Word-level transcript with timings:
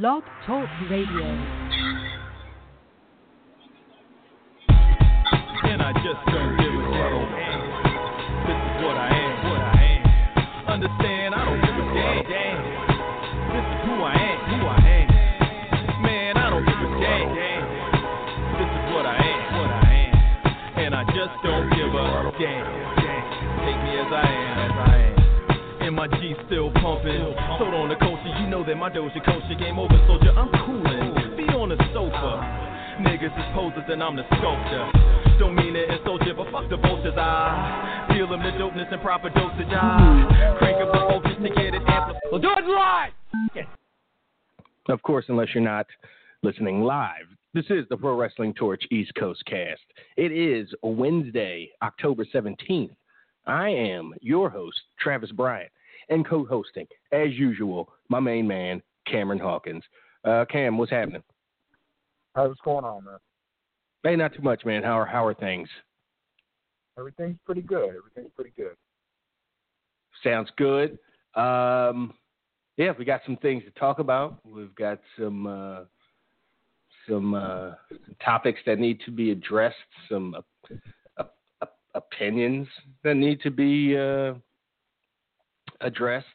Blog 0.00 0.22
Talk 0.46 0.64
Radio. 0.88 1.26
And 5.68 5.82
I 5.84 5.92
just 6.00 6.16
don't 6.32 6.56
give 6.56 6.72
a 6.72 6.80
damn. 6.88 7.60
This 8.48 8.56
is 8.56 8.72
what 8.88 8.96
I 8.96 9.12
am, 9.12 9.36
what 9.52 9.60
I 9.60 9.76
am. 9.92 10.00
Understand, 10.80 11.34
I 11.34 11.44
don't 11.44 11.60
give 11.60 11.76
a 11.76 11.92
damn. 12.24 12.56
This 13.52 13.66
is 13.68 13.80
who 13.84 14.00
I 14.00 14.16
am, 14.16 14.38
who 14.48 14.64
I 14.64 14.80
am. 14.80 15.08
Man, 16.00 16.36
I 16.38 16.48
don't 16.48 16.64
give 16.64 16.72
a 16.72 16.88
damn. 16.96 17.28
This 18.56 18.72
is 18.72 18.84
what 18.96 19.04
I 19.04 19.20
am, 19.20 19.40
what 19.60 19.70
I 19.76 19.92
am. 19.92 20.16
And 20.88 20.94
I 20.94 21.04
just 21.12 21.36
don't 21.44 21.68
give 21.68 21.92
a 21.92 22.32
damn. 22.40 22.64
Take 23.60 23.76
me 23.84 23.92
as 24.00 24.08
I 24.08 24.24
am, 24.24 24.56
as 24.56 24.72
I 24.72 24.96
am. 25.04 25.84
And 25.84 25.96
my 25.96 26.08
still 26.52 26.70
pumping. 26.80 27.34
Sold 27.58 27.71
that 28.72 28.78
my 28.78 28.88
game 29.54 29.78
over, 29.78 29.92
soldier. 30.06 30.32
I'm. 30.32 30.48
Be 31.36 31.44
on 31.52 31.68
the 31.68 31.76
sofa. 31.92 32.40
Niggas 33.04 33.36
is 33.36 33.48
posers 33.52 33.84
and 33.88 34.02
I'm 34.02 34.16
the 34.16 34.24
sculptor. 34.38 35.38
Don't 35.38 35.54
mean 35.54 35.76
insult 35.92 36.22
you, 36.24 36.32
but 36.32 36.50
fuck 36.50 36.70
the 36.70 36.78
vultures. 36.78 37.12
I 37.18 38.08
them 38.30 38.42
the 38.42 38.52
dopeness 38.56 38.90
and 38.90 39.02
proper 39.02 39.28
dosage. 39.28 39.68
I 39.68 40.56
crank 40.58 40.80
up 40.80 40.90
the 40.90 41.00
to 41.42 41.48
get 41.50 41.74
it 41.74 41.82
amplified. 41.86 42.22
We'll 42.30 42.40
do 42.40 42.48
it 42.56 42.64
live. 42.64 43.12
Of 44.88 45.02
course, 45.02 45.26
unless 45.28 45.48
you're 45.54 45.62
not 45.62 45.86
listening 46.42 46.80
live. 46.80 47.26
This 47.52 47.66
is 47.68 47.84
the 47.90 47.98
Pro 47.98 48.16
Wrestling 48.16 48.54
Torch 48.54 48.82
East 48.90 49.12
Coast 49.20 49.44
cast. 49.44 49.82
It 50.16 50.32
is 50.32 50.72
Wednesday, 50.82 51.68
October 51.82 52.24
17th. 52.34 52.96
I 53.46 53.68
am 53.68 54.14
your 54.22 54.48
host, 54.48 54.80
Travis 54.98 55.30
Bryant, 55.30 55.70
and 56.08 56.26
co 56.26 56.44
hosting, 56.44 56.86
as 57.12 57.32
usual, 57.32 57.88
my 58.12 58.20
main 58.20 58.46
man, 58.46 58.82
Cameron 59.06 59.40
Hawkins. 59.40 59.82
Uh, 60.24 60.44
Cam, 60.50 60.78
what's 60.78 60.92
happening? 60.92 61.22
Hey, 62.36 62.46
what's 62.46 62.60
going 62.64 62.84
on, 62.84 63.04
man? 63.04 63.16
Hey, 64.04 64.16
not 64.16 64.34
too 64.34 64.42
much, 64.42 64.64
man. 64.64 64.82
How 64.82 65.00
are, 65.00 65.06
how 65.06 65.24
are 65.24 65.34
things? 65.34 65.68
Everything's 66.98 67.38
pretty 67.44 67.62
good. 67.62 67.88
Everything's 67.88 68.32
pretty 68.36 68.52
good. 68.56 68.76
Sounds 70.22 70.50
good. 70.56 70.98
Um, 71.34 72.14
yeah, 72.76 72.92
we 72.98 73.04
got 73.04 73.22
some 73.24 73.36
things 73.38 73.64
to 73.64 73.70
talk 73.80 73.98
about. 73.98 74.38
We've 74.44 74.74
got 74.74 75.00
some 75.18 75.46
uh, 75.46 75.80
some, 77.08 77.34
uh, 77.34 77.72
some 77.88 78.16
topics 78.24 78.60
that 78.66 78.78
need 78.78 79.00
to 79.06 79.10
be 79.10 79.32
addressed. 79.32 79.76
Some 80.08 80.36
opinions 81.94 82.68
that 83.04 83.16
need 83.16 83.40
to 83.42 83.50
be 83.50 83.96
uh, 83.96 84.34
addressed. 85.80 86.26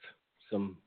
Some 0.51 0.77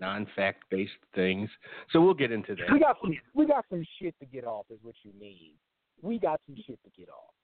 non-fact 0.00 0.64
based 0.70 0.92
things. 1.14 1.48
So 1.92 2.00
we'll 2.00 2.14
get 2.14 2.32
into 2.32 2.54
that. 2.54 2.72
We 2.72 2.80
got 2.80 2.96
some 3.02 3.16
we 3.34 3.46
got 3.46 3.64
some 3.70 3.84
shit 4.00 4.14
to 4.20 4.26
get 4.26 4.44
off 4.44 4.66
is 4.70 4.78
what 4.82 4.94
you 5.02 5.12
need. 5.18 5.54
We 6.02 6.18
got 6.18 6.40
some 6.46 6.56
shit 6.56 6.78
to 6.84 6.90
get 6.98 7.08
off. 7.08 7.34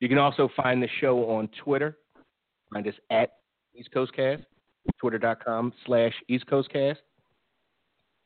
You 0.00 0.08
can 0.08 0.18
also 0.18 0.48
find 0.56 0.82
the 0.82 0.88
show 1.00 1.30
on 1.30 1.48
Twitter. 1.62 1.96
Find 2.72 2.86
us 2.88 2.94
at 3.10 3.34
East 3.74 3.92
Coast 3.92 4.12
Cast, 4.14 4.42
twitter.com 4.98 5.72
slash 5.86 6.12
East 6.28 6.46
Coast 6.48 6.70
Cast. 6.72 7.00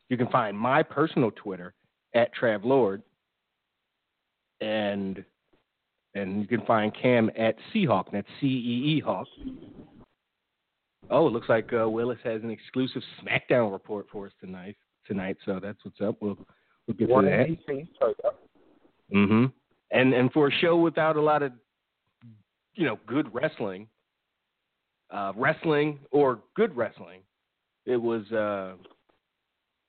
You 0.09 0.17
can 0.17 0.29
find 0.29 0.57
my 0.57 0.83
personal 0.83 1.31
Twitter 1.33 1.75
at 2.15 2.31
Trav 2.35 2.65
Lord. 2.65 3.03
And 4.61 5.23
and 6.15 6.41
you 6.41 6.47
can 6.47 6.65
find 6.65 6.97
Cam 6.97 7.31
at 7.37 7.57
Seahawk. 7.75 8.07
That's 8.11 8.27
C 8.41 8.47
E 8.47 8.97
E 8.97 9.01
Hawk. 9.05 9.27
Oh, 11.11 11.27
it 11.27 11.33
looks 11.35 11.51
like 11.51 11.71
uh, 11.79 11.87
Willis 11.87 12.19
has 12.25 12.43
an 12.43 12.51
exclusive 12.51 13.03
SmackDown 13.23 13.71
report 13.71 14.07
for 14.11 14.27
us 14.27 14.33
tonight. 14.41 14.77
Tonight, 15.07 15.37
so 15.45 15.61
that's 15.63 15.79
what's 15.85 16.01
up. 16.01 16.17
We'll 16.23 16.39
we'll 16.87 16.97
get 16.97 17.09
to 17.09 17.21
that. 17.23 18.17
Mm-hmm 19.15 19.47
and 19.91 20.13
and 20.13 20.33
for 20.33 20.49
a 20.49 20.53
show 20.53 20.77
without 20.77 21.17
a 21.17 21.21
lot 21.21 21.43
of 21.43 21.53
you 22.75 22.87
know 22.87 22.99
good 23.07 23.33
wrestling, 23.35 23.89
uh, 25.11 25.33
wrestling 25.37 25.99
or 26.11 26.41
good 26.55 26.77
wrestling, 26.77 27.21
it 27.85 27.97
was 27.97 28.23
uh, 28.33 28.75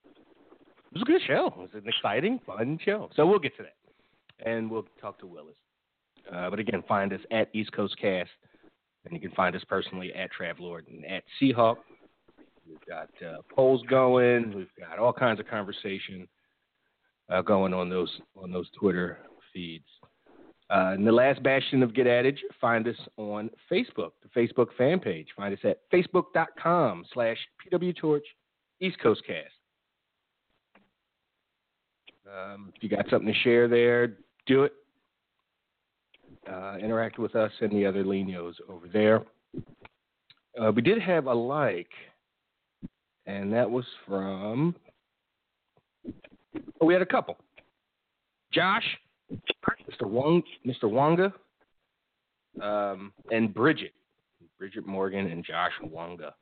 it 0.05 0.93
was 0.93 1.01
a 1.01 1.05
good 1.05 1.21
show. 1.25 1.47
It 1.47 1.57
was 1.57 1.69
an 1.73 1.87
exciting, 1.87 2.39
fun 2.45 2.79
show. 2.83 3.09
So 3.15 3.25
we'll 3.25 3.39
get 3.39 3.55
to 3.57 3.63
that, 3.63 4.49
and 4.49 4.69
we'll 4.69 4.85
talk 5.01 5.19
to 5.19 5.27
Willis. 5.27 5.55
Uh, 6.31 6.49
but 6.49 6.59
again, 6.59 6.83
find 6.87 7.13
us 7.13 7.21
at 7.31 7.49
East 7.53 7.71
Coast 7.71 7.95
Cast, 7.99 8.29
and 9.05 9.13
you 9.13 9.19
can 9.19 9.35
find 9.35 9.55
us 9.55 9.63
personally 9.67 10.13
at 10.13 10.29
Trav 10.37 10.59
Lord 10.59 10.85
and 10.87 11.05
at 11.05 11.23
Seahawk. 11.41 11.77
We've 12.67 12.85
got 12.87 13.09
uh, 13.25 13.37
polls 13.53 13.81
going. 13.89 14.53
We've 14.53 14.67
got 14.77 14.99
all 14.99 15.13
kinds 15.13 15.39
of 15.39 15.47
conversation 15.47 16.27
uh, 17.29 17.41
going 17.41 17.73
on 17.73 17.89
those 17.89 18.11
on 18.35 18.51
those 18.51 18.69
Twitter 18.77 19.19
feeds. 19.57 19.85
Uh, 20.69 20.91
and 20.93 21.07
the 21.07 21.11
last 21.11 21.41
bastion 21.41 21.81
of 21.81 21.95
Get 21.95 22.07
Adage, 22.07 22.39
find 22.59 22.87
us 22.87 22.95
on 23.15 23.49
Facebook, 23.71 24.11
the 24.21 24.29
Facebook 24.39 24.67
fan 24.77 24.99
page. 24.99 25.27
Find 25.35 25.53
us 25.53 25.59
at 25.63 25.79
facebook.com 25.91 27.05
slash 27.13 27.37
pwtorch 27.73 28.21
East 28.81 28.99
Coast 29.01 29.21
Cast. 29.25 29.53
Um, 32.27 32.71
if 32.75 32.83
you 32.83 32.89
got 32.89 33.09
something 33.09 33.33
to 33.33 33.39
share 33.39 33.67
there, 33.67 34.17
do 34.45 34.63
it. 34.63 34.73
Uh, 36.51 36.77
interact 36.77 37.17
with 37.17 37.35
us 37.35 37.51
and 37.61 37.71
the 37.71 37.85
other 37.85 38.03
Lenos 38.03 38.53
over 38.69 38.87
there. 38.91 39.23
Uh, 40.61 40.71
we 40.71 40.81
did 40.81 41.01
have 41.01 41.27
a 41.27 41.33
like, 41.33 41.89
and 43.25 43.51
that 43.53 43.69
was 43.69 43.85
from. 44.05 44.75
Oh, 46.79 46.85
we 46.85 46.93
had 46.93 47.01
a 47.01 47.07
couple. 47.07 47.37
Josh 48.51 48.85
Mr. 49.31 50.03
Wong, 50.03 50.41
Mr. 50.65 50.89
Wonga, 50.89 51.33
um, 52.61 53.13
and 53.31 53.53
Bridget, 53.53 53.93
Bridget 54.57 54.85
Morgan 54.85 55.27
and 55.27 55.43
Josh 55.43 55.71
Wonga. 55.83 56.33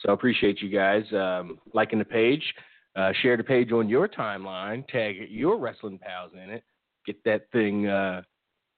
So 0.00 0.12
appreciate 0.12 0.60
you 0.60 0.68
guys 0.68 1.04
um, 1.12 1.58
liking 1.74 1.98
the 1.98 2.04
page. 2.04 2.42
Uh, 2.94 3.12
share 3.22 3.36
the 3.36 3.44
page 3.44 3.72
on 3.72 3.88
your 3.88 4.08
timeline. 4.08 4.86
Tag 4.88 5.16
your 5.28 5.58
wrestling 5.58 5.98
pals 5.98 6.32
in 6.34 6.50
it. 6.50 6.62
Get 7.06 7.22
that 7.24 7.46
thing 7.50 7.86
uh, 7.86 8.22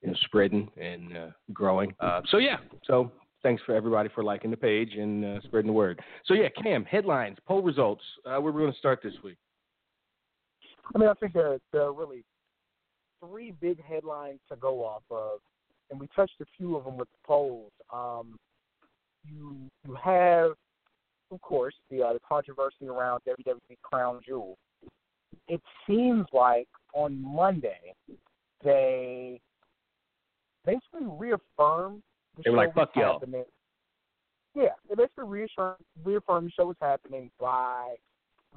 you 0.01 0.09
know, 0.09 0.15
spreading 0.25 0.69
and 0.81 1.17
uh, 1.17 1.27
growing. 1.51 1.93
Uh, 1.99 2.21
so 2.29 2.37
yeah. 2.37 2.57
So 2.85 3.11
thanks 3.43 3.61
for 3.65 3.75
everybody 3.75 4.09
for 4.13 4.23
liking 4.23 4.51
the 4.51 4.57
page 4.57 4.93
and 4.93 5.25
uh, 5.25 5.41
spreading 5.41 5.67
the 5.67 5.73
word. 5.73 5.99
So 6.25 6.33
yeah, 6.33 6.47
Cam, 6.61 6.85
headlines, 6.85 7.37
poll 7.45 7.61
results. 7.61 8.03
Uh, 8.25 8.39
where 8.39 8.51
we're 8.51 8.61
going 8.61 8.73
to 8.73 8.79
start 8.79 9.01
this 9.03 9.13
week. 9.23 9.37
I 10.93 10.97
mean, 10.97 11.09
I 11.09 11.13
think 11.13 11.33
there, 11.33 11.57
there 11.73 11.81
are 11.81 11.93
really 11.93 12.23
three 13.27 13.51
big 13.61 13.83
headlines 13.83 14.39
to 14.49 14.55
go 14.55 14.83
off 14.83 15.03
of, 15.09 15.39
and 15.89 15.99
we 15.99 16.07
touched 16.15 16.39
a 16.41 16.45
few 16.57 16.75
of 16.75 16.85
them 16.85 16.97
with 16.97 17.09
the 17.11 17.27
polls. 17.27 17.71
Um, 17.93 18.37
you 19.23 19.69
you 19.87 19.95
have, 19.95 20.51
of 21.31 21.41
course, 21.41 21.75
the 21.89 22.01
uh, 22.01 22.13
the 22.13 22.19
controversy 22.27 22.87
around 22.87 23.21
WWE 23.27 23.77
Crown 23.83 24.19
Jewel. 24.25 24.57
It 25.47 25.61
seems 25.87 26.25
like 26.33 26.67
on 26.93 27.21
Monday 27.21 27.93
they 28.63 29.39
basically 30.65 31.07
reaffirmed 31.07 32.01
the 32.35 32.43
They 32.43 32.49
were 32.49 32.55
show 32.55 32.61
like, 32.61 32.73
"Fuck 32.73 32.95
y'all." 32.95 33.19
happening. 33.19 33.45
Yeah, 34.55 34.69
they 34.89 34.95
basically 34.95 35.25
reaffirmed, 35.25 35.83
reaffirmed 36.03 36.47
the 36.47 36.51
show 36.51 36.67
was 36.67 36.77
happening 36.81 37.29
by 37.39 37.95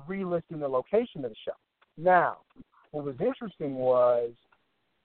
relisting 0.09 0.61
the 0.61 0.69
location 0.69 1.25
of 1.25 1.31
the 1.31 1.37
show. 1.45 1.53
Now, 1.97 2.39
what 2.93 3.05
was 3.05 3.17
interesting 3.21 3.75
was 3.75 4.31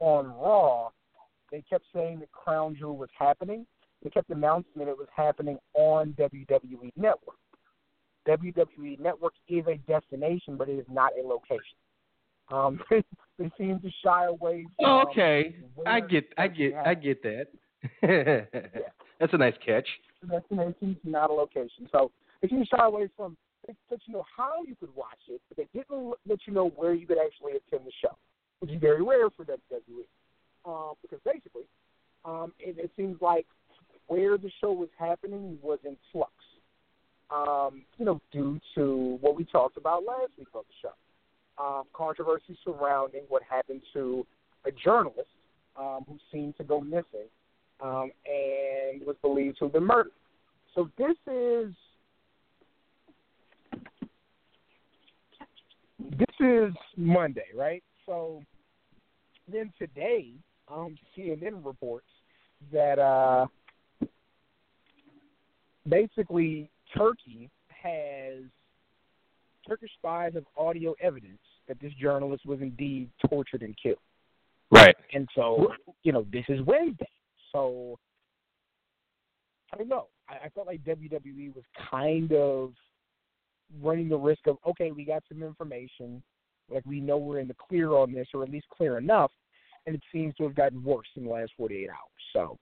on 0.03 0.27
Raw, 0.27 0.89
they 1.51 1.63
kept 1.69 1.85
saying 1.95 2.19
that 2.19 2.31
Crown 2.31 2.75
Jewel 2.77 2.97
was 2.97 3.09
happening. 3.17 3.65
They 4.03 4.09
kept 4.09 4.29
announcing 4.29 4.73
that 4.77 4.89
it 4.89 4.97
was 4.97 5.07
happening 5.15 5.57
on 5.73 6.13
WWE 6.19 6.91
Network. 6.97 7.37
WWE 8.27 8.99
Network 8.99 9.33
is 9.47 9.63
a 9.67 9.77
destination, 9.89 10.57
but 10.57 10.67
it 10.67 10.77
is 10.77 10.85
not 10.89 11.11
a 11.17 11.25
location. 11.25 11.77
Um, 12.51 12.79
they, 12.89 13.03
they 13.39 13.51
seem 13.57 13.79
to 13.79 13.89
shy 14.03 14.25
away 14.25 14.65
from. 14.77 14.85
Oh, 14.85 15.03
okay, 15.09 15.55
I 15.85 16.01
get, 16.01 16.25
I 16.37 16.47
get, 16.47 16.73
I 16.85 16.93
get 16.93 17.23
that. 17.23 17.47
yeah. 18.01 18.59
That's 19.19 19.33
a 19.33 19.37
nice 19.37 19.53
catch. 19.65 19.87
the 20.21 20.39
destination, 20.39 20.97
not 21.05 21.29
a 21.29 21.33
location. 21.33 21.87
So 21.91 22.11
they 22.41 22.49
seem 22.49 22.59
to 22.59 22.65
shy 22.65 22.85
away 22.85 23.07
from. 23.15 23.37
They 23.65 23.73
let 23.89 24.01
you 24.05 24.13
know 24.13 24.25
how 24.35 24.63
you 24.67 24.75
could 24.75 24.93
watch 24.95 25.19
it, 25.29 25.39
but 25.47 25.55
they 25.55 25.67
didn't 25.73 26.15
let 26.27 26.39
you 26.45 26.53
know 26.53 26.69
where 26.75 26.93
you 26.93 27.07
could 27.07 27.19
actually 27.23 27.53
attend 27.53 27.87
the 27.87 27.91
show, 28.01 28.17
which 28.63 28.71
is 28.71 28.79
very 28.79 29.03
rare 29.03 29.29
for 29.29 29.43
WWE. 29.43 30.07
Um, 30.65 30.93
because 31.01 31.19
basically, 31.25 31.63
um, 32.23 32.53
it, 32.57 32.77
it 32.77 32.91
seems 32.95 33.21
like 33.21 33.45
where 34.07 34.37
the 34.37 34.49
show 34.61 34.71
was 34.71 34.87
happening 34.97 35.57
was 35.61 35.79
in 35.83 35.97
flux. 36.13 36.31
Um, 37.29 37.81
you 37.97 38.05
know, 38.05 38.21
due 38.31 38.61
to 38.75 39.17
what 39.19 39.35
we 39.35 39.43
talked 39.43 39.75
about 39.75 40.05
last 40.05 40.31
week 40.37 40.47
on 40.53 40.61
the 40.65 40.73
show, 40.81 41.61
um, 41.61 41.83
controversy 41.91 42.57
surrounding 42.63 43.23
what 43.27 43.41
happened 43.43 43.81
to 43.91 44.25
a 44.65 44.71
journalist 44.71 45.27
um, 45.77 46.05
who 46.07 46.17
seemed 46.31 46.55
to 46.55 46.63
go 46.63 46.79
missing 46.79 47.27
um, 47.81 48.11
and 48.25 49.05
was 49.05 49.17
believed 49.21 49.57
to 49.57 49.65
have 49.65 49.73
been 49.73 49.85
murdered. 49.85 50.13
So 50.73 50.89
this 50.97 51.17
is 51.29 51.73
this 56.17 56.35
is 56.39 56.73
Monday, 56.95 57.47
right? 57.53 57.83
So 58.05 58.41
then 59.51 59.71
today, 59.77 60.31
um, 60.67 60.97
CNN 61.17 61.65
reports 61.65 62.07
that 62.71 62.99
uh, 62.99 63.47
basically 65.87 66.69
Turkey 66.95 67.49
has 67.69 68.43
Turkish 69.67 69.91
spies 69.97 70.33
have 70.33 70.45
audio 70.57 70.95
evidence 71.01 71.39
that 71.67 71.79
this 71.79 71.93
journalist 71.93 72.45
was 72.45 72.59
indeed 72.61 73.09
tortured 73.29 73.61
and 73.61 73.75
killed. 73.81 73.97
Right. 74.71 74.95
And 75.13 75.27
so, 75.35 75.67
you 76.03 76.11
know, 76.11 76.25
this 76.31 76.45
is 76.49 76.59
Wednesday. 76.65 77.09
So, 77.51 77.97
I 79.71 79.77
don't 79.77 79.87
know. 79.87 80.07
I, 80.27 80.45
I 80.45 80.49
felt 80.49 80.67
like 80.67 80.83
WWE 80.83 81.55
was 81.55 81.63
kind 81.91 82.31
of 82.33 82.73
running 83.81 84.09
the 84.09 84.17
risk 84.17 84.47
of, 84.47 84.57
okay, 84.67 84.91
we 84.91 85.05
got 85.05 85.23
some 85.29 85.43
information. 85.43 86.21
Like, 86.69 86.85
we 86.85 86.99
know 86.99 87.17
we're 87.17 87.39
in 87.39 87.47
the 87.47 87.55
clear 87.55 87.91
on 87.91 88.13
this, 88.13 88.27
or 88.33 88.43
at 88.43 88.49
least 88.49 88.67
clear 88.69 88.97
enough. 88.97 89.31
And 89.85 89.95
it 89.95 90.01
seems 90.11 90.33
to 90.35 90.43
have 90.43 90.55
gotten 90.55 90.83
worse 90.83 91.07
in 91.15 91.25
the 91.25 91.29
last 91.29 91.51
48 91.57 91.89
hours. 91.89 91.97
So, 92.31 92.57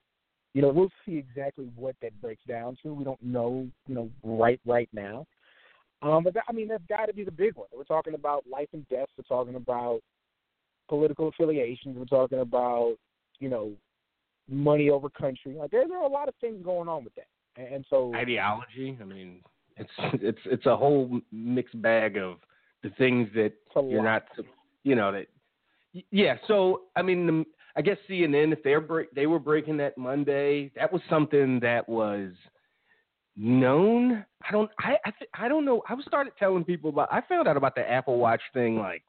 you 0.54 0.62
know, 0.62 0.70
we'll 0.70 0.92
see 1.06 1.18
exactly 1.18 1.70
what 1.76 1.96
that 2.02 2.20
breaks 2.22 2.44
down 2.48 2.78
to. 2.84 2.94
We 2.94 3.04
don't 3.04 3.22
know, 3.22 3.68
you 3.88 3.96
know, 3.96 4.10
right 4.24 4.60
right 4.66 4.90
now. 4.92 5.26
Um, 6.02 6.24
but 6.24 6.34
that, 6.34 6.44
I 6.50 6.52
mean, 6.52 6.68
that's 6.68 6.84
got 6.90 7.06
to 7.06 7.14
be 7.14 7.24
the 7.24 7.32
big 7.32 7.56
one. 7.56 7.68
We're 7.76 7.84
talking 7.84 8.16
about 8.16 8.44
life 8.52 8.70
and 8.74 8.88
death. 8.90 9.08
We're 9.18 9.24
talking 9.24 9.56
about 9.56 10.02
political 10.90 11.28
affiliations. 11.28 11.96
We're 11.96 12.06
talking 12.06 12.40
about, 12.40 12.96
you 13.40 13.50
know, 13.50 13.72
money 14.50 14.90
over 14.90 15.10
country. 15.10 15.56
Like 15.58 15.72
there, 15.72 15.88
there 15.88 16.00
are 16.00 16.06
a 16.06 16.12
lot 16.12 16.28
of 16.28 16.34
things 16.42 16.64
going 16.64 16.90
on 16.90 17.04
with 17.04 17.14
that. 17.16 17.28
And, 17.56 17.76
and 17.76 17.86
so, 17.90 18.14
Ideology. 18.16 18.98
I 19.00 19.06
mean, 19.06 19.42
it's 19.78 19.92
it's 20.14 20.40
it's 20.46 20.66
a 20.66 20.76
whole 20.76 21.22
mixed 21.32 21.80
bag 21.82 22.18
of 22.18 22.38
the 22.84 22.90
things 22.92 23.30
that 23.36 23.54
you're 23.76 24.04
not, 24.04 24.24
you 24.84 24.96
know 24.96 25.12
that. 25.12 25.28
Yeah. 26.12 26.36
So 26.48 26.84
I 26.96 27.02
mean, 27.02 27.28
the, 27.28 27.46
I 27.76 27.82
guess 27.82 27.98
CNN 28.10 28.54
if 28.54 28.64
they're 28.64 28.82
break, 28.82 29.12
they 29.14 29.28
were 29.28 29.40
breaking 29.40 29.78
that 29.78 29.98
Monday, 29.98 30.72
that 30.76 30.92
was 30.92 31.02
something 31.10 31.60
that 31.62 31.88
was 31.88 32.32
known. 33.36 34.26
I 34.48 34.52
don't. 34.52 34.70
I 34.80 34.98
I, 35.06 35.12
th- 35.12 35.30
I 35.34 35.48
don't 35.48 35.66
know. 35.66 35.82
I 35.88 35.94
was 35.94 36.06
started 36.06 36.34
telling 36.38 36.64
people 36.64 36.90
about. 36.90 37.10
I 37.12 37.22
found 37.28 37.48
out 37.48 37.58
about 37.58 37.76
the 37.76 37.90
Apple 37.90 38.18
Watch 38.18 38.42
thing 38.54 38.78
like 38.78 39.04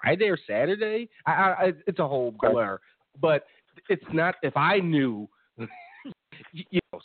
Friday 0.00 0.28
or 0.28 0.38
Saturday. 0.48 1.08
I, 1.26 1.32
I 1.32 1.72
it's 1.86 1.98
a 1.98 2.08
whole 2.08 2.34
blur, 2.38 2.78
but 3.20 3.44
it's 3.88 4.04
not. 4.12 4.36
If 4.42 4.56
I 4.56 4.78
knew, 4.78 5.28
you 6.52 6.80
know, 6.92 7.00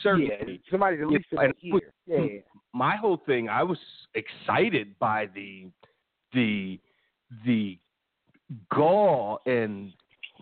certainly 0.00 0.30
yeah, 0.46 0.54
somebody 0.70 1.00
at 1.00 1.08
least 1.08 1.26
and 1.32 1.54
the. 1.62 1.80
Yeah, 2.06 2.40
my 2.72 2.96
whole 2.96 3.20
thing, 3.26 3.48
I 3.48 3.62
was 3.62 3.78
excited 4.14 4.98
by 4.98 5.28
the 5.34 5.66
the 6.32 6.78
the 7.44 7.78
gall 8.70 9.40
and 9.46 9.92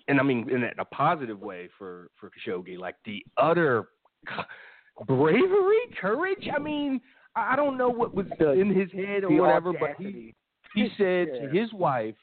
and 0.08 0.20
I 0.20 0.22
mean 0.22 0.48
in 0.50 0.64
a 0.78 0.84
positive 0.84 1.40
way 1.40 1.68
for 1.78 2.08
for 2.18 2.30
Khashoggi, 2.30 2.78
like 2.78 2.96
the 3.04 3.24
utter 3.36 3.88
bravery, 5.06 5.78
courage. 6.00 6.48
I 6.54 6.58
mean, 6.58 7.00
I 7.34 7.56
don't 7.56 7.76
know 7.76 7.88
what 7.88 8.14
was 8.14 8.26
in 8.40 8.74
his 8.74 8.90
head 8.92 9.24
or 9.24 9.28
the 9.30 9.36
whatever, 9.40 9.72
but 9.72 9.90
he 9.98 10.34
he 10.74 10.88
said 10.98 11.28
Yeah. 11.32 11.48
to 11.48 11.48
his 11.52 11.72
wife, 11.72 12.14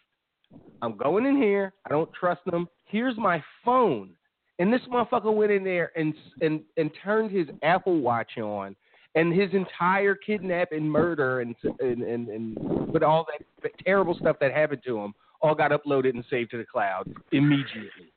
I'm 0.81 0.97
going 0.97 1.25
in 1.25 1.35
here. 1.37 1.73
I 1.85 1.89
don't 1.89 2.11
trust 2.13 2.41
them. 2.45 2.67
Here's 2.85 3.17
my 3.17 3.43
phone. 3.65 4.11
And 4.59 4.71
this 4.71 4.81
motherfucker 4.91 5.33
went 5.33 5.51
in 5.51 5.63
there 5.63 5.91
and 5.95 6.13
and 6.41 6.61
and 6.77 6.91
turned 7.03 7.31
his 7.31 7.47
Apple 7.63 7.99
Watch 8.01 8.37
on, 8.37 8.75
and 9.15 9.33
his 9.33 9.51
entire 9.53 10.15
kidnap 10.15 10.71
and 10.71 10.89
murder 10.89 11.41
and 11.41 11.55
and 11.79 12.03
and, 12.03 12.27
and 12.29 12.57
with 12.91 13.03
all 13.03 13.25
that, 13.31 13.45
that 13.63 13.71
terrible 13.83 14.15
stuff 14.19 14.37
that 14.39 14.51
happened 14.53 14.81
to 14.85 14.99
him 14.99 15.13
all 15.41 15.55
got 15.55 15.71
uploaded 15.71 16.11
and 16.11 16.23
saved 16.29 16.51
to 16.51 16.57
the 16.57 16.65
cloud 16.65 17.11
immediately. 17.31 18.11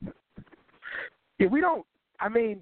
Yeah, 1.39 1.49
we 1.49 1.61
don't. 1.61 1.85
I 2.21 2.29
mean, 2.29 2.61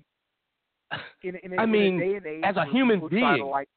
in, 1.23 1.37
in, 1.43 1.53
a- 1.53 1.61
I 1.61 1.65
in 1.65 1.71
mean, 1.71 1.97
a 1.97 2.01
day 2.01 2.17
and 2.17 2.27
age 2.27 2.43
as 2.45 2.57
a 2.57 2.65
human 2.67 3.01
people 3.01 3.19
try 3.19 3.31
to, 3.33 3.43
being, 3.43 3.51
like, 3.51 3.69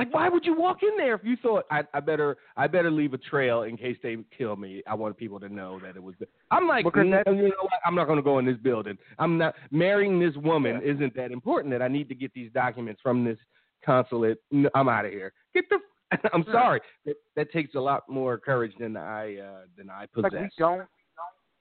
Like, 0.00 0.14
why 0.14 0.30
would 0.30 0.46
you 0.46 0.58
walk 0.58 0.78
in 0.82 0.96
there 0.96 1.14
if 1.14 1.20
you 1.24 1.36
thought 1.36 1.64
I, 1.70 1.82
I 1.92 2.00
better 2.00 2.38
I 2.56 2.66
better 2.68 2.90
leave 2.90 3.12
a 3.12 3.18
trail 3.18 3.64
in 3.64 3.76
case 3.76 3.98
they 4.02 4.16
kill 4.36 4.56
me? 4.56 4.82
I 4.86 4.94
want 4.94 5.14
people 5.18 5.38
to 5.40 5.48
know 5.50 5.78
that 5.80 5.94
it 5.94 6.02
was. 6.02 6.14
The, 6.18 6.26
I'm 6.50 6.66
like, 6.66 6.86
Because 6.86 7.04
"Mm, 7.04 7.36
you 7.36 7.42
know 7.42 7.52
what? 7.60 7.80
I'm 7.84 7.94
not 7.94 8.06
going 8.06 8.16
to 8.16 8.22
go 8.22 8.38
in 8.38 8.46
this 8.46 8.56
building. 8.56 8.96
I'm 9.18 9.36
not 9.36 9.54
marrying 9.70 10.18
this 10.18 10.34
woman. 10.36 10.80
Isn't 10.82 11.14
that 11.16 11.32
important 11.32 11.70
that 11.74 11.82
I 11.82 11.88
need 11.88 12.08
to 12.08 12.14
get 12.14 12.32
these 12.32 12.50
documents 12.52 13.02
from 13.02 13.24
this 13.26 13.36
consulate? 13.84 14.38
No, 14.50 14.70
I'm 14.74 14.88
out 14.88 15.04
of 15.04 15.10
here. 15.12 15.34
Get 15.52 15.64
the. 15.68 15.78
I'm 16.32 16.44
sorry. 16.50 16.80
That, 17.04 17.16
that 17.36 17.52
takes 17.52 17.74
a 17.74 17.80
lot 17.80 18.08
more 18.08 18.38
courage 18.38 18.72
than 18.80 18.96
I 18.96 19.36
uh, 19.36 19.60
than 19.76 19.90
I 19.90 20.06
possess. 20.06 20.32
like 20.32 20.40
we 20.40 20.48
don't. 20.58 20.88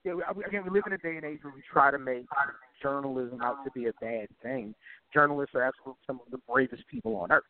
Yeah, 0.05 0.13
we- 0.13 0.43
again, 0.45 0.63
we 0.63 0.69
live 0.69 0.83
in 0.87 0.93
a 0.93 0.97
day 0.97 1.17
and 1.17 1.25
age 1.25 1.39
where 1.41 1.53
we 1.53 1.61
try 1.69 1.91
to 1.91 1.99
make 1.99 2.25
journalism 2.81 3.41
out 3.41 3.65
to 3.65 3.71
be 3.71 3.87
a 3.87 3.93
bad 3.99 4.27
thing. 4.41 4.73
Journalists 5.13 5.53
are 5.55 5.63
absolutely 5.63 5.99
some 6.07 6.21
of 6.25 6.31
the 6.31 6.37
bravest 6.49 6.87
people 6.87 7.17
on 7.17 7.33
earth. 7.33 7.43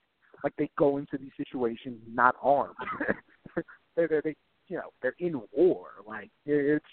Like 0.43 0.53
they 0.57 0.69
go 0.77 0.97
into 0.97 1.17
these 1.17 1.31
situations 1.37 1.99
not 2.11 2.35
armed. 2.41 2.75
they, 3.95 4.07
they, 4.07 4.21
they, 4.23 4.35
you 4.67 4.77
know, 4.77 4.89
they're 5.01 5.15
in 5.19 5.41
war. 5.51 5.87
Like 6.07 6.29
it's 6.45 6.85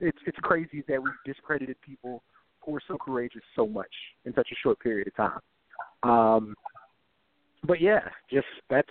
it's 0.00 0.18
it's 0.26 0.38
crazy 0.42 0.82
that 0.88 1.02
we've 1.02 1.12
discredited 1.24 1.76
people 1.82 2.22
who 2.60 2.74
are 2.74 2.82
so 2.86 2.96
courageous 2.98 3.42
so 3.54 3.66
much 3.66 3.92
in 4.24 4.34
such 4.34 4.48
a 4.52 4.56
short 4.62 4.78
period 4.80 5.08
of 5.08 5.16
time. 5.16 5.40
Um, 6.02 6.54
but 7.64 7.80
yeah, 7.80 8.00
just 8.30 8.46
that's 8.68 8.88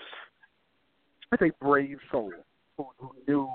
that's 1.32 1.42
a 1.42 1.52
brave 1.64 1.98
soul 2.12 2.32
who, 2.78 2.88
who 2.98 3.12
knew 3.28 3.50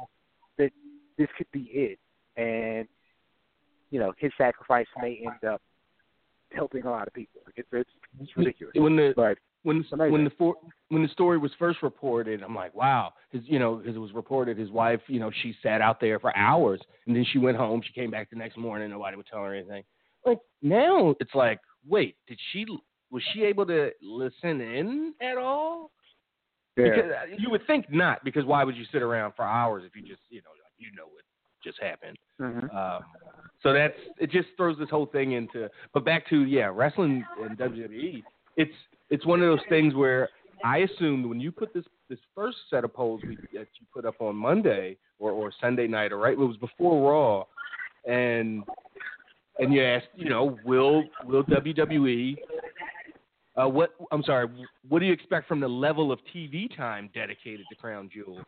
that 0.59 0.71
this 1.19 1.29
could 1.37 1.51
be 1.53 1.71
it, 1.73 1.99
and 2.41 2.89
you 3.91 4.01
know 4.01 4.13
his 4.19 4.33
sacrifice 4.37 4.87
may 5.01 5.23
end 5.25 5.51
up 5.51 5.63
helping 6.53 6.85
a 6.85 6.91
lot 6.91 7.07
of 7.07 7.15
people. 7.15 7.41
It's 7.57 7.69
it's, 7.73 7.91
it's 8.21 8.37
ridiculous, 8.37 8.75
when 8.77 8.97
the 8.97 9.13
but 9.15 9.39
when 9.65 9.85
when 9.91 10.25
the 10.25 10.31
for, 10.39 10.55
when 10.91 11.03
the 11.03 11.09
story 11.09 11.39
was 11.39 11.51
first 11.59 11.83
reported, 11.83 12.43
I'm 12.43 12.55
like, 12.55 12.75
wow, 12.75 13.13
his 13.31 13.43
you 13.47 13.59
know 13.59 13.77
because 13.77 13.97
it 13.97 13.99
was 13.99 14.13
reported 14.13 14.57
his 14.57 14.71
wife, 14.71 15.01
you 15.09 15.19
know, 15.19 15.31
she 15.43 15.55
sat 15.63 15.81
out 15.81 16.01
there 16.01 16.21
for 16.21 16.37
hours 16.37 16.81
and 17.07 17.17
then 17.17 17.27
she 17.33 17.39
went 17.39 17.57
home. 17.57 17.83
She 17.85 17.93
came 17.93 18.11
back 18.11 18.31
the 18.31 18.37
next 18.37 18.57
morning. 18.57 18.91
Nobody 18.91 19.17
would 19.17 19.27
tell 19.27 19.41
her 19.41 19.55
anything. 19.55 19.83
Like 20.25 20.39
now, 20.63 21.15
it's 21.19 21.35
like, 21.35 21.61
wait, 21.89 22.17
did 22.29 22.39
she 22.53 22.67
was 23.11 23.23
she 23.33 23.45
able 23.45 23.67
to 23.67 23.91
listen 24.03 24.61
in 24.61 25.15
at 25.21 25.37
all? 25.39 25.91
Yeah. 26.77 26.85
Because 26.85 27.11
uh, 27.11 27.35
you 27.39 27.51
would 27.51 27.67
think 27.67 27.87
not, 27.91 28.25
because 28.25 28.45
why 28.45 28.65
would 28.65 28.77
you 28.77 28.85
sit 28.93 29.03
around 29.03 29.33
for 29.35 29.45
hours 29.45 29.85
if 29.87 29.97
you 29.97 30.03
just 30.03 30.23
you 30.29 30.43
know 30.43 30.51
you 30.77 30.89
know 30.97 31.05
what 31.05 31.25
just 31.65 31.81
happened? 31.83 32.19
Mhm. 32.41 32.75
Um, 32.75 33.03
So 33.63 33.73
that's 33.73 33.97
it. 34.19 34.31
Just 34.31 34.49
throws 34.59 34.77
this 34.79 34.91
whole 34.91 35.07
thing 35.07 35.33
into. 35.33 35.71
But 35.95 36.05
back 36.05 36.29
to 36.29 36.45
yeah, 36.45 36.71
wrestling 36.73 37.25
and 37.41 37.57
WWE. 37.57 38.23
It's 38.57 38.75
it's 39.15 39.25
one 39.25 39.41
of 39.41 39.47
those 39.47 39.65
things 39.69 39.95
where 39.95 40.29
I 40.65 40.79
assumed 40.79 41.27
when 41.27 41.39
you 41.39 41.53
put 41.53 41.73
this 41.73 41.85
this 42.11 42.19
first 42.35 42.57
set 42.69 42.85
of 42.85 42.93
polls 42.93 43.21
we, 43.23 43.37
that 43.53 43.69
you 43.79 43.87
put 43.93 44.05
up 44.05 44.21
on 44.21 44.35
Monday 44.35 44.97
or, 45.19 45.31
or 45.31 45.53
Sunday 45.61 45.87
night, 45.87 46.13
or 46.13 46.19
right, 46.19 46.33
it 46.33 46.39
was 46.39 46.57
before 46.57 47.11
Raw, 47.11 47.45
and 48.13 48.65
and 49.61 49.73
you 49.73 49.85
asked, 49.85 50.09
you 50.17 50.29
know, 50.29 50.59
will 50.65 51.05
will 51.25 51.45
WWE 51.45 52.37
uh, 53.57 53.69
what 53.69 53.91
I'm 54.11 54.25
sorry, 54.25 54.49
what 54.89 54.99
do 54.99 55.07
you 55.07 55.13
expect 55.13 55.47
from 55.47 55.61
the 55.61 55.69
level 55.69 56.11
of 56.11 56.19
TV 56.35 56.75
time 56.77 57.09
dedicated 57.15 57.67
to 57.71 57.77
Crown 57.77 58.11
Jewel? 58.13 58.41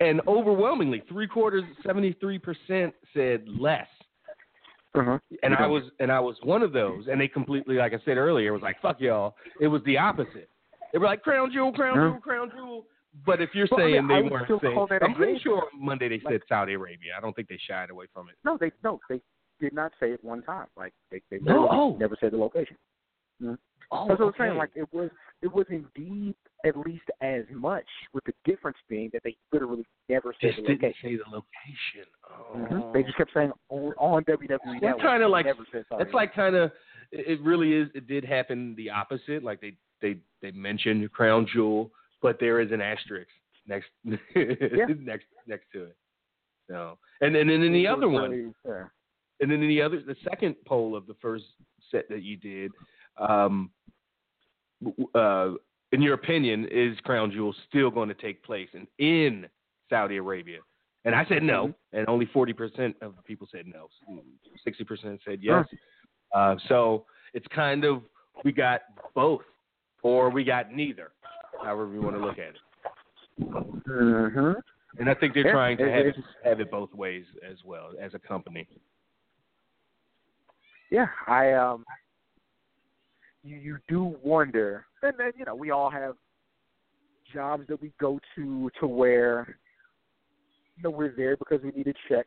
And 0.00 0.20
overwhelmingly, 0.26 1.02
three 1.08 1.26
quarters, 1.26 1.64
seventy 1.86 2.14
three 2.20 2.38
percent 2.38 2.92
said 3.14 3.46
less. 3.48 3.88
Uh-huh. 4.94 5.18
And 5.42 5.54
I 5.54 5.66
was 5.66 5.84
and 6.00 6.12
I 6.12 6.20
was 6.20 6.36
one 6.42 6.62
of 6.62 6.72
those. 6.72 7.06
And 7.10 7.20
they 7.20 7.28
completely, 7.28 7.76
like 7.76 7.94
I 7.94 7.98
said 8.04 8.18
earlier, 8.18 8.52
was 8.52 8.62
like 8.62 8.80
fuck 8.82 9.00
y'all. 9.00 9.34
It 9.60 9.68
was 9.68 9.82
the 9.84 9.96
opposite. 9.98 10.48
They 10.92 10.98
were 10.98 11.06
like 11.06 11.22
Crown 11.22 11.50
Jewel, 11.52 11.72
Crown. 11.72 11.94
Jewel, 11.94 12.20
Crown 12.20 12.50
Jewel. 12.54 12.84
But 13.26 13.40
if 13.42 13.50
you're 13.54 13.66
Well, 13.70 13.80
I 13.80 13.84
saying 13.92 14.06
mean, 14.06 14.24
they 14.24 14.28
weren't 14.30 14.48
saying, 14.62 14.74
call 14.74 14.86
that 14.88 15.02
a 15.02 15.04
I'm 15.06 15.14
pretty 15.14 15.38
sure 15.40 15.64
Monday 15.78 16.08
they 16.08 16.20
Like- 16.24 16.34
said 16.34 16.40
Saudi 16.48 16.74
Arabia. 16.74 17.12
I 17.16 17.20
don't 17.20 17.34
think 17.36 17.48
they 17.48 17.58
shied 17.68 17.90
away 17.90 18.06
from 18.12 18.28
it. 18.28 18.36
No, 18.44 18.56
they 18.58 18.70
no, 18.84 19.00
they 19.08 19.20
did 19.60 19.72
not 19.72 19.92
say 20.00 20.12
it 20.12 20.22
one 20.24 20.42
time. 20.42 20.66
Like 20.76 20.92
they 21.10 21.20
they 21.30 21.38
No, 21.38 21.68
oh. 21.70 21.96
never 21.98 22.16
said 22.20 22.32
the 22.32 22.36
location. 22.38 22.76
Oh, 23.90 24.08
That's 24.08 24.20
what 24.20 24.28
I'm 24.28 24.34
saying. 24.38 24.56
Like 24.56 24.70
it 24.74 24.88
was 24.92 25.10
it 25.42 25.52
was 25.52 25.66
indeed 25.70 26.34
at 26.64 26.76
least 26.76 27.04
as 27.20 27.42
much, 27.50 27.86
with 28.14 28.22
the 28.24 28.32
difference 28.44 28.76
being 28.88 29.10
that 29.12 29.22
they 29.24 29.36
literally 29.52 29.84
never 30.08 30.32
said 30.40 30.52
just 30.54 30.62
the 30.62 30.68
didn't 30.74 30.82
location. 30.82 31.10
say 31.10 31.16
the 31.16 31.30
location. 31.36 32.10
Oh. 32.30 32.54
Mhm. 32.56 32.92
They 32.92 33.02
just 33.02 33.16
kept 33.16 33.32
saying 33.34 33.52
on, 33.68 33.92
on 33.98 34.24
WWE 34.24 34.80
That's 34.80 35.00
like- 35.28 35.46
never 35.46 35.66
said 35.72 35.84
Saudi 35.88 36.04
It's 36.04 36.14
like 36.14 36.32
kind 36.34 36.54
of 36.54 36.70
it 37.10 37.26
it 37.26 37.40
really 37.42 37.72
is. 37.74 37.88
It 37.94 38.06
did 38.06 38.24
happen 38.24 38.74
the 38.76 38.90
opposite. 38.90 39.42
Like 39.42 39.60
they 39.60 39.74
they 40.00 40.16
they 40.40 40.50
mentioned 40.52 41.10
Crown 41.12 41.46
Jewel, 41.52 41.90
but 42.22 42.38
there 42.40 42.60
is 42.60 42.70
an 42.72 42.80
asterisk 42.80 43.28
next 43.66 43.88
next 44.04 45.26
next 45.46 45.66
to 45.72 45.84
it. 45.84 45.96
So 46.70 46.98
and 47.20 47.34
and 47.36 47.50
then 47.50 47.62
in 47.62 47.72
the 47.72 47.86
other 47.88 48.08
one, 48.08 48.54
and 48.64 49.50
then 49.50 49.60
in 49.62 49.68
the 49.68 49.82
other 49.82 50.00
the 50.00 50.16
second 50.28 50.54
poll 50.64 50.94
of 50.96 51.06
the 51.06 51.14
first 51.20 51.44
set 51.90 52.08
that 52.08 52.22
you 52.22 52.36
did, 52.36 52.70
um, 53.18 53.70
uh, 55.14 55.50
in 55.92 56.02
your 56.02 56.14
opinion, 56.14 56.66
is 56.70 56.98
Crown 57.00 57.30
Jewel 57.30 57.54
still 57.68 57.90
going 57.90 58.08
to 58.08 58.14
take 58.14 58.42
place 58.42 58.68
in 58.74 58.86
in 58.98 59.46
Saudi 59.88 60.16
Arabia? 60.16 60.58
And 61.04 61.14
I 61.14 61.24
said 61.28 61.42
no, 61.42 61.74
and 61.92 62.08
only 62.08 62.26
forty 62.32 62.52
percent 62.52 62.96
of 63.02 63.16
the 63.16 63.22
people 63.22 63.48
said 63.50 63.66
no. 63.66 63.88
Sixty 64.64 64.84
percent 64.84 65.20
said 65.24 65.40
yes. 65.42 65.66
Uh, 66.34 66.56
so 66.68 67.04
it's 67.34 67.46
kind 67.54 67.84
of 67.84 68.02
we 68.44 68.52
got 68.52 68.82
both, 69.14 69.42
or 70.02 70.30
we 70.30 70.44
got 70.44 70.72
neither, 70.72 71.10
however 71.62 71.92
you 71.92 72.02
want 72.02 72.16
to 72.16 72.22
look 72.22 72.38
at 72.38 72.54
it. 72.54 72.60
Mhm. 73.40 74.54
And 74.98 75.08
I 75.08 75.14
think 75.14 75.34
they're 75.34 75.50
trying 75.50 75.78
to 75.78 75.90
have 75.90 76.06
it, 76.06 76.16
have 76.44 76.60
it 76.60 76.70
both 76.70 76.92
ways 76.94 77.24
as 77.48 77.56
well 77.64 77.90
as 78.00 78.12
a 78.14 78.18
company. 78.18 78.68
Yeah, 80.90 81.06
I 81.26 81.52
um, 81.52 81.84
you 83.42 83.56
you 83.56 83.78
do 83.88 84.16
wonder, 84.22 84.86
and 85.02 85.14
then 85.18 85.32
you 85.36 85.44
know 85.44 85.54
we 85.54 85.70
all 85.70 85.90
have 85.90 86.14
jobs 87.32 87.64
that 87.68 87.80
we 87.80 87.92
go 88.00 88.20
to 88.36 88.70
to 88.80 88.86
where 88.86 89.58
you 90.76 90.82
know 90.82 90.90
we're 90.90 91.14
there 91.16 91.36
because 91.36 91.60
we 91.62 91.70
need 91.70 91.88
a 91.88 91.94
check. 92.08 92.26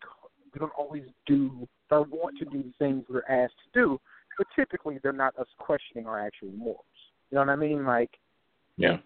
We 0.54 0.60
don't 0.60 0.72
always 0.78 1.04
do 1.26 1.68
or 1.92 2.04
want 2.04 2.38
to 2.40 2.46
do 2.46 2.64
the 2.64 2.74
things 2.80 3.06
we're 3.10 3.24
asked 3.30 3.54
to 3.74 3.80
do, 3.80 4.02
but 4.38 4.48
typically 4.56 5.00
they're 5.02 5.14
not 5.14 5.38
us 5.38 5.48
questioning 5.60 6.08
our 6.08 6.20
actual 6.20 6.52
morals. 6.52 6.84
You 7.30 7.36
know 7.36 7.42
what 7.42 7.50
I 7.50 7.56
mean? 7.56 7.86
Like 7.86 8.12
Yeah. 8.78 8.98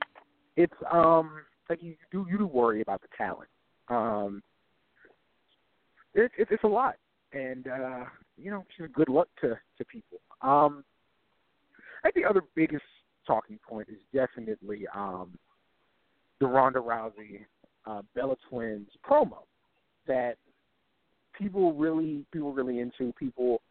it's 0.56 0.74
um 0.92 1.42
like 1.70 1.84
you 1.84 1.96
do 2.12 2.26
you 2.30 2.38
do 2.38 2.48
worry 2.48 2.82
about 2.82 3.02
the 3.02 3.08
talent. 3.18 3.50
Um, 3.90 4.42
it, 6.14 6.32
it 6.38 6.48
it's 6.52 6.64
a 6.64 6.68
lot, 6.68 6.96
and 7.34 7.68
uh, 7.68 8.06
you 8.38 8.52
know, 8.52 8.66
just 8.78 8.94
good 8.94 9.10
luck 9.10 9.28
to 9.42 9.60
to 9.78 9.86
people. 9.86 10.20
Um, 10.42 10.84
I 12.04 12.12
think 12.12 12.26
the 12.26 12.30
other 12.30 12.44
biggest 12.56 12.84
talking 13.26 13.60
point 13.68 13.88
is 13.90 13.98
definitely 14.14 14.86
um 14.96 15.38
the 16.40 16.48
Ronda 16.48 16.80
Rousey 16.80 17.46
uh, 17.86 18.02
Bella 18.16 18.36
Twins 18.50 18.88
promo 19.08 19.44
that 20.08 20.36
people 21.38 21.74
really 21.74 22.26
people 22.32 22.54
really 22.54 22.80
into. 22.80 23.14
People 23.14 23.62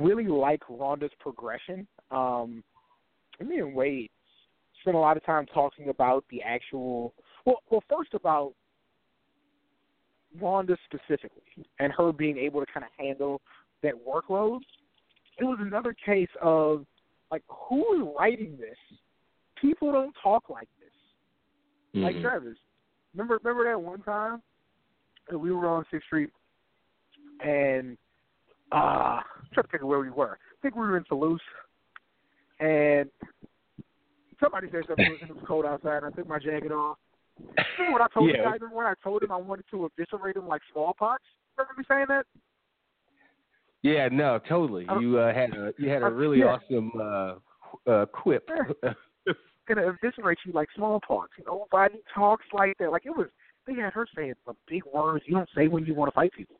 really 0.00 0.26
like 0.26 0.62
Ronda's 0.68 1.10
progression. 1.18 1.86
Um, 2.10 2.62
me 3.44 3.58
and 3.58 3.74
Wade 3.74 4.10
spent 4.80 4.96
a 4.96 5.00
lot 5.00 5.16
of 5.16 5.24
time 5.24 5.46
talking 5.46 5.88
about 5.88 6.24
the 6.30 6.42
actual. 6.42 7.14
Well, 7.46 7.62
well, 7.70 7.82
first 7.88 8.14
about 8.14 8.52
Ronda 10.40 10.76
specifically 10.84 11.66
and 11.78 11.92
her 11.92 12.12
being 12.12 12.38
able 12.38 12.60
to 12.60 12.66
kind 12.72 12.84
of 12.84 12.90
handle 12.98 13.40
that 13.82 13.94
workload. 14.06 14.60
It 15.38 15.44
was 15.44 15.58
another 15.60 15.94
case 16.04 16.28
of 16.42 16.84
like 17.30 17.42
who 17.48 18.02
is 18.02 18.14
writing 18.18 18.56
this? 18.58 18.76
People 19.60 19.92
don't 19.92 20.14
talk 20.22 20.48
like 20.48 20.68
this. 20.78 20.92
Like 22.02 22.16
Mhm. 22.16 22.22
Travis, 22.22 22.58
remember 23.14 23.38
remember 23.42 23.64
that 23.64 23.80
one 23.80 24.02
time 24.02 24.42
that 25.28 25.38
we 25.38 25.52
were 25.52 25.66
on 25.66 25.84
Sixth 25.90 26.06
Street 26.06 26.30
and 27.40 27.96
uh 28.72 29.20
I'm 29.22 29.48
trying 29.52 29.64
to 29.64 29.70
think 29.70 29.82
of 29.82 29.88
where 29.88 29.98
we 30.00 30.10
were. 30.10 30.38
I 30.40 30.56
think 30.62 30.74
we 30.74 30.82
were 30.82 30.96
in 30.96 31.04
Toulouse 31.04 31.40
and 32.60 33.10
somebody 34.38 34.70
said 34.70 34.84
something 34.86 35.06
and 35.20 35.30
it 35.30 35.34
was 35.34 35.44
cold 35.46 35.66
outside 35.66 36.02
and 36.02 36.06
I 36.06 36.10
took 36.10 36.28
my 36.28 36.38
jacket 36.38 36.72
off. 36.72 36.98
Remember 37.78 37.92
what 37.92 38.02
I 38.02 38.08
told 38.14 38.30
Yeah. 38.30 38.38
the 38.38 38.42
guy? 38.44 38.52
Remember 38.54 38.76
when 38.76 38.86
I 38.86 38.94
told 39.02 39.22
him 39.22 39.32
I 39.32 39.36
wanted 39.36 39.66
to 39.70 39.86
eviscerate 39.86 40.36
him 40.36 40.46
like 40.46 40.62
smallpox? 40.72 41.22
Remember 41.56 41.74
me 41.76 41.84
saying 41.88 42.06
that? 42.08 42.26
Yeah, 43.82 44.08
no, 44.10 44.38
totally. 44.48 44.86
I 44.88 44.98
You 44.98 45.18
uh, 45.18 45.32
had 45.32 45.54
a 45.54 45.72
you 45.78 45.88
had 45.88 46.02
a 46.02 46.10
really 46.10 46.40
yeah. 46.40 46.58
awesome 46.58 46.92
uh, 47.00 47.90
uh, 47.90 48.06
quip. 48.06 48.48
gonna 49.68 49.86
eviscerate 49.88 50.38
you 50.44 50.52
like 50.52 50.68
smallpox. 50.74 51.30
You 51.38 51.44
know, 51.44 51.66
Nobody 51.70 52.00
talks 52.14 52.44
like 52.52 52.76
that. 52.78 52.90
Like 52.90 53.06
it 53.06 53.16
was 53.16 53.28
they 53.66 53.74
had 53.74 53.92
her 53.92 54.06
saying 54.16 54.34
some 54.44 54.56
big 54.68 54.82
words 54.92 55.24
you 55.26 55.34
don't 55.36 55.48
say 55.54 55.68
when 55.68 55.84
you 55.86 55.94
want 55.94 56.10
to 56.10 56.14
fight 56.14 56.32
people. 56.32 56.56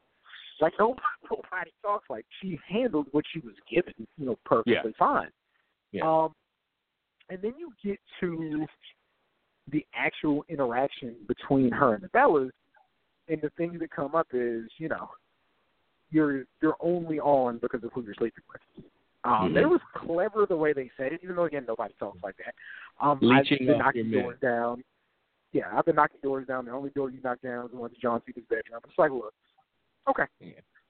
Like 0.61 0.73
nobody, 0.79 1.01
nobody 1.31 1.71
talks 1.83 2.09
like 2.09 2.25
she 2.41 2.59
handled 2.69 3.09
what 3.13 3.25
she 3.33 3.41
was 3.41 3.55
given, 3.71 3.95
you 4.17 4.27
know, 4.27 4.39
perfectly 4.45 4.73
Yeah. 4.75 4.91
fine. 4.99 5.31
Yeah. 5.93 6.09
Um 6.09 6.35
and 7.29 7.41
then 7.43 7.53
you 7.59 7.73
get 7.85 7.99
to 8.21 8.67
the 9.71 9.85
actual 9.95 10.45
interaction 10.49 11.15
between 11.29 11.71
her 11.71 11.95
and 11.95 12.03
the 12.03 12.09
Bellas 12.09 12.51
and 13.29 13.41
the 13.41 13.51
things 13.57 13.79
that 13.79 13.91
come 13.91 14.15
up 14.17 14.27
is, 14.33 14.65
you 14.79 14.89
know, 14.89 15.09
you're 16.11 16.45
you're 16.61 16.77
only 16.81 17.21
on 17.21 17.59
because 17.59 17.83
of 17.85 17.93
who 17.93 18.03
you're 18.03 18.15
sleeping 18.15 18.45
with. 18.53 18.85
Um, 19.25 19.53
Mhm. 19.53 19.63
It 19.63 19.67
was 19.69 19.81
clever 19.95 20.47
the 20.47 20.57
way 20.57 20.73
they 20.73 20.91
said 20.97 21.13
it, 21.13 21.21
even 21.23 21.37
though 21.37 21.45
again 21.45 21.65
nobody 21.67 21.95
talks 21.99 22.23
like 22.23 22.37
that. 22.39 22.55
Um, 23.01 23.19
Leeching 23.21 23.59
I've 23.63 23.67
been 23.67 23.79
knocking 23.79 24.11
doors 24.11 24.39
down. 24.41 24.85
Yeah, 25.53 25.77
I've 25.77 25.85
been 25.85 25.97
knocking 25.97 26.21
doors 26.23 26.47
down. 26.47 26.65
The 26.65 26.71
only 26.71 26.91
door 26.91 27.11
you 27.11 27.21
knock 27.23 27.41
down 27.43 27.67
is 27.67 27.73
the 27.73 27.77
one 27.77 27.91
to 27.91 27.97
John 28.01 28.23
Cena's 28.25 28.45
bedroom. 28.49 28.81
It's 28.89 28.99
like, 28.99 29.11
look, 29.11 29.35
okay, 30.09 30.25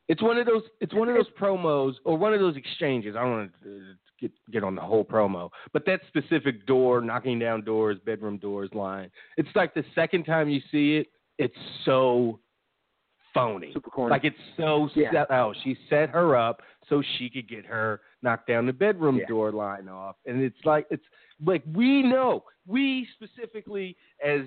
It's 0.08 0.22
one 0.22 0.36
of 0.38 0.46
those. 0.46 0.62
It's 0.80 0.94
one 0.94 1.08
of 1.08 1.14
those 1.14 1.30
promos 1.40 1.94
or 2.04 2.16
one 2.18 2.34
of 2.34 2.40
those 2.40 2.56
exchanges. 2.56 3.16
I 3.16 3.22
don't 3.22 3.30
want 3.30 3.52
to 3.62 3.68
uh, 3.68 3.94
get 4.20 4.32
get 4.52 4.62
on 4.64 4.74
the 4.74 4.80
whole 4.80 5.04
promo, 5.04 5.50
but 5.72 5.84
that 5.86 6.00
specific 6.08 6.66
door, 6.66 7.00
knocking 7.00 7.38
down 7.38 7.64
doors, 7.64 7.98
bedroom 8.04 8.38
doors 8.38 8.70
line. 8.74 9.10
It's 9.38 9.48
like 9.54 9.72
the 9.74 9.84
second 9.94 10.24
time 10.24 10.48
you 10.48 10.60
see 10.70 10.96
it, 10.98 11.08
it's 11.38 11.56
so 11.84 12.38
phony. 13.34 13.72
super 13.72 13.90
corny. 13.90 14.10
Like 14.10 14.24
it's 14.24 14.36
so 14.56 14.88
Yeah. 14.94 15.12
set. 15.12 15.30
Oh, 15.30 15.54
she 15.62 15.76
set 15.88 16.10
her 16.10 16.36
up 16.36 16.62
so 16.88 17.02
she 17.18 17.28
could 17.30 17.48
get 17.48 17.64
her 17.66 18.00
knock 18.22 18.46
down 18.46 18.66
the 18.66 18.72
bedroom 18.72 19.18
Yeah. 19.18 19.26
door 19.26 19.52
line 19.52 19.88
off, 19.88 20.16
and 20.26 20.42
it's 20.42 20.64
like 20.64 20.86
it's 20.90 21.04
like 21.44 21.62
we 21.74 22.02
know 22.02 22.44
we 22.66 23.06
specifically 23.14 23.96
as 24.24 24.42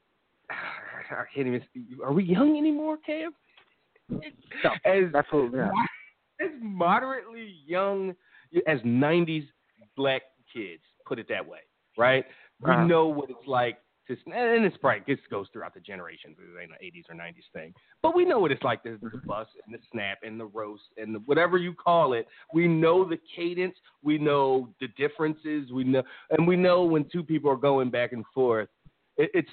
I 0.50 1.24
can't 1.34 1.46
even. 1.46 1.62
Speak 1.66 1.84
are 2.02 2.12
we 2.12 2.24
young 2.24 2.56
anymore, 2.56 2.98
Cam? 3.04 3.32
no, 4.10 4.20
As 4.84 5.04
absolutely 5.14 5.60
not. 5.60 5.72
as 6.40 6.50
moderately 6.60 7.56
young 7.66 8.14
as 8.66 8.80
'90s 8.80 9.46
black 9.96 10.22
kids, 10.52 10.82
put 11.06 11.18
it 11.18 11.26
that 11.28 11.46
way, 11.46 11.58
right? 11.96 12.24
We 12.60 12.70
Uh-huh. 12.70 12.84
know 12.84 13.06
what 13.06 13.30
it's 13.30 13.46
like 13.46 13.78
to, 14.08 14.14
and 14.32 14.64
it's 14.64 14.76
probably 14.78 15.02
this 15.06 15.24
goes 15.30 15.46
throughout 15.52 15.74
the 15.74 15.80
generations. 15.80 16.36
It 16.38 16.60
ain't 16.60 16.72
an 16.72 16.78
'80s 16.82 17.08
or 17.10 17.14
'90s 17.14 17.44
thing, 17.52 17.72
but 18.02 18.16
we 18.16 18.24
know 18.24 18.38
what 18.38 18.50
it's 18.50 18.62
like. 18.62 18.82
The, 18.82 18.98
the 19.00 19.08
Mhm. 19.08 19.26
bus 19.26 19.46
and 19.64 19.74
the 19.74 19.78
snap 19.92 20.18
and 20.22 20.38
the 20.40 20.46
roast 20.46 20.82
and 20.96 21.14
the, 21.14 21.20
whatever 21.20 21.58
you 21.58 21.74
call 21.74 22.14
it. 22.14 22.26
We 22.52 22.66
know 22.66 23.04
the 23.04 23.18
cadence. 23.36 23.76
We 24.02 24.18
know 24.18 24.74
the 24.80 24.88
differences. 24.96 25.70
We 25.72 25.84
know, 25.84 26.02
and 26.30 26.46
we 26.46 26.56
know 26.56 26.84
when 26.84 27.04
two 27.08 27.22
people 27.22 27.50
are 27.50 27.56
going 27.56 27.90
back 27.90 28.12
and 28.12 28.24
forth. 28.34 28.68
It, 29.16 29.30
it's 29.34 29.50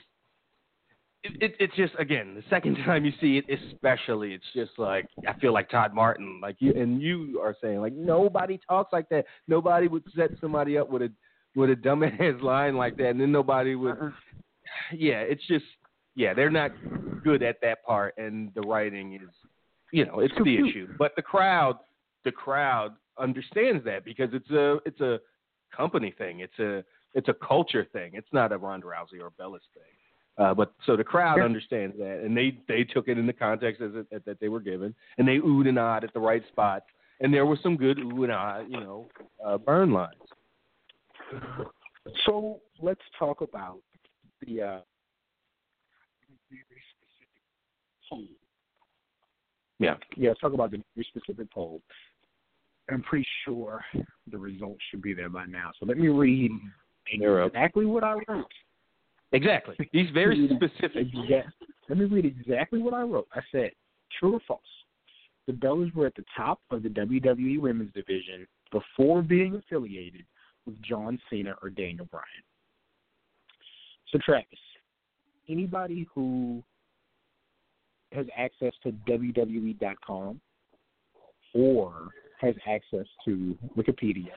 it, 1.24 1.41
it, 1.41 1.55
it's 1.59 1.75
just 1.75 1.93
again 1.97 2.35
the 2.35 2.43
second 2.50 2.75
time 2.85 3.05
you 3.05 3.12
see 3.19 3.38
it, 3.38 3.45
especially 3.74 4.33
it's 4.33 4.45
just 4.53 4.71
like 4.77 5.07
I 5.27 5.33
feel 5.39 5.53
like 5.53 5.69
Todd 5.69 5.93
Martin, 5.93 6.39
like 6.41 6.57
you 6.59 6.74
and 6.74 7.01
you 7.01 7.39
are 7.41 7.55
saying 7.62 7.81
like 7.81 7.93
nobody 7.93 8.59
talks 8.67 8.93
like 8.93 9.09
that. 9.09 9.25
Nobody 9.47 9.88
would 9.88 10.03
set 10.15 10.31
somebody 10.39 10.77
up 10.77 10.89
with 10.89 11.01
a 11.01 11.12
with 11.55 11.69
a 11.69 11.75
dumbass 11.75 12.41
line 12.43 12.75
like 12.75 12.97
that, 12.97 13.09
and 13.09 13.19
then 13.21 13.31
nobody 13.31 13.75
would. 13.75 13.95
Yeah, 14.91 15.22
it's 15.22 15.46
just 15.48 15.65
yeah 16.15 16.34
they're 16.34 16.50
not 16.50 16.72
good 17.24 17.44
at 17.44 17.58
that 17.62 17.84
part, 17.86 18.15
and 18.17 18.51
the 18.55 18.62
writing 18.62 19.15
is 19.15 19.29
you 19.91 20.05
know 20.05 20.20
it's 20.20 20.34
the 20.44 20.58
issue. 20.58 20.88
But 20.98 21.15
the 21.15 21.22
crowd, 21.22 21.79
the 22.24 22.32
crowd 22.32 22.94
understands 23.17 23.84
that 23.86 24.05
because 24.05 24.29
it's 24.34 24.50
a 24.51 24.77
it's 24.86 25.01
a 25.01 25.20
company 25.75 26.13
thing. 26.17 26.41
It's 26.41 26.60
a 26.60 26.84
it's 27.13 27.29
a 27.29 27.34
culture 27.34 27.88
thing. 27.94 28.12
It's 28.13 28.32
not 28.34 28.51
a 28.51 28.58
Ronda 28.58 28.88
Rousey 28.88 29.22
or 29.22 29.32
Bella's 29.32 29.62
thing. 29.74 29.84
Uh, 30.38 30.53
but 30.53 30.74
so 30.86 30.98
the 30.98 31.03
crowd 31.03 31.38
Yeah. 31.38 31.46
understands 31.46 31.98
that, 31.98 32.22
and 32.24 32.36
they 32.36 32.60
they 32.67 32.84
took 32.84 33.08
it 33.08 33.17
in 33.17 33.25
the 33.25 33.34
context 33.34 33.82
as 33.82 33.91
it, 33.96 34.25
that 34.25 34.39
they 34.39 34.50
were 34.50 34.60
given, 34.60 34.94
and 35.17 35.27
they 35.27 35.38
oohed 35.38 35.67
and 35.67 35.77
ahed 35.77 36.03
at 36.03 36.13
the 36.13 36.20
right 36.20 36.44
spots, 36.50 36.86
and 37.22 37.34
there 37.34 37.46
was 37.46 37.58
some 37.63 37.77
good 37.77 37.98
ooh 38.00 38.24
and 38.24 38.34
ah, 38.34 38.60
you 38.60 38.79
know, 38.79 39.08
uh, 39.46 39.58
burn 39.58 39.94
lines. 39.94 40.15
So 42.25 42.60
let's 42.82 43.01
talk 43.17 43.41
about 43.41 43.79
the 44.45 44.61
uh, 44.61 44.79
very 46.49 46.63
specific 46.95 47.29
poll. 48.09 48.23
Yeah. 49.79 49.95
Yeah, 50.15 50.29
let's 50.29 50.39
talk 50.39 50.53
about 50.53 50.71
the 50.71 50.81
very 50.95 51.07
specific 51.09 51.51
poll. 51.51 51.81
I'm 52.89 53.01
pretty 53.01 53.27
sure 53.43 53.83
the 54.31 54.37
results 54.37 54.79
should 54.89 55.01
be 55.01 55.13
there 55.13 55.29
by 55.29 55.45
now. 55.45 55.71
So 55.79 55.85
let 55.85 55.97
me 55.97 56.07
read 56.07 56.51
exactly 57.11 57.85
what 57.85 58.03
I 58.03 58.15
wrote. 58.27 58.45
Exactly. 59.31 59.75
He's 59.91 60.09
very 60.13 60.47
specific. 60.55 61.07
Exact- 61.13 61.49
Let 61.89 61.97
me 61.97 62.05
read 62.05 62.25
exactly 62.25 62.79
what 62.79 62.93
I 62.93 63.01
wrote. 63.01 63.27
I 63.33 63.41
said, 63.51 63.71
true 64.19 64.35
or 64.35 64.39
false? 64.47 64.61
The 65.47 65.53
Bellas 65.53 65.93
were 65.93 66.05
at 66.07 66.15
the 66.15 66.23
top 66.35 66.61
of 66.71 66.83
the 66.83 66.89
WWE 66.89 67.59
Women's 67.59 67.93
Division 67.93 68.47
before 68.71 69.21
being 69.21 69.55
affiliated 69.55 70.25
with 70.65 70.81
John 70.81 71.19
Cena 71.29 71.55
or 71.61 71.69
Daniel 71.69 72.05
Bryan. 72.05 72.25
So, 74.12 74.19
Travis, 74.24 74.59
anybody 75.50 76.07
who 76.13 76.63
has 78.12 78.27
access 78.38 78.74
to 78.83 78.91
WWE.com 79.07 80.39
or 81.53 82.09
has 82.39 82.55
access 82.67 83.05
to 83.25 83.57
Wikipedia. 83.77 84.31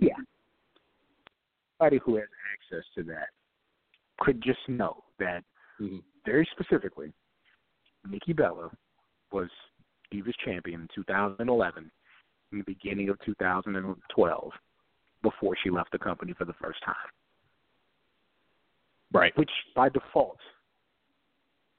Yeah. 0.00 0.14
Anybody 1.80 2.00
who 2.04 2.16
has 2.16 2.28
access 2.52 2.84
to 2.94 3.02
that 3.04 3.28
could 4.18 4.42
just 4.42 4.66
know 4.68 5.04
that 5.18 5.44
Mhm. 5.78 6.02
very 6.24 6.46
specifically, 6.52 7.12
Nikki 8.08 8.32
Bella 8.32 8.70
was 9.30 9.50
Divas 10.12 10.36
champion 10.38 10.82
in 10.82 10.88
2011, 10.88 11.90
in 12.52 12.58
the 12.58 12.64
beginning 12.64 13.08
of 13.08 13.18
2012, 13.20 14.54
before 15.22 15.54
she 15.62 15.70
left 15.70 15.92
the 15.92 15.98
company 15.98 16.34
for 16.36 16.44
the 16.44 16.54
first 16.54 16.78
time. 16.84 16.94
Right. 19.12 19.36
Which, 19.36 19.50
by 19.74 19.88
default, 19.88 20.38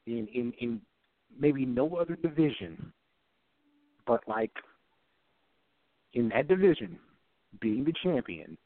in 0.05 0.27
in 0.33 0.53
in 0.59 0.81
maybe 1.39 1.65
no 1.65 1.95
other 1.95 2.15
division, 2.15 2.91
but 4.05 4.21
like 4.27 4.51
in 6.13 6.29
that 6.29 6.47
division, 6.47 6.97
being 7.59 7.83
the 7.83 7.93
champion 8.03 8.57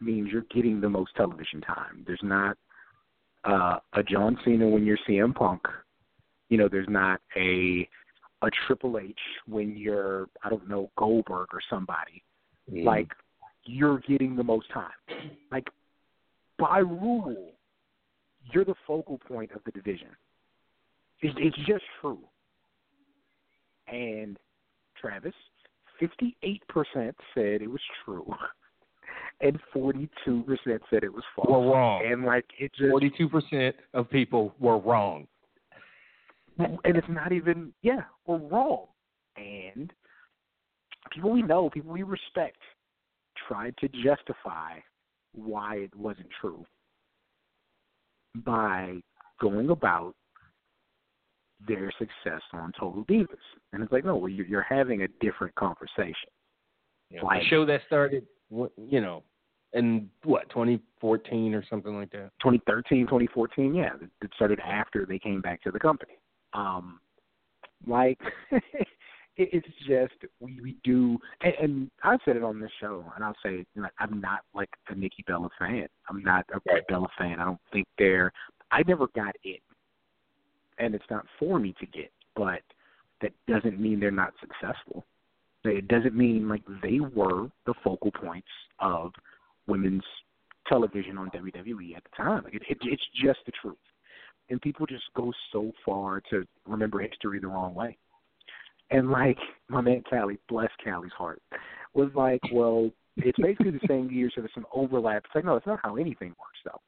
means 0.00 0.30
you're 0.32 0.46
getting 0.54 0.80
the 0.80 0.88
most 0.88 1.14
television 1.16 1.60
time. 1.60 2.04
There's 2.06 2.20
not 2.22 2.56
uh, 3.44 3.78
a 3.92 4.02
John 4.02 4.38
Cena 4.44 4.68
when 4.68 4.84
you're 4.84 4.98
CM 5.08 5.34
Punk. 5.34 5.62
You 6.48 6.58
know, 6.58 6.68
there's 6.68 6.88
not 6.88 7.20
a 7.36 7.88
a 8.42 8.50
Triple 8.66 8.98
H 8.98 9.18
when 9.46 9.76
you're 9.76 10.26
I 10.42 10.50
don't 10.50 10.68
know 10.68 10.90
Goldberg 10.96 11.48
or 11.52 11.60
somebody. 11.70 12.22
Like 12.68 13.12
you're 13.66 13.98
getting 14.00 14.36
the 14.36 14.44
most 14.44 14.70
time. 14.72 14.90
Like 15.50 15.66
by 16.58 16.78
rule, 16.78 17.52
you're 18.52 18.64
the 18.64 18.74
focal 18.86 19.18
point 19.18 19.50
of 19.52 19.60
the 19.64 19.72
division. 19.72 20.08
It's, 21.20 21.34
it's 21.38 21.56
just 21.66 21.84
true. 22.00 22.18
And 23.88 24.38
Travis, 25.00 25.34
fifty-eight 26.00 26.62
percent 26.68 27.14
said 27.34 27.62
it 27.62 27.70
was 27.70 27.80
true, 28.04 28.26
and 29.40 29.58
forty-two 29.72 30.42
percent 30.42 30.82
said 30.90 31.04
it 31.04 31.12
was 31.12 31.22
false. 31.34 31.48
were 31.48 31.70
wrong. 31.72 32.02
And 32.10 32.24
like 32.24 32.46
it 32.58 32.72
just 32.76 32.90
Forty-two 32.90 33.28
percent 33.28 33.76
of 33.94 34.10
people 34.10 34.54
were 34.58 34.78
wrong. 34.78 35.26
and 36.58 36.78
it's 36.96 37.06
not 37.08 37.32
even 37.32 37.72
yeah 37.82 38.00
we're 38.26 38.38
wrong 38.38 38.86
and 39.36 39.92
people 41.12 41.30
we 41.30 41.42
know 41.42 41.68
people 41.70 41.92
we 41.92 42.02
respect 42.02 42.56
tried 43.48 43.74
to 43.78 43.88
justify 43.88 44.78
why 45.34 45.76
it 45.76 45.94
wasn't 45.96 46.28
true 46.40 46.64
by 48.44 48.94
going 49.40 49.70
about 49.70 50.14
their 51.66 51.90
success 51.98 52.42
on 52.52 52.72
total 52.78 53.04
divas. 53.04 53.26
And 53.72 53.82
it's 53.82 53.92
like 53.92 54.04
no 54.04 54.16
well, 54.16 54.28
you're, 54.30 54.62
having 54.62 55.02
a 55.02 55.08
different 55.20 55.54
conversation. 55.54 56.30
Know, 57.10 57.24
Like- 57.24 57.42
the 57.42 57.48
show 57.48 57.64
that 57.66 57.80
started, 57.86 58.26
you 58.50 59.00
know, 59.00 59.22
in 59.72 60.08
what 60.24 60.48
2014 60.50 61.54
or 61.54 61.64
something 61.68 61.96
like 61.96 62.10
that. 62.10 62.30
2013 62.40 63.04
2014 63.06 63.74
yeah 63.74 63.90
it- 64.00 64.30
started 64.34 64.60
after 64.60 65.04
they 65.04 65.18
came 65.18 65.40
back 65.40 65.62
to 65.62 65.70
the 65.70 65.78
company. 65.78 66.14
Um 66.54 67.00
like 67.86 68.18
it's 69.36 69.66
just 69.86 70.14
we 70.40 70.58
we 70.60 70.76
do 70.84 71.18
and, 71.42 71.52
and 71.60 71.90
i've 72.02 72.20
said 72.24 72.36
it 72.36 72.42
on 72.42 72.58
this 72.60 72.70
show 72.80 73.04
and 73.14 73.24
i'll 73.24 73.36
say 73.44 73.56
it, 73.56 73.66
i'm 73.98 74.20
not 74.20 74.40
like 74.54 74.70
a 74.88 74.94
nikki 74.94 75.22
bella 75.26 75.48
fan 75.58 75.86
i'm 76.08 76.22
not 76.22 76.44
a 76.54 76.60
Right. 76.70 76.86
bella 76.88 77.08
fan 77.18 77.38
i 77.40 77.44
don't 77.44 77.60
think 77.72 77.86
they're 77.98 78.32
i 78.70 78.82
never 78.86 79.06
got 79.14 79.34
it 79.44 79.60
and 80.78 80.94
it's 80.94 81.04
not 81.10 81.26
for 81.38 81.58
me 81.58 81.74
to 81.80 81.86
get 81.86 82.10
but 82.34 82.60
that 83.20 83.32
doesn't 83.46 83.78
mean 83.80 84.00
they're 84.00 84.10
not 84.10 84.32
successful 84.40 85.04
it 85.64 85.88
doesn't 85.88 86.14
mean 86.14 86.48
like 86.48 86.62
they 86.82 87.00
were 87.00 87.48
the 87.66 87.74
focal 87.82 88.10
points 88.12 88.48
of 88.78 89.12
women's 89.66 90.04
television 90.68 91.18
on 91.18 91.30
WWE 91.30 91.96
at 91.96 92.02
the 92.04 92.16
time. 92.16 92.44
Like 92.44 92.54
it, 92.54 92.62
it, 92.68 92.78
it's 92.82 93.02
just 93.22 93.38
the 93.46 93.52
truth, 93.60 93.76
and 94.50 94.60
people 94.60 94.86
just 94.86 95.04
go 95.14 95.32
so 95.52 95.72
far 95.84 96.22
to 96.30 96.44
remember 96.66 97.00
history 97.00 97.38
the 97.40 97.48
wrong 97.48 97.74
way. 97.74 97.96
And 98.90 99.10
like 99.10 99.38
my 99.68 99.80
man 99.80 100.02
Callie, 100.08 100.38
bless 100.48 100.70
Callie's 100.82 101.12
heart, 101.12 101.42
was 101.94 102.10
like, 102.14 102.40
well, 102.52 102.90
it's 103.16 103.38
basically 103.38 103.72
the 103.72 103.80
same 103.88 104.10
year, 104.10 104.30
so 104.34 104.40
there's 104.40 104.54
some 104.54 104.66
overlap. 104.72 105.24
It's 105.24 105.34
like, 105.34 105.44
no, 105.44 105.56
it's 105.56 105.66
not 105.66 105.80
how 105.82 105.96
anything 105.96 106.28
works, 106.28 106.60
though. 106.64 106.80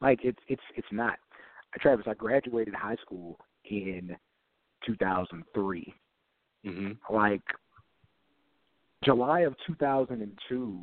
Like 0.00 0.20
it's 0.22 0.38
it's 0.48 0.62
it's 0.76 0.88
not. 0.92 1.18
Travis, 1.80 2.06
I 2.08 2.14
graduated 2.14 2.74
high 2.74 2.96
school 3.04 3.38
in 3.64 4.16
2003 4.86 5.94
Mm-hmm. 6.66 7.14
like 7.14 7.42
July 9.04 9.40
of 9.40 9.54
2002, 9.66 10.78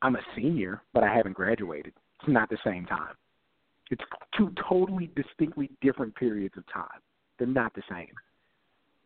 I'm 0.00 0.16
a 0.16 0.20
senior, 0.34 0.80
but 0.94 1.02
I 1.02 1.14
haven't 1.14 1.34
graduated. 1.34 1.92
It's 2.20 2.28
not 2.28 2.48
the 2.48 2.56
same 2.64 2.86
time. 2.86 3.14
It's 3.90 4.02
two 4.36 4.52
totally 4.66 5.10
distinctly 5.14 5.70
different 5.82 6.14
periods 6.16 6.54
of 6.56 6.64
time. 6.72 7.00
They're 7.38 7.46
not 7.46 7.74
the 7.74 7.82
same. 7.90 8.08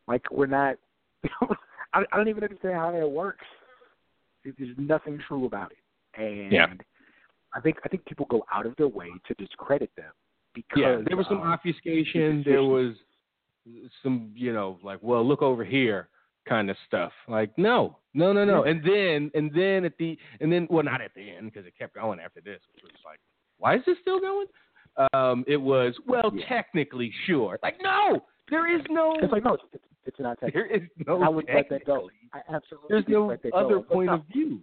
Like 0.09 0.25
we're 0.31 0.47
not. 0.47 0.77
I, 1.93 2.03
I 2.13 2.17
don't 2.17 2.29
even 2.29 2.43
understand 2.43 2.75
how 2.75 2.91
that 2.93 3.07
works. 3.09 3.45
There's 4.45 4.77
nothing 4.79 5.21
true 5.29 5.47
about 5.47 5.73
it, 5.73 6.21
and 6.21 6.53
Yeah. 6.53 6.67
I 7.55 7.61
think 7.61 7.77
I 7.85 7.89
think 7.89 8.05
people 8.07 8.27
go 8.31 8.45
out 8.53 8.67
of 8.67 8.75
their 8.77 8.89
way 8.89 9.09
to 9.27 9.35
discredit 9.35 9.91
them 9.97 10.13
because 10.55 10.81
Yeah, 10.81 10.99
there 11.07 11.17
was 11.17 11.27
some 11.29 11.41
obfuscation. 11.41 12.43
There 12.45 12.63
was 12.63 12.95
some, 14.03 14.33
you 14.35 14.53
know, 14.53 14.79
like, 14.83 14.99
well, 15.03 15.27
look 15.27 15.43
over 15.43 15.65
here, 15.65 16.09
kind 16.49 16.71
of 16.71 16.77
stuff. 16.87 17.13
Like, 17.27 17.57
no, 17.59 17.99
no, 18.15 18.33
no, 18.33 18.45
no. 18.45 18.65
And 18.65 18.83
then, 18.83 19.31
and 19.35 19.51
then 19.55 19.85
at 19.85 19.97
the, 19.99 20.17
and 20.41 20.51
then, 20.51 20.67
well, 20.71 20.85
not 20.85 21.01
at 21.03 21.13
the 21.15 21.31
end 21.31 21.53
because 21.53 21.67
it 21.67 21.75
kept 21.79 21.95
going 21.95 22.19
after 22.21 22.41
this, 22.41 22.61
which 22.75 22.83
was 22.83 22.93
like, 23.05 23.19
why 23.59 23.77
is 23.77 23.83
this 23.87 23.97
still 24.01 24.21
going? 24.21 24.47
Um, 25.13 25.45
it 25.47 25.59
was, 25.59 25.95
well, 26.07 26.31
Yeah. 26.35 26.47
technically, 26.49 27.13
sure. 27.27 27.59
Like, 27.63 27.77
no, 27.83 28.25
there 28.51 28.75
is 28.75 28.83
no, 28.89 29.17
It's 29.21 29.33
like 29.33 29.45
no, 29.45 29.55
it's, 29.55 29.65
it's, 30.09 30.19
not 30.19 30.41
technical. 30.41 30.69
there 30.69 30.77
is 30.77 30.89
no. 31.07 31.23
I 31.23 31.29
would 31.29 31.47
let 31.53 31.69
that 31.71 31.85
go. 31.85 32.11
I 32.33 32.39
absolutely 32.53 32.89
There's 32.89 33.05
no 33.09 33.27
let 33.27 33.43
that 33.43 33.53
other 33.53 33.81
point 33.81 34.11
of 34.11 34.23
view. 34.33 34.61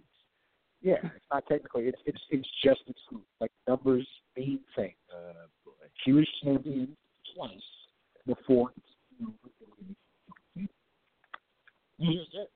Yeah, 0.82 0.96
it's 1.02 1.24
not 1.32 1.44
technically. 1.48 1.84
It's 1.84 1.98
it's 2.04 2.20
it's 2.30 2.48
just 2.62 2.80
the 2.86 2.94
truth. 3.08 3.22
Like 3.40 3.50
numbers 3.66 4.06
mean 4.36 4.60
things. 4.74 4.94
Uh, 5.10 5.32
boy. 5.64 5.72
She 6.04 6.12
was 6.12 6.28
champion 6.42 6.96
twice 7.34 7.50
before. 8.26 8.72
It. 11.98 12.50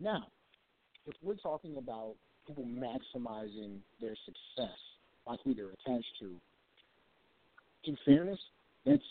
Now, 0.00 0.28
if 1.06 1.14
we're 1.22 1.34
talking 1.34 1.76
about 1.76 2.14
people 2.46 2.64
maximizing 2.64 3.78
their 4.00 4.16
success 4.24 4.78
like 5.26 5.40
who 5.44 5.54
they're 5.54 5.70
attached 5.70 6.12
to. 6.20 6.32
In 7.84 7.96
fairness, 8.04 8.38
that's 8.84 9.02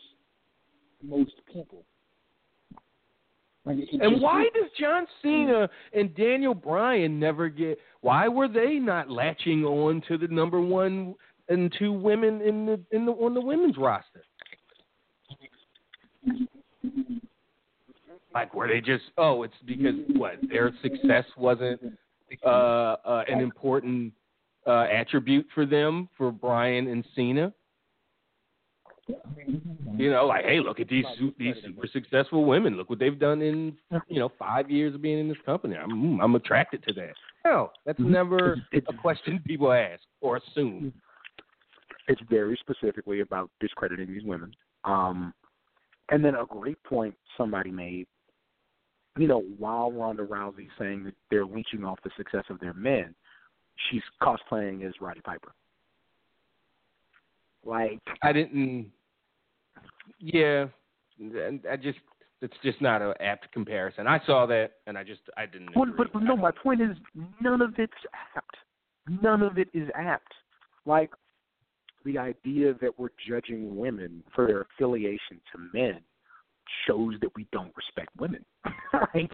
most 1.01 1.33
people. 1.51 1.83
And 3.65 4.21
why 4.21 4.43
does 4.53 4.69
John 4.77 5.05
Cena 5.21 5.69
and 5.93 6.13
Daniel 6.15 6.53
Bryan 6.53 7.19
never 7.19 7.47
get? 7.47 7.77
Why 8.01 8.27
were 8.27 8.49
they 8.49 8.73
not 8.73 9.09
latching 9.09 9.63
on 9.63 10.01
to 10.09 10.17
the 10.17 10.27
number 10.27 10.59
one 10.59 11.15
and 11.47 11.73
two 11.79 11.93
women 11.93 12.41
in 12.41 12.65
the 12.65 12.79
in 12.91 13.05
the 13.05 13.13
on 13.13 13.33
the 13.33 13.41
women's 13.41 13.77
roster? 13.77 14.23
Like, 18.33 18.53
were 18.53 18.67
they 18.67 18.81
just? 18.81 19.03
Oh, 19.17 19.43
it's 19.43 19.53
because 19.65 19.95
what 20.15 20.33
their 20.49 20.73
success 20.81 21.25
wasn't 21.37 21.79
uh, 22.43 22.47
uh, 22.49 23.23
an 23.29 23.39
important 23.39 24.11
uh, 24.65 24.87
attribute 24.91 25.45
for 25.53 25.65
them 25.65 26.09
for 26.17 26.31
Bryan 26.31 26.87
and 26.87 27.05
Cena. 27.15 27.53
You 29.97 30.11
know, 30.11 30.25
like, 30.25 30.45
hey, 30.45 30.59
look 30.59 30.79
at 30.79 30.87
these 30.87 31.05
these 31.37 31.55
super 31.63 31.87
successful 31.87 32.45
women. 32.45 32.77
Look 32.77 32.89
what 32.89 32.99
they've 32.99 33.19
done 33.19 33.41
in 33.41 33.77
you 34.07 34.19
know 34.19 34.31
five 34.39 34.69
years 34.71 34.95
of 34.95 35.01
being 35.01 35.19
in 35.19 35.27
this 35.27 35.37
company. 35.45 35.75
I'm 35.75 36.19
I'm 36.21 36.35
attracted 36.35 36.83
to 36.87 36.93
that. 36.93 37.13
No, 37.45 37.71
that's 37.85 37.99
never 37.99 38.53
It's- 38.71 38.83
a 38.89 38.93
question 39.01 39.41
people 39.45 39.71
ask 39.71 40.01
or 40.21 40.37
assume. 40.37 40.93
it's 42.07 42.21
very 42.29 42.57
specifically 42.61 43.19
about 43.19 43.49
discrediting 43.59 44.07
these 44.07 44.23
women. 44.23 44.53
Um, 44.83 45.33
and 46.09 46.23
then 46.23 46.35
a 46.35 46.45
great 46.45 46.81
point 46.83 47.15
somebody 47.37 47.71
made, 47.71 48.07
you 49.17 49.27
know, 49.27 49.41
while 49.57 49.91
Ronda 49.91 50.23
Rousey's 50.25 50.71
saying 50.79 51.03
that 51.05 51.13
they're 51.29 51.45
leeching 51.45 51.83
off 51.85 51.99
the 52.03 52.09
success 52.17 52.43
of 52.49 52.59
their 52.59 52.73
men, 52.73 53.13
she's 53.89 54.01
cosplaying 54.21 54.85
as 54.87 54.93
Roddy 54.99 55.21
Piper. 55.21 55.53
Like, 57.65 58.01
I 58.21 58.33
didn't. 58.33 58.91
Yeah, 60.19 60.65
and 61.19 61.61
I 61.69 61.75
just 61.75 61.99
it's 62.41 62.53
just 62.61 62.81
not 62.81 63.01
an 63.01 63.13
apt 63.21 63.51
comparison. 63.53 64.05
I 64.05 64.19
saw 64.25 64.45
that 64.47 64.71
and 64.85 64.97
I 64.97 65.03
just 65.03 65.21
I 65.37 65.45
didn't. 65.45 65.69
but, 65.73 65.83
agree. 65.83 65.93
but, 65.97 66.13
but 66.13 66.23
no, 66.23 66.35
my 66.35 66.51
point 66.51 66.81
is 66.81 66.97
none 67.41 67.61
of 67.61 67.73
it's 67.77 67.93
apt. 68.35 68.55
None 69.21 69.41
of 69.41 69.57
it 69.57 69.69
is 69.73 69.89
apt. 69.95 70.33
Like, 70.85 71.11
the 72.05 72.17
idea 72.17 72.73
that 72.81 72.99
we're 72.99 73.09
judging 73.27 73.77
women 73.77 74.23
for 74.35 74.45
their 74.45 74.61
affiliation 74.61 75.39
to 75.53 75.69
men 75.73 76.01
shows 76.85 77.15
that 77.21 77.29
we 77.35 77.47
don't 77.51 77.73
respect 77.75 78.09
women. 78.19 78.43
like 78.93 79.31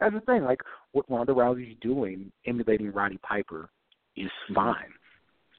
that's 0.00 0.14
the 0.14 0.20
thing. 0.20 0.42
Like 0.44 0.60
what 0.92 1.08
Ronda 1.08 1.32
Rousey's 1.32 1.76
doing, 1.80 2.32
emulating 2.46 2.92
Roddy 2.92 3.18
Piper, 3.18 3.70
is 4.16 4.30
fine. 4.54 4.92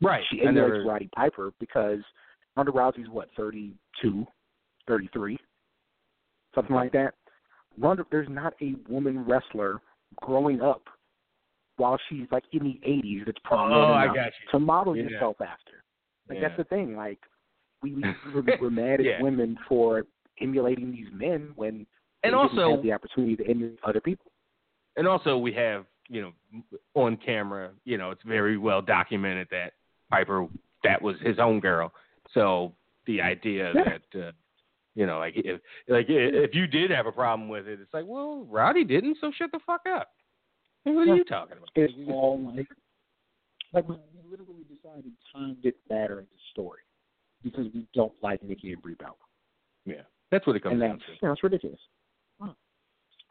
Right. 0.04 0.24
She 0.32 0.42
I 0.42 0.50
emulates 0.50 0.86
Roddy 0.88 1.10
Piper 1.16 1.52
because 1.60 2.00
Ronda 2.56 2.72
Rousey's 2.72 3.10
what, 3.10 3.30
32, 3.38 4.26
33, 4.88 5.38
something 6.56 6.76
like 6.76 6.92
that. 6.92 7.14
Ronda, 7.80 8.06
there's 8.12 8.30
not 8.30 8.54
a 8.62 8.76
woman 8.88 9.26
wrestler 9.26 9.82
growing 10.22 10.62
up 10.62 10.84
while 11.78 11.98
she's 12.10 12.28
like 12.32 12.44
in 12.52 12.64
the 12.64 12.80
80s 12.88 13.26
that's 13.26 13.40
prominent 13.44 13.82
Oh, 13.82 13.94
I 13.94 14.04
enough 14.04 14.16
got 14.16 14.26
you. 14.26 14.32
to 14.52 14.60
model 14.60 14.96
Yeah. 14.96 15.04
yourself 15.04 15.38
after. 15.42 15.84
Like 16.30 16.38
Yeah. 16.40 16.48
that's 16.50 16.58
the 16.58 16.64
thing. 16.66 16.96
Like 16.96 17.20
we 17.82 17.94
we 17.96 18.04
we're, 18.34 18.58
we're 18.62 18.70
mad 18.70 19.00
at 19.00 19.06
Yeah. 19.06 19.22
women 19.22 19.58
for 19.68 20.04
emulating 20.40 20.92
these 20.92 21.08
men 21.12 21.52
when 21.56 21.80
they 21.80 22.30
And 22.30 22.34
didn't 22.34 22.36
also- 22.36 22.72
have 22.76 22.84
the 22.84 22.94
opportunity 22.94 23.36
to 23.38 23.46
emulate 23.50 23.80
other 23.84 24.02
people. 24.02 24.32
and 24.96 25.08
also 25.08 25.38
we 25.38 25.52
have 25.54 25.86
you 26.10 26.22
know 26.22 26.34
on 26.94 27.18
camera 27.18 27.72
you 27.86 27.98
know 27.98 28.12
it's 28.12 28.22
very 28.24 28.58
well 28.58 28.82
documented 28.82 29.48
that 29.50 29.74
Piper 30.14 30.48
that 30.84 31.02
was 31.02 31.16
his 31.22 31.40
own 31.40 31.60
girl. 31.60 31.92
So 32.34 32.74
the 33.08 33.22
idea 33.22 33.72
Yeah. 33.76 33.84
that 34.14 34.28
uh, 34.28 34.32
you 34.96 35.06
know 35.06 35.20
like 35.20 35.34
if 35.36 35.60
like 35.88 36.06
if 36.10 36.54
you 36.54 36.68
did 36.68 36.92
have 36.92 37.06
a 37.06 37.12
problem 37.12 37.50
with 37.50 37.68
it 37.68 37.80
it's 37.82 37.94
like 37.94 38.06
well 38.06 38.46
Roddy 38.50 38.84
didn't 38.84 39.18
so 39.20 39.32
shut 39.38 39.52
the 39.52 39.60
fuck 39.66 39.82
up. 39.88 40.10
Like, 40.86 40.96
what 40.96 41.08
are 41.08 41.16
you 41.16 41.24
talking 41.24 41.58
about? 41.58 41.70
It's 41.76 41.94
all 42.10 42.40
like, 42.56 42.68
like 43.74 43.88
we 43.88 43.96
we 43.96 44.30
literally 44.30 44.64
decided 44.64 45.12
time 45.34 45.58
didn't 45.64 45.78
matter 45.90 46.20
in 46.20 46.26
the 46.26 46.40
story 46.52 46.82
because 47.42 47.68
we 47.74 47.88
don't 47.94 48.14
like 48.22 48.44
Nikki 48.44 48.74
and 48.74 48.82
Brie 48.82 48.96
Bella, 48.96 49.14
yeah. 49.86 50.02
That's 50.32 50.48
what 50.48 50.56
it 50.56 50.64
comes 50.64 50.74
and 50.74 50.82
down 50.82 51.00
to. 51.00 51.26
know 51.26 51.34
it's 51.34 51.44
ridiculous. 51.44 51.80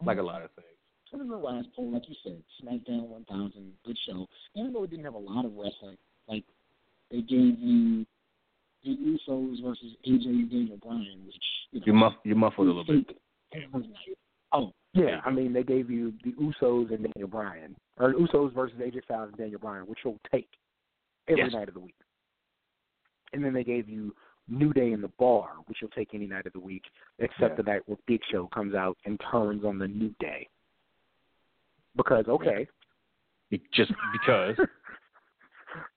like 0.04 0.18
a 0.18 0.22
lot 0.22 0.42
of 0.42 0.50
things. 0.52 0.68
So 1.10 1.20
in 1.20 1.28
the 1.28 1.36
last 1.36 1.68
poll, 1.76 1.92
like 1.92 2.08
you 2.08 2.14
said, 2.22 2.42
SmackDown 2.62 3.06
1000, 3.08 3.72
good 3.84 3.98
show. 4.06 4.26
Even 4.56 4.72
though 4.72 4.84
it 4.84 4.90
didn't 4.90 5.04
have 5.04 5.14
a 5.14 5.18
lot 5.18 5.44
of 5.44 5.52
wrestling, 5.54 5.96
like 6.28 6.44
they 7.12 7.20
gave 7.20 7.58
you 7.60 8.04
the 8.84 8.96
Usos 9.28 9.62
versus 9.62 9.94
AJ 10.08 10.26
and 10.26 10.50
Daniel 10.50 10.78
Bryan, 10.82 11.22
which 11.26 11.36
you 11.70 11.78
know, 11.80 11.86
you 11.86 11.92
muff 11.92 12.12
you 12.24 12.34
muffled 12.34 12.66
a 12.66 12.70
little 12.72 12.84
bit 12.84 13.16
it. 13.52 14.18
Oh, 14.52 14.72
Yeah, 14.94 15.20
I 15.24 15.30
mean 15.30 15.52
they 15.52 15.62
gave 15.62 15.88
you 15.90 16.12
the 16.24 16.32
Usos 16.32 16.92
and 16.92 17.06
Daniel 17.14 17.28
Bryan, 17.28 17.76
or 17.98 18.12
Usos 18.14 18.52
versus 18.54 18.76
AJ 18.80 19.04
Styles 19.04 19.28
and 19.28 19.36
Daniel 19.38 19.60
Bryan, 19.60 19.86
which 19.86 20.00
you'll 20.04 20.18
take 20.32 20.48
every 21.28 21.44
Yes. 21.44 21.52
night 21.52 21.68
of 21.68 21.74
the 21.74 21.80
week. 21.80 21.94
And 23.32 23.44
then 23.44 23.52
they 23.52 23.64
gave 23.64 23.88
you 23.88 24.14
New 24.48 24.72
Day 24.72 24.92
in 24.92 25.00
the 25.00 25.08
Bar, 25.18 25.50
which 25.66 25.78
you'll 25.80 25.90
take 25.90 26.12
any 26.14 26.26
night 26.26 26.46
of 26.46 26.52
the 26.52 26.60
week, 26.60 26.84
except 27.18 27.52
Yeah. 27.52 27.62
the 27.62 27.62
night 27.62 27.82
where 27.86 27.96
Big 28.06 28.20
Show 28.30 28.46
comes 28.48 28.74
out 28.74 28.98
and 29.04 29.20
turns 29.30 29.64
on 29.64 29.78
the 29.78 29.88
New 29.88 30.14
Day. 30.18 30.48
Because 31.94 32.26
okay, 32.26 32.66
Be- 33.50 33.62
just 33.72 33.92
because 34.12 34.56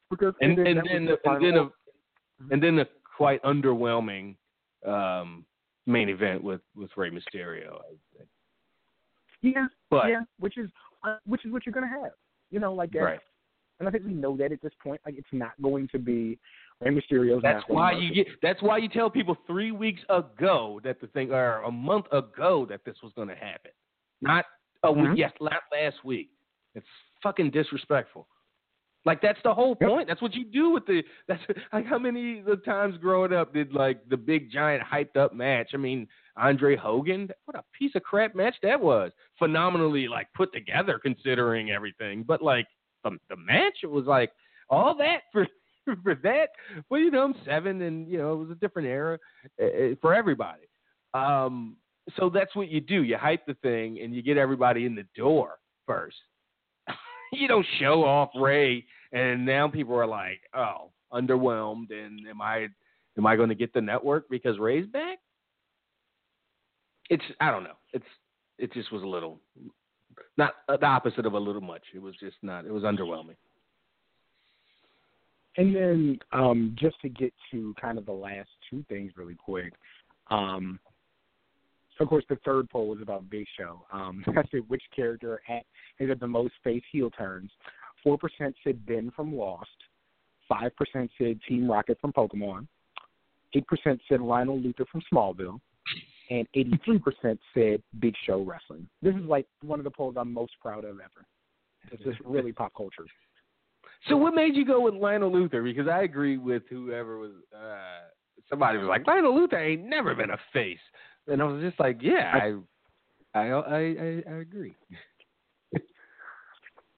because 0.10 0.34
and 0.42 0.58
then 0.58 0.68
and 0.68 0.88
then 0.90 1.06
the 1.06 1.18
and 1.30 1.44
then 1.44 1.58
a 1.58 1.70
and 2.52 2.62
then 2.64 2.80
a 2.80 2.86
quite 3.18 3.42
underwhelming 3.44 4.36
um 4.86 5.46
main 5.88 6.10
event 6.10 6.44
with 6.44 6.62
with 6.76 6.90
Rey 6.98 7.10
Mysterio. 7.12 7.76
I 7.80 8.18
think. 8.18 8.30
yeah, 9.42 9.68
But 9.90 10.08
yeah, 10.10 10.22
which 10.40 10.58
is 10.58 10.70
uh, 11.04 11.18
which 11.26 11.46
is 11.46 11.52
what 11.52 11.66
you're 11.66 11.74
gonna 11.74 11.88
have. 11.88 12.12
You 12.52 12.60
know, 12.60 12.74
like 12.74 12.92
that. 12.92 13.00
right, 13.00 13.20
And 13.80 13.88
I 13.88 13.92
think 13.92 14.06
we 14.06 14.14
know 14.14 14.38
that 14.38 14.52
at 14.52 14.62
this 14.62 14.72
point. 14.82 15.02
Like 15.06 15.16
it's 15.18 15.28
not 15.32 15.52
going 15.62 15.88
to 15.90 16.00
be 16.00 16.38
Rey 16.82 16.92
Mysterio's. 16.92 17.42
that's 17.42 17.64
why 17.68 17.92
you 17.94 18.14
get. 18.14 18.28
That's 18.42 18.62
why 18.62 18.78
you 18.78 18.90
tell 18.90 19.10
people 19.10 19.36
three 19.48 19.72
weeks 19.72 20.02
ago 20.10 20.80
that 20.84 21.02
the 21.02 21.08
thing, 21.08 21.32
or 21.32 21.62
a 21.64 21.72
month 21.72 22.06
ago 22.12 22.66
that 22.70 22.82
this 22.86 22.96
was 23.04 23.12
going 23.16 23.28
to 23.30 23.36
happen, 23.36 23.72
not 24.22 24.46
a 24.84 24.88
Mhm. 24.90 25.10
week. 25.12 25.18
Yes, 25.20 25.32
not 25.42 25.64
last 25.72 26.04
week. 26.04 26.30
It's 26.76 26.86
fucking 27.24 27.50
disrespectful. 27.52 28.28
Like 29.06 29.22
that's 29.22 29.40
the 29.44 29.54
whole 29.54 29.78
Yep. 29.80 29.90
point. 29.90 30.08
That's 30.08 30.22
what 30.22 30.34
you 30.34 30.46
do 30.46 30.72
with 30.72 30.86
the. 30.86 31.04
That's 31.28 31.42
like 31.74 31.86
how 31.86 32.00
many 32.00 32.42
the 32.42 32.58
times 32.58 32.98
growing 32.98 33.34
up 33.34 33.54
did 33.54 33.74
like 33.74 34.08
the 34.10 34.18
big 34.18 34.52
giant 34.52 34.84
hyped 34.84 35.16
up 35.16 35.34
match. 35.34 35.70
I 35.74 35.78
mean, 35.78 36.08
Andre 36.38 36.76
Hogan. 36.76 37.30
What 37.46 37.56
a 37.58 37.64
piece 37.78 37.92
of 37.96 38.04
crap 38.04 38.36
match 38.36 38.56
that 38.64 38.80
was. 38.80 39.12
Phenomenally 39.38 40.08
like 40.08 40.28
put 40.36 40.52
together 40.54 41.00
considering 41.02 41.72
everything, 41.72 42.24
but 42.24 42.42
like 42.42 42.66
the 43.04 43.18
the 43.30 43.36
match 43.36 43.78
it 43.84 43.92
was 43.92 44.06
like 44.06 44.32
all 44.70 44.96
that 44.98 45.22
for 45.32 45.48
for 46.04 46.16
that. 46.24 46.50
Well, 46.90 47.00
you 47.00 47.12
know, 47.12 47.24
I'm 47.26 47.36
seven, 47.46 47.84
and 47.84 48.08
you 48.08 48.18
know 48.18 48.34
it 48.34 48.38
was 48.38 48.50
a 48.50 48.56
different 48.56 48.88
era 48.88 49.20
uh, 49.62 49.94
for 50.02 50.16
everybody. 50.16 50.68
Um, 51.14 51.78
so 52.18 52.30
that's 52.30 52.56
what 52.56 52.70
you 52.70 52.82
do. 52.82 53.04
You 53.04 53.18
hype 53.18 53.46
the 53.46 53.54
thing, 53.62 54.00
and 54.02 54.14
you 54.16 54.22
get 54.24 54.38
everybody 54.38 54.86
in 54.86 54.96
the 54.96 55.06
door 55.16 55.60
first. 55.86 56.18
you 57.34 57.48
don't 57.48 57.66
show 57.80 58.04
off 58.04 58.30
Rey, 58.36 58.84
and 59.12 59.46
now 59.46 59.68
people 59.68 59.96
are 59.96 60.08
like, 60.08 60.42
"Oh, 60.54 60.92
underwhelmed." 61.14 61.92
And 61.92 62.28
am 62.28 62.42
I 62.42 62.68
am 63.18 63.26
I 63.26 63.36
going 63.36 63.50
to 63.50 63.56
get 63.56 63.74
the 63.74 63.82
network 63.82 64.30
because 64.30 64.60
Rey's 64.60 64.88
back? 64.88 65.20
It's 67.10 67.24
I 67.40 67.52
don't 67.52 67.64
know. 67.64 67.78
It's 67.94 68.06
it 68.58 68.74
just 68.74 68.92
was 68.92 69.04
a 69.04 69.08
little 69.08 69.40
not 70.38 70.56
uh, 70.70 70.78
the 70.78 70.86
opposite 70.86 71.26
of 71.26 71.34
a 71.34 71.40
little 71.40 71.62
much. 71.62 71.84
It 71.94 72.02
was 72.02 72.16
just 72.20 72.38
not. 72.42 72.66
It 72.66 72.72
was 72.72 72.84
underwhelming. 72.84 73.36
And 75.58 75.74
then 75.74 76.20
um, 76.34 76.76
just 76.78 77.00
to 77.02 77.10
get 77.10 77.34
to 77.52 77.74
kind 77.80 77.98
of 77.98 78.06
the 78.06 78.12
last 78.12 78.50
two 78.70 78.84
things 78.90 79.14
really 79.16 79.36
quick. 79.36 79.74
Um, 80.30 80.80
of 82.00 82.10
course, 82.10 82.26
the 82.28 82.38
third 82.44 82.70
poll 82.70 82.90
was 82.90 83.02
about 83.02 83.30
Big 83.30 83.46
Show. 83.58 83.86
Um, 83.92 84.24
I 84.28 84.44
said 84.52 84.62
which 84.68 84.84
character 84.94 85.42
had, 85.46 85.62
had 85.98 86.20
the 86.20 86.28
most 86.28 86.54
face 86.64 86.84
heel 86.92 87.10
turns. 87.12 87.52
Four 88.06 88.18
percent 88.18 88.56
said 88.64 88.86
Ben 88.86 89.12
from 89.14 89.36
Lost. 89.36 89.68
Five 90.48 90.74
percent 90.78 91.12
said 91.18 91.40
Team 91.50 91.70
Rocket 91.70 91.98
from 92.00 92.14
Pokemon. 92.14 92.68
Eight 93.54 93.68
percent 93.68 94.00
said 94.08 94.22
Lionel 94.22 94.60
Luthor 94.60 94.88
from 94.90 95.02
Smallville. 95.12 95.60
And 96.30 96.48
eighty-three 96.54 97.00
percent 97.00 97.40
said 97.54 97.82
Big 98.00 98.14
Show 98.26 98.42
wrestling. 98.42 98.88
This 99.02 99.16
is 99.16 99.24
like 99.26 99.48
one 99.62 99.80
of 99.80 99.84
the 99.84 99.92
polls 99.92 100.16
I'm 100.18 100.32
most 100.32 100.54
proud 100.62 100.84
of 100.86 101.00
ever. 101.00 101.26
It's 101.92 102.04
just 102.04 102.20
really 102.22 102.52
pop 102.52 102.74
culture. 102.76 103.06
So 104.08 104.18
what 104.18 104.34
made 104.34 104.56
you 104.56 104.66
go 104.66 104.82
with 104.82 104.94
Lionel 104.94 105.32
Luthor? 105.32 105.64
Because 105.64 105.88
I 105.88 106.02
agree 106.02 106.38
with 106.38 106.64
whoever 106.70 107.18
was. 107.18 107.32
Uh, 107.56 108.10
somebody 108.50 108.78
was 108.78 108.88
like 108.88 109.06
Lionel 109.08 109.34
Luthor 109.34 109.64
ain't 109.64 109.84
never 109.84 110.14
been 110.14 110.32
a 110.32 110.38
face, 110.54 110.80
and 111.28 111.42
I 111.42 111.46
was 111.46 111.62
just 111.62 111.80
like, 111.80 111.98
yeah, 112.02 112.32
I, 112.34 113.40
I, 113.40 113.50
I, 113.50 113.78
I, 113.78 114.24
I 114.28 114.36
agree. 114.42 114.76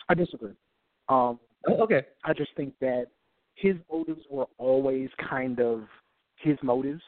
I 0.09 0.13
disagree. 0.13 0.53
Um, 1.09 1.39
Oh, 1.67 1.81
okay. 1.81 2.05
I 2.23 2.33
just 2.33 2.51
think 2.55 2.73
that 2.79 3.07
his 3.55 3.75
motives 3.91 4.21
were 4.29 4.47
always 4.57 5.09
kind 5.29 5.59
of 5.59 5.83
his 6.37 6.57
motives, 6.61 7.01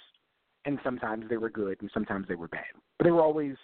and 0.66 0.80
sometimes 0.84 1.26
they 1.30 1.38
were 1.38 1.50
good 1.50 1.78
and 1.82 1.90
sometimes 1.94 2.28
they 2.28 2.36
were 2.36 2.48
bad. 2.48 2.64
But 2.98 3.06
they 3.06 3.12
were 3.12 3.22
always 3.22 3.56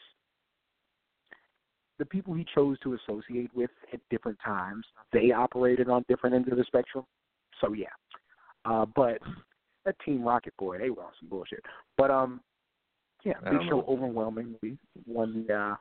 the 1.97 2.05
people 2.05 2.33
he 2.33 2.45
chose 2.53 2.77
to 2.79 2.93
associate 2.93 3.51
with 3.53 3.71
at 3.93 3.99
different 4.09 4.37
times. 4.43 4.85
They 5.11 5.31
operated 5.31 5.89
on 5.89 6.05
different 6.07 6.35
ends 6.35 6.51
of 6.51 6.57
the 6.57 6.63
spectrum. 6.65 7.05
So 7.61 7.73
yeah, 7.73 7.87
uh, 8.65 8.85
but 8.85 9.19
that 9.85 9.95
Team 10.05 10.23
Rocket 10.23 10.53
boy, 10.57 10.77
they 10.77 10.89
were 10.89 11.03
on 11.03 11.11
some 11.19 11.29
bullshit. 11.29 11.63
But 11.97 12.11
um, 12.11 12.41
yeah, 13.23 13.39
Big 13.43 13.61
Show 13.69 13.77
know. 13.77 13.85
overwhelmingly 13.87 14.77
won 15.05 15.45
the 15.47 15.53
uh, 15.53 15.75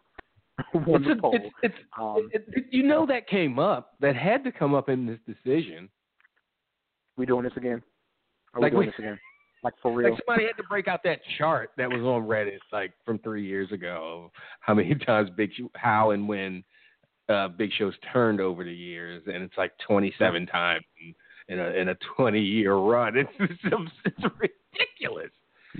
won 0.74 1.04
It's 1.04 1.14
the 1.16 1.20
poll. 1.20 1.34
it's- 1.34 1.52
it's- 1.62 1.80
um, 1.98 2.28
It- 2.32 2.66
you 2.70 2.82
know 2.82 3.06
that 3.06 3.26
came 3.26 3.58
up. 3.58 3.92
That 4.00 4.16
had 4.16 4.44
to 4.44 4.52
come 4.52 4.74
up 4.74 4.88
in 4.88 5.06
this 5.06 5.18
decision. 5.26 5.88
we 7.16 7.26
doing 7.26 7.44
this 7.44 7.56
again? 7.56 7.82
Are 8.54 8.60
Like 8.60 8.72
we 8.72 8.76
doing 8.76 8.86
we- 8.86 8.90
this 8.92 8.98
again? 8.98 9.18
Like 9.64 9.72
for 9.80 9.94
real? 9.94 10.10
Like 10.10 10.20
somebody 10.26 10.44
had 10.46 10.58
to 10.58 10.68
break 10.68 10.88
out 10.88 11.02
that 11.04 11.20
chart 11.38 11.70
that 11.78 11.88
was 11.88 12.02
on 12.02 12.28
Reddit, 12.28 12.58
like 12.70 12.92
from 13.06 13.18
three 13.20 13.46
years 13.46 13.72
ago, 13.72 14.30
how 14.60 14.74
many 14.74 14.94
times 15.06 15.30
Big 15.38 15.54
Show, 15.54 15.70
how 15.74 16.10
and 16.10 16.28
when 16.28 16.62
uh, 17.30 17.48
Big 17.48 17.70
Show's 17.78 17.94
turned 18.12 18.42
over 18.42 18.62
the 18.62 18.74
years, 18.74 19.22
and 19.26 19.42
it's 19.42 19.56
like 19.56 19.72
27 19.86 20.44
times 20.48 20.84
in, 21.48 21.54
in 21.54 21.60
a 21.64 21.68
in 21.80 21.88
a 21.88 21.94
20 22.14 22.38
year 22.42 22.74
run. 22.74 23.16
It's 23.16 23.30
it's, 23.40 23.58
it's 24.04 24.34
ridiculous. 24.38 25.30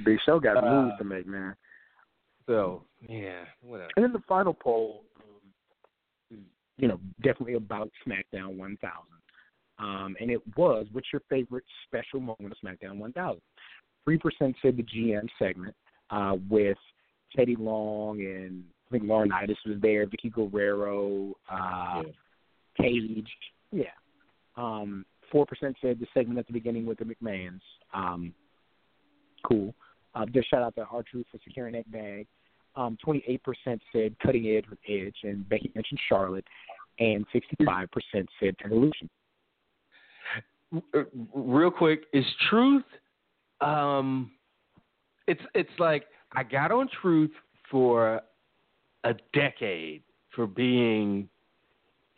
Big 0.02 0.16
Show 0.24 0.40
got 0.40 0.56
Uh, 0.64 0.84
moves 0.84 0.94
to 0.96 1.04
make, 1.04 1.26
man. 1.26 1.54
So 2.46 2.84
yeah, 3.08 3.44
whatever. 3.62 3.90
And 3.96 4.04
then 4.04 4.12
the 4.12 4.22
final 4.28 4.54
poll, 4.54 5.04
um, 5.18 5.50
is, 6.30 6.44
you 6.76 6.88
know, 6.88 7.00
definitely 7.22 7.54
about 7.54 7.90
SmackDown 8.06 8.56
1000. 8.56 8.80
Um, 9.78 10.16
and 10.20 10.30
it 10.30 10.40
was, 10.56 10.86
what's 10.92 11.08
your 11.12 11.22
favorite 11.28 11.64
special 11.86 12.20
moment 12.20 12.52
of 12.52 12.58
SmackDown 12.64 12.98
1000? 12.98 13.40
3% 14.08 14.54
said 14.62 14.76
the 14.76 14.82
GM 14.82 15.26
segment 15.38 15.74
uh, 16.10 16.36
with 16.48 16.78
Teddy 17.34 17.56
Long 17.58 18.20
and 18.20 18.62
I 18.86 18.90
think 18.98 19.04
Lauren 19.08 19.30
Laurinaitis 19.30 19.56
was 19.66 19.80
there, 19.80 20.06
Vickie 20.06 20.32
Guerrero, 20.32 21.34
uh, 21.50 22.02
Yeah. 22.04 22.12
Cage. 22.76 23.28
Yeah. 23.72 23.84
Um, 24.56 25.04
4% 25.32 25.46
said 25.80 25.98
the 25.98 26.06
segment 26.12 26.38
at 26.38 26.46
the 26.46 26.52
beginning 26.52 26.86
with 26.86 26.98
the 26.98 27.04
McMahons. 27.04 27.60
Um, 27.92 28.34
cool. 29.44 29.74
Uh, 30.14 30.26
just 30.26 30.48
shout 30.50 30.62
out 30.62 30.74
to 30.76 30.86
R 30.90 31.02
Truth 31.02 31.26
for 31.30 31.38
securing 31.44 31.74
that 31.74 31.90
bag. 31.90 32.26
Um, 32.76 32.98
28% 33.06 33.38
said 33.92 34.16
cutting 34.20 34.48
edge 34.48 34.64
with 34.68 34.80
Edge, 34.88 35.14
and 35.22 35.48
Becky 35.48 35.70
mentioned 35.74 36.00
Charlotte, 36.08 36.44
and 36.98 37.24
65% 37.32 37.88
said 38.40 38.56
Evolution. 38.64 39.08
Real 41.34 41.70
quick, 41.70 42.04
is 42.12 42.24
truth 42.50 42.84
um 43.60 44.32
it's 45.28 45.40
it's 45.54 45.70
like 45.78 46.06
I 46.32 46.42
got 46.42 46.72
on 46.72 46.88
truth 47.00 47.30
for 47.70 48.20
a 49.04 49.14
decade 49.32 50.02
for 50.34 50.46
being 50.46 51.28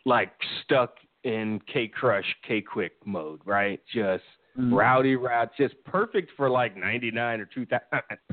like 0.05 0.31
stuck 0.63 0.95
in 1.23 1.61
K 1.71 1.89
Krush, 1.89 2.23
K 2.47 2.61
Kwik 2.61 2.91
mode, 3.05 3.41
right? 3.45 3.79
Just 3.93 4.23
rowdy 4.57 5.15
route, 5.15 5.51
just 5.57 5.75
perfect 5.83 6.31
for 6.35 6.49
like 6.49 6.75
99 6.75 7.39
or 7.41 7.45
2000, 7.45 7.81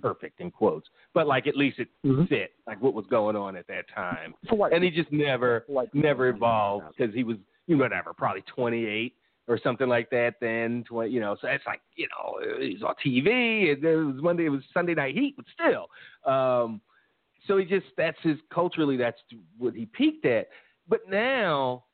perfect 0.00 0.40
in 0.40 0.50
quotes, 0.50 0.88
but 1.12 1.26
like 1.26 1.46
at 1.46 1.56
least 1.56 1.78
it 1.78 1.88
Mhm. 2.04 2.28
fit 2.28 2.54
like 2.66 2.80
what 2.80 2.94
was 2.94 3.06
going 3.06 3.36
on 3.36 3.56
at 3.56 3.66
that 3.66 3.88
time. 3.88 4.34
And 4.72 4.82
he 4.82 4.90
just 4.90 5.12
never, 5.12 5.64
Like- 5.68 5.94
never 5.94 6.28
evolved 6.28 6.86
because 6.96 7.14
he 7.14 7.24
was, 7.24 7.36
you 7.66 7.76
know, 7.76 7.84
whatever, 7.84 8.12
probably 8.14 8.42
28 8.42 9.14
or 9.46 9.58
something 9.58 9.88
like 9.88 10.08
that 10.10 10.40
then, 10.40 10.84
20, 10.84 11.10
you 11.10 11.20
know, 11.20 11.36
so 11.36 11.48
it's 11.48 11.66
like, 11.66 11.82
you 11.96 12.08
know, 12.08 12.58
he's 12.58 12.82
on 12.82 12.94
TV 13.04 13.72
and 13.72 13.84
it 13.84 13.96
was 13.96 14.22
Monday, 14.22 14.46
it 14.46 14.50
was 14.50 14.64
Sunday 14.72 14.94
Night 14.94 15.14
Heat, 15.14 15.36
but 15.36 15.44
still. 15.52 15.90
Um, 16.24 16.80
so 17.46 17.58
he 17.58 17.66
just, 17.66 17.86
that's 17.98 18.18
his, 18.22 18.38
culturally, 18.50 18.96
that's 18.96 19.20
what 19.58 19.74
he 19.74 19.84
peaked 19.84 20.24
at. 20.24 20.48
But 20.88 21.06
now, 21.10 21.84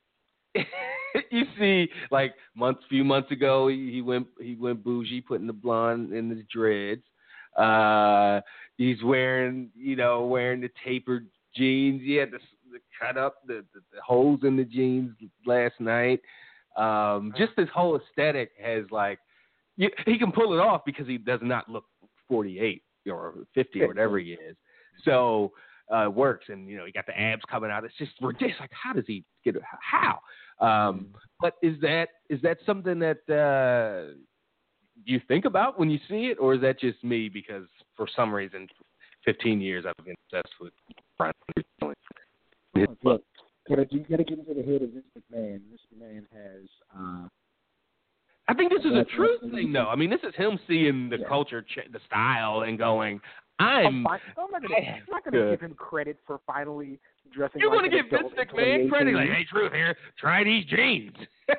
you 1.30 1.44
see, 1.58 1.88
like 2.10 2.34
months, 2.54 2.82
few 2.88 3.04
months 3.04 3.30
ago, 3.30 3.68
he, 3.68 3.90
he 3.92 4.02
went 4.02 4.26
he 4.40 4.54
went 4.54 4.84
bougie, 4.84 5.20
putting 5.20 5.46
the 5.46 5.52
blonde 5.52 6.12
in 6.12 6.30
his 6.30 6.44
dreads. 6.52 7.02
Uh, 7.56 8.40
he's 8.76 9.02
wearing, 9.02 9.70
you 9.76 9.96
know, 9.96 10.24
wearing 10.24 10.60
the 10.60 10.70
tapered 10.84 11.26
jeans. 11.56 12.00
He 12.02 12.14
had 12.14 12.30
the, 12.30 12.38
the 12.72 12.78
cut 13.00 13.16
up, 13.16 13.36
the, 13.46 13.64
the 13.74 13.80
the 13.92 14.00
holes 14.04 14.40
in 14.42 14.56
the 14.56 14.64
jeans 14.64 15.12
last 15.46 15.74
night. 15.80 16.20
Um, 16.76 17.32
just 17.36 17.52
his 17.56 17.68
whole 17.74 17.98
aesthetic 17.98 18.52
has 18.62 18.84
like, 18.90 19.18
you, 19.76 19.90
he 20.06 20.18
can 20.18 20.30
pull 20.30 20.54
it 20.54 20.60
off 20.60 20.82
because 20.86 21.06
he 21.06 21.18
does 21.18 21.40
not 21.42 21.68
look 21.68 21.84
48 22.28 22.82
or 23.10 23.34
50 23.54 23.82
or 23.82 23.88
whatever 23.88 24.18
he 24.18 24.32
is. 24.32 24.56
So 25.04 25.52
uh, 25.90 26.08
works, 26.10 26.46
and 26.48 26.68
you 26.68 26.76
know 26.76 26.84
he 26.84 26.92
got 26.92 27.06
the 27.06 27.18
abs 27.18 27.42
coming 27.50 27.70
out. 27.70 27.84
It's 27.84 27.94
just 27.98 28.12
ridiculous. 28.20 28.56
Like, 28.60 28.70
how 28.72 28.92
does 28.92 29.04
he 29.06 29.24
get 29.44 29.56
it? 29.56 29.62
How? 29.80 30.20
Um, 30.60 31.08
but 31.40 31.54
is 31.62 31.80
that 31.80 32.08
is 32.28 32.40
that 32.42 32.58
something 32.66 32.98
that 32.98 33.18
uh, 33.28 34.14
you 35.04 35.20
think 35.28 35.44
about 35.44 35.78
when 35.78 35.90
you 35.90 35.98
see 36.08 36.26
it, 36.26 36.38
or 36.38 36.54
is 36.54 36.60
that 36.60 36.78
just 36.80 37.02
me 37.02 37.28
because 37.28 37.64
for 37.96 38.06
some 38.14 38.32
reason, 38.32 38.68
15 39.24 39.60
years 39.60 39.84
I've 39.86 40.04
been 40.04 40.14
obsessed 40.32 40.54
with 40.60 40.72
Brian. 41.18 41.32
Look, 43.02 43.22
gotta, 43.68 43.86
you 43.90 44.00
got 44.08 44.16
to 44.16 44.24
get 44.24 44.38
into 44.38 44.54
the 44.54 44.62
head 44.62 44.82
of 44.82 44.90
Vince 44.90 45.04
McMahon. 45.18 45.60
Vince 45.68 45.80
McMahon 45.94 46.22
has 46.32 46.68
uh, 46.96 47.26
I 48.48 48.54
think 48.54 48.72
this 48.72 48.84
is 48.84 48.96
a 48.96 49.04
truth 49.16 49.40
thing, 49.52 49.72
though. 49.72 49.86
I 49.86 49.94
mean, 49.94 50.10
this 50.10 50.20
is 50.24 50.34
him 50.34 50.58
seeing 50.66 51.08
the 51.08 51.18
Yeah. 51.18 51.28
culture, 51.28 51.62
ch- 51.62 51.90
the 51.92 52.00
style, 52.06 52.62
and 52.62 52.76
going, 52.76 53.20
I'm, 53.60 53.86
"I'm." 53.86 54.04
fine. 54.04 54.20
I'm 54.38 54.50
not 54.50 54.62
gonna, 54.62 54.74
I- 54.74 54.78
I'm 54.96 55.02
not 55.10 55.24
gonna 55.24 55.44
Yeah. 55.44 55.50
give 55.50 55.60
him 55.60 55.74
credit 55.74 56.18
for 56.26 56.40
finally 56.46 56.98
dressing. 57.32 57.60
Up. 57.60 57.62
You 57.62 57.68
like 57.70 57.80
want 57.82 57.90
to 57.90 57.96
give 57.96 58.06
Vince 58.10 58.32
adult 58.32 58.38
in 58.38 58.56
McMahon 58.56 58.88
credit? 58.90 59.14
Like, 59.14 59.28
hey, 59.28 59.44
truth 59.50 59.72
here, 59.72 59.96
try 60.18 60.44
these 60.44 60.64
jeans. 60.66 61.16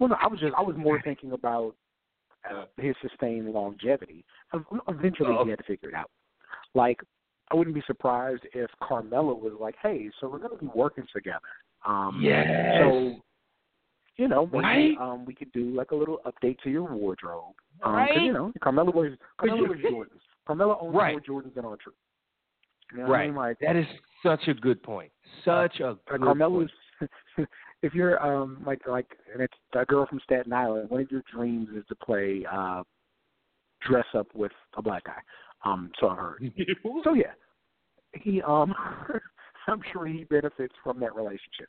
Well, 0.00 0.08
no, 0.08 0.16
I 0.20 0.26
was 0.26 0.40
just 0.40 0.52
I 0.58 0.62
was 0.62 0.74
more 0.76 1.00
thinking 1.04 1.30
about 1.32 1.76
uh, 2.50 2.64
his 2.76 2.96
sustained 3.02 3.48
longevity. 3.52 4.24
Ev- 4.52 4.64
Eventually, 4.88 5.36
Oh. 5.38 5.44
he 5.44 5.50
had 5.50 5.58
to 5.60 5.64
figure 5.64 5.90
it 5.90 5.94
out. 5.94 6.10
Like, 6.74 7.00
I 7.52 7.54
wouldn't 7.54 7.74
be 7.76 7.82
surprised 7.86 8.42
if 8.52 8.68
Carmella 8.82 9.38
was 9.38 9.52
like, 9.60 9.76
"Hey, 9.80 10.10
so 10.20 10.28
we're 10.28 10.38
going 10.38 10.56
to 10.58 10.64
be 10.64 10.70
working 10.74 11.04
together." 11.14 11.38
Um, 11.86 12.18
Yes. 12.20 12.48
So, 12.80 13.16
you 14.16 14.26
know, 14.26 14.46
maybe 14.46 14.58
Right? 14.58 14.96
um, 15.00 15.24
we 15.24 15.34
could 15.34 15.52
do 15.52 15.70
like 15.70 15.92
a 15.92 15.94
little 15.94 16.18
update 16.26 16.58
to 16.64 16.70
your 16.70 16.84
wardrobe. 16.92 17.54
Um, 17.82 17.92
'cause, 17.92 17.94
Right? 18.10 18.22
you 18.22 18.32
know, 18.32 18.52
Carmella 18.60 18.92
was 18.92 19.12
Carmella 19.38 19.78
you- 19.78 19.88
Jordans. 19.88 20.20
Carmella 20.54 20.82
owns 20.82 20.94
Right. 20.94 21.12
more 21.12 21.42
Jordans 21.42 21.54
than 21.54 21.64
R-Truth. 21.64 21.94
You 22.92 22.98
know 22.98 23.04
what 23.04 23.10
I 23.10 23.18
right. 23.18 23.26
mean? 23.28 23.36
Like, 23.36 23.58
that 23.60 23.76
is 23.76 23.86
such 24.22 24.48
a 24.48 24.54
good 24.54 24.82
point. 24.82 25.12
Such 25.44 25.80
a 25.80 25.90
like 25.90 26.04
good 26.06 26.20
Carmella's. 26.20 26.70
point. 26.98 27.10
if 27.82 27.94
you're 27.94 28.20
um 28.24 28.62
like 28.66 28.80
like 28.86 29.06
and 29.32 29.40
it's 29.42 29.54
a 29.74 29.84
girl 29.84 30.06
from 30.06 30.20
Staten 30.24 30.52
Island, 30.52 30.90
one 30.90 31.00
of 31.02 31.10
your 31.10 31.22
dreams 31.32 31.68
is 31.74 31.84
to 31.88 31.94
play 31.94 32.44
uh 32.50 32.82
dress 33.88 34.06
up 34.14 34.26
with 34.34 34.52
a 34.76 34.82
black 34.82 35.04
guy. 35.04 35.20
Um, 35.64 35.90
so 36.00 36.08
I 36.08 36.14
heard. 36.16 36.52
So 37.04 37.14
yeah, 37.14 37.32
he 38.12 38.42
um, 38.42 38.74
I'm 39.68 39.80
sure 39.92 40.06
he 40.06 40.24
benefits 40.24 40.74
from 40.82 40.98
that 41.00 41.14
relationship. 41.14 41.68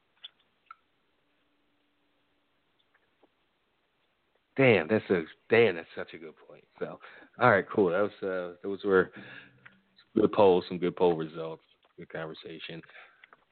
Damn, 4.57 4.87
that's 4.87 5.09
a 5.09 5.23
damn. 5.49 5.75
That's 5.75 5.87
such 5.95 6.13
a 6.13 6.17
good 6.17 6.33
point. 6.47 6.63
So, 6.79 6.99
all 7.39 7.51
right, 7.51 7.65
cool. 7.73 7.89
That 7.89 8.01
was 8.01 8.11
uh, 8.23 8.55
those 8.63 8.83
were 8.83 9.11
good 10.15 10.31
polls, 10.33 10.65
some 10.67 10.77
good 10.77 10.95
poll 10.95 11.15
results, 11.15 11.63
good 11.97 12.09
conversation. 12.09 12.81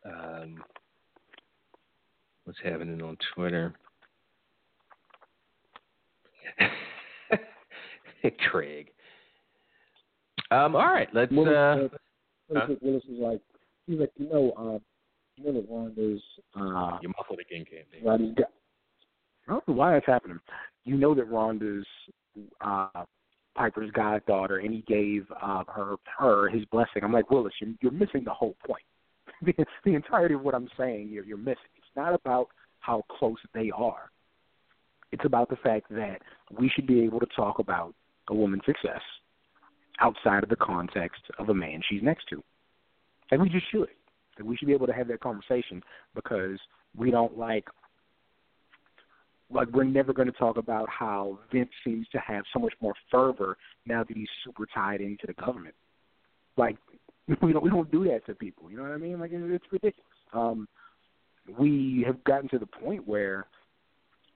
Um, 0.05 0.63
what's 2.43 2.59
happening 2.63 3.01
on 3.01 3.17
Twitter? 3.33 3.73
Craig. 8.51 8.89
Um, 10.51 10.75
all 10.75 10.87
right, 10.87 11.07
let's. 11.13 11.31
Willis, 11.31 11.53
Uh, 11.53 11.87
uh, 12.57 12.67
Willis, 12.81 13.03
was 13.07 13.19
like, 13.19 13.41
he's 13.87 13.99
like, 13.99 14.11
you 14.17 14.27
know, 14.29 14.51
uh, 14.57 14.79
you 15.37 15.53
know 15.53 15.61
that 15.61 15.69
uh, 16.59 16.97
you 17.01 17.09
muffled 17.17 17.39
again, 17.39 17.65
Cam. 17.69 17.85
Got 18.03 18.19
I 19.47 19.51
don't 19.53 19.67
know 19.67 19.73
why 19.73 19.93
that's 19.93 20.05
happening. 20.05 20.39
You 20.89 20.97
know 20.97 21.13
that 21.13 21.25
Ronda's 21.25 21.85
uh 22.61 23.03
Piper's 23.55 23.91
goddaughter, 23.91 24.57
and 24.57 24.73
he 24.73 24.81
gave 24.87 25.27
uh, 25.41 25.63
her 25.67 25.95
her 26.17 26.49
his 26.49 26.65
blessing. 26.65 27.03
I'm 27.03 27.11
like 27.11 27.29
Willis, 27.29 27.53
you're, 27.59 27.73
you're 27.81 27.91
missing 27.91 28.23
the 28.23 28.33
whole 28.33 28.55
point. 28.65 28.83
the, 29.41 29.53
the 29.85 29.95
entirety 29.95 30.35
of 30.35 30.41
what 30.41 30.55
I'm 30.55 30.69
saying, 30.77 31.09
you're, 31.11 31.25
you're 31.25 31.37
missing. 31.37 31.69
It's 31.77 31.95
not 31.95 32.13
about 32.13 32.47
how 32.79 33.03
close 33.19 33.37
they 33.53 33.71
are. 33.75 34.09
It's 35.11 35.25
about 35.25 35.49
the 35.49 35.57
fact 35.57 35.87
that 35.91 36.21
we 36.57 36.69
should 36.69 36.87
be 36.87 37.01
able 37.01 37.19
to 37.19 37.27
talk 37.35 37.59
about 37.59 37.93
a 38.29 38.33
woman's 38.33 38.65
success 38.65 39.01
outside 39.99 40.43
of 40.43 40.49
the 40.49 40.55
context 40.55 41.21
of 41.37 41.49
a 41.49 41.53
man 41.53 41.81
she's 41.89 42.03
next 42.03 42.25
to. 42.29 42.41
And 43.31 43.41
we 43.41 43.49
just 43.49 43.69
should. 43.71 43.89
And 44.37 44.47
we 44.47 44.55
should 44.55 44.67
be 44.67 44.73
able 44.73 44.87
to 44.87 44.93
have 44.93 45.07
that 45.09 45.19
conversation 45.19 45.83
because 46.15 46.57
we 46.95 47.11
don't 47.11 47.37
like 47.37 47.65
like 49.51 49.67
we're 49.69 49.83
never 49.83 50.13
going 50.13 50.31
to 50.31 50.37
talk 50.37 50.57
about 50.57 50.87
how 50.89 51.39
Vince 51.51 51.69
seems 51.83 52.07
to 52.09 52.19
have 52.19 52.43
so 52.53 52.59
much 52.59 52.73
more 52.81 52.93
fervor 53.11 53.57
now 53.85 54.03
that 54.03 54.15
he's 54.15 54.27
super 54.45 54.67
tied 54.73 55.01
into 55.01 55.25
the 55.27 55.33
government. 55.33 55.75
Like 56.57 56.77
we 57.41 57.53
don't 57.53 57.63
we 57.63 57.69
don't 57.69 57.91
do 57.91 58.03
that 58.05 58.25
to 58.27 58.35
people. 58.35 58.69
You 58.69 58.77
know 58.77 58.83
what 58.83 58.91
I 58.91 58.97
mean? 58.97 59.19
Like 59.19 59.31
it's 59.33 59.65
ridiculous. 59.71 60.05
Um, 60.33 60.67
we 61.57 62.03
have 62.05 62.23
gotten 62.23 62.49
to 62.49 62.59
the 62.59 62.67
point 62.67 63.07
where 63.07 63.47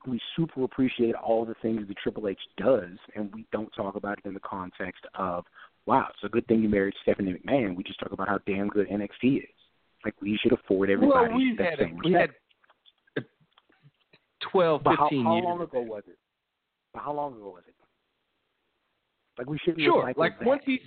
we 0.08 0.20
super 0.36 0.64
appreciate 0.64 1.16
all 1.16 1.46
the 1.46 1.56
things 1.62 1.88
that 1.88 1.98
Triple 1.98 2.28
H 2.28 2.40
does, 2.58 2.98
and 3.16 3.34
we 3.34 3.46
don't 3.52 3.72
talk 3.76 3.96
about 3.96 4.18
it 4.18 4.28
in 4.28 4.34
the 4.34 4.40
context 4.40 5.06
of, 5.16 5.46
wow, 5.86 6.08
it's 6.10 6.24
a 6.24 6.30
good 6.30 6.46
thing 6.48 6.62
you 6.62 6.70
married 6.70 6.94
Stephanie 7.04 7.34
McMahon. 7.34 7.76
We 7.76 7.84
just 7.84 8.00
talk 8.00 8.12
about 8.12 8.28
how 8.28 8.40
damn 8.46 8.68
good 8.68 8.90
NXT 8.90 9.38
is. 9.38 9.50
Like 10.04 10.16
we 10.22 10.38
should 10.42 10.52
afford 10.52 10.90
everybody 10.90 11.30
well, 11.30 11.38
we 11.38 11.56
that 11.58 11.70
had, 11.72 11.80
same 11.80 12.00
we 12.04 12.12
had 12.12 12.32
12, 14.52 14.84
but 14.84 14.92
15 14.92 14.98
how, 14.98 15.30
how 15.30 15.36
years. 15.36 15.46
long 15.46 15.62
ago 15.62 15.82
was 15.82 16.04
it? 16.08 16.18
But 16.94 17.04
how 17.04 17.14
long 17.14 17.34
ago 17.34 17.50
was 17.50 17.64
it? 17.68 17.76
Like 19.38 19.50
we 19.50 19.58
shouldn't 19.60 19.84
Sure, 19.84 20.14
like 20.16 20.40
once 20.42 20.62
he's 20.66 20.80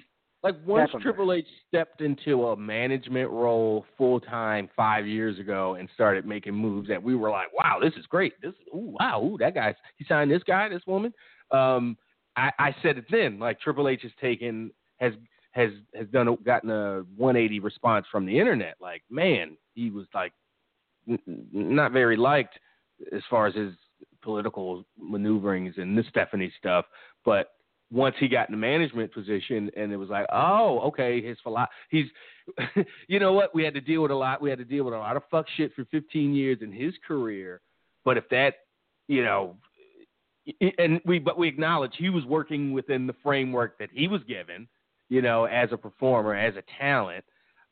like 0.43 0.55
once 0.65 0.91
Definitely. 0.91 1.03
Triple 1.03 1.33
H 1.33 1.47
stepped 1.67 2.01
into 2.01 2.47
a 2.47 2.57
management 2.57 3.31
role 3.31 3.85
full 3.99 4.21
time 4.21 4.69
five 4.77 5.07
years 5.07 5.41
ago 5.41 5.75
and 5.75 5.89
started 5.95 6.25
making 6.25 6.55
moves 6.55 6.89
that 6.89 7.03
we 7.03 7.17
were 7.17 7.31
like, 7.31 7.49
wow, 7.53 7.79
this 7.83 7.95
is 7.95 8.07
great. 8.07 8.35
This, 8.41 8.53
ooh, 8.73 8.95
wow, 9.01 9.23
ooh, 9.23 9.37
that 9.39 9.55
guy's 9.55 9.75
he 9.97 10.05
signed 10.09 10.31
this 10.31 10.45
guy, 10.45 10.69
this 10.69 10.83
woman. 10.87 11.13
Um, 11.51 11.97
I, 12.37 12.53
I 12.59 12.77
said 12.83 12.99
it 12.99 13.07
then, 13.11 13.41
like 13.41 13.61
Triple 13.61 13.89
H 13.89 14.03
has 14.03 14.13
taken 14.21 14.71
has 14.99 15.15
has 15.51 15.71
has 15.95 16.07
done 16.09 16.29
a, 16.29 16.37
gotten 16.37 16.71
a 16.71 17.03
180 17.17 17.61
response 17.61 18.07
from 18.13 18.27
the 18.27 18.39
internet. 18.39 18.77
Like, 18.81 19.03
man, 19.11 19.57
he 19.75 19.91
was 19.91 20.07
like 20.15 20.33
n- 21.09 21.19
not 21.27 21.91
very 21.91 22.17
liked 22.17 22.59
as 23.13 23.23
far 23.29 23.47
as 23.47 23.55
his 23.55 23.73
political 24.23 24.85
maneuverings 25.01 25.75
and 25.77 25.97
the 25.97 26.05
Stephanie 26.11 26.53
stuff, 26.59 26.85
but 27.25 27.53
once 27.91 28.17
he 28.19 28.29
got 28.29 28.49
in 28.49 28.53
the 28.53 28.59
management 28.59 29.13
position 29.13 29.71
and 29.77 29.93
it 29.93 29.97
was 29.97 30.09
like, 30.09 30.27
oh, 30.33 30.81
okay, 30.87 31.23
his 31.23 31.39
philo- 31.45 31.67
he's, 31.89 32.07
you 33.09 33.21
know 33.21 33.33
what? 33.33 33.55
We 33.55 33.63
had 33.63 33.75
to 33.75 33.81
deal 33.81 34.03
with 34.03 34.11
a 34.11 34.15
lot. 34.15 34.43
We 34.43 34.51
had 34.51 34.59
to 34.59 34.65
deal 34.65 34.85
with 34.85 34.95
a 34.95 34.99
lot 34.99 35.17
of 35.17 35.23
fuck 35.31 35.47
shit 35.57 35.73
for 35.75 35.85
15 35.87 36.35
years 36.35 36.59
in 36.63 36.73
his 36.73 36.95
career. 37.07 37.61
But 38.05 38.17
if 38.17 38.29
that, 38.31 38.55
you 39.09 39.25
know, 39.25 39.57
and 40.79 41.01
we, 41.05 41.19
but 41.19 41.39
we 41.39 41.49
acknowledge 41.49 41.93
he 41.97 42.11
was 42.11 42.25
working 42.25 42.73
within 42.73 43.07
the 43.07 43.15
framework 43.23 43.79
that 43.79 43.91
he 43.93 44.09
was 44.09 44.23
given, 44.25 44.69
you 45.09 45.23
know, 45.23 45.45
as 45.45 45.71
a 45.73 45.77
performer, 45.77 46.35
as 46.35 46.55
a 46.57 46.63
talent. 46.79 47.25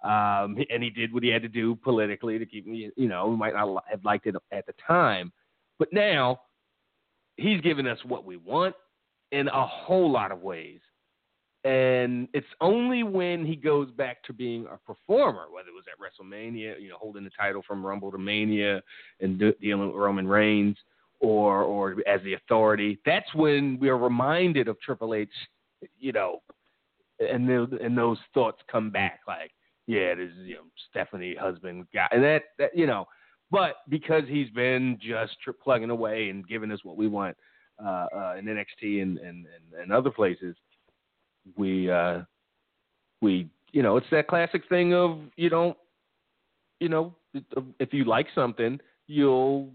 Um, 0.05 0.59
and 0.71 0.83
he 0.83 0.91
did 0.91 1.15
what 1.15 1.23
he 1.23 1.31
had 1.31 1.43
to 1.43 1.49
do 1.49 1.75
politically 1.77 2.39
to 2.39 2.45
keep 2.45 2.67
me, 2.67 2.91
you 2.95 3.09
know, 3.09 3.29
we 3.29 3.37
might 3.37 3.55
not 3.55 3.85
have 3.91 4.05
liked 4.05 4.27
it 4.27 4.37
at 4.53 4.67
the 4.67 4.75
time, 4.87 5.33
but 5.79 5.89
now 5.93 6.43
he's 7.39 7.61
given 7.63 7.87
us 7.87 7.99
what 8.07 8.27
we 8.27 8.37
want 8.37 8.75
in 9.33 9.49
a 9.49 9.67
whole 9.67 10.11
lot 10.11 10.31
of 10.31 10.43
ways. 10.43 10.81
And 11.65 12.29
it's 12.35 12.47
only 12.61 13.03
when 13.03 13.47
he 13.47 13.57
goes 13.57 13.91
back 13.93 14.23
to 14.25 14.35
being 14.35 14.67
a 14.67 14.77
performer, 14.77 15.47
whether 15.51 15.69
it 15.69 15.75
was 15.75 15.87
at 15.91 15.99
WrestleMania, 15.99 16.79
you 16.79 16.91
know, 16.91 16.99
holding 16.99 17.25
the 17.25 17.31
title 17.31 17.63
from 17.67 17.85
Rumble 17.85 18.13
to 18.13 18.19
Mania 18.19 18.83
and 19.21 19.39
de- 19.39 19.55
dealing 19.55 19.87
with 19.87 19.97
Roman 19.97 20.29
Reigns, 20.29 20.77
or 21.21 21.63
or 21.63 21.97
as 22.07 22.21
the 22.25 22.35
authority. 22.35 22.99
That's 23.07 23.35
when 23.35 23.79
we 23.81 23.89
are 23.89 23.97
reminded 23.97 24.69
of 24.69 24.79
Triple 24.81 25.15
H, 25.15 25.31
you 25.99 26.13
know, 26.13 26.43
and 27.19 27.49
the, 27.49 27.79
and 27.83 27.97
those 27.97 28.19
thoughts 28.35 28.61
come 28.71 28.91
back, 28.91 29.21
like, 29.27 29.53
yeah, 29.87 30.15
this 30.15 30.31
is 30.31 30.47
you 30.47 30.55
know 30.55 30.63
Stephanie 30.91 31.37
husband 31.39 31.87
guy, 31.93 32.07
and 32.11 32.23
that 32.23 32.43
that 32.59 32.77
you 32.77 32.87
know, 32.87 33.07
but 33.51 33.77
because 33.89 34.23
he's 34.29 34.51
been 34.51 34.99
just 35.01 35.37
plugging 35.63 35.91
away 35.91 36.31
and 36.31 36.47
giving 36.47 36.71
us 36.71 36.81
what 36.83 36.97
we 36.97 37.09
want 37.09 37.37
uh, 37.85 38.07
uh, 38.15 38.35
in 38.39 38.47
NXT 38.47 39.03
and, 39.03 39.19
and, 39.19 39.47
and, 39.47 39.83
and 39.83 39.93
other 39.93 40.11
places, 40.11 40.57
we 41.57 41.91
uh, 41.91 42.21
we 43.21 43.49
you 43.73 43.83
know 43.83 43.97
it's 43.97 44.07
that 44.11 44.29
classic 44.29 44.63
thing 44.69 44.95
of 44.95 45.19
you 45.37 45.49
don't 45.49 45.77
you 46.81 46.89
know 46.89 47.15
if 47.79 47.93
you 47.93 48.05
like 48.05 48.27
something 48.35 48.79
you'll 49.07 49.71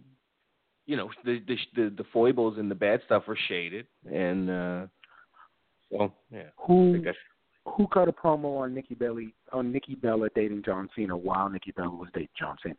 you 0.86 0.96
know 0.96 1.10
the 1.24 1.42
the 1.48 1.58
the, 1.76 1.94
the 1.98 2.06
foibles 2.12 2.58
and 2.58 2.72
the 2.72 2.76
bad 2.76 3.02
stuff 3.06 3.24
are 3.28 3.38
shaded 3.48 3.86
and 4.12 4.50
uh, 4.50 4.86
so 5.92 6.14
yeah. 6.32 6.44
Who 6.68 7.04
who 7.76 7.88
cut 7.88 8.08
a 8.08 8.12
promo 8.12 8.60
on 8.60 8.74
Nikki 8.74 8.96
Belly 8.96 9.34
on 9.52 9.72
Nikki 9.72 9.96
Bella 9.96 10.30
dating 10.36 10.64
John 10.66 10.90
Cena 10.96 11.16
while 11.16 11.50
Nikki 11.50 11.72
Bella 11.72 11.90
was 11.90 12.10
dating 12.14 12.30
John 12.38 12.58
Cena? 12.62 12.76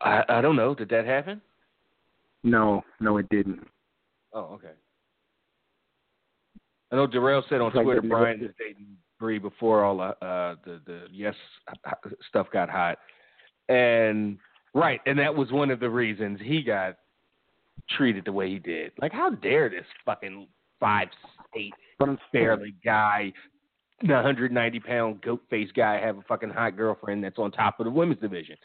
I, 0.00 0.22
I 0.28 0.40
don't 0.40 0.56
know 0.56 0.74
did 0.74 0.88
that 0.90 1.04
happen 1.04 1.40
No, 2.42 2.84
no, 3.00 3.16
it 3.18 3.28
didn't. 3.28 3.66
oh 4.32 4.54
okay 4.54 4.72
I 6.92 6.96
know 6.96 7.06
Darrell 7.06 7.42
said 7.48 7.60
on 7.60 7.68
It's 7.68 7.76
like 7.76 7.84
Twitter 7.84 8.02
Bryan 8.02 8.40
was 8.40 8.50
dating 8.58 8.86
Brie 9.18 9.38
before 9.38 9.84
all 9.84 10.00
uh, 10.00 10.14
the 10.20 10.80
the 10.86 11.02
yes 11.10 11.34
stuff 12.28 12.46
got 12.52 12.68
hot, 12.68 12.98
and 13.68 14.38
right, 14.74 15.00
and 15.06 15.18
that 15.18 15.34
was 15.34 15.50
one 15.50 15.70
of 15.70 15.80
the 15.80 15.88
reasons 15.88 16.38
he 16.42 16.62
got 16.62 16.96
treated 17.96 18.24
the 18.24 18.32
way 18.32 18.50
he 18.50 18.58
did. 18.58 18.92
Like, 19.00 19.12
how 19.12 19.30
dare 19.30 19.68
this 19.68 19.86
fucking 20.04 20.46
five 20.80 21.08
eight 21.56 21.72
barely 22.32 22.74
guy, 22.84 23.32
the 24.02 24.12
190 24.12 24.80
pound 24.80 25.22
goat 25.22 25.40
face 25.48 25.70
guy 25.74 26.00
have 26.00 26.18
a 26.18 26.22
fucking 26.22 26.50
hot 26.50 26.76
girlfriend 26.76 27.22
that's 27.22 27.38
on 27.38 27.50
top 27.50 27.80
of 27.80 27.84
the 27.84 27.90
women's 27.90 28.20
division. 28.20 28.56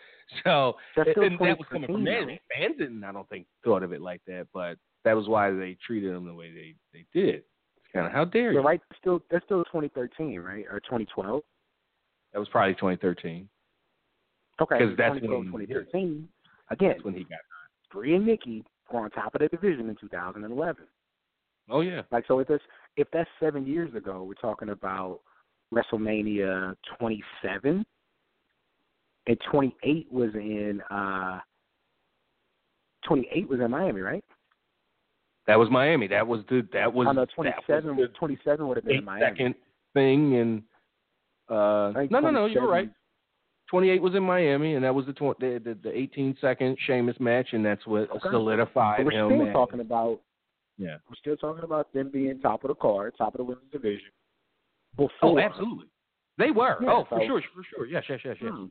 So 0.43 0.75
That's 0.95 1.09
and 1.15 1.39
that 1.39 1.57
was 1.57 1.67
coming 1.71 1.87
from 1.87 2.03
management. 2.03 2.41
Fans 2.55 2.75
didn't, 2.77 3.03
I 3.03 3.11
don't 3.11 3.27
think, 3.29 3.47
thought 3.63 3.81
of 3.81 3.93
it 3.93 4.01
like 4.01 4.21
that, 4.27 4.45
but 4.53 4.77
that 5.03 5.15
was 5.15 5.27
why 5.27 5.49
they 5.49 5.75
treated 5.85 6.13
him 6.13 6.27
the 6.27 6.33
way 6.33 6.51
they 6.51 6.75
they 6.93 7.05
did. 7.19 7.35
It's 7.77 7.93
kind 7.93 8.05
of 8.05 8.11
how 8.11 8.25
dare 8.25 8.51
You're 8.51 8.61
right. 8.61 8.81
Still, 8.99 9.23
that's 9.31 9.43
still 9.45 9.63
2013, 9.65 10.39
right, 10.39 10.65
or 10.69 10.79
2012? 10.81 11.41
That 12.33 12.39
was 12.39 12.47
probably 12.49 12.75
2013. 12.75 13.49
Okay, 14.61 14.77
because 14.77 14.97
that's 14.97 15.15
2012, 15.15 15.53
when- 15.53 15.67
2013. 15.67 16.27
Again, 16.71 16.89
That's 16.89 17.03
when 17.03 17.15
he 17.15 17.23
got. 17.23 17.39
Brie 17.91 18.13
and 18.13 18.25
Nikki 18.25 18.63
were 18.91 18.99
on 18.99 19.09
top 19.09 19.33
of 19.33 19.41
the 19.41 19.47
division 19.47 19.89
in 19.89 19.95
2011. 19.95 20.83
Oh 21.69 21.81
yeah. 21.81 22.01
Like, 22.11 22.25
so 22.27 22.39
if 22.39 22.47
that's 22.47 22.63
if 22.97 23.07
that's 23.11 23.29
seven 23.39 23.65
years 23.65 23.93
ago, 23.95 24.23
we're 24.23 24.33
talking 24.35 24.69
about 24.69 25.19
WrestleMania 25.73 26.75
27, 26.97 27.85
and 29.27 29.37
28 29.51 30.07
was 30.11 30.29
in 30.35 30.81
uh 30.89 31.39
28 33.07 33.47
was 33.49 33.59
in 33.59 33.71
Miami, 33.71 34.01
right? 34.01 34.23
That 35.47 35.57
was 35.57 35.69
Miami. 35.69 36.07
That 36.07 36.27
was 36.27 36.41
the 36.49 36.67
that 36.73 36.91
was 36.93 37.07
oh, 37.09 37.11
no, 37.13 37.21
that 37.21 37.29
27 37.33 37.95
was 37.97 38.09
27 38.19 38.67
would 38.67 38.77
have 38.77 38.85
been 38.85 38.97
in 38.97 39.05
Miami. 39.05 39.25
second 39.25 39.55
thing 39.93 40.35
and 40.35 40.61
uh 41.49 41.91
no 42.11 42.19
no 42.19 42.29
no 42.31 42.45
you're 42.45 42.67
right. 42.69 42.89
28 43.71 44.01
was 44.01 44.15
in 44.15 44.23
Miami 44.23 44.73
and 44.75 44.83
that 44.83 44.93
was 44.93 45.05
the 45.05 45.13
tw- 45.13 45.39
the, 45.39 45.61
the 45.63 45.77
the 45.83 45.95
18 45.95 46.37
second 46.41 46.77
Sheamus 46.85 47.15
match 47.19 47.49
and 47.53 47.63
that's 47.65 47.85
what 47.87 48.09
Okay. 48.09 48.29
solidified 48.31 48.97
But 48.97 49.05
we're 49.13 49.25
him. 49.25 49.29
still 49.31 49.47
as- 49.47 49.53
talking 49.53 49.79
about 49.79 50.19
yeah. 50.79 50.95
we're 51.07 51.15
still 51.19 51.35
talking 51.35 51.63
about 51.63 51.93
them 51.93 52.09
being 52.11 52.39
top 52.39 52.63
of 52.63 52.69
the 52.69 52.75
card, 52.75 53.13
top 53.17 53.35
of 53.35 53.37
the 53.37 53.43
women's 53.43 53.71
division. 53.71 54.09
Before, 54.95 55.11
Oh, 55.21 55.39
absolutely. 55.39 55.85
They 56.37 56.51
were. 56.51 56.77
Yeah, 56.81 56.89
oh, 56.89 57.05
for 57.07 57.21
sure, 57.25 57.41
for 57.53 57.63
sure. 57.75 57.85
Yes, 57.85 58.05
yes, 58.09 58.21
yes, 58.23 58.37
yes. 58.41 58.51
Hmm. 58.55 58.65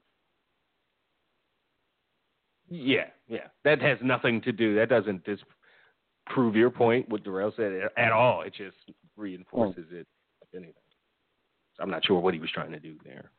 Yeah, 2.70 3.06
yeah. 3.28 3.48
That 3.64 3.80
has 3.82 3.98
nothing 4.02 4.40
to 4.42 4.52
do. 4.52 4.74
That 4.74 4.88
doesn't 4.88 5.24
disprove 5.24 6.56
your 6.56 6.70
point. 6.70 7.08
What 7.08 7.24
Darrell 7.24 7.52
said 7.56 7.72
at, 7.96 8.12
all. 8.12 8.42
It 8.42 8.54
just 8.56 8.76
reinforces 9.16 9.86
it. 9.90 10.06
If 10.42 10.54
anything. 10.54 10.72
So 11.76 11.82
I'm 11.82 11.90
not 11.90 12.04
sure 12.04 12.18
what 12.20 12.34
he 12.34 12.40
was 12.40 12.50
trying 12.50 12.72
to 12.72 12.80
do 12.80 12.96
there. 13.04 13.30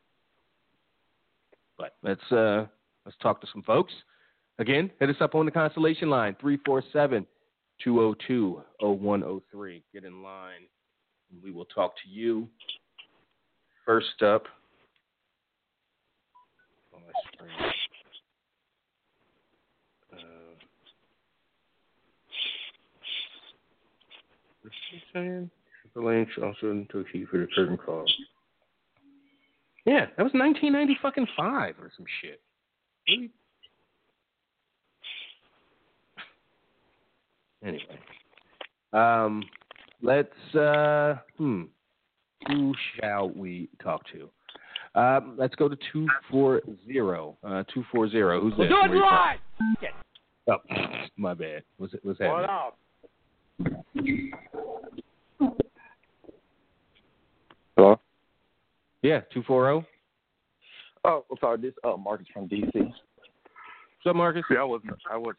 But 1.76 1.96
let's 2.02 2.32
uh 2.32 2.66
let's 3.04 3.16
talk 3.22 3.40
to 3.40 3.46
some 3.52 3.62
folks. 3.62 3.92
Again, 4.58 4.90
hit 5.00 5.08
us 5.10 5.16
up 5.20 5.34
on 5.34 5.46
the 5.46 5.50
constellation 5.50 6.10
line 6.10 6.36
347 6.40 7.26
202 7.82 8.62
0103. 8.80 9.82
Get 9.92 10.04
in 10.04 10.22
line 10.22 10.66
we 11.42 11.50
will 11.50 11.64
talk 11.66 11.94
to 12.02 12.10
you. 12.10 12.48
First 13.84 14.22
up. 14.22 14.44
on 16.94 17.00
my 17.00 17.12
screen. 17.32 17.72
Uh, 20.12 20.16
what's 24.62 24.76
he 24.90 25.00
saying? 25.12 25.50
Triple 25.82 26.10
H 26.10 26.28
also 26.42 26.86
took 26.90 27.08
heat 27.08 27.28
for 27.30 27.38
the 27.38 27.46
curtain 27.54 27.76
call. 27.76 28.04
Yeah, 29.86 30.06
that 30.16 30.22
was 30.22 30.32
1990 30.34 30.98
fucking 31.00 31.26
five 31.36 31.74
or 31.80 31.90
some 31.96 32.06
shit. 32.20 32.40
Really? 33.08 33.30
Anyway, 37.62 37.98
um, 38.92 39.42
let's 40.02 40.54
uh, 40.54 41.16
hmm, 41.36 41.64
who 42.48 42.74
shall 42.94 43.30
we 43.30 43.68
talk 43.82 44.02
to? 44.12 44.30
Um, 44.98 45.36
let's 45.38 45.54
go 45.54 45.68
to 45.68 45.76
two 45.92 46.08
four 46.30 46.62
zero. 46.86 47.36
Uh, 47.44 47.62
two 47.72 47.84
four 47.92 48.08
zero. 48.08 48.40
Who's 48.40 48.54
We're 48.56 48.68
there? 48.68 48.68
doing 48.70 48.88
Where 48.88 48.96
you 48.96 49.02
right. 49.02 49.38
Oh, 50.48 50.56
my 51.16 51.34
bad. 51.34 51.62
What's 51.76 51.94
it? 51.94 52.00
What's 52.02 52.18
happening? 52.18 52.48
What 52.48 52.50
up? 52.50 52.78
Hello? 57.76 58.00
Yeah, 59.02 59.20
two 59.32 59.42
four 59.42 59.64
zero. 59.64 59.86
Oh, 61.04 61.24
I'm 61.30 61.36
sorry. 61.40 61.60
This 61.60 61.74
uh, 61.84 61.96
Marcus 61.96 62.26
from 62.32 62.48
DC. 62.48 62.72
What's 62.74 62.96
up, 64.06 64.16
Marcus? 64.16 64.44
Yeah, 64.50 64.60
I 64.60 64.64
wasn't. 64.64 64.92
I 65.10 65.16
wasn't. 65.16 65.36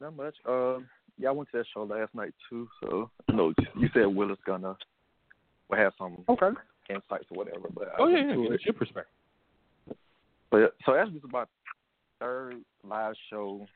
Not 0.00 0.16
much. 0.16 0.34
Um, 0.48 0.86
yeah, 1.20 1.28
I 1.28 1.32
went 1.32 1.50
to 1.52 1.58
that 1.58 1.66
show 1.72 1.82
last 1.84 2.14
night 2.14 2.34
too. 2.48 2.68
So, 2.82 3.10
you 3.28 3.36
know, 3.36 3.52
you 3.76 3.88
said 3.94 4.06
Will 4.06 4.32
is 4.32 4.38
gonna 4.46 4.76
will 5.68 5.76
have 5.78 5.92
some 5.98 6.24
Okay. 6.28 6.50
insights 6.88 7.26
or 7.30 7.38
whatever. 7.38 7.68
But 7.74 7.88
I 7.88 8.00
Oh 8.02 8.06
yeah, 8.08 8.16
went 8.16 8.28
yeah. 8.30 8.34
to 8.36 8.42
Give 8.42 8.52
it. 8.52 8.64
your 8.64 8.74
perspective. 8.74 9.14
But 10.50 10.74
so 10.84 10.94
that's 10.94 11.10
just 11.10 11.24
about 11.24 11.48
third 12.18 12.56
live 12.82 13.14
show 13.28 13.66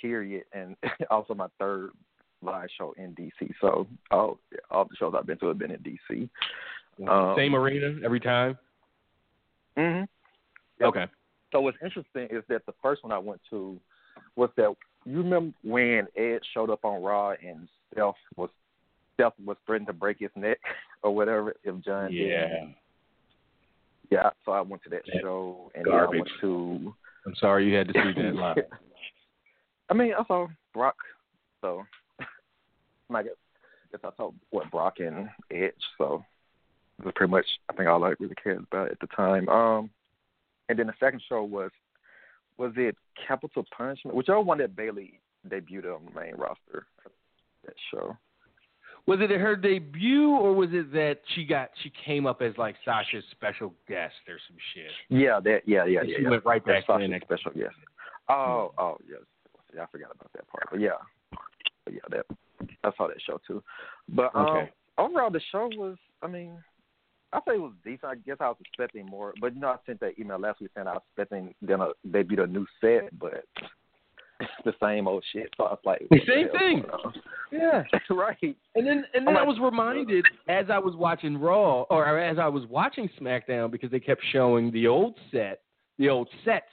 period, 0.00 0.44
and 0.52 0.76
also 1.10 1.34
my 1.34 1.48
third 1.58 1.90
live 2.42 2.68
show 2.78 2.94
in 2.96 3.14
DC. 3.14 3.52
So 3.60 3.86
all 4.10 4.38
all 4.70 4.84
the 4.84 4.96
shows 4.98 5.14
I've 5.16 5.26
been 5.26 5.38
to 5.38 5.46
have 5.48 5.58
been 5.58 5.72
in 5.72 5.80
DC. 5.80 6.28
Um, 7.08 7.34
Same 7.36 7.54
arena 7.54 7.94
every 8.04 8.20
time. 8.20 8.58
hmm 9.76 10.02
Yep. 10.80 10.88
Okay. 10.88 11.06
So 11.52 11.60
what's 11.60 11.76
interesting 11.84 12.28
is 12.30 12.42
that 12.48 12.64
the 12.66 12.72
first 12.82 13.02
one 13.02 13.12
I 13.12 13.18
went 13.18 13.40
to 13.50 13.78
was 14.36 14.50
that 14.56 14.74
you 15.04 15.18
remember 15.18 15.54
when 15.64 16.06
Ed 16.16 16.40
showed 16.52 16.70
up 16.70 16.84
on 16.84 17.02
Raw 17.02 17.30
and 17.30 17.68
Steph 17.92 18.14
was 18.36 18.50
Steph 19.14 19.32
was 19.44 19.56
threatening 19.66 19.86
to 19.86 19.92
break 19.92 20.18
his 20.20 20.30
neck 20.36 20.58
or 21.02 21.14
whatever 21.14 21.54
if 21.64 21.84
John 21.84 22.12
Yeah. 22.12 22.48
did. 22.48 22.74
Yeah. 24.10 24.30
So 24.44 24.52
I 24.52 24.60
went 24.60 24.82
to 24.84 24.90
that 24.90 25.02
That 25.06 25.20
show 25.22 25.70
and 25.74 25.84
then 25.86 25.94
I 25.94 26.06
went 26.06 26.28
to. 26.40 26.94
I'm 27.26 27.34
sorry 27.36 27.68
you 27.68 27.76
had 27.76 27.88
to 27.88 27.92
see 27.92 28.22
that 28.22 28.34
live. 28.34 28.56
I 29.90 29.94
mean, 29.94 30.12
I 30.18 30.24
saw 30.26 30.46
Brock, 30.72 30.96
so 31.60 31.84
I 33.14 33.22
guess, 33.22 33.32
guess 33.90 34.00
I 34.04 34.10
saw 34.16 34.30
what 34.50 34.70
Brock 34.70 35.00
and 35.00 35.28
Edge, 35.50 35.74
so 35.98 36.24
it 36.98 37.04
was 37.04 37.12
pretty 37.16 37.30
much 37.30 37.44
I 37.68 37.72
think 37.74 37.88
all 37.88 38.04
I 38.04 38.14
really 38.20 38.36
cared 38.42 38.58
about 38.70 38.90
at 38.90 39.00
the 39.00 39.08
time. 39.08 39.48
Um, 39.48 39.90
and 40.68 40.78
then 40.78 40.86
the 40.86 40.92
second 41.00 41.20
show 41.28 41.42
was 41.42 41.70
was 42.60 42.72
it 42.76 42.94
Capitol 43.26 43.64
Punishment, 43.74 44.14
whichever 44.14 44.40
one 44.42 44.58
that 44.58 44.76
Bayley 44.76 45.18
debuted 45.48 45.94
on 45.94 46.04
the 46.04 46.20
main 46.20 46.34
roster. 46.34 46.86
That 47.64 47.74
show. 47.90 48.16
Was 49.06 49.18
it 49.22 49.30
her 49.30 49.56
debut 49.56 50.30
or 50.30 50.54
was 50.54 50.68
it 50.72 50.92
that 50.92 51.20
she 51.34 51.44
got 51.46 51.70
she 51.82 51.90
came 52.04 52.26
up 52.26 52.42
as 52.42 52.52
like 52.58 52.76
Sasha's 52.84 53.24
special 53.30 53.72
guest 53.88 54.14
or 54.28 54.36
some 54.46 54.56
shit? 54.74 54.90
Yeah, 55.08 55.40
that 55.40 55.62
yeah 55.66 55.86
yeah 55.86 56.00
And 56.00 56.08
yeah. 56.10 56.16
she 56.18 56.22
yeah. 56.22 56.30
went 56.30 56.44
right 56.44 56.64
back 56.64 56.86
to 56.86 56.92
Sasha's 56.92 57.22
special 57.22 57.52
yes. 57.54 57.70
Oh 58.28 58.72
oh 58.76 58.98
yes, 59.08 59.20
yeah, 59.74 59.82
I 59.82 59.86
forgot 59.86 60.10
about 60.14 60.30
that 60.34 60.46
part. 60.48 60.68
But 60.70 60.80
yeah, 60.80 61.00
but 61.84 61.94
yeah, 61.94 62.00
that 62.10 62.26
I 62.84 62.90
saw 62.96 63.08
that 63.08 63.16
show 63.26 63.40
too. 63.46 63.62
But 64.10 64.34
um, 64.34 64.46
Okay. 64.46 64.70
overall, 64.98 65.30
the 65.30 65.40
show 65.50 65.70
was. 65.76 65.96
I 66.22 66.26
mean, 66.26 66.52
I 67.32 67.38
say 67.46 67.54
it 67.54 67.60
was 67.60 67.72
decent. 67.84 68.04
I 68.04 68.14
guess 68.16 68.36
I 68.40 68.48
was 68.48 68.56
expecting 68.60 69.06
more, 69.06 69.34
but 69.40 69.54
you 69.54 69.60
know, 69.60 69.68
I 69.68 69.76
sent 69.86 70.00
that 70.00 70.18
email 70.18 70.38
last 70.38 70.60
week 70.60 70.70
saying 70.74 70.88
I 70.88 70.94
was 70.94 71.02
expecting 71.10 71.54
them 71.62 71.80
to 71.80 71.92
debut 72.10 72.42
a 72.42 72.46
new 72.46 72.66
set, 72.80 73.16
but 73.18 73.44
it's 74.40 74.50
the 74.64 74.74
same 74.82 75.06
old 75.06 75.24
shit. 75.32 75.48
So 75.56 75.64
I 75.64 75.70
was 75.70 75.78
like, 75.84 76.06
The 76.10 76.20
same 76.26 76.48
thing. 76.58 76.84
Yeah. 77.52 77.84
right. 78.10 78.56
And 78.74 78.86
then 78.86 79.04
and 79.14 79.26
then 79.26 79.36
I 79.36 79.42
was 79.42 79.58
reminded 79.60 80.26
as 80.48 80.66
I 80.70 80.78
was 80.78 80.96
watching 80.96 81.38
Raw 81.38 81.82
or 81.82 82.18
as 82.18 82.38
I 82.38 82.48
was 82.48 82.64
watching 82.68 83.08
SmackDown 83.20 83.70
because 83.70 83.90
they 83.90 84.00
kept 84.00 84.22
showing 84.32 84.70
the 84.72 84.86
old 84.86 85.16
set, 85.30 85.60
the 85.98 86.08
old 86.08 86.28
sets 86.44 86.66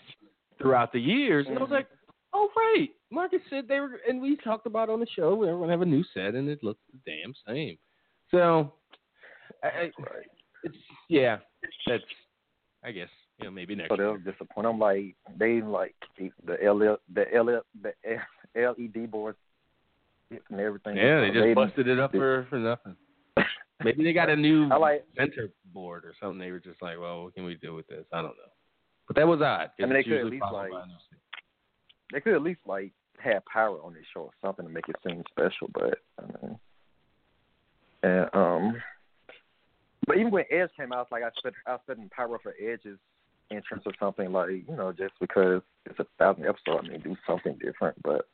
throughout 0.59 0.91
the 0.91 0.99
years, 0.99 1.45
and 1.47 1.57
I 1.57 1.61
was 1.61 1.69
Mhm. 1.69 1.73
like, 1.73 1.87
"Oh 2.33 2.49
right." 2.55 2.89
Marcus 3.11 3.41
said 3.49 3.67
they 3.67 3.79
were, 3.79 3.99
and 4.07 4.21
we 4.21 4.35
talked 4.37 4.65
about 4.65 4.89
on 4.89 4.99
the 4.99 5.07
show 5.15 5.35
we 5.35 5.45
were 5.47 5.53
going 5.57 5.67
to 5.67 5.71
have 5.71 5.81
a 5.81 5.85
new 5.85 6.03
set, 6.13 6.33
and 6.35 6.49
it 6.49 6.63
looked 6.63 6.81
the 6.91 6.99
damn 7.05 7.33
same. 7.47 7.77
So, 8.31 8.73
I, 9.63 9.67
I, 9.67 9.91
Right. 9.99 10.27
It's 10.63 10.75
yeah, 11.09 11.37
that's 11.85 12.03
I 12.83 12.91
guess 12.91 13.09
you 13.39 13.45
know 13.45 13.51
maybe 13.51 13.75
next 13.75 13.89
So 13.89 13.97
they'll 13.97 14.13
was 14.13 14.21
disappointed. 14.23 14.69
I'm 14.69 14.79
like, 14.79 15.15
they 15.37 15.61
like 15.61 15.95
the 16.17 16.31
the 16.45 16.63
L 16.63 16.79
the 16.79 17.25
L 17.35 17.45
the 17.45 17.93
LED 18.55 19.11
boards 19.11 19.37
and 20.31 20.59
everything. 20.59 20.97
Yeah, 20.97 21.21
they 21.21 21.31
just 21.31 21.55
busted 21.55 21.87
it 21.87 21.99
up 21.99 22.11
for 22.11 22.45
for 22.49 22.59
nothing. 22.59 22.95
Maybe 23.83 24.03
they 24.03 24.13
got 24.13 24.29
a 24.29 24.35
new 24.35 24.69
I 24.71 24.77
like. 24.77 25.05
center 25.15 25.49
board 25.73 26.03
or 26.03 26.13
something. 26.19 26.39
They 26.39 26.51
were 26.51 26.59
just 26.59 26.81
like, 26.81 26.99
well, 26.99 27.23
what 27.25 27.35
can 27.35 27.45
we 27.45 27.55
do 27.55 27.75
with 27.75 27.87
this? 27.87 28.05
I 28.11 28.17
don't 28.17 28.29
know. 28.29 28.51
But 29.07 29.15
that 29.17 29.27
was 29.27 29.41
odd. 29.41 29.69
I 29.79 29.83
mean, 29.85 29.93
they 29.93 30.03
could 30.03 30.13
at 30.13 30.25
least, 30.25 30.43
like- 30.51 30.71
by 30.71 30.81
a 30.81 30.85
new 30.85 30.93
set. 31.09 31.19
they 32.11 32.19
could 32.21 32.33
at 32.33 32.41
least 32.41 32.61
like 32.65 32.91
have 33.19 33.43
power 33.45 33.77
on 33.83 33.93
this 33.93 34.03
show 34.13 34.21
or 34.21 34.31
something 34.43 34.65
to 34.65 34.71
make 34.71 34.89
it 34.89 34.95
seem 35.07 35.23
special. 35.29 35.69
But 35.73 35.99
I 36.19 36.23
mean, 36.45 36.59
and 38.03 38.29
um, 38.33 38.75
but 40.07 40.17
even 40.17 40.31
when 40.31 40.45
Edge 40.49 40.69
came 40.77 40.93
out, 40.93 41.03
it's 41.03 41.11
like 41.11 41.23
I 41.23 41.29
said, 41.43 41.53
I 41.67 41.71
said, 41.71 41.97
expecting 41.97 42.09
power 42.09 42.39
for 42.41 42.53
Edge's 42.59 42.97
entrance 43.51 43.83
or 43.85 43.93
something 43.99 44.31
like 44.31 44.49
you 44.49 44.75
know 44.75 44.91
just 44.91 45.13
because 45.19 45.61
it's 45.85 45.99
a 45.99 46.05
thousand 46.17 46.45
episode. 46.45 46.85
I 46.85 46.89
mean, 46.89 47.01
do 47.01 47.15
something 47.27 47.57
different. 47.61 48.01
But 48.03 48.25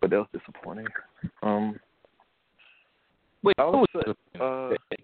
but 0.00 0.10
that 0.10 0.16
was 0.16 0.28
disappointing. 0.32 0.86
Um, 1.42 1.78
Wait, 3.42 3.54
I 3.58 3.64
what 3.64 3.88
was 3.94 4.16
uh, 4.40 4.98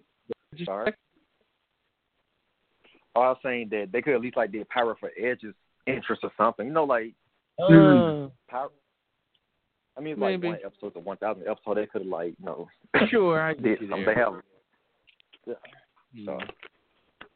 sorry. 0.65 0.91
say? 0.91 0.97
I 3.15 3.19
was 3.19 3.39
saying 3.43 3.69
that 3.71 3.89
they 3.93 4.03
could 4.03 4.15
at 4.15 4.21
least 4.21 4.37
like 4.37 4.53
did 4.53 4.69
power 4.69 4.97
for 4.99 5.11
Edge's 5.19 5.55
interest 5.87 6.23
or 6.25 6.33
something. 6.37 6.67
You 6.67 6.73
know, 6.73 6.85
like 6.85 7.15
Uh, 7.59 8.29
power. 8.49 8.71
I 9.97 10.01
mean, 10.01 10.15
it's 10.15 10.21
like 10.21 10.43
one 10.43 10.59
episode 10.65 10.95
to 10.95 11.01
one 11.01 11.19
thousand 11.19 11.45
episode. 11.49 11.77
They 11.77 11.87
could 11.87 12.03
have 12.03 12.11
like 12.11 12.35
you 12.39 12.45
know 12.45 12.69
sure, 13.11 13.41
I 13.41 13.55
did 13.55 13.79
something. 13.81 14.05
They 14.07 14.15
have 14.15 14.43
yeah. 15.47 15.55
Hmm. 16.15 16.25
So 16.27 16.39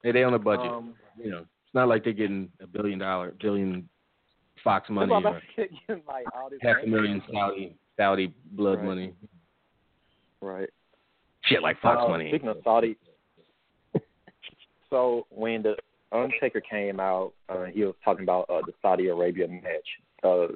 Hey, 0.03 0.13
they 0.13 0.23
on 0.23 0.35
a 0.35 0.39
budget. 0.39 0.71
Um, 0.71 0.95
you 1.23 1.31
know, 1.31 1.39
it's 1.41 1.75
not 1.75 1.89
like 1.89 2.05
they're 2.05 2.13
getting 2.13 2.51
a 2.61 2.67
billion 2.67 2.99
dollar, 2.99 3.35
billion 3.41 3.89
Fox 4.63 4.89
money 4.91 5.13
that's 5.13 5.25
why 5.25 5.41
I'm 5.89 5.95
or 5.97 6.01
like 6.09 6.25
half 6.63 6.77
a 6.83 6.87
million 6.87 7.23
Saudi 7.33 7.77
Saudi 7.97 8.35
blood 8.53 8.79
Right. 8.79 8.85
money. 8.85 9.13
Right. 10.41 10.69
Shit 11.45 11.63
like 11.63 11.81
Fox 11.81 12.03
Uh, 12.05 12.09
money. 12.09 12.31
Speaking 12.31 12.49
of 12.49 12.59
Saudi, 12.65 12.97
so 14.91 15.27
when 15.31 15.63
the 15.63 15.77
Undertaker 16.13 16.61
came 16.61 17.01
out, 17.01 17.33
uh, 17.49 17.65
he 17.65 17.85
was 17.85 17.95
talking 18.05 18.23
about 18.23 18.49
uh, 18.51 18.63
the 18.67 18.73
Saudi 18.83 19.09
Arabia 19.09 19.49
match. 19.49 19.89
Uh, 20.23 20.49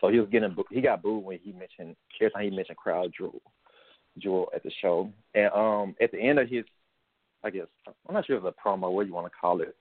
so 0.00 0.08
he 0.08 0.18
was 0.18 0.28
getting 0.30 0.56
he 0.70 0.80
got 0.80 1.02
booed 1.02 1.24
when 1.24 1.38
he 1.42 1.52
mentioned 1.52 1.96
every 2.20 2.30
time 2.30 2.44
he 2.44 2.50
mentioned 2.50 2.78
Crown 2.78 3.12
Jewel, 3.16 3.40
jewel 4.18 4.50
at 4.54 4.62
the 4.62 4.70
show. 4.80 5.10
And 5.34 5.50
um, 5.52 5.94
at 6.00 6.12
the 6.12 6.18
end 6.20 6.38
of 6.38 6.48
his, 6.48 6.64
I 7.42 7.50
guess 7.50 7.66
I'm 7.86 8.14
not 8.14 8.26
sure 8.26 8.36
if 8.36 8.44
it's 8.44 8.56
a 8.58 8.68
promo, 8.68 8.92
what 8.92 9.06
you 9.06 9.14
want 9.14 9.26
to 9.26 9.38
call 9.38 9.60
it. 9.60 9.76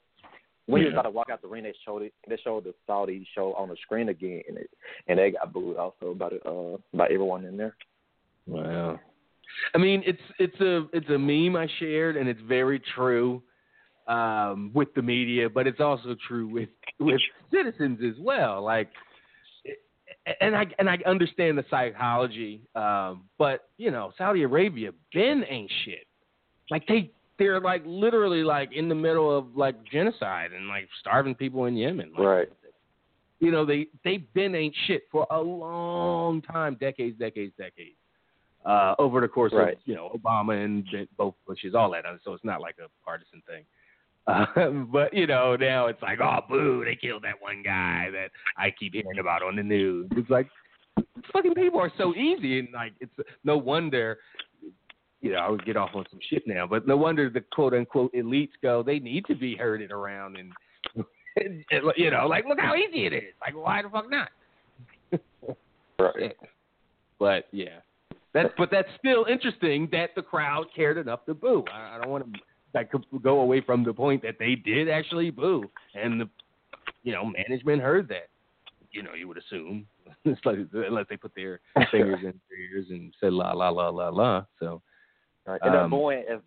When 0.66 0.84
Yeah. 0.84 0.89
about 0.89 1.01
to 1.03 1.10
walk 1.10 1.30
out 1.32 1.41
the 1.41 1.47
ring, 1.47 1.64
they 1.64 1.74
showed 1.84 2.03
it. 2.03 2.14
They 2.28 2.38
showed 2.38 2.64
the 2.64 2.76
Saudi 2.86 3.28
show 3.34 3.53
on 3.55 3.70
the 3.70 3.76
screen 3.78 4.10
again, 4.10 4.43
and 4.47 4.57
it, 4.57 4.70
and 5.07 5.18
they 5.18 5.32
got 5.32 5.51
booed 5.51 5.78
also 5.78 6.14
by 6.14 6.30
the, 6.30 6.47
uh 6.47 6.78
by 6.93 7.05
everyone 7.05 7.45
in 7.45 7.57
there. 7.57 7.76
Wow. 8.45 8.99
I 9.74 9.78
mean, 9.78 10.03
it's 10.05 10.22
it's 10.38 10.60
a 10.62 10.88
it's 10.93 11.10
a 11.10 11.18
meme 11.18 11.55
I 11.55 11.68
shared, 11.80 12.18
and 12.18 12.30
it's 12.30 12.41
very 12.41 12.80
true 12.95 13.41
um, 14.07 14.72
with 14.74 14.93
the 14.95 15.01
media, 15.01 15.49
but 15.49 15.68
it's 15.68 15.80
also 15.80 16.16
true 16.28 16.47
with 16.47 16.70
with 16.99 17.22
citizens 17.51 17.99
as 18.03 18.20
well. 18.20 18.64
Like, 18.64 18.89
and 20.41 20.55
I 20.55 20.66
and 20.78 20.89
I 20.89 20.97
understand 21.05 21.57
the 21.57 21.66
psychology, 21.70 22.62
um, 22.76 23.26
but 23.38 23.70
you 23.78 23.91
know, 23.91 24.12
Saudi 24.18 24.43
Arabia 24.43 24.91
been 25.14 25.43
ain't 25.49 25.72
shit. 25.86 26.07
Like 26.70 26.86
they 26.88 27.12
they're 27.39 27.59
like 27.59 27.81
literally 27.85 28.43
like 28.43 28.71
in 28.73 28.87
the 28.89 28.95
middle 28.95 29.35
of 29.35 29.55
like 29.55 29.75
genocide 29.91 30.51
and 30.51 30.67
like 30.67 30.87
starving 30.99 31.33
people 31.33 31.65
in 31.65 31.75
Yemen. 31.75 32.11
Like, 32.11 32.27
Right. 32.27 32.49
you 33.39 33.51
know 33.51 33.65
they 33.65 33.87
they've 34.03 34.31
been 34.33 34.53
ain't 34.53 34.75
shit 34.85 35.03
for 35.11 35.25
a 35.31 35.39
long 35.41 36.41
time 36.41 36.75
decades 36.79 37.17
decades 37.17 37.53
decades 37.57 37.95
uh 38.65 38.93
over 38.99 39.21
the 39.21 39.27
course 39.27 39.53
Right. 39.53 39.73
of 39.75 39.79
you 39.85 39.95
know 39.95 40.11
obama 40.13 40.61
and 40.63 40.85
both 41.17 41.35
bushes 41.47 41.73
all 41.73 41.89
that 41.91 42.03
so 42.25 42.33
it's 42.33 42.43
not 42.43 42.59
like 42.59 42.75
a 42.83 42.89
partisan 43.05 43.41
thing 43.47 43.63
uh, 44.27 44.69
but 44.91 45.13
you 45.13 45.25
know 45.25 45.55
now 45.55 45.87
it's 45.87 46.01
like 46.01 46.19
oh 46.21 46.39
boo 46.49 46.83
they 46.83 46.95
killed 46.97 47.23
that 47.23 47.41
one 47.41 47.63
guy 47.63 48.09
that 48.11 48.29
i 48.57 48.69
keep 48.77 48.93
hearing 48.93 49.19
about 49.19 49.41
on 49.41 49.55
the 49.55 49.63
news 49.63 50.07
it's 50.17 50.29
like 50.29 50.47
fucking 51.31 51.53
people 51.53 51.79
are 51.79 51.91
so 51.97 52.13
easy 52.15 52.59
and 52.59 52.67
like 52.73 52.91
it's 52.99 53.13
no 53.45 53.57
wonder 53.57 54.17
you 55.22 55.34
know, 55.34 55.39
I 55.39 55.49
would 55.49 55.65
get 55.65 55.78
off 55.78 55.91
on 55.95 56.05
some 56.09 56.20
shit 56.30 56.43
now, 56.47 56.65
but 56.65 56.88
no 56.88 56.95
wonder 56.97 57.30
the 57.30 57.41
quote 57.41 57.74
unquote 57.74 58.13
elites 58.13 58.51
go, 58.61 58.84
they 58.84 58.99
need 58.99 59.26
to 59.26 59.36
be 59.36 59.55
herded 59.55 59.91
around 59.91 60.38
and 60.38 60.53
and, 61.36 61.63
you 61.97 62.11
know, 62.11 62.28
like 62.28 62.45
look 62.47 62.59
how 62.59 62.76
easy 62.76 63.05
it 63.05 63.13
is. 63.13 63.34
Like 63.41 63.55
why 63.55 63.82
the 63.82 63.89
fuck 63.89 64.09
not? 64.09 64.30
Right. 65.99 66.34
But 67.20 67.47
yeah, 67.51 67.80
that's 68.34 68.53
but 68.57 68.70
that's 68.72 68.88
still 68.97 69.26
interesting 69.26 69.89
that 69.91 70.11
the 70.15 70.22
crowd 70.22 70.67
cared 70.74 70.97
enough 70.97 71.26
to 71.26 71.34
boo. 71.34 71.65
I, 71.74 71.95
I 71.95 71.99
don't 72.01 72.09
want 72.09 72.34
to 72.34 72.39
like 72.74 72.89
go 73.22 73.41
away 73.41 73.61
from 73.61 73.84
the 73.84 73.93
point 73.93 74.22
that 74.22 74.36
they 74.39 74.55
did 74.55 74.89
actually 74.89 75.30
boo, 75.30 75.70
and 75.93 76.22
the 76.22 76.30
you 77.03 77.11
know 77.11 77.26
management 77.26 77.82
heard 77.82 78.07
that. 78.09 78.30
You 78.91 79.03
know, 79.03 79.13
you 79.13 79.28
would 79.28 79.38
assume 79.38 79.86
like 80.45 80.57
unless 80.74 81.05
they 81.09 81.17
put 81.17 81.36
their 81.36 81.59
fingers 81.91 82.20
in 82.24 82.39
their 82.49 82.59
ears 82.59 82.86
and 82.89 83.13
said 83.20 83.34
la 83.34 83.51
la 83.51 83.70
la 83.70 83.89
la 83.89 84.09
la. 84.09 84.45
So 84.59 84.82
Right. 85.49 85.59
And 85.63 85.73
they're 85.73 85.81
Um, 85.81 85.89
booing 85.89 86.23
as 86.29 86.41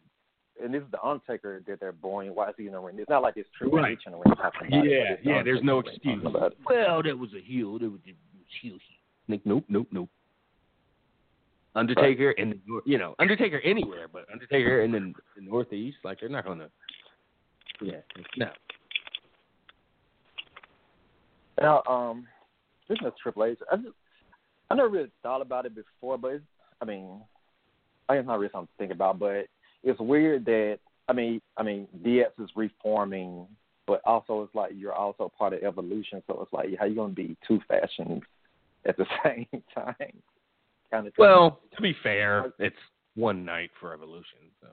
and 0.63 0.73
this 0.73 0.83
is 0.83 0.91
the 0.93 1.03
Undertaker 1.03 1.61
that 1.67 1.81
they're 1.81 1.93
booing. 1.93 2.35
Why 2.35 2.51
is 2.51 2.55
he 2.57 2.67
in 2.67 2.73
the 2.73 2.79
ring? 2.79 2.97
It's 2.99 3.09
not 3.09 3.23
like 3.23 3.37
it's 3.37 3.49
Triple 3.57 3.79
Right. 3.79 3.93
H 3.93 4.03
in 4.07 4.13
the 4.13 4.19
ring. 4.19 4.37
talking 4.37 4.69
about 4.69 4.87
it, 4.87 4.91
yeah, 4.91 5.17
the 5.17 5.29
yeah. 5.29 5.43
There's 5.43 5.63
no 5.63 5.79
Undertaker 5.79 6.11
in 6.11 6.19
the 6.21 6.25
ring 6.25 6.35
excuse. 6.35 6.35
about 6.37 6.53
it. 6.53 6.59
Well, 6.65 7.03
that 7.03 7.19
was 7.19 7.31
a 7.35 7.41
heel. 7.41 7.79
That 7.79 7.91
was 7.91 8.01
a 8.07 8.07
heel. 8.07 8.17
heel. 8.61 8.79
Like 9.29 9.41
nope, 9.45 9.65
nope, 9.69 9.89
nope. 9.91 10.09
Undertaker 11.75 12.33
in 12.33 12.51
the 12.51 12.81
you 12.85 12.99
know 12.99 13.15
Undertaker 13.19 13.61
anywhere, 13.65 14.07
but 14.13 14.27
Undertaker 14.33 14.83
in 14.83 14.93
the, 14.93 15.13
the 15.37 15.43
Northeast, 15.43 15.97
like 16.05 16.21
they're 16.21 16.29
not 16.29 16.45
gonna. 16.45 16.69
Yeah, 17.81 18.03
no. 18.37 18.51
Now, 21.61 21.83
um, 21.89 22.27
speaking 22.85 23.07
of 23.07 23.15
Triple 23.17 23.45
H, 23.45 23.59
I 23.71 23.77
just 23.77 23.89
I 24.71 24.75
never 24.75 24.89
really 24.89 25.11
thought 25.23 25.41
about 25.43 25.67
it 25.67 25.75
before, 25.75 26.19
but 26.19 26.33
it's, 26.35 26.45
I 26.81 26.85
mean, 26.85 27.21
I 28.09 28.17
guess 28.17 28.27
not 28.27 28.39
really 28.39 28.51
something 28.53 28.69
to 28.69 28.79
think 28.79 28.93
about, 28.93 29.19
but 29.19 29.47
it's 29.83 30.01
weird 30.01 30.45
that 30.47 30.79
I 31.09 31.13
mean, 31.13 31.41
I 31.57 31.63
mean, 31.63 31.89
DX 32.05 32.31
is 32.43 32.51
reforming, 32.57 33.47
but 33.87 34.01
also 34.07 34.43
it's 34.45 34.55
like 34.55 34.73
you're 34.75 34.93
also 34.95 35.31
part 35.37 35.53
of 35.53 35.63
evolution, 35.63 36.23
so 36.27 36.41
it's 36.43 36.53
like 36.53 36.69
how 36.79 36.87
you 36.87 36.95
gonna 36.95 37.13
be 37.13 37.37
two 37.47 37.61
fashions 37.69 38.23
at 38.87 38.97
the 38.97 39.07
same 39.25 39.47
time, 39.75 39.95
kind 40.91 41.07
of. 41.07 41.15
Thing. 41.15 41.19
Well, 41.19 41.61
to 41.77 41.83
be 41.83 41.95
fair, 42.03 42.53
it's 42.59 42.77
one 43.15 43.45
night 43.45 43.71
for 43.81 43.93
Evolution, 43.93 44.39
so. 44.61 44.69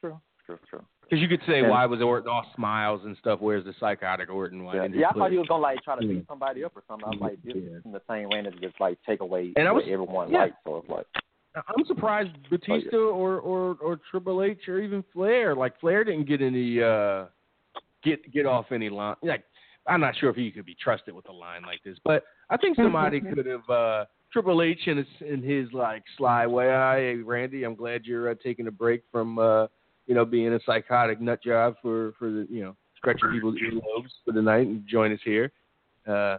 true, 0.00 0.20
true, 0.46 0.58
true. 0.70 0.84
Because 1.02 1.20
you 1.20 1.28
could 1.28 1.40
say, 1.46 1.58
And- 1.60 1.70
why 1.70 1.84
was 1.86 2.00
Orton 2.00 2.28
all 2.30 2.44
smiles 2.54 3.00
and 3.04 3.16
stuff? 3.18 3.40
Where's 3.40 3.64
the 3.64 3.74
psychotic 3.80 4.30
Orton? 4.30 4.64
Why 4.64 4.76
Yeah, 4.76 4.86
yeah 4.92 5.08
I 5.10 5.12
thought 5.12 5.30
he 5.32 5.38
was 5.38 5.48
gonna 5.48 5.62
like 5.62 5.82
try 5.82 5.98
to 6.00 6.06
beat 6.06 6.26
somebody 6.28 6.62
up 6.64 6.76
or 6.76 6.82
something. 6.88 7.06
I 7.06 7.10
was 7.10 7.20
like, 7.20 7.42
this 7.42 7.54
Yeah. 7.56 7.78
is 7.78 7.84
in 7.84 7.92
the 7.92 8.00
same 8.08 8.28
lane 8.30 8.46
as 8.46 8.54
just 8.60 8.78
like 8.80 8.98
take 9.06 9.20
away 9.20 9.52
And 9.56 9.66
I 9.66 9.72
was- 9.72 9.84
everyone 9.88 10.30
yeah. 10.30 10.38
likes. 10.42 10.56
So 10.64 10.76
it's 10.78 10.88
like, 10.88 11.06
I'm 11.56 11.84
surprised 11.86 12.30
Batista 12.50 12.96
or, 12.96 13.38
or 13.38 13.76
or 13.80 14.00
Triple 14.10 14.42
H 14.42 14.68
or 14.68 14.80
even 14.80 15.04
Flair, 15.12 15.54
like 15.54 15.78
Flair 15.80 16.04
didn't 16.04 16.26
get 16.26 16.42
any 16.42 16.82
uh 16.82 17.26
get 18.02 18.32
get 18.32 18.46
off 18.46 18.66
any 18.72 18.90
line. 18.90 19.16
Like 19.22 19.44
I'm 19.86 20.00
not 20.00 20.16
sure 20.16 20.30
if 20.30 20.36
he 20.36 20.50
could 20.50 20.66
be 20.66 20.76
trusted 20.82 21.14
with 21.14 21.28
a 21.28 21.32
line 21.32 21.62
like 21.62 21.82
this, 21.84 21.98
but 22.04 22.24
I 22.50 22.56
think 22.56 22.76
somebody 22.76 23.20
could 23.20 23.46
have 23.46 23.68
uh 23.70 24.04
Triple 24.32 24.62
H 24.62 24.80
in 24.86 24.96
his 24.96 25.06
in 25.20 25.42
his 25.42 25.72
like 25.72 26.02
sly 26.16 26.46
way. 26.46 26.66
Hey 26.66 27.16
Randy, 27.16 27.64
I'm 27.64 27.76
glad 27.76 28.04
you're 28.04 28.30
uh, 28.30 28.34
taking 28.42 28.66
a 28.66 28.72
break 28.72 29.02
from 29.12 29.38
uh 29.38 29.68
you 30.06 30.14
know 30.14 30.24
being 30.24 30.52
a 30.54 30.60
psychotic 30.66 31.20
nut 31.20 31.42
job 31.42 31.76
for 31.80 32.14
for 32.18 32.30
the 32.30 32.46
you 32.50 32.62
know 32.64 32.76
stretching 32.96 33.30
people's 33.32 33.56
earlobes 33.56 34.10
for 34.24 34.32
the 34.32 34.42
night 34.42 34.66
and 34.66 34.86
join 34.88 35.12
us 35.12 35.20
here. 35.24 35.52
Uh, 36.06 36.38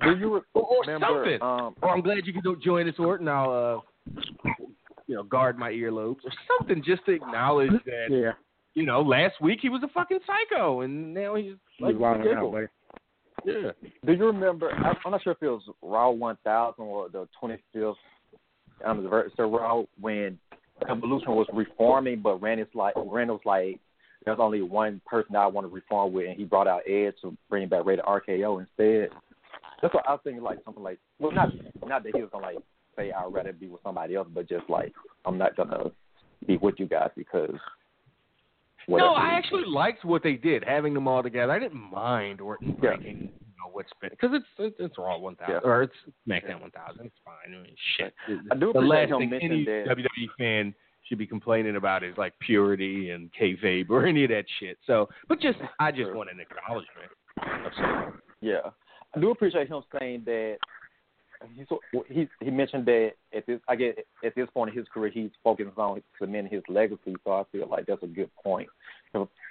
do 0.00 0.16
you 0.16 0.34
re- 0.36 0.40
or, 0.54 0.62
or 0.62 0.80
remember? 0.80 1.24
something. 1.24 1.42
Um, 1.42 1.74
Or 1.82 1.90
I'm 1.90 2.00
glad 2.00 2.26
you 2.26 2.32
could 2.32 2.62
join 2.62 2.88
us, 2.88 2.94
Orton. 2.98 3.28
I'll, 3.28 3.50
uh, 3.50 3.80
you 5.06 5.14
know, 5.16 5.22
guard 5.22 5.58
my 5.58 5.70
earlobes 5.70 6.24
or 6.24 6.32
something 6.58 6.82
just 6.84 7.04
to 7.06 7.12
acknowledge 7.12 7.70
that, 7.84 8.06
Yeah, 8.10 8.32
you 8.74 8.84
know, 8.84 9.02
last 9.02 9.40
week 9.40 9.58
he 9.60 9.68
was 9.68 9.82
a 9.82 9.88
fucking 9.88 10.20
psycho 10.26 10.82
and 10.82 11.12
now 11.12 11.34
he's 11.34 11.54
he 11.76 11.84
like 11.84 11.94
was 11.94 12.00
wilding 12.00 12.32
out, 12.34 12.52
buddy. 12.52 12.66
Yeah. 13.44 13.70
Do 14.06 14.12
you 14.12 14.26
remember? 14.26 14.70
I- 14.72 14.96
I'm 15.04 15.10
not 15.10 15.22
sure 15.22 15.32
if 15.32 15.42
it 15.42 15.48
was 15.48 15.62
Raw 15.82 16.10
1000 16.10 16.74
or 16.84 17.08
the 17.08 17.28
25th 17.42 17.94
anniversary 18.86 19.32
so 19.36 19.50
Raw 19.50 19.82
when 20.00 20.38
Evolution 20.88 21.32
was 21.32 21.46
reforming, 21.52 22.20
but 22.20 22.40
Randy's 22.40 22.66
like 22.74 22.94
Randy 22.96 23.32
was 23.32 23.40
like, 23.44 23.78
there's 24.24 24.38
only 24.40 24.62
one 24.62 25.00
person 25.06 25.32
that 25.32 25.40
I 25.40 25.46
want 25.46 25.66
to 25.66 25.72
reform 25.72 26.12
with, 26.12 26.28
and 26.28 26.36
he 26.36 26.44
brought 26.44 26.68
out 26.68 26.82
Edge 26.88 27.14
to 27.22 27.36
bring 27.48 27.68
back 27.68 27.84
Rated 27.84 28.04
RKO 28.04 28.60
instead. 28.60 29.10
That's 29.80 29.92
what 29.94 30.08
I 30.08 30.12
was 30.12 30.20
thinking, 30.22 30.42
like 30.42 30.58
something 30.64 30.82
like, 30.82 30.98
well, 31.18 31.32
not 31.32 31.50
not 31.86 32.04
that 32.04 32.14
he 32.14 32.20
was 32.20 32.30
gonna 32.32 32.46
like 32.46 32.58
say 32.96 33.12
I'd 33.12 33.32
rather 33.32 33.52
be 33.52 33.68
with 33.68 33.82
somebody 33.82 34.14
else, 34.14 34.28
but 34.32 34.48
just 34.48 34.68
like 34.68 34.92
I'm 35.24 35.38
not 35.38 35.56
gonna 35.56 35.90
be 36.46 36.56
with 36.58 36.74
you 36.78 36.86
guys 36.86 37.10
because. 37.16 37.54
No, 38.88 39.14
I 39.14 39.34
actually 39.34 39.62
liked 39.64 40.04
what 40.04 40.24
they 40.24 40.32
did, 40.34 40.64
having 40.64 40.92
them 40.92 41.06
all 41.06 41.22
together. 41.22 41.52
I 41.52 41.60
didn't 41.60 41.80
mind 41.92 42.40
Orton 42.40 42.70
Yeah. 42.70 42.96
breaking, 42.96 43.16
you 43.20 43.54
know, 43.56 43.70
what's 43.70 43.92
been 44.00 44.10
because 44.10 44.30
it's 44.32 44.46
it's, 44.58 44.76
it's 44.80 44.98
Raw 44.98 45.18
1000 45.18 45.52
Yeah. 45.54 45.60
or 45.62 45.82
it's 45.82 45.94
SmackDown 46.28 46.60
1000. 46.60 47.06
It's 47.06 47.14
fine. 47.24 47.34
I 47.46 47.62
mean, 47.62 47.76
shit. 47.96 48.12
I 48.50 48.56
do 48.56 48.72
the 48.72 48.80
last 48.80 49.10
thing 49.10 49.32
any 49.40 49.64
that. 49.66 49.84
WWE 49.86 50.28
fan 50.36 50.74
should 51.08 51.18
be 51.18 51.28
complaining 51.28 51.76
about 51.76 52.02
is 52.02 52.16
like 52.16 52.32
purity 52.40 53.10
and 53.10 53.30
kayfabe 53.40 53.88
or 53.88 54.04
any 54.04 54.24
of 54.24 54.30
that 54.30 54.46
shit. 54.58 54.78
So, 54.84 55.08
but 55.28 55.40
just 55.40 55.58
I 55.78 55.92
just 55.92 56.12
want 56.12 56.30
an 56.32 56.40
acknowledgement 56.40 57.12
of 57.64 57.72
something. 57.76 58.20
Yeah, 58.40 58.70
I 59.14 59.20
do 59.20 59.30
appreciate 59.30 59.68
him 59.68 59.82
saying 60.00 60.22
that. 60.26 60.56
He's, 61.56 61.66
he 62.08 62.28
he 62.40 62.50
mentioned 62.50 62.86
that 62.86 63.12
at 63.36 63.46
this 63.46 63.60
I 63.68 63.76
get 63.76 63.98
at 64.24 64.34
this 64.34 64.48
point 64.54 64.70
in 64.70 64.76
his 64.76 64.86
career 64.88 65.10
he's 65.12 65.30
focused 65.42 65.76
on 65.78 66.02
cementing 66.18 66.52
his 66.52 66.62
legacy. 66.68 67.14
So 67.24 67.32
I 67.32 67.44
feel 67.52 67.68
like 67.68 67.86
that's 67.86 68.02
a 68.02 68.06
good 68.06 68.30
point. 68.42 68.68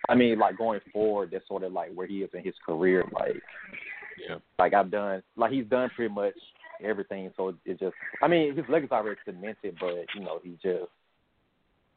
I 0.10 0.16
mean, 0.16 0.40
like 0.40 0.58
going 0.58 0.80
forward, 0.92 1.30
that's 1.32 1.48
sort 1.48 1.64
of 1.64 1.72
like 1.72 1.94
where 1.94 2.08
he 2.08 2.24
is 2.24 2.30
in 2.34 2.44
his 2.44 2.56
career. 2.66 3.06
Like, 3.14 3.36
Yeah. 4.18 4.38
like 4.58 4.74
I've 4.74 4.90
done, 4.90 5.22
like 5.36 5.52
he's 5.52 5.66
done 5.68 5.90
pretty 5.96 6.14
much 6.14 6.34
everything. 6.84 7.32
So 7.38 7.50
it, 7.50 7.56
it 7.66 7.80
just, 7.80 7.94
I 8.24 8.28
mean, 8.28 8.56
his 8.56 8.66
legacy 8.68 8.92
already 8.92 9.20
cemented, 9.24 9.78
but 9.80 10.06
you 10.16 10.22
know, 10.22 10.40
he 10.44 10.58
just, 10.64 10.90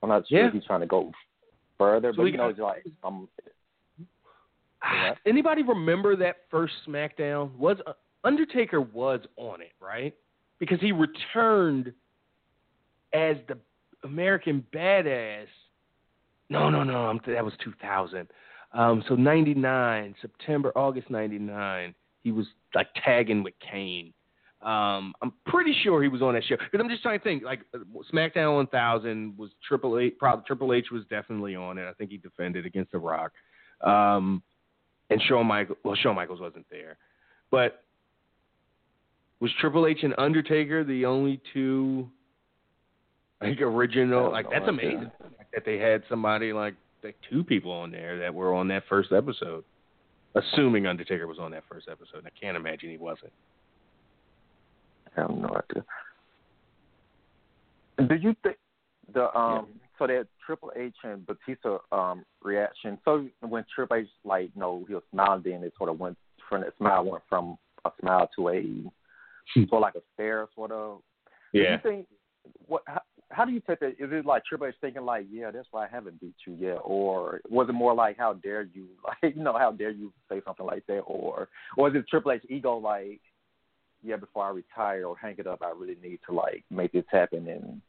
I'm 0.02 0.10
not 0.10 0.28
sure 0.28 0.40
Yeah. 0.40 0.48
if 0.48 0.52
he's 0.52 0.64
trying 0.66 0.80
to 0.80 0.86
go 0.86 1.10
further. 1.78 2.12
So 2.12 2.18
but 2.18 2.24
you 2.24 2.36
know, 2.36 2.52
got- 2.52 2.76
it's 2.76 2.86
like 2.86 2.86
um, 3.02 3.28
Ah, 4.82 5.14
Anybody 5.26 5.62
remember 5.62 6.14
that 6.16 6.36
first 6.50 6.74
SmackDown? 6.86 7.56
Was 7.56 7.78
uh, 7.86 7.92
Undertaker 8.24 8.80
was 8.80 9.20
on 9.36 9.60
it, 9.60 9.72
right? 9.80 10.14
Because 10.58 10.80
he 10.80 10.92
returned 10.92 11.92
as 13.12 13.36
the 13.48 13.58
American 14.02 14.64
Badass. 14.74 15.46
No, 16.50 16.70
no, 16.70 16.82
no. 16.82 17.18
That 17.26 17.44
was 17.44 17.54
2000. 17.62 18.28
Um, 18.72 19.04
so 19.08 19.14
99, 19.14 20.14
September, 20.20 20.72
August 20.76 21.10
99. 21.10 21.94
He 22.22 22.32
was 22.32 22.46
like 22.74 22.88
tagging 23.04 23.42
with 23.42 23.54
Kane. 23.60 24.12
Um, 24.62 25.12
I'm 25.20 25.32
pretty 25.46 25.74
sure 25.82 26.02
he 26.02 26.08
was 26.08 26.22
on 26.22 26.34
that 26.34 26.44
show. 26.44 26.56
Because 26.56 26.80
I'm 26.80 26.88
just 26.88 27.02
trying 27.02 27.18
to 27.18 27.24
think. 27.24 27.44
Like 27.44 27.60
SmackDown 28.12 28.56
1000 28.56 29.36
was 29.36 29.50
Triple 29.66 29.98
H. 29.98 30.14
Probably 30.18 30.44
Triple 30.46 30.72
H 30.72 30.86
was 30.90 31.02
definitely 31.10 31.54
on 31.54 31.78
it. 31.78 31.86
I 31.86 31.92
think 31.92 32.10
he 32.10 32.16
defended 32.16 32.64
against 32.66 32.92
The 32.92 32.98
Rock. 32.98 33.32
Um, 33.82 34.42
and 35.10 35.20
Shawn 35.28 35.46
Michaels. 35.46 35.78
Well, 35.84 35.94
Shawn 35.96 36.16
Michaels 36.16 36.40
wasn't 36.40 36.66
there, 36.70 36.96
but 37.50 37.83
was 39.40 39.50
Triple 39.60 39.86
H 39.86 39.98
and 40.02 40.14
Undertaker 40.18 40.84
the 40.84 41.04
only 41.04 41.40
two 41.52 42.08
like 43.40 43.60
original? 43.60 44.30
Like 44.30 44.46
that's 44.50 44.68
amazing 44.68 45.10
like, 45.20 45.50
that 45.52 45.64
they 45.64 45.78
had 45.78 46.02
somebody 46.08 46.52
like 46.52 46.74
like 47.02 47.16
two 47.30 47.44
people 47.44 47.70
on 47.70 47.90
there 47.90 48.18
that 48.18 48.32
were 48.32 48.54
on 48.54 48.68
that 48.68 48.84
first 48.88 49.12
episode. 49.12 49.64
Assuming 50.34 50.86
Undertaker 50.86 51.26
was 51.26 51.38
on 51.38 51.52
that 51.52 51.62
first 51.68 51.86
episode, 51.88 52.26
I 52.26 52.30
can't 52.40 52.56
imagine 52.56 52.90
he 52.90 52.96
wasn't. 52.96 53.32
I 55.16 55.20
have 55.20 55.30
no 55.30 55.48
idea. 55.48 55.84
Do 58.08 58.14
you 58.16 58.34
think 58.42 58.56
the 59.12 59.36
um 59.36 59.68
so 59.98 60.08
that 60.08 60.26
Triple 60.44 60.72
H 60.74 60.94
and 61.04 61.24
Batista 61.26 61.78
um 61.92 62.24
reaction? 62.42 62.98
So 63.04 63.28
when 63.40 63.64
Triple 63.74 63.98
H 63.98 64.08
like 64.24 64.50
you 64.54 64.60
know 64.60 64.84
he 64.88 64.94
was 64.94 65.04
smiling, 65.12 65.42
then 65.44 65.62
it 65.62 65.72
sort 65.76 65.90
of 65.90 66.00
went 66.00 66.16
from 66.48 66.62
that 66.62 66.76
smile 66.78 67.04
went 67.04 67.22
from 67.28 67.58
a 67.84 67.90
smile 68.00 68.28
to 68.36 68.48
a 68.48 68.64
Hmm. 69.52 69.64
sort 69.68 69.80
of 69.80 69.82
like 69.82 69.94
a 69.94 70.02
stare 70.14 70.48
sort 70.54 70.72
of. 70.72 71.00
Do 71.52 71.60
you 71.72 71.78
think 71.82 72.06
what? 72.66 72.82
How, 72.86 73.00
how 73.30 73.44
do 73.44 73.52
you 73.52 73.60
take 73.66 73.80
that? 73.80 73.90
Is 73.98 74.10
it 74.12 74.26
like 74.26 74.44
Triple 74.44 74.68
H 74.68 74.74
thinking 74.80 75.04
like, 75.04 75.26
yeah, 75.30 75.50
that's 75.50 75.68
why 75.70 75.84
I 75.84 75.88
haven't 75.88 76.20
beat 76.20 76.34
you 76.46 76.54
yet, 76.54 76.78
or 76.84 77.40
was 77.48 77.68
it 77.68 77.72
more 77.72 77.94
like, 77.94 78.16
how 78.16 78.34
dare 78.34 78.62
you, 78.62 78.86
like, 79.22 79.34
you 79.34 79.42
know, 79.42 79.58
how 79.58 79.72
dare 79.72 79.90
you 79.90 80.12
say 80.30 80.40
something 80.44 80.66
like 80.66 80.86
that, 80.86 81.00
or, 81.00 81.48
or 81.76 81.88
is 81.88 81.94
it 81.94 82.08
Triple 82.08 82.32
H 82.32 82.42
ego 82.48 82.76
like, 82.76 83.20
yeah, 84.02 84.16
before 84.16 84.44
I 84.44 84.50
retire 84.50 85.06
or 85.06 85.16
hang 85.16 85.36
it 85.38 85.46
up, 85.46 85.62
I 85.62 85.70
really 85.70 85.96
need 86.02 86.20
to 86.28 86.34
like 86.34 86.64
make 86.70 86.92
this 86.92 87.04
happen 87.08 87.48
and, 87.48 87.80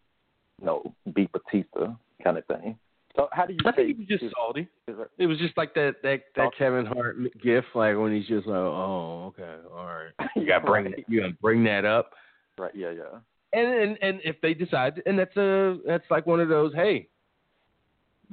you 0.59 0.65
know, 0.65 0.93
beat 1.13 1.31
Batista 1.31 1.93
kind 2.23 2.37
of 2.37 2.45
thing. 2.45 2.77
So 3.15 3.29
how 3.31 3.45
do 3.45 3.53
you 3.53 3.59
I 3.65 3.71
think 3.71 3.87
he 3.89 3.93
was 3.93 4.07
just 4.07 4.33
salty. 4.35 4.67
it- 4.87 5.11
It 5.17 5.27
was 5.27 5.37
just 5.37 5.55
like 5.57 5.73
that 5.75 5.95
that 6.03 6.21
that 6.35 6.41
Salty. 6.43 6.57
Kevin 6.57 6.85
Hart 6.85 7.17
gif, 7.41 7.63
like 7.73 7.97
when 7.97 8.13
he's 8.13 8.27
just 8.27 8.45
like, 8.47 8.57
"Oh, 8.57 9.27
okay, 9.37 9.55
all 9.71 9.85
right, 9.85 10.11
you 10.35 10.45
got 10.45 10.59
to 10.59 10.65
bring 10.65 10.85
Right. 10.85 11.05
you 11.07 11.21
got 11.21 11.27
to 11.27 11.33
bring 11.41 11.63
that 11.63 11.85
up." 11.85 12.11
right? 12.57 12.75
Yeah, 12.75 12.91
yeah. 12.91 13.19
And, 13.53 13.67
and 13.73 13.97
and 14.01 14.19
if 14.25 14.41
they 14.41 14.53
decide, 14.53 15.01
and 15.05 15.17
that's 15.17 15.35
a 15.37 15.77
that's 15.85 16.03
like 16.11 16.25
one 16.25 16.41
of 16.41 16.49
those, 16.49 16.73
hey, 16.73 17.07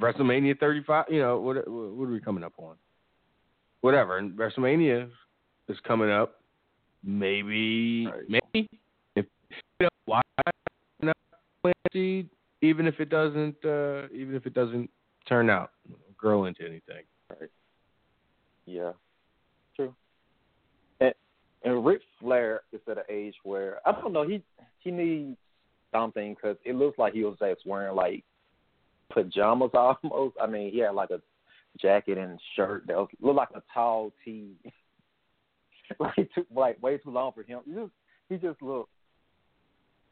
WrestleMania 0.00 0.58
35, 0.58 1.04
you 1.10 1.20
know, 1.20 1.38
what 1.40 1.56
what 1.68 2.08
are 2.08 2.12
we 2.12 2.20
coming 2.20 2.42
up 2.42 2.54
on? 2.58 2.74
Whatever, 3.82 4.18
and 4.18 4.32
WrestleMania 4.32 5.08
is 5.68 5.76
coming 5.86 6.10
up. 6.10 6.40
Maybe, 7.04 8.06
Right. 8.06 8.40
maybe 8.54 8.68
if 9.16 9.26
you 9.54 9.62
know 9.80 9.88
why 10.06 10.20
not 11.00 11.16
plant 11.62 11.76
seed, 11.92 12.28
even 12.62 12.86
if 12.86 13.00
it 13.00 13.10
doesn't, 13.10 13.56
uh, 13.64 14.06
even 14.14 14.34
if 14.34 14.46
it 14.46 14.54
doesn't 14.54 14.88
turn 15.28 15.50
out, 15.50 15.72
grow 16.16 16.46
into 16.46 16.62
anything. 16.62 17.04
Right. 17.28 17.50
Yeah, 18.64 18.92
true. 19.76 19.94
And 21.00 21.12
and 21.64 21.84
Ric 21.84 22.00
Flair 22.20 22.62
is 22.72 22.80
at 22.88 22.98
an 22.98 23.04
age 23.10 23.34
where 23.42 23.80
I 23.84 23.92
don't 23.92 24.12
know. 24.12 24.26
He 24.26 24.42
he 24.78 24.90
needs 24.90 25.36
something 25.92 26.34
because 26.34 26.56
it 26.64 26.76
looks 26.76 26.98
like 26.98 27.12
he 27.12 27.24
was 27.24 27.36
just 27.40 27.66
wearing 27.66 27.96
like 27.96 28.24
pajamas 29.10 29.70
almost. 29.74 30.36
I 30.40 30.46
mean, 30.46 30.72
he 30.72 30.78
had 30.78 30.94
like 30.94 31.10
a 31.10 31.20
jacket 31.80 32.18
and 32.18 32.38
shirt 32.54 32.84
that 32.86 32.96
was, 32.96 33.08
looked 33.20 33.36
like 33.36 33.48
a 33.54 33.62
tall 33.74 34.12
tee, 34.24 34.52
like 35.98 36.30
too, 36.34 36.46
like 36.54 36.80
way 36.80 36.98
too 36.98 37.10
long 37.10 37.32
for 37.32 37.42
him. 37.42 37.60
He 37.66 37.72
just 37.72 37.92
he 38.28 38.36
just 38.36 38.62
looked 38.62 38.90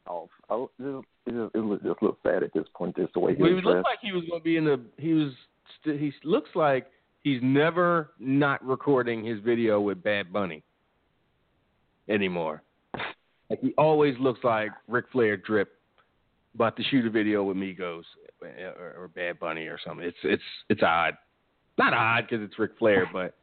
off. 0.07 0.29
I, 0.49 0.55
it 0.55 0.69
just 0.79 1.07
it 1.27 1.31
just, 1.31 1.55
it 1.55 1.83
just 1.83 2.03
looks 2.03 2.19
sad 2.23 2.43
at 2.43 2.53
this 2.53 2.65
point. 2.75 2.95
Just 2.95 3.13
the 3.13 3.19
way 3.19 3.35
he 3.35 3.41
Well, 3.41 3.55
he 3.55 3.61
looked 3.61 3.85
like 3.85 3.99
he 4.01 4.11
was 4.11 4.23
going 4.29 4.41
to 4.41 4.43
be 4.43 4.57
in 4.57 4.65
the. 4.65 4.79
He 4.97 5.13
was. 5.13 5.31
St- 5.83 5.99
he 5.99 6.11
looks 6.23 6.49
like 6.55 6.87
he's 7.23 7.39
never 7.41 8.11
not 8.19 8.63
recording 8.65 9.23
his 9.23 9.39
video 9.39 9.79
with 9.79 10.03
Bad 10.03 10.33
Bunny 10.33 10.63
anymore. 12.09 12.63
Like 13.49 13.59
he 13.61 13.73
always 13.77 14.15
looks 14.19 14.43
like 14.43 14.71
Ric 14.87 15.05
Flair 15.11 15.37
drip 15.37 15.73
about 16.55 16.75
to 16.77 16.83
shoot 16.83 17.05
a 17.05 17.09
video 17.09 17.43
with 17.43 17.57
Migos 17.57 18.03
or, 18.41 18.95
or 18.97 19.07
Bad 19.13 19.39
Bunny 19.39 19.67
or 19.67 19.77
something. 19.85 20.05
It's 20.05 20.17
it's 20.23 20.43
it's 20.69 20.83
odd. 20.83 21.17
Not 21.77 21.93
odd 21.93 22.27
because 22.29 22.43
it's 22.43 22.57
Ric 22.59 22.71
Flair, 22.77 23.07
but 23.11 23.35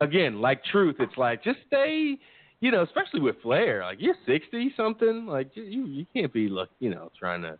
again, 0.00 0.40
like 0.40 0.62
Truth, 0.64 0.96
it's 0.98 1.16
like 1.16 1.42
just 1.42 1.58
stay. 1.66 2.18
You 2.62 2.70
know, 2.70 2.82
especially 2.82 3.20
with 3.20 3.36
Flair, 3.42 3.82
like 3.82 3.98
you're 4.00 4.14
sixty 4.24 4.72
something, 4.76 5.26
like 5.26 5.50
you 5.54 5.84
you 5.84 6.06
can't 6.14 6.32
be 6.32 6.48
look, 6.48 6.70
you 6.78 6.90
know, 6.90 7.10
trying 7.18 7.42
to 7.42 7.58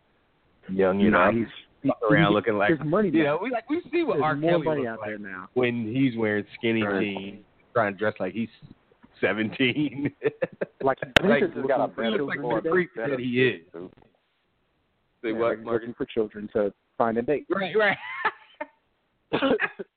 young, 0.69 0.99
you 0.99 1.11
know, 1.11 1.29
he's 1.29 1.91
around 2.09 2.31
looking 2.33 2.57
like 2.57 2.69
there's 2.69 2.79
money. 2.89 3.09
you 3.09 3.23
now. 3.23 3.35
know, 3.35 3.39
we 3.43 3.51
like 3.51 3.69
we 3.69 3.81
see 3.91 4.03
what 4.03 4.13
there's 4.13 4.23
R. 4.23 4.37
Kelly 4.37 4.65
money 4.65 4.87
out 4.87 4.99
like 4.99 5.09
there 5.09 5.17
now. 5.19 5.49
when 5.55 5.85
he's 5.93 6.17
wearing 6.17 6.45
skinny 6.57 6.83
Right. 6.83 7.01
jeans, 7.03 7.43
trying 7.73 7.91
to 7.93 7.99
dress 7.99 8.13
like 8.19 8.33
he's 8.33 8.47
seventeen. 9.21 10.11
Like, 10.81 10.97
Like, 11.23 11.43
he's 11.43 11.53
just 11.53 11.67
got 11.67 11.83
a 11.83 11.87
better, 11.89 12.11
he 12.11 12.17
looks 12.19 12.37
like 12.43 12.63
the 12.63 12.69
freak 12.69 12.89
that 12.95 13.17
he 13.19 13.41
is. 13.47 13.61
too. 13.71 13.89
Say 15.21 15.29
Yeah, 15.31 15.37
what, 15.37 15.57
he's 15.57 15.65
looking 15.65 15.93
for 15.93 16.05
children 16.05 16.49
to 16.53 16.73
find 16.97 17.17
a 17.17 17.21
date. 17.21 17.45
Right, 17.49 17.73
right. 17.77 17.97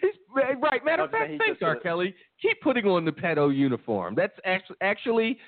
He's, 0.00 0.12
right, 0.34 0.84
matter 0.84 1.04
of 1.04 1.10
fact, 1.10 1.32
thanks, 1.38 1.60
R. 1.62 1.76
Kelly. 1.76 2.14
Keep 2.40 2.60
putting 2.60 2.86
on 2.86 3.04
the 3.04 3.10
pedo 3.10 3.54
uniform. 3.54 4.14
That's 4.14 4.34
actually 4.44 4.76
actually 4.80 5.38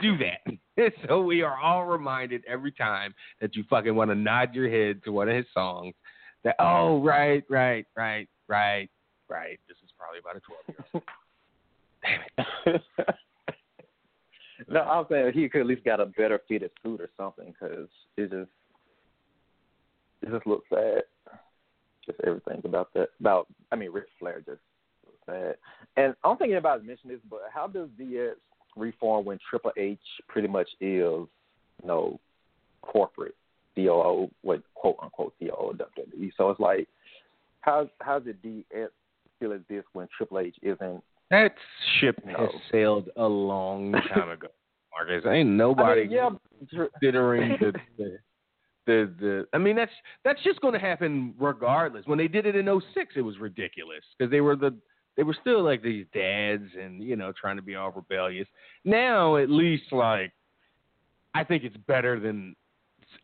do 0.00 0.16
that. 0.18 0.92
so 1.08 1.22
we 1.22 1.42
are 1.42 1.58
all 1.58 1.84
reminded 1.84 2.42
every 2.48 2.72
time 2.72 3.14
that 3.40 3.54
you 3.54 3.64
fucking 3.68 3.94
want 3.94 4.10
to 4.10 4.14
nod 4.14 4.54
your 4.54 4.70
head 4.70 5.02
to 5.04 5.12
one 5.12 5.28
of 5.28 5.36
his 5.36 5.46
songs. 5.52 5.94
That 6.44 6.56
oh 6.58 7.02
right, 7.02 7.42
right, 7.48 7.86
right, 7.96 8.28
right, 8.48 8.90
right. 9.28 9.60
This 9.68 9.76
is 9.84 9.90
probably 9.98 10.18
about 10.18 10.36
a 10.36 10.40
twelve 10.40 10.64
year 10.68 10.84
old. 10.94 11.02
Damn 12.02 12.74
it. 12.76 12.82
no, 14.68 14.80
I'm 14.80 15.06
saying 15.10 15.32
he 15.34 15.48
could 15.48 15.62
at 15.62 15.66
least 15.66 15.84
got 15.84 16.00
a 16.00 16.06
better 16.06 16.40
fitted 16.48 16.70
suit 16.82 17.00
or 17.00 17.10
something 17.16 17.54
because 17.58 17.88
it 18.16 18.30
just 18.30 18.50
it 20.22 20.30
just 20.30 20.46
looks 20.46 20.68
sad. 20.68 21.02
Just 22.06 22.20
everything 22.26 22.60
about 22.64 22.92
that 22.94 23.08
about 23.20 23.46
I 23.72 23.76
mean 23.76 23.90
Ric 23.92 24.04
Flair 24.18 24.42
just 24.44 24.60
sad. 25.26 25.56
And 25.96 26.14
I 26.24 26.28
don't 26.28 26.38
think 26.38 26.52
anybody 26.52 26.86
mentioned 26.86 27.12
this, 27.12 27.20
but 27.30 27.40
how 27.52 27.66
does 27.66 27.88
DX 28.00 28.32
reform 28.76 29.24
when 29.24 29.38
Triple 29.48 29.72
H 29.76 29.98
pretty 30.28 30.48
much 30.48 30.68
is 30.80 30.90
you 30.90 31.28
know 31.84 32.18
corporate 32.82 33.34
COO, 33.74 34.30
what 34.42 34.62
quote 34.74 34.96
unquote 35.02 35.34
of 35.40 35.76
WWE? 35.76 36.30
So 36.36 36.50
it's 36.50 36.60
like 36.60 36.88
how 37.60 37.88
how 38.00 38.18
does 38.18 38.34
DX 38.44 38.88
still 39.36 39.52
exist 39.52 39.86
when 39.92 40.08
Triple 40.16 40.40
H 40.40 40.56
isn't 40.62 41.02
That 41.30 41.54
ship 42.00 42.20
No. 42.24 42.36
has 42.38 42.50
sailed 42.70 43.08
a 43.16 43.24
long 43.26 43.92
time 43.92 44.28
ago, 44.36 44.48
Marcus. 44.92 45.24
Ain't 45.28 45.48
nobody 45.50 46.02
I 46.02 46.04
mean, 46.04 46.12
yeah, 46.12 46.30
considering 46.92 47.56
the, 47.60 47.72
the 47.98 48.18
the 48.86 49.12
the. 49.18 49.46
I 49.52 49.58
mean, 49.58 49.76
that's 49.76 49.92
that's 50.24 50.42
just 50.42 50.60
going 50.60 50.74
to 50.74 50.80
happen 50.80 51.34
regardless. 51.38 52.06
When 52.06 52.18
they 52.18 52.28
did 52.28 52.46
it 52.46 52.56
in 52.56 52.66
'06, 52.66 53.14
it 53.16 53.22
was 53.22 53.38
ridiculous 53.38 54.02
because 54.18 54.30
they 54.30 54.40
were 54.40 54.56
the 54.56 54.74
they 55.16 55.22
were 55.22 55.36
still 55.40 55.62
like 55.62 55.82
these 55.82 56.06
dads 56.12 56.68
and 56.80 57.02
you 57.02 57.16
know 57.16 57.32
trying 57.38 57.56
to 57.56 57.62
be 57.62 57.74
all 57.74 57.92
rebellious. 57.92 58.48
Now, 58.84 59.36
at 59.36 59.50
least 59.50 59.92
like, 59.92 60.32
I 61.34 61.44
think 61.44 61.64
it's 61.64 61.76
better 61.86 62.18
than 62.20 62.56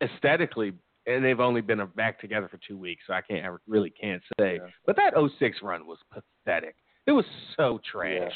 aesthetically. 0.02 0.72
And 1.06 1.24
they've 1.24 1.40
only 1.40 1.62
been 1.62 1.80
back 1.96 2.20
together 2.20 2.46
for 2.46 2.60
two 2.68 2.76
weeks, 2.76 3.02
so 3.06 3.14
I 3.14 3.22
can't 3.22 3.44
I 3.44 3.56
really 3.66 3.90
can't 3.90 4.22
say. 4.38 4.58
Yeah. 4.62 4.68
But 4.86 4.96
that 4.96 5.14
06 5.38 5.58
run 5.62 5.86
was 5.86 5.98
pathetic. 6.12 6.76
It 7.06 7.12
was 7.12 7.24
so 7.56 7.80
trash. 7.90 8.32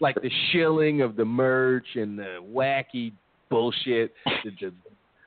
Like 0.00 0.14
the 0.16 0.30
shilling 0.50 1.02
of 1.02 1.16
the 1.16 1.24
merch 1.24 1.86
and 1.94 2.18
the 2.18 2.38
wacky 2.42 3.12
bullshit, 3.50 4.14
the, 4.24 4.50
the, 4.60 4.72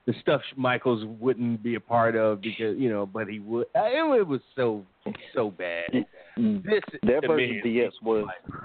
the 0.05 0.13
stuff 0.21 0.41
Michaels 0.55 1.05
wouldn't 1.19 1.61
be 1.61 1.75
a 1.75 1.79
part 1.79 2.15
of 2.15 2.41
because 2.41 2.77
you 2.77 2.89
know, 2.89 3.05
but 3.05 3.27
he 3.27 3.39
would. 3.39 3.67
It, 3.75 4.19
it 4.19 4.27
was 4.27 4.41
so 4.55 4.85
so 5.33 5.51
bad. 5.51 6.05
This 6.37 6.81
Their 7.03 7.21
version 7.21 7.57
of 7.57 7.65
DX 7.65 7.91
was 8.01 8.25
like, 8.25 8.61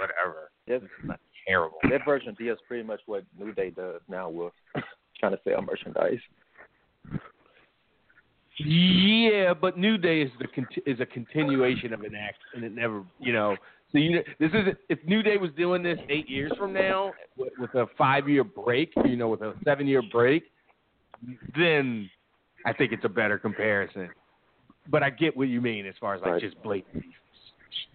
whatever. 0.00 0.50
that's, 0.68 0.84
Not 1.04 1.20
terrible. 1.46 1.78
that 1.90 2.04
version 2.04 2.28
of 2.30 2.36
DX 2.36 2.56
pretty 2.68 2.84
much 2.84 3.00
what 3.06 3.24
New 3.38 3.52
Day 3.54 3.70
does 3.70 4.00
now 4.08 4.28
with 4.28 4.52
trying 5.20 5.32
to 5.32 5.40
sell 5.44 5.62
merchandise. 5.62 6.20
Yeah, 8.58 9.52
but 9.52 9.78
New 9.78 9.98
Day 9.98 10.22
is 10.22 10.30
the 10.38 10.90
is 10.90 11.00
a 11.00 11.06
continuation 11.06 11.92
of 11.92 12.00
an 12.00 12.14
act, 12.14 12.38
and 12.54 12.64
it 12.64 12.74
never, 12.74 13.02
you 13.18 13.32
know. 13.32 13.56
So 13.96 14.00
you 14.00 14.16
know, 14.16 14.22
this 14.38 14.50
is 14.52 14.74
if 14.90 14.98
New 15.06 15.22
Day 15.22 15.38
was 15.38 15.50
doing 15.56 15.82
this 15.82 15.98
eight 16.10 16.28
years 16.28 16.52
from 16.58 16.74
now 16.74 17.14
with, 17.38 17.54
with 17.58 17.74
a 17.74 17.86
five 17.96 18.28
year 18.28 18.44
break, 18.44 18.92
you 19.06 19.16
know, 19.16 19.28
with 19.28 19.40
a 19.40 19.54
seven 19.64 19.86
year 19.86 20.02
break, 20.12 20.44
then 21.56 22.10
I 22.66 22.74
think 22.74 22.92
it's 22.92 23.06
a 23.06 23.08
better 23.08 23.38
comparison. 23.38 24.10
But 24.90 25.02
I 25.02 25.08
get 25.08 25.34
what 25.34 25.48
you 25.48 25.62
mean 25.62 25.86
as 25.86 25.94
far 25.98 26.14
as 26.14 26.20
like 26.20 26.32
Right. 26.32 26.42
just 26.42 26.62
blatantly 26.62 27.08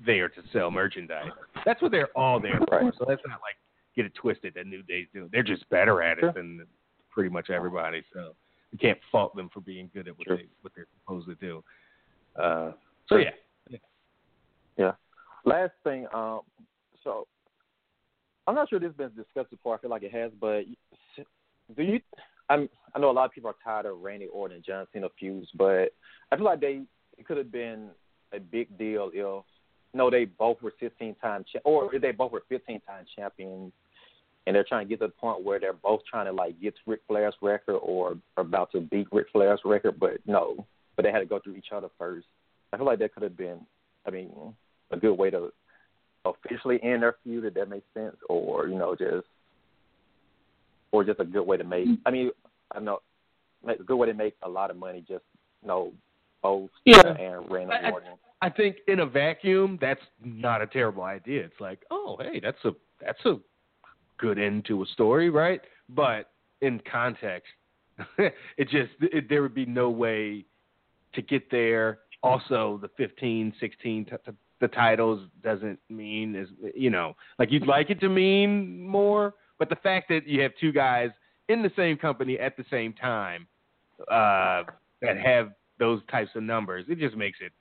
there 0.04 0.28
to 0.28 0.42
sell 0.52 0.72
merchandise. 0.72 1.30
That's 1.66 1.82
what 1.84 1.92
they're 1.92 2.10
all 2.18 2.40
there 2.40 2.60
for. 2.68 2.80
Right. 2.82 2.94
So 2.98 3.06
that's 3.08 3.22
not 3.28 3.40
like 3.42 3.56
get 3.96 4.06
it 4.06 4.16
twisted 4.16 4.56
that 4.56 4.66
New 4.66 4.82
Day's 4.82 5.06
doing. 5.14 5.30
They're 5.32 5.44
just 5.44 5.70
better 5.70 6.02
at 6.02 6.18
it 6.18 6.22
Sure. 6.22 6.32
than 6.32 6.66
pretty 7.12 7.30
much 7.30 7.52
everybody. 7.52 8.02
So 8.12 8.34
you 8.72 8.80
can't 8.80 8.98
fault 9.12 9.36
them 9.36 9.50
for 9.54 9.62
being 9.62 9.92
good 9.94 10.08
at 10.08 10.18
what 10.18 10.26
Sure. 10.26 10.38
they 10.38 10.48
what 10.62 10.74
they're 10.76 10.88
supposed 11.04 11.28
to 11.28 11.36
do. 11.36 11.64
Uh, 12.36 12.72
so 13.08 13.18
yeah, 13.18 13.32
Last 15.46 15.72
thing, 15.84 16.08
um, 16.14 16.42
so 17.04 17.28
I'm 18.48 18.56
not 18.56 18.70
sure 18.70 18.80
this 18.80 18.90
has 18.90 18.96
been 18.96 19.16
discussed 19.16 19.50
before. 19.50 19.76
I 19.76 19.80
feel 19.80 19.90
like 19.90 20.04
it 20.04 20.14
has, 20.14 20.32
but 20.40 20.64
do 21.76 21.84
you? 21.84 22.00
I'm, 22.50 22.70
I 22.94 23.00
know 23.00 23.10
a 23.10 23.14
lot 23.14 23.26
of 23.26 23.32
people 23.32 23.50
are 23.50 23.56
tired 23.64 23.86
of 23.86 24.02
Randy 24.02 24.28
Orton 24.28 24.58
and 24.58 24.66
John 24.66 24.86
Cena 24.92 25.08
feuds, 25.20 25.48
but 25.58 25.94
I 26.32 26.36
feel 26.36 26.46
like 26.46 26.60
they 26.60 26.82
it 27.18 27.26
could 27.26 27.38
have 27.38 27.52
been 27.52 27.90
a 28.34 28.40
big 28.40 28.78
deal 28.78 29.10
if 29.14 29.44
no, 29.94 30.10
they 30.10 30.26
both 30.26 30.62
were 30.62 30.74
15 30.80 31.16
time 31.16 31.44
or 31.66 31.94
if 31.94 32.02
they 32.02 32.12
both 32.12 32.32
were 32.32 32.44
15 32.50 32.82
time 32.82 33.06
champions, 33.16 33.74
and 34.48 34.56
they're 34.56 34.66
trying 34.68 34.86
to 34.86 34.90
get 34.90 35.00
to 35.02 35.08
the 35.08 35.14
point 35.14 35.44
where 35.44 35.60
they're 35.60 35.74
both 35.74 36.02
trying 36.10 36.26
to 36.26 36.32
like 36.32 36.60
get 36.62 36.76
to 36.76 36.82
Ric 36.88 37.02
Flair's 37.08 37.36
record 37.42 37.78
or 37.78 38.18
about 38.38 38.72
to 38.72 38.82
beat 38.82 39.08
Ric 39.12 39.28
Flair's 39.32 39.60
record, 39.66 40.00
but 40.00 40.20
no, 40.26 40.66
but 40.96 41.04
they 41.04 41.12
had 41.12 41.20
to 41.20 41.26
go 41.26 41.40
through 41.40 41.56
each 41.56 41.72
other 41.74 41.90
first. 41.98 42.28
I 42.74 42.78
feel 42.78 42.86
like 42.86 43.00
that 43.00 43.14
could 43.14 43.24
have 43.24 43.38
been, 43.38 43.60
I 44.08 44.12
mean, 44.12 44.32
a 44.92 44.98
good 44.98 45.14
way 45.14 45.30
to 45.30 45.52
officially 46.26 46.80
end 46.84 47.04
their 47.04 47.16
feud, 47.24 47.46
if 47.46 47.54
that 47.56 47.70
makes 47.70 47.86
sense, 47.94 48.16
or 48.30 48.68
you 48.68 48.78
know, 48.78 48.96
just 48.96 49.28
or 50.92 51.04
just 51.04 51.20
a 51.20 51.26
good 51.26 51.44
way 51.44 51.58
to 51.58 51.64
make. 51.64 51.88
I 52.06 52.12
mean, 52.12 52.32
I 52.76 52.80
know, 52.80 53.00
make 53.66 53.80
a 53.80 53.84
good 53.84 53.96
way 53.96 54.08
to 54.08 54.14
make 54.14 54.36
a 54.44 54.50
lot 54.50 54.70
of 54.70 54.78
money. 54.78 55.00
Just 55.08 55.24
you 55.62 55.68
know, 55.68 55.94
both 56.42 56.70
Yeah. 56.86 57.02
And 57.08 57.50
Randy 57.50 57.74
I- 57.74 57.88
I- 57.90 57.92
Orton. 57.92 58.14
I 58.44 58.50
think 58.50 58.78
in 58.88 59.02
a 59.02 59.06
vacuum, 59.06 59.78
that's 59.80 60.02
not 60.24 60.64
a 60.64 60.68
terrible 60.68 61.04
idea. 61.04 61.44
It's 61.44 61.60
like, 61.60 61.86
oh, 61.92 62.18
hey, 62.20 62.40
that's 62.40 62.64
a 62.66 62.76
that's 63.00 63.24
a 63.26 63.40
good 64.18 64.40
end 64.40 64.66
to 64.66 64.82
a 64.82 64.86
story, 64.88 65.30
right? 65.30 65.62
But 65.90 66.32
in 66.62 66.80
context, 66.92 67.52
it 68.18 68.68
just 68.70 68.94
it, 69.02 69.30
there 69.30 69.44
would 69.44 69.54
be 69.54 69.66
no 69.66 69.90
way 69.92 70.46
to 71.14 71.22
get 71.22 71.50
there. 71.52 72.00
Also, 72.24 72.78
the 72.82 72.88
15, 72.98 73.54
16, 73.60 74.06
t- 74.06 74.12
t- 74.12 74.32
the 74.62 74.68
titles 74.70 75.28
doesn't 75.44 75.80
mean 75.90 76.36
as 76.36 76.48
you 76.74 76.90
know, 76.90 77.16
like 77.40 77.52
you'd 77.52 77.68
like 77.68 77.90
it 77.90 78.00
to 78.00 78.08
mean 78.08 78.82
more, 78.88 79.34
but 79.60 79.68
the 79.70 79.76
fact 79.76 80.08
that 80.10 80.26
you 80.26 80.42
have 80.42 80.52
two 80.62 80.72
guys 80.72 81.10
in 81.50 81.62
the 81.62 81.72
same 81.76 81.98
company 81.98 82.40
at 82.40 82.56
the 82.56 82.64
same 82.72 82.94
time 82.94 83.48
uh, 84.10 84.64
that 85.02 85.18
have 85.22 85.50
those 85.80 86.00
types 86.10 86.30
of 86.36 86.44
numbers, 86.44 86.86
it 86.88 87.00
just 87.00 87.18
makes 87.18 87.40
it 87.42 87.52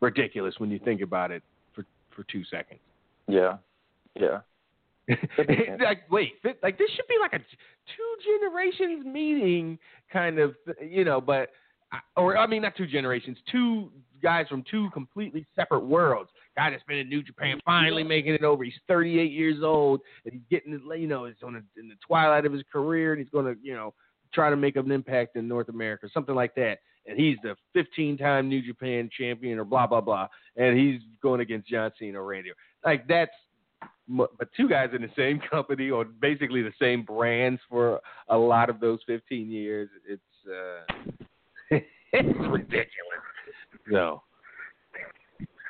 ridiculous 0.00 0.54
when 0.58 0.70
you 0.70 0.78
think 0.80 1.00
about 1.00 1.30
it 1.30 1.42
for 1.74 1.86
for 2.14 2.24
two 2.24 2.44
seconds. 2.50 2.80
Yeah, 3.28 3.56
yeah. 4.14 4.40
like 5.80 6.10
wait, 6.10 6.32
like 6.62 6.78
this 6.78 6.90
should 6.96 7.06
be 7.08 7.16
like 7.20 7.32
a 7.32 7.38
two 7.38 8.40
generations 8.40 9.06
meeting 9.06 9.78
kind 10.12 10.40
of, 10.40 10.56
you 10.84 11.04
know. 11.04 11.20
But 11.20 11.50
or 12.16 12.36
I 12.36 12.46
mean, 12.48 12.62
not 12.62 12.76
two 12.76 12.86
generations, 12.86 13.38
two 13.52 13.90
guys 14.26 14.48
from 14.48 14.64
two 14.68 14.90
completely 14.90 15.46
separate 15.54 15.86
worlds. 15.86 16.30
Guy 16.56 16.70
that's 16.70 16.82
been 16.82 16.98
in 16.98 17.08
New 17.08 17.22
Japan, 17.22 17.60
finally 17.64 18.02
making 18.02 18.34
it 18.34 18.42
over. 18.42 18.64
He's 18.64 18.74
38 18.88 19.30
years 19.30 19.62
old, 19.62 20.00
and 20.24 20.34
he's 20.34 20.42
getting, 20.50 20.72
you 20.98 21.06
know, 21.06 21.26
he's 21.26 21.36
on 21.44 21.54
a, 21.54 21.80
in 21.80 21.88
the 21.88 21.94
twilight 22.04 22.44
of 22.44 22.52
his 22.52 22.64
career, 22.72 23.12
and 23.12 23.20
he's 23.20 23.30
going 23.30 23.44
to, 23.46 23.56
you 23.62 23.74
know, 23.74 23.94
try 24.34 24.50
to 24.50 24.56
make 24.56 24.74
an 24.74 24.90
impact 24.90 25.36
in 25.36 25.46
North 25.46 25.68
America, 25.68 26.08
something 26.12 26.34
like 26.34 26.56
that. 26.56 26.78
And 27.06 27.16
he's 27.16 27.36
the 27.44 27.54
15-time 27.76 28.48
New 28.48 28.62
Japan 28.62 29.08
champion, 29.16 29.60
or 29.60 29.64
blah 29.64 29.86
blah 29.86 30.00
blah, 30.00 30.26
and 30.56 30.76
he's 30.76 31.02
going 31.22 31.40
against 31.40 31.68
John 31.68 31.92
Cena 31.96 32.20
Randy. 32.20 32.50
Like 32.84 33.06
that's, 33.06 33.30
but 34.08 34.48
two 34.56 34.68
guys 34.68 34.90
in 34.92 35.02
the 35.02 35.10
same 35.16 35.38
company 35.50 35.88
or 35.88 36.04
basically 36.04 36.62
the 36.62 36.72
same 36.82 37.04
brands 37.04 37.60
for 37.68 38.00
a 38.28 38.36
lot 38.36 38.70
of 38.70 38.80
those 38.80 38.98
15 39.06 39.48
years. 39.48 39.88
It's 40.04 40.22
uh, 40.50 41.04
it's 42.12 42.38
ridiculous. 42.50 43.22
So, 43.90 44.22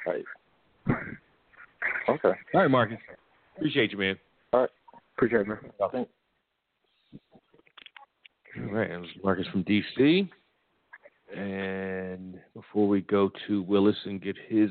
Right. 0.07 0.25
Okay. 2.09 2.29
all 2.55 2.61
right, 2.61 2.71
Marcus. 2.71 2.99
Appreciate 3.57 3.91
you, 3.91 3.99
man. 3.99 4.17
All 4.53 4.61
right. 4.61 4.71
Appreciate 5.17 5.41
it, 5.41 5.49
man. 5.49 5.59
I 5.83 5.89
think 5.89 6.09
All 8.59 8.73
right, 8.73 8.89
that 8.89 9.01
was 9.01 9.11
Marcus 9.25 9.47
from 9.49 9.65
DC. 9.65 10.29
And 11.37 12.39
before 12.55 12.87
we 12.87 13.01
go 13.01 13.31
to 13.49 13.63
Willis 13.63 13.97
and 14.05 14.23
get 14.23 14.37
his 14.49 14.71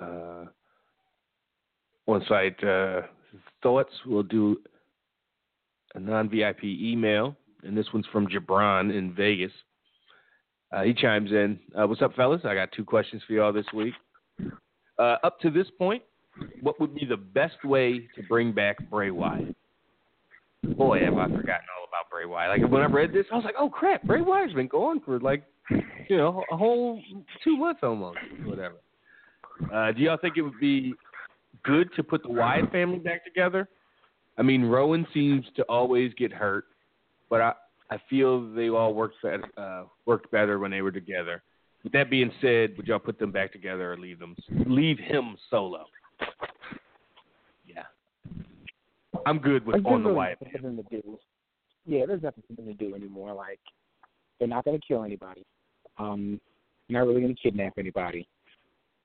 uh, 0.00 0.44
on-site 2.06 2.62
uh, 2.62 3.02
thoughts, 3.62 3.92
we'll 4.06 4.22
do 4.22 4.58
a 5.94 6.00
non-VIP 6.00 6.64
email, 6.64 7.36
and 7.64 7.76
this 7.76 7.86
one's 7.92 8.06
from 8.12 8.28
Jabron 8.28 8.96
in 8.96 9.12
Vegas. 9.12 9.52
Uh, 10.72 10.82
he 10.82 10.94
chimes 10.94 11.30
in. 11.30 11.58
Uh, 11.78 11.86
what's 11.86 12.00
up, 12.02 12.14
fellas? 12.14 12.40
I 12.44 12.54
got 12.54 12.70
two 12.72 12.84
questions 12.84 13.22
for 13.26 13.34
y'all 13.34 13.52
this 13.52 13.66
week. 13.74 13.94
Uh, 14.98 15.16
up 15.22 15.38
to 15.40 15.50
this 15.50 15.66
point, 15.78 16.02
what 16.62 16.80
would 16.80 16.94
be 16.94 17.04
the 17.04 17.16
best 17.16 17.62
way 17.64 18.08
to 18.16 18.22
bring 18.28 18.52
back 18.52 18.78
Bray 18.88 19.10
Wyatt? 19.10 19.54
Boy, 20.76 21.00
have 21.00 21.14
I 21.14 21.24
forgotten 21.24 21.66
all 21.76 21.86
about 21.88 22.10
Bray 22.10 22.24
Wyatt. 22.24 22.62
Like 22.62 22.70
when 22.70 22.82
I 22.82 22.86
read 22.86 23.12
this, 23.12 23.26
I 23.32 23.36
was 23.36 23.44
like, 23.44 23.56
"Oh 23.58 23.68
crap, 23.68 24.02
Bray 24.04 24.22
Wyatt's 24.22 24.52
been 24.52 24.68
gone 24.68 25.00
for 25.04 25.18
like, 25.18 25.42
you 26.08 26.16
know, 26.16 26.44
a 26.50 26.56
whole 26.56 27.02
two 27.42 27.56
months 27.56 27.80
almost, 27.82 28.18
whatever." 28.44 28.76
Uh, 29.72 29.92
do 29.92 30.02
y'all 30.02 30.18
think 30.20 30.36
it 30.36 30.42
would 30.42 30.58
be 30.60 30.94
good 31.64 31.88
to 31.96 32.02
put 32.02 32.22
the 32.22 32.30
Wyatt 32.30 32.70
family 32.70 32.98
back 32.98 33.24
together? 33.24 33.68
I 34.38 34.42
mean, 34.42 34.62
Rowan 34.62 35.06
seems 35.12 35.44
to 35.56 35.62
always 35.64 36.12
get 36.14 36.32
hurt, 36.32 36.64
but 37.28 37.40
I 37.40 37.52
I 37.92 38.00
feel 38.08 38.50
they 38.54 38.70
all 38.70 38.94
worked 38.94 39.16
better, 39.22 39.44
uh, 39.58 39.84
worked 40.06 40.30
better 40.30 40.58
when 40.58 40.70
they 40.70 40.80
were 40.80 40.90
together. 40.90 41.42
With 41.84 41.92
that 41.92 42.08
being 42.08 42.32
said, 42.40 42.74
would 42.78 42.86
y'all 42.86 42.98
put 42.98 43.18
them 43.18 43.30
back 43.30 43.52
together 43.52 43.92
or 43.92 43.98
leave 43.98 44.18
them 44.18 44.34
leave 44.66 44.98
him 44.98 45.36
solo? 45.50 45.84
Yeah, 47.66 47.82
I'm 49.26 49.38
good 49.38 49.66
with 49.66 49.84
on 49.84 50.02
the 50.02 50.08
really 50.08 50.16
Wyatt. 50.16 50.38
nothing 50.40 50.58
for 50.58 50.66
them 50.68 50.76
to 50.78 51.02
do. 51.02 51.18
Yeah, 51.84 52.06
there's 52.06 52.22
nothing 52.22 52.42
for 52.48 52.54
them 52.54 52.66
to 52.66 52.72
do 52.72 52.94
anymore. 52.94 53.34
Like, 53.34 53.60
they're 54.38 54.48
not 54.48 54.64
going 54.64 54.80
to 54.80 54.86
kill 54.86 55.04
anybody. 55.04 55.44
Um, 55.98 56.40
they're 56.88 56.98
not 56.98 57.06
really 57.06 57.20
going 57.20 57.34
to 57.34 57.42
kidnap 57.42 57.74
anybody. 57.76 58.26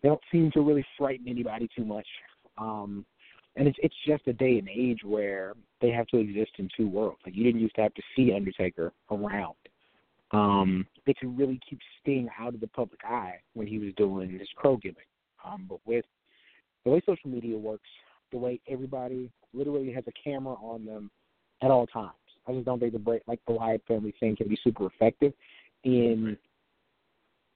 They 0.01 0.07
don't 0.07 0.21
seem 0.31 0.49
to 0.51 0.61
really 0.61 0.85
frighten 0.97 1.27
anybody 1.27 1.67
too 1.75 1.83
much. 1.83 2.07
Um, 2.57 3.05
and 3.58 3.68
it's 3.68 3.78
it's 3.82 3.95
just 4.05 4.28
a 4.28 4.34
day 4.34 4.60
and 4.60 4.70
age 4.70 4.99
where 5.03 5.53
they 5.82 5.89
have 5.89 6.08
to 6.08 6.18
exist 6.18 6.51
in 6.58 6.70
two 6.78 6.88
worlds. 6.88 7.20
Like 7.26 7.36
you 7.36 7.43
didn't 7.43 7.60
used 7.60 7.76
to 7.76 7.82
have 7.82 7.93
to 7.95 8.01
see 8.16 8.32
Undertaker 8.34 8.93
around. 9.12 9.55
Um, 10.32 10.86
they 11.05 11.14
could 11.14 11.38
really 11.38 11.60
keep 11.68 11.80
Sting 12.01 12.30
out 12.39 12.53
of 12.53 12.60
the 12.60 12.68
public 12.68 12.99
eye 13.03 13.36
when 13.53 13.68
he 13.68 13.80
was 13.80 13.93
doing 13.97 14.30
his 14.30 14.47
crow 14.55 14.78
gimmick. 14.78 15.08
Um, 15.45 15.66
but 15.70 15.80
with 15.86 16.05
the 16.84 16.91
way 16.91 17.01
social 17.05 17.30
media 17.30 17.58
works, 17.58 17.89
the 18.32 18.38
way 18.38 18.60
everybody 18.70 19.32
literally 19.53 19.91
has 19.91 20.03
a 20.08 20.12
camera 20.22 20.55
on 20.55 20.86
them 20.86 21.10
at 21.62 21.72
all 21.72 21.88
times. 21.88 22.12
I 22.47 22.53
just 22.53 22.66
don't 22.66 22.80
think 22.80 22.93
the 22.93 22.99
break 22.99 23.24
like 23.28 23.39
the 23.47 23.53
Wyatt 23.53 23.82
family 23.88 24.14
thing 24.20 24.36
can 24.36 24.47
be 24.47 24.58
super 24.64 24.88
effective 24.88 25.34
in 25.84 26.38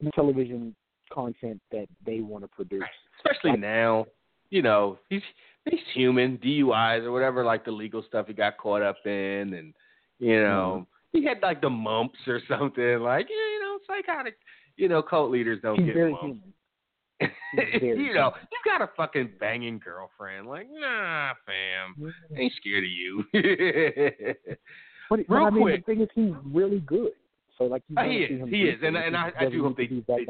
the 0.01 0.11
television 0.11 0.75
content 1.11 1.61
that 1.71 1.87
they 2.05 2.21
want 2.21 2.43
to 2.43 2.47
produce. 2.47 2.83
especially 3.17 3.57
now. 3.57 4.05
You 4.49 4.61
know, 4.61 4.99
he's 5.09 5.21
he's 5.69 5.79
human, 5.93 6.37
DUIs 6.39 7.03
or 7.05 7.11
whatever, 7.11 7.43
like 7.43 7.65
the 7.65 7.71
legal 7.71 8.03
stuff 8.07 8.27
he 8.27 8.33
got 8.33 8.57
caught 8.57 8.81
up 8.81 8.97
in, 9.05 9.53
and 9.53 9.73
you 10.19 10.41
know, 10.41 10.87
he 11.13 11.23
had 11.23 11.41
like 11.41 11.61
the 11.61 11.69
mumps 11.69 12.19
or 12.27 12.39
something. 12.47 12.99
Like, 12.99 13.27
you 13.29 13.59
know, 13.61 13.77
psychotic. 13.87 14.35
You 14.77 14.87
know, 14.89 15.01
cult 15.01 15.31
leaders 15.31 15.59
don't 15.61 15.77
He's 15.77 15.87
get 15.87 15.95
very 15.95 16.11
mumps. 16.11 16.23
human. 16.25 16.53
You 17.53 18.13
know, 18.15 18.31
he's 18.49 18.59
got 18.65 18.81
a 18.81 18.89
fucking 18.97 19.31
banging 19.39 19.77
girlfriend. 19.83 20.47
Like, 20.47 20.67
nah, 20.71 21.33
fam, 21.45 22.13
I 22.35 22.39
ain't 22.39 22.53
scared 22.53 22.83
of 22.83 22.89
you. 22.89 23.23
But, 25.09 25.19
but 25.27 25.35
Real 25.35 25.45
I 25.45 25.49
mean, 25.49 25.61
quick. 25.63 25.85
the 25.85 25.93
thing 25.93 26.01
is, 26.03 26.09
he's 26.15 26.31
really 26.45 26.79
good. 26.79 27.11
So 27.57 27.65
like, 27.65 27.83
you 27.89 27.97
Uh, 27.97 28.03
he 28.05 28.17
is, 28.19 28.49
he 28.49 28.61
is, 28.63 28.79
and- 28.81 28.95
and 28.95 29.17
I- 29.17 29.33
I 29.37 29.49
do 29.49 29.61
hope 29.63 29.75
they- 29.75 29.87
they- 30.07 30.25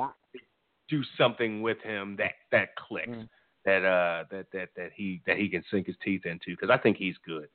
do 0.90 1.04
something 1.20 1.62
with 1.62 1.80
him 1.82 2.16
that 2.18 2.34
that 2.52 2.76
clicks 2.76 3.08
Mm. 3.10 3.30
That 3.66 3.86
uh 3.86 4.26
that 4.32 4.48
that 4.54 4.70
that 4.76 4.92
he 4.94 5.22
that 5.26 5.38
he 5.38 5.50
can 5.50 5.64
sink 5.70 5.88
his 5.88 5.96
teeth 6.04 6.26
into 6.26 6.48
because 6.52 6.70
I 6.70 6.78
think 6.78 6.98
he's 6.98 7.18
good. 7.26 7.48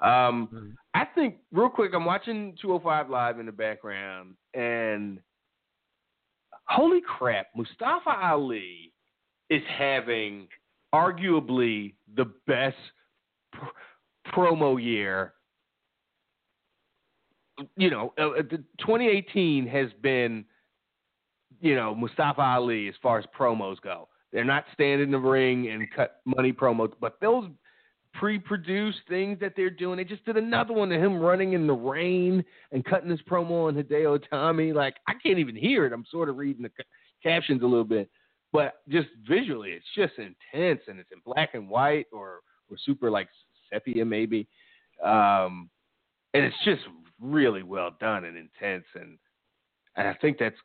Um, 0.00 0.48
Mhm. 0.48 0.76
I 0.94 1.04
think 1.06 1.38
real 1.52 1.68
quick, 1.68 1.92
I'm 1.94 2.04
watching 2.04 2.56
205 2.60 3.10
live 3.10 3.40
in 3.40 3.46
the 3.46 3.52
background, 3.52 4.36
and 4.54 5.20
holy 6.66 7.00
crap, 7.00 7.48
Mustafa 7.54 8.10
Ali 8.10 8.92
is 9.50 9.62
having 9.64 10.48
arguably 10.94 11.94
the 12.14 12.26
best 12.46 12.76
pr- 13.52 13.66
promo 14.28 14.82
year. 14.82 15.34
You 17.76 17.90
know, 17.90 18.12
uh, 18.18 18.30
uh, 18.30 18.42
the 18.42 18.58
2018 18.78 19.66
has 19.66 19.92
been, 19.94 20.44
you 21.60 21.74
know, 21.74 21.94
Mustafa 21.94 22.40
Ali 22.40 22.88
as 22.88 22.94
far 23.02 23.18
as 23.18 23.24
promos 23.36 23.80
go. 23.80 24.08
They're 24.32 24.44
not 24.44 24.64
standing 24.74 25.06
in 25.06 25.12
the 25.12 25.18
ring 25.18 25.68
and 25.68 25.90
cut 25.90 26.20
money 26.24 26.52
promos, 26.52 26.92
but 27.00 27.18
those 27.20 27.48
pre-produced 28.14 28.98
things 29.08 29.38
that 29.40 29.52
they're 29.56 29.70
doing. 29.70 29.96
They 29.96 30.04
just 30.04 30.24
did 30.24 30.36
another 30.36 30.72
one 30.72 30.90
of 30.92 31.00
him 31.00 31.18
running 31.18 31.52
in 31.52 31.66
the 31.66 31.72
rain 31.72 32.44
and 32.72 32.84
cutting 32.84 33.10
his 33.10 33.20
promo 33.22 33.68
on 33.68 33.74
Hideo 33.74 34.18
Itami. 34.18 34.74
Like 34.74 34.96
I 35.06 35.12
can't 35.22 35.38
even 35.38 35.56
hear 35.56 35.86
it. 35.86 35.92
I'm 35.92 36.04
sort 36.10 36.28
of 36.28 36.36
reading 36.36 36.62
the 36.62 36.70
captions 37.22 37.62
a 37.62 37.66
little 37.66 37.84
bit, 37.84 38.10
but 38.52 38.80
just 38.88 39.08
visually, 39.28 39.70
it's 39.70 39.86
just 39.94 40.14
intense 40.18 40.80
and 40.88 40.98
it's 40.98 41.10
in 41.12 41.20
black 41.24 41.50
and 41.54 41.68
white 41.68 42.06
or 42.12 42.40
or 42.70 42.76
super 42.84 43.10
like 43.10 43.28
sepia 43.72 44.04
maybe, 44.04 44.46
um, 45.02 45.70
and 46.34 46.44
it's 46.44 46.56
just 46.64 46.82
really 47.20 47.62
well 47.62 47.94
done 48.00 48.24
and 48.24 48.36
intense. 48.36 48.84
And 48.94 49.18
and 49.96 50.08
I 50.08 50.14
think 50.14 50.38
that's 50.38 50.56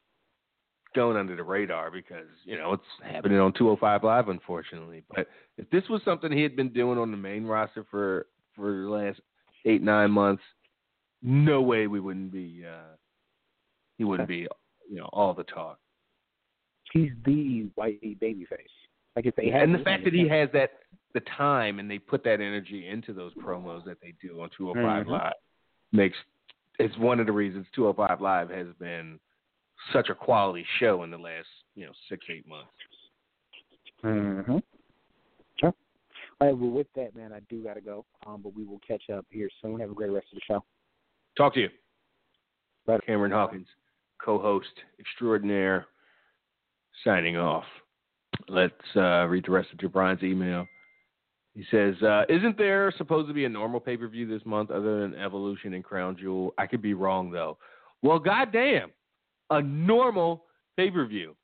going 0.93 1.17
under 1.17 1.35
the 1.35 1.43
radar 1.43 1.91
because 1.91 2.27
you 2.45 2.57
know 2.57 2.73
it's 2.73 2.83
happening 3.03 3.39
on 3.39 3.53
205 3.53 4.03
Live, 4.03 4.29
unfortunately. 4.29 5.03
But 5.13 5.27
if 5.57 5.69
this 5.69 5.83
was 5.89 6.01
something 6.03 6.31
he 6.31 6.43
had 6.43 6.55
been 6.55 6.69
doing 6.69 6.97
on 6.97 7.11
the 7.11 7.17
main 7.17 7.45
roster 7.45 7.85
for 7.89 8.27
for 8.55 8.71
the 8.71 8.89
last 8.89 9.19
eight 9.65 9.81
nine 9.81 10.11
months, 10.11 10.43
no 11.21 11.61
way 11.61 11.87
we 11.87 11.99
wouldn't 11.99 12.31
be 12.31 12.63
uh, 12.67 12.95
he 13.97 14.03
wouldn't 14.03 14.29
be 14.29 14.47
you 14.89 14.97
know 14.97 15.09
all 15.13 15.33
the 15.33 15.43
talk. 15.43 15.79
He's 16.91 17.11
the 17.25 17.69
white 17.75 18.01
babyface. 18.01 18.47
Like 19.15 19.25
if 19.25 19.35
they 19.35 19.49
had 19.49 19.63
and 19.63 19.73
the 19.73 19.79
fact 19.79 20.03
that 20.03 20.13
he 20.13 20.27
has 20.27 20.49
that 20.53 20.71
the 21.13 21.21
time 21.37 21.79
and 21.79 21.89
they 21.89 21.99
put 21.99 22.23
that 22.23 22.41
energy 22.41 22.87
into 22.87 23.13
those 23.13 23.33
promos 23.35 23.85
that 23.85 23.97
they 24.01 24.13
do 24.21 24.41
on 24.41 24.49
205 24.57 25.05
Mhm. 25.05 25.09
Live 25.09 25.33
makes 25.91 26.17
it's 26.79 26.97
one 26.97 27.19
of 27.19 27.27
the 27.27 27.31
reasons 27.31 27.67
205 27.73 28.19
Live 28.19 28.49
has 28.49 28.67
been 28.79 29.19
such 29.91 30.09
a 30.09 30.15
quality 30.15 30.65
show 30.79 31.03
in 31.03 31.11
the 31.11 31.17
last 31.17 31.47
you 31.75 31.85
know 31.85 31.91
six 32.09 32.25
eight 32.29 32.47
months. 32.47 32.69
Mm-hmm. 34.03 34.57
Sure. 35.59 35.73
All 36.41 36.47
right. 36.47 36.57
Well, 36.57 36.71
with 36.71 36.87
that, 36.95 37.15
man, 37.15 37.31
I 37.33 37.39
do 37.49 37.63
got 37.63 37.75
to 37.75 37.81
go. 37.81 38.05
Um, 38.25 38.41
but 38.43 38.55
we 38.55 38.65
will 38.65 38.81
catch 38.85 39.09
up 39.09 39.25
here 39.29 39.49
soon. 39.61 39.79
Have 39.79 39.91
a 39.91 39.95
great 39.95 40.11
rest 40.11 40.27
of 40.31 40.35
the 40.35 40.41
show. 40.45 40.63
Talk 41.37 41.53
to 41.55 41.61
you. 41.61 41.69
Bye. 42.85 42.99
Cameron 43.05 43.31
Hawkins, 43.31 43.67
co-host 44.23 44.67
extraordinaire, 44.99 45.87
signing 47.03 47.37
off. 47.37 47.63
Let's 48.49 48.73
uh, 48.95 49.25
read 49.27 49.45
the 49.45 49.51
rest 49.51 49.69
of 49.71 49.79
Jabron's 49.79 50.23
email. 50.23 50.67
He 51.55 51.63
says, 51.69 51.95
uh, 52.01 52.23
"Isn't 52.29 52.57
there 52.57 52.91
supposed 52.97 53.27
to 53.27 53.33
be 53.33 53.45
a 53.45 53.49
normal 53.49 53.79
pay-per-view 53.79 54.27
this 54.27 54.45
month 54.45 54.71
other 54.71 55.01
than 55.01 55.15
Evolution 55.15 55.75
and 55.75 55.83
Crown 55.83 56.17
Jewel? 56.19 56.53
I 56.57 56.65
could 56.65 56.81
be 56.81 56.93
wrong 56.93 57.31
though. 57.31 57.57
Well, 58.01 58.19
goddamn, 58.19 58.91
a 59.49 59.61
normal 59.61 60.45
pay-per-view. 60.77 61.35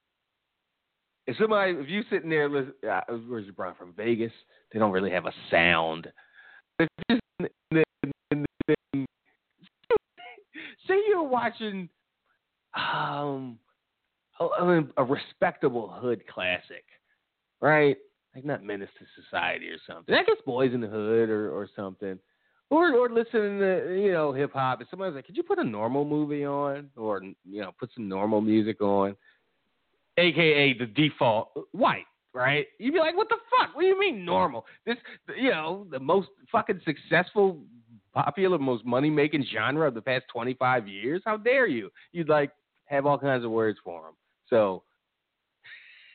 If 1.28 1.38
somebody, 1.38 1.74
if 1.74 1.88
you 1.90 2.02
sitting 2.10 2.30
there, 2.30 2.50
listen, 2.50 2.74
uh, 2.90 3.02
where's 3.28 3.46
Jabron 3.46 3.78
from 3.78 3.94
Vegas? 3.94 4.32
They 4.74 4.80
don't 4.80 4.92
really 4.92 5.12
have 5.12 5.26
a 5.26 5.34
sound. 5.52 6.12
If 6.80 6.88
and- 7.10 8.46
say 10.88 10.96
you're 11.08 11.24
watching 11.24 11.90
um, 12.74 13.60
a 14.40 14.82
a 14.98 15.04
respectable 15.04 15.90
hood 15.90 16.24
classic, 16.28 16.86
right? 17.62 17.98
Like 18.36 18.46
not 18.46 18.64
Menace 18.64 18.90
to 19.00 19.06
Society 19.24 19.68
or 19.70 19.78
something. 19.88 20.16
I 20.16 20.24
guess 20.24 20.38
Boys 20.46 20.74
in 20.74 20.82
the 20.82 20.88
Hood 20.88 21.30
or 21.30 21.52
or 21.52 21.68
something. 21.76 22.20
Or 22.72 22.94
or 22.94 23.10
listening 23.10 23.60
to 23.60 24.00
you 24.00 24.12
know 24.12 24.32
hip 24.32 24.54
hop. 24.54 24.80
And 24.80 24.88
somebody's 24.90 25.16
like, 25.16 25.26
could 25.26 25.36
you 25.36 25.44
put 25.44 25.58
a 25.58 25.64
normal 25.64 26.06
movie 26.06 26.46
on, 26.46 26.90
or 26.96 27.22
you 27.24 27.62
know 27.62 27.72
put 27.80 27.90
some 27.96 28.08
normal 28.08 28.42
music 28.42 28.80
on, 28.80 29.16
aka 30.18 30.78
the 30.78 30.86
default 30.86 31.52
white, 31.72 32.06
right? 32.34 32.68
You'd 32.78 32.94
be 32.94 33.00
like, 33.00 33.18
what 33.18 33.28
the 33.30 33.38
fuck? 33.50 33.76
What 33.76 33.82
do 33.82 33.88
you 33.88 34.00
mean 34.00 34.24
normal? 34.24 34.66
This 34.86 34.98
you 35.36 35.50
know 35.50 35.88
the 35.90 36.00
most 36.00 36.30
fucking 36.52 36.82
successful, 36.86 37.60
popular, 38.14 38.60
most 38.60 38.86
money 38.86 39.10
making 39.10 39.46
genre 39.52 39.88
of 39.88 39.96
the 39.96 40.02
past 40.02 40.26
twenty 40.32 40.54
five 40.54 40.88
years. 40.88 41.24
How 41.26 41.38
dare 41.38 41.66
you? 41.66 41.90
You'd 42.12 42.30
like 42.30 42.52
have 42.86 43.08
all 43.08 43.18
kinds 43.18 43.44
of 43.44 43.50
words 43.50 43.80
for 43.84 44.04
them. 44.04 44.14
So 44.48 44.84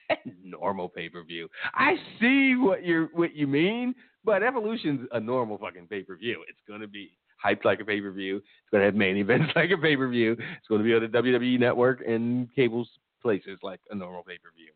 normal 0.44 0.88
pay 0.88 1.08
per 1.08 1.22
view. 1.22 1.48
I 1.74 1.96
see 2.20 2.56
what 2.56 2.84
you 2.84 3.08
what 3.12 3.34
you 3.34 3.46
mean, 3.46 3.94
but 4.24 4.42
Evolution's 4.42 5.06
a 5.12 5.20
normal 5.20 5.58
fucking 5.58 5.86
pay 5.88 6.02
per 6.02 6.16
view. 6.16 6.44
It's 6.48 6.60
gonna 6.68 6.88
be 6.88 7.12
hyped 7.44 7.64
like 7.64 7.80
a 7.80 7.84
pay 7.84 8.00
per 8.00 8.10
view. 8.10 8.36
It's 8.36 8.70
gonna 8.72 8.84
have 8.84 8.94
main 8.94 9.16
events 9.16 9.52
like 9.56 9.70
a 9.70 9.78
pay 9.78 9.96
per 9.96 10.08
view. 10.08 10.32
It's 10.32 10.68
gonna 10.68 10.84
be 10.84 10.94
on 10.94 11.02
the 11.02 11.08
WWE 11.08 11.58
network 11.58 12.02
and 12.06 12.48
cables 12.54 12.88
places 13.22 13.58
like 13.62 13.80
a 13.90 13.94
normal 13.94 14.22
pay 14.22 14.38
per 14.38 14.50
view. 14.54 14.72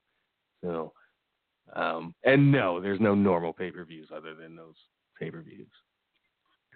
So, 0.62 0.92
um, 1.74 2.14
and 2.24 2.50
no, 2.50 2.80
there's 2.80 3.00
no 3.00 3.14
normal 3.14 3.52
pay 3.52 3.70
per 3.70 3.84
views 3.84 4.08
other 4.14 4.34
than 4.34 4.56
those 4.56 4.74
pay 5.18 5.30
per 5.30 5.42
views. 5.42 5.68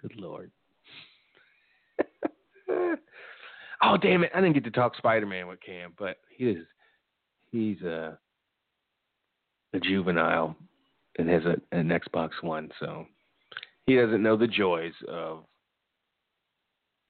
Good 0.01 0.15
lord. 0.17 0.51
oh 3.81 3.97
damn 3.97 4.23
it! 4.23 4.31
I 4.33 4.41
didn't 4.41 4.53
get 4.53 4.63
to 4.65 4.71
talk 4.71 4.95
Spider 4.97 5.25
Man 5.25 5.47
with 5.47 5.61
Cam, 5.61 5.93
but 5.97 6.17
he 6.29 6.45
is 6.49 6.65
he's 7.51 7.81
a 7.81 8.17
a 9.73 9.79
juvenile 9.79 10.55
and 11.17 11.29
has 11.29 11.43
a, 11.45 11.55
an 11.75 11.89
Xbox 11.89 12.31
One, 12.41 12.69
so 12.79 13.05
he 13.85 13.95
doesn't 13.95 14.23
know 14.23 14.37
the 14.37 14.47
joys 14.47 14.93
of 15.07 15.43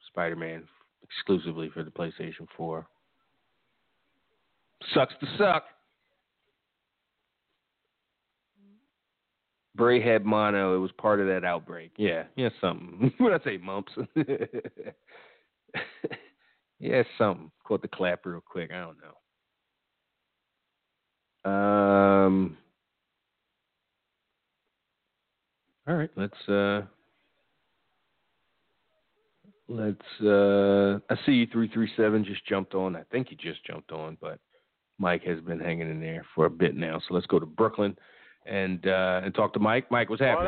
Spider 0.08 0.36
Man 0.36 0.64
exclusively 1.04 1.70
for 1.74 1.84
the 1.84 1.92
PlayStation 1.92 2.48
4. 2.58 2.86
Sucks 4.94 5.14
to 5.20 5.28
suck. 5.38 5.64
Bray 9.76 10.02
had 10.02 10.24
mono. 10.26 10.76
It 10.76 10.80
was 10.80 10.92
part 10.98 11.20
of 11.20 11.28
that 11.28 11.44
outbreak. 11.44 11.92
Yeah, 11.98 12.24
yeah, 12.36 12.50
something. 12.62 13.12
What 13.18 13.34
I 13.34 13.44
say, 13.44 13.58
mumps? 13.58 13.92
yeah, 16.80 17.02
something. 17.18 17.50
Quote 17.64 17.82
the 17.82 17.88
clap 17.88 18.26
real 18.26 18.42
quick. 18.42 18.72
I 18.72 18.80
don't 18.80 19.00
know. 19.02 19.18
Um. 21.46 22.58
All 25.86 25.96
right, 25.96 26.10
let's 26.16 26.48
uh 26.48 26.82
let's 29.68 30.22
uh 30.22 31.00
I 31.10 31.18
see 31.26 31.46
three 31.48 31.68
three 31.68 31.92
seven 31.98 32.24
just 32.24 32.46
jumped 32.46 32.74
on. 32.74 32.96
I 32.96 33.04
think 33.12 33.28
he 33.28 33.36
just 33.36 33.66
jumped 33.66 33.92
on, 33.92 34.18
but 34.22 34.40
Mike 34.98 35.24
has 35.24 35.42
been 35.42 35.60
hanging 35.60 35.90
in 35.90 36.00
there 36.00 36.26
for 36.34 36.46
a 36.46 36.50
bit 36.50 36.76
now. 36.76 37.00
So 37.00 37.14
let's 37.14 37.26
go 37.28 37.38
to 37.38 37.46
Brooklyn 37.46 37.98
and 38.46 38.88
uh 38.88 39.22
and 39.26 39.36
talk 39.36 39.52
to 39.54 39.60
Mike. 39.60 39.92
Mike, 39.92 40.10
what's 40.10 40.22
happening? 40.22 40.48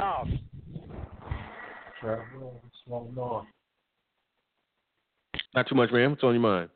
Not 5.54 5.68
too 5.68 5.76
much, 5.76 5.91
man. 5.91 6.12
What's 6.12 6.24
on 6.24 6.34
your 6.34 6.41
mind? 6.41 6.70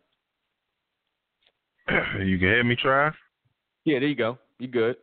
You 1.89 2.37
can 2.37 2.47
hear 2.47 2.63
me, 2.63 2.75
Trav? 2.75 3.13
Yeah, 3.85 3.99
there 3.99 4.09
you 4.09 4.15
go. 4.15 4.37
You 4.59 4.67
good. 4.67 4.97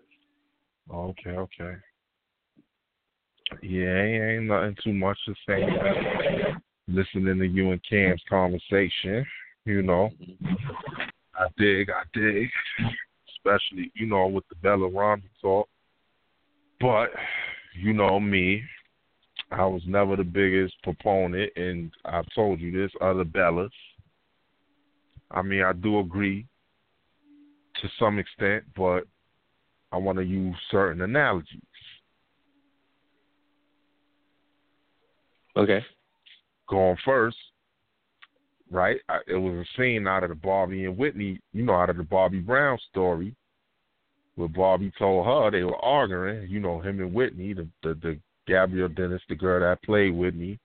Okay, 0.93 1.31
okay. 1.31 1.75
Yeah, 3.63 4.03
ain't, 4.03 4.45
nothing 4.45 4.77
too 4.83 4.93
much 4.93 5.19
to 5.27 5.35
say. 5.47 5.67
Listening 6.89 7.39
to 7.39 7.47
you 7.47 7.73
and 7.73 7.81
Cam's 7.89 8.23
conversation, 8.29 9.25
you 9.65 9.83
know. 9.83 10.11
I 11.35 11.47
dig, 11.59 11.91
I 11.91 12.03
dig. 12.13 12.49
Especially, 13.37 13.93
you 13.95 14.07
know, 14.07 14.27
with 14.27 14.45
the 14.49 14.57
Bella 14.57 14.89
Ronda 14.89 15.27
talk. 15.41 15.69
But, 16.81 17.11
you 17.81 17.93
know 17.93 18.21
me, 18.21 18.63
I 19.51 19.65
was 19.65 19.83
never 19.87 20.17
the 20.17 20.25
biggest 20.25 20.75
proponent, 20.83 21.53
and 21.57 21.91
I've 22.05 22.27
told 22.35 22.61
you 22.61 22.73
this, 22.73 22.93
other 23.01 23.25
Bellas. 23.25 23.71
I 25.31 25.43
mean, 25.43 25.63
I 25.63 25.73
do 25.73 26.01
agree 26.01 26.47
to 27.83 27.89
some 27.99 28.19
extent, 28.19 28.65
but 28.77 29.05
I 29.93 29.97
want 29.99 30.19
to 30.19 30.25
use 30.25 30.55
certain 30.71 31.03
analogies. 31.03 31.61
Okay. 35.57 35.85
Going 36.69 36.97
first, 37.05 37.37
right? 38.71 38.99
I, 39.09 39.21
it 39.27 39.37
was 39.37 39.55
a 39.55 39.81
scene 39.81 40.07
out 40.07 40.25
of 40.25 40.31
the 40.31 40.35
Bobby 40.35 40.85
and 40.85 40.99
Whitney, 40.99 41.41
you 41.53 41.65
know, 41.65 41.75
out 41.75 41.91
of 41.91 41.97
the 41.97 42.03
Bobby 42.03 42.41
Brown 42.41 42.79
story, 42.91 43.35
where 44.35 44.49
Bobby 44.49 44.93
told 44.99 45.27
her 45.27 45.51
they 45.51 45.65
were 45.65 45.83
arguing. 45.83 46.51
You 46.51 46.61
know, 46.61 46.81
him 46.81 47.01
and 47.01 47.15
Whitney, 47.15 47.55
the 47.55 47.69
the, 47.83 47.95
the 47.95 48.19
Gabrielle 48.47 48.89
Dennis, 48.89 49.23
the 49.29 49.35
girl 49.35 49.61
that 49.61 49.83
played 49.83 50.15
Whitney. 50.15 50.59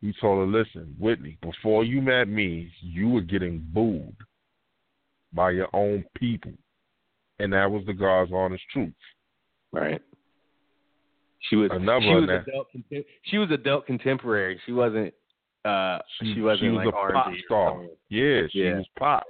He 0.00 0.12
told 0.20 0.40
her, 0.40 0.58
"Listen, 0.58 0.94
Whitney, 0.98 1.38
before 1.40 1.84
you 1.84 2.02
met 2.02 2.28
me, 2.28 2.70
you 2.80 3.08
were 3.08 3.20
getting 3.20 3.64
booed 3.72 4.16
by 5.32 5.50
your 5.50 5.68
own 5.72 6.04
people, 6.16 6.52
and 7.38 7.52
that 7.52 7.70
was 7.70 7.84
the 7.86 7.92
God's 7.92 8.32
honest 8.32 8.64
truth." 8.72 8.92
Right. 9.72 10.00
She 11.48 11.56
was 11.56 11.70
Another 11.72 12.02
she 12.02 12.08
was 12.14 12.26
that- 12.28 12.48
adult 12.48 12.68
she 13.22 13.38
was 13.38 13.50
adult 13.50 13.86
contemporary. 13.86 14.60
She 14.66 14.72
wasn't 14.72 15.14
uh 15.64 15.98
she, 16.18 16.40
wasn't 16.40 16.60
she 16.60 16.68
was 16.68 16.84
like 16.86 16.94
a 16.94 16.96
R&B 16.96 17.14
pop 17.14 17.32
star. 17.44 17.84
Yeah, 18.08 18.42
she 18.50 18.60
Yeah. 18.64 18.76
was 18.78 18.86
pop. 18.98 19.24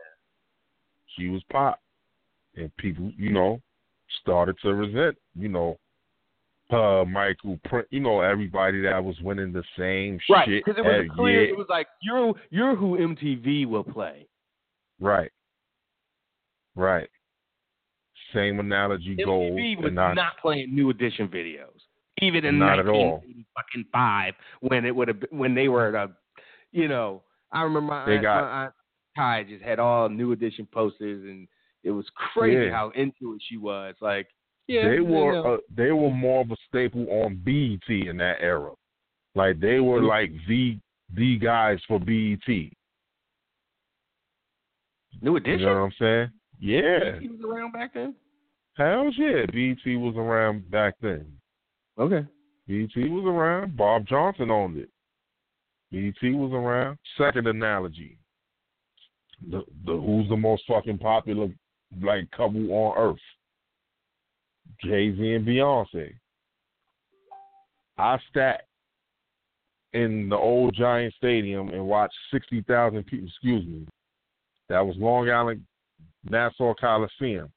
She 1.17 1.29
was 1.29 1.43
pop, 1.51 1.81
and 2.57 2.75
people, 2.77 3.13
you 3.17 3.31
know, 3.31 3.61
started 4.23 4.57
to 4.63 4.75
resent, 4.75 5.17
you 5.35 5.49
know, 5.49 5.77
uh, 6.71 7.05
Michael, 7.05 7.59
you 7.91 7.99
know, 8.01 8.21
everybody 8.21 8.81
that 8.83 9.03
was 9.03 9.21
winning 9.23 9.53
the 9.53 9.65
same 9.77 10.21
Right, 10.31 10.47
shit. 10.49 10.65
because 10.65 10.79
it 10.79 10.85
was 10.87 11.09
clear. 11.17 11.43
year. 11.43 11.49
It 11.51 11.57
was 11.59 11.67
like 11.69 11.89
you're 12.01 12.33
you're 12.51 12.77
who 12.77 12.97
MTV 12.97 13.67
will 13.67 13.85
play. 13.85 14.27
Right. 15.01 15.31
Right. 16.81 17.09
Same 18.35 18.59
analogy 18.61 19.17
goes. 19.17 19.53
MTV 19.53 19.83
was 19.83 19.93
not, 19.93 20.15
not 20.15 20.39
playing 20.41 20.75
New 20.75 20.89
Edition 20.91 21.29
videos, 21.29 21.79
even 22.23 22.45
in 22.45 22.59
Not 22.59 22.79
at 22.79 22.89
all. 22.89 23.23
1985 23.55 24.35
when 24.61 24.85
it 24.87 24.95
would 24.97 25.09
have 25.09 25.21
been, 25.21 25.39
when 25.39 25.55
they 25.55 25.69
were 25.69 25.89
at 25.95 25.95
a, 26.09 26.13
you 26.73 26.89
know, 26.89 27.23
I 27.53 27.63
remember 27.63 27.93
my 27.93 28.07
They 28.07 28.13
aunt, 28.15 28.23
got- 28.23 28.43
my 28.45 28.65
aunt 28.65 28.73
Ty 29.17 29.43
just 29.45 29.63
had 29.63 29.79
all 29.79 30.09
New 30.09 30.33
Edition 30.33 30.67
posters 30.73 31.23
and 31.25 31.47
it 31.83 31.91
was 31.91 32.07
crazy 32.15 32.67
Yeah. 32.67 32.71
how 32.73 32.91
into 32.91 33.35
it 33.35 33.43
she 33.49 33.57
was. 33.59 33.95
Like, 34.01 34.29
yeah, 34.69 34.89
they 34.89 34.95
you 34.97 35.05
were 35.05 35.33
know. 35.33 35.55
uh, 35.55 35.59
they 35.75 35.91
were 35.91 36.11
more 36.13 36.41
of 36.43 36.51
a 36.53 36.57
staple 36.69 37.07
on 37.11 37.35
BET 37.45 38.09
in 38.09 38.17
that 38.19 38.37
era. 38.41 38.71
Like 39.35 39.59
they 39.61 39.81
were 39.81 40.01
Mhm. 40.01 40.09
like 40.09 40.31
the 40.47 40.79
the 41.15 41.37
guys 41.39 41.81
for 41.89 41.99
BET. 41.99 42.71
New 45.21 45.37
Edition. 45.37 45.59
You 45.61 45.67
know 45.67 45.75
what 45.75 45.81
I'm 45.87 45.93
saying? 45.99 46.29
Yeah. 46.61 47.19
He 47.21 47.29
was 47.29 47.41
around 47.45 47.73
back 47.73 47.95
then. 47.95 48.15
Hell 48.77 49.11
yeah. 49.17 49.47
BET 49.47 49.99
was 49.99 50.15
around 50.17 50.71
back 50.71 50.95
then. 51.01 51.27
Okay. 51.99 52.27
BET 52.69 53.11
was 53.11 53.25
around. 53.27 53.77
Bob 53.77 54.07
Johnson 54.07 54.51
owned 54.51 54.77
it. 54.77 54.91
BET 55.91 56.35
was 56.35 56.53
around. 56.53 56.99
Second 57.19 57.47
analogy. 57.47 58.19
The 59.51 59.63
the 59.87 59.93
who's 59.93 60.29
the 60.29 60.37
most 60.37 60.63
fucking 60.69 60.99
popular 60.99 61.49
like 62.03 62.31
couple 62.31 62.71
on 62.71 62.95
earth? 62.99 63.19
Jay 64.85 65.15
Z 65.17 65.35
and 65.35 65.47
Beyonce. 65.47 66.13
I 67.97 68.19
sat 68.35 68.67
in 69.95 70.29
the 70.29 70.37
old 70.37 70.75
Giant 70.75 71.15
Stadium 71.15 71.71
and 71.71 71.87
watched 71.87 72.15
sixty 72.33 72.63
thousand 72.63 73.05
people. 73.05 73.29
Excuse 73.29 73.67
me, 73.67 73.87
that 74.69 74.85
was 74.85 74.95
Long 74.99 75.31
Island 75.31 75.65
Nassau 76.29 76.75
Coliseum, 76.75 77.51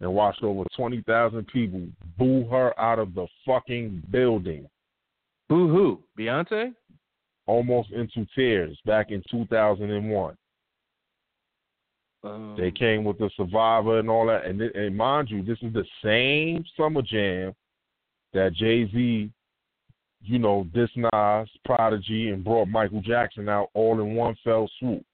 and 0.00 0.12
watched 0.12 0.42
over 0.42 0.64
twenty 0.76 1.02
thousand 1.02 1.46
people 1.48 1.86
boo 2.18 2.46
her 2.48 2.78
out 2.78 2.98
of 2.98 3.14
the 3.14 3.26
fucking 3.46 4.02
building, 4.10 4.68
Boo 5.48 5.68
hoo, 5.68 6.02
Beyonce. 6.18 6.74
almost 7.46 7.90
into 7.90 8.26
tears. 8.34 8.78
Back 8.84 9.10
in 9.10 9.22
two 9.30 9.46
thousand 9.46 9.90
and 9.90 10.10
one, 10.10 10.36
Um, 12.22 12.56
they 12.58 12.70
came 12.70 13.04
with 13.04 13.18
the 13.18 13.30
Survivor 13.36 13.98
and 13.98 14.08
all 14.08 14.26
that, 14.26 14.44
and, 14.46 14.60
and 14.60 14.96
mind 14.96 15.30
you, 15.30 15.42
this 15.42 15.58
is 15.62 15.72
the 15.72 15.84
same 16.02 16.64
Summer 16.76 17.02
Jam 17.02 17.54
that 18.32 18.52
Jay 18.54 18.90
Z 18.90 19.30
you 20.26 20.38
know, 20.38 20.66
this 20.74 20.88
Nas, 20.96 21.48
Prodigy, 21.64 22.30
and 22.30 22.42
brought 22.42 22.66
Michael 22.66 23.02
Jackson 23.02 23.48
out 23.48 23.68
all 23.74 24.00
in 24.00 24.14
one 24.14 24.34
fell 24.42 24.70
swoop. 24.78 25.04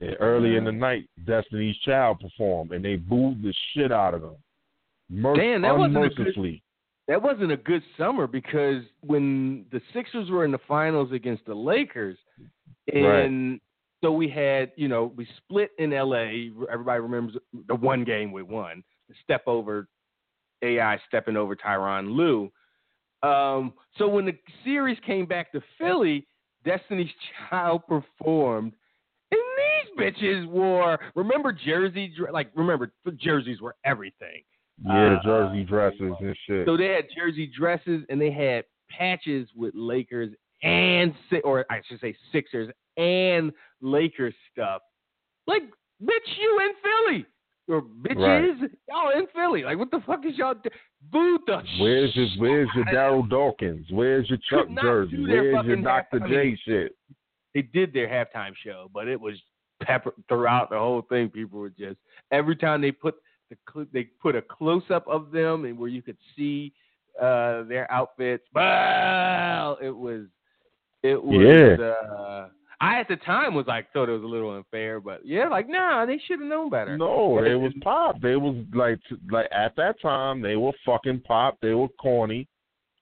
And 0.00 0.16
early 0.20 0.56
in 0.56 0.64
the 0.64 0.72
night, 0.72 1.08
Destiny's 1.24 1.76
Child 1.78 2.20
performed, 2.20 2.72
and 2.72 2.84
they 2.84 2.96
booed 2.96 3.42
the 3.42 3.54
shit 3.72 3.92
out 3.92 4.14
of 4.14 4.22
them. 4.22 4.36
Mer- 5.08 5.36
Damn, 5.36 5.62
that 5.62 5.76
wasn't 5.76 6.04
a 6.04 6.08
good- 6.10 6.34
that 7.06 7.22
wasn't 7.22 7.52
a 7.52 7.56
good 7.56 7.82
summer 7.96 8.26
because 8.26 8.82
when 9.00 9.66
the 9.70 9.80
Sixers 9.92 10.30
were 10.30 10.44
in 10.44 10.50
the 10.50 10.58
finals 10.66 11.12
against 11.12 11.44
the 11.46 11.54
Lakers, 11.54 12.18
and 12.92 13.60
so 14.02 14.12
we 14.12 14.28
had, 14.28 14.72
you 14.76 14.88
know, 14.88 15.06
we 15.16 15.26
split 15.38 15.70
in 15.78 15.92
LA. 15.92 16.50
Everybody 16.70 17.00
remembers 17.00 17.36
the 17.68 17.74
one 17.74 18.04
game 18.04 18.32
we 18.32 18.42
won, 18.42 18.82
the 19.08 19.14
step 19.22 19.42
over 19.46 19.86
AI 20.62 20.98
stepping 21.06 21.36
over 21.36 21.54
Tyronn 21.54 22.14
Lue. 22.14 22.50
Um, 23.22 23.72
so 23.96 24.08
when 24.08 24.26
the 24.26 24.36
series 24.64 24.98
came 25.00 25.24
back 25.26 25.52
to 25.52 25.62
Philly, 25.78 26.26
Destiny's 26.64 27.12
Child 27.50 27.82
performed, 27.86 28.72
and 29.34 30.06
these 30.06 30.14
bitches 30.14 30.46
wore. 30.48 30.98
Remember 31.14 31.52
jersey, 31.52 32.12
like 32.32 32.50
remember 32.54 32.92
the 33.04 33.12
jerseys 33.12 33.60
were 33.60 33.76
everything. 33.84 34.42
Yeah, 34.84 35.14
Uh, 35.18 35.22
jersey 35.24 35.64
dresses 35.64 36.12
and 36.20 36.36
shit. 36.46 36.66
So 36.66 36.76
they 36.76 36.88
had 36.88 37.04
jersey 37.16 37.46
dresses 37.56 38.04
and 38.08 38.20
they 38.20 38.30
had 38.32 38.64
patches 38.90 39.48
with 39.54 39.74
Lakers 39.74 40.30
and 40.62 41.14
or 41.44 41.64
I 41.70 41.80
should 41.88 42.00
say 42.00 42.14
Sixers 42.32 42.70
and 42.96 43.52
Lakers 43.80 44.34
stuff. 44.52 44.82
Like, 45.46 45.62
bitch, 46.02 46.38
you 46.38 46.60
in 46.60 46.72
Philly 46.82 47.26
or 47.68 47.82
bitches, 47.82 48.68
y'all 48.88 49.10
in 49.16 49.26
Philly. 49.34 49.62
Like, 49.62 49.78
what 49.78 49.90
the 49.90 50.00
fuck 50.06 50.24
is 50.26 50.36
y'all? 50.36 50.54
Do- 50.54 50.70
Boo 51.12 51.38
the 51.46 51.62
Where's 51.80 52.16
your 52.16 52.28
Where's 52.38 52.68
your. 52.74 52.84
Daryl 52.86 53.28
Dawkins? 53.28 53.86
Where's 53.90 54.28
your 54.28 54.38
Chuck 54.50 54.68
jersey? 54.82 55.22
Where's 55.22 55.66
your 55.66 55.76
Dr. 55.82 56.20
I 56.24 56.28
J 56.28 56.36
mean- 56.36 56.58
shit? 56.64 56.96
They 57.54 57.62
did 57.62 57.92
their 57.92 58.08
halftime 58.08 58.52
show, 58.62 58.90
but 58.92 59.08
it 59.08 59.20
was 59.20 59.34
peppered 59.82 60.14
throughout 60.28 60.70
the 60.70 60.78
whole 60.78 61.02
thing. 61.02 61.28
People 61.28 61.60
were 61.60 61.70
just 61.70 61.96
every 62.30 62.56
time 62.56 62.80
they 62.80 62.92
put 62.92 63.14
the 63.50 63.56
cl- 63.72 63.86
they 63.92 64.04
put 64.22 64.34
a 64.36 64.42
close 64.42 64.82
up 64.90 65.06
of 65.08 65.30
them 65.30 65.64
and 65.64 65.78
where 65.78 65.88
you 65.88 66.02
could 66.02 66.16
see 66.36 66.72
uh 67.20 67.62
their 67.64 67.90
outfits. 67.92 68.44
Well, 68.54 69.78
it 69.80 69.90
was 69.96 70.26
it 71.02 71.22
was 71.22 71.78
Yeah. 71.78 71.86
uh 71.86 72.48
I 72.80 72.98
at 72.98 73.08
the 73.08 73.16
time 73.16 73.54
was 73.54 73.66
like 73.66 73.92
thought 73.92 74.08
it 74.08 74.12
was 74.12 74.24
a 74.24 74.26
little 74.26 74.56
unfair, 74.56 75.00
but 75.00 75.24
yeah, 75.24 75.48
like 75.48 75.68
nah, 75.68 76.04
they 76.04 76.18
should 76.26 76.40
have 76.40 76.48
known 76.48 76.70
better. 76.70 76.98
No, 76.98 77.38
it 77.44 77.54
was 77.54 77.72
pop. 77.82 78.20
They 78.20 78.36
was 78.36 78.56
like 78.74 78.98
like 79.30 79.48
at 79.52 79.76
that 79.76 80.00
time 80.02 80.42
they 80.42 80.56
were 80.56 80.72
fucking 80.84 81.20
pop. 81.20 81.56
They 81.62 81.74
were 81.74 81.88
corny. 82.00 82.48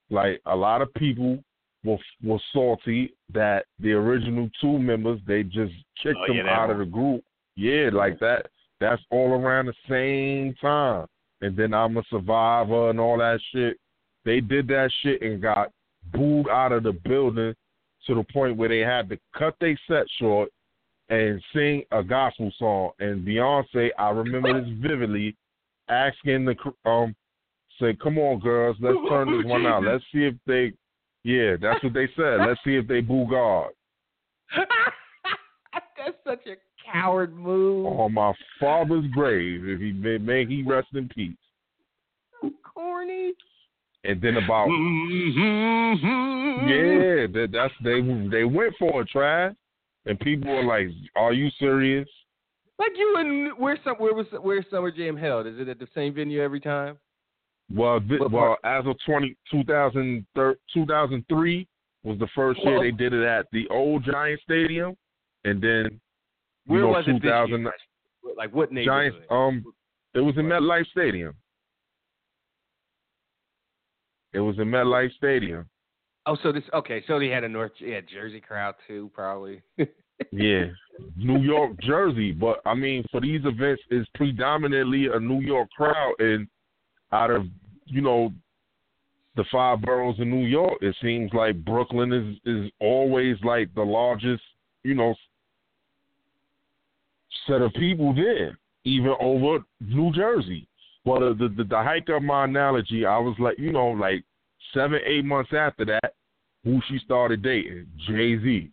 Like 0.09 0.41
a 0.45 0.55
lot 0.55 0.81
of 0.81 0.93
people 0.93 1.43
were 1.83 1.97
were 2.23 2.39
salty 2.51 3.13
that 3.33 3.65
the 3.79 3.91
original 3.91 4.49
two 4.61 4.79
members 4.79 5.19
they 5.27 5.43
just 5.43 5.73
kicked 6.01 6.17
Oh, 6.17 6.27
them 6.27 6.37
yeah, 6.37 6.43
that 6.43 6.51
out 6.51 6.69
of 6.69 6.77
the 6.79 6.85
group. 6.85 7.23
Yeah, 7.55 7.89
like 7.91 8.19
that. 8.19 8.47
That's 8.79 9.01
all 9.11 9.31
around 9.31 9.67
the 9.67 9.73
same 9.89 10.55
time. 10.55 11.07
And 11.41 11.55
then 11.55 11.73
I'm 11.73 11.97
a 11.97 12.03
survivor 12.09 12.89
and 12.89 12.99
all 12.99 13.17
that 13.17 13.39
shit. 13.51 13.77
They 14.25 14.39
did 14.39 14.67
that 14.69 14.89
shit 15.01 15.21
and 15.21 15.41
got 15.41 15.71
booed 16.11 16.49
out 16.49 16.71
of 16.71 16.83
the 16.83 16.93
building 16.93 17.53
to 18.07 18.15
the 18.15 18.23
point 18.31 18.57
where 18.57 18.69
they 18.69 18.79
had 18.79 19.09
to 19.09 19.17
cut 19.37 19.55
their 19.59 19.77
set 19.87 20.05
short 20.19 20.49
and 21.09 21.41
sing 21.53 21.83
a 21.91 22.03
gospel 22.03 22.51
song. 22.57 22.91
And 22.99 23.25
Beyonce, 23.25 23.89
I 23.97 24.09
remember 24.09 24.61
this 24.61 24.69
vividly, 24.81 25.35
asking 25.89 26.45
the 26.45 26.55
um, 26.89 27.15
say, 27.79 27.95
"Come 28.01 28.17
on, 28.17 28.39
girls, 28.39 28.77
let's 28.79 28.97
turn 29.09 29.37
this 29.37 29.45
one 29.45 29.65
out. 29.65 29.83
Let's 29.83 30.03
see 30.13 30.25
if 30.25 30.35
they, 30.47 30.73
yeah, 31.23 31.55
that's 31.61 31.83
what 31.83 31.93
they 31.93 32.07
said. 32.15 32.39
Let's 32.47 32.59
see 32.65 32.75
if 32.75 32.87
they 32.87 33.01
boo 33.01 33.27
God 33.29 33.69
That's 35.97 36.17
such 36.25 36.45
a 36.47 36.55
coward 36.91 37.33
move. 37.35 37.85
on 37.85 38.13
my 38.13 38.33
father's 38.59 39.05
grave. 39.13 39.61
If 39.65 39.79
he 39.79 39.91
may, 39.93 40.17
may 40.17 40.45
he 40.45 40.63
rest 40.63 40.87
in 40.93 41.07
peace." 41.09 41.37
Corny. 42.63 43.31
And 44.03 44.21
then 44.21 44.35
about 44.35 44.67
Mm-hmm. 44.67 45.97
yeah, 46.67 47.27
that, 47.27 47.47
that's 47.53 47.73
they 47.83 48.01
they 48.29 48.43
went 48.43 48.73
for 48.77 49.01
a 49.01 49.05
try, 49.05 49.51
And 50.05 50.19
people 50.19 50.53
were 50.53 50.63
like, 50.65 50.87
"Are 51.15 51.31
you 51.31 51.49
serious?" 51.57 52.09
Like 52.79 52.91
you 52.97 53.15
and 53.17 53.57
where 53.57 53.77
some 53.85 53.95
where 53.95 54.13
was 54.13 54.25
where 54.41 54.61
Summer 54.69 54.91
Jam 54.91 55.15
held? 55.15 55.47
Is 55.47 55.57
it 55.57 55.69
at 55.69 55.79
the 55.79 55.87
same 55.95 56.13
venue 56.13 56.41
every 56.41 56.59
time? 56.59 56.97
Well, 57.71 57.99
th- 58.01 58.21
well, 58.31 58.57
as 58.63 58.85
of 58.85 58.95
20, 59.05 59.35
2003, 59.51 60.55
2003 60.73 61.67
was 62.03 62.19
the 62.19 62.27
first 62.35 62.59
year 62.63 62.79
they 62.79 62.91
did 62.91 63.13
it 63.13 63.23
at 63.23 63.47
the 63.51 63.67
old 63.69 64.03
Giant 64.03 64.41
Stadium, 64.43 64.95
and 65.45 65.61
then 65.61 65.99
Where 66.65 66.81
know, 66.81 66.89
was 66.89 67.05
it 67.07 67.21
this 67.21 67.31
year? 67.47 67.73
Like 68.37 68.53
what 68.53 68.73
Giants. 68.73 69.17
Um, 69.29 69.63
it 70.13 70.19
was 70.19 70.35
in 70.37 70.45
MetLife 70.45 70.87
Stadium. 70.87 71.33
It 74.33 74.39
was 74.39 74.57
in 74.57 74.65
MetLife 74.65 75.13
Stadium. 75.13 75.69
Oh, 76.25 76.37
so 76.41 76.51
this 76.51 76.63
okay? 76.73 77.03
So 77.07 77.19
they 77.19 77.27
had 77.27 77.43
a 77.43 77.49
North 77.49 77.73
yeah 77.79 77.99
Jersey 78.01 78.39
crowd 78.39 78.75
too, 78.87 79.09
probably. 79.13 79.61
Yeah, 80.31 80.65
New 81.17 81.39
York, 81.39 81.71
Jersey. 81.81 82.31
But 82.31 82.61
I 82.65 82.75
mean, 82.75 83.03
for 83.11 83.19
these 83.19 83.41
events, 83.45 83.81
it's 83.89 84.07
predominantly 84.13 85.07
a 85.13 85.19
New 85.19 85.41
York 85.41 85.69
crowd, 85.71 86.13
and 86.19 86.47
out 87.13 87.31
of 87.31 87.45
you 87.85 88.01
know 88.01 88.33
the 89.35 89.45
five 89.51 89.81
boroughs 89.81 90.15
in 90.19 90.29
New 90.29 90.45
York, 90.45 90.77
it 90.81 90.95
seems 91.01 91.31
like 91.33 91.63
Brooklyn 91.63 92.11
is 92.11 92.37
is 92.45 92.71
always 92.79 93.37
like 93.43 93.73
the 93.75 93.83
largest, 93.83 94.43
you 94.83 94.95
know, 94.95 95.15
set 97.47 97.61
of 97.61 97.73
people 97.73 98.13
there, 98.13 98.57
even 98.83 99.13
over 99.19 99.59
New 99.79 100.11
Jersey. 100.13 100.67
But 101.05 101.23
uh, 101.23 101.33
the, 101.33 101.53
the 101.55 101.63
the 101.63 101.77
hike 101.83 102.09
of 102.09 102.23
my 102.23 102.45
analogy, 102.45 103.05
I 103.05 103.17
was 103.17 103.35
like, 103.39 103.57
you 103.57 103.71
know, 103.71 103.89
like 103.89 104.23
seven, 104.73 104.99
eight 105.05 105.25
months 105.25 105.51
after 105.55 105.85
that, 105.85 106.13
who 106.63 106.81
she 106.89 106.99
started 106.99 107.41
dating, 107.41 107.87
Jay 108.07 108.37
Z. 108.39 108.69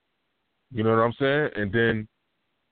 You 0.72 0.84
know 0.84 0.90
what 0.90 1.02
I'm 1.02 1.14
saying? 1.18 1.50
And 1.56 1.72
then 1.72 2.08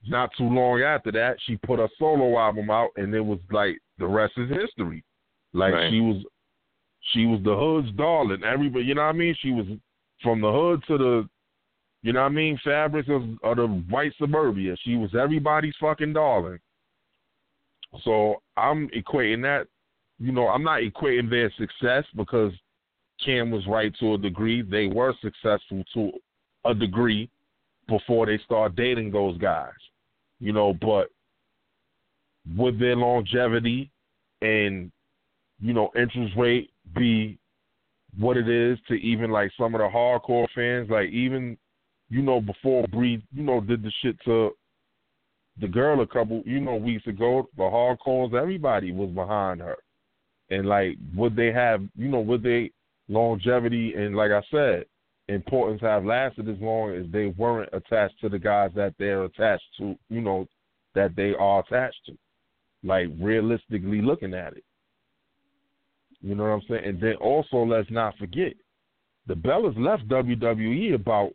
not 0.06 0.30
too 0.38 0.44
long 0.44 0.82
after 0.82 1.10
that, 1.12 1.36
she 1.46 1.56
put 1.56 1.80
a 1.80 1.88
solo 1.98 2.38
album 2.38 2.70
out, 2.70 2.90
and 2.96 3.12
it 3.14 3.20
was 3.20 3.40
like 3.50 3.78
the 3.98 4.06
rest 4.06 4.34
is 4.36 4.48
history. 4.50 5.02
Like 5.52 5.74
Right. 5.74 5.90
she 5.90 6.00
was, 6.00 6.24
she 7.12 7.26
was 7.26 7.40
the 7.42 7.56
hood's 7.56 7.96
darling. 7.96 8.42
Everybody, 8.44 8.84
you 8.84 8.94
know 8.94 9.02
what 9.02 9.14
I 9.14 9.18
mean? 9.18 9.34
She 9.40 9.52
was 9.52 9.66
from 10.22 10.40
the 10.40 10.50
hood 10.50 10.82
to 10.88 10.98
the, 10.98 11.28
you 12.02 12.12
know 12.12 12.20
what 12.20 12.26
I 12.26 12.34
mean, 12.34 12.58
fabrics 12.62 13.08
of, 13.08 13.22
of 13.42 13.56
the 13.56 13.66
white 13.88 14.12
suburbia. 14.18 14.76
She 14.82 14.96
was 14.96 15.14
everybody's 15.14 15.74
fucking 15.80 16.12
darling. 16.12 16.58
So 18.04 18.42
I'm 18.56 18.88
equating 18.90 19.42
that. 19.42 19.66
You 20.20 20.32
know, 20.32 20.48
I'm 20.48 20.64
not 20.64 20.80
equating 20.80 21.30
their 21.30 21.50
success 21.56 22.04
because 22.16 22.52
Cam 23.24 23.50
was 23.50 23.66
right 23.66 23.94
to 24.00 24.14
a 24.14 24.18
degree. 24.18 24.62
They 24.62 24.86
were 24.86 25.14
successful 25.20 25.84
to 25.94 26.10
a 26.64 26.74
degree 26.74 27.30
before 27.88 28.26
they 28.26 28.38
start 28.38 28.76
dating 28.76 29.12
those 29.12 29.38
guys. 29.38 29.72
You 30.40 30.52
know, 30.52 30.74
but 30.74 31.08
with 32.56 32.78
their 32.78 32.96
longevity 32.96 33.90
and 34.42 34.90
you 35.60 35.72
know 35.72 35.90
interest 35.96 36.34
rate 36.36 36.70
be 36.96 37.38
what 38.18 38.36
it 38.36 38.48
is 38.48 38.78
to 38.88 38.94
even 38.94 39.30
like 39.30 39.50
some 39.58 39.74
of 39.74 39.80
the 39.80 39.88
hardcore 39.88 40.46
fans? 40.54 40.88
Like 40.90 41.10
even 41.10 41.56
you 42.08 42.22
know 42.22 42.40
before 42.40 42.86
Brie, 42.88 43.22
you 43.32 43.42
know, 43.42 43.60
did 43.60 43.82
the 43.82 43.92
shit 44.02 44.16
to 44.24 44.50
the 45.60 45.68
girl 45.68 46.00
a 46.00 46.06
couple 46.06 46.42
you 46.44 46.60
know 46.60 46.76
weeks 46.76 47.06
ago. 47.06 47.48
The 47.56 47.62
hardcores, 47.62 48.34
everybody 48.34 48.92
was 48.92 49.10
behind 49.10 49.60
her, 49.60 49.76
and 50.50 50.66
like 50.66 50.96
would 51.14 51.36
they 51.36 51.52
have 51.52 51.82
you 51.96 52.08
know 52.08 52.20
would 52.20 52.42
they 52.42 52.70
longevity 53.08 53.94
and 53.94 54.14
like 54.14 54.30
I 54.30 54.42
said 54.50 54.84
importance 55.28 55.80
have 55.82 56.04
lasted 56.04 56.48
as 56.48 56.56
long 56.60 56.94
as 56.94 57.04
they 57.12 57.26
weren't 57.26 57.68
attached 57.72 58.20
to 58.20 58.28
the 58.28 58.38
guys 58.38 58.70
that 58.74 58.94
they're 58.98 59.24
attached 59.24 59.64
to, 59.78 59.94
you 60.08 60.20
know, 60.20 60.46
that 60.94 61.14
they 61.16 61.34
are 61.38 61.60
attached 61.60 62.00
to. 62.06 62.16
Like 62.82 63.08
realistically 63.20 64.00
looking 64.00 64.34
at 64.34 64.56
it. 64.56 64.64
You 66.22 66.34
know 66.34 66.44
what 66.44 66.50
I'm 66.50 66.62
saying? 66.68 66.84
And 66.84 67.00
then 67.00 67.14
also 67.16 67.58
let's 67.58 67.90
not 67.90 68.16
forget, 68.18 68.54
the 69.26 69.34
Bellas 69.34 69.78
left 69.78 70.08
WWE 70.08 70.94
about 70.94 71.30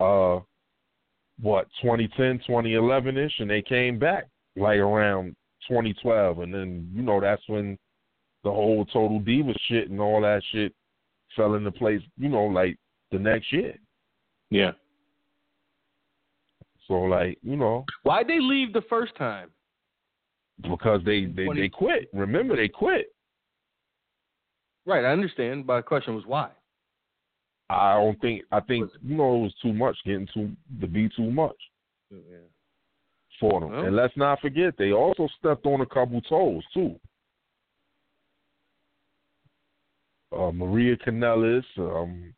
uh 0.00 0.42
what, 1.40 1.66
2010, 1.82 2.38
2011 2.46 3.16
ish, 3.18 3.32
and 3.40 3.50
they 3.50 3.62
came 3.62 3.98
back 3.98 4.26
like 4.56 4.78
around 4.78 5.36
2012, 5.68 6.38
and 6.40 6.52
then 6.54 6.90
you 6.94 7.02
know 7.02 7.20
that's 7.20 7.42
when 7.46 7.78
the 8.44 8.50
whole 8.50 8.84
total 8.86 9.18
diva 9.20 9.52
shit 9.68 9.90
and 9.90 10.00
all 10.00 10.20
that 10.22 10.42
shit 10.52 10.72
fell 11.34 11.54
into 11.54 11.70
place. 11.70 12.00
You 12.18 12.28
know, 12.28 12.44
like 12.44 12.78
the 13.12 13.18
next 13.18 13.52
year. 13.52 13.74
Yeah. 14.50 14.72
So 16.88 16.94
like, 16.94 17.38
you 17.42 17.56
know, 17.56 17.84
Why'd 18.04 18.28
they 18.28 18.40
leave 18.40 18.72
the 18.72 18.82
first 18.88 19.16
time? 19.16 19.50
because 20.62 21.00
they 21.04 21.26
they, 21.26 21.44
Twenty- 21.44 21.62
they 21.62 21.68
quit. 21.68 22.08
Remember 22.14 22.56
they 22.56 22.68
quit. 22.68 23.12
Right, 24.86 25.04
I 25.04 25.10
understand. 25.10 25.66
But 25.66 25.78
the 25.78 25.82
question 25.82 26.14
was 26.14 26.24
why. 26.26 26.50
I 27.68 27.94
don't 27.94 28.20
think 28.20 28.42
I 28.52 28.60
think 28.60 28.88
you 29.02 29.16
know 29.16 29.36
it 29.36 29.42
was 29.42 29.54
too 29.60 29.72
much 29.72 29.96
getting 30.04 30.28
too 30.32 30.52
to 30.80 30.86
be 30.86 31.08
too 31.16 31.30
much. 31.30 31.56
Yeah. 32.10 32.38
for 33.40 33.60
them. 33.60 33.70
Well. 33.70 33.84
And 33.84 33.96
let's 33.96 34.16
not 34.16 34.40
forget, 34.40 34.74
they 34.78 34.92
also 34.92 35.28
stepped 35.38 35.66
on 35.66 35.80
a 35.80 35.86
couple 35.86 36.20
toes 36.22 36.62
too. 36.72 36.94
Uh, 40.36 40.52
Maria 40.52 40.96
Kanellis, 40.96 41.64
um, 41.78 42.34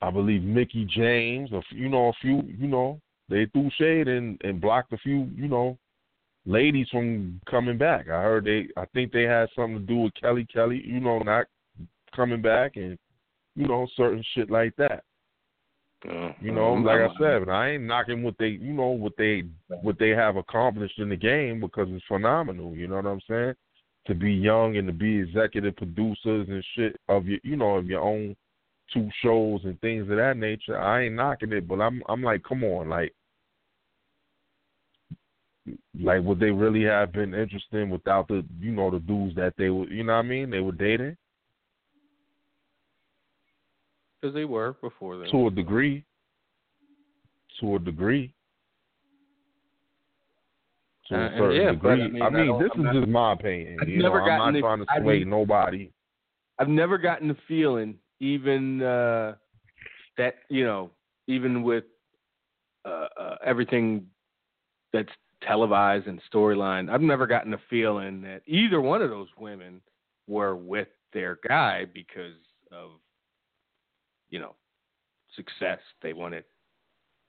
I 0.00 0.10
believe 0.10 0.42
Mickie 0.42 0.86
James, 0.94 1.52
a 1.52 1.62
few, 1.68 1.78
you 1.78 1.88
know, 1.88 2.08
a 2.08 2.12
few, 2.20 2.42
you 2.58 2.66
know, 2.66 3.00
they 3.28 3.46
threw 3.46 3.70
shade 3.78 4.08
and 4.08 4.40
and 4.44 4.60
blocked 4.60 4.92
a 4.92 4.98
few, 4.98 5.28
you 5.34 5.48
know, 5.48 5.78
ladies 6.44 6.88
from 6.90 7.40
coming 7.48 7.78
back. 7.78 8.08
I 8.08 8.22
heard 8.22 8.44
they, 8.44 8.68
I 8.76 8.84
think 8.94 9.12
they 9.12 9.22
had 9.22 9.48
something 9.54 9.80
to 9.80 9.86
do 9.86 9.96
with 9.98 10.14
Kelly 10.14 10.46
Kelly, 10.52 10.82
you 10.84 11.00
know, 11.00 11.18
not 11.20 11.46
coming 12.14 12.42
back 12.42 12.76
and 12.76 12.98
you 13.54 13.66
know 13.66 13.86
certain 13.96 14.24
shit 14.34 14.50
like 14.50 14.74
that. 14.76 15.04
Uh, 16.08 16.32
You 16.40 16.52
know, 16.52 16.74
um, 16.74 16.84
like 16.84 17.00
I 17.00 17.08
said, 17.18 17.46
but 17.46 17.52
I 17.52 17.70
ain't 17.70 17.84
knocking 17.84 18.22
what 18.22 18.34
they, 18.38 18.48
you 18.48 18.72
know, 18.72 18.88
what 18.88 19.12
they 19.16 19.44
what 19.82 19.98
they 19.98 20.10
have 20.10 20.36
accomplished 20.36 20.98
in 20.98 21.08
the 21.08 21.16
game 21.16 21.60
because 21.60 21.88
it's 21.90 22.04
phenomenal. 22.08 22.74
You 22.74 22.88
know 22.88 22.96
what 22.96 23.06
I'm 23.06 23.20
saying? 23.28 23.54
To 24.08 24.14
be 24.14 24.32
young 24.32 24.76
and 24.76 24.88
to 24.88 24.92
be 24.92 25.20
executive 25.20 25.76
producers 25.76 26.48
and 26.48 26.64
shit 26.74 26.96
of 27.08 27.26
your, 27.26 27.38
you 27.44 27.56
know, 27.56 27.76
of 27.76 27.86
your 27.86 28.00
own 28.00 28.34
two 28.92 29.08
shows 29.22 29.60
and 29.64 29.80
things 29.80 30.10
of 30.10 30.16
that 30.16 30.36
nature. 30.36 30.78
I 30.78 31.04
ain't 31.04 31.14
knocking 31.14 31.52
it, 31.52 31.68
but 31.68 31.80
I'm 31.80 32.02
I'm 32.08 32.22
like, 32.22 32.42
come 32.42 32.64
on, 32.64 32.88
like, 32.88 33.14
like 36.00 36.22
would 36.22 36.40
they 36.40 36.50
really 36.50 36.82
have 36.84 37.12
been 37.12 37.34
interesting 37.34 37.88
without 37.90 38.26
the, 38.28 38.44
you 38.60 38.72
know, 38.72 38.90
the 38.90 38.98
dudes 38.98 39.34
that 39.36 39.54
they 39.56 39.70
were, 39.70 39.86
you 39.86 40.02
know 40.02 40.14
what 40.14 40.24
I 40.24 40.28
mean? 40.28 40.50
They 40.50 40.60
were 40.60 40.72
dating 40.72 41.16
Because 44.20 44.34
they 44.34 44.44
were 44.44 44.76
before 44.80 45.18
then. 45.18 45.30
to 45.30 45.46
a 45.48 45.50
degree. 45.50 46.04
To 47.60 47.76
a 47.76 47.78
degree. 47.78 48.32
To 51.08 51.14
Uh, 51.14 51.18
a 51.26 51.38
certain 51.38 51.60
yeah, 51.60 51.70
degree. 51.72 51.90
I 51.90 52.08
mean, 52.08 52.22
I 52.22 52.26
I 52.26 52.30
mean, 52.30 52.58
this 52.60 52.70
I'm 52.74 52.80
is 52.80 52.84
not- 52.84 52.94
just 52.94 53.08
my 53.08 53.32
opinion. 53.32 53.78
I've 53.80 53.88
you 53.88 53.98
know, 53.98 54.04
never 54.04 54.22
I'm 54.22 54.52
not 54.52 54.60
trying 54.60 54.78
to 54.78 54.86
sway 55.00 55.24
nobody. 55.24 55.90
I've 56.58 56.68
never 56.68 56.98
gotten 56.98 57.28
the 57.28 57.36
feeling, 57.48 57.98
even 58.20 58.82
uh, 58.82 59.34
that 60.18 60.36
you 60.48 60.64
know, 60.64 60.90
even 61.26 61.62
with 61.62 61.84
uh, 62.84 63.06
uh, 63.18 63.36
everything 63.44 64.06
that's 64.92 65.10
televised 65.46 66.06
and 66.06 66.20
storyline, 66.32 66.90
I've 66.90 67.00
never 67.00 67.26
gotten 67.26 67.50
the 67.50 67.58
feeling 67.70 68.22
that 68.22 68.42
either 68.46 68.80
one 68.80 69.02
of 69.02 69.10
those 69.10 69.28
women 69.38 69.80
were 70.28 70.56
with 70.56 70.88
their 71.12 71.38
guy 71.46 71.84
because 71.92 72.36
of 72.70 72.90
you 74.30 74.38
know 74.38 74.54
success. 75.36 75.78
They 76.02 76.12
wanted 76.12 76.44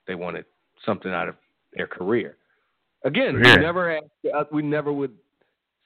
they 0.08 0.16
wanted 0.16 0.46
something 0.86 1.12
out 1.12 1.30
of 1.30 1.36
their 1.76 1.88
career. 1.88 2.38
Again, 3.06 3.42
Yeah. 3.44 3.56
we 3.58 3.62
never 3.62 3.98
asked, 3.98 4.06
uh, 4.34 4.44
we 4.52 4.62
never 4.62 4.92
would 4.94 5.16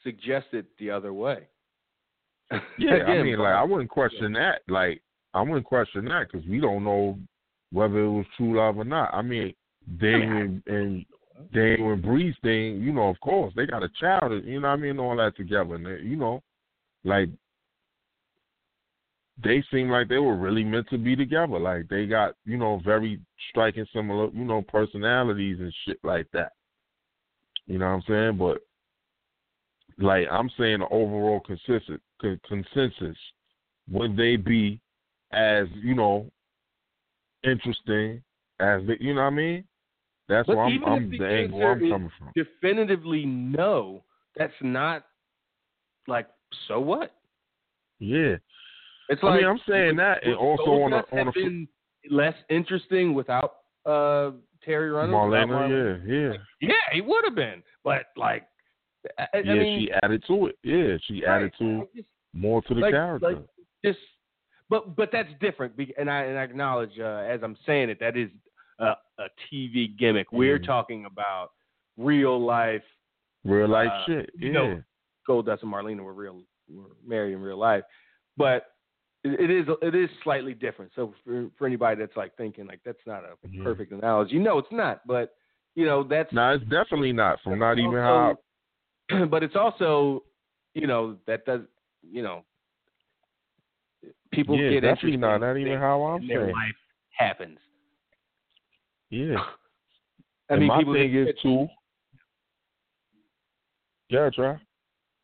suggest 0.04 0.48
it 0.54 0.66
the 0.78 0.92
other 0.92 1.14
way. 1.14 1.48
Yeah, 2.78 2.92
I 2.94 2.96
Again, 2.98 3.26
mean, 3.26 3.40
like 3.40 3.54
I 3.56 3.64
wouldn't 3.64 3.90
question 3.90 4.34
that. 4.34 4.62
Like 4.68 5.02
I 5.34 5.42
wouldn't 5.42 5.66
question 5.66 6.06
that 6.06 6.28
because 6.32 6.48
we 6.48 6.60
don't 6.60 6.84
know 6.84 7.18
whether 7.72 8.00
it 8.00 8.10
was 8.10 8.26
true 8.38 8.58
love 8.58 8.78
or 8.78 8.86
not. 8.86 9.14
I 9.14 9.22
mean, 9.22 9.54
Daniel 10.00 10.60
and 10.68 11.06
Daniel 11.54 11.94
and 11.94 12.02
Brie's 12.02 12.36
thing, 12.42 12.82
you 12.82 12.92
know, 12.92 13.10
of 13.10 13.20
course 13.20 13.54
they 13.56 13.66
got 13.66 13.84
a 13.84 13.90
child, 14.00 14.44
you 14.46 14.60
know 14.60 14.70
what 14.70 14.74
I 14.74 14.82
mean, 14.82 15.00
all 15.00 15.16
that 15.18 15.36
together, 15.36 15.76
and 15.76 15.86
they, 15.86 16.00
you 16.04 16.16
know, 16.16 16.42
like 17.04 17.30
they 19.44 19.64
seem 19.72 19.90
like 19.90 20.08
they 20.08 20.18
were 20.18 20.36
really 20.36 20.64
meant 20.64 20.90
to 20.90 20.98
be 20.98 21.16
together. 21.16 21.60
Like 21.60 21.88
they 21.90 22.06
got, 22.06 22.34
you 22.46 22.58
know, 22.58 22.82
very 22.84 23.20
striking 23.50 23.86
similar, 23.94 24.30
you 24.34 24.44
know, 24.44 24.64
personalities 24.64 25.60
and 25.60 25.74
shit 25.86 26.00
like 26.04 26.28
that. 26.34 26.54
You 27.68 27.78
know 27.78 27.86
what 27.86 27.92
I'm 27.92 28.04
saying? 28.08 28.38
But 28.38 28.58
like 30.04 30.28
I'm 30.32 30.50
saying, 30.58 30.80
the 30.80 30.88
overall 30.90 31.40
consensus 31.42 32.00
con- 32.22 32.40
consensus 32.48 33.18
would 33.90 34.18
they 34.18 34.36
be 34.36 34.80
as 35.32 35.68
you 35.84 35.94
know 35.94 36.30
interesting 37.44 38.24
as 38.60 38.82
the, 38.88 38.96
you 39.00 39.14
know 39.14 39.22
what 39.22 39.28
I 39.28 39.32
mean? 39.32 39.64
That's 40.30 40.46
But 40.48 40.58
where 40.58 40.66
I'm, 40.66 40.84
I'm 40.86 41.10
the 41.12 41.18
the 41.20 41.26
angle 41.28 41.62
I'm 41.66 41.80
coming 41.80 42.12
from. 42.18 42.32
definitively 42.36 43.26
no, 43.26 44.04
that's 44.36 44.54
not 44.62 45.06
like 46.08 46.28
so 46.68 46.80
what? 46.80 47.14
Yeah, 48.00 48.36
It's 49.10 49.22
I 49.24 49.26
like 49.28 49.42
mean 49.42 49.50
I'm 49.50 49.60
saying 49.68 49.96
that, 49.98 50.26
and 50.26 50.36
also 50.36 50.72
on 50.84 50.94
a 50.94 50.98
on 50.98 51.18
have 51.18 51.28
a 51.28 51.32
been 51.32 51.68
less 52.10 52.36
interesting 52.50 53.14
without 53.14 53.56
uh 53.86 54.32
Terri 54.68 54.94
Runnels. 54.94 55.14
Marlena, 55.32 55.48
Marlena? 55.48 56.06
yeah, 56.08 56.14
yeah, 56.32 56.34
yeah, 56.62 56.94
he 56.94 57.02
would 57.02 57.24
have 57.26 57.36
been. 57.36 57.64
But 57.84 58.08
like, 58.18 58.44
I, 59.18 59.24
I 59.34 59.38
yeah. 59.40 59.54
mean, 59.54 59.80
she 59.88 59.92
added 60.04 60.24
to 60.28 60.48
it. 60.48 60.56
Yeah, 60.64 60.98
she 61.08 61.26
added 61.26 61.54
to 61.60 61.88
just- 61.96 62.08
more 62.34 62.62
to 62.64 62.74
the 62.74 62.82
like- 62.82 62.94
character. 62.94 63.30
like- 63.32 63.46
just 63.86 64.00
but 64.70 64.96
but 64.96 65.10
that's 65.12 65.30
different 65.40 65.74
and 65.98 66.10
i 66.10 66.24
and 66.24 66.38
i 66.38 66.42
acknowledge 66.44 66.98
uh, 67.00 67.24
as 67.30 67.40
i'm 67.44 67.56
saying 67.66 67.90
it 67.90 68.00
that 68.00 68.18
is 68.18 68.30
a, 68.80 68.96
a 69.20 69.28
tv 69.52 69.98
gimmick 69.98 70.32
we're 70.32 70.60
Mhm. 70.60 70.66
talking 70.66 71.06
about 71.06 71.50
real 71.98 72.40
life 72.40 72.84
Real 73.44 73.68
life 73.70 73.90
uh, 73.92 74.06
shit. 74.06 74.30
you 74.38 74.48
Yeah, 74.48 74.54
know, 74.54 74.84
goldust 75.28 75.64
and 75.64 75.72
marlena 75.74 76.02
were 76.04 76.14
real 76.14 76.42
were 76.70 76.92
married 77.06 77.34
in 77.34 77.42
real 77.42 77.58
life 77.58 77.84
but 78.36 78.68
it, 79.24 79.40
it 79.40 79.50
is 79.50 79.66
it 79.82 79.96
is 79.96 80.10
slightly 80.24 80.54
different 80.54 80.92
so 80.96 81.14
for 81.24 81.50
for 81.58 81.66
anybody 81.66 82.00
that's 82.00 82.16
like 82.18 82.36
thinking 82.36 82.68
like 82.68 82.82
that's 82.86 83.06
not 83.06 83.24
a 83.24 83.36
Yeah. 83.50 83.64
perfect 83.64 83.92
analogy 83.92 84.38
no 84.40 84.58
it's 84.60 84.72
not 84.72 85.06
but 85.08 85.36
you 85.76 85.86
know 85.86 86.04
that's 86.04 86.32
no, 86.34 86.52
it's 86.54 86.64
definitely 86.66 87.14
not 87.14 87.40
from 87.42 87.60
not 87.60 87.78
even 87.80 87.96
also- 87.96 88.38
how. 89.10 89.26
but 89.30 89.42
it's 89.44 89.56
also 89.56 90.24
you 90.74 90.86
know 90.88 91.18
that 91.26 91.46
does 91.46 91.62
you 92.04 92.22
know 92.22 92.44
people 94.32 94.56
Yeah, 94.60 94.70
get 94.70 94.84
interested 94.84 95.20
not. 95.20 95.40
Not 95.42 95.58
even 95.58 95.78
how 95.80 96.04
I'm 96.04 96.22
and 96.22 96.30
their 96.30 96.42
saying. 96.44 96.54
life 96.54 96.76
happens. 97.12 97.58
Yeah. 99.10 99.36
I 100.50 100.54
and 100.54 100.60
mean, 100.62 100.68
my 100.70 100.78
people 100.80 100.94
thing 100.94 101.12
get- 101.12 101.28
is 101.30 101.36
too. 101.42 101.68
Yeah, 104.10 104.30
try. 104.34 104.56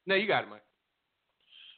No, 0.05 0.15
you 0.15 0.27
got 0.27 0.43
it, 0.43 0.49
Mike. 0.49 0.61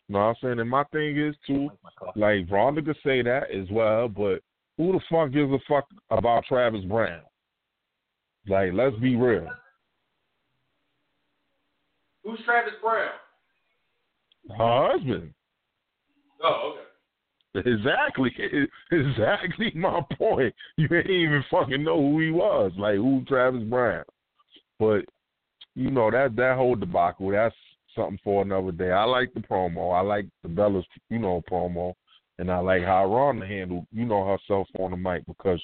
No, 0.09 0.19
I'm 0.19 0.35
saying, 0.41 0.59
and 0.59 0.69
my 0.69 0.83
thing 0.85 1.17
is 1.17 1.35
too. 1.45 1.69
My. 1.83 1.89
Like 2.15 2.49
Ronda 2.49 2.81
could 2.81 2.97
say 3.03 3.21
that 3.21 3.51
as 3.51 3.67
well, 3.71 4.07
but 4.07 4.39
who 4.77 4.91
the 4.93 4.99
fuck 5.11 5.31
gives 5.31 5.51
a 5.51 5.59
fuck 5.67 5.85
about 6.09 6.45
Travis 6.45 6.83
Browne? 6.85 7.21
Like, 8.47 8.71
let's 8.73 8.95
be 8.97 9.15
real. 9.15 9.47
Who's 12.23 12.39
Travis 12.45 12.73
Browne? 12.81 13.09
Her 14.57 14.91
husband. 14.91 15.33
Oh, 16.43 16.73
okay. 16.73 16.84
Exactly. 17.55 18.31
Exactly 18.91 19.71
my 19.75 20.01
point. 20.17 20.53
You 20.77 20.87
ain't 20.91 21.09
even 21.09 21.43
fucking 21.49 21.83
know 21.83 21.99
who 21.99 22.19
he 22.19 22.31
was. 22.31 22.71
Like 22.77 22.95
who 22.95 23.23
Travis 23.27 23.63
Browne. 23.63 24.03
But 24.79 25.05
you 25.75 25.91
know 25.91 26.11
that 26.11 26.35
that 26.35 26.55
whole 26.57 26.75
debacle, 26.75 27.31
that's 27.31 27.55
something 27.95 28.19
for 28.23 28.41
another 28.41 28.71
day. 28.71 28.91
I 28.91 29.03
like 29.03 29.33
the 29.33 29.39
promo. 29.39 29.95
I 29.97 30.01
like 30.01 30.25
the 30.43 30.49
Bella's, 30.49 30.85
you 31.09 31.19
know, 31.19 31.41
promo, 31.49 31.93
and 32.39 32.51
I 32.51 32.59
like 32.59 32.83
how 32.83 33.05
Ronda 33.05 33.45
handled, 33.45 33.85
you 33.91 34.05
know, 34.05 34.25
herself 34.25 34.67
on 34.79 34.91
the 34.91 34.97
mic 34.97 35.25
because, 35.25 35.61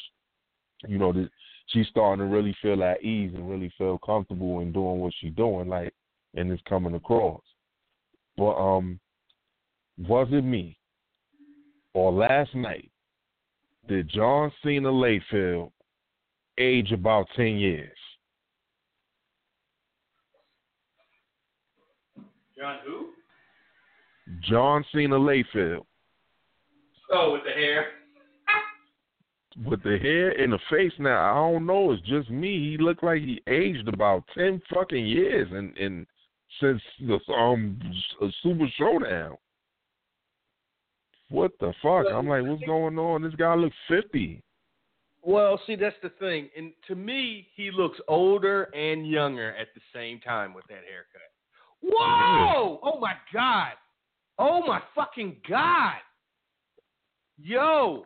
you 0.88 0.98
know, 0.98 1.12
the, 1.12 1.30
she's 1.68 1.88
starting 1.88 2.26
to 2.26 2.34
really 2.34 2.56
feel 2.62 2.84
at 2.84 3.04
ease 3.04 3.32
and 3.36 3.50
really 3.50 3.72
feel 3.78 3.98
comfortable 4.00 4.62
in 4.62 4.72
doing 4.72 5.00
what 5.00 5.14
she's 5.20 5.34
doing, 5.36 5.68
like, 5.68 5.94
and 6.36 6.52
it's 6.52 6.62
coming 6.68 6.96
across. 6.96 7.42
But 8.38 8.56
um, 8.56 9.00
was 9.98 10.28
it 10.32 10.44
me 10.44 10.78
or 11.94 12.12
last 12.12 12.54
night 12.56 12.90
did 13.88 14.10
John 14.10 14.52
Cena 14.64 14.90
Layfield 14.90 15.72
age 16.58 16.92
about 16.92 17.28
ten 17.36 17.58
years? 17.58 17.98
John 22.58 22.78
who? 22.86 23.10
John 24.50 24.86
Cena 24.94 25.16
Layfield 25.18 25.86
Oh, 27.14 27.34
with 27.34 27.42
the 27.44 27.52
hair. 27.52 27.88
with 29.66 29.84
the 29.84 29.98
hair 29.98 30.30
and 30.42 30.54
the 30.54 30.60
face 30.70 30.94
now. 30.98 31.32
I 31.32 31.52
don't 31.52 31.66
know. 31.66 31.92
It's 31.92 32.02
just 32.08 32.30
me. 32.30 32.72
He 32.72 32.78
looked 32.78 33.04
like 33.04 33.22
he 33.22 33.42
aged 33.48 33.88
about 33.90 34.24
ten 34.34 34.62
fucking 34.74 35.06
years, 35.06 35.50
and 35.52 35.76
and 35.78 36.06
since 36.62 36.82
the 37.02 37.20
um 37.34 37.78
Super 38.42 38.68
Showdown. 38.78 39.36
What 41.32 41.54
the 41.60 41.74
fuck? 41.82 42.06
I'm 42.14 42.28
like, 42.28 42.44
what's 42.44 42.64
going 42.64 43.00
on? 43.00 43.24
This 43.24 43.34
guy 43.36 43.56
looks 43.56 43.76
fifty. 43.88 44.44
Well, 45.24 45.60
see, 45.66 45.76
that's 45.76 45.96
the 46.04 46.10
thing. 46.20 46.50
And 46.58 46.74
to 46.88 46.96
me, 46.96 47.48
he 47.56 47.72
looks 47.72 48.00
older 48.08 48.64
and 48.76 49.08
younger 49.08 49.56
at 49.56 49.68
the 49.74 49.82
same 49.94 50.20
time 50.20 50.54
with 50.54 50.66
that 50.68 50.82
haircut. 50.90 51.22
Whoa! 51.82 52.80
Oh 52.84 53.00
my 53.00 53.14
god! 53.34 53.74
Oh 54.38 54.66
my 54.66 54.82
fucking 54.94 55.38
god! 55.48 56.00
Yo, 57.38 58.06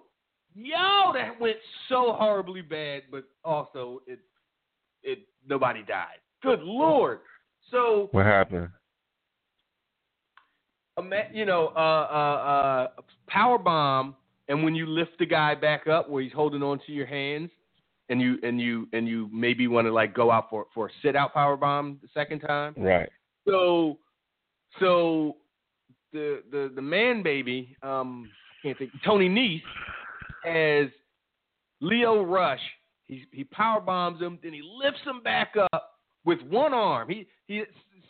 yo, 0.54 1.12
that 1.14 1.40
went 1.40 1.58
so 1.90 2.14
horribly 2.14 2.62
bad, 2.62 3.04
but 3.12 3.24
also 3.44 4.02
it 4.06 4.20
it 5.04 5.20
nobody 5.48 5.84
died. 5.84 6.20
Good 6.44 6.62
lord. 6.62 7.20
So 7.72 8.10
What 8.12 8.26
happened? 8.26 8.70
You 11.34 11.46
know, 11.46 11.74
uh, 11.76 11.80
uh, 11.80 12.88
uh, 12.94 13.02
power 13.28 13.58
bomb, 13.58 14.16
and 14.48 14.64
when 14.64 14.76
you 14.76 14.86
lift 14.86 15.12
the 15.20 15.26
guy 15.26 15.54
back 15.54 15.88
up 15.88 16.10
where 16.10 16.24
he's 16.24 16.32
holding 16.32 16.64
onto 16.64 16.94
your 16.94 17.06
hands, 17.06 17.50
and 18.10 18.22
you 18.22 18.38
and 18.44 18.62
you 18.62 18.88
and 18.94 19.08
you 19.08 19.30
maybe 19.34 19.68
want 19.68 19.88
to 19.88 19.92
like 19.92 20.14
go 20.14 20.32
out 20.32 20.50
for 20.50 20.68
for 20.74 20.88
a 20.88 20.90
sit 21.02 21.16
out 21.16 21.34
power 21.34 21.58
bomb 21.58 22.00
the 22.02 22.08
second 22.14 22.40
time. 22.40 22.74
Right. 22.78 23.10
So, 23.46 23.98
so 24.80 25.36
the 26.14 26.44
the 26.52 26.72
the 26.74 26.82
man 26.82 27.24
baby, 27.24 27.76
um, 27.84 28.30
I 28.60 28.68
can't 28.68 28.78
think. 28.78 28.92
Tony 29.04 29.28
Nese 29.28 29.62
as 30.46 30.90
Lio 31.82 32.24
Rush. 32.24 32.62
He 33.08 33.26
he 33.32 33.44
power 33.44 33.82
bombs 33.82 34.22
him, 34.22 34.40
then 34.42 34.54
he 34.54 34.62
lifts 34.62 35.02
him 35.06 35.22
back 35.22 35.54
up 35.74 36.00
with 36.24 36.42
one 36.44 36.74
arm. 36.74 37.10
He 37.10 37.28
he 37.48 37.64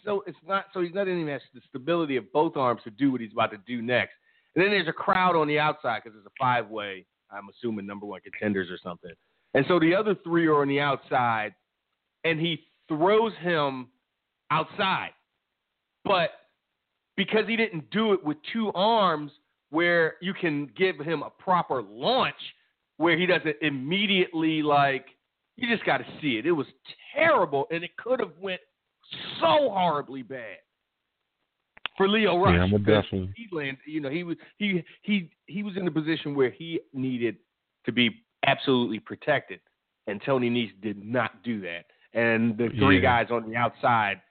so 0.06 0.24
it's 0.28 0.38
not 0.48 0.66
so 0.74 0.82
he's 0.82 0.94
not 0.94 1.08
even 1.08 1.28
has 1.28 1.42
the 1.54 1.62
stability 1.68 2.16
of 2.16 2.32
both 2.32 2.56
arms 2.56 2.82
to 2.84 2.92
do 2.92 3.12
what 3.12 3.22
he's 3.22 3.34
about 3.34 3.52
to 3.52 3.58
do 3.68 3.82
next. 3.82 4.14
And 4.56 4.64
then 4.64 4.72
there's 4.72 4.88
a 4.88 4.94
crowd 4.94 5.36
on 5.36 5.48
the 5.48 5.60
outside 5.60 6.02
because 6.04 6.18
it's 6.18 6.26
a 6.26 6.38
five 6.40 6.70
way. 6.70 7.06
I'm 7.32 7.50
assuming 7.50 7.86
number 7.86 8.06
one 8.06 8.22
contenders 8.22 8.70
or 8.70 8.78
something. 8.82 9.12
And 9.54 9.66
so 9.68 9.80
the 9.80 9.96
other 9.96 10.16
three 10.24 10.48
are 10.48 10.62
on 10.62 10.68
the 10.68 10.80
outside, 10.80 11.54
and 12.24 12.40
he 12.40 12.64
throws 12.88 13.34
him 13.42 13.88
outside. 14.52 15.12
But 16.04 16.30
because 17.18 17.46
he 17.48 17.56
didn't 17.56 17.90
do 17.90 18.14
it 18.14 18.24
with 18.24 18.38
two 18.54 18.72
arms, 18.76 19.32
where 19.72 20.16
you 20.22 20.34
can 20.34 20.70
give 20.78 20.98
him 21.00 21.24
a 21.24 21.30
proper 21.30 21.82
launch, 21.82 22.36
where 22.98 23.18
he 23.18 23.26
doesn't 23.26 23.56
immediately 23.62 24.62
like 24.62 25.08
you 25.58 25.68
just 25.68 25.86
got 25.86 25.98
to 25.98 26.06
see 26.22 26.38
it. 26.38 26.46
It 26.46 26.52
was 26.52 26.68
terrible, 27.16 27.66
and 27.72 27.84
it 27.84 27.92
could 27.98 28.20
have 28.20 28.34
went 28.40 28.62
so 29.40 29.70
horribly 29.70 30.24
bad 30.24 30.58
for 31.98 32.08
Lio 32.08 32.38
Rush. 32.38 32.56
Yeah, 32.56 32.64
I'm 32.64 32.84
definitely. 32.84 33.34
he 33.36 33.48
landed, 33.52 33.80
you 33.86 34.02
know, 34.02 34.10
he 34.10 34.24
was 34.24 34.38
he 34.58 34.84
he 35.02 35.30
he 35.48 35.64
was 35.64 35.78
in 35.78 35.88
a 35.88 35.92
position 35.92 36.36
where 36.36 36.50
he 36.50 36.80
needed 36.94 37.38
to 37.86 37.92
be 37.92 38.24
absolutely 38.46 39.00
protected, 39.00 39.60
and 40.08 40.22
Tony 40.26 40.50
Nese 40.50 40.80
did 40.82 41.04
not 41.04 41.44
do 41.44 41.62
that. 41.62 41.86
And 42.14 42.58
the 42.58 42.70
three 42.80 42.98
Yeah. 42.98 43.24
guys 43.24 43.32
on 43.32 43.50
the 43.50 43.56
outside, 43.56 44.22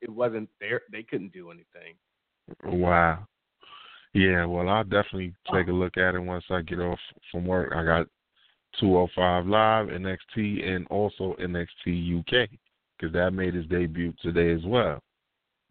it 0.00 0.10
wasn't 0.10 0.48
there; 0.60 0.82
they 0.90 1.02
couldn't 1.02 1.32
do 1.32 1.50
anything. 1.50 1.94
Wow. 2.64 3.26
Yeah, 4.12 4.44
well, 4.44 4.68
I'll 4.68 4.82
definitely 4.82 5.34
take 5.52 5.68
a 5.68 5.72
look 5.72 5.96
at 5.96 6.16
it 6.16 6.18
once 6.18 6.44
I 6.50 6.62
get 6.62 6.80
off 6.80 6.98
from 7.30 7.46
work. 7.46 7.72
I 7.76 7.84
got 7.84 8.08
205 8.80 9.46
Live, 9.46 9.86
NXT, 9.86 10.68
and 10.68 10.86
also 10.88 11.36
NXT 11.40 12.18
UK 12.18 12.50
because 13.00 13.12
that 13.14 13.30
made 13.32 13.54
his 13.54 13.66
debut 13.66 14.12
today 14.20 14.52
as 14.52 14.60
well. 14.64 15.00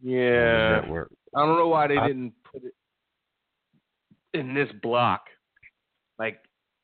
Yeah, 0.01 0.79
network. 0.81 1.11
I 1.35 1.45
don't 1.45 1.57
know 1.57 1.67
why 1.67 1.87
they 1.87 1.97
I- 1.97 2.07
didn't 2.07 2.33
put 2.49 2.63
it 2.63 2.73
in 4.33 4.53
this 4.53 4.69
block. 4.81 5.21
Like 6.17 6.39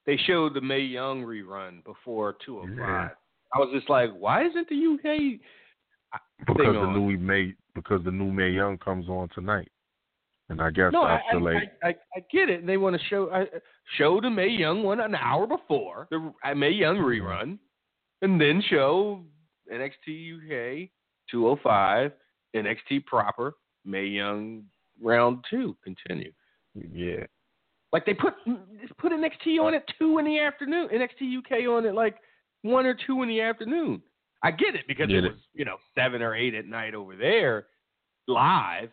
they 0.06 0.18
showed 0.18 0.54
the 0.54 0.62
Mae 0.62 0.80
Young 0.82 1.24
rerun 1.24 1.84
before 1.84 2.36
205. 2.46 2.78
Yeah. 2.78 3.10
I 3.54 3.60
was 3.60 3.70
just 3.74 3.90
like, 3.90 4.12
why 4.18 4.46
isn't 4.46 4.68
the 4.70 4.76
UK 4.76 5.40
Because 6.40 6.74
the 6.74 6.80
on? 6.80 6.94
new 6.94 7.18
May 7.18 7.54
because 7.74 8.04
the 8.04 8.12
new 8.12 8.32
Mae 8.32 8.50
Young 8.52 8.78
comes 8.78 9.08
on 9.10 9.30
tonight, 9.34 9.70
and 10.50 10.62
I 10.62 10.70
guess 10.72 10.92
No, 10.94 11.06
after 11.06 11.38
I, 11.38 11.42
like 11.42 11.72
I, 11.84 11.88
I, 11.90 11.96
I 12.18 12.20
get 12.32 12.50
it. 12.50 12.60
and 12.62 12.70
They 12.70 12.78
want 12.78 12.96
to 13.00 13.08
show 13.08 13.30
I, 13.32 13.46
show 13.98 14.20
the 14.22 14.30
Mae 14.30 14.48
Young 14.50 14.84
one 14.84 15.00
an 15.00 15.16
hour 15.16 15.48
before 15.48 16.08
the 16.12 16.32
Mae 16.56 16.72
Young 16.72 16.98
Mm-hmm. 16.98 17.06
rerun, 17.28 17.58
and 18.22 18.40
then 18.40 18.62
show 18.70 19.22
NXT 19.72 20.36
UK 20.84 20.90
205 21.32 22.12
NXT 22.56 23.06
proper 23.06 23.54
Mae 23.86 24.06
Young 24.06 24.64
round 25.02 25.44
two 25.50 25.76
continue. 25.84 26.32
yeah, 26.94 27.26
Like 27.92 28.06
they 28.06 28.14
put 28.14 28.34
put 28.98 29.12
NXT 29.12 29.60
on 29.60 29.74
at 29.74 29.84
two 30.00 30.18
in 30.20 30.26
the 30.26 30.40
afternoon, 30.40 30.90
NXT 30.90 31.38
UK 31.40 31.68
on 31.70 31.86
at 31.86 31.96
like 31.96 32.16
one 32.62 32.86
or 32.86 32.96
two 33.08 33.22
in 33.24 33.30
the 33.30 33.42
afternoon. 33.42 34.02
I 34.44 34.52
get 34.52 34.76
it 34.76 34.86
because 34.88 35.08
Get 35.08 35.18
it 35.18 35.26
it. 35.26 35.32
was 35.34 35.42
you 35.54 35.66
know 35.66 35.78
seven 35.96 36.22
or 36.22 36.36
eight 36.36 36.54
at 36.56 36.66
night 36.68 36.94
over 36.96 37.16
there 37.16 37.68
live, 38.28 38.90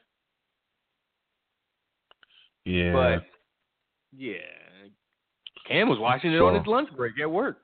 yeah. 2.64 2.92
but 2.92 3.24
yeah, 4.16 4.36
Cam 5.66 5.88
was 5.88 5.98
watching 5.98 6.32
it 6.32 6.40
on 6.40 6.54
his 6.54 6.66
lunch 6.66 6.88
break 6.96 7.18
at 7.20 7.30
work. 7.30 7.58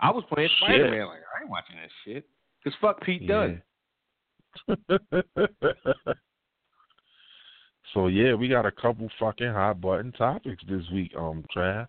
I 0.00 0.10
was 0.10 0.24
playing 0.32 0.48
Spider 0.58 0.90
Man. 0.90 1.06
Like 1.06 1.20
I 1.36 1.40
ain't 1.42 1.50
watching 1.50 1.76
that 1.76 1.90
shit 2.04 2.26
because 2.62 2.76
fuck 2.80 3.00
Pete 3.02 3.26
Dunne. 3.26 3.62
so 7.94 8.06
yeah, 8.08 8.34
we 8.34 8.48
got 8.48 8.66
a 8.66 8.70
couple 8.72 9.08
fucking 9.18 9.52
hot 9.52 9.80
button 9.80 10.12
topics 10.12 10.62
this 10.68 10.82
week, 10.92 11.12
um, 11.16 11.44
Trav. 11.54 11.86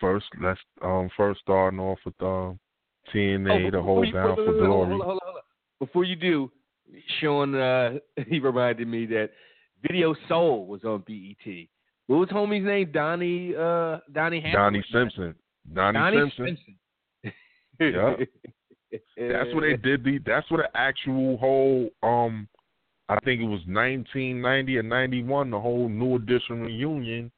First, 0.00 0.26
let's 0.42 0.60
um 0.82 1.10
first 1.16 1.40
starting 1.40 1.80
off 1.80 1.98
with 2.04 2.14
um 2.22 2.58
TNA, 3.14 3.66
Oh, 3.66 3.70
the 3.70 3.82
hold 3.82 4.06
you- 4.06 4.12
down 4.12 4.34
hold 4.34 4.36
for 4.38 4.44
hold 4.44 4.60
on, 4.60 4.66
hold 4.66 4.88
glory. 4.88 5.00
hold 5.04 5.20
hold. 5.22 5.36
Before 5.78 6.04
you 6.04 6.16
do, 6.16 6.50
Sean, 7.20 7.54
uh, 7.54 7.98
he 8.28 8.38
reminded 8.38 8.86
me 8.88 9.06
that 9.06 9.30
Video 9.82 10.14
Soul 10.28 10.66
was 10.66 10.84
on 10.84 11.02
BET. 11.06 11.66
What 12.06 12.16
was 12.18 12.28
homie's 12.28 12.64
name? 12.64 12.90
Donnie, 12.92 13.54
uh, 13.54 13.98
Donnie 14.12 14.40
Hathaway. 14.40 14.52
Donnie 14.52 14.84
Simpson. 14.92 15.34
Donnie, 15.74 15.98
Donnie 15.98 16.32
Simpson. 16.36 16.58
Simpson. 17.78 18.26
That's 19.16 19.54
what 19.54 19.62
they 19.62 19.76
did. 19.82 20.04
The 20.04 20.18
that's 20.24 20.50
what 20.50 20.58
the 20.58 20.76
actual 20.76 21.36
whole 21.38 21.88
um, 22.02 22.48
I 23.08 23.18
think 23.24 23.40
it 23.40 23.44
was 23.44 23.60
1990 23.66 24.78
or 24.78 24.82
91. 24.82 25.50
The 25.50 25.60
whole 25.60 25.88
New 25.88 26.16
Edition 26.16 26.62
reunion 26.62 27.30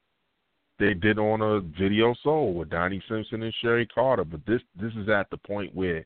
they 0.79 0.95
did 0.95 1.19
on 1.19 1.41
a 1.41 1.61
Video 1.79 2.15
Soul 2.23 2.55
with 2.55 2.71
Donnie 2.71 3.03
Simpson 3.09 3.43
and 3.43 3.55
Sherry 3.63 3.87
Carter. 3.87 4.25
But 4.25 4.41
this 4.47 4.61
this 4.81 4.93
is 4.95 5.09
at 5.09 5.31
the 5.31 5.37
point 5.37 5.75
where 5.75 6.05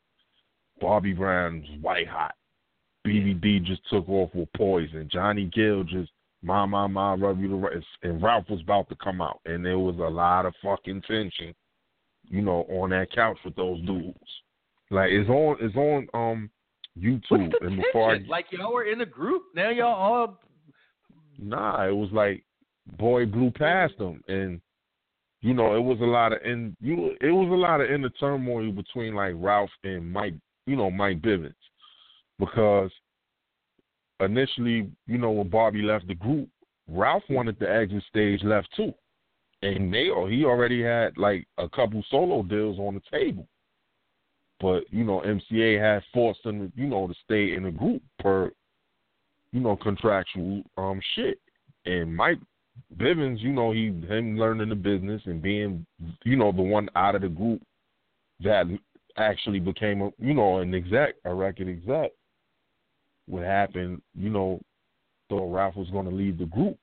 Bobby 0.79 1.13
Brown's 1.13 1.65
white 1.81 2.07
hot. 2.07 2.35
BBD 3.05 3.63
just 3.63 3.81
took 3.89 4.07
off 4.09 4.29
with 4.33 4.51
poison. 4.55 5.09
Johnny 5.11 5.49
Gill 5.53 5.83
just 5.83 6.11
my 6.43 6.65
my 6.65 6.87
my 6.87 7.13
rub 7.15 7.39
you 7.39 7.49
the 7.49 7.55
right 7.55 7.83
and 8.03 8.21
Ralph 8.21 8.45
was 8.49 8.61
about 8.61 8.87
to 8.89 8.95
come 9.03 9.21
out 9.21 9.39
and 9.45 9.65
there 9.65 9.79
was 9.79 9.95
a 9.97 10.09
lot 10.09 10.45
of 10.45 10.53
fucking 10.63 11.01
tension, 11.07 11.53
you 12.29 12.41
know, 12.41 12.65
on 12.69 12.89
that 12.91 13.11
couch 13.11 13.37
with 13.43 13.55
those 13.55 13.81
dudes. 13.85 14.17
Like 14.89 15.09
it's 15.11 15.29
on 15.29 15.57
it's 15.59 15.75
on 15.75 16.07
um 16.13 16.49
YouTube 16.97 17.49
What's 17.51 17.55
the 17.59 17.67
and 17.67 17.77
before 17.77 18.15
I? 18.15 18.19
Like 18.27 18.45
y'all 18.51 18.73
were 18.73 18.85
in 18.85 19.01
a 19.01 19.05
group. 19.05 19.43
Now 19.55 19.69
y'all 19.69 19.87
all. 19.87 20.39
Nah, 21.39 21.87
it 21.87 21.95
was 21.95 22.09
like 22.11 22.43
boy 22.97 23.25
blew 23.25 23.51
past 23.51 23.97
them 23.97 24.21
and 24.29 24.61
you 25.41 25.53
know 25.53 25.75
it 25.75 25.81
was 25.81 25.99
a 25.99 26.05
lot 26.05 26.31
of 26.31 26.39
and 26.43 26.75
you 26.79 27.11
it 27.21 27.31
was 27.31 27.49
a 27.51 27.55
lot 27.55 27.81
of 27.81 27.91
inner 27.91 28.09
turmoil 28.09 28.71
between 28.71 29.13
like 29.13 29.33
Ralph 29.35 29.69
and 29.83 30.11
Mike, 30.11 30.35
you 30.65 30.75
know 30.75 30.89
Mike 30.89 31.21
Bivins, 31.21 31.53
because 32.39 32.91
initially 34.19 34.89
you 35.05 35.17
know 35.17 35.31
when 35.31 35.49
Bobby 35.49 35.81
left 35.81 36.07
the 36.07 36.15
group, 36.15 36.47
Ralph 36.87 37.23
wanted 37.29 37.59
to 37.59 37.69
exit 37.69 38.03
stage 38.09 38.41
left 38.43 38.69
too, 38.75 38.93
and 39.61 39.93
they 39.93 40.05
he 40.29 40.45
already 40.45 40.81
had 40.83 41.17
like 41.17 41.47
a 41.57 41.67
couple 41.69 42.03
solo 42.09 42.43
deals 42.43 42.79
on 42.79 42.95
the 42.95 43.17
table. 43.17 43.47
But 44.59 44.83
you 44.91 45.03
know, 45.03 45.21
MCA 45.25 45.79
had 45.79 46.03
forced 46.13 46.45
him, 46.45 46.71
you 46.75 46.87
know, 46.87 47.07
to 47.07 47.13
stay 47.25 47.53
in 47.53 47.63
the 47.63 47.71
group 47.71 48.01
per 48.19 48.51
you 49.51 49.59
know, 49.59 49.75
contractual 49.75 50.63
um 50.77 50.99
shit. 51.15 51.39
And 51.85 52.15
Mike 52.15 52.39
Bivins, 52.97 53.39
you 53.39 53.51
know, 53.51 53.71
he 53.71 53.87
him 54.07 54.37
learning 54.37 54.69
the 54.69 54.75
business 54.75 55.21
and 55.25 55.41
being, 55.41 55.85
you 56.23 56.35
know, 56.35 56.51
the 56.51 56.61
one 56.61 56.89
out 56.95 57.15
of 57.15 57.21
the 57.21 57.29
group 57.29 57.61
that 58.43 58.65
actually 59.17 59.59
became 59.59 60.01
a 60.01 60.11
you 60.19 60.33
know, 60.33 60.59
an 60.59 60.73
exec, 60.73 61.15
a 61.25 61.33
record 61.33 61.69
exec. 61.69 62.11
What 63.27 63.43
happened, 63.43 64.01
you 64.15 64.29
know, 64.29 64.61
thought 65.29 65.51
Ralph 65.51 65.75
was 65.75 65.89
gonna 65.89 66.11
leave 66.11 66.37
the 66.37 66.45
group. 66.45 66.77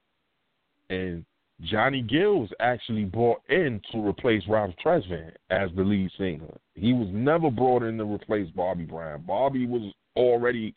And 0.90 1.24
Johnny 1.62 2.02
Gill 2.02 2.40
was 2.40 2.50
actually 2.60 3.04
brought 3.04 3.40
in 3.48 3.80
to 3.92 4.06
replace 4.06 4.42
Ralph 4.48 4.74
Tresvant 4.84 5.32
as 5.50 5.70
the 5.76 5.82
lead 5.82 6.10
singer. 6.18 6.58
He 6.74 6.92
was 6.92 7.08
never 7.12 7.50
brought 7.50 7.82
in 7.82 7.96
to 7.98 8.04
replace 8.04 8.50
Bobby 8.50 8.84
Brown. 8.84 9.22
Bobby 9.26 9.66
was 9.66 9.92
already 10.16 10.74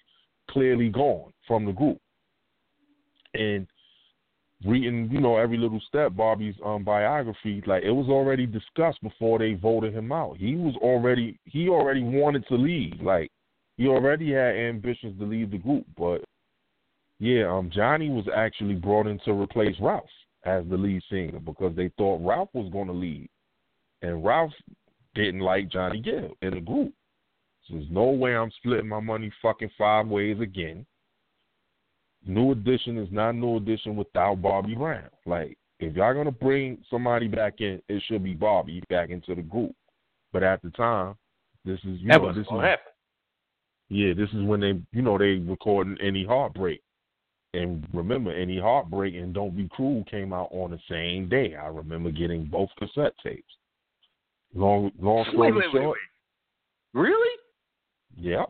clearly 0.49 0.89
gone 0.89 1.33
from 1.47 1.65
the 1.65 1.71
group. 1.71 1.97
And 3.33 3.67
reading, 4.65 5.09
you 5.11 5.19
know, 5.19 5.37
every 5.37 5.57
little 5.57 5.81
step, 5.87 6.15
Bobby's 6.15 6.55
um 6.63 6.83
biography, 6.83 7.63
like 7.65 7.83
it 7.83 7.91
was 7.91 8.07
already 8.07 8.45
discussed 8.45 9.01
before 9.01 9.39
they 9.39 9.53
voted 9.53 9.93
him 9.93 10.11
out. 10.11 10.37
He 10.37 10.55
was 10.55 10.75
already 10.77 11.39
he 11.45 11.69
already 11.69 12.03
wanted 12.03 12.47
to 12.47 12.55
leave. 12.55 13.01
Like 13.01 13.31
he 13.77 13.87
already 13.87 14.31
had 14.31 14.55
ambitions 14.55 15.19
to 15.19 15.25
leave 15.25 15.51
the 15.51 15.57
group. 15.57 15.85
But 15.97 16.23
yeah, 17.19 17.51
um 17.51 17.71
Johnny 17.73 18.09
was 18.09 18.25
actually 18.33 18.75
brought 18.75 19.07
in 19.07 19.19
to 19.25 19.31
replace 19.31 19.75
Ralph 19.81 20.05
as 20.47 20.63
the 20.69 20.77
lead 20.77 21.03
singer 21.09 21.39
because 21.39 21.75
they 21.75 21.89
thought 21.97 22.25
Ralph 22.25 22.49
was 22.53 22.71
gonna 22.71 22.93
leave. 22.93 23.27
And 24.01 24.23
Ralph 24.23 24.53
didn't 25.13 25.41
like 25.41 25.69
Johnny 25.69 25.99
Gill 25.99 26.31
in 26.41 26.53
the 26.53 26.61
group. 26.61 26.93
So 27.67 27.75
There's 27.75 27.91
no 27.91 28.05
way 28.05 28.35
I'm 28.35 28.51
splitting 28.57 28.87
my 28.87 29.01
money 29.01 29.31
fucking 29.41 29.71
five 29.77 30.07
ways 30.07 30.39
again. 30.39 30.85
New 32.25 32.51
Edition 32.51 32.97
is 32.97 33.09
not 33.11 33.33
New 33.33 33.57
Edition 33.57 33.95
without 33.95 34.41
Bobby 34.41 34.73
Brown. 34.73 35.09
Like, 35.25 35.57
if 35.79 35.95
y'all 35.95 36.13
gonna 36.13 36.31
bring 36.31 36.77
somebody 36.89 37.27
back 37.27 37.59
in, 37.59 37.81
it 37.89 38.01
should 38.07 38.23
be 38.23 38.33
Bobby 38.33 38.81
back 38.89 39.09
into 39.09 39.35
the 39.35 39.41
group. 39.41 39.75
But 40.31 40.43
at 40.43 40.61
the 40.61 40.69
time, 40.71 41.15
this 41.65 41.79
is 41.79 41.99
you 41.99 42.07
that 42.07 42.21
know 42.21 42.33
this 42.33 42.45
is 42.45 42.51
happen. 42.51 42.93
yeah, 43.89 44.13
this 44.13 44.29
is 44.29 44.43
when 44.43 44.61
they 44.61 44.81
you 44.91 45.01
know 45.01 45.17
they 45.17 45.35
recording 45.35 45.97
any 46.01 46.25
heartbreak. 46.25 46.81
And 47.57 47.85
remember, 47.93 48.31
any 48.31 48.59
heartbreak 48.59 49.15
and 49.15 49.33
Don't 49.33 49.55
Be 49.55 49.67
Cruel 49.69 50.03
came 50.09 50.33
out 50.33 50.49
on 50.51 50.71
the 50.71 50.79
same 50.89 51.27
day. 51.29 51.55
I 51.55 51.67
remember 51.67 52.11
getting 52.11 52.45
both 52.45 52.69
cassette 52.77 53.13
tapes. 53.23 53.53
Long 54.53 54.91
long 54.99 55.25
story 55.29 55.51
Wait, 55.51 55.55
wait, 55.55 55.71
short, 55.71 55.97
wait. 55.97 57.01
Really? 57.01 57.37
yep. 58.17 58.49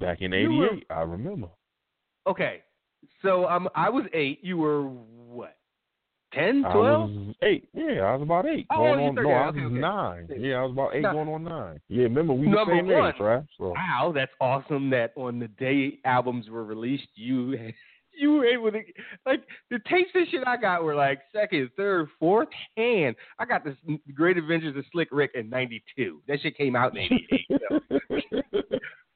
Back 0.00 0.20
in 0.22 0.32
You 0.32 0.52
were- 0.54 0.66
'88, 0.66 0.86
I 0.90 1.00
remember. 1.02 1.48
Okay. 2.26 2.62
So 3.22 3.46
um, 3.48 3.68
I 3.74 3.88
was 3.90 4.04
eight. 4.12 4.40
You 4.42 4.56
were 4.58 4.82
what? 4.82 5.56
10, 6.34 6.62
12? 6.70 7.10
eight. 7.42 7.68
Yeah, 7.72 8.02
I 8.02 8.12
was 8.14 8.22
about 8.22 8.46
eight. 8.46 8.66
Oh, 8.70 8.76
going 8.78 9.00
on, 9.08 9.14
no, 9.14 9.30
I 9.30 9.46
was 9.46 9.56
okay. 9.56 9.74
nine. 9.74 10.28
Yeah, 10.38 10.56
I 10.56 10.62
was 10.64 10.72
about 10.72 10.94
eight 10.94 11.00
No. 11.02 11.12
going 11.12 11.28
on 11.28 11.44
nine. 11.44 11.80
Yeah, 11.88 12.02
remember 12.04 12.34
we 12.34 12.46
the 12.46 12.52
Number 12.56 12.76
same 12.76 12.88
one. 12.88 13.08
age, 13.08 13.20
right? 13.20 13.42
So 13.56 13.68
Wow, 13.70 14.12
that's 14.14 14.32
awesome 14.40 14.90
that 14.90 15.12
on 15.16 15.38
the 15.38 15.48
day 15.48 15.98
albums 16.04 16.50
were 16.50 16.64
released, 16.64 17.08
you 17.14 17.56
you 18.16 18.32
were 18.32 18.44
able 18.46 18.70
to 18.72 18.80
like 19.24 19.42
the 19.70 19.78
tapes 19.88 20.10
and 20.14 20.26
shit 20.30 20.46
I 20.46 20.56
got 20.56 20.82
were 20.84 20.94
like 20.94 21.20
second, 21.32 21.70
third, 21.76 22.08
fourth 22.18 22.48
hand. 22.76 23.16
I 23.38 23.44
got 23.44 23.64
this 23.64 23.74
Great 24.14 24.36
Adventures 24.38 24.76
of 24.76 24.84
Slick 24.92 25.08
Rick 25.12 25.32
in 25.34 25.48
'92. 25.50 26.22
That 26.28 26.40
shit 26.40 26.56
came 26.56 26.74
out 26.76 26.96
in 26.96 27.02
'88. 27.02 27.46
So 27.68 27.80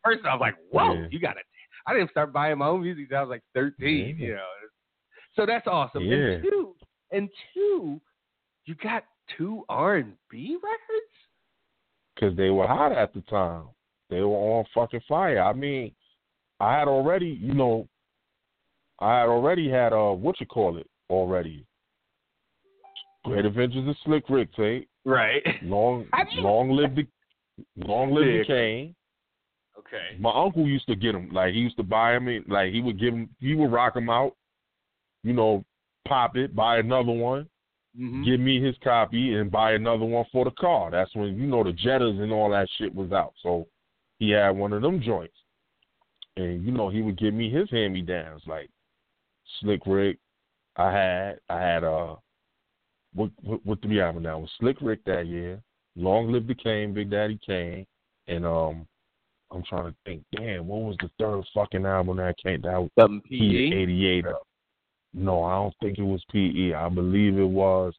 first, 0.04 0.20
I 0.24 0.34
was 0.34 0.40
like, 0.40 0.56
"Whoa, 0.70 0.94
Yeah. 0.94 1.06
you 1.10 1.18
got 1.20 1.36
it!" 1.36 1.44
I 1.86 1.94
didn't 1.94 2.10
start 2.10 2.32
buying 2.32 2.58
my 2.58 2.66
own 2.66 2.82
music 2.82 3.04
until 3.04 3.18
I 3.18 3.22
was 3.22 3.30
like 3.30 3.42
13. 3.54 4.16
Yeah. 4.18 4.26
You 4.26 4.34
know, 4.34 4.42
so 5.34 5.46
that's 5.46 5.66
awesome. 5.66 6.02
Yeah. 6.04 6.16
And 6.16 6.42
two, 6.42 6.74
and 7.12 7.28
two, 7.54 8.00
you 8.66 8.74
got 8.82 9.04
two 9.38 9.64
R&B 9.68 10.56
records. 10.62 11.14
because 12.14 12.36
they 12.36 12.50
were 12.50 12.66
hot 12.66 12.92
at 12.92 13.14
the 13.14 13.22
time. 13.22 13.64
They 14.10 14.20
were 14.20 14.36
on 14.36 14.64
fucking 14.74 15.00
fire. 15.08 15.42
I 15.42 15.52
mean, 15.52 15.92
I 16.58 16.78
had 16.78 16.88
already, 16.88 17.28
you 17.40 17.54
know, 17.54 17.88
I 19.00 19.20
had 19.20 19.28
already 19.28 19.68
had 19.70 19.92
uh 19.92 20.10
what 20.12 20.40
you 20.40 20.46
call 20.46 20.76
it 20.76 20.86
already. 21.08 21.64
Great 23.24 23.44
Adventures 23.44 23.88
of 23.88 23.96
Slick 24.04 24.24
Rick 24.28 24.52
tape. 24.54 24.88
Right. 25.04 25.42
Long 25.62 26.06
I 26.12 26.24
mean- 26.24 26.42
long 26.42 26.70
live 26.70 26.94
the 26.94 27.06
long 27.76 28.12
live 28.12 28.26
Yeah. 28.26 28.38
the 28.38 28.44
Kane. 28.44 28.94
Okay. 29.78 30.16
My 30.18 30.30
uncle 30.34 30.66
used 30.66 30.86
to 30.86 30.96
get 30.96 31.12
them. 31.12 31.30
Like 31.30 31.52
he 31.54 31.60
used 31.60 31.76
to 31.78 31.82
buy 31.82 32.12
them. 32.12 32.28
In, 32.28 32.44
like 32.48 32.72
he 32.72 32.80
would 32.80 32.98
give 33.00 33.12
them. 33.12 33.28
He 33.40 33.54
would 33.54 33.72
rock 33.72 33.94
them 33.94 34.08
out. 34.10 34.34
You 35.22 35.32
know, 35.34 35.64
pop 36.08 36.36
it, 36.36 36.54
buy 36.56 36.78
another 36.78 37.12
one, 37.12 37.46
Mhm. 37.98 38.24
give 38.24 38.40
me 38.40 38.58
his 38.62 38.74
copy, 38.82 39.34
and 39.34 39.50
buy 39.50 39.72
another 39.72 40.06
one 40.06 40.24
for 40.32 40.44
the 40.46 40.50
car. 40.52 40.90
That's 40.90 41.14
when 41.14 41.36
you 41.38 41.46
know 41.46 41.62
the 41.62 41.72
Jettas 41.72 42.18
and 42.22 42.32
all 42.32 42.48
that 42.50 42.68
shit 42.78 42.94
was 42.94 43.12
out. 43.12 43.34
So 43.42 43.66
he 44.18 44.30
had 44.30 44.50
one 44.50 44.72
of 44.72 44.80
them 44.80 45.00
joints, 45.02 45.36
and 46.36 46.64
you 46.64 46.72
know 46.72 46.88
he 46.88 47.02
would 47.02 47.18
give 47.18 47.34
me 47.34 47.50
his 47.50 47.68
hand 47.70 47.92
me 47.92 48.00
downs 48.00 48.42
like 48.46 48.70
Slick 49.60 49.80
Rick. 49.86 50.18
I 50.76 50.92
had 50.92 51.38
I 51.48 51.60
had 51.60 51.84
uh 51.84 52.16
what 53.14 53.30
what, 53.42 53.64
what 53.64 53.78
album 53.84 54.22
now 54.22 54.38
was 54.38 54.50
Slick 54.58 54.76
Rick 54.80 55.00
that 55.06 55.26
year. 55.26 55.60
Long 55.96 56.30
Live 56.30 56.46
the 56.46 56.54
Kane, 56.54 56.94
Big 56.94 57.10
Daddy 57.10 57.38
Kane, 57.44 57.86
and 58.28 58.46
um 58.46 58.86
I'm 59.52 59.64
trying 59.64 59.90
to 59.90 59.94
think. 60.04 60.22
Damn, 60.36 60.68
what 60.68 60.82
was 60.82 60.96
the 61.00 61.10
third 61.18 61.42
fucking 61.52 61.84
album 61.84 62.18
that 62.18 62.36
came 62.38 62.62
that 62.62 62.80
was 62.80 62.90
Something 62.98 63.20
PE. 63.28 63.82
88 63.82 64.26
up? 64.26 64.46
No, 65.12 65.42
I 65.42 65.54
don't 65.56 65.74
think 65.82 65.98
it 65.98 66.02
was 66.02 66.22
PE. 66.30 66.72
I 66.72 66.88
believe 66.88 67.36
it 67.36 67.44
was 67.44 67.94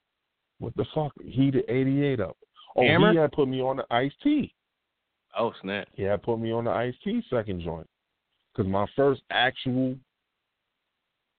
what 0.59 0.75
the 0.77 0.85
fuck 0.93 1.11
Heat 1.21 1.55
88 1.67 2.19
up. 2.21 2.37
Oh, 2.75 2.83
Hammer? 2.83 3.11
he 3.11 3.17
had 3.17 3.33
put 3.33 3.49
me 3.49 3.61
on 3.61 3.77
the 3.77 3.85
Ice 3.91 4.13
T. 4.23 4.53
Oh 5.37 5.51
snap! 5.61 5.87
He 5.93 6.03
had 6.03 6.23
put 6.23 6.37
me 6.39 6.51
on 6.51 6.65
the 6.65 6.71
Ice 6.71 6.95
T 7.03 7.21
second 7.29 7.61
joint. 7.61 7.87
Cause 8.55 8.65
my 8.65 8.85
first 8.95 9.21
actual, 9.31 9.95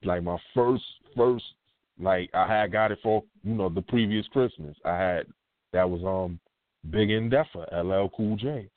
like 0.04 0.22
my 0.22 0.38
first 0.54 0.84
first, 1.16 1.44
like 2.00 2.30
I 2.34 2.46
had 2.46 2.72
got 2.72 2.92
it 2.92 2.98
for 3.02 3.22
you 3.42 3.54
know 3.54 3.68
the 3.68 3.82
previous 3.82 4.26
Christmas. 4.28 4.76
I 4.84 4.96
had 4.96 5.26
that 5.72 5.88
was 5.88 6.02
um 6.04 6.38
Bigger 6.90 7.18
and 7.18 7.30
Deffer 7.30 7.66
LL 7.72 8.08
Cool 8.16 8.36
J 8.36 8.68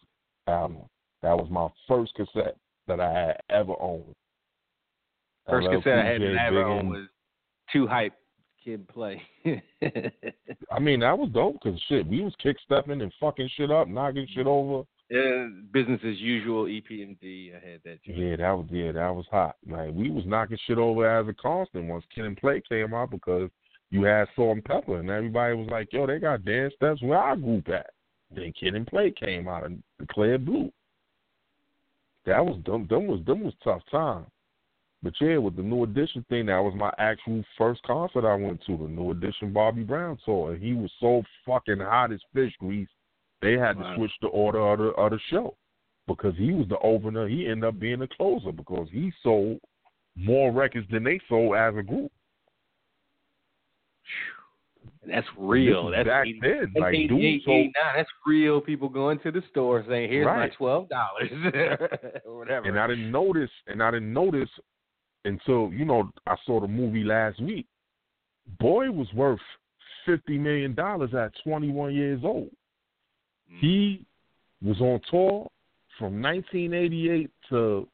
album. 0.47 0.84
That 1.22 1.38
was 1.38 1.47
my 1.49 1.68
first 1.88 2.14
cassette 2.14 2.57
that 2.88 2.99
I 2.99 3.11
had 3.11 3.38
ever 3.49 3.73
owned. 3.80 4.15
First 5.49 5.68
LL 5.68 5.77
cassette 5.77 5.99
I 5.99 6.02
Cool 6.02 6.11
had 6.11 6.22
J, 6.22 6.27
to 6.27 6.38
have 6.38 6.53
Big 6.53 6.65
on 6.65 6.80
N- 6.80 6.89
was 6.89 7.07
Too 7.73 7.88
Hype 7.88 8.14
Kid 8.64 8.88
Play. 8.88 9.22
I 10.72 10.80
mean, 10.80 10.99
that 11.02 11.18
was 11.18 11.30
dope 11.34 11.57
because 11.64 11.80
shit, 11.88 12.07
we 12.07 12.22
was 12.22 12.34
kick 12.41 12.57
stepping 12.65 13.02
and 13.02 13.14
fucking 13.19 13.49
shit 13.56 13.72
up, 13.72 13.88
knocking 13.88 14.27
shit 14.34 14.47
over. 14.47 14.84
Business 15.10 16.02
as 16.03 16.19
usual. 16.19 16.65
EPMD. 16.65 17.52
I 17.56 17.69
had 17.69 17.82
that. 17.84 17.99
Yeah, 18.06 18.38
that 18.38 18.52
was 18.52 18.65
yeah, 18.72 18.91
that 18.91 19.14
was 19.14 19.26
hot. 19.32 19.56
Like 19.69 19.91
we 19.94 20.10
was 20.10 20.23
knocking 20.26 20.57
shit 20.65 20.77
over 20.77 21.07
as 21.07 21.27
a 21.27 21.34
constant 21.34 21.88
once 21.88 22.03
Kid 22.14 22.26
and 22.26 22.38
Play 22.38 22.61
came 22.68 22.94
out 22.94 23.11
because 23.11 23.49
you 23.91 24.03
had 24.03 24.27
Salt-N-Pepa 24.36 24.99
and 24.99 25.10
everybody 25.10 25.53
was 25.56 25.69
like, 25.69 25.94
yo, 25.94 26.07
they 26.07 26.18
got 26.18 26.44
dance 26.44 26.73
steps 26.76 27.02
where 27.03 27.19
our 27.19 27.36
group 27.36 27.69
at. 27.69 27.91
Then 28.36 28.52
Kid 28.60 28.73
and 28.73 28.88
Play 28.88 29.11
came 29.11 29.48
out 29.48 29.65
and 29.65 29.84
declared 29.99 30.45
blue. 30.45 30.72
That 32.26 32.44
was 32.44 32.60
them 32.65 32.88
them 32.90 33.06
was 33.06 33.23
them 33.26 33.44
was 33.44 33.53
tough 33.64 33.84
time. 33.91 34.26
But 35.03 35.14
yeah, 35.22 35.38
with 35.38 35.56
the 35.56 35.61
new 35.61 35.84
edition 35.84 36.26
thing, 36.30 36.48
that 36.48 36.57
was 36.57 36.73
my 36.76 36.91
actual 36.98 37.44
first 37.60 37.84
concert 37.84 38.26
I 38.26 38.34
went 38.34 38.65
to, 38.65 38.76
the 38.76 38.88
new 38.88 39.11
edition 39.11 39.53
Bobby 39.53 39.84
Brown 39.84 40.18
tour. 40.26 40.53
And 40.53 40.64
he 40.64 40.73
was 40.73 40.90
so 40.99 41.22
fucking 41.45 41.80
hot 41.80 42.11
as 42.11 42.19
fish 42.34 42.53
grease, 42.60 42.88
they 43.41 43.53
had 43.53 43.77
Wow. 43.77 43.89
to 43.91 43.95
switch 43.95 44.11
the 44.21 44.27
order 44.27 44.59
of 44.59 44.79
the, 44.79 44.85
of 45.01 45.11
the 45.11 45.19
show 45.29 45.55
because 46.07 46.35
he 46.37 46.51
was 46.51 46.67
the 46.67 46.77
opener. 46.79 47.27
He 47.27 47.47
ended 47.47 47.65
up 47.67 47.79
being 47.79 47.99
the 47.99 48.07
closer 48.07 48.51
because 48.51 48.87
he 48.91 49.11
sold 49.23 49.59
more 50.15 50.51
records 50.51 50.87
than 50.91 51.03
they 51.03 51.19
sold 51.27 51.55
as 51.55 51.75
a 51.75 51.83
group. 51.83 52.11
That's 55.07 55.27
real. 55.37 55.89
That's 55.91 56.07
back 56.07 56.25
80, 56.27 56.39
then. 56.41 56.73
Like, 56.79 56.93
88, 56.95 57.07
dude, 57.07 57.41
so 57.45 57.51
89. 57.51 57.73
That's 57.95 58.09
real 58.25 58.61
people 58.61 58.89
going 58.89 59.19
to 59.19 59.31
the 59.31 59.41
store 59.51 59.83
saying, 59.87 60.09
"Here's 60.09 60.25
Right. 60.25 60.49
my 60.49 60.55
twelve 60.55 60.89
dollars," 60.89 61.29
or 62.25 62.37
whatever. 62.39 62.67
and 62.67 62.79
I 62.79 62.87
didn't 62.87 63.11
notice, 63.11 63.51
and 63.67 63.81
I 63.83 63.91
didn't 63.91 64.13
notice 64.13 64.49
until 65.25 65.71
you 65.73 65.85
know 65.85 66.11
I 66.27 66.35
saw 66.45 66.59
the 66.59 66.67
movie 66.67 67.03
last 67.03 67.39
week. 67.39 67.67
Boy 68.59 68.89
was 68.91 69.11
worth 69.13 69.39
fifty 70.05 70.37
million 70.39 70.73
dollars 70.73 71.13
at 71.13 71.31
twenty 71.43 71.69
one 71.69 71.93
years 71.93 72.21
old. 72.23 72.49
He 73.60 74.06
was 74.64 74.80
on 74.82 74.99
tour 75.10 75.49
from 75.98 76.22
1988 76.22 77.30
to 77.49 77.88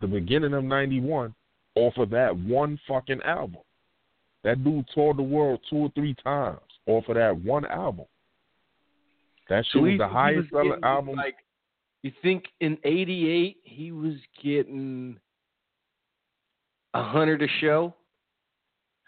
the 0.00 0.06
beginning 0.06 0.54
of 0.54 0.64
91 0.64 1.34
off 1.74 1.96
of 1.96 2.10
that 2.10 2.36
one 2.36 2.78
fucking 2.88 3.22
album. 3.22 3.60
That 4.44 4.62
dude 4.64 4.86
toured 4.94 5.16
the 5.18 5.22
world 5.22 5.60
two 5.68 5.76
or 5.76 5.90
three 5.94 6.14
times 6.22 6.60
off 6.86 7.08
of 7.08 7.16
that 7.16 7.36
one 7.36 7.64
album. 7.66 8.06
That 9.48 9.64
shit 9.66 9.72
So 9.72 9.80
was 9.80 9.90
he- 9.92 9.96
the 9.98 10.08
highest 10.08 10.52
was 10.52 10.66
selling 10.66 10.84
album. 10.84 11.16
Like, 11.16 11.36
you 12.02 12.12
think 12.22 12.44
in 12.60 12.78
'88 12.84 13.56
he 13.64 13.92
was 13.92 14.14
getting 14.42 15.18
a 16.94 17.02
hundred 17.02 17.42
a 17.42 17.48
show? 17.60 17.94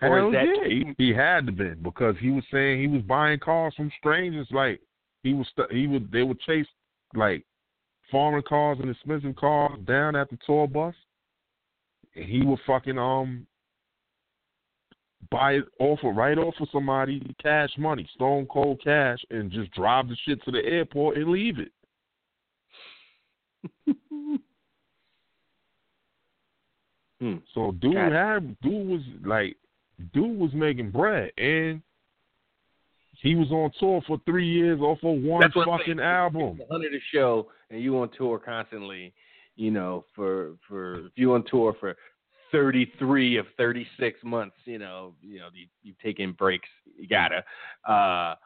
or 0.02 0.18
is 0.18 0.22
Hell 0.22 0.30
that- 0.32 0.46
yeah, 0.46 0.64
he, 0.68 0.94
he 0.96 1.12
had 1.12 1.44
to 1.46 1.52
be 1.52 1.74
because 1.74 2.16
he 2.20 2.30
was 2.30 2.42
saying 2.50 2.80
he 2.80 2.86
was 2.86 3.02
buying 3.02 3.38
cars 3.38 3.74
from 3.76 3.92
strangers. 3.98 4.48
Like 4.50 4.80
he 5.22 5.34
was, 5.34 5.46
st- 5.48 5.72
he 5.72 5.86
would, 5.86 6.10
they 6.10 6.22
would 6.22 6.40
chase 6.40 6.66
like 7.14 7.44
foreign 8.10 8.42
cars 8.42 8.78
and 8.80 8.90
expensive 8.90 9.36
cars 9.36 9.78
down 9.86 10.16
at 10.16 10.30
the 10.30 10.38
tour 10.46 10.66
bus, 10.66 10.94
and 12.14 12.24
he 12.24 12.42
would 12.42 12.58
fucking 12.66 12.98
um 12.98 13.46
buy 15.30 15.52
it 15.52 15.64
off 15.78 16.00
of 16.02 16.16
right 16.16 16.38
off 16.38 16.54
of 16.60 16.68
somebody, 16.72 17.22
cash 17.42 17.70
money, 17.78 18.08
stone 18.14 18.46
cold 18.46 18.80
cash, 18.82 19.18
and 19.30 19.50
just 19.50 19.70
drive 19.72 20.08
the 20.08 20.16
shit 20.24 20.42
to 20.44 20.50
the 20.50 20.64
airport 20.64 21.16
and 21.16 21.30
leave 21.30 21.58
it. 21.58 21.72
Hmm. 27.20 27.36
So 27.54 27.72
dude 27.72 27.96
had 27.96 28.58
dude 28.62 28.88
was 28.88 29.02
like 29.24 29.56
dude 30.14 30.38
was 30.38 30.52
making 30.54 30.90
bread 30.90 31.30
and 31.36 31.82
he 33.22 33.34
was 33.34 33.50
on 33.50 33.70
tour 33.78 34.00
for 34.06 34.18
three 34.24 34.48
years 34.48 34.80
off 34.80 34.98
of 35.02 35.20
one 35.22 35.40
That's 35.40 35.54
fucking 35.54 36.00
album. 36.00 36.60
Hundred 36.70 36.94
a 36.94 36.98
show, 37.12 37.48
and 37.70 37.80
you 37.82 37.98
on 38.00 38.10
tour 38.16 38.38
constantly. 38.38 39.12
You 39.56 39.70
know, 39.70 40.04
for 40.14 40.54
for 40.68 41.06
if 41.06 41.12
you 41.16 41.34
on 41.34 41.44
tour 41.50 41.74
for 41.78 41.96
thirty 42.50 42.90
three 42.98 43.36
of 43.36 43.46
thirty 43.56 43.86
six 43.98 44.18
months, 44.24 44.56
you 44.64 44.78
know, 44.78 45.14
you 45.20 45.38
know, 45.38 45.48
you, 45.52 45.66
you 45.82 45.94
taking 46.02 46.32
breaks. 46.32 46.68
You 46.98 47.06
gotta. 47.08 47.44
Uh, 47.86 48.36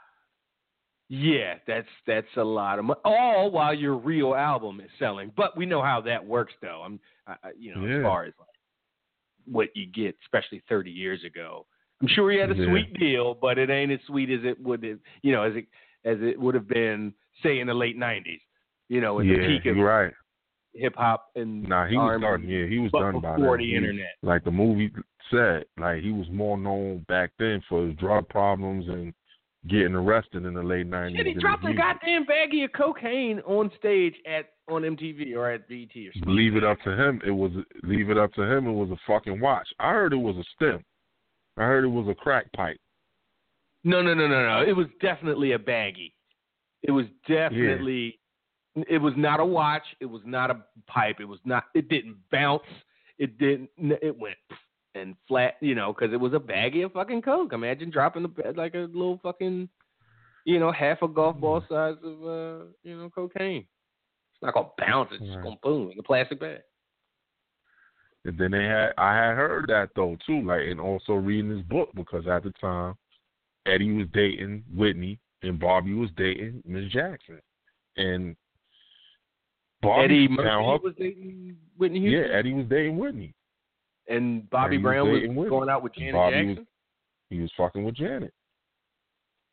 Yeah, 1.09 1.57
that's 1.67 1.89
that's 2.07 2.27
a 2.37 2.43
lot 2.43 2.79
of 2.79 2.87
money. 2.87 3.01
All 3.05 3.51
while 3.51 3.75
your 3.75 3.97
real 3.97 4.35
album 4.35 4.81
is 4.81 4.91
selling, 4.99 5.31
but 5.37 5.57
we 5.57 5.67
know 5.67 5.83
how 5.83 6.01
that 6.01 6.25
works, 6.25 6.55
though. 6.63 6.83
I'm, 6.85 6.99
I- 7.27 7.37
you 7.59 7.75
know, 7.75 7.85
Yeah. 7.85 7.99
as 7.99 8.03
far 8.03 8.25
as 8.25 8.33
like 8.39 8.49
what 9.47 9.69
you 9.77 9.87
get, 9.87 10.17
especially 10.25 10.63
30 10.69 10.91
years 10.91 11.23
ago. 11.23 11.67
I'm 12.05 12.09
sure 12.15 12.31
he 12.31 12.39
had 12.39 12.51
a 12.51 12.55
Yeah. 12.55 12.67
sweet 12.67 12.93
deal, 12.99 13.35
but 13.35 13.57
it 13.59 13.71
ain't 13.71 13.91
as 13.91 14.01
sweet 14.07 14.29
as 14.31 14.45
it 14.45 14.61
would 14.61 14.83
have, 14.85 14.99
you 15.23 15.33
know, 15.33 15.43
as 15.43 15.57
it 15.57 15.67
as 16.05 16.19
it 16.21 16.39
would 16.39 16.55
have 16.55 16.69
been, 16.69 17.15
say, 17.43 17.61
in 17.61 17.67
the 17.67 17.73
late 17.75 17.97
90s. 17.97 18.41
You 18.91 19.01
know, 19.01 19.21
in 19.21 19.29
yeah, 19.29 19.39
the 19.39 19.47
peak 19.47 19.65
of 19.67 19.79
right. 19.79 20.13
hip 20.75 20.95
hop 20.97 21.31
and 21.35 21.67
Nah, 21.67 21.87
he 21.87 21.97
was 21.97 22.21
done. 22.21 22.47
Yeah, 22.47 22.67
he 22.67 22.79
was 22.79 22.93
done 22.93 23.21
by 23.21 23.37
before 23.37 23.57
the 23.57 23.65
He- 23.65 23.75
internet. 23.75 24.17
Like 24.23 24.45
the 24.45 24.51
movie 24.51 24.93
said, 25.31 25.65
like 25.79 26.03
he 26.03 26.13
was 26.13 26.29
more 26.31 26.59
known 26.59 26.99
back 27.09 27.31
then 27.39 27.63
for 27.69 27.87
his 27.87 27.97
drug 27.97 28.29
problems 28.29 28.87
and 28.89 29.15
getting 29.67 29.95
arrested 29.95 30.45
in 30.45 30.53
the 30.53 30.63
late 30.63 30.87
nineties. 30.87 31.17
Shit, 31.17 31.27
he 31.27 31.33
dropped 31.35 31.65
a 31.65 31.73
goddamn 31.73 32.27
baggie 32.27 32.65
of 32.65 32.73
cocaine 32.75 33.41
on 33.47 33.71
stage 33.79 34.15
at 34.27 34.51
on 34.69 34.83
MTV 34.83 35.35
or 35.35 35.51
at 35.51 35.67
BET 35.69 35.97
or 35.97 36.13
something. 36.13 36.35
Leave 36.37 36.57
it 36.57 36.65
up 36.65 36.79
to 36.83 36.91
him. 36.95 37.23
It 37.25 37.31
was 37.31 37.53
leave 37.83 38.11
it 38.11 38.19
up 38.19 38.35
to 38.35 38.43
him. 38.43 38.67
It 38.67 38.73
was 38.73 38.91
a 38.91 38.99
fucking 39.07 39.41
watch. 39.41 39.69
I 39.79 39.93
heard 39.93 40.13
it 40.13 40.17
was 40.17 40.37
a 40.37 40.45
stem. 40.55 40.85
I 41.57 41.63
heard 41.63 41.85
it 41.85 41.89
was 41.89 42.09
a 42.09 42.15
crack 42.15 42.53
pipe. 42.53 42.79
No, 43.85 44.03
no, 44.03 44.15
no, 44.15 44.27
no, 44.27 44.47
no. 44.47 44.63
It 44.67 44.75
was 44.75 44.87
definitely 45.01 45.53
a 45.53 45.59
baggie. 45.59 46.13
It 46.83 46.91
was 46.91 47.07
definitely. 47.29 48.19
It 48.89 48.99
was 48.99 49.15
not 49.17 49.41
a 49.41 49.45
watch. 49.45 49.85
It 50.01 50.07
was 50.07 50.23
not 50.25 50.51
a 50.51 50.65
pipe. 50.87 51.17
It 51.21 51.27
was 51.27 51.39
not. 51.45 51.65
It 51.75 51.89
didn't 51.89 52.17
bounce. 52.33 52.63
It 53.19 53.39
didn't. 53.39 53.71
It 53.79 54.19
went 54.19 54.37
and 54.95 55.15
flat. 55.29 55.57
You 55.61 55.75
know, 55.75 55.93
because 55.93 56.13
it 56.13 56.21
was 56.21 56.33
a 56.33 56.39
baggie 56.39 56.85
of 56.85 56.93
fucking 56.93 57.23
coke. 57.23 57.53
Imagine 57.53 57.91
dropping 57.91 58.23
the 58.23 58.29
bed 58.29 58.57
like 58.57 58.75
a 58.75 58.89
little 58.93 59.21
fucking, 59.23 59.69
you 60.45 60.59
know, 60.59 60.73
half 60.73 61.03
a 61.03 61.09
golf 61.09 61.39
ball 61.39 61.63
size 61.69 61.97
of 62.03 62.23
uh, 62.23 62.65
you 62.83 62.97
know, 62.97 63.11
cocaine. 63.15 63.67
It's 64.33 64.43
not 64.43 64.55
gonna 64.55 64.69
bounce. 64.79 65.11
It's 65.13 65.25
just 65.25 65.43
gonna 65.43 65.57
boom 65.63 65.93
in 65.93 65.99
a 65.99 66.03
plastic 66.03 66.41
bag. 66.41 66.63
And 68.27 68.39
then 68.39 68.53
they 68.53 68.65
had 68.65 68.93
I 68.97 69.15
had 69.17 69.35
heard 69.37 69.67
that 69.69 69.91
though 69.95 70.17
too, 70.27 70.41
like 70.43 70.63
and 70.69 70.81
also 70.81 71.13
reading 71.15 71.51
his 71.51 71.63
book 71.63 71.91
because 71.95 72.27
at 72.27 72.43
the 72.43 72.53
time 72.61 72.95
Eddie 73.67 73.93
was 73.93 74.07
dating 74.15 74.65
Whitney 74.75 75.19
and 75.43 75.59
Bobby 75.61 75.93
was 75.95 76.11
dating 76.17 76.63
Miss 76.67 76.91
Jackson. 76.91 77.41
And 77.97 78.35
Bobby 79.83 80.05
Eddie 80.05 80.27
found 80.29 80.37
Murphy 80.39 80.49
her- 80.49 80.79
was 80.89 80.95
dating 80.99 81.57
Whitney 81.77 82.01
Yeah, 82.01 82.27
Eddie 82.33 82.55
was 82.55 82.67
dating 82.69 82.97
Whitney. 82.97 83.35
and 84.09 84.49
Bobby 84.51 84.77
Eddie 84.77 84.79
was 84.79 84.83
Brown 84.91 85.13
was 85.13 85.21
Whitney. 85.23 85.49
going 85.51 85.69
out 85.69 85.83
with 85.83 85.95
Janet 85.95 86.15
Bobby 86.15 86.37
was- 86.47 86.57
Jackson. 86.57 86.67
He 87.31 87.41
was 87.41 87.53
fucking 87.57 87.85
with 87.85 87.95
Janet. 87.95 88.33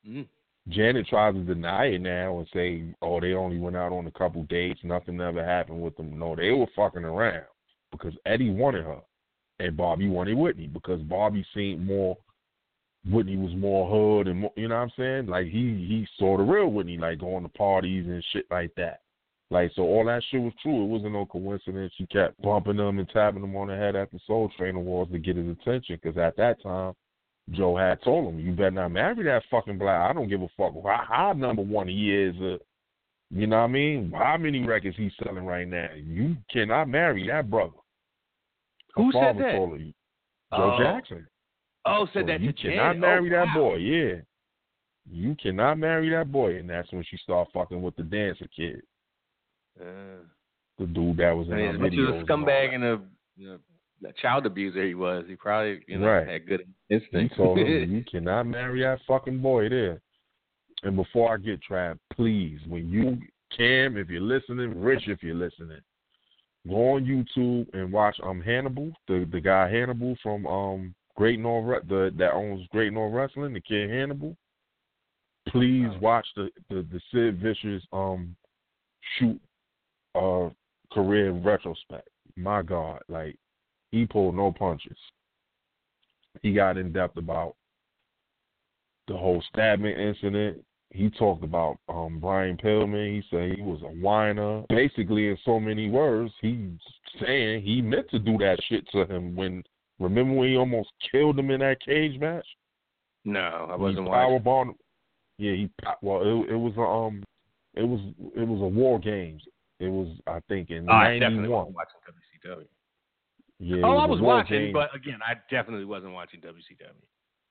Mm. 0.08 0.28
Janet 0.70 1.08
tries 1.08 1.34
to 1.34 1.42
deny 1.42 1.86
it 1.86 2.00
now 2.02 2.38
and 2.38 2.48
say, 2.54 2.84
"Oh, 3.02 3.20
they 3.20 3.34
only 3.34 3.58
went 3.58 3.76
out 3.76 3.92
on 3.92 4.06
a 4.08 4.12
couple 4.12 4.44
dates. 4.44 4.84
Nothing 4.84 5.20
ever 5.20 5.44
happened 5.44 5.82
with 5.82 5.96
them." 5.98 6.18
No, 6.20 6.36
they 6.36 6.52
were 6.52 6.68
fucking 6.76 7.04
around 7.04 7.46
because 7.92 8.14
Eddie 8.26 8.50
wanted 8.52 8.86
her, 8.86 9.00
and 9.60 9.78
Bobby 9.78 10.08
wanted 10.08 10.38
Whitney 10.38 10.68
because 10.68 11.02
Bobby 11.02 11.46
seemed 11.54 11.86
more. 11.86 12.18
Whitney 13.10 13.36
was 13.36 13.54
more 13.56 13.90
hood 13.90 14.28
and 14.28 14.42
more, 14.42 14.54
you 14.56 14.68
know 14.68 14.76
what 14.76 14.82
I'm 14.82 14.92
saying? 14.96 15.28
Like 15.28 15.48
he 15.48 15.86
he 15.88 16.08
saw 16.20 16.38
the 16.38 16.44
real 16.44 16.68
Whitney, 16.68 16.98
like 16.98 17.20
going 17.20 17.44
to 17.44 17.50
parties 17.50 18.06
and 18.06 18.24
shit 18.32 18.46
like 18.52 18.72
that. 18.78 19.02
Like 19.50 19.72
so, 19.76 19.82
all 19.82 20.06
that 20.06 20.22
shit 20.30 20.42
was 20.42 20.54
true. 20.62 20.84
It 20.84 20.88
wasn't 20.88 21.14
no 21.14 21.26
coincidence. 21.26 21.92
She 21.98 22.06
kept 22.06 22.42
bumping 22.42 22.78
them 22.78 23.00
and 23.00 23.10
tapping 23.10 23.42
them 23.42 23.56
on 23.56 23.68
the 23.68 23.76
head 23.76 23.96
at 23.96 24.12
the 24.12 24.20
Soul 24.26 24.50
Train 24.58 24.76
Awards 24.76 25.12
to 25.12 25.20
get 25.20 25.36
his 25.36 25.50
attention 25.50 26.00
because 26.02 26.18
at 26.18 26.38
that 26.38 26.62
time 26.62 26.94
Joe 27.50 27.76
had 27.76 28.02
told 28.02 28.34
him, 28.34 28.40
"You 28.40 28.54
better 28.54 28.72
not 28.72 28.92
marry 28.92 29.24
that 29.24 29.44
fucking 29.50 29.78
black. 29.78 30.10
I 30.10 30.14
don't 30.14 30.30
give 30.30 30.42
a 30.42 30.48
fuck 30.56 30.74
how, 30.86 31.34
number 31.34 31.64
one 31.64 31.88
he 31.88 32.16
is. 32.16 32.36
Uh, 32.40 32.58
you 33.34 33.48
know 33.48 33.58
what 33.60 33.64
I 33.64 33.68
mean? 33.68 34.12
How 34.16 34.38
many 34.38 34.64
records 34.64 34.98
he's 34.98 35.12
selling 35.24 35.46
right 35.46 35.68
now? 35.68 35.88
You 35.96 36.36
cannot 36.52 36.90
marry 36.90 37.28
that 37.28 37.50
brother." 37.50 37.72
Her 38.96 39.04
Who 39.04 39.12
said 39.14 39.38
that? 39.38 39.54
Joe 39.54 39.92
Oh. 40.54 40.78
Jackson. 40.84 41.28
Oh, 41.86 42.06
said 42.14 42.24
So 42.24 42.28
that 42.28 42.42
you 42.42 42.54
cannot 42.54 42.94
Janet. 42.94 43.00
marry 43.00 43.28
oh, 43.30 43.38
that 43.40 43.48
wow. 43.48 43.54
boy. 43.56 43.76
Yeah, 43.78 44.16
you 45.10 45.36
cannot 45.42 45.78
marry 45.80 46.10
that 46.10 46.32
boy, 46.32 46.58
and 46.58 46.70
that's 46.70 46.92
when 46.92 47.04
she 47.04 47.18
started 47.18 47.52
fucking 47.54 47.82
with 47.82 47.96
the 47.96 48.04
dancer 48.04 48.48
kid, 48.56 48.82
Uh, 49.80 50.24
the 50.78 50.86
dude 50.88 51.18
that 51.18 51.32
was 51.32 51.48
in 51.48 51.54
I 51.54 51.56
mean, 51.58 51.66
her 51.68 51.74
as 51.76 51.80
much 51.80 51.92
videos. 51.94 52.22
a 52.22 52.26
scumbag 52.26 52.68
that. 52.70 52.74
and 52.76 52.84
a, 52.84 53.02
you 53.38 53.48
know, 53.48 53.60
a 54.10 54.14
child 54.14 54.46
abuser 54.46 54.86
he 54.86 54.94
was, 54.96 55.26
he 55.28 55.36
probably 55.36 55.82
you 55.88 55.98
know 56.00 56.08
Right. 56.08 56.28
had 56.28 56.46
good 56.48 56.62
He 56.90 56.96
instincts. 56.96 57.38
told 57.38 57.58
him 57.60 57.92
you 57.96 58.04
cannot 58.04 58.46
marry 58.48 58.82
that 58.82 59.00
fucking 59.08 59.40
boy 59.40 59.70
there. 59.70 60.02
And 60.84 60.96
before 60.96 61.34
I 61.34 61.38
get 61.38 61.62
trapped, 61.62 62.00
please, 62.16 62.60
when 62.68 62.90
you 62.90 63.18
Cam, 63.56 63.98
if 63.98 64.10
you're 64.10 64.22
listening, 64.22 64.82
Rich, 64.82 65.04
if 65.08 65.22
you're 65.22 65.36
listening, 65.36 65.82
go 66.68 66.94
on 66.94 67.06
YouTube 67.06 67.68
and 67.74 67.92
watch 67.92 68.16
um 68.24 68.42
Hannibal, 68.42 68.92
the 69.08 69.28
the 69.32 69.42
guy 69.42 69.70
Hannibal 69.70 70.16
from 70.24 70.48
um 70.48 70.96
Great 71.16 71.40
North 71.40 71.88
the 71.88 72.12
that 72.18 72.34
owns 72.34 72.66
Great 72.72 72.94
North 72.94 73.14
Wrestling, 73.14 73.54
the 73.54 73.62
kid 73.62 73.90
Hannibal. 73.90 74.36
Please 75.50 75.90
watch 76.00 76.26
the 76.36 76.50
the, 76.70 76.86
the 76.92 77.02
Sid 77.12 77.40
Vicious 77.40 77.84
um 77.92 78.36
shoot 79.18 79.40
uh 80.16 80.50
career 80.92 81.30
in 81.30 81.44
retrospect. 81.44 82.08
My 82.36 82.62
God, 82.62 83.02
like 83.10 83.38
he 83.92 84.06
pulled 84.06 84.36
no 84.36 84.52
punches. 84.52 84.98
He 86.42 86.54
got 86.54 86.78
in 86.78 86.94
depth 86.94 87.18
about 87.18 87.56
the 89.08 89.18
whole 89.18 89.44
stabbing 89.50 89.98
incident. 89.98 90.64
He 90.92 91.10
talked 91.10 91.44
about 91.44 91.78
um 91.90 92.20
Brian 92.20 92.58
Pillman. 92.58 93.16
He 93.16 93.24
said 93.30 93.54
he 93.56 93.62
was 93.62 93.82
a 93.84 93.88
whiner. 93.88 94.64
Basically, 94.70 95.30
in 95.30 95.38
so 95.46 95.60
many 95.60 95.90
words, 95.90 96.34
he's 96.42 96.70
saying 97.20 97.64
he 97.64 97.82
meant 97.82 98.10
to 98.12 98.20
do 98.20 98.38
that 98.40 98.60
shit 98.68 98.88
to 98.92 99.06
him 99.06 99.36
when 99.36 99.64
remember 100.00 100.34
when 100.34 100.50
he 100.50 100.58
almost 100.58 100.90
killed 101.12 101.40
him 101.40 101.50
in 101.52 101.62
that 101.62 101.78
cage 101.86 102.20
match? 102.20 102.46
no, 103.24 103.68
I 103.70 103.76
wasn't 103.76 104.08
watching. 104.08 104.40
powerbombed 104.40 104.70
him. 104.70 104.76
Yeah, 105.38 105.54
he 105.54 105.70
well 106.02 106.22
it, 106.22 106.52
it 106.52 106.56
was 106.56 106.74
a, 106.78 106.82
um 106.82 107.24
it 107.74 107.84
was 107.84 108.00
it 108.36 108.48
was 108.48 108.62
a 108.62 108.68
war 108.68 109.00
games. 109.00 109.44
It 109.80 109.90
was 109.90 110.08
I 110.28 110.40
think 110.48 110.70
in 110.70 110.90
Oh, 110.90 110.94
I 110.94 111.20
definitely 111.20 111.50
wasn't 111.50 111.76
watching 111.76 112.00
WCW. 112.08 112.66
Yeah, 113.60 113.82
oh, 113.86 113.98
I 113.98 114.08
was 114.08 114.20
watching, 114.20 114.60
games. 114.60 114.74
but 114.74 114.96
again, 114.96 115.20
I 115.24 115.36
definitely 115.52 115.86
wasn't 115.86 116.14
watching 116.14 116.42
WCW. 116.42 116.90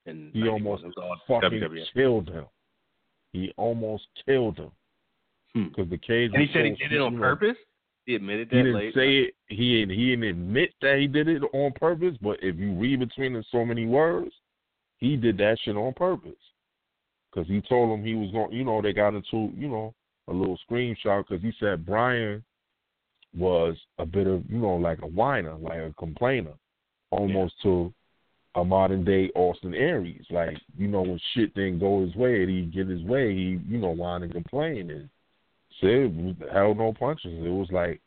And 0.07 0.35
he 0.35 0.49
almost 0.49 0.83
fucking 1.29 1.61
WWF. 1.61 1.85
killed 1.95 2.29
him. 2.29 2.47
He 3.33 3.53
almost 3.57 4.07
killed 4.27 4.59
him 4.59 4.71
Hmm. 5.55 5.65
because 5.69 5.89
the 5.91 5.99
cage. 5.99 6.31
And 6.33 6.43
he 6.43 6.53
said 6.53 6.65
he 6.65 6.71
did 6.73 6.93
it 6.93 7.01
on 7.01 7.19
purpose. 7.19 7.57
He 8.07 8.15
admitted 8.15 8.49
that 8.51 8.57
He 8.57 8.63
didn't 8.63 8.75
later. 8.79 8.93
say 8.93 9.17
it. 9.19 9.35
He 9.49 9.81
didn't. 9.81 9.97
He 9.99 10.11
didn't 10.11 10.25
admit 10.25 10.75
that 10.81 10.99
he 10.99 11.07
did 11.07 11.29
it 11.29 11.43
on 11.53 11.73
purpose. 11.73 12.17
But 12.21 12.39
if 12.43 12.57
you 12.57 12.73
read 12.75 13.01
between 13.01 13.35
the 13.35 13.45
so 13.51 13.65
many 13.65 13.87
words, 13.87 14.33
he 14.99 15.17
did 15.17 15.37
that 15.39 15.59
shit 15.61 15.77
on 15.77 15.93
purpose. 15.95 16.33
Because 17.33 17.47
he 17.49 17.61
told 17.63 17.97
him 17.97 18.05
he 18.05 18.15
was 18.15 18.31
going. 18.33 18.53
You 18.53 18.65
know, 18.65 18.81
they 18.83 18.93
got 18.93 19.15
into 19.15 19.53
you 19.57 19.69
know 19.69 19.95
a 20.29 20.33
little 20.33 20.59
screenshot 20.69 21.25
because 21.29 21.43
he 21.43 21.53
said 21.61 21.85
Brian 21.87 22.43
was 23.37 23.77
a 23.99 24.07
bit 24.07 24.27
of 24.27 24.43
you 24.51 24.59
know 24.59 24.75
like 24.77 25.01
a 25.03 25.07
whiner, 25.07 25.55
like 25.55 25.79
a 25.79 25.95
complainer, 25.99 26.55
almost 27.11 27.55
to 27.63 27.93
a 28.57 28.65
modern 28.65 29.05
day 29.05 29.31
Austin 29.35 29.75
Aries. 29.75 30.25
Like 30.31 30.57
you 30.77 30.89
know 30.89 31.03
when 31.03 31.21
shit 31.35 31.55
didn't 31.55 31.81
go 31.81 32.05
his 32.05 32.15
way, 32.15 32.43
and 32.43 32.51
he 32.51 32.63
get 32.63 32.89
his 32.89 33.03
way, 33.03 33.35
he 33.35 33.61
you 33.69 33.79
know 33.79 33.91
whine 33.91 34.23
and 34.23 34.33
complain 34.33 34.91
and 34.91 35.09
said 35.81 36.37
held 36.53 36.79
no 36.79 36.93
punches. 36.93 37.33
It 37.33 37.49
was 37.49 37.69
like, 37.71 38.01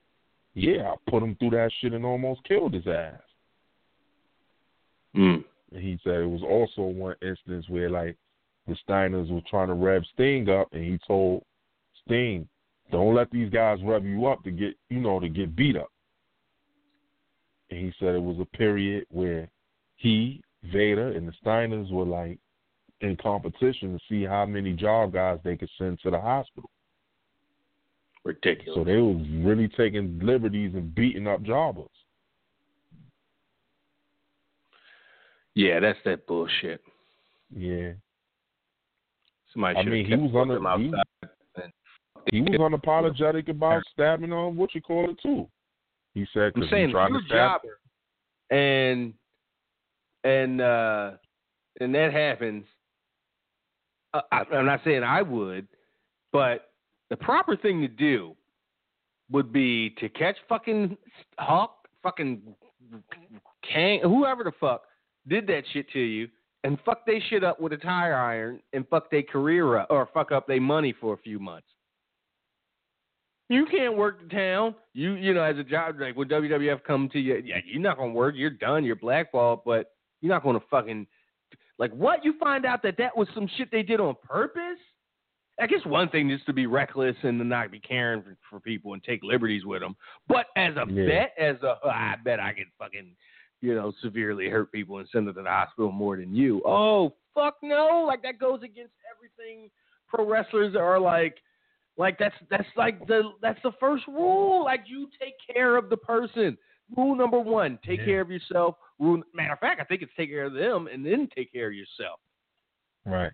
yeah, 0.54 0.92
I 0.92 0.96
put 1.10 1.24
him 1.24 1.36
through 1.36 1.52
that 1.52 1.72
shit 1.80 1.94
and 1.94 2.06
almost 2.06 2.44
killed 2.44 2.74
his 2.74 2.88
ass. 2.88 3.14
Mm. 5.16 5.44
And 5.72 5.82
he 5.82 6.00
said 6.04 6.22
it 6.22 6.30
was 6.30 6.44
also 6.44 6.84
one 6.84 7.16
instance 7.22 7.66
where 7.70 7.90
like 7.90 8.18
the 8.68 8.76
Steiners 8.88 9.32
were 9.32 9.42
trying 9.50 9.68
to 9.68 9.74
rev 9.74 10.04
Sting 10.14 10.50
up, 10.50 10.68
and 10.72 10.84
he 10.84 11.00
told 11.08 11.44
Sting, 12.06 12.48
"Don't 12.92 13.16
let 13.16 13.32
these 13.32 13.50
guys 13.50 13.80
rev 13.84 14.06
you 14.06 14.28
up 14.28 14.44
to 14.44 14.52
get 14.52 14.76
you 14.90 15.00
know 15.00 15.20
to 15.20 15.30
get 15.30 15.56
beat 15.56 15.78
up." 15.78 15.92
And 17.70 17.80
he 17.80 17.94
said 18.00 18.16
it 18.16 18.22
was 18.22 18.40
a 18.40 18.58
period 18.58 19.06
where 19.10 19.50
he, 20.04 20.42
Vader, 20.72 21.14
and 21.14 21.26
the 21.28 21.32
Steiners 21.44 21.90
were 21.90 22.04
like 22.06 22.38
in 23.00 23.16
competition 23.16 23.94
to 23.94 24.00
see 24.10 24.24
how 24.24 24.46
many 24.46 24.74
job 24.74 25.14
guys 25.14 25.40
they 25.44 25.56
could 25.56 25.70
send 25.78 25.98
to 26.02 26.12
the 26.12 26.20
hospital. 26.20 26.70
Ridiculous. 28.26 28.76
So 28.76 28.84
they 28.84 28.98
was 28.98 29.26
really 29.44 29.70
taking 29.70 30.20
liberties 30.22 30.74
and 30.76 30.94
beating 30.94 31.26
up 31.28 31.42
jobbers. 31.44 31.88
yeah, 35.56 35.80
that's 35.80 36.00
that 36.06 36.26
bullshit. 36.28 36.82
Yeah. 37.56 37.92
Somebody 39.54 39.78
I 39.80 39.84
mean, 39.84 40.06
he 40.06 40.16
was 40.16 40.32
on 40.36 40.48
them 40.48 40.66
a- 40.66 40.78
he- 42.32 42.42
was 42.42 42.60
unapologetic 42.60 43.50
about 43.50 43.84
stabbing 43.92 44.34
on 44.34 44.56
what 44.56 44.74
you 44.74 44.82
call 44.82 45.10
it 45.10 45.18
too. 45.22 45.48
He 46.14 46.26
said 46.34 46.54
I'm 46.56 46.68
saying 46.70 46.88
he 46.88 46.94
tried 46.94 47.10
to 47.10 47.16
a 47.16 47.22
stab. 47.28 47.62
jobber, 47.62 47.80
and 48.50 49.14
and 50.24 50.62
uh, 50.62 51.12
and 51.80 51.94
that 51.96 52.14
happens. 52.14 52.66
Uh, 54.14 54.22
I, 54.32 54.44
I'm 54.54 54.66
not 54.66 54.82
saying 54.84 55.04
I 55.04 55.22
would, 55.22 55.68
But 56.32 56.72
the 57.10 57.18
proper 57.18 57.56
thing 57.56 57.82
to 57.82 57.88
do 57.88 58.36
would 59.32 59.52
be 59.52 59.92
to 60.00 60.10
catch 60.10 60.36
fucking 60.48 60.98
Hawk, 61.38 61.88
fucking 62.04 62.42
Kang, 63.72 64.02
whoever 64.02 64.44
the 64.44 64.52
fuck 64.60 64.84
did 65.28 65.48
that 65.48 65.64
shit 65.74 65.90
to 65.92 66.00
you, 66.00 66.28
and 66.64 66.78
fuck 66.86 67.06
they 67.06 67.22
shit 67.30 67.44
up 67.44 67.60
with 67.60 67.74
a 67.74 67.78
tire 67.78 68.16
iron 68.16 68.60
and 68.74 68.88
fuck 68.88 69.10
their 69.10 69.24
career 69.24 69.78
up 69.78 69.88
or 69.90 70.08
fuck 70.14 70.32
up 70.32 70.48
their 70.48 70.62
money 70.62 70.94
for 71.00 71.14
a 71.14 71.18
few 71.18 71.40
months. 71.40 71.68
You 73.50 73.66
can't 73.66 73.98
work 73.98 74.22
the 74.22 74.30
town. 74.30 74.76
You 74.94 75.14
you 75.14 75.34
know 75.34 75.44
as 75.44 75.58
a 75.58 75.64
job 75.64 76.00
like 76.00 76.16
when 76.16 76.30
WWF 76.30 76.84
come 76.84 77.10
to 77.10 77.20
you, 77.20 77.42
yeah, 77.46 77.58
you're 77.66 77.82
not 77.82 77.98
gonna 77.98 78.14
work. 78.14 78.36
You're 78.38 78.50
done. 78.50 78.84
You're 78.84 78.96
blackballed. 78.96 79.62
But 79.66 79.93
you're 80.24 80.34
not 80.34 80.42
gonna 80.44 80.60
fucking 80.72 81.06
like 81.78 81.92
what? 81.92 82.24
You 82.24 82.34
find 82.40 82.66
out 82.66 82.82
that 82.84 82.96
that 82.98 83.16
was 83.16 83.28
some 83.36 83.48
shit 83.58 83.70
they 83.72 83.84
did 83.84 84.00
on 84.00 84.16
purpose. 84.24 84.80
I 85.60 85.68
guess 85.68 85.86
one 85.86 86.10
thing 86.10 86.32
is 86.32 86.40
to 86.48 86.54
be 86.54 86.66
reckless 86.66 87.16
and 87.22 87.38
to 87.40 87.46
not 87.46 87.70
be 87.72 87.80
caring 87.80 88.24
for, 88.24 88.36
for 88.50 88.60
people 88.60 88.94
and 88.94 89.04
take 89.04 89.22
liberties 89.22 89.66
with 89.66 89.82
them. 89.82 89.96
But 90.28 90.48
as 90.56 90.74
a 90.78 90.86
Yeah. 90.90 91.06
bet, 91.06 91.34
as 91.38 91.58
a 91.62 91.78
I 91.86 92.16
bet 92.24 92.40
I 92.40 92.54
can 92.54 92.66
fucking 92.80 93.16
you 93.62 93.76
know 93.76 93.92
severely 94.02 94.48
hurt 94.50 94.72
people 94.72 94.98
and 95.00 95.08
send 95.12 95.28
them 95.28 95.36
to 95.36 95.42
the 95.44 95.50
hospital 95.50 95.92
more 95.92 96.16
than 96.18 96.34
you. 96.34 96.62
Oh 96.66 97.14
fuck 97.36 97.58
no! 97.62 98.06
Like 98.08 98.24
that 98.24 98.40
goes 98.40 98.64
against 98.64 98.94
everything 99.16 99.70
pro 100.08 100.26
wrestlers 100.26 100.76
are 100.76 101.00
like. 101.00 101.38
Like 101.96 102.18
that's 102.18 102.34
that's 102.50 102.68
like 102.76 103.06
the 103.06 103.22
that's 103.40 103.62
the 103.62 103.72
first 103.80 104.08
rule. 104.08 104.64
Like 104.64 104.86
you 104.88 105.10
take 105.22 105.36
care 105.54 105.76
of 105.78 105.92
the 105.92 105.98
person. 105.98 106.58
Rule 106.98 107.14
number 107.16 107.40
one: 107.40 107.78
take 107.86 108.00
Yeah. 108.00 108.06
care 108.06 108.22
of 108.22 108.32
yourself. 108.32 108.78
Rule 109.00 109.22
matter 109.34 109.54
of 109.54 109.60
fact, 109.60 109.82
I 109.82 109.86
think 109.86 110.02
it's 110.02 110.12
take 110.16 110.30
care 110.30 110.46
of 110.46 110.54
them 110.54 110.88
and 110.92 111.06
then 111.06 111.28
take 111.36 111.52
care 111.52 111.68
of 111.68 111.74
yourself. 111.74 112.20
Right. 113.06 113.32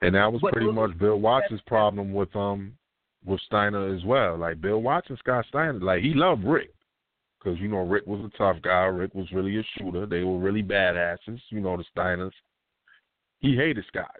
And 0.00 0.14
that 0.14 0.32
was 0.32 0.40
But 0.40 0.52
pretty 0.52 0.70
much 0.70 0.98
Bill 0.98 1.20
Watson's 1.20 1.60
problem 1.66 2.12
with 2.12 2.34
um 2.34 2.76
with 3.24 3.40
Steiner 3.46 3.94
as 3.94 4.04
well. 4.04 4.36
Like 4.36 4.60
Bill 4.60 4.82
Watson, 4.82 5.16
Scott 5.18 5.46
Steiner, 5.48 5.80
like 5.80 6.02
he 6.02 6.12
loved 6.14 6.44
Rick 6.44 6.70
because 7.38 7.58
you 7.60 7.68
know 7.68 7.86
Rick 7.86 8.06
was 8.06 8.20
a 8.24 8.36
tough 8.36 8.56
guy. 8.62 8.84
Rick 8.84 9.14
was 9.14 9.30
really 9.32 9.58
a 9.58 9.64
shooter. 9.78 10.06
They 10.06 10.22
were 10.22 10.38
really 10.38 10.62
badasses. 10.62 11.40
You 11.50 11.60
know 11.60 11.76
the 11.76 11.84
Steiners. 11.96 12.32
He 13.40 13.56
hated 13.56 13.84
Scott 13.88 14.16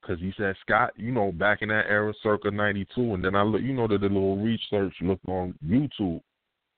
because 0.00 0.20
he 0.20 0.32
said 0.36 0.54
Scott, 0.60 0.92
you 0.96 1.12
know, 1.12 1.32
back 1.32 1.62
in 1.62 1.68
that 1.68 1.86
era, 1.88 2.12
circa 2.22 2.50
'92, 2.50 3.14
and 3.14 3.24
then 3.24 3.34
I 3.34 3.42
look, 3.42 3.62
you 3.62 3.72
know, 3.72 3.86
did 3.86 4.02
a 4.02 4.06
little 4.06 4.36
research, 4.36 4.94
looked 5.00 5.26
on 5.28 5.54
YouTube. 5.64 6.20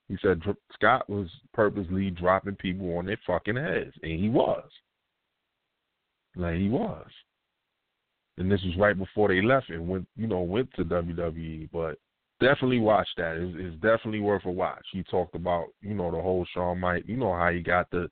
He 0.09 0.17
said 0.21 0.41
Scott 0.73 1.09
was 1.09 1.27
purposely 1.53 2.09
dropping 2.11 2.55
people 2.55 2.97
on 2.97 3.05
their 3.05 3.19
fucking 3.27 3.57
heads, 3.57 3.93
and 4.01 4.19
he 4.19 4.29
was. 4.29 4.63
Like 6.35 6.57
he 6.57 6.69
was 6.69 7.07
and 8.37 8.51
this 8.51 8.61
was 8.63 8.77
right 8.77 8.97
before 8.97 9.29
they 9.29 9.41
left 9.41 9.69
and 9.69 9.87
went, 9.87 10.07
you 10.15 10.27
know, 10.27 10.41
went 10.41 10.69
to 10.75 10.85
WWE. 10.85 11.69
But 11.71 11.97
definitely 12.39 12.79
watch 12.79 13.07
that. 13.17 13.35
It's, 13.37 13.55
it's 13.57 13.81
definitely 13.81 14.19
worth 14.19 14.45
a 14.45 14.51
watch. 14.51 14.85
He 14.91 15.03
talked 15.03 15.35
about, 15.35 15.65
you 15.81 15.95
know, 15.95 16.11
the 16.11 16.21
whole 16.21 16.45
Shawn 16.53 16.79
Mike, 16.79 17.03
you 17.07 17.17
know, 17.17 17.33
how 17.33 17.49
he 17.51 17.61
got 17.61 17.89
the 17.89 18.09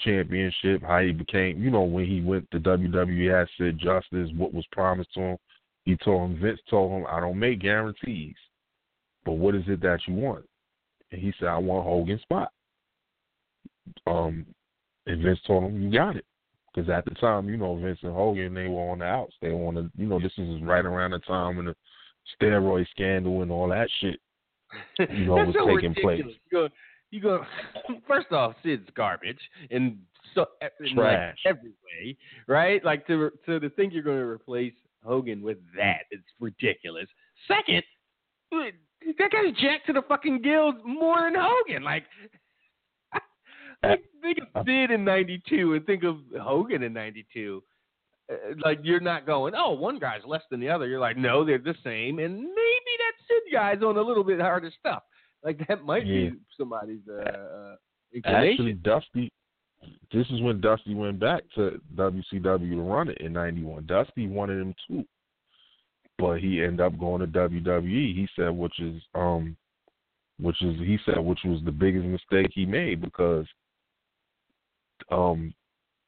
championship, 0.00 0.82
how 0.82 1.00
he 1.00 1.12
became, 1.12 1.62
you 1.62 1.70
know, 1.70 1.82
when 1.82 2.06
he 2.06 2.20
went 2.20 2.50
to 2.52 2.60
WWE, 2.60 3.38
had 3.38 3.48
said 3.58 3.78
justice, 3.78 4.30
what 4.36 4.54
was 4.54 4.66
promised 4.72 5.12
to 5.14 5.20
him. 5.20 5.36
He 5.84 5.96
told 5.96 6.30
him, 6.30 6.40
Vince 6.40 6.60
told 6.70 6.92
him, 6.92 7.06
I 7.08 7.20
don't 7.20 7.38
make 7.38 7.60
guarantees, 7.60 8.36
but 9.24 9.32
what 9.32 9.54
is 9.54 9.64
it 9.66 9.82
that 9.82 10.00
you 10.06 10.14
want? 10.14 10.46
And 11.14 11.22
he 11.22 11.32
said, 11.38 11.46
I 11.46 11.58
want 11.58 11.86
Hogan's 11.86 12.22
spot. 12.22 12.50
Um, 14.08 14.44
and 15.06 15.22
Vince 15.22 15.38
told 15.46 15.62
him, 15.62 15.80
you 15.80 15.96
got 15.96 16.16
it. 16.16 16.24
Because 16.74 16.90
at 16.90 17.04
the 17.04 17.12
time, 17.12 17.48
you 17.48 17.56
know, 17.56 17.76
Vince 17.76 18.00
and 18.02 18.12
Hogan, 18.12 18.52
they 18.52 18.66
were 18.66 18.90
on 18.90 18.98
the 18.98 19.04
outs. 19.04 19.34
They 19.40 19.50
on 19.50 19.92
you 19.96 20.06
know, 20.06 20.18
this 20.18 20.32
was 20.36 20.60
right 20.62 20.84
around 20.84 21.12
the 21.12 21.20
time 21.20 21.56
when 21.56 21.66
the 21.66 21.76
steroid 22.42 22.84
scandal 22.90 23.42
and 23.42 23.52
all 23.52 23.68
that 23.68 23.88
shit. 24.00 24.18
You 24.98 25.26
know, 25.26 25.34
was 25.34 25.54
so 25.56 25.72
taking 25.72 25.94
place. 25.94 26.22
You 26.26 26.34
go, 26.50 26.68
you 27.12 27.20
go. 27.20 27.44
First 28.08 28.32
off, 28.32 28.56
Sid's 28.64 28.88
garbage 28.96 29.38
and 29.70 29.98
so 30.34 30.46
in 30.80 30.96
like 30.96 30.96
Trash. 30.96 31.38
every 31.46 31.70
way, 31.70 32.16
right? 32.48 32.84
Like 32.84 33.06
to 33.06 33.30
to 33.46 33.60
to 33.60 33.70
think 33.70 33.92
you're 33.92 34.02
going 34.02 34.18
to 34.18 34.24
replace 34.24 34.72
Hogan 35.04 35.42
with 35.42 35.58
that, 35.76 36.06
it's 36.10 36.24
ridiculous. 36.40 37.06
Second, 37.46 37.84
that 39.18 39.30
guy's 39.30 39.54
jacked 39.60 39.86
to 39.86 39.92
the 39.92 40.02
fucking 40.08 40.42
gills 40.42 40.74
more 40.84 41.22
than 41.22 41.34
Hogan. 41.36 41.82
Like, 41.82 42.04
like 43.82 44.02
think 44.22 44.38
of 44.54 44.64
Sid 44.66 44.90
in 44.90 45.04
'92 45.04 45.74
and 45.74 45.86
think 45.86 46.04
of 46.04 46.16
Hogan 46.40 46.82
in 46.82 46.92
'92. 46.92 47.62
Uh, 48.30 48.34
like 48.64 48.78
you're 48.82 49.00
not 49.00 49.26
going, 49.26 49.54
oh, 49.56 49.72
one 49.72 49.98
guy's 49.98 50.22
less 50.26 50.42
than 50.50 50.58
the 50.60 50.68
other. 50.68 50.86
You're 50.86 51.00
like, 51.00 51.16
no, 51.18 51.44
they're 51.44 51.58
the 51.58 51.74
same, 51.84 52.18
and 52.18 52.36
maybe 52.36 52.92
that 52.98 53.12
Sid 53.28 53.52
guy's 53.52 53.82
on 53.82 53.96
a 53.98 54.02
little 54.02 54.24
bit 54.24 54.40
harder 54.40 54.70
stuff. 54.80 55.02
Like 55.42 55.58
that 55.68 55.84
might 55.84 56.06
Yeah. 56.06 56.30
be 56.30 56.36
somebody's 56.58 57.06
uh, 57.08 57.20
uh, 57.22 57.76
inclination. 58.14 58.50
Actually, 58.52 58.72
Dusty, 58.74 59.32
this 60.10 60.26
is 60.30 60.40
when 60.40 60.60
Dusty 60.62 60.94
went 60.94 61.20
back 61.20 61.42
to 61.56 61.78
WCW 61.96 62.70
to 62.70 62.80
run 62.80 63.10
it 63.10 63.18
in 63.18 63.34
'91. 63.34 63.84
Dusty 63.84 64.26
wanted 64.26 64.58
him 64.62 64.74
too, 64.88 65.04
but 66.18 66.40
he 66.40 66.62
ended 66.62 66.80
up 66.80 66.98
going 66.98 67.20
to 67.20 67.26
WWE. 67.26 68.14
He 68.14 68.28
said, 68.36 68.50
which 68.50 68.78
is 68.80 69.00
um, 69.14 69.56
which 70.40 70.60
is 70.62 70.76
he 70.78 70.98
said, 71.04 71.18
which 71.18 71.40
was 71.44 71.60
the 71.64 71.72
biggest 71.72 72.06
mistake 72.06 72.50
he 72.52 72.66
made 72.66 73.00
because 73.00 73.46
um, 75.10 75.54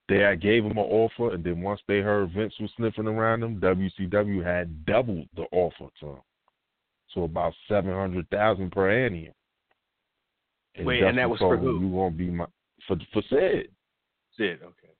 they 0.09 0.25
I 0.25 0.35
gave 0.35 0.65
him 0.65 0.79
an 0.79 0.79
offer, 0.79 1.35
and 1.35 1.43
then 1.43 1.61
once 1.61 1.81
they 1.89 1.99
heard 1.99 2.33
Vince 2.33 2.55
was 2.61 2.71
sniffing 2.77 3.07
around 3.07 3.43
him, 3.43 3.61
WCW 3.61 4.45
had 4.45 4.85
doubled 4.87 5.29
the 5.35 5.47
offer 5.53 5.89
to 6.01 6.07
him, 6.07 6.23
so 7.13 7.25
about 7.25 7.55
seven 7.69 7.93
hundred 7.93 8.29
thousand 8.31 8.71
per 8.73 8.91
annum. 8.91 9.33
Wait, 10.79 11.03
and 11.03 11.19
that 11.19 11.29
was 11.29 11.39
for 11.39 11.57
who? 11.57 11.81
You 11.81 11.91
gonna 11.91 12.11
be 12.11 12.31
my 12.31 12.47
for 12.87 12.97
for 13.13 13.23
Sid. 13.31 13.69
Sid, 14.37 14.61
okay. 14.63 14.93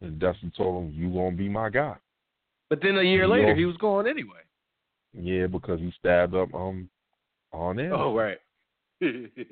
And 0.00 0.18
Dusty 0.18 0.50
told 0.56 0.84
him, 0.84 0.92
"You 0.94 1.12
gonna 1.12 1.36
be 1.36 1.48
my 1.48 1.68
guy." 1.68 1.96
But 2.68 2.80
then 2.82 2.98
a 2.98 3.02
year 3.02 3.28
later, 3.28 3.54
he 3.54 3.64
was 3.64 3.76
gone 3.76 4.08
anyway. 4.08 4.40
Yeah, 5.12 5.46
because 5.46 5.80
he 5.80 5.92
stabbed 5.98 6.34
up 6.34 6.52
um 6.54 6.88
Arn 7.52 7.78
it. 7.78 7.92
Oh 7.92 8.14
right. 8.14 8.38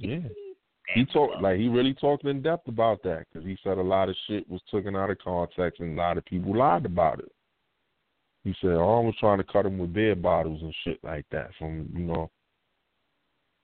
Yeah, 0.00 0.20
he 0.94 1.04
talked 1.06 1.42
like 1.42 1.58
he 1.58 1.68
really 1.68 1.94
talked 1.94 2.24
in 2.24 2.42
depth 2.42 2.68
about 2.68 3.02
that 3.02 3.26
because 3.30 3.46
he 3.46 3.56
said 3.62 3.78
a 3.78 3.82
lot 3.82 4.08
of 4.08 4.16
shit 4.26 4.48
was 4.48 4.62
taken 4.70 4.96
out 4.96 5.10
of 5.10 5.18
context 5.18 5.80
and 5.80 5.98
a 5.98 6.00
lot 6.00 6.18
of 6.18 6.24
people 6.24 6.56
lied 6.56 6.86
about 6.86 7.20
it. 7.20 7.30
He 8.44 8.54
said, 8.60 8.70
"Oh, 8.70 9.02
I 9.02 9.04
was 9.04 9.14
trying 9.20 9.38
to 9.38 9.44
cut 9.44 9.66
him 9.66 9.78
with 9.78 9.92
beer 9.92 10.16
bottles 10.16 10.62
and 10.62 10.74
shit 10.82 10.98
like 11.04 11.26
that 11.30 11.50
from 11.58 11.88
you 11.94 12.04
know 12.04 12.30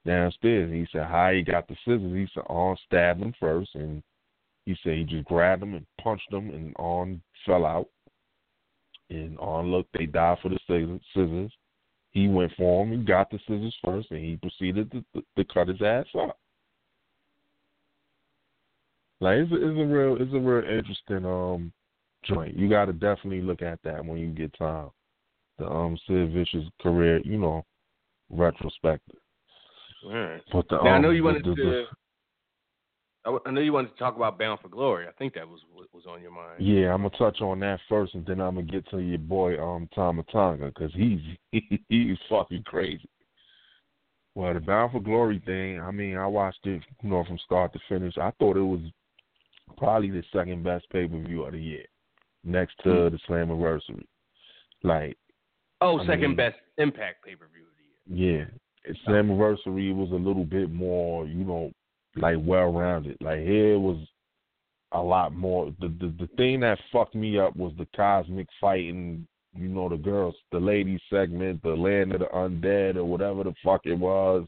downstairs." 0.04 0.70
He 0.70 0.86
said, 0.92 1.06
"How 1.06 1.32
he 1.32 1.42
got 1.42 1.66
the 1.66 1.76
scissors?" 1.84 2.12
He 2.12 2.28
said, 2.34 2.44
"Arn 2.48 2.76
stabbed 2.84 3.22
him 3.22 3.32
first, 3.40 3.74
and 3.74 4.02
he 4.66 4.76
said 4.82 4.98
he 4.98 5.04
just 5.04 5.24
grabbed 5.24 5.62
him 5.62 5.74
and 5.74 5.86
punched 6.02 6.30
him, 6.30 6.50
and 6.50 6.74
Arn 6.78 7.22
fell 7.46 7.64
out. 7.64 7.88
And 9.10 9.38
Arn 9.38 9.70
looked, 9.70 9.92
they 9.96 10.06
died 10.06 10.38
for 10.42 10.48
the 10.48 10.58
scissors. 11.14 11.52
He 12.10 12.28
went 12.28 12.52
for 12.56 12.84
him 12.84 12.92
and 12.92 13.06
got 13.06 13.30
the 13.30 13.38
scissors 13.46 13.76
first, 13.84 14.10
and 14.10 14.20
he 14.24 14.36
proceeded 14.36 14.90
to, 14.92 15.04
to, 15.14 15.24
to 15.36 15.44
cut 15.52 15.68
his 15.68 15.80
ass 15.82 16.06
up. 16.18 16.38
Like 19.20 19.38
it's 19.38 19.52
a, 19.52 19.54
it's 19.56 19.78
a 19.80 19.84
real 19.84 20.16
it's 20.20 20.34
a 20.34 20.38
real 20.38 20.68
interesting 20.78 21.24
um 21.24 21.72
joint. 22.24 22.56
You 22.56 22.68
got 22.68 22.86
to 22.86 22.92
definitely 22.92 23.40
look 23.40 23.62
at 23.62 23.78
that 23.82 24.04
when 24.04 24.18
you 24.18 24.28
get 24.28 24.56
time. 24.58 24.90
The 25.58 25.66
um 25.66 25.98
Sid 26.06 26.32
Vicious 26.32 26.64
career, 26.82 27.20
you 27.24 27.38
know, 27.38 27.64
retrospective. 28.30 29.18
All 30.04 30.12
right. 30.12 30.42
But 30.52 30.68
the 30.68 30.76
Now 30.82 30.90
I 30.90 30.96
um, 30.96 31.02
know 31.02 31.10
you 31.10 31.22
the- 31.22 31.26
wanted 31.26 31.44
the- 31.44 31.54
to. 31.54 31.62
the- 31.64 31.70
I 31.70 31.72
w- 31.72 31.86
I 33.46 33.50
know 33.50 33.60
you 33.60 33.72
wanted 33.72 33.90
to 33.92 33.98
talk 33.98 34.14
about 34.14 34.38
Bound 34.38 34.60
for 34.60 34.68
Glory. 34.68 35.06
I 35.08 35.12
think 35.18 35.34
that 35.34 35.48
was 35.48 35.60
what 35.72 35.88
was 35.92 36.04
on 36.08 36.22
your 36.22 36.30
mind. 36.30 36.60
Yeah, 36.60 36.94
I'm 36.94 37.02
gonna 37.02 37.16
touch 37.18 37.40
on 37.40 37.58
that 37.60 37.80
first, 37.88 38.14
and 38.14 38.24
then 38.24 38.40
I'm 38.40 38.54
gonna 38.54 38.66
get 38.66 38.88
to 38.90 38.98
your 38.98 39.18
boy 39.18 39.60
um 39.60 39.88
Tama 39.94 40.22
Tonga 40.30 40.66
because 40.66 40.92
he's 40.94 41.20
he's 41.88 42.16
fucking 42.30 42.62
crazy. 42.64 43.08
Well, 44.36 44.54
the 44.54 44.60
Bound 44.60 44.92
for 44.92 45.00
Glory 45.00 45.42
thing, 45.44 45.80
I 45.80 45.90
mean, 45.90 46.16
I 46.16 46.26
watched 46.26 46.66
it, 46.66 46.82
you 47.02 47.10
know, 47.10 47.24
from 47.24 47.38
start 47.38 47.72
to 47.72 47.80
finish. 47.88 48.16
I 48.18 48.30
thought 48.38 48.56
it 48.56 48.60
was 48.60 48.80
probably 49.78 50.10
the 50.10 50.22
second 50.32 50.62
best 50.62 50.88
pay 50.90 51.08
per 51.08 51.18
view 51.18 51.44
of 51.44 51.52
the 51.52 51.58
year, 51.60 51.84
next 52.44 52.74
to 52.84 52.90
Hmm. 53.08 53.14
the 53.14 53.18
Slammiversary. 53.28 54.04
Like, 54.82 55.16
Oh, 55.80 55.98
I 55.98 56.06
second 56.06 56.28
mean- 56.28 56.36
best 56.36 56.58
Impact 56.78 57.24
pay 57.24 57.34
per 57.34 57.46
view 57.48 57.62
of 57.64 57.76
the 58.08 58.14
year. 58.14 58.52
yeah, 58.86 58.92
Slammiversary 59.06 59.94
was 59.96 60.10
a 60.12 60.14
little 60.14 60.44
bit 60.44 60.70
more, 60.70 61.26
you 61.26 61.42
know, 61.42 61.72
like 62.16 62.36
well 62.40 62.72
rounded. 62.72 63.16
Like 63.20 63.40
here 63.40 63.78
was 63.78 63.98
a 64.92 65.00
lot 65.00 65.34
more. 65.34 65.72
The, 65.80 65.88
the 65.88 66.12
the 66.18 66.28
thing 66.36 66.60
that 66.60 66.78
fucked 66.92 67.14
me 67.14 67.38
up 67.38 67.56
was 67.56 67.72
the 67.78 67.86
cosmic 67.94 68.48
fighting. 68.60 69.26
You 69.54 69.68
know, 69.68 69.88
the 69.88 69.96
girls, 69.96 70.34
the 70.52 70.58
ladies 70.58 71.00
segment, 71.08 71.62
the 71.62 71.70
land 71.70 72.12
of 72.12 72.20
the 72.20 72.26
undead, 72.26 72.96
or 72.96 73.04
whatever 73.04 73.42
the 73.42 73.54
fuck 73.64 73.82
it 73.84 73.94
was. 73.94 74.46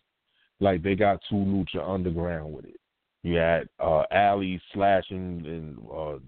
Like 0.61 0.83
they 0.83 0.95
got 0.95 1.21
too 1.31 1.37
lucha 1.37 1.87
underground 1.89 2.53
with 2.53 2.67
it. 2.67 2.81
You 3.23 3.37
had 3.37 3.69
uh 3.81 4.03
Allie 4.11 4.61
slashing 4.73 5.45
and 5.47 5.79
uh 5.91 6.19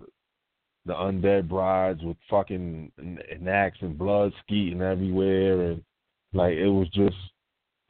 the 0.87 0.95
undead 0.95 1.49
brides 1.49 2.03
with 2.03 2.17
fucking 2.29 2.91
an 2.97 3.49
axe 3.49 3.79
and 3.81 3.99
blood 3.99 4.33
skeeting 4.43 4.81
everywhere, 4.81 5.73
and 5.73 5.83
like 6.33 6.55
it 6.55 6.69
was 6.69 6.89
just 6.89 7.17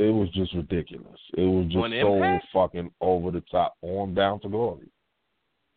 it 0.00 0.10
was 0.10 0.28
just 0.30 0.54
ridiculous. 0.54 1.18
It 1.36 1.42
was 1.42 1.66
just 1.66 1.76
One 1.78 1.90
so 2.00 2.14
Impact? 2.16 2.46
fucking 2.52 2.90
over 3.00 3.30
the 3.30 3.42
top. 3.50 3.74
On 3.82 4.14
down 4.14 4.40
to 4.40 4.48
glory. 4.48 4.88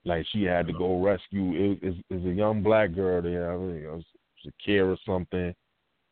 Like 0.05 0.25
she 0.31 0.43
had 0.43 0.67
to 0.67 0.73
go 0.73 1.01
rescue. 1.01 1.53
It 1.81 1.85
is 1.87 1.95
is 2.09 2.25
a 2.25 2.29
young 2.33 2.61
black 2.63 2.93
girl 2.93 3.21
there. 3.21 3.53
I 3.53 3.57
mean, 3.57 3.83
it 3.83 3.87
was, 3.91 4.03
it 4.03 4.45
was 4.45 4.53
a 4.53 4.69
Kiera 4.69 4.97
something, 5.05 5.53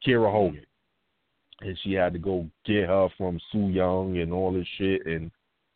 Kiera 0.06 0.32
Hogan, 0.32 0.66
and 1.62 1.78
she 1.84 1.94
had 1.94 2.14
to 2.14 2.20
go 2.20 2.48
get 2.66 2.88
her 2.88 3.10
from 3.18 3.40
Su 3.52 3.68
Yung 3.68 4.18
and 4.20 4.32
all 4.32 4.54
this 4.54 4.68
shit. 4.78 5.06
And 5.06 5.30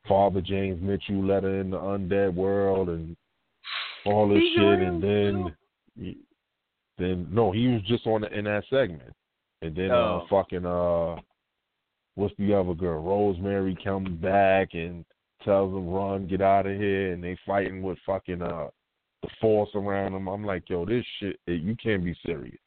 Father 0.08 0.40
James 0.42 0.82
Mitchell 0.82 1.26
let 1.26 1.44
her 1.44 1.60
in 1.60 1.72
the 1.72 1.78
undead 1.78 2.34
world 2.36 2.90
and 2.90 3.18
all 4.06 4.30
this 4.30 4.40
He's 4.40 4.56
shit. 4.56 4.80
And 4.80 5.04
then, 5.04 5.56
then 6.98 7.28
no, 7.32 7.52
he 7.52 7.68
was 7.68 7.82
just 7.84 8.08
on 8.08 8.22
the, 8.22 8.28
in 8.38 8.46
that 8.46 8.64
segment. 8.70 9.14
And 9.62 9.76
then 9.76 9.92
Oh. 9.92 10.22
uh, 10.24 10.28
fucking 10.30 10.66
uh, 10.66 11.16
what's 12.16 12.36
the 12.38 12.54
other 12.54 12.74
girl? 12.74 13.02
Rosemary 13.02 13.78
comes 13.84 14.10
back 14.22 14.70
and 14.74 15.06
tells 15.44 15.74
them 15.74 15.88
run, 15.88 16.28
get 16.28 16.42
out 16.42 16.66
of 16.66 16.78
here, 16.78 17.14
and 17.14 17.24
they 17.24 17.38
fighting 17.46 17.82
with 17.82 17.98
fucking 18.06 18.42
uh 18.42 18.68
the 19.22 19.30
force 19.40 19.70
around 19.76 20.14
them. 20.14 20.28
I'm 20.28 20.46
like, 20.46 20.70
yo, 20.70 20.86
this 20.86 21.06
shit, 21.20 21.40
eh, 21.48 21.54
you 21.54 21.76
can't 21.82 22.04
be 22.04 22.16
serious. 22.26 22.58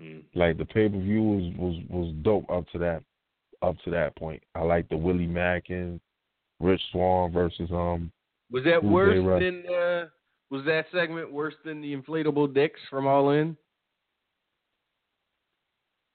Mm. 0.00 0.24
Like 0.34 0.58
the 0.58 0.64
pay 0.64 0.88
per 0.88 0.98
view 0.98 1.22
was 1.22 1.52
was 1.56 1.82
was 1.88 2.14
dope 2.22 2.50
up 2.50 2.68
to 2.72 2.78
that 2.78 3.02
up 3.62 3.76
to 3.84 3.90
that 3.90 4.16
point. 4.16 4.42
I 4.54 4.62
like 4.62 4.88
the 4.88 4.96
Willie 4.96 5.26
Mack 5.26 5.70
and 5.70 6.00
Rich 6.60 6.82
Swann 6.90 7.32
versus 7.32 7.70
um 7.70 8.10
Was 8.50 8.64
that 8.64 8.82
worse 8.82 9.42
than 9.42 9.64
uh 9.72 10.06
was 10.50 10.64
that 10.66 10.86
segment 10.92 11.32
worse 11.32 11.54
than 11.64 11.80
the 11.80 11.96
inflatable 11.96 12.52
dicks 12.52 12.80
from 12.90 13.06
All 13.06 13.30
In? 13.30 13.56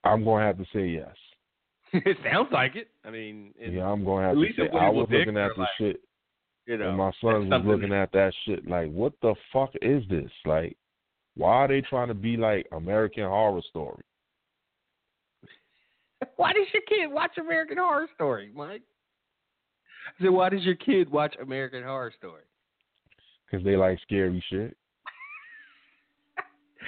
I'm 0.04 0.24
gonna 0.24 0.46
have 0.46 0.58
to 0.58 0.66
say 0.72 0.86
yes. 0.88 1.14
it 2.06 2.16
sounds 2.30 2.48
like 2.52 2.76
it. 2.76 2.88
I 3.04 3.10
mean, 3.10 3.52
it, 3.58 3.72
yeah, 3.72 3.84
I'm 3.84 4.04
gonna 4.04 4.28
have 4.28 4.36
to 4.36 4.46
say 4.56 4.68
I 4.78 4.88
was 4.88 5.08
looking 5.10 5.36
at 5.36 5.50
are 5.50 5.54
the 5.54 5.60
like, 5.60 5.68
shit 5.78 6.00
you 6.66 6.76
know, 6.76 6.90
and 6.90 6.98
my 6.98 7.06
that's 7.06 7.20
son 7.20 7.40
was 7.40 7.48
something 7.50 7.70
looking 7.70 7.92
at 7.92 8.12
that 8.12 8.32
shit 8.44 8.68
like, 8.68 8.90
what 8.92 9.12
the 9.22 9.34
fuck 9.52 9.70
is 9.82 10.04
this? 10.08 10.30
Like, 10.46 10.76
why 11.36 11.52
are 11.64 11.68
they 11.68 11.80
trying 11.80 12.08
to 12.08 12.14
be 12.14 12.36
like 12.36 12.66
American 12.72 13.24
Horror 13.24 13.62
Story? 13.70 14.02
Why 16.36 16.52
does 16.52 16.66
your 16.72 16.82
kid 16.82 17.10
watch 17.10 17.32
American 17.38 17.78
Horror 17.78 18.06
Story, 18.14 18.50
Mike? 18.54 18.82
I 20.06 20.22
said, 20.22 20.30
why 20.30 20.50
does 20.50 20.62
your 20.62 20.74
kid 20.74 21.10
watch 21.10 21.34
American 21.40 21.82
Horror 21.82 22.12
Story? 22.18 22.42
Because 23.46 23.64
they 23.64 23.76
like 23.76 23.98
scary 24.02 24.42
shit. 24.50 24.76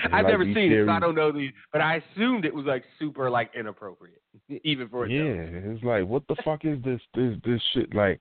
I've 0.05 0.24
like 0.24 0.27
never 0.27 0.44
seen 0.44 0.73
it, 0.73 0.86
so 0.86 0.93
I 0.93 1.01
don't 1.01 1.14
know 1.14 1.32
the. 1.32 1.51
But 1.73 1.81
I 1.81 1.97
assumed 1.97 2.44
it 2.44 2.55
was 2.55 2.66
like 2.66 2.85
super 2.98 3.31
like 3.31 3.51
inappropriate, 3.55 4.23
even 4.64 4.89
for 4.89 5.06
a 5.06 5.10
Yeah, 5.10 5.73
it's 5.73 5.85
like 5.85 6.06
what 6.06 6.23
the 6.28 6.36
fuck 6.44 6.64
is 6.64 6.82
this 6.82 7.01
this 7.14 7.35
this 7.44 7.60
shit 7.73 7.94
like 7.94 8.20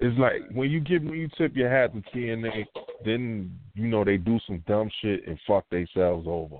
it's 0.00 0.18
like 0.18 0.42
when 0.52 0.70
you 0.70 0.80
give 0.80 1.02
when 1.02 1.14
you 1.14 1.28
tip 1.38 1.56
your 1.56 1.70
hat 1.70 1.92
to 1.94 2.02
TNA, 2.10 2.66
then 3.04 3.58
you 3.74 3.88
know 3.88 4.04
they 4.04 4.16
do 4.16 4.38
some 4.46 4.62
dumb 4.66 4.90
shit 5.00 5.26
and 5.26 5.38
fuck 5.46 5.68
themselves 5.70 6.26
over. 6.28 6.56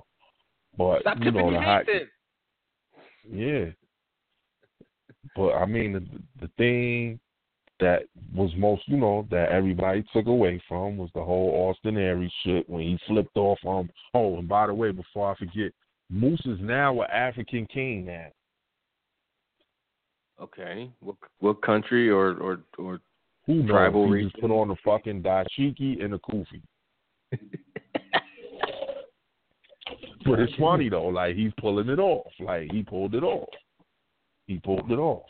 But 0.77 1.01
Stop 1.01 1.17
you 1.21 1.31
know 1.31 1.51
the 1.51 1.61
hot 1.61 1.83
then. 1.85 2.07
yeah. 3.31 3.65
But 5.35 5.53
I 5.53 5.65
mean 5.65 5.93
the 5.93 6.47
the 6.47 6.51
thing 6.57 7.19
that 7.79 8.03
was 8.33 8.51
most 8.57 8.81
you 8.87 8.97
know 8.97 9.27
that 9.29 9.49
everybody 9.49 10.03
took 10.13 10.27
away 10.27 10.61
from 10.67 10.97
was 10.97 11.09
the 11.13 11.23
whole 11.23 11.69
Austin 11.69 11.97
Aries 11.97 12.31
shit 12.43 12.67
when 12.69 12.81
he 12.81 12.97
flipped 13.07 13.37
off 13.37 13.59
um 13.67 13.89
oh 14.13 14.37
and 14.37 14.47
by 14.47 14.67
the 14.67 14.73
way 14.73 14.91
before 14.91 15.31
I 15.31 15.35
forget 15.37 15.71
Moose 16.09 16.41
is 16.45 16.59
now 16.61 17.01
an 17.01 17.07
African 17.11 17.65
king 17.65 18.05
now. 18.05 18.27
Okay, 20.41 20.89
what 20.99 21.15
what 21.39 21.61
country 21.61 22.09
or 22.09 22.35
or 22.37 22.59
or 22.77 22.99
Who 23.45 23.55
knows? 23.55 23.69
Tribal 23.69 24.13
he 24.13 24.23
just 24.23 24.39
put 24.39 24.51
on 24.51 24.69
the 24.69 24.75
fucking 24.85 25.23
dashiki 25.23 26.03
and 26.03 26.13
the 26.13 26.19
kufi. 26.19 26.61
But 30.27 30.39
it's 30.39 30.53
funny 30.59 30.89
though, 30.89 31.07
like 31.07 31.35
he's 31.35 31.53
pulling 31.59 31.87
it 31.87 31.99
off. 31.99 32.31
Like 32.39 32.69
he 32.71 32.83
pulled 32.83 33.15
it 33.15 33.23
off. 33.23 33.47
He 34.45 34.57
pulled 34.57 34.91
it 34.91 34.99
off. 34.99 35.25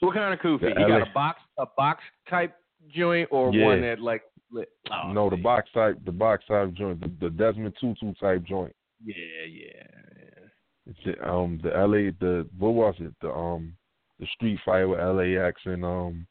What 0.00 0.14
kind 0.14 0.34
of 0.34 0.40
kufi? 0.40 0.68
You 0.78 0.86
got 0.88 1.02
a 1.08 1.12
box 1.12 1.40
a 1.58 1.66
box 1.76 2.02
type 2.28 2.54
joint 2.94 3.28
or 3.30 3.52
Yeah. 3.54 3.64
one 3.64 3.80
that 3.82 4.00
like 4.00 4.22
lit? 4.50 4.68
Oh, 4.90 5.12
no, 5.12 5.30
the 5.30 5.36
box 5.36 5.70
type, 5.72 5.98
the 6.04 6.12
box 6.12 6.44
type 6.46 6.72
joint, 6.74 7.00
the, 7.00 7.08
the 7.20 7.30
Desmond 7.30 7.74
Tutu 7.80 8.12
type 8.14 8.42
joint. 8.44 8.74
Yeah, 9.04 9.14
yeah, 9.48 9.70
yeah. 9.72 10.48
It's 10.86 10.98
the, 11.04 11.28
um 11.28 11.60
the 11.62 11.70
LA 11.70 12.10
the 12.20 12.48
what 12.58 12.74
was 12.74 12.94
it 12.98 13.14
the 13.20 13.30
um 13.30 13.76
the 14.18 14.26
street 14.34 14.58
fight 14.64 14.84
with 14.84 14.98
LAX 14.98 15.60
and 15.64 15.84
um 15.84 16.26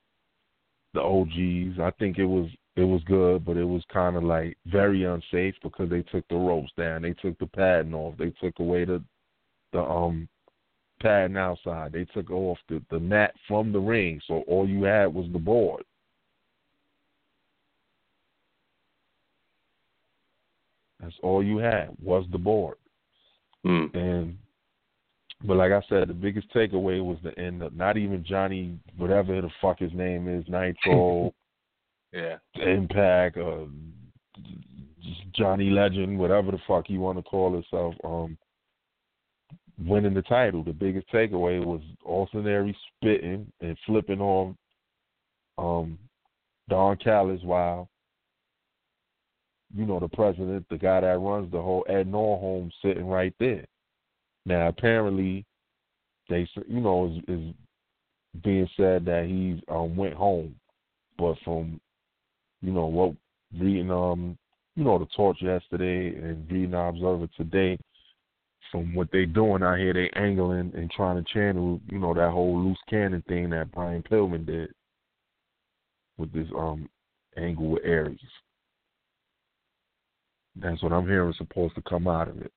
the 0.94 1.02
OGs. 1.02 1.80
I 1.80 1.91
think 2.00 2.18
it 2.18 2.26
was 2.26 2.50
it 2.76 2.84
was 2.84 3.04
good, 3.06 3.46
but 3.46 3.58
it 3.58 3.64
was 3.64 3.84
kind 3.91 4.16
of 4.16 4.24
like 4.24 4.58
very 4.66 5.04
unsafe 5.04 5.56
because 5.62 5.90
they 5.90 6.02
took 6.04 6.28
the 6.30 6.36
ropes 6.36 6.72
down, 6.78 7.02
they 7.04 7.14
took 7.14 7.38
the 7.40 7.48
padding 7.48 7.94
off, 7.94 8.16
they 8.18 8.32
took 8.41 8.58
away 8.60 8.86
the 8.86 9.04
the 9.72 9.82
um 9.82 10.28
padding 11.00 11.38
outside, 11.38 11.92
they 11.92 12.06
took 12.06 12.32
off 12.32 12.58
the 12.68 12.82
the 12.90 13.00
mat 13.00 13.34
from 13.48 13.72
the 13.72 13.80
ring, 13.80 14.22
so 14.28 14.44
all 14.48 14.68
you 14.68 14.84
had 14.84 15.14
was 15.14 15.28
the 15.32 15.40
board. 15.40 15.84
That's 21.00 21.16
all 21.24 21.44
you 21.44 21.58
had 21.58 21.90
was 22.02 22.26
the 22.32 22.38
board. 22.38 22.78
Mm. 23.66 23.96
And 23.96 24.38
but 25.46 25.56
like 25.58 25.72
I 25.72 25.82
said, 25.88 26.10
the 26.10 26.14
biggest 26.14 26.54
takeaway 26.54 27.04
was 27.04 27.18
the 27.24 27.38
end 27.40 27.64
of 27.64 27.74
not 27.74 27.98
even 27.98 28.26
Johnny 28.26 28.78
whatever 28.98 29.42
the 29.42 29.50
fuck 29.62 29.80
his 29.80 29.94
name 29.94 30.28
is, 30.28 30.46
Nitro, 30.48 31.34
Yeah. 32.12 32.38
Impact, 32.56 33.38
uh 33.38 33.66
Johnny 35.34 35.70
Legend, 35.70 36.18
whatever 36.18 36.52
the 36.52 36.60
fuck 36.68 36.90
you 36.90 37.00
want 37.00 37.18
to 37.18 37.24
call 37.24 37.54
himself, 37.54 37.96
um 38.04 38.38
winning 39.85 40.14
the 40.14 40.22
title. 40.23 40.64
The 40.64 40.73
biggest 40.73 41.10
takeaway 41.11 41.64
was 41.64 41.81
Austin 42.06 42.47
Aries 42.47 42.76
spitting 42.97 43.51
and 43.61 43.77
flipping 43.85 44.22
on 44.22 44.57
um 45.57 45.97
Don 46.69 46.97
Callis 46.97 47.41
while 47.43 47.89
you 49.76 49.85
know 49.85 49.99
the 49.99 50.07
president, 50.07 50.65
the 50.69 50.77
guy 50.77 51.01
that 51.01 51.19
runs 51.19 51.51
the 51.51 51.61
whole 51.61 51.85
Ed 51.88 52.11
Nordholm 52.11 52.72
sitting 52.81 53.07
right 53.07 53.34
there. 53.39 53.65
Now 54.45 54.68
apparently 54.68 55.45
they 56.30 56.47
you 56.68 56.80
know 56.80 57.07
is, 57.07 57.23
is 57.27 57.53
being 58.43 58.69
said 58.77 59.06
that 59.06 59.26
he 59.26 59.61
um 59.73 59.95
went 59.95 60.14
home, 60.14 60.56
but 61.18 61.35
from 61.43 61.80
you 62.61 62.72
know 62.72 62.88
what 62.88 63.14
reading 63.57 63.91
um 63.91 64.38
you 64.76 64.84
know 64.84 64.97
the 64.97 65.07
torch 65.15 65.38
yesterday 65.41 66.15
and 66.15 66.49
reading 66.51 66.72
the 66.72 66.77
Observer 66.77 67.27
today, 67.35 67.77
from 68.72 68.94
what 68.94 69.10
they're 69.12 69.26
doing 69.26 69.64
out 69.64 69.80
here, 69.80 69.94
they 69.94 70.10
angling 70.16 70.72
and 70.76 70.91
trying 70.91 71.24
to 71.24 71.34
channel 71.34 71.80
you 71.90 72.00
know 72.00 72.14
that 72.14 72.32
whole 72.32 72.60
loose 72.64 72.78
cannon 72.90 73.24
thing 73.28 73.50
that 73.50 73.72
Brian 73.72 74.04
Pillman 74.04 74.46
did 74.46 74.72
with 76.18 76.32
this 76.34 76.48
um 76.58 76.90
angle 77.38 77.72
with 77.72 77.86
Aries. 77.86 78.20
That's 80.56 80.82
what 80.84 80.94
I'm 80.94 81.08
hearing 81.08 81.34
supposed 81.38 81.76
to 81.76 81.82
come 81.84 82.08
out 82.08 82.28
of 82.28 82.41
it. 82.41 82.52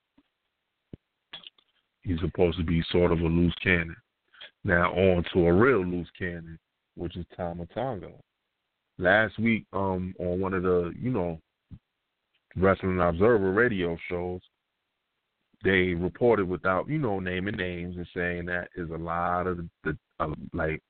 He's 2.03 2.21
supposed 2.21 2.59
to 2.59 2.65
be 2.65 2.83
sort 2.91 3.13
of 3.13 3.21
a 3.21 3.27
loose 3.27 3.55
cannon. 3.63 3.97
Now 4.65 4.93
on 4.93 5.25
to 5.33 5.47
a 5.47 5.53
real 5.53 5.85
loose 5.85 6.11
cannon, 6.19 6.59
which 6.97 7.17
is 7.17 7.27
Tama 7.37 7.67
Tonga. 7.75 8.11
Last 8.99 9.39
week, 9.39 9.67
um, 9.73 10.15
on 10.19 10.41
one 10.41 10.55
of 10.55 10.63
the, 10.63 10.93
you 11.01 11.11
know, 11.11 11.41
Wrestling 12.57 13.01
Observer 13.01 13.53
radio 13.53 13.97
shows, 14.09 14.41
they 15.65 15.95
reported 15.95 16.49
without, 16.49 16.89
you 16.89 16.99
know, 16.99 17.21
naming 17.21 17.57
names 17.57 17.97
and 17.97 18.07
saying 18.15 18.47
that 18.47 18.69
is 18.77 18.91
a 18.91 18.97
lot 18.97 19.47
of 19.47 19.59
the, 19.59 19.69
the 19.85 19.97
uh, 20.21 20.29
like 20.53 20.83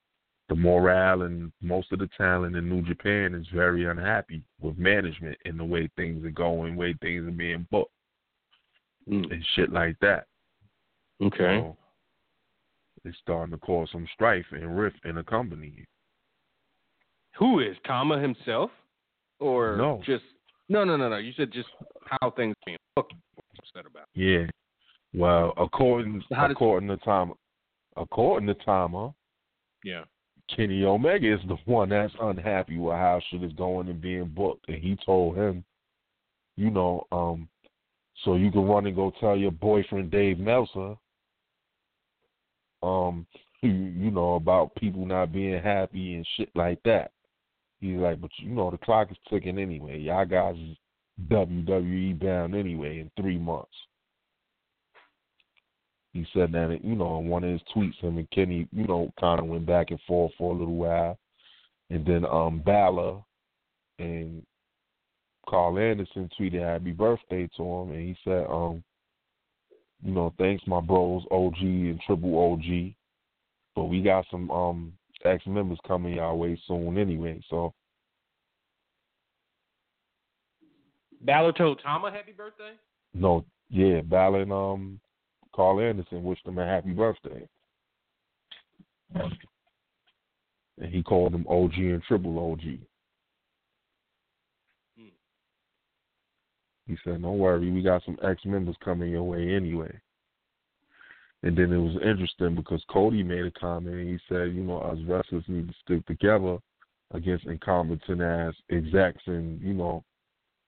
the 0.49 0.55
morale 0.55 1.23
and 1.23 1.53
most 1.61 1.93
of 1.93 1.99
the 1.99 2.09
talent 2.17 2.57
in 2.57 2.69
New 2.69 2.83
Japan 2.83 3.35
is 3.35 3.47
very 3.55 3.87
unhappy 3.87 4.43
with 4.61 4.77
management 4.77 5.37
and 5.45 5.59
the 5.59 5.65
way 5.65 5.89
things 5.97 6.25
are 6.25 6.31
going, 6.31 6.77
way 6.77 6.95
things 7.01 7.27
are 7.27 7.31
being 7.31 7.67
booked 7.71 7.91
Mm. 9.09 9.33
and 9.33 9.45
shit 9.57 9.73
like 9.73 9.97
that. 10.01 10.27
Okay. 11.21 11.59
So 11.59 11.77
it's 13.05 13.19
starting 13.19 13.51
to 13.51 13.59
cause 13.59 13.89
some 13.91 14.07
strife 14.15 14.47
and 14.53 14.79
rift 14.79 14.99
in 15.05 15.17
the 15.17 15.25
company. 15.25 15.85
Who 17.37 17.59
is 17.59 17.77
Tama 17.85 18.21
himself, 18.21 18.71
or 19.41 19.77
No. 19.77 20.01
just 20.07 20.23
no, 20.69 20.85
no, 20.85 20.97
no, 20.97 21.09
no? 21.09 21.17
You 21.17 21.33
said 21.33 21.51
just 21.53 21.69
how 22.05 22.31
things 22.31 22.55
being 22.65 22.79
booked. 22.95 23.15
Said 23.75 23.87
about. 23.87 24.07
Yeah. 24.15 24.47
Well, 25.15 25.53
according 25.57 26.23
So 26.29 26.35
how 26.35 26.47
does- 26.49 26.53
according 26.53 26.89
to 26.89 26.97
Tom, 26.99 27.35
according 27.97 28.47
to 28.49 28.55
Tama, 28.55 29.15
Yeah. 29.85 30.05
Kenny 30.49 30.85
Omega 30.85 31.33
is 31.33 31.41
the 31.47 31.57
one 31.65 31.89
that's 31.91 32.15
unhappy 32.21 32.77
with 32.79 32.95
how 32.95 33.21
shit 33.21 33.43
is 33.43 33.53
going 33.55 33.89
and 33.89 34.01
being 34.01 34.29
booked, 34.29 34.69
and 34.69 34.79
he 34.83 34.97
told 34.97 35.37
him 35.37 35.65
you 36.57 36.71
know, 36.71 37.07
um, 37.13 37.49
so 38.25 38.35
you 38.35 38.51
can 38.53 38.67
run 38.67 38.87
and 38.87 38.95
go 38.95 39.11
tell 39.11 39.35
your 39.35 39.51
boyfriend 39.51 40.11
Dave 40.11 40.39
Meltzer, 40.39 40.97
um, 42.83 43.27
you, 43.63 43.71
you 43.71 44.11
know, 44.11 44.35
about 44.35 44.75
people 44.75 45.07
not 45.07 45.33
being 45.33 45.63
happy 45.63 46.15
and 46.15 46.27
shit 46.37 46.51
like 46.55 46.83
that. 46.85 47.13
He's 47.81 47.97
like, 47.97 48.21
but 48.21 48.31
you 48.39 48.51
know, 48.51 48.71
the 48.71 48.79
clock 48.79 49.11
is 49.11 49.17
ticking 49.29 49.59
anyway. 49.59 49.99
Y'all 49.99 50.25
guys 50.27 50.57
is 50.57 50.77
WWE 51.29 52.19
bound 52.21 52.55
anyway 52.55 53.01
in 53.01 53.11
three 53.17 53.39
months. 53.39 53.73
He 56.13 56.27
said 56.35 56.53
that, 56.53 56.79
you 56.85 56.95
know, 56.95 57.19
in 57.21 57.29
one 57.29 57.43
of 57.43 57.51
his 57.51 57.63
tweets, 57.75 57.97
him 57.97 58.19
and 58.19 58.31
Kenny, 58.31 58.69
you 58.71 58.87
know, 58.87 59.11
kind 59.19 59.41
of 59.41 59.47
went 59.47 59.65
back 59.65 59.91
and 59.91 60.01
forth 60.07 60.33
for 60.37 60.55
a 60.55 60.59
little 60.59 60.77
while. 60.77 61.19
And 61.91 62.05
then 62.05 62.25
um 62.27 62.61
Balor 62.61 63.23
and 63.99 64.43
Carl 65.49 65.79
Anderson 65.79 66.29
tweeted 66.39 66.63
happy 66.63 66.93
birthday 66.93 67.49
to 67.57 67.63
him, 67.63 67.91
and 67.91 68.01
he 68.01 68.17
said, 68.25 68.47
um, 68.49 68.83
you 70.05 70.13
know, 70.13 70.33
thanks 70.39 70.65
my 70.67 70.81
bros, 70.81 71.25
OG 71.31 71.61
and 71.61 72.01
Triple 72.07 72.53
OG. 72.53 72.95
But 73.75 73.85
we 73.85 74.03
got 74.03 74.27
some 74.31 74.51
um 74.51 74.93
ex 75.25 75.47
members 75.47 75.79
coming 75.87 76.19
our 76.19 76.35
way 76.35 76.61
soon 76.67 76.99
anyway, 76.99 77.41
so 77.49 77.73
Balor 81.23 81.53
told 81.53 81.81
Tama 81.83 82.11
happy 82.11 82.33
birthday? 82.33 82.73
no 83.15 83.45
yeah, 83.71 84.01
Balor 84.03 84.43
and 84.43 84.53
um 84.53 85.01
Carl 85.55 85.81
Anderson 85.81 86.23
wished 86.23 86.47
him 86.47 86.59
a 86.59 86.67
happy 86.67 86.93
birthday. 86.93 87.47
And 89.15 90.93
he 90.93 91.03
called 91.03 91.35
him 91.35 91.47
OG 91.49 91.75
and 91.75 92.03
Triple 92.03 92.53
OG. 92.53 92.79
He 96.87 96.97
said, 97.05 97.23
Don't 97.23 97.39
worry, 97.39 97.71
we 97.71 97.83
got 97.83 98.05
some 98.05 98.19
ex 98.23 98.45
members 98.45 98.77
coming 98.85 99.11
your 99.11 99.23
way 99.23 99.55
anyway. 99.55 99.93
And 101.43 101.57
then 101.57 101.73
it 101.73 101.79
was 101.79 101.97
interesting 102.03 102.55
because 102.55 102.83
Cody 102.89 103.23
made 103.23 103.45
a 103.45 103.51
comment 103.53 104.09
he 104.09 104.19
said, 104.29 104.55
you 104.55 104.63
know, 104.63 104.79
us 104.79 104.99
wrestlers 105.07 105.45
need 105.49 105.69
to 105.69 105.75
stick 105.85 106.07
together 106.07 106.59
against 107.13 107.47
incompetent 107.47 108.21
ass 108.21 108.55
execs 108.71 109.23
and, 109.27 109.61
you 109.61 109.75
know, 109.75 110.05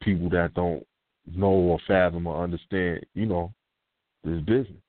people 0.02 0.28
that 0.30 0.52
don't 0.54 0.84
know 1.32 1.46
or 1.46 1.78
fathom 1.86 2.26
or 2.26 2.42
understand, 2.42 3.06
you 3.14 3.26
know, 3.26 3.52
this 4.24 4.40
business 4.42 4.82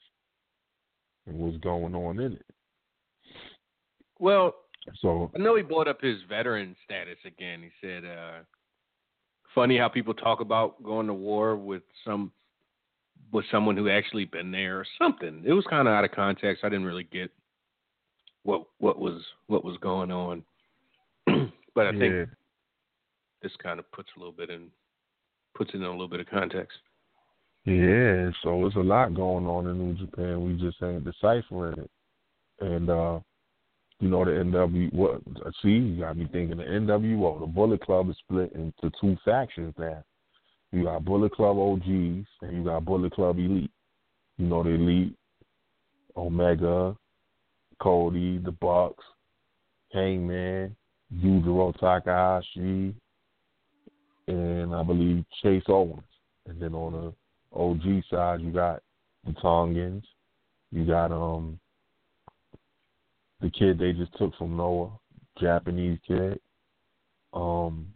and 1.27 1.37
what's 1.37 1.57
going 1.57 1.95
on 1.95 2.19
in 2.19 2.33
it. 2.33 2.45
Well, 4.19 4.55
So 5.01 5.31
I 5.35 5.39
know 5.39 5.55
he 5.55 5.63
brought 5.63 5.87
up 5.87 6.01
his 6.01 6.17
veteran 6.29 6.75
status 6.85 7.17
again. 7.25 7.61
He 7.63 7.69
said, 7.81 8.05
uh, 8.05 8.43
"Funny 9.53 9.77
how 9.77 9.89
people 9.89 10.13
talk 10.13 10.39
about 10.39 10.81
going 10.83 11.07
to 11.07 11.13
war 11.13 11.55
with 11.55 11.83
some 12.05 12.31
with 13.31 13.45
someone 13.51 13.75
who 13.75 13.89
actually 13.89 14.25
been 14.25 14.51
there 14.51 14.79
or 14.79 14.85
something." 14.97 15.43
It 15.45 15.53
was 15.53 15.65
kind 15.69 15.87
of 15.87 15.93
out 15.93 16.05
of 16.05 16.11
context. 16.11 16.63
I 16.63 16.69
didn't 16.69 16.85
really 16.85 17.03
get 17.03 17.31
what 18.43 18.67
what 18.77 18.99
was 18.99 19.21
what 19.47 19.65
was 19.65 19.77
going 19.77 20.11
on. 20.11 20.43
but 21.25 21.87
I 21.87 21.91
yeah, 21.91 21.99
think 21.99 22.29
this 23.41 23.51
kind 23.61 23.79
of 23.79 23.91
puts 23.91 24.09
a 24.15 24.19
little 24.19 24.33
bit 24.33 24.49
in 24.49 24.69
puts 25.55 25.71
it 25.73 25.77
in 25.77 25.83
a 25.83 25.89
little 25.89 26.07
bit 26.07 26.19
of 26.19 26.27
context. 26.27 26.77
Yeah, 27.65 28.29
so 28.43 28.65
it's 28.65 28.75
a 28.75 28.79
lot 28.79 29.15
going 29.15 29.45
on 29.45 29.67
in 29.67 29.77
New 29.77 29.93
Japan. 29.95 30.45
We 30.45 30.53
just 30.53 30.81
ain't 30.83 31.03
deciphering 31.03 31.79
it. 31.79 31.91
And 32.59 32.89
uh 32.89 33.19
you 33.99 34.09
know 34.09 34.25
the 34.25 34.31
NW 34.31 34.93
what 34.93 35.21
see 35.61 35.69
you 35.69 35.99
got 35.99 36.17
me 36.17 36.27
thinking 36.31 36.57
the 36.57 36.63
NWO 36.63 37.39
the 37.39 37.47
Bullet 37.47 37.81
Club 37.81 38.09
is 38.09 38.17
split 38.19 38.51
into 38.53 38.91
two 39.01 39.17
factions 39.25 39.73
now. 39.77 40.03
You 40.71 40.83
got 40.83 41.05
Bullet 41.05 41.31
Club 41.33 41.57
OGs 41.57 42.27
and 42.41 42.51
you 42.51 42.63
got 42.63 42.85
Bullet 42.85 43.13
Club 43.13 43.37
Elite. 43.37 43.71
You 44.37 44.47
know 44.47 44.63
the 44.63 44.71
Elite, 44.71 45.15
Omega, 46.17 46.95
Cody, 47.81 48.37
the 48.37 48.51
Bucks, 48.51 49.03
Hangman, 49.93 50.75
Yujiro 51.13 51.77
Takahashi, 51.79 52.93
and 54.27 54.75
I 54.75 54.83
believe 54.83 55.23
Chase 55.41 55.63
Owens. 55.67 56.03
And 56.47 56.61
then 56.61 56.73
on 56.73 56.91
the 56.93 57.13
OG 57.55 58.03
side 58.09 58.41
you 58.41 58.51
got 58.51 58.81
the 59.25 59.33
Tongans, 59.33 60.03
you 60.71 60.85
got 60.85 61.11
um 61.11 61.59
the 63.41 63.49
kid 63.49 63.77
they 63.79 63.91
just 63.93 64.15
took 64.17 64.35
from 64.37 64.55
Noah, 64.57 64.91
Japanese 65.39 65.99
kid. 66.07 66.39
Um 67.33 67.87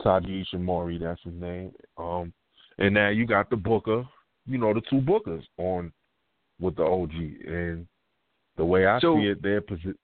Taiji 0.00 0.44
Ishimori, 0.52 1.00
that's 1.00 1.20
his 1.22 1.34
name. 1.34 1.72
Um 1.98 2.32
and 2.78 2.94
now 2.94 3.08
you 3.08 3.26
got 3.26 3.50
the 3.50 3.56
Booker, 3.56 4.04
you 4.46 4.58
know, 4.58 4.74
the 4.74 4.82
two 4.90 5.00
Bookers 5.00 5.44
on 5.58 5.92
with 6.60 6.76
the 6.76 6.82
OG. 6.82 7.12
And 7.46 7.86
the 8.56 8.64
way 8.64 8.86
I 8.86 8.98
So- 9.00 9.16
see 9.16 9.28
it, 9.28 9.42
their 9.42 9.60
posi- 9.60 9.96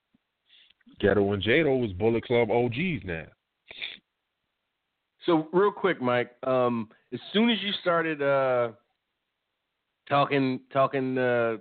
Gedo 1.01 1.33
and 1.35 1.43
Jado 1.43 1.85
is 1.85 1.93
Bullet 1.95 2.25
Club 2.25 2.51
OGs 2.51 3.05
now. 3.05 3.27
So 5.27 5.49
real 5.53 5.73
quick, 5.73 6.01
Mike. 6.01 6.35
Um, 6.47 6.89
as 7.13 7.21
soon 7.33 7.51
as 7.51 7.59
you 7.63 7.73
started 7.81 8.23
uh, 8.23 8.71
talking, 10.09 10.61
talking, 10.73 11.19
uh, 11.19 11.57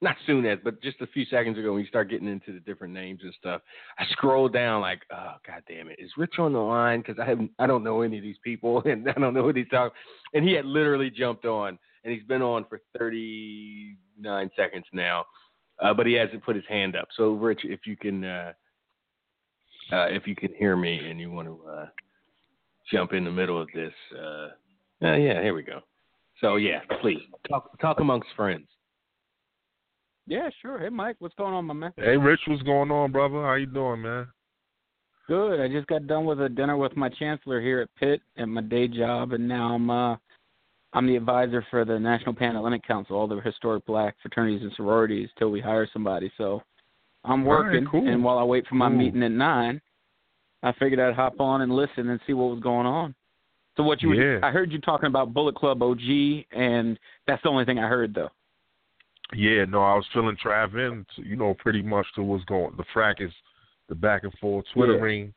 not 0.00 0.16
soon 0.26 0.44
as, 0.46 0.58
but 0.64 0.82
just 0.82 1.00
a 1.00 1.06
few 1.06 1.24
seconds 1.26 1.58
ago, 1.58 1.72
when 1.72 1.82
you 1.82 1.88
start 1.88 2.10
getting 2.10 2.28
into 2.28 2.52
the 2.52 2.60
different 2.60 2.92
names 2.92 3.20
and 3.22 3.32
stuff, 3.38 3.62
I 3.98 4.04
scrolled 4.10 4.52
down 4.52 4.80
like, 4.80 5.02
oh 5.12 5.34
god 5.46 5.62
damn 5.68 5.88
it, 5.88 5.96
is 5.98 6.10
Rich 6.16 6.34
on 6.38 6.52
the 6.52 6.58
line? 6.58 7.00
Because 7.00 7.18
I 7.20 7.24
haven't, 7.24 7.52
I 7.58 7.66
don't 7.66 7.84
know 7.84 8.02
any 8.02 8.18
of 8.18 8.22
these 8.22 8.36
people, 8.42 8.82
and 8.84 9.08
I 9.08 9.12
don't 9.12 9.34
know 9.34 9.44
what 9.44 9.56
he's 9.56 9.68
talking. 9.68 9.96
And 10.34 10.46
he 10.46 10.54
had 10.54 10.66
literally 10.66 11.10
jumped 11.10 11.44
on, 11.44 11.78
and 12.04 12.12
he's 12.12 12.24
been 12.24 12.42
on 12.42 12.64
for 12.68 12.80
thirty 12.98 13.96
nine 14.18 14.50
seconds 14.56 14.86
now, 14.92 15.24
uh, 15.80 15.94
but 15.94 16.06
he 16.06 16.14
hasn't 16.14 16.44
put 16.44 16.56
his 16.56 16.64
hand 16.68 16.96
up. 16.96 17.08
So 17.16 17.32
Rich, 17.32 17.60
if 17.64 17.86
you 17.86 17.96
can, 17.96 18.24
uh, 18.24 18.52
uh, 19.92 20.06
if 20.06 20.26
you 20.26 20.34
can 20.34 20.52
hear 20.54 20.76
me 20.76 21.08
and 21.08 21.20
you 21.20 21.30
want 21.30 21.48
to. 21.48 21.60
Uh, 21.66 21.86
jump 22.90 23.12
in 23.12 23.24
the 23.24 23.30
middle 23.30 23.60
of 23.60 23.68
this. 23.74 23.92
Uh, 25.02 25.16
yeah, 25.16 25.42
here 25.42 25.54
we 25.54 25.62
go. 25.62 25.80
So 26.40 26.56
yeah, 26.56 26.80
please 27.00 27.20
talk 27.48 27.78
talk 27.80 28.00
amongst 28.00 28.28
friends. 28.36 28.66
Yeah, 30.26 30.48
sure. 30.60 30.78
Hey, 30.78 30.88
Mike, 30.88 31.16
what's 31.18 31.34
going 31.34 31.52
on, 31.54 31.64
my 31.64 31.74
man? 31.74 31.92
Hey 31.96 32.16
Rich, 32.16 32.40
what's 32.46 32.62
going 32.62 32.90
on, 32.90 33.10
brother? 33.10 33.42
How 33.42 33.54
you 33.54 33.66
doing, 33.66 34.02
man? 34.02 34.28
Good. 35.28 35.60
I 35.60 35.68
just 35.68 35.86
got 35.86 36.06
done 36.06 36.24
with 36.24 36.40
a 36.40 36.48
dinner 36.48 36.76
with 36.76 36.96
my 36.96 37.08
chancellor 37.08 37.60
here 37.60 37.80
at 37.80 37.94
Pitt 37.96 38.20
at 38.36 38.48
my 38.48 38.60
day 38.60 38.86
job, 38.88 39.32
and 39.32 39.48
now 39.48 39.74
I'm 39.74 39.90
uh, 39.90 40.16
I'm 40.92 41.06
the 41.06 41.16
advisor 41.16 41.64
for 41.70 41.84
the 41.84 41.98
National 41.98 42.34
Panhellenic 42.34 42.86
Council, 42.86 43.16
all 43.16 43.26
the 43.26 43.40
historic 43.40 43.84
black 43.86 44.14
fraternities 44.22 44.62
and 44.62 44.72
sororities, 44.76 45.30
till 45.38 45.50
we 45.50 45.60
hire 45.60 45.88
somebody. 45.92 46.30
So 46.36 46.62
I'm 47.24 47.46
All 47.46 47.54
right, 47.54 47.72
working, 47.72 47.86
cool. 47.90 48.06
and 48.08 48.22
while 48.22 48.38
I 48.38 48.44
wait 48.44 48.66
for 48.66 48.74
my 48.74 48.88
Cool. 48.88 48.98
meeting 48.98 49.22
at 49.22 49.30
nine, 49.32 49.80
I 50.62 50.72
figured 50.72 51.00
I'd 51.00 51.14
hop 51.14 51.40
on 51.40 51.62
and 51.62 51.74
listen 51.74 52.08
and 52.10 52.20
see 52.26 52.34
what 52.34 52.50
was 52.50 52.60
going 52.60 52.86
on. 52.86 53.14
So 53.76 53.82
what 53.82 54.02
you 54.02 54.10
were, 54.10 54.40
I 54.44 54.50
heard 54.50 54.70
you 54.70 54.78
talking 54.80 55.06
about 55.06 55.32
Bullet 55.32 55.54
Club 55.54 55.82
OG, 55.82 56.00
and 56.52 56.98
that's 57.26 57.42
the 57.42 57.48
only 57.48 57.64
thing 57.64 57.78
I 57.78 57.88
heard 57.88 58.14
though. 58.14 58.28
Yeah, 59.34 59.64
no, 59.64 59.82
I 59.82 59.94
was 59.94 60.04
feeling 60.12 60.36
Trav 60.44 60.74
in, 60.74 61.06
to, 61.16 61.26
you 61.26 61.36
know, 61.36 61.54
pretty 61.54 61.80
much 61.80 62.06
to 62.16 62.22
what's 62.22 62.44
going 62.44 62.74
the 62.76 62.84
fracas, 62.92 63.32
the 63.88 63.94
back 63.94 64.24
and 64.24 64.32
forth 64.34 64.66
Twitter 64.74 65.08
Yeah. 65.08 65.30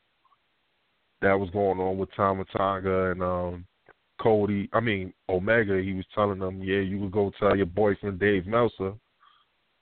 that 1.22 1.40
was 1.40 1.49
going 1.52 1.80
on 1.80 1.98
with 1.98 2.10
Tama 2.14 2.44
Tonga 2.45 3.12
and 3.12 3.24
um 3.24 3.66
Cody. 4.20 4.70
I 4.74 4.82
mean 4.82 5.14
Omega. 5.30 5.82
He 5.82 5.94
was 5.94 6.06
telling 6.14 6.40
them, 6.40 6.62
yeah, 6.62 6.80
you 6.80 6.99
would 6.99 7.12
go 7.12 7.32
tell 7.40 7.56
your 7.56 7.66
boyfriend 7.68 8.20
Dave 8.20 8.45
Meltzer, 8.45 8.94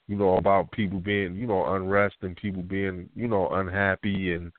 you 0.08 0.16
know, 0.16 0.38
about 0.38 0.72
people 0.72 1.00
being, 1.00 1.36
you 1.36 1.48
know, 1.48 1.74
unrest 1.74 2.16
and 2.22 2.36
people 2.36 2.62
being, 2.62 3.10
you 3.16 3.28
know, 3.28 3.50
unhappy. 3.50 4.34
And 4.34 4.52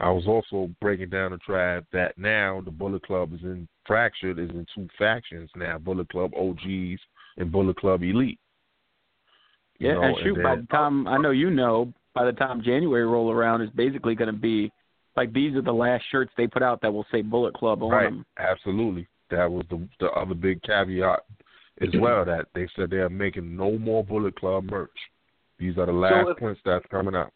I 0.00 0.10
was 0.10 0.26
also 0.26 0.70
breaking 0.80 1.10
down 1.10 1.32
the 1.32 1.38
tribe 1.38 1.84
that 1.92 2.16
now 2.16 2.60
the 2.64 2.70
Bullet 2.70 3.02
Club 3.02 3.32
is 3.34 3.42
in 3.42 3.66
fractured, 3.86 4.38
is 4.38 4.50
in 4.50 4.64
two 4.74 4.88
factions 4.98 5.50
now: 5.56 5.78
Bullet 5.78 6.08
Club 6.08 6.32
OGs 6.36 7.00
and 7.36 7.50
Bullet 7.50 7.76
Club 7.78 8.02
Elite. 8.02 8.38
You 9.78 9.88
Yeah, 9.88 9.94
know, 9.94 10.02
and 10.02 10.16
shoot, 10.22 10.34
and 10.34 10.42
by 10.42 10.56
the 10.56 10.66
time 10.70 11.06
I 11.08 11.18
know 11.18 11.30
you 11.30 11.50
know, 11.50 11.92
by 12.14 12.24
the 12.24 12.32
time 12.32 12.62
January 12.62 13.04
roll 13.06 13.30
around, 13.30 13.62
is 13.62 13.70
basically 13.70 14.14
going 14.14 14.32
to 14.32 14.38
be 14.38 14.70
like 15.16 15.32
these 15.32 15.54
are 15.56 15.62
the 15.62 15.72
last 15.72 16.04
shirts 16.10 16.32
they 16.36 16.46
put 16.46 16.62
out 16.62 16.80
that 16.82 16.92
will 16.92 17.06
say 17.10 17.22
Bullet 17.22 17.54
Club 17.54 17.82
on 17.82 17.90
Right, 17.90 18.04
them. 18.10 18.24
absolutely. 18.38 19.08
That 19.30 19.50
was 19.50 19.64
the 19.68 19.86
the 20.00 20.10
other 20.12 20.34
big 20.34 20.62
caveat 20.62 21.20
as 21.80 21.88
well 21.98 22.24
that 22.24 22.46
they 22.54 22.68
said 22.76 22.90
they're 22.90 23.08
making 23.10 23.56
no 23.56 23.78
more 23.78 24.04
Bullet 24.04 24.36
Club 24.38 24.64
merch. 24.70 24.90
These 25.58 25.76
are 25.76 25.86
the 25.86 25.92
last 25.92 26.30
if- 26.30 26.36
prints 26.36 26.60
that's 26.64 26.86
coming 26.90 27.16
out. 27.16 27.32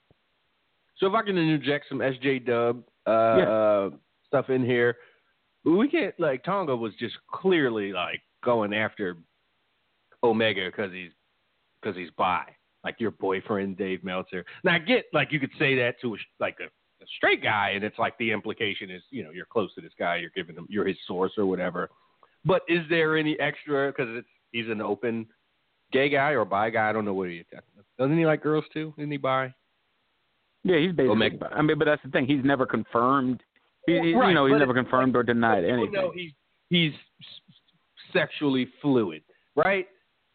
So 1.03 1.09
if 1.09 1.15
I 1.15 1.23
can 1.23 1.37
interject 1.37 1.87
some 1.89 1.99
SJ 1.99 2.47
Dub 2.47 2.85
uh, 3.09 3.37
Yeah. 3.37 3.49
uh, 3.51 3.91
stuff 4.25 4.51
in 4.51 4.65
here, 4.65 4.99
we 5.65 5.89
get 5.89 6.15
like 6.21 6.45
Tonga 6.45 6.77
was 6.77 6.95
just 6.95 7.17
clearly 7.29 7.93
like 7.93 8.21
going 8.45 8.73
after 8.73 9.17
Omega 10.23 10.67
because 10.67 10.93
he's 10.93 11.11
because 11.81 11.97
he's 11.97 12.11
bi, 12.17 12.45
like 12.85 12.95
your 13.01 13.11
boyfriend 13.11 13.77
Dave 13.77 14.05
Meltzer. 14.05 14.45
Now 14.63 14.75
I 14.75 14.79
get 14.79 15.07
like 15.13 15.33
you 15.33 15.41
could 15.41 15.51
say 15.59 15.75
that 15.77 16.01
to 16.03 16.15
a, 16.15 16.19
like 16.39 16.59
a 16.61 16.67
a 17.03 17.07
straight 17.17 17.43
guy, 17.43 17.71
and 17.71 17.83
it's 17.83 17.99
like 17.99 18.17
the 18.19 18.31
implication 18.31 18.89
is, 18.89 19.03
you 19.11 19.25
know, 19.25 19.33
you're 19.33 19.45
close 19.47 19.75
to 19.75 19.81
this 19.81 19.91
guy, 19.99 20.15
you're 20.19 20.31
giving 20.37 20.55
him, 20.55 20.69
you're 20.71 20.87
his 20.87 20.97
source 21.09 21.33
or 21.37 21.47
whatever. 21.47 21.91
But 22.45 22.63
is 22.69 22.85
there 22.89 23.17
any 23.17 23.37
extra 23.41 23.89
because 23.89 24.07
it's 24.17 24.29
he's 24.53 24.69
an 24.69 24.81
open 24.81 25.27
gay 25.91 26.09
guy 26.09 26.31
or 26.31 26.45
bi 26.45 26.71
guy? 26.71 26.89
I 26.89 26.93
don't 26.93 27.05
know 27.05 27.15
what 27.15 27.29
he 27.29 27.45
doesn't 27.99 28.17
he 28.17 28.25
like 28.25 28.41
girls 28.41 28.65
too? 28.73 28.95
Isn't 28.99 29.11
he 29.11 29.17
bi? 29.17 29.53
Yeah, 30.65 30.79
he's 30.79 30.93
basically. 30.93 31.17
make- 31.17 31.43
I 31.51 31.61
mean, 31.63 31.79
but 31.79 31.87
that's 31.87 32.03
the 32.05 32.11
thing. 32.11 32.27
He's 32.27 32.45
never 32.45 32.67
confirmed. 32.67 33.43
He, 33.87 33.95
Right, 34.15 34.29
you 34.29 34.35
know, 34.35 34.47
he's 34.47 34.59
never 34.59 34.75
confirmed 34.75 35.17
or 35.17 35.23
denied 35.25 35.65
anything. 35.65 35.91
know 35.93 36.13
he's 36.15 36.31
he's 36.71 36.93
sexually 38.13 38.67
fluid, 38.81 39.23
right? 39.57 39.87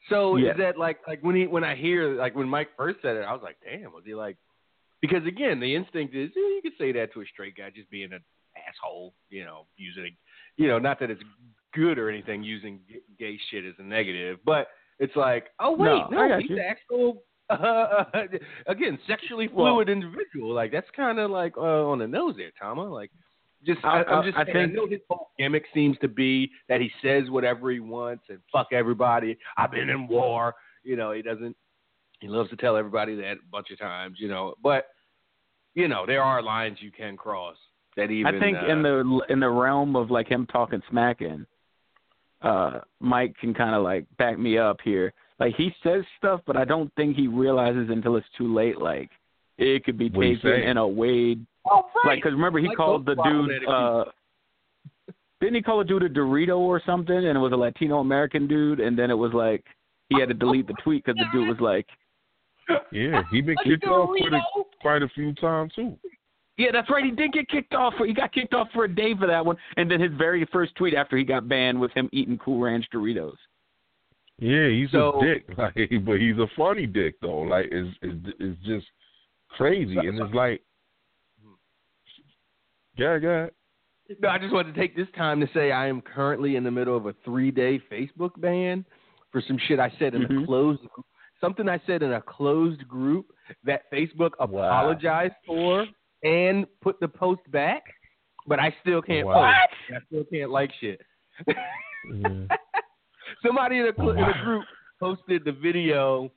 So 0.09 0.37
Yes. 0.37 0.53
is 0.53 0.57
that 0.59 0.77
like 0.77 0.99
like 1.07 1.21
when 1.21 1.35
he 1.35 1.47
when 1.47 1.63
I 1.63 1.75
hear 1.75 2.15
like 2.15 2.35
when 2.35 2.47
Mike 2.47 2.69
first 2.77 3.01
said 3.01 3.15
it, 3.17 3.21
I 3.21 3.33
was 3.33 3.41
like, 3.43 3.57
damn, 3.63 3.91
was 3.91 4.03
he 4.05 4.15
like? 4.15 4.37
Because 5.01 5.25
again, 5.25 5.59
the 5.59 5.75
instinct 5.75 6.15
is 6.15 6.29
eh, 6.35 6.39
you 6.39 6.59
could 6.63 6.73
say 6.77 6.91
that 6.93 7.13
to 7.13 7.21
a 7.21 7.25
straight 7.25 7.55
guy 7.55 7.69
just 7.69 7.89
being 7.89 8.11
an 8.13 8.23
asshole, 8.67 9.13
you 9.29 9.43
know, 9.45 9.67
using, 9.77 10.15
you 10.57 10.67
know, 10.67 10.79
not 10.79 10.99
that 10.99 11.11
it's 11.11 11.21
good 11.73 11.99
or 11.99 12.09
anything 12.09 12.43
using 12.43 12.79
gay 13.19 13.37
shit 13.51 13.63
as 13.65 13.75
a 13.79 13.83
negative, 13.83 14.39
but 14.45 14.67
it's 14.99 15.15
like, 15.15 15.47
oh 15.59 15.71
wait, 15.71 15.85
No, 16.09 16.27
no, 16.27 16.39
he's 16.39 16.49
you. 16.49 16.59
actual. 16.59 17.23
Uh, 17.49 18.03
again, 18.67 18.99
sexually 19.07 19.47
Well- 19.47 19.73
fluid 19.75 19.89
individual. 19.89 20.53
Like 20.53 20.71
that's 20.71 20.87
kind 20.95 21.19
of 21.19 21.31
like 21.31 21.57
uh, 21.57 21.61
on 21.87 21.99
the 21.99 22.07
nose 22.07 22.35
there, 22.37 22.51
Tama. 22.59 22.83
Like, 22.83 23.11
just 23.65 23.79
I- 23.83 24.01
I, 24.01 24.03
I'm 24.03 24.25
just 24.25 24.37
I 24.37 24.45
saying, 24.45 24.57
I 24.57 24.59
think- 24.65 24.73
know 24.75 24.87
his 24.87 24.99
whole 25.09 25.29
gimmick 25.37 25.65
seems 25.73 25.97
to 25.99 26.07
be 26.07 26.51
that 26.69 26.81
he 26.81 26.91
says 27.01 27.29
whatever 27.29 27.71
he 27.71 27.79
wants 27.79 28.23
and 28.29 28.39
fuck 28.51 28.67
everybody. 28.71 29.37
I've 29.57 29.71
been 29.71 29.89
in 29.89 30.07
war. 30.07 30.55
You 30.83 30.95
know, 30.95 31.11
he 31.11 31.21
doesn't. 31.21 31.55
He 32.19 32.27
loves 32.27 32.49
to 32.49 32.55
tell 32.55 32.75
everybody 32.77 33.15
that 33.15 33.33
a 33.33 33.49
bunch 33.51 33.71
of 33.71 33.77
times. 33.79 34.17
You 34.19 34.27
know, 34.27 34.55
but 34.63 34.87
you 35.75 35.87
know 35.87 36.05
there 36.05 36.23
are 36.23 36.41
lines 36.41 36.77
you 36.81 36.91
can 36.91 37.15
cross 37.15 37.55
that 37.95 38.09
even. 38.11 38.35
I 38.35 38.39
think 38.39 38.57
uh, 38.57 38.71
in 38.71 38.81
the 38.81 39.21
in 39.29 39.39
the 39.39 39.49
realm 39.49 39.95
of 39.95 40.09
like 40.11 40.27
him 40.27 40.47
talking 40.47 40.81
smacking, 40.89 41.45
uh, 42.41 42.79
Mike 42.99 43.35
can 43.39 43.53
kind 43.53 43.75
of 43.75 43.83
like 43.83 44.05
back 44.17 44.37
me 44.39 44.57
up 44.57 44.77
here. 44.83 45.13
Like 45.39 45.55
he 45.55 45.71
says 45.83 46.03
stuff, 46.17 46.41
but 46.47 46.57
I 46.57 46.65
don't 46.65 46.91
think 46.95 47.15
he 47.15 47.27
realizes 47.27 47.89
until 47.89 48.15
it's 48.15 48.27
too 48.37 48.53
late. 48.53 48.79
Like 48.81 49.09
it 49.57 49.83
could 49.85 49.97
be 49.97 50.09
What 50.09 50.25
he 50.25 50.35
taken 50.35 50.51
saying? 50.51 50.67
in 50.69 50.77
a 50.77 50.87
way. 50.87 51.37
oh, 51.69 51.83
right. 52.03 52.05
Like, 52.05 52.17
because 52.19 52.33
remember 52.33 52.59
he 52.59 52.67
Like 52.67 52.77
called 52.77 53.05
the 53.05 53.15
dude. 53.23 53.67
uh 53.67 54.05
Didn't 55.39 55.55
he 55.55 55.61
call 55.61 55.79
a 55.81 55.85
dude 55.85 56.03
a 56.03 56.09
Dorito 56.09 56.57
or 56.57 56.81
something? 56.85 57.15
And 57.15 57.37
it 57.37 57.39
was 57.39 57.51
a 57.53 57.55
Latino 57.57 57.99
American 57.99 58.47
dude, 58.47 58.79
and 58.79 58.97
then 58.97 59.11
it 59.11 59.17
was 59.17 59.33
like 59.33 59.63
he 60.09 60.19
had 60.19 60.29
to 60.29 60.33
delete 60.33 60.67
the 60.67 60.73
tweet 60.83 61.03
because 61.05 61.17
the 61.17 61.25
dude 61.37 61.47
was 61.49 61.59
like, 61.59 61.85
Yeah, 62.91 63.21
he 63.31 63.41
been 63.41 63.55
kicked 63.63 63.85
off 63.85 64.09
quite 64.17 64.33
a, 64.33 64.41
quite 64.81 65.01
a 65.03 65.09
few 65.09 65.33
times 65.33 65.73
too. 65.75 65.97
Yeah, 66.57 66.69
that's 66.73 66.89
right. 66.89 67.05
He 67.05 67.11
did 67.11 67.33
get 67.33 67.47
kicked 67.49 67.75
off. 67.75 67.93
For, 67.97 68.07
he 68.07 68.13
got 68.13 68.33
kicked 68.33 68.55
off 68.55 68.67
for 68.73 68.85
a 68.85 68.89
day 68.93 69.13
for 69.15 69.27
that 69.27 69.45
one, 69.45 69.57
and 69.75 69.91
then 69.91 69.99
his 70.01 70.11
very 70.17 70.43
first 70.51 70.73
tweet 70.75 70.95
after 70.95 71.15
he 71.15 71.23
got 71.23 71.47
banned 71.47 71.79
was 71.79 71.91
him 71.93 72.09
eating 72.11 72.37
Cool 72.39 72.59
Ranch 72.59 72.85
Doritos. 72.91 73.35
Yeah, 74.39 74.69
he's 74.69 74.91
So- 74.91 75.19
a 75.21 75.25
dick, 75.25 75.45
like, 75.57 75.75
but 76.05 76.19
he's 76.19 76.37
a 76.37 76.47
funny 76.55 76.85
dick 76.85 77.15
though. 77.21 77.39
Like, 77.41 77.67
it's 77.71 77.97
it's, 78.01 78.27
it's 78.39 78.61
just 78.65 78.85
crazy, 79.49 79.97
and 79.97 80.19
it's 80.19 80.33
like, 80.33 80.61
yeah, 82.97 83.17
yeah. 83.21 83.47
No, 84.21 84.29
I 84.29 84.37
just 84.37 84.53
wanted 84.53 84.73
to 84.73 84.79
take 84.79 84.95
this 84.95 85.07
time 85.17 85.39
to 85.41 85.47
say 85.53 85.71
I 85.71 85.87
am 85.87 86.01
currently 86.01 86.55
in 86.55 86.63
the 86.63 86.71
middle 86.71 86.95
of 86.95 87.05
a 87.07 87.13
three 87.25 87.51
day 87.51 87.79
Facebook 87.91 88.31
ban 88.39 88.85
for 89.31 89.41
some 89.45 89.57
shit 89.67 89.79
I 89.79 89.91
said 89.99 90.15
in 90.15 90.23
a 90.23 90.27
Mhm. 90.27 90.45
closed 90.45 90.81
something 91.41 91.67
I 91.69 91.79
said 91.85 92.01
in 92.01 92.13
a 92.13 92.21
closed 92.21 92.87
group 92.87 93.27
that 93.63 93.91
Facebook 93.91 94.31
apologized 94.39 95.35
for 95.45 95.85
and 96.23 96.65
put 96.81 96.99
the 96.99 97.07
post 97.07 97.41
back, 97.51 97.83
but 98.47 98.59
I 98.59 98.73
still 98.81 99.01
can't 99.01 99.27
Wow. 99.27 99.51
post. 99.89 100.01
I 100.01 100.05
still 100.07 100.23
can't 100.25 100.49
like 100.51 100.71
shit. 100.79 101.01
yeah. 101.47 102.47
Somebody 103.45 103.77
in 103.79 103.91
cl- 103.95 104.11
in 104.11 104.31
group 104.43 104.65
posted 104.99 105.45
the 105.45 105.51
video 105.51 106.31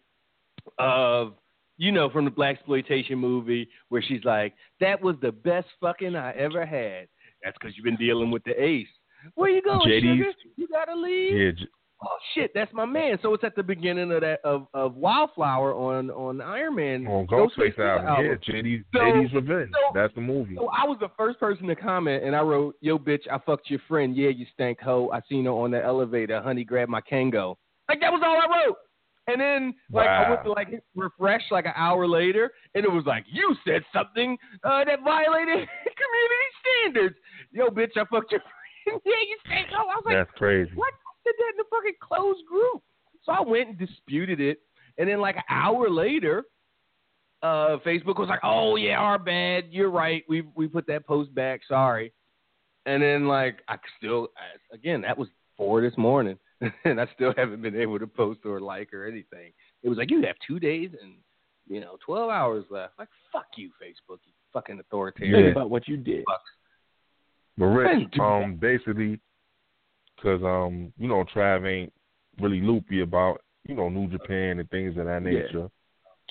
of 0.79 1.35
you 1.77 1.93
know 1.93 2.11
from 2.11 2.25
the 2.25 2.31
blaxploitation 2.31 3.17
movie 3.17 3.69
where 3.89 4.03
she's 4.03 4.25
like, 4.25 4.55
"That 4.81 5.01
was 5.01 5.17
the 5.23 5.33
best 5.33 5.69
fucking 5.81 6.15
I 6.17 6.33
ever 6.33 6.67
had." 6.67 7.09
That's 7.43 7.57
because 7.59 7.77
you've 7.77 7.85
been 7.85 7.97
dealing 7.97 8.31
with 8.31 8.45
the 8.45 8.63
ace. 8.63 8.89
Where 9.35 9.51
you 9.51 9.63
going, 9.63 9.89
JD's 9.89 10.03
sugar? 10.03 10.33
You 10.57 10.69
gotta 10.69 10.95
leave. 10.95 11.57
Yeah, 11.59 11.67
Oh 12.03 12.17
shit, 12.35 12.51
that's 12.55 12.73
my 12.73 12.87
man. 12.87 13.19
So 13.21 13.35
it's 13.35 13.45
at 13.45 13.55
the 13.57 13.63
beginning 13.63 14.11
of 14.11 14.23
that 14.23 14.41
of, 14.43 14.67
of 14.73 14.95
Wildflower 14.97 15.75
on 15.75 16.11
on 16.11 16.41
Iron 16.41 16.77
Man. 16.77 17.07
on 17.07 17.27
Ghostface 17.27 17.79
album. 17.79 18.07
album. 18.09 18.25
Yeah, 18.27 18.55
JD's, 18.55 18.85
So- 18.95 19.01
JD's 19.01 19.35
Revenge. 19.35 19.71
so- 19.73 19.93
That's 19.95 20.15
the 20.15 20.23
movie. 20.23 20.55
So 20.57 20.69
I 20.69 20.87
was 20.87 20.97
the 21.01 21.11
first 21.19 21.39
person 21.39 21.67
to 21.67 21.77
comment, 21.77 22.25
and 22.25 22.35
I 22.35 22.41
wrote, 22.41 22.77
"Yo, 22.81 22.99
bitch, 22.99 23.29
I 23.31 23.39
fucked 23.45 23.69
your 23.69 23.81
friend. 23.87 24.17
Yeah, 24.17 24.31
you 24.31 24.47
stank 24.55 24.81
hoe. 24.81 25.11
I 25.13 25.21
seen 25.29 25.45
her 25.45 25.51
on 25.51 25.73
the 25.73 25.85
elevator. 25.85 26.41
Honey, 26.41 26.65
grab 26.65 26.89
my 26.89 27.03
Kangol." 27.03 27.57
Like 27.89 28.01
that 28.01 28.13
was 28.13 28.23
all 28.25 28.37
I 28.41 28.65
wrote. 28.67 28.77
And 29.27 29.39
then 29.41 29.75
like 29.93 30.09
I 30.09 30.31
went 30.31 30.43
to 30.45 30.53
like 30.53 30.69
refresh 30.97 31.43
like 31.51 31.67
an 31.67 31.73
hour 31.77 32.09
later, 32.09 32.51
and 32.75 32.83
it 32.85 32.91
was 32.91 33.05
like 33.05 33.25
you 33.31 33.55
said 33.67 33.83
something 33.93 34.39
uh, 34.65 34.85
that 34.85 35.01
violated 35.05 35.69
community 36.01 36.51
standards. 36.63 37.17
Yo, 37.53 37.69
bitch, 37.69 37.93
I 37.97 38.05
fucked 38.11 38.33
your 38.33 38.41
friend. 38.41 39.01
yeah, 39.05 39.21
you 39.29 39.37
stank 39.45 39.69
hoe. 39.69 39.83
I 39.87 39.95
was 39.97 40.03
like, 40.07 40.17
That's 40.17 40.31
crazy. 40.39 40.71
what? 40.75 40.95
Did 41.25 41.35
that 41.39 41.53
in 41.55 41.61
a 41.61 41.69
fucking 41.71 41.95
closed 42.01 42.47
group. 42.47 42.83
So 43.25 43.33
I 43.33 43.41
went 43.41 43.69
and 43.69 43.79
disputed 43.79 44.41
it. 44.41 44.61
And 44.99 45.09
then 45.09 45.21
like 45.21 45.37
an 45.37 45.43
hour 45.49 45.89
later, 45.89 46.45
uh, 47.43 47.79
Facebook 47.87 48.19
was 48.19 48.29
like, 48.29 48.41
"Oh 48.43 48.77
yeah, 48.77 48.97
our 48.99 49.19
bad. 49.19 49.67
You're 49.71 49.91
right. 49.91 50.25
We 50.29 50.43
we 50.55 50.69
put 50.69 50.87
that 50.89 51.07
post 51.07 51.35
back. 51.35 51.61
Sorry." 51.69 52.13
And 52.87 53.03
then 53.03 53.27
like 53.29 53.61
I 53.69 53.77
still 53.99 54.29
again 54.73 55.03
that 55.03 55.17
was 55.17 55.29
four 55.57 55.81
this 55.81 55.97
morning, 55.97 56.39
and 56.85 57.01
I 57.01 57.07
still 57.15 57.33
haven't 57.37 57.63
been 57.63 57.77
able 57.77 57.99
to 57.99 58.07
post 58.07 58.41
or 58.45 58.61
like 58.61 58.93
or 58.93 59.07
anything. 59.07 59.53
It 59.83 59.89
was 59.89 59.97
like 59.97 60.11
you 60.11 60.23
have 60.23 60.37
two 60.47 60.59
days 60.59 60.91
and 61.01 61.15
you 61.67 61.81
know 61.81 61.97
twelve 62.05 62.31
hours 62.31 62.65
left. 62.71 62.99
Like 62.99 63.09
fuck 63.33 63.47
you, 63.57 63.71
Facebook. 63.83 64.19
You 64.25 64.33
fucking 64.53 64.79
authoritarian. 64.79 65.53
About 65.53 65.71
what 65.71 65.89
you 65.89 65.97
did. 65.97 66.25
But 66.27 66.41
Rich, 67.65 68.19
um, 68.19 68.57
basically, 68.61 69.21
because 70.21 70.43
um, 70.43 70.93
you 70.99 71.09
know, 71.09 71.25
Trav 71.35 71.67
ain't 71.67 71.93
really 72.41 72.61
loopy 72.61 73.01
about 73.01 73.41
you 73.67 73.75
know 73.75 73.89
New 73.89 74.09
Japan 74.09 74.59
and 74.59 74.71
things 74.71 74.97
of 74.97 75.07
that 75.07 75.23
Yeah. 75.23 75.31
nature. 75.31 75.71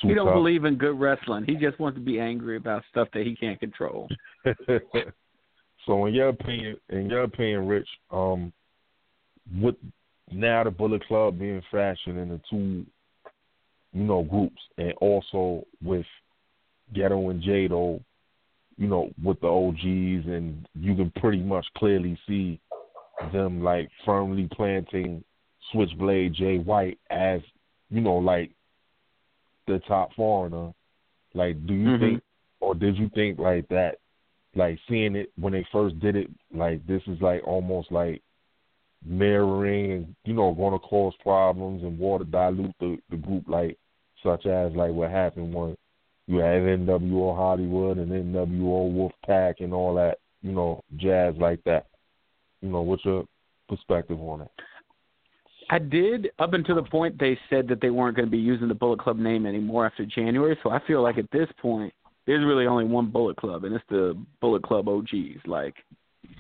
Too 0.01 0.07
He 0.09 0.13
don't 0.13 0.27
tough. 0.27 0.35
believe 0.35 0.65
in 0.65 0.75
good 0.75 0.99
wrestling. 0.99 1.43
He 1.45 1.55
just 1.55 1.79
wants 1.79 1.97
to 1.97 2.03
be 2.03 2.19
angry 2.19 2.55
about 2.55 2.83
stuff 2.89 3.09
that 3.13 3.25
he 3.25 3.35
can't 3.35 3.59
control. 3.59 4.07
so, 5.85 6.05
in 6.05 6.13
your 6.13 6.29
opinion, 6.29 6.77
in 6.89 7.09
your 7.09 7.23
opinion, 7.23 7.67
Rich, 7.67 7.87
um, 8.09 8.53
with 9.61 9.75
now 10.31 10.63
the 10.63 10.71
Bullet 10.71 11.05
Club 11.05 11.39
being 11.39 11.61
fashioned 11.69 12.17
into 12.17 12.39
two, 12.49 12.85
you 13.93 14.03
know, 14.03 14.23
groups, 14.23 14.61
and 14.77 14.93
also 15.01 15.65
with 15.83 16.05
Gedo 16.95 17.29
and 17.31 17.43
Jado, 17.43 18.01
you 18.77 18.87
know, 18.87 19.09
with 19.21 19.39
the 19.41 19.47
OGs, 19.47 20.27
and 20.27 20.65
you 20.75 20.95
can 20.95 21.11
pretty 21.17 21.41
much 21.41 21.65
clearly 21.75 22.17
see 22.25 22.59
them 23.33 23.63
like 23.63 23.89
firmly 24.05 24.47
planting 24.51 25.23
Switchblade 25.71 26.33
Jay 26.33 26.57
White 26.57 26.99
as, 27.09 27.41
you 27.89 28.01
know, 28.01 28.15
like 28.15 28.51
the 29.67 29.79
top 29.87 30.13
foreigner. 30.15 30.73
Like, 31.33 31.65
do 31.67 31.73
you 31.73 31.89
Mhm. 31.89 31.99
think, 31.99 32.23
or 32.59 32.75
did 32.75 32.97
you 32.97 33.09
think 33.09 33.39
like 33.39 33.67
that 33.69 33.99
like 34.55 34.79
seeing 34.87 35.15
it 35.15 35.31
when 35.37 35.53
they 35.53 35.63
first 35.71 35.99
did 35.99 36.15
it, 36.15 36.29
like 36.51 36.85
this 36.87 37.03
is 37.07 37.21
like 37.21 37.45
almost 37.45 37.91
like 37.91 38.21
mirroring 39.05 39.91
and 39.91 40.15
you 40.25 40.33
know 40.33 40.53
going 40.53 40.73
to 40.73 40.79
cause 40.79 41.13
problems 41.21 41.83
and 41.83 41.97
water 41.97 42.25
dilute 42.25 42.75
the 42.79 42.97
the 43.09 43.17
group, 43.17 43.47
like 43.47 43.77
such 44.23 44.45
as 44.45 44.73
like 44.73 44.91
what 44.91 45.11
happened 45.11 45.53
when 45.53 45.77
you 46.27 46.37
had 46.37 46.61
NWO 46.61 47.35
Hollywood 47.35 47.97
and 47.97 48.11
NWO 48.11 49.11
Wolfpack 49.27 49.61
and 49.61 49.73
all 49.73 49.95
that, 49.95 50.19
you 50.41 50.51
know, 50.51 50.83
jazz 50.97 51.35
like 51.37 51.63
that. 51.63 51.87
You 52.61 52.69
know, 52.69 52.81
what's 52.81 53.06
your 53.06 53.26
perspective 53.68 54.19
on 54.19 54.41
it? 54.41 54.52
I 55.69 55.77
did 55.80 56.31
up 56.40 56.53
until 56.53 56.76
the 56.76 56.84
point 56.84 57.19
they 57.19 57.38
said 57.49 57.68
that 57.68 57.80
they 57.80 57.91
weren't 57.91 58.15
going 58.15 58.27
to 58.27 58.31
be 58.31 58.38
using 58.40 58.68
the 58.68 58.73
Bullet 58.73 58.99
Club 58.99 59.18
name 59.18 59.45
anymore 59.45 59.86
after 59.86 60.06
January. 60.06 60.57
So 60.64 60.72
I 60.72 60.80
feel 60.88 61.03
like 61.03 61.18
at 61.19 61.30
this 61.31 61.48
point, 61.61 61.94
there's 62.26 62.44
really 62.45 62.65
only 62.65 62.86
one 62.86 63.11
Bullet 63.11 63.38
Club, 63.38 63.64
and 63.65 63.76
it's 63.76 63.84
the 63.90 64.18
Bullet 64.41 64.64
Club 64.64 64.88
OGs. 64.88 65.45
Like 65.45 65.76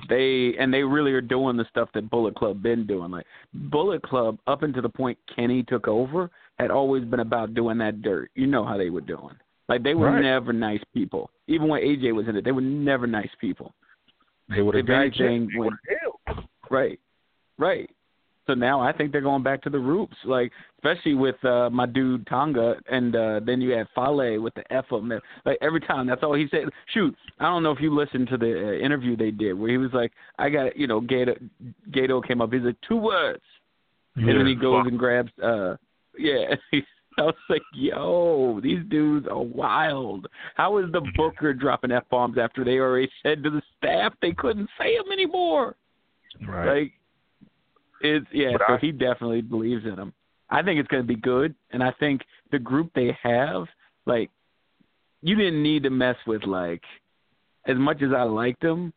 they 0.07 0.55
and 0.59 0.73
they 0.73 0.83
really 0.83 1.11
are 1.13 1.21
doing 1.21 1.57
the 1.57 1.65
stuff 1.69 1.89
that 1.93 2.09
Bullet 2.09 2.35
Club 2.35 2.61
been 2.63 2.87
doing. 2.87 3.11
Like 3.11 3.25
Bullet 3.53 4.01
Club, 4.01 4.39
up 4.47 4.63
until 4.63 4.81
the 4.81 4.89
point 4.89 5.17
Kenny 5.35 5.63
took 5.63 5.87
over, 5.87 6.29
had 6.57 6.71
always 6.71 7.03
been 7.05 7.19
about 7.19 7.53
doing 7.53 7.77
that 7.79 8.01
dirt. 8.01 8.31
You 8.35 8.47
know 8.47 8.65
how 8.65 8.77
they 8.77 8.89
were 8.89 9.01
doing. 9.01 9.35
Like 9.67 9.83
they 9.83 9.93
were 9.93 10.07
Right. 10.07 10.21
never 10.23 10.53
nice 10.53 10.81
people. 10.93 11.29
Even 11.47 11.67
when 11.67 11.81
AJ 11.83 12.13
was 12.13 12.27
in 12.27 12.35
it, 12.35 12.43
they 12.43 12.51
were 12.51 12.61
never 12.61 13.05
nice 13.05 13.29
people. 13.39 13.73
They 14.49 14.63
would 14.63 14.73
have 14.75 14.87
got 14.87 15.01
anything, 15.01 15.47
when- 15.55 15.65
would've 15.65 15.79
killed. 15.87 16.08
Right. 16.69 16.99
Right. 17.57 17.89
So 18.49 18.55
now 18.55 18.81
I 18.81 18.91
think 18.91 19.11
they're 19.11 19.21
going 19.21 19.43
back 19.43 19.61
to 19.61 19.69
the 19.69 19.77
roots, 19.77 20.15
like 20.25 20.51
especially 20.79 21.13
with 21.13 21.35
uh 21.45 21.69
my 21.69 21.85
dude 21.85 22.25
Tonga, 22.25 22.77
and 22.91 23.15
uh 23.15 23.41
then 23.45 23.61
you 23.61 23.69
had 23.69 23.85
Fale 23.93 24.41
with 24.41 24.55
the 24.55 24.63
F 24.73 24.85
there. 24.89 25.21
Like 25.45 25.59
every 25.61 25.81
time, 25.81 26.07
that's 26.07 26.23
all 26.23 26.33
he 26.33 26.47
said. 26.49 26.61
Shoot, 26.91 27.15
I 27.39 27.43
don't 27.43 27.61
know 27.61 27.69
if 27.69 27.79
you 27.79 27.93
listened 27.93 28.27
to 28.29 28.37
the 28.37 28.69
uh, 28.69 28.83
interview 28.83 29.15
they 29.15 29.29
did 29.29 29.53
where 29.53 29.69
he 29.69 29.77
was 29.77 29.91
like, 29.93 30.11
"I 30.39 30.49
got 30.49 30.75
you 30.75 30.87
know, 30.87 30.99
Gato, 30.99 31.35
Gato 31.91 32.21
came 32.21 32.41
up. 32.41 32.51
He's 32.51 32.63
like 32.63 32.77
two 32.87 32.97
words, 32.97 33.43
and 34.15 34.27
then 34.27 34.47
he 34.47 34.55
goes 34.55 34.87
and 34.87 34.97
grabs. 34.97 35.31
uh 35.43 35.75
Yeah, 36.17 36.55
I 37.19 37.21
was 37.21 37.35
like, 37.49 37.61
"Yo, 37.75 38.59
these 38.63 38.83
dudes 38.89 39.27
are 39.29 39.43
wild. 39.43 40.25
How 40.55 40.79
is 40.79 40.91
the 40.91 41.01
Booker 41.15 41.53
dropping 41.53 41.91
f 41.91 42.03
bombs 42.09 42.39
after 42.39 42.63
they 42.63 42.79
already 42.79 43.11
said 43.21 43.43
to 43.43 43.51
the 43.51 43.61
staff 43.77 44.13
they 44.23 44.31
couldn't 44.31 44.71
say 44.79 44.97
them 44.97 45.11
anymore? 45.11 45.75
Right. 46.47 46.81
Like, 46.83 46.93
it's 48.01 48.25
yeah. 48.31 48.51
But 48.53 48.61
so 48.67 48.73
I- 48.75 48.77
he 48.79 48.91
definitely 48.91 49.41
believes 49.41 49.85
in 49.85 49.95
them. 49.95 50.13
I 50.49 50.63
think 50.63 50.79
it's 50.79 50.87
going 50.87 51.03
to 51.03 51.07
be 51.07 51.15
good, 51.15 51.53
and 51.71 51.83
I 51.83 51.91
think 51.99 52.21
the 52.51 52.57
group 52.57 52.91
they 52.95 53.15
have, 53.21 53.67
like, 54.07 54.31
you 55.21 55.35
didn't 55.35 55.61
need 55.61 55.83
to 55.83 55.91
mess 55.91 56.15
with 56.25 56.43
like, 56.43 56.81
as 57.67 57.77
much 57.77 58.01
as 58.01 58.11
I 58.15 58.23
liked 58.23 58.61
them, 58.61 58.91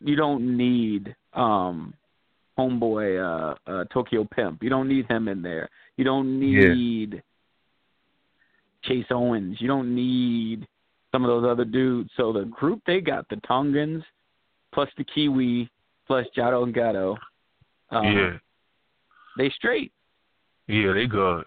you 0.00 0.16
don't 0.16 0.56
need 0.56 1.14
um, 1.34 1.92
homeboy 2.58 3.18
uh, 3.66 3.70
uh, 3.70 3.84
Tokyo 3.92 4.24
Pimp. 4.24 4.62
You 4.62 4.70
don't 4.70 4.88
need 4.88 5.06
him 5.10 5.28
in 5.28 5.42
there. 5.42 5.68
You 5.98 6.04
don't 6.04 6.40
Yeah. 6.40 6.72
need 6.72 7.22
Chase 8.84 9.06
Owens. 9.10 9.60
You 9.60 9.68
don't 9.68 9.94
need 9.94 10.66
some 11.12 11.24
of 11.24 11.28
those 11.28 11.50
other 11.50 11.64
dudes. 11.64 12.10
So 12.16 12.32
the 12.32 12.44
group 12.44 12.80
they 12.86 13.00
got, 13.00 13.28
the 13.28 13.36
Tongans, 13.46 14.04
plus 14.72 14.88
the 14.96 15.04
Kiwi, 15.04 15.68
plus 16.08 16.26
Jado 16.36 16.64
and 16.64 16.74
Gato, 16.74 17.16
um, 17.90 18.04
yeah. 18.04 18.30
they 19.36 19.48
straight. 19.50 19.92
Yeah, 20.66 20.92
they 20.92 21.06
good. 21.06 21.46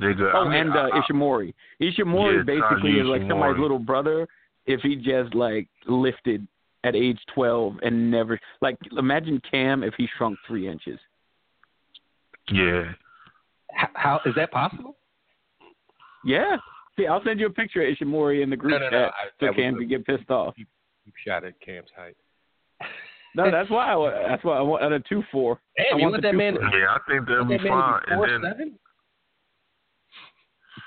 They 0.00 0.12
good. 0.12 0.32
Oh, 0.34 0.40
I 0.44 0.48
mean, 0.48 0.66
and 0.68 0.76
uh, 0.76 0.88
I- 0.92 0.98
I- 0.98 1.00
Ishimori. 1.00 1.54
Ishimori 1.80 2.36
Yeah, 2.38 2.42
basically 2.42 2.90
Tanya 2.92 3.02
is 3.02 3.06
like 3.08 3.22
Ishimori. 3.22 3.28
somebody's 3.30 3.60
little 3.60 3.78
brother 3.78 4.28
if 4.66 4.80
he 4.82 4.96
just 4.96 5.34
like 5.34 5.68
lifted 5.86 6.46
at 6.84 6.94
age 6.94 7.18
twelve 7.34 7.76
and 7.82 8.10
never 8.10 8.38
like 8.60 8.76
imagine 8.98 9.40
Cam 9.50 9.82
if 9.82 9.94
he 9.96 10.06
shrunk 10.18 10.38
three 10.46 10.68
inches. 10.68 10.98
yeah. 12.52 12.92
H- 13.80 13.88
How 13.94 14.20
is 14.26 14.34
that 14.34 14.50
possible? 14.50 14.96
Yeah. 16.24 16.56
See, 16.98 17.06
I'll 17.06 17.22
send 17.24 17.38
you 17.40 17.46
a 17.46 17.50
picture 17.50 17.82
of 17.86 17.94
Ishimori 17.96 18.42
in 18.42 18.50
the 18.50 18.56
group 18.56 18.72
No, 18.72 18.78
no, 18.78 18.84
no, 18.86 18.90
chat 18.90 19.12
I- 19.14 19.26
so 19.28 19.46
that 19.46 19.46
was 19.48 19.56
Cam 19.56 19.76
can 19.78 19.88
get 19.88 20.04
pissed 20.06 20.30
off. 20.30 20.54
You 20.56 20.66
shot 21.26 21.44
at 21.44 21.58
Cam's 21.60 21.88
height. 21.96 22.16
No, 23.34 23.50
that's 23.50 23.70
why. 23.70 23.92
I, 23.92 23.96
wa- 23.96 24.28
that's 24.28 24.42
why 24.44 24.56
I 24.58 24.60
want 24.62 24.82
at 24.82 24.92
a 24.92 25.00
two 25.00 25.22
four. 25.30 25.60
I 25.78 25.82
Damn, 25.90 25.98
you 25.98 26.02
want 26.04 26.12
want 26.14 26.22
the 26.22 26.28
that 26.28 26.34
man? 26.36 26.54
four. 26.56 26.78
Yeah, 26.78 26.86
I 26.88 26.98
think 27.08 27.26
they'll 27.28 27.44
be 27.44 27.56
that 27.58 27.66
fine. 27.68 28.00
be 28.08 28.14
four 28.14 28.24
And 28.26 28.44
then, 28.44 28.50
seven? 28.52 28.78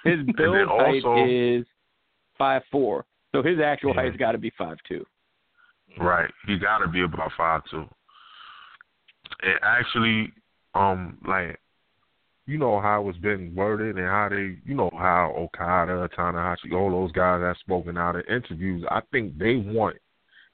His 0.03 0.35
build 0.37 0.55
then 0.55 0.67
height 0.67 1.03
also- 1.05 1.25
is 1.25 1.65
five 2.37 2.61
four, 2.71 3.05
so 3.31 3.41
his 3.41 3.59
actual 3.59 3.93
Yeah. 3.95 4.01
height's 4.01 4.17
got 4.17 4.33
to 4.33 4.37
be 4.37 4.51
five 4.57 4.77
two. 4.87 5.05
right, 5.99 6.29
he 6.47 6.57
got 6.57 6.79
to 6.79 6.87
be 6.87 7.01
about 7.03 7.31
five 7.37 7.61
two. 7.69 7.85
It 9.43 9.59
actually, 9.61 10.31
um, 10.73 11.17
like, 11.27 11.59
you 12.45 12.57
know 12.57 12.79
how 12.81 13.07
it's 13.09 13.17
been 13.19 13.53
worded 13.55 13.97
and 13.97 14.05
how 14.05 14.27
they, 14.29 14.57
you 14.65 14.75
know 14.75 14.89
how 14.93 15.33
Okada, 15.37 16.09
Tanahashi, 16.17 16.73
all 16.73 16.89
those 16.91 17.11
guys 17.13 17.41
have 17.41 17.57
spoken 17.57 17.97
out 17.97 18.15
in 18.15 18.21
interviews. 18.23 18.83
I 18.89 19.01
think 19.11 19.37
they 19.37 19.55
want 19.55 19.95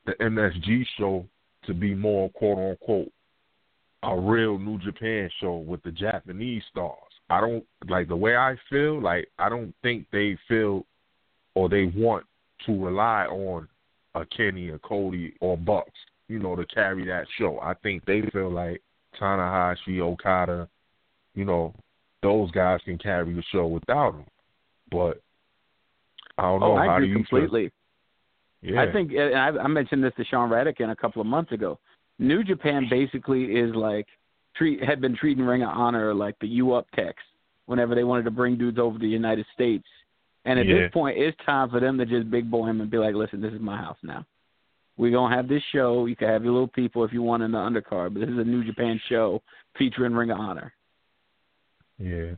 the 0.06 0.14
MSG 0.22 0.86
show 0.98 1.26
to 1.66 1.74
be 1.74 1.94
more 1.94 2.30
quote 2.30 2.58
unquote 2.58 3.12
a 4.04 4.18
real 4.18 4.58
New 4.58 4.80
Japan 4.80 5.30
show 5.42 5.58
with 5.58 5.84
the 5.84 5.92
Japanese 5.92 6.64
stars. 6.72 6.96
I 7.30 7.42
don't 7.42 7.66
like 7.88 8.08
the 8.08 8.16
way 8.16 8.36
I 8.36 8.56
feel. 8.70 9.02
Like 9.02 9.30
I 9.38 9.50
don't 9.50 9.74
think 9.84 10.08
they 10.12 10.38
feel 10.48 10.86
or 11.56 11.70
they 11.70 11.86
want 11.96 12.26
to 12.66 12.84
rely 12.84 13.26
on 13.26 13.68
a 14.16 14.26
Kenny, 14.26 14.70
a 14.70 14.80
Cody, 14.80 15.34
or 15.42 15.58
Bucks, 15.58 15.92
you 16.28 16.40
know, 16.40 16.56
to 16.56 16.66
carry 16.66 17.06
that 17.06 17.26
show. 17.38 17.60
I 17.62 17.74
think 17.76 18.06
they 18.06 18.22
feel 18.32 18.52
like 18.52 18.82
Tanahashi, 19.20 20.00
Okada, 20.00 20.68
you 21.36 21.46
know, 21.46 21.74
those 22.24 22.52
guys 22.52 22.80
can 22.86 22.98
carry 22.98 23.34
the 23.34 23.44
show 23.52 23.68
without 23.68 24.14
them. 24.14 24.26
But 24.92 25.22
I 26.38 26.44
don't 26.44 26.64
oh, 26.64 26.68
know. 26.68 26.74
Oh, 26.74 26.78
I 26.78 26.86
How 26.86 27.00
do 27.00 27.06
you 27.06 27.16
completely. 27.16 27.64
Feel? 27.66 27.72
Yeah. 28.62 28.82
I 28.82 28.92
think, 28.92 29.12
and 29.14 29.36
I, 29.36 29.50
I 29.64 29.68
mentioned 29.68 30.04
this 30.04 30.14
to 30.18 30.26
Sean 30.26 30.50
Radican 30.50 30.90
a 30.90 30.96
couple 30.96 31.22
of 31.22 31.28
months 31.28 31.52
ago. 31.52 31.80
New 32.18 32.44
Japan 32.44 32.88
basically 32.90 33.46
is 33.46 33.74
like 33.74 34.08
treat 34.56 34.84
had 34.84 35.00
been 35.00 35.16
treating 35.16 35.46
Ring 35.46 35.64
of 35.64 35.70
Honor 35.70 36.14
like 36.14 36.36
the 36.40 36.48
U 36.48 36.74
Up 36.74 36.88
text 36.94 37.24
whenever 37.68 37.96
they 37.96 38.04
wanted 38.04 38.24
to 38.24 38.32
bring 38.32 38.58
dudes 38.58 38.80
over 38.80 38.98
to 38.98 39.02
the 39.02 39.08
United 39.08 39.46
States. 39.54 39.88
And 40.46 40.60
at 40.60 40.66
Yeah. 40.66 40.76
this 40.76 40.92
point, 40.92 41.18
it's 41.18 41.38
time 41.46 41.70
for 41.70 41.80
them 41.80 41.98
to 41.98 42.06
just 42.06 42.30
big 42.30 42.50
boy 42.50 42.66
him 42.66 42.82
and 42.82 42.90
be 42.90 42.98
like, 42.98 43.16
"Listen, 43.16 43.42
this 43.42 43.54
is 43.54 43.62
my 43.62 43.78
house 43.78 43.98
now. 44.04 44.26
We're 44.98 45.12
gonna 45.12 45.34
have 45.34 45.48
this 45.48 45.64
show. 45.72 46.08
You 46.08 46.16
can 46.16 46.28
have 46.28 46.44
your 46.44 46.52
little 46.52 46.68
people 46.68 47.06
if 47.06 47.14
you 47.14 47.22
want 47.22 47.44
in 47.44 47.52
the 47.52 47.58
undercard, 47.58 48.14
but 48.14 48.20
this 48.22 48.30
is 48.30 48.38
a 48.38 48.44
New 48.44 48.66
Japan 48.66 49.00
show 49.08 49.42
featuring 49.78 50.14
Ring 50.14 50.32
of 50.32 50.40
Honor." 50.40 50.74
Yeah. 51.98 52.36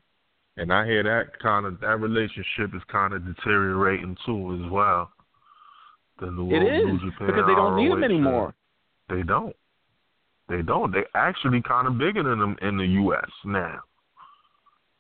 And 0.58 0.72
I 0.72 0.86
hear 0.86 1.02
that 1.04 1.40
kind 1.40 1.66
of 1.66 1.80
that 1.80 2.00
relationship 2.00 2.76
is 2.76 2.84
kind 2.84 3.14
of 3.14 3.26
deteriorating 3.26 4.16
too 4.26 4.62
as 4.64 4.70
well. 4.70 5.12
The 6.22 6.32
new, 6.32 6.50
It 6.56 6.60
New 6.62 6.96
is 6.96 7.02
because 7.20 7.44
they 7.48 7.56
don't 7.56 7.76
need 7.76 7.90
ROH 7.90 7.96
them 7.96 8.02
shit. 8.04 8.12
anymore. 8.12 8.54
They 9.10 9.24
don't. 9.24 9.56
They 10.48 10.62
don't. 10.62 10.92
They 10.92 11.04
actually 11.16 11.62
kind 11.62 11.88
of 11.88 11.98
bigger 11.98 12.24
than 12.24 12.40
them 12.40 12.56
in 12.62 12.78
the 12.78 12.86
U.S. 12.86 13.30
now. 13.44 13.80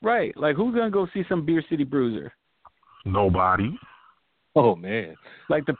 Right? 0.02 0.35
Like, 0.35 0.56
who's 0.56 0.73
gonna 0.76 0.89
go 0.89 1.07
see 1.14 1.23
some 1.30 1.45
Beer 1.45 1.64
City 1.69 1.84
Bruiser? 1.84 2.34
Nobody. 3.06 3.77
Oh 4.56 4.76
man. 4.76 5.15
like 5.49 5.65
the 5.65 5.76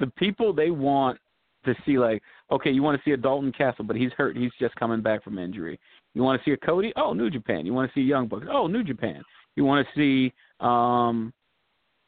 the 0.00 0.06
people 0.18 0.52
they 0.52 0.70
want 0.70 1.18
to 1.64 1.74
see 1.86 1.98
like 1.98 2.20
okay 2.50 2.70
you 2.70 2.82
want 2.82 2.98
to 2.98 3.04
see 3.04 3.12
a 3.12 3.16
dalton 3.16 3.52
castle 3.52 3.84
but 3.84 3.94
he's 3.96 4.10
hurt 4.12 4.36
he's 4.36 4.50
just 4.58 4.74
coming 4.74 5.00
back 5.00 5.22
from 5.24 5.38
injury 5.38 5.78
you 6.14 6.22
want 6.22 6.38
to 6.38 6.44
see 6.44 6.52
a 6.52 6.56
cody 6.58 6.92
oh 6.96 7.12
new 7.14 7.30
japan 7.30 7.64
you 7.64 7.72
want 7.72 7.88
to 7.90 7.94
see 7.98 8.02
young 8.04 8.26
bucks 8.26 8.44
oh 8.50 8.66
new 8.66 8.82
japan 8.82 9.22
you 9.56 9.64
want 9.64 9.86
to 9.86 9.92
see 9.98 10.32
um 10.60 11.32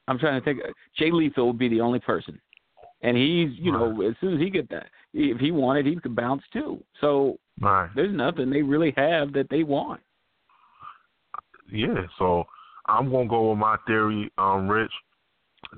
i'm 0.09 0.19
trying 0.19 0.41
to 0.41 0.45
think 0.45 0.61
jay 0.97 1.11
lethal 1.11 1.49
would 1.49 1.59
be 1.59 1.69
the 1.69 1.81
only 1.81 2.01
person 2.01 2.41
and 3.03 3.16
he's 3.16 3.51
you 3.59 3.73
know 3.73 4.01
as 4.03 4.15
soon 4.20 4.35
as 4.35 4.41
he 4.41 4.51
get 4.51 4.69
that 4.70 4.87
if 5.12 5.39
he 5.39 5.51
wanted 5.51 5.87
he 5.87 5.97
could 5.97 6.16
bounce 6.16 6.43
too 6.53 6.83
so 7.01 7.39
Right. 7.61 7.89
there's 7.97 8.15
nothing 8.15 8.51
they 8.51 8.61
really 8.62 8.93
have 8.97 9.33
that 9.33 9.49
they 9.49 9.62
want 9.62 10.01
Yeah. 11.70 12.07
So 12.19 12.45
I'm 12.87 13.11
gonna 13.11 13.28
go 13.28 13.51
with 13.51 13.59
my 13.59 13.77
theory, 13.87 14.31
um, 14.39 14.69
Rich, 14.69 14.93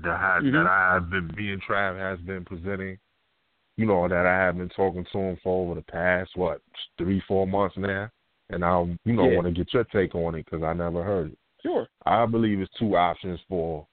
that 0.03 0.19
has 0.19 0.43
Mhm. 0.43 0.53
that 0.53 0.67
I 0.67 0.93
have 0.93 1.09
been 1.09 1.27
being 1.35 1.59
Trav 1.61 1.97
has 1.97 2.19
been 2.21 2.45
presenting. 2.45 2.99
You 3.77 3.85
know 3.85 4.07
that 4.07 4.25
I 4.25 4.37
have 4.37 4.57
been 4.57 4.69
talking 4.69 5.05
to 5.05 5.17
him 5.17 5.37
for 5.37 5.63
over 5.65 5.75
the 5.75 5.81
past 5.85 6.35
what 6.35 6.61
three, 6.97 7.21
four 7.21 7.47
months 7.47 7.77
now, 7.77 8.09
and 8.49 8.63
I, 8.63 8.81
you 9.05 9.13
know, 9.13 9.29
Yeah. 9.29 9.35
want 9.37 9.47
to 9.47 9.53
get 9.53 9.73
your 9.73 9.85
take 9.85 10.13
on 10.15 10.35
it 10.35 10.45
because 10.45 10.63
I 10.63 10.73
never 10.73 11.03
heard 11.03 11.31
it. 11.31 11.39
sure 11.61 11.87
I 12.05 12.25
believe 12.25 12.59
it's 12.61 12.73
two 12.77 12.95
options 12.97 13.39
for, 13.47 13.87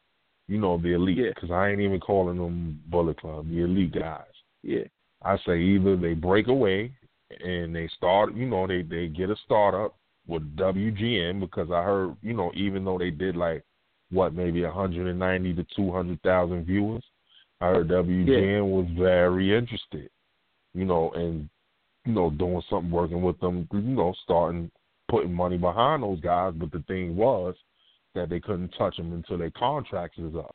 you 0.49 0.59
know, 0.59 0.79
the 0.79 0.95
elite. 0.95 1.19
Yeah. 1.19 1.31
Because 1.35 1.51
I 1.51 1.71
ain't 1.71 1.81
even 1.81 2.01
calling 2.01 2.39
them 2.39 2.81
Bullet 2.87 3.21
Club, 3.21 3.49
the 3.49 3.63
elite 3.63 3.93
guys. 3.93 4.25
yeah 4.63 4.85
I 5.23 5.37
say 5.47 5.59
either 5.59 5.97
they 5.97 6.15
break 6.15 6.49
away 6.49 6.93
and 7.41 7.75
they 7.75 7.89
start, 7.97 8.35
you 8.35 8.47
know, 8.47 8.67
they 8.67 8.83
they 8.83 9.09
get 9.09 9.31
a 9.31 9.37
startup 9.45 9.97
with 10.27 10.57
WGN 10.57 11.41
because 11.41 11.71
I 11.71 11.83
heard, 11.83 12.17
you 12.23 12.35
know, 12.35 12.53
even 12.55 12.85
though 12.85 12.99
they 12.99 13.11
did 13.11 13.37
like 13.37 13.65
what 14.11 14.35
maybe 14.35 14.63
190 14.63 15.55
to 15.55 15.67
200,000 15.75 16.65
viewers, 16.65 17.05
I 17.61 17.67
heard 17.67 17.89
WGN 17.89 18.65
was 18.65 18.87
very 18.97 19.57
interested, 19.57 20.11
you 20.75 20.85
know, 20.85 21.11
and 21.13 21.49
you 22.05 22.13
know 22.13 22.31
doing 22.31 22.63
something 22.69 22.91
working 22.91 23.23
with 23.23 23.41
them, 23.41 23.67
you 23.73 23.81
know, 23.81 24.15
starting 24.23 24.71
putting 25.09 25.33
money 25.33 25.57
behind 25.57 26.03
those 26.03 26.21
guys. 26.21 26.53
But 26.57 26.71
the 26.71 26.85
thing 26.87 27.17
was 27.17 27.55
that 28.17 28.29
they 28.29 28.41
couldn't 28.41 28.71
touch 28.71 28.97
them 28.97 29.13
until 29.13 29.39
their 29.39 29.53
contracts 29.53 30.19
is 30.19 30.35
up. 30.35 30.55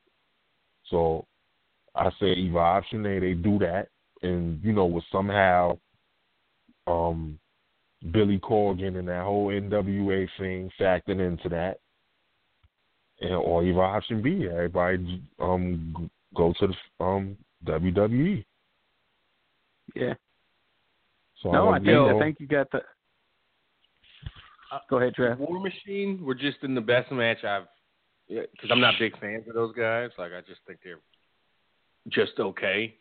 So 0.89 1.25
I 1.95 2.09
say 2.19 2.33
either 2.33 2.59
option 2.59 3.05
A, 3.05 3.19
they 3.19 3.33
do 3.33 3.57
that, 3.59 3.87
and 4.21 4.61
you 4.63 4.73
know, 4.73 4.85
with 4.85 5.03
somehow 5.11 5.77
um 6.87 7.39
Billy 8.11 8.39
Corgan 8.39 8.97
and 8.97 9.07
that 9.07 9.23
whole 9.23 9.47
NWA 9.47 10.27
thing 10.37 10.69
factored 10.79 11.19
into 11.25 11.47
that, 11.49 11.79
and 13.21 13.33
or 13.33 13.63
either 13.63 13.83
option 13.83 14.21
B, 14.21 14.47
everybody 14.51 15.21
um 15.39 16.09
go 16.35 16.53
to 16.59 16.67
the 16.67 17.03
um 17.03 17.37
WWE. 17.65 18.43
yeah 19.95 20.13
So 21.43 21.51
no 21.51 21.69
i 21.69 21.75
I'm 21.75 21.85
think 21.85 21.97
i 21.97 22.19
think 22.19 22.39
you 22.39 22.47
got 22.47 22.71
the 22.71 22.81
go 24.89 24.97
ahead 24.97 25.13
Trev. 25.13 25.39
War 25.39 25.59
Machine 25.59 26.23
were 26.23 26.35
just 26.35 26.57
in 26.63 26.75
the 26.75 26.81
best 26.81 27.11
match 27.11 27.43
I've, 27.43 27.63
because 28.27 28.69
I'm 28.71 28.79
not 28.79 28.95
big 28.99 29.17
fans 29.19 29.43
of 29.47 29.55
those 29.55 29.73
guys. 29.75 30.09
Like 30.17 30.31
I 30.31 30.41
just 30.41 30.61
think 30.65 30.79
they're 30.83 30.99
just 32.09 32.39
okay. 32.39 32.95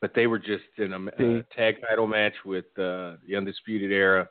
but 0.00 0.12
they 0.14 0.26
were 0.26 0.38
just 0.38 0.64
in 0.76 0.92
a, 0.92 0.98
a 1.18 1.42
tag 1.56 1.76
title 1.88 2.06
match 2.06 2.34
with 2.44 2.66
uh, 2.78 3.16
the 3.26 3.34
Undisputed 3.36 3.90
Era. 3.90 4.28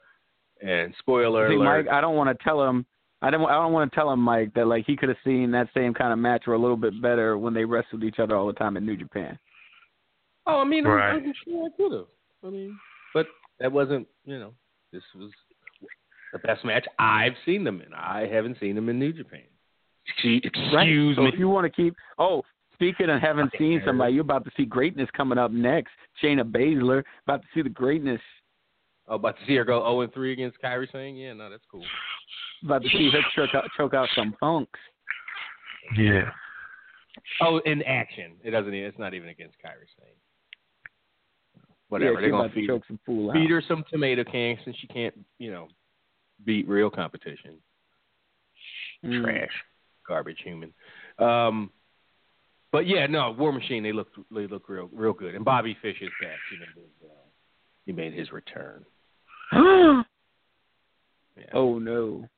And 0.62 0.94
spoiler 1.00 1.50
See, 1.50 1.56
alert, 1.56 1.86
Mike, 1.86 1.94
I 1.94 2.00
don't 2.00 2.16
want 2.16 2.38
to 2.38 2.44
tell 2.44 2.64
him. 2.64 2.86
I 3.24 3.30
don't. 3.32 3.46
I 3.50 3.54
don't 3.54 3.74
want 3.74 3.92
to 3.92 3.96
tell 3.96 4.12
him, 4.12 4.20
Mike, 4.20 4.54
that 4.54 4.68
like 4.68 4.86
he 4.86 4.96
could 4.96 5.10
have 5.10 5.18
seen 5.26 5.50
that 5.52 5.68
same 5.74 5.94
kind 5.94 6.14
of 6.14 6.20
match 6.20 6.44
or 6.46 6.54
a 6.54 6.60
little 6.60 6.78
bit 6.78 7.02
better 7.02 7.38
when 7.38 7.54
they 7.54 7.66
wrestled 7.66 8.04
each 8.04 8.20
other 8.20 8.36
all 8.36 8.48
the 8.48 8.54
time 8.54 8.78
in 8.78 8.86
New 8.86 8.96
Japan. 8.96 9.38
Oh, 10.46 10.60
I 10.60 10.64
mean, 10.64 10.86
I'm- 10.86 11.26
I'm, 11.26 11.34
sure 11.44 11.66
I 11.66 11.70
could 11.76 11.92
have. 11.92 12.06
I 12.46 12.50
mean, 12.50 12.78
but 13.14 13.26
that 13.60 13.72
wasn't, 13.72 14.08
you 14.26 14.38
know, 14.38 14.54
this 14.92 15.04
was 15.16 15.32
the 16.34 16.40
best 16.40 16.66
match 16.66 16.86
I've 17.00 17.34
seen 17.46 17.64
them 17.64 17.82
in. 17.82 17.94
I 17.94 18.28
haven't 18.28 18.58
seen 18.60 18.76
them 18.76 18.90
in 18.90 19.00
New 19.00 19.14
Japan. 19.14 19.44
Excuse, 20.08 20.42
Right. 20.74 20.88
excuse 20.88 21.16
so 21.16 21.22
me. 21.24 21.30
if 21.30 21.40
you 21.40 21.48
want 21.48 21.66
to 21.66 21.70
keep, 21.70 21.96
oh, 22.18 22.44
speaking 22.74 23.10
of 23.10 23.22
haven't 23.22 23.52
Fucking 23.52 23.60
seen 23.60 23.80
nerd. 23.80 23.86
somebody, 23.86 24.14
you're 24.14 24.22
about 24.22 24.44
to 24.46 24.52
see 24.58 24.66
greatness 24.66 25.10
coming 25.16 25.38
up 25.38 25.52
next. 25.52 25.94
Shayna 26.22 26.44
Baszler 26.44 27.04
about 27.26 27.42
to 27.44 27.48
see 27.54 27.62
the 27.62 27.70
greatness. 27.70 28.20
Oh, 29.08 29.16
about 29.16 29.38
to 29.40 29.46
see 29.46 29.56
her 29.56 29.64
go 29.64 29.80
0 29.82 30.02
and 30.02 30.14
3 30.14 30.32
against 30.34 30.62
Kairi 30.62 30.92
Sane? 30.92 31.16
Yeah, 31.16 31.34
no, 31.34 31.50
that's 31.50 31.64
cool. 31.72 31.86
About 32.64 32.82
to 32.84 32.90
see 32.90 33.10
her 33.12 33.22
choke 33.36 33.54
out, 33.56 33.66
choke 33.78 33.94
out 33.94 34.10
some 34.16 34.34
punks. 34.40 34.80
Yeah. 35.98 36.32
Oh, 37.42 37.60
in 37.66 37.84
action. 37.84 38.34
It 38.44 38.52
doesn't. 38.52 38.74
It's 38.74 38.98
not 38.98 39.14
even 39.14 39.30
against 39.30 39.56
Kairi 39.64 39.88
Sane. 40.00 40.16
Whatever. 41.90 42.14
Yeah, 42.14 42.20
They're 42.22 42.28
she 42.28 42.32
gonna 42.32 42.50
to 42.50 42.56
feed, 42.56 42.68
choke 42.68 42.84
some 42.88 43.00
fool 43.06 43.30
out. 43.30 43.36
feed 43.36 43.50
her 43.52 43.62
some 43.68 43.84
tomato 43.92 44.24
cans 44.24 44.60
since 44.66 44.76
she 44.78 44.88
can't, 44.88 45.14
you 45.38 45.52
know, 45.52 45.68
beat 46.46 46.68
real 46.68 46.90
competition. 46.90 47.58
Mm. 49.04 49.22
trash, 49.24 49.52
garbage 50.08 50.40
human. 50.44 50.74
Um, 51.20 51.70
but 52.72 52.88
yeah, 52.88 53.06
no, 53.06 53.32
War 53.32 53.52
Machine. 53.52 53.84
They 53.84 53.92
look 53.92 54.08
they 54.32 54.48
look 54.48 54.70
real 54.70 54.90
real 54.94 55.14
good. 55.14 55.36
And 55.36 55.44
Bobby 55.44 55.78
Fish 55.82 55.98
is 56.02 56.10
back. 56.22 56.38
He 56.50 56.58
made 56.58 56.68
his, 56.76 57.10
uh, 57.10 57.14
he 57.86 57.92
made 57.92 58.14
his 58.14 58.32
return. 58.32 58.86
Yeah. 61.36 61.46
oh 61.54 61.80
no. 61.80 62.30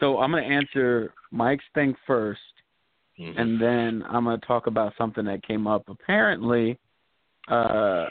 So 0.00 0.18
I'm 0.18 0.30
gonna 0.32 0.42
answer 0.42 1.14
Mike's 1.30 1.64
thing 1.74 1.94
first, 2.06 2.40
Mhm. 3.18 3.38
and 3.38 3.58
then 3.60 4.04
I'm 4.06 4.24
gonna 4.24 4.36
talk 4.38 4.66
about 4.66 4.94
something 4.98 5.24
that 5.24 5.42
came 5.42 5.66
up. 5.66 5.88
Apparently, 5.88 6.78
uh, 7.48 8.06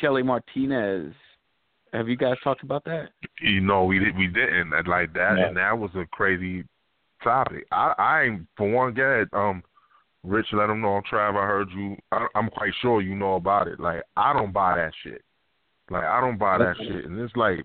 Shelly 0.00 0.22
Martinez. 0.22 1.14
Have 1.92 2.08
you 2.08 2.16
guys 2.16 2.36
talked 2.44 2.62
about 2.62 2.84
that? 2.84 3.08
You 3.40 3.60
know, 3.60 3.84
we 3.84 3.98
did, 3.98 4.16
we 4.16 4.26
didn't 4.26 4.70
like 4.86 5.12
that, 5.14 5.34
No. 5.36 5.46
and 5.46 5.56
that 5.56 5.76
was 5.78 5.90
a 5.94 6.04
crazy 6.10 6.64
topic. 7.24 7.66
I, 7.72 7.94
I 7.98 8.22
ain't 8.24 8.46
for 8.56 8.70
one 8.70 8.92
get 8.94 9.26
um, 9.32 9.62
Rich, 10.24 10.46
let 10.52 10.68
him 10.68 10.80
know. 10.80 11.00
Trav, 11.10 11.36
I 11.42 11.46
heard 11.46 11.68
you. 11.74 11.96
I, 12.12 12.26
I'm 12.34 12.50
quite 12.50 12.72
sure 12.82 13.00
you 13.00 13.14
know 13.14 13.36
about 13.36 13.68
it. 13.68 13.80
Like, 13.80 14.02
I 14.16 14.32
don't 14.32 14.52
buy 14.52 14.76
that 14.76 14.92
shit. 15.02 15.22
Like, 15.90 16.04
I 16.04 16.20
don't 16.20 16.36
buy 16.38 16.58
that 16.58 16.76
shit, 16.76 17.06
and 17.06 17.18
it's 17.20 17.34
like, 17.36 17.60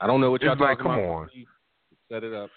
I 0.00 0.06
don't 0.08 0.20
know 0.20 0.30
what 0.32 0.42
y'all 0.42 0.52
It's 0.52 0.60
like, 0.60 0.78
come 0.78 0.86
about. 0.92 1.00
on. 1.04 1.30
Set 2.10 2.24
it 2.24 2.32
up. 2.34 2.50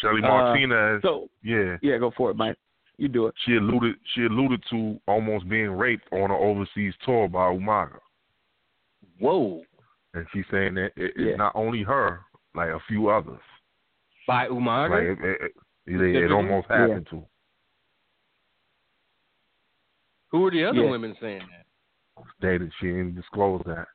Shelly 0.00 0.22
Uh, 0.22 0.28
Martinez. 0.28 1.02
So 1.02 1.28
yeah, 1.42 1.76
yeah, 1.82 1.98
go 1.98 2.12
for 2.16 2.30
it, 2.30 2.36
Mike. 2.36 2.56
You 2.98 3.08
do 3.08 3.26
it. 3.26 3.34
she 3.44 3.56
alluded 3.56 3.96
she 4.14 4.22
alluded 4.24 4.62
to 4.70 4.98
almost 5.06 5.48
being 5.48 5.70
raped 5.70 6.10
on 6.12 6.30
an 6.30 6.38
overseas 6.38 6.94
tour 7.04 7.28
by 7.28 7.52
Umaga, 7.52 7.98
Whoa. 9.18 9.62
and 10.14 10.26
she's 10.32 10.44
saying 10.50 10.74
that 10.74 10.92
it, 10.96 11.12
Yeah. 11.16 11.26
it's 11.30 11.38
not 11.38 11.52
only 11.54 11.82
her, 11.82 12.20
like 12.54 12.70
a 12.70 12.80
few 12.88 13.08
others. 13.08 13.40
By 14.26 14.48
Umaga. 14.48 14.90
Like 14.90 15.18
it, 15.18 15.24
it, 15.24 15.52
it, 15.86 16.00
it, 16.00 16.24
it 16.24 16.32
almost 16.32 16.66
Yeah. 16.70 16.78
happened 16.80 17.06
to. 17.10 17.24
Who 20.32 20.46
are 20.46 20.50
the 20.50 20.64
other 20.64 20.82
Yeah. 20.84 20.90
women 20.90 21.16
saying 21.20 21.42
that? 21.50 22.24
Stated 22.38 22.72
she 22.80 22.86
didn't 22.86 23.14
disclose 23.14 23.62
that. 23.66 23.86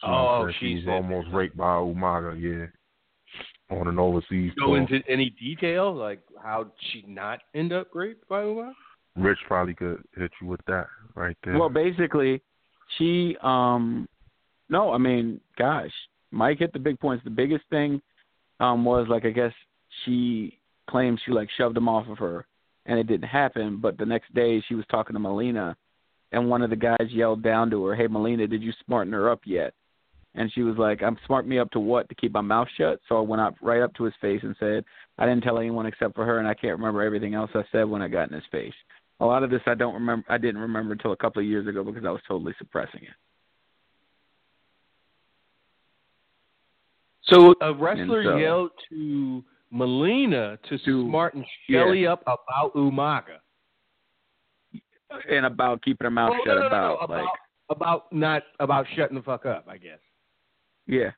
She 0.00 0.06
Oh, 0.06 0.46
said 0.46 0.54
she 0.54 0.66
she 0.68 0.74
was 0.76 0.84
said 0.84 0.90
almost 0.94 1.28
raped 1.32 1.56
by 1.56 1.74
Umaga. 1.76 2.34
Yeah, 2.40 2.66
on 3.76 3.86
an 3.88 3.98
overseas 3.98 4.52
Go 4.54 4.68
tour. 4.68 4.78
into 4.78 5.02
any 5.06 5.30
detail, 5.30 5.94
like 5.94 6.20
how 6.42 6.72
she 6.90 7.04
not 7.06 7.40
end 7.54 7.72
up 7.72 7.88
raped 7.94 8.26
by 8.28 8.42
Umaga? 8.42 8.72
Rich 9.16 9.38
probably 9.46 9.74
could 9.74 10.02
hit 10.16 10.30
you 10.40 10.46
with 10.48 10.64
that 10.66 10.86
right 11.14 11.36
there. 11.44 11.58
Well, 11.58 11.68
basically, 11.68 12.40
she 12.98 13.36
um 13.42 14.08
no, 14.68 14.92
I 14.92 14.98
mean, 14.98 15.40
gosh, 15.58 15.90
Mike 16.30 16.60
hit 16.60 16.72
the 16.72 16.78
big 16.78 17.00
points. 17.00 17.24
The 17.24 17.30
biggest 17.30 17.64
thing 17.70 18.00
um 18.60 18.84
was 18.84 19.06
like 19.08 19.24
I 19.24 19.30
guess 19.30 19.52
she 20.04 20.58
claims 20.88 21.20
she 21.24 21.32
like 21.32 21.48
shoved 21.56 21.76
him 21.76 21.88
off 21.88 22.08
of 22.08 22.18
her 22.18 22.46
and 22.86 22.98
it 22.98 23.06
didn't 23.06 23.28
happen, 23.28 23.78
but 23.80 23.98
the 23.98 24.06
next 24.06 24.32
day 24.34 24.62
she 24.68 24.74
was 24.74 24.84
talking 24.90 25.14
to 25.14 25.20
Melina 25.20 25.76
and 26.32 26.48
one 26.48 26.62
of 26.62 26.70
the 26.70 26.76
guys 26.76 27.08
yelled 27.08 27.42
down 27.42 27.70
to 27.70 27.84
her, 27.84 27.94
"Hey 27.94 28.06
Melina, 28.06 28.46
did 28.46 28.62
you 28.62 28.72
smarten 28.84 29.12
her 29.12 29.30
up 29.30 29.40
yet?" 29.44 29.74
And 30.34 30.52
she 30.52 30.62
was 30.62 30.76
like, 30.78 31.02
"I'm 31.02 31.18
smart 31.26 31.46
me 31.46 31.58
up 31.58 31.70
to 31.72 31.80
what? 31.80 32.08
To 32.08 32.14
keep 32.14 32.32
my 32.32 32.40
mouth 32.40 32.68
shut." 32.76 33.00
So 33.08 33.18
I 33.18 33.20
went 33.20 33.42
up 33.42 33.56
right 33.60 33.82
up 33.82 33.92
to 33.94 34.04
his 34.04 34.14
face 34.20 34.42
and 34.42 34.56
said, 34.58 34.84
"I 35.18 35.26
didn't 35.26 35.42
tell 35.42 35.58
anyone 35.58 35.86
except 35.86 36.14
for 36.14 36.24
her, 36.24 36.38
and 36.38 36.46
I 36.46 36.54
can't 36.54 36.78
remember 36.78 37.02
everything 37.02 37.34
else 37.34 37.50
I 37.54 37.64
said 37.72 37.84
when 37.84 38.02
I 38.02 38.08
got 38.08 38.28
in 38.28 38.34
his 38.34 38.46
face." 38.46 38.74
A 39.20 39.24
lot 39.26 39.42
of 39.42 39.50
this 39.50 39.60
I 39.66 39.74
don't 39.74 39.94
remember. 39.94 40.24
I 40.28 40.38
didn't 40.38 40.60
remember 40.62 40.92
until 40.92 41.12
a 41.12 41.16
couple 41.16 41.40
of 41.42 41.46
years 41.48 41.66
ago 41.66 41.84
because 41.84 42.04
I 42.06 42.10
was 42.10 42.22
totally 42.26 42.54
suppressing 42.58 43.02
it. 43.02 43.10
So 47.24 47.54
a 47.60 47.72
wrestler 47.72 48.24
so- 48.24 48.36
yelled 48.36 48.70
to 48.90 49.44
Melina 49.70 50.58
to, 50.68 50.78
To- 50.78 51.08
smarten 51.08 51.44
yeah. 51.68 52.12
Up 52.12 52.22
about 52.22 52.74
Umaga. 52.74 53.38
And 55.28 55.44
about 55.44 55.82
keeping 55.82 56.04
her 56.04 56.10
mouth 56.10 56.32
Oh, 56.34 56.40
shut 56.44 56.56
no, 56.56 56.62
no, 56.62 56.68
no, 56.68 56.96
about, 56.96 57.08
no, 57.10 57.14
like 57.16 57.24
about 57.24 57.28
about 57.70 58.12
not 58.12 58.42
about 58.60 58.86
shutting 58.96 59.16
the 59.16 59.22
fuck 59.22 59.44
up, 59.44 59.66
I 59.68 59.76
guess. 59.76 59.98
yeah. 60.86 61.10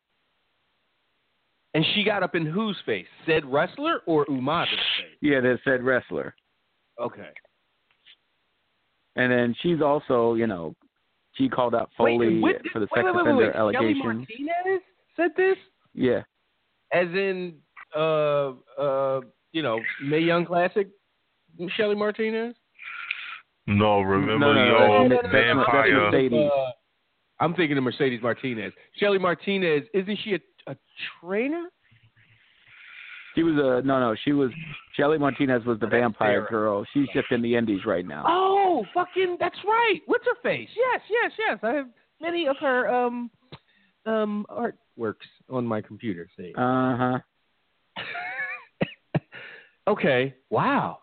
And 1.75 1.85
she 1.95 2.05
got 2.05 2.23
up 2.23 2.35
in 2.35 2.45
whose 2.45 2.77
face? 2.85 3.07
Said 3.27 3.47
wrestler 3.47 4.01
or 4.07 4.27
Umaga's 4.27 4.69
face? 4.99 5.17
Yeah, 5.23 5.41
that 5.41 5.59
said 5.65 5.83
wrestler. 5.83 6.35
Okay. 7.01 7.31
And 9.17 9.31
then 9.31 9.55
she's 9.63 9.81
also, 9.83 10.35
you 10.35 10.47
know, 10.47 10.75
she 11.35 11.49
called 11.49 11.75
out 11.75 11.91
Foley 11.97 12.41
wait, 12.41 12.41
what, 12.41 12.57
for 12.73 12.79
the 12.81 12.89
wait, 12.95 13.03
sex 13.03 13.05
wait, 13.05 13.15
wait, 13.15 13.21
offender 13.21 13.45
wait. 13.47 13.53
Shelly 13.53 13.77
allegations. 13.77 14.05
Martinez 14.05 14.83
said 15.17 15.31
this, 15.37 15.57
Yeah. 15.95 16.23
as 16.93 17.09
in, 17.09 17.55
uh, 17.97 18.53
uh, 18.79 19.21
you 19.53 19.63
know, 19.63 19.81
Mae 20.05 20.21
Young 20.21 20.45
Classic, 20.47 20.89
Shelly 21.77 21.95
Martinez. 21.95 22.55
no, 23.67 24.01
remember 24.01 24.55
No, 24.55 25.07
no, 25.09 25.21
vampire. 25.31 26.11
Mercedes. 26.11 26.51
Uh, 26.55 26.71
I'm 27.41 27.55
thinking 27.55 27.77
of 27.77 27.85
Mercedes 27.85 28.21
Martinez. 28.23 28.73
Shelly 28.97 29.19
Martinez, 29.19 29.83
isn't 29.95 30.19
she 30.25 30.35
a, 30.35 30.71
a 30.71 30.77
trainer? 31.21 31.65
She 33.35 33.43
was 33.43 33.55
a 33.55 33.87
no, 33.87 33.99
no. 33.99 34.15
She 34.25 34.33
was 34.33 34.51
Shelly 34.95 35.17
Martinez 35.19 35.65
was 35.65 35.81
the 35.81 35.87
vampire 35.87 36.47
girl. 36.51 36.85
She's 36.93 37.09
just 37.15 37.31
in 37.33 37.41
the 37.41 37.57
Indies 37.57 37.81
right 37.87 38.07
now. 38.07 38.25
Oh, 38.29 38.62
fucking, 38.95 39.37
that's 39.39 39.59
right. 39.65 40.01
What's 40.07 40.25
her 40.27 40.37
face? 40.43 40.69
Yes, 40.77 41.01
yes, 41.11 41.33
yes. 41.39 41.59
I 41.63 41.73
have 41.75 41.87
many 42.21 42.47
of 42.47 42.57
her 42.61 42.89
um 42.89 43.31
um 44.07 44.47
artworks 44.51 45.29
on 45.51 45.67
my 45.67 45.81
computer. 45.81 46.29
See. 46.37 46.53
Uh 46.57 46.97
huh. 46.97 47.19
okay. 49.89 50.35
Wow. 50.51 50.99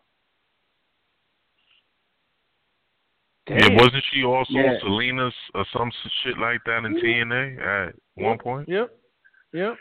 Yeah, 3.49 3.67
Damn. 3.67 3.75
wasn't 3.77 4.03
she 4.13 4.23
also 4.23 4.53
Yeah. 4.53 4.73
Salinas 4.81 5.33
or 5.55 5.65
some 5.75 5.91
shit 6.23 6.37
like 6.37 6.61
that 6.65 6.85
in 6.85 6.95
TNA 7.01 7.87
at 7.89 7.95
one 8.15 8.37
point? 8.37 8.69
Yep. 8.69 8.91
Yep. 9.53 9.75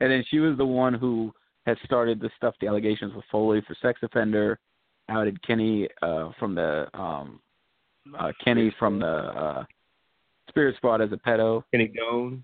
And 0.00 0.12
then 0.12 0.24
she 0.30 0.38
was 0.38 0.56
the 0.56 0.64
one 0.64 0.94
who 0.94 1.32
had 1.66 1.76
started 1.84 2.20
the 2.20 2.30
stuff, 2.36 2.54
the 2.60 2.68
allegations 2.68 3.12
with 3.14 3.24
Foley 3.30 3.60
for 3.66 3.74
sex 3.82 4.00
offender, 4.02 4.58
outed 5.12 5.42
Kenny 5.46 5.88
uh, 6.00 6.30
from 6.38 6.54
the 6.54 6.88
um, 6.94 7.40
uh, 8.18 8.32
Kenny 8.44 8.74
from 8.78 8.98
the 8.98 9.06
uh, 9.06 9.64
Spirit 10.48 10.76
Squad 10.76 11.00
as 11.00 11.12
a 11.12 11.16
pedo. 11.16 11.62
Kenny 11.70 11.92
Doan. 11.94 12.42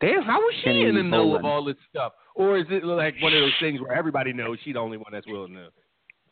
Damn, 0.00 0.22
how 0.22 0.38
was 0.38 0.54
she 0.58 0.64
Kenny 0.64 0.84
in 0.86 0.94
the 0.94 1.02
know 1.02 1.36
of 1.36 1.44
all 1.44 1.64
this 1.64 1.76
stuff? 1.90 2.12
Or 2.34 2.56
is 2.56 2.64
it 2.70 2.84
like 2.84 3.14
one 3.20 3.34
of 3.34 3.40
those 3.40 3.52
things 3.60 3.80
where 3.80 3.92
everybody 3.92 4.32
knows 4.32 4.58
she's 4.64 4.74
the 4.74 4.80
only 4.80 4.96
one 4.96 5.12
that's 5.12 5.26
willing 5.26 5.54
to, 5.54 5.68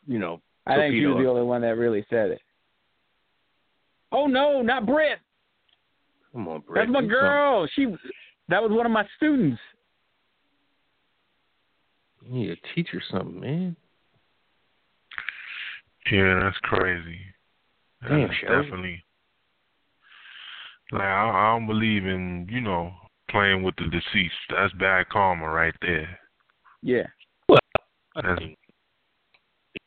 you 0.07 0.19
know, 0.19 0.41
I 0.67 0.77
think 0.77 0.95
she 0.95 1.03
torpedo 1.03 1.17
was 1.17 1.25
the 1.25 1.31
only 1.31 1.43
one 1.43 1.61
that 1.63 1.77
really 1.77 2.07
said 2.09 2.31
it. 2.31 2.41
Oh 4.11 4.27
no, 4.27 4.63
not 4.63 4.87
Britt. 4.87 5.19
Come 6.33 6.49
on, 6.49 6.63
Brett. 6.67 6.87
That's 6.87 6.93
my 6.93 7.01
do 7.03 7.09
girl. 7.09 7.69
She 7.75 7.87
that 8.49 8.63
was 8.63 8.71
one 8.73 8.87
of 8.87 8.93
my 8.93 9.05
students. 9.17 9.61
You 12.23 12.33
need 12.33 12.47
to 12.49 12.57
teach 12.75 12.89
her 12.93 13.03
something, 13.11 13.41
man. 13.41 13.77
Yeah, 16.11 16.41
that's 16.43 16.59
crazy. 16.63 17.19
Damn, 18.03 18.29
That's 18.29 18.35
Shelly. 18.41 18.63
definitely. 18.63 19.05
Like 20.93 21.03
I, 21.03 21.31
I 21.31 21.53
don't 21.53 21.67
believe 21.67 22.07
in 22.07 22.47
you 22.51 22.61
know 22.61 22.93
playing 23.31 23.63
with 23.63 23.75
the 23.77 23.85
deceased. 23.85 24.35
That's 24.51 24.73
bad 24.75 25.09
karma 25.11 25.49
right 25.51 25.75
there. 25.83 26.19
Yeah. 26.83 27.07
Well, 27.49 27.59
that's, 28.15 28.41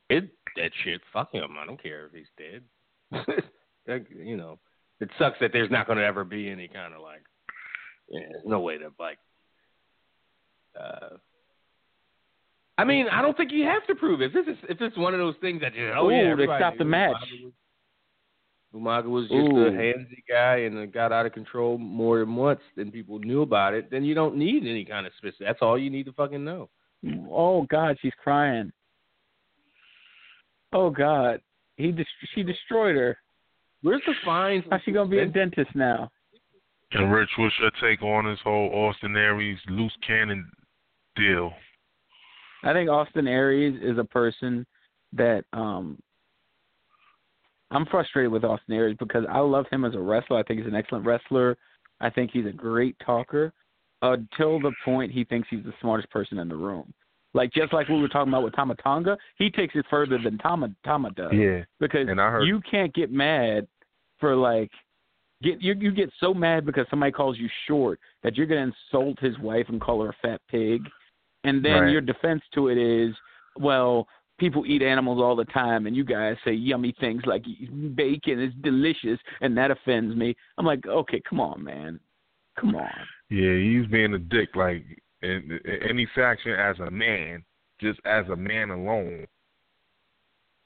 dead, 0.09 0.29
dead 0.55 0.71
shit. 0.83 1.01
Fuck 1.11 1.33
him. 1.33 1.57
I 1.59 1.65
don't 1.65 1.81
care 1.81 2.05
if 2.07 2.11
he's 2.13 2.27
dead. 2.38 2.63
Like, 3.88 4.05
you 4.15 4.38
know, 4.38 4.59
it 4.99 5.09
sucks 5.17 5.38
that 5.41 5.49
there's 5.53 5.71
not 5.71 5.88
going 5.88 5.97
to 5.97 6.05
ever 6.05 6.23
be 6.23 6.49
any 6.49 6.67
kind 6.67 6.93
of 6.93 7.01
like, 7.01 7.23
yeah, 8.09 8.27
there's 8.31 8.45
no 8.45 8.59
way 8.59 8.77
to 8.77 8.91
like. 8.99 9.17
Uh, 10.79 11.17
I 12.77 12.84
mean, 12.84 13.07
I 13.11 13.22
don't 13.22 13.35
think 13.38 13.52
you 13.52 13.65
have 13.65 13.85
to 13.88 13.95
prove 13.95 14.22
it. 14.22 14.34
If 14.34 14.45
this 14.45 14.56
is 14.56 14.64
if 14.69 14.81
it's 14.81 14.98
one 14.98 15.14
of 15.14 15.19
those 15.19 15.35
things 15.41 15.61
that 15.61 15.73
just 15.73 15.93
oh 15.95 16.07
Ooh, 16.07 16.11
yeah, 16.11 16.23
they 16.23 16.31
everybody 16.31 16.60
stopped 16.60 16.77
the 16.77 16.85
match. 16.85 17.15
Umaga 18.73 19.06
was- 19.06 19.27
just 19.27 19.34
Ooh. 19.34 19.65
a 19.65 19.72
handsy 19.72 20.23
guy 20.30 20.60
and 20.60 20.77
it 20.77 20.93
got 20.93 21.11
out 21.11 21.26
of 21.26 21.34
control 21.34 21.77
more 21.77 22.19
than 22.19 22.34
once, 22.35 22.61
then 22.77 22.89
people 22.89 23.19
knew 23.19 23.41
about 23.41 23.73
it. 23.73 23.91
Then 23.91 24.06
you 24.06 24.15
don't 24.15 24.38
need 24.38 24.65
any 24.65 24.85
kind 24.85 25.06
of 25.06 25.11
specific. 25.18 25.45
That's 25.45 25.61
all 25.61 25.77
you 25.77 25.89
need 25.89 26.06
to 26.06 26.14
fucking 26.14 26.43
know. 26.43 26.69
Oh 27.30 27.64
God, 27.64 27.98
she's 28.02 28.14
crying. 28.23 28.72
Oh 30.72 30.89
God, 30.89 31.41
he 31.76 31.91
dest- 31.91 32.10
she 32.34 32.43
destroyed 32.43 32.95
her. 32.95 33.18
Where's 33.81 34.02
the 34.06 34.14
fines? 34.23 34.64
How's 34.69 34.81
she 34.84 34.91
gonna 34.91 35.10
be 35.10 35.19
a 35.19 35.26
dentist 35.26 35.76
now? 35.76 36.10
And 36.93 37.11
Rich, 37.11 37.30
what's 37.38 37.56
your 37.60 37.72
take 37.81 38.02
on 38.03 38.26
this 38.26 38.39
whole 38.43 38.69
Austin 38.73 39.15
Aries 39.15 39.60
loose 39.68 39.95
cannon 40.06 40.49
deal? 41.15 41.53
I 42.63 42.73
think 42.73 42.89
Austin 42.89 43.27
Aries 43.27 43.79
is 43.81 43.97
a 43.97 44.03
person 44.03 44.65
that 45.13 45.43
um 45.53 45.99
I'm 47.71 47.85
frustrated 47.85 48.31
with 48.31 48.43
Austin 48.43 48.75
Aries 48.75 48.97
because 48.99 49.23
I 49.29 49.39
love 49.39 49.65
him 49.71 49.85
as 49.85 49.95
a 49.95 49.99
wrestler. 49.99 50.38
I 50.38 50.43
think 50.43 50.59
he's 50.59 50.67
an 50.67 50.75
excellent 50.75 51.05
wrestler. 51.05 51.57
I 52.01 52.09
think 52.09 52.31
he's 52.31 52.45
a 52.45 52.51
great 52.51 52.95
talker 53.05 53.53
until 54.01 54.59
the 54.59 54.73
point 54.83 55.11
he 55.11 55.23
thinks 55.23 55.47
he's 55.49 55.63
the 55.63 55.73
smartest 55.79 56.09
person 56.09 56.38
in 56.39 56.49
the 56.49 56.55
room. 56.55 56.93
Like 57.33 57.53
just 57.53 57.71
like 57.71 57.88
we 57.88 57.99
were 57.99 58.09
talking 58.09 58.31
about 58.31 58.43
with 58.43 58.55
Tama 58.55 58.75
Tonga, 58.75 59.17
he 59.38 59.49
takes 59.49 59.73
it 59.75 59.85
further 59.89 60.17
than 60.21 60.38
Tama 60.39 60.69
Tama 60.83 61.11
does. 61.11 61.31
Yeah, 61.33 61.63
Because 61.79 62.07
heard 62.07 62.43
you 62.43 62.59
can't 62.69 62.93
get 62.93 63.09
mad 63.09 63.67
for 64.19 64.35
like 64.35 64.69
get 65.41 65.61
you 65.61 65.73
you 65.79 65.91
get 65.91 66.11
so 66.19 66.33
mad 66.33 66.65
because 66.65 66.85
somebody 66.89 67.13
calls 67.13 67.38
you 67.38 67.47
short 67.67 67.99
that 68.23 68.35
you're 68.35 68.47
gonna 68.47 68.73
insult 68.73 69.17
his 69.19 69.38
wife 69.39 69.67
and 69.69 69.79
call 69.79 70.01
her 70.03 70.09
a 70.09 70.15
fat 70.21 70.41
pig, 70.49 70.81
and 71.43 71.63
then 71.63 71.84
Right. 71.84 71.91
your 71.91 72.01
defense 72.01 72.41
to 72.53 72.68
it 72.69 72.77
is, 72.77 73.15
well, 73.57 74.07
people 74.38 74.65
eat 74.65 74.81
animals 74.81 75.22
all 75.22 75.35
the 75.35 75.45
time, 75.45 75.85
and 75.88 75.95
you 75.95 76.03
guys 76.03 76.35
say 76.43 76.51
yummy 76.51 76.93
things 76.99 77.23
like 77.26 77.45
bacon 77.95 78.39
is 78.41 78.53
delicious, 78.61 79.19
and 79.41 79.55
that 79.57 79.72
offends 79.72 80.15
me. 80.15 80.35
I'm 80.57 80.65
like, 80.65 80.85
okay, 80.88 81.22
come 81.22 81.39
on, 81.39 81.63
man, 81.63 81.99
come 82.59 82.76
on. 82.76 82.89
Yeah, 83.30 83.55
he's 83.55 83.85
being 83.88 84.13
a 84.13 84.19
dick. 84.19 84.55
Like 84.55 84.84
in, 85.22 85.59
in 85.65 85.84
any 85.89 86.07
faction, 86.15 86.51
as 86.53 86.80
a 86.80 86.89
man, 86.89 87.43
just 87.80 87.99
as 88.05 88.27
a 88.30 88.35
man 88.35 88.72
alone. 88.72 89.27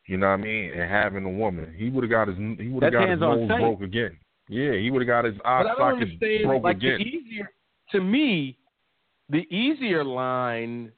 You 0.07 0.17
know 0.17 0.27
what 0.27 0.33
I 0.39 0.43
mean? 0.43 0.71
And 0.71 0.89
having 0.89 1.25
a 1.25 1.29
woman, 1.29 1.73
he 1.75 1.89
would 1.89 2.03
have 2.03 2.11
got 2.11 2.27
his 2.27 2.37
he 2.37 2.67
would 2.69 2.83
have 2.83 2.93
got 2.93 3.01
his 3.01 3.09
hands-on 3.09 3.47
nose 3.47 3.59
broke 3.59 3.81
again. 3.81 4.17
Yeah, 4.47 4.73
he 4.73 4.91
would 4.91 5.01
have 5.01 5.07
got 5.07 5.25
his 5.25 5.33
eye 5.43 5.63
But 5.63 5.81
I 5.81 5.89
don't 5.89 5.99
socket 6.19 6.43
broke 6.43 6.63
Like 6.63 6.77
again. 6.77 6.99
the 6.99 7.03
easier, 7.05 7.51
to 7.91 8.01
me, 8.01 8.57
the 9.29 9.45
easier 9.53 10.03
line 10.03 10.91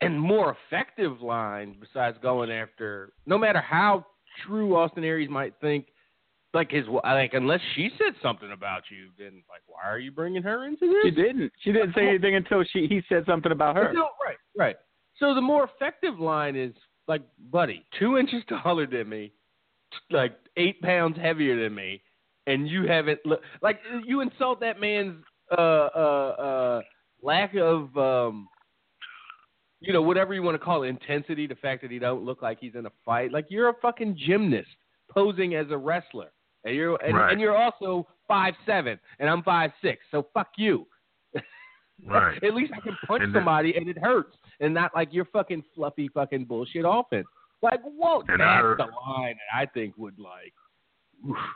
and 0.00 0.20
more 0.20 0.56
effective 0.68 1.20
line, 1.20 1.76
besides 1.80 2.16
going 2.22 2.50
after, 2.50 3.12
no 3.26 3.38
matter 3.38 3.60
how 3.60 4.06
true 4.46 4.76
Austin 4.76 5.04
Aries 5.04 5.30
might 5.30 5.54
think, 5.60 5.86
like 6.54 6.70
his, 6.70 6.86
like 6.88 7.34
unless 7.34 7.60
she 7.74 7.90
said 7.98 8.14
something 8.22 8.52
about 8.52 8.82
you, 8.90 9.08
then 9.18 9.42
like 9.48 9.62
why 9.66 9.80
are 9.84 9.98
you 9.98 10.10
bringing 10.10 10.42
her 10.42 10.66
into 10.66 10.86
this? 10.86 10.96
She 11.04 11.10
didn't. 11.10 11.52
She 11.60 11.72
didn't 11.72 11.94
say 11.94 12.08
anything 12.08 12.36
until 12.36 12.64
she 12.72 12.86
he 12.86 13.02
said 13.08 13.24
something 13.26 13.52
about 13.52 13.76
her. 13.76 13.92
No, 13.92 14.08
right, 14.24 14.38
right. 14.56 14.76
So 15.18 15.34
the 15.34 15.40
more 15.40 15.64
effective 15.64 16.18
line 16.18 16.56
is 16.56 16.72
like, 17.06 17.22
buddy, 17.50 17.84
two 17.98 18.16
inches 18.16 18.42
taller 18.62 18.86
than 18.86 19.08
me, 19.08 19.32
like 20.10 20.36
eight 20.56 20.80
pounds 20.80 21.18
heavier 21.20 21.62
than 21.62 21.74
me, 21.74 22.00
and 22.46 22.68
you 22.68 22.86
haven't 22.86 23.20
look 23.26 23.40
like 23.60 23.80
you 24.06 24.20
insult 24.20 24.60
that 24.60 24.80
man's 24.80 25.22
uh 25.56 25.88
uh 25.94 26.34
uh 26.38 26.80
lack 27.22 27.54
of 27.56 27.96
um 27.96 28.48
you 29.80 29.92
know 29.92 30.02
whatever 30.02 30.34
you 30.34 30.42
want 30.42 30.54
to 30.54 30.64
call 30.64 30.82
it 30.82 30.88
intensity 30.88 31.46
the 31.46 31.54
fact 31.56 31.82
that 31.82 31.90
he 31.90 31.98
don't 31.98 32.24
look 32.24 32.42
like 32.42 32.58
he's 32.60 32.74
in 32.74 32.86
a 32.86 32.92
fight 33.04 33.32
like 33.32 33.46
you're 33.48 33.68
a 33.68 33.74
fucking 33.80 34.16
gymnast 34.26 34.68
posing 35.10 35.54
as 35.54 35.66
a 35.70 35.76
wrestler 35.76 36.30
and 36.64 36.74
you're 36.74 36.96
and, 37.04 37.16
Right. 37.16 37.32
and 37.32 37.40
you're 37.40 37.56
also 37.56 38.06
five 38.26 38.54
seven 38.66 38.98
and 39.18 39.28
i'm 39.30 39.42
five 39.42 39.70
six 39.82 40.00
so 40.10 40.26
fuck 40.34 40.48
you 40.56 40.86
Right. 42.06 42.40
At 42.44 42.54
least 42.54 42.72
I 42.76 42.80
can 42.80 42.96
punch 43.08 43.24
And 43.24 43.34
then- 43.34 43.40
somebody 43.40 43.74
and 43.76 43.88
it 43.88 43.98
hurts, 43.98 44.36
and 44.60 44.72
not 44.72 44.92
like 44.94 45.12
your 45.12 45.24
fucking 45.26 45.64
fluffy 45.74 46.06
fucking 46.06 46.44
bullshit 46.44 46.84
offense. 46.86 47.26
Like, 47.60 47.80
whoa, 47.82 48.22
that's 48.28 48.40
heard- 48.40 48.78
the 48.78 48.84
line 48.84 49.34
that 49.34 49.58
I 49.58 49.66
think 49.66 49.94
would 49.98 50.16
like. 50.16 50.54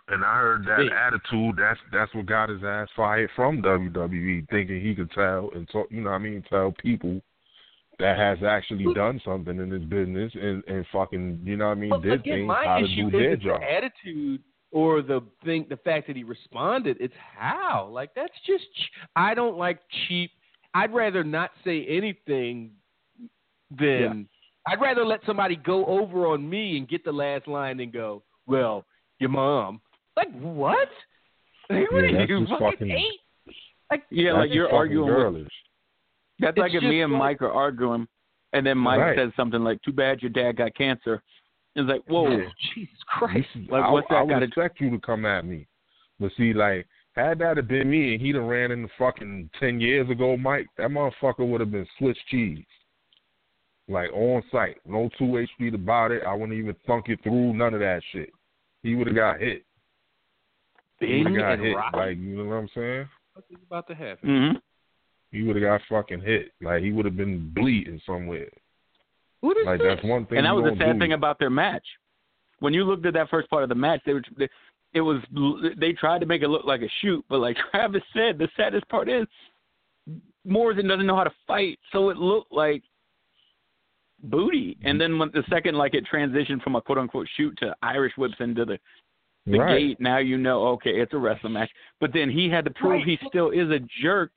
And 0.09 0.25
I 0.25 0.39
heard 0.39 0.65
that 0.67 0.79
Big. 0.79 0.91
attitude. 0.93 1.57
That's 1.57 1.79
that's 1.93 2.13
what 2.15 2.27
got 2.27 2.49
his 2.49 2.63
ass 2.65 2.89
fired 2.97 3.31
from 3.37 3.63
WWE, 3.63 4.49
thinking 4.51 4.81
he 4.81 4.95
could 4.95 5.11
tell 5.13 5.51
and 5.55 5.69
talk. 5.69 5.87
You 5.91 6.01
know 6.01 6.11
what 6.11 6.17
I 6.17 6.19
mean? 6.19 6.43
Tell 6.51 6.73
people 6.83 7.21
that 7.99 8.19
has 8.19 8.39
actually 8.43 8.93
done 8.95 9.21
something 9.25 9.59
in 9.61 9.71
his 9.71 9.85
business 9.85 10.33
and 10.35 10.65
and 10.67 10.85
fucking 10.93 11.43
you 11.45 11.57
know 11.57 11.67
what 11.67 11.73
I 11.77 11.81
mean 11.81 11.91
But 11.91 12.03
did 12.03 12.13
again, 12.15 12.35
things 12.39 12.49
my 12.49 12.65
how 12.65 12.79
to 12.79 12.85
issue 12.85 13.11
do 13.11 13.19
their 13.19 13.31
isn't 13.35 13.43
job. 13.45 13.61
the 13.61 13.73
attitude 13.73 14.43
or 14.73 15.03
the 15.03 15.21
thing, 15.45 15.67
the 15.69 15.77
fact 15.77 16.07
that 16.09 16.17
he 16.17 16.25
responded. 16.25 16.97
It's 16.99 17.15
how. 17.39 17.89
Like 17.93 18.15
that's 18.17 18.33
just. 18.47 18.65
I 19.15 19.35
don't 19.35 19.57
like 19.59 19.79
cheap. 20.09 20.31
I'd 20.75 20.93
rather 20.93 21.23
not 21.23 21.51
say 21.65 21.87
anything 21.87 22.71
than. 23.79 24.29
I'd 24.67 24.81
rather 24.81 25.05
let 25.05 25.21
somebody 25.27 25.57
go 25.57 25.85
over 25.87 26.27
on 26.27 26.49
me 26.49 26.77
and 26.79 26.89
get 26.89 27.05
the 27.05 27.13
last 27.13 27.47
line 27.49 27.81
and 27.81 27.93
go, 27.93 28.23
"Well, 28.47 28.85
your 29.23 29.31
mom." 29.31 29.81
Like 30.17 30.29
what? 30.39 30.89
Like, 31.71 31.91
what 31.91 32.01
Yeah, 32.05 32.19
are 32.19 32.25
you 32.27 32.47
fucking 32.47 32.59
fucking- 32.59 32.91
eight? 32.91 33.21
Like 33.91 34.03
Yeah, 34.11 34.33
That's 34.33 34.39
like 34.41 34.51
you're 34.55 34.67
fucking 34.67 34.77
arguing 34.79 35.07
with 35.07 35.17
girlish. 35.17 35.53
That's 36.39 36.51
It's 36.51 36.59
like 36.59 36.75
if 36.75 36.83
me 36.83 37.01
and 37.03 37.13
like- 37.15 37.21
Mike 37.41 37.43
are 37.43 37.53
arguing, 37.53 38.07
and 38.53 38.67
then 38.67 38.77
Mike 38.77 39.01
Right. 39.01 39.17
says 39.17 39.33
something 39.37 39.63
like, 39.65 39.81
"Too 39.83 39.93
bad 39.93 40.21
your 40.23 40.31
dad 40.31 40.57
got 40.57 40.75
cancer." 40.75 41.23
It's 41.75 41.89
like, 41.89 42.03
whoa, 42.05 42.29
Yeah. 42.37 42.49
Jesus 42.75 43.03
Christ. 43.07 43.49
Like, 43.71 43.85
I, 43.85 43.91
what's 43.91 44.09
that 44.09 44.17
I 44.17 44.23
would 44.23 44.29
gotta- 44.31 44.45
expect 44.47 44.81
you 44.81 44.91
to 44.91 44.99
come 44.99 45.25
at 45.25 45.47
me, 45.47 45.67
but 46.21 46.33
see, 46.37 46.53
like 46.53 46.87
had 47.15 47.39
that 47.39 47.57
have 47.59 47.69
been 47.69 47.89
me 47.91 48.13
and 48.15 48.21
he'd 48.23 48.35
have 48.35 48.45
ran 48.45 48.71
in 48.71 48.83
the 48.83 48.89
fucking 48.99 49.49
ten 49.59 49.81
years 49.81 50.09
ago, 50.11 50.37
Mike, 50.37 50.67
that 50.77 50.91
motherfucker 50.91 51.47
would 51.47 51.61
have 51.61 51.71
been 51.71 51.87
Swiss 51.99 52.19
cheese. 52.29 52.65
Like 53.89 54.11
on 54.13 54.43
site, 54.51 54.79
no 54.87 55.09
two 55.19 55.25
HP 55.39 55.75
about 55.75 56.11
it. 56.13 56.23
I 56.25 56.33
wouldn't 56.35 56.59
even 56.59 56.75
thunk 56.87 57.09
it 57.09 57.21
through. 57.23 57.53
None 57.55 57.75
of 57.75 57.81
that 57.81 58.03
shit. 58.13 58.31
He 58.83 58.95
would 58.95 59.07
have 59.07 59.17
got 59.17 59.41
hit. 59.41 59.65
He 61.01 61.07
would 61.19 61.25
Bing 61.25 61.35
have 61.35 61.43
got 61.43 61.53
and 61.55 61.63
hit. 61.63 61.77
rock. 61.77 61.93
Like 61.95 62.17
you 62.19 62.37
know 62.37 62.45
what 62.45 62.55
I'm 62.57 62.69
saying? 62.75 63.09
What 63.35 63.45
is 63.51 63.59
about 63.67 63.87
to 63.89 63.95
happen? 63.95 64.53
hmm 64.53 64.59
He 65.37 65.43
would 65.43 65.57
have 65.57 65.63
got 65.65 65.81
fucking 65.89 66.21
hit. 66.21 66.53
Like 66.61 66.83
he 66.83 66.93
would 66.93 67.05
have 67.05 67.17
been 67.17 67.51
bleeding 67.55 68.01
somewhere. 68.07 68.49
What 69.41 69.57
is 69.57 69.67
Like 69.67 69.81
this? 69.81 69.89
that's 69.97 70.05
one 70.07 70.27
thing. 70.27 70.39
and 70.39 70.47
that 70.47 70.55
was 70.55 70.65
the 70.73 70.77
sad 70.79 70.95
do. 70.95 70.99
thing 71.01 71.13
about 71.15 71.39
their 71.39 71.51
match. 71.51 71.85
When 72.61 72.73
you 72.73 72.85
looked 72.85 73.07
at 73.07 73.15
that 73.15 73.29
first 73.31 73.51
part 73.51 73.65
of 73.65 73.69
the 73.69 73.75
match, 73.75 74.01
they 74.07 74.13
were, 74.15 74.23
they, 74.39 74.49
it 74.95 75.01
was 75.01 75.21
they 75.79 75.93
tried 75.93 76.21
to 76.21 76.27
make 76.27 76.43
it 76.43 76.49
look 76.49 76.65
like 76.65 76.83
a 76.83 76.89
shoot, 77.01 77.25
but 77.29 77.39
like 77.41 77.57
Travis 77.71 78.03
said, 78.13 78.39
the 78.39 78.49
saddest 78.57 78.89
part 78.89 79.09
is 79.09 79.27
Morrison 80.45 80.87
doesn't 80.89 81.07
know 81.07 81.17
how 81.17 81.25
to 81.25 81.33
fight, 81.47 81.79
so 81.93 82.11
it 82.11 82.17
looked 82.17 82.53
like 82.53 82.83
booty. 84.23 84.77
And 84.83 84.95
mm-hmm. 84.95 85.13
then 85.13 85.19
when 85.19 85.31
the 85.33 85.43
second 85.51 85.77
like 85.77 85.95
it 85.95 86.05
transitioned 86.13 86.63
from 86.63 86.77
a 86.77 86.81
quote 86.81 86.99
unquote 86.99 87.29
shoot 87.37 87.57
to 87.59 87.75
Irish 87.83 88.13
whips 88.17 88.35
into 88.41 88.65
the 88.65 88.79
the 89.47 89.59
right. 89.59 89.79
gate. 89.79 90.01
Now 90.01 90.19
you 90.19 90.39
know, 90.39 90.67
okay, 90.69 90.91
it's 90.91 91.13
a 91.15 91.19
wrestling 91.19 91.55
match. 91.55 91.71
But 92.01 92.13
then 92.13 92.31
he 92.31 92.49
had 92.49 92.65
to 92.65 92.71
prove 92.71 92.93
Right. 92.93 93.05
he 93.05 93.19
still 93.29 93.51
is 93.51 93.71
a 93.71 93.81
jerk 94.01 94.31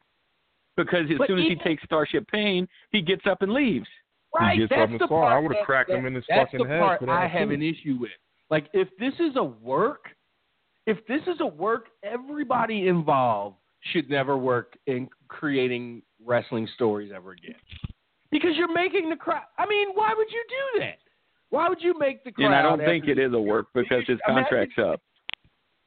because 0.76 1.06
as 1.12 1.18
But 1.18 1.28
soon 1.28 1.40
as 1.40 1.45
he 1.45 1.56
takes 1.56 1.84
Starship 1.84 2.28
Pain, 2.28 2.68
he 2.91 3.02
gets 3.02 3.26
up 3.26 3.41
and 3.41 3.53
leaves. 3.53 3.88
Right, 4.34 4.53
He 4.53 4.60
gets 4.60 4.72
that's 4.72 4.82
up 4.82 4.90
and 4.90 4.99
the 4.99 5.07
part 5.07 5.32
I 5.32 5.40
would 5.40 5.56
have 5.56 5.66
cracked 5.66 5.90
that- 5.90 5.98
him 5.98 6.06
in 6.06 6.16
his 6.16 6.26
that's 6.28 6.52
fucking 6.52 6.68
the 6.68 6.68
head 6.68 6.82
part 6.82 6.99
for 6.99 7.06
that. 7.06 7.12
I 7.12 7.28
have 7.28 7.52
an 7.52 7.62
issue 7.62 7.98
with. 7.99 8.12
Like, 8.49 8.68
if 8.74 8.90
this 8.99 9.14
is 9.20 9.38
a 9.38 9.44
work, 9.44 10.10
if 10.86 11.06
this 11.07 11.22
is 11.28 11.40
a 11.40 11.45
work, 11.48 11.88
everybody 12.03 12.88
involved 12.88 13.56
should 13.91 14.10
never 14.10 14.38
work 14.38 14.78
in 14.88 15.10
creating 15.30 16.02
wrestling 16.24 16.68
stories 16.76 17.12
ever 17.16 17.32
again. 17.32 17.56
Because 18.36 18.52
you're 18.57 18.74
making 18.74 19.10
the 19.10 19.16
crowd. 19.16 19.44
I 19.57 19.66
mean, 19.66 19.88
why 19.94 20.14
would 20.14 20.28
you 20.30 20.44
do 20.49 20.80
that? 20.82 20.98
Why 21.52 21.70
would 21.70 21.82
you 21.82 21.98
make 21.98 22.22
the 22.26 22.34
crowd? 22.34 22.48
And 22.48 22.53
I 22.53 22.62
don't 22.62 22.80
think 22.80 23.07
it 23.07 23.18
is 23.18 23.32
a 23.32 23.40
work 23.40 23.68
because 23.74 24.03
his 24.06 24.20
Imagine- 24.28 24.44
contract's 24.44 24.78
up. 24.78 25.02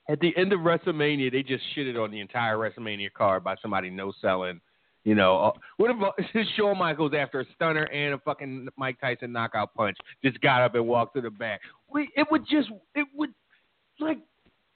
At 0.09 0.19
the 0.21 0.35
end 0.35 0.55
of 0.55 0.61
WrestleMania, 0.61 1.31
they 1.31 1.43
just 1.43 1.63
shitted 1.77 2.03
on 2.03 2.11
the 2.11 2.21
entire 2.21 2.57
WrestleMania 2.57 3.13
card 3.13 3.45
by 3.45 3.55
somebody 3.61 3.91
no 3.91 4.15
selling. 4.23 4.63
You 5.05 5.15
know, 5.15 5.39
uh, 5.39 5.51
what 5.77 5.91
if 6.17 6.47
Shawn 6.57 6.79
Michaels 6.79 7.13
after 7.15 7.41
a 7.41 7.45
stunner 7.55 7.83
and 7.85 8.15
a 8.15 8.19
fucking 8.19 8.69
Mike 8.79 8.99
Tyson 8.99 9.31
knockout 9.31 9.75
punch 9.75 9.99
just 10.25 10.41
got 10.41 10.63
up 10.63 10.75
and 10.75 10.89
walked 10.89 11.17
to 11.17 11.21
the 11.21 11.29
back? 11.29 11.61
We, 11.93 12.09
it 12.17 12.27
would 12.31 12.47
just, 12.49 12.71
it 12.95 13.07
would, 13.15 13.35
like, 14.01 14.21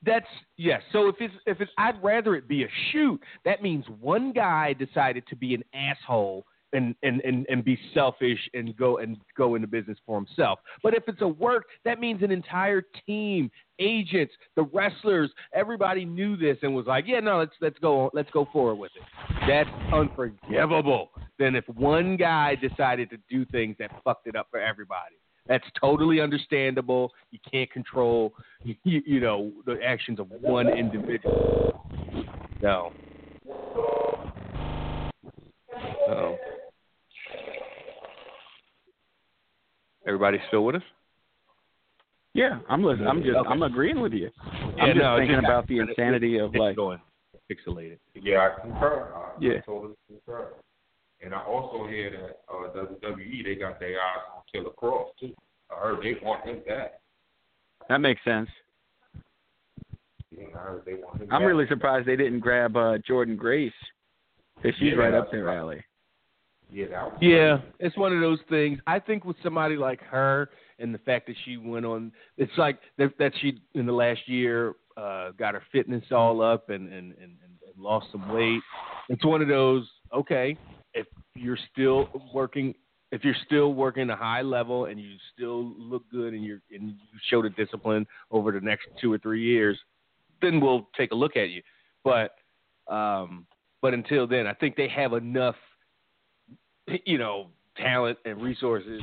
that's 0.05 0.27
yes. 0.59 0.83
So 0.93 1.09
if 1.09 1.15
it's 1.21 1.33
if 1.47 1.63
it's, 1.63 1.71
I'd 1.79 2.03
rather 2.03 2.35
it 2.35 2.49
be 2.49 2.65
a 2.65 2.69
shoot. 2.91 3.19
That 3.47 3.63
means 3.63 3.87
one 4.01 4.33
guy 4.33 4.75
decided 4.75 5.27
to 5.29 5.37
be 5.37 5.55
an 5.55 5.63
asshole 5.73 6.45
and, 6.73 6.95
and, 7.03 7.21
and, 7.23 7.47
and 7.49 7.65
be 7.65 7.79
selfish 7.95 8.39
and 8.55 8.77
go 8.77 8.99
and 8.99 9.17
go 9.37 9.55
into 9.55 9.67
business 9.67 9.99
for 10.07 10.17
himself. 10.17 10.59
But 10.83 10.95
if 10.95 11.05
it's 11.07 11.21
a 11.23 11.29
work, 11.29 11.65
that 11.85 12.01
means 12.01 12.23
an 12.23 12.31
entire 12.31 12.83
team, 13.07 13.51
agents, 13.79 14.33
the 14.57 14.63
wrestlers, 14.63 15.31
everybody 15.55 16.05
knew 16.05 16.37
this 16.37 16.57
and 16.63 16.75
was 16.75 16.87
like, 16.87 17.05
yeah, 17.07 17.21
no, 17.21 17.39
let's 17.39 17.55
let's 17.61 17.79
go 17.79 18.11
let's 18.15 18.31
go 18.31 18.49
forward 18.53 18.77
with 18.77 18.93
it. 18.97 19.03
That's 19.49 19.71
unforgivable. 19.93 21.11
Then 21.39 21.55
if 21.57 21.69
one 21.69 22.17
guy 22.17 22.55
decided 22.55 23.11
to 23.11 23.19
do 23.29 23.45
things 23.47 23.77
that 23.79 23.91
fucked 24.05 24.27
it 24.27 24.37
up 24.37 24.49
for 24.51 24.61
everybody. 24.61 25.17
That's 25.49 25.65
totally 25.81 26.21
understandable. 26.21 27.11
You 27.33 27.41
can't 27.51 27.69
control, 27.69 28.33
you, 28.63 28.77
you 28.85 29.19
know, 29.19 29.51
the 29.67 29.77
actions 29.85 30.21
of 30.21 30.31
one 30.31 30.69
individual. 30.69 31.85
No. 32.63 32.93
Oh. 36.09 36.37
Everybody 40.07 40.39
still 40.49 40.65
with 40.65 40.77
us? 40.77 40.83
Yeah, 42.35 42.61
I'm 42.69 42.83
listening. 42.83 43.09
I'm 43.09 43.23
just 43.23 43.37
Okay. 43.37 43.49
I'm 43.49 43.63
agreeing 43.63 44.01
with 44.01 44.13
you. 44.13 44.31
Yeah, 44.45 44.51
I'm 44.85 44.89
just 44.95 44.99
no, 44.99 45.17
thinking 45.19 45.37
just- 45.37 45.45
about 45.47 45.67
the 45.69 45.79
insanity 45.81 46.39
of 46.39 46.55
It's 46.55 46.61
like 46.61 46.77
going 46.77 47.01
pixelated. 47.51 47.99
Yeah, 48.15 48.49
I 48.57 48.61
concur. 48.61 49.13
I 49.15 49.33
Yeah. 49.41 49.61
totally 49.63 49.95
concur. 50.09 50.55
And 51.21 51.35
I 51.35 51.43
also 51.45 51.87
hear 51.87 52.11
that 52.11 52.41
uh, 52.53 52.73
WWE 52.73 53.43
they 53.45 53.55
got 53.55 53.79
their 53.79 54.01
eyes 54.01 54.23
on 54.35 54.43
Killer 54.51 54.71
Kross 54.71 55.15
too. 55.21 55.35
I 55.71 55.79
heard 55.79 56.03
they 56.03 56.15
want 56.23 56.45
him 56.45 56.61
back. 56.67 56.95
that 57.89 57.99
makes 58.01 58.23
sense. 58.25 58.49
Yeah, 60.31 60.47
I 60.55 60.59
heard 60.59 60.85
they 60.87 60.95
want 60.95 61.17
him 61.21 61.29
I'm 61.31 61.41
back. 61.43 61.47
really 61.49 61.67
surprised 61.69 62.07
they 62.09 62.17
didn't 62.17 62.41
grab 62.41 62.77
uh 62.77 62.99
Jordynne 63.09 63.37
Grace 63.37 63.73
because 64.57 64.75
she's 64.79 64.93
Yeah, 64.95 64.99
right 64.99 65.11
that's 65.11 65.27
up 65.27 65.31
their 65.33 65.45
right. 65.45 65.59
alley. 65.59 65.85
Yeah, 67.21 67.59
it's 67.79 67.97
one 67.97 68.13
of 68.13 68.21
those 68.21 68.39
things. 68.49 68.79
I 68.87 68.99
think 68.99 69.25
with 69.25 69.37
somebody 69.43 69.77
like 69.77 70.01
her 70.03 70.51
and 70.79 70.95
the 70.95 70.99
fact 70.99 71.27
that 71.27 71.37
she 71.45 71.57
went 71.57 71.85
on, 71.87 72.13
it's 72.37 72.53
like 72.57 72.79
that, 72.99 73.13
that 73.19 73.33
she 73.41 73.61
in 73.75 73.87
the 73.87 73.93
last 73.93 74.21
year 74.27 74.75
uh, 74.97 75.31
got 75.33 75.55
her 75.55 75.63
fitness 75.71 76.05
all 76.11 76.43
up 76.43 76.71
and, 76.71 76.93
and, 76.93 77.13
and, 77.13 77.37
and 77.43 77.79
lost 77.79 78.07
some 78.13 78.29
weight. 78.33 78.63
It's 79.09 79.25
one 79.25 79.43
of 79.43 79.49
those. 79.49 79.87
Okay, 80.15 80.57
if 80.95 81.07
you're 81.35 81.59
still 81.73 82.09
working, 82.35 82.75
if 83.13 83.25
you're 83.25 83.37
still 83.47 83.75
working 83.75 84.11
a 84.11 84.17
high 84.17 84.43
level 84.43 84.87
and 84.87 85.01
you 85.01 85.15
still 85.35 85.75
look 85.79 86.03
good 86.11 86.35
and 86.35 86.45
you're 86.45 86.61
and 86.71 86.89
you 86.89 86.95
show 87.31 87.43
the 87.43 87.51
discipline 87.51 88.07
over 88.31 88.53
the 88.53 88.61
next 88.61 88.87
two 89.01 89.13
or 89.13 89.19
three 89.19 89.43
years, 89.43 89.79
then 90.41 90.61
we'll 90.61 90.89
take 90.97 91.13
a 91.13 91.15
look 91.15 91.37
at 91.37 91.49
you. 91.51 91.63
But 92.05 92.35
um, 92.93 93.47
but 93.81 93.95
until 93.95 94.27
then, 94.27 94.47
I 94.47 94.55
think 94.55 94.77
they 94.77 94.89
have 94.89 95.13
enough 95.15 95.57
you 97.05 97.19
know, 97.19 97.49
talent 97.77 98.19
and 98.25 98.41
resources 98.43 99.01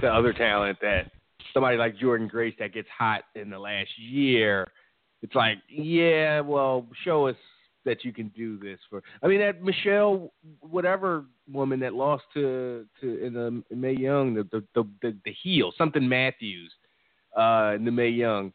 to 0.00 0.06
other 0.06 0.32
talent 0.32 0.78
that 0.82 1.10
somebody 1.52 1.76
like 1.76 1.96
Jordynne 1.96 2.28
Grace 2.28 2.54
that 2.58 2.72
gets 2.72 2.88
hot 2.96 3.22
in 3.34 3.50
the 3.50 3.58
last 3.58 3.90
year, 3.98 4.70
it's 5.22 5.34
like, 5.34 5.58
yeah, 5.68 6.40
well, 6.40 6.86
show 7.04 7.26
us 7.26 7.36
that 7.84 8.04
you 8.04 8.12
can 8.12 8.28
do 8.28 8.58
this 8.58 8.78
for. 8.88 9.02
I 9.22 9.28
mean, 9.28 9.40
that 9.40 9.62
Michelle, 9.62 10.32
whatever 10.60 11.24
woman 11.50 11.80
that 11.80 11.94
lost 11.94 12.22
to 12.34 12.86
to 13.00 13.24
in 13.24 13.32
the 13.34 13.62
in 13.70 13.80
Mae 13.80 13.92
Young, 13.96 14.34
the 14.34 14.44
the 14.52 14.64
the, 14.74 14.88
the, 15.02 15.16
the 15.24 15.32
heel, 15.42 15.72
something 15.76 16.08
Matthews, 16.08 16.72
uh, 17.36 17.72
in 17.74 17.84
the 17.84 17.90
Mae 17.90 18.08
Young, 18.10 18.52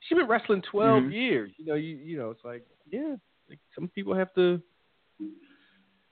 she's 0.00 0.16
been 0.16 0.26
wrestling 0.28 0.62
12 0.62 1.02
Mhm. 1.04 1.12
years. 1.12 1.52
You 1.58 1.66
know, 1.66 1.74
you 1.74 1.96
you 1.96 2.16
know, 2.16 2.30
it's 2.30 2.44
like, 2.44 2.64
yeah, 2.90 3.16
like 3.50 3.58
some 3.74 3.88
people 3.88 4.14
have 4.14 4.32
to. 4.34 4.62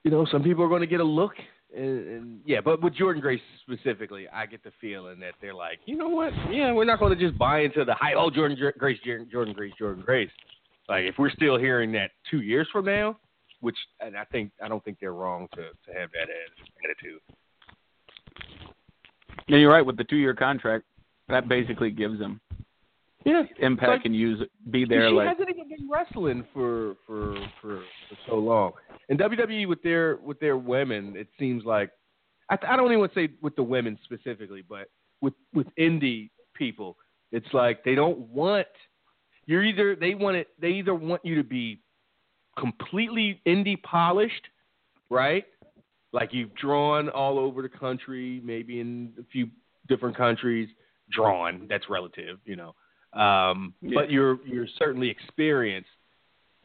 You 0.03 0.11
know, 0.11 0.25
some 0.31 0.43
people 0.43 0.63
are 0.63 0.69
going 0.69 0.81
to 0.81 0.87
get 0.87 1.01
a 1.01 1.03
look 1.03 1.33
and, 1.75 2.07
and 2.07 2.39
yeah, 2.45 2.61
but 2.61 2.81
with 2.81 2.95
Jordynne 2.95 3.21
Grace 3.21 3.41
specifically, 3.61 4.27
I 4.33 4.45
get 4.45 4.63
the 4.63 4.71
feeling 4.81 5.19
that 5.19 5.33
they're 5.41 5.53
like, 5.53 5.79
you 5.85 5.95
know 5.97 6.09
what? 6.09 6.31
Yeah, 6.51 6.71
we're 6.71 6.85
not 6.85 6.99
going 6.99 7.17
to 7.17 7.27
just 7.27 7.37
buy 7.37 7.59
into 7.61 7.85
the 7.85 7.93
hype. 7.93 8.15
Oh, 8.17 8.29
Jordynne 8.29 8.57
Grace, 8.77 8.99
Jordynne, 9.05 9.31
Jordynne 9.31 9.53
Grace, 9.55 9.73
Jordynne 9.79 10.03
Grace. 10.05 10.31
Like 10.87 11.05
if 11.05 11.15
we're 11.19 11.29
still 11.29 11.57
hearing 11.57 11.91
that 11.93 12.11
two 12.31 12.41
years 12.41 12.67
from 12.71 12.85
now, 12.85 13.17
which 13.61 13.75
and 13.99 14.17
I 14.17 14.23
think 14.25 14.51
I 14.63 14.67
don't 14.67 14.83
think 14.83 14.97
they're 14.99 15.13
wrong 15.13 15.47
to 15.53 15.61
to 15.61 15.99
have 15.99 16.09
that 16.11 16.27
attitude. 16.83 17.19
Yeah, 19.47 19.57
you're 19.57 19.71
right 19.71 19.85
with 19.85 19.97
the 19.97 20.03
two 20.03 20.15
year 20.17 20.33
contract. 20.33 20.85
That 21.27 21.47
basically 21.47 21.91
gives 21.91 22.17
them 22.17 22.41
Yeah, 23.23 23.43
impact 23.59 23.89
like- 23.91 24.05
and 24.05 24.15
use 24.15 24.41
be 24.71 24.85
there 24.85 25.09
she 25.09 25.13
like 25.13 25.27
hasn't 25.27 25.49
even 25.49 25.69
been 25.69 25.87
wrestling 25.89 26.43
for, 26.53 26.95
for 27.05 27.35
for 27.61 27.81
for 28.09 28.17
so 28.27 28.35
long. 28.35 28.71
And 29.09 29.19
WWE 29.19 29.67
with 29.67 29.81
their 29.81 30.17
with 30.17 30.39
their 30.39 30.57
women, 30.57 31.15
it 31.15 31.27
seems 31.39 31.65
like 31.65 31.91
I, 32.49 32.57
I 32.67 32.75
don't 32.75 32.87
even 32.87 32.99
want 32.99 33.13
to 33.13 33.27
say 33.27 33.33
with 33.41 33.55
the 33.55 33.63
women 33.63 33.97
specifically, 34.03 34.63
but 34.67 34.89
with 35.21 35.33
with 35.53 35.67
indie 35.79 36.29
people, 36.53 36.95
it's 37.31 37.51
like 37.53 37.83
they 37.83 37.95
don't 37.95 38.19
want 38.19 38.67
you're 39.45 39.63
either 39.63 39.95
they 39.95 40.13
want 40.13 40.37
it 40.37 40.47
they 40.59 40.69
either 40.69 40.93
want 40.93 41.25
you 41.25 41.35
to 41.35 41.43
be 41.43 41.81
completely 42.57 43.41
indie 43.47 43.81
polished, 43.81 44.47
right? 45.09 45.45
Like 46.11 46.33
you've 46.33 46.53
drawn 46.55 47.09
all 47.09 47.39
over 47.39 47.61
the 47.61 47.69
country, 47.69 48.41
maybe 48.43 48.79
in 48.79 49.13
a 49.19 49.23
few 49.31 49.49
different 49.87 50.15
countries. 50.15 50.69
Drawn, 51.11 51.65
that's 51.67 51.89
relative, 51.89 52.37
you 52.45 52.55
know. 52.55 52.75
Um, 53.19 53.73
Yeah. 53.81 53.91
But 53.95 54.11
you're 54.11 54.39
you're 54.45 54.67
certainly 54.77 55.09
experienced. 55.09 55.89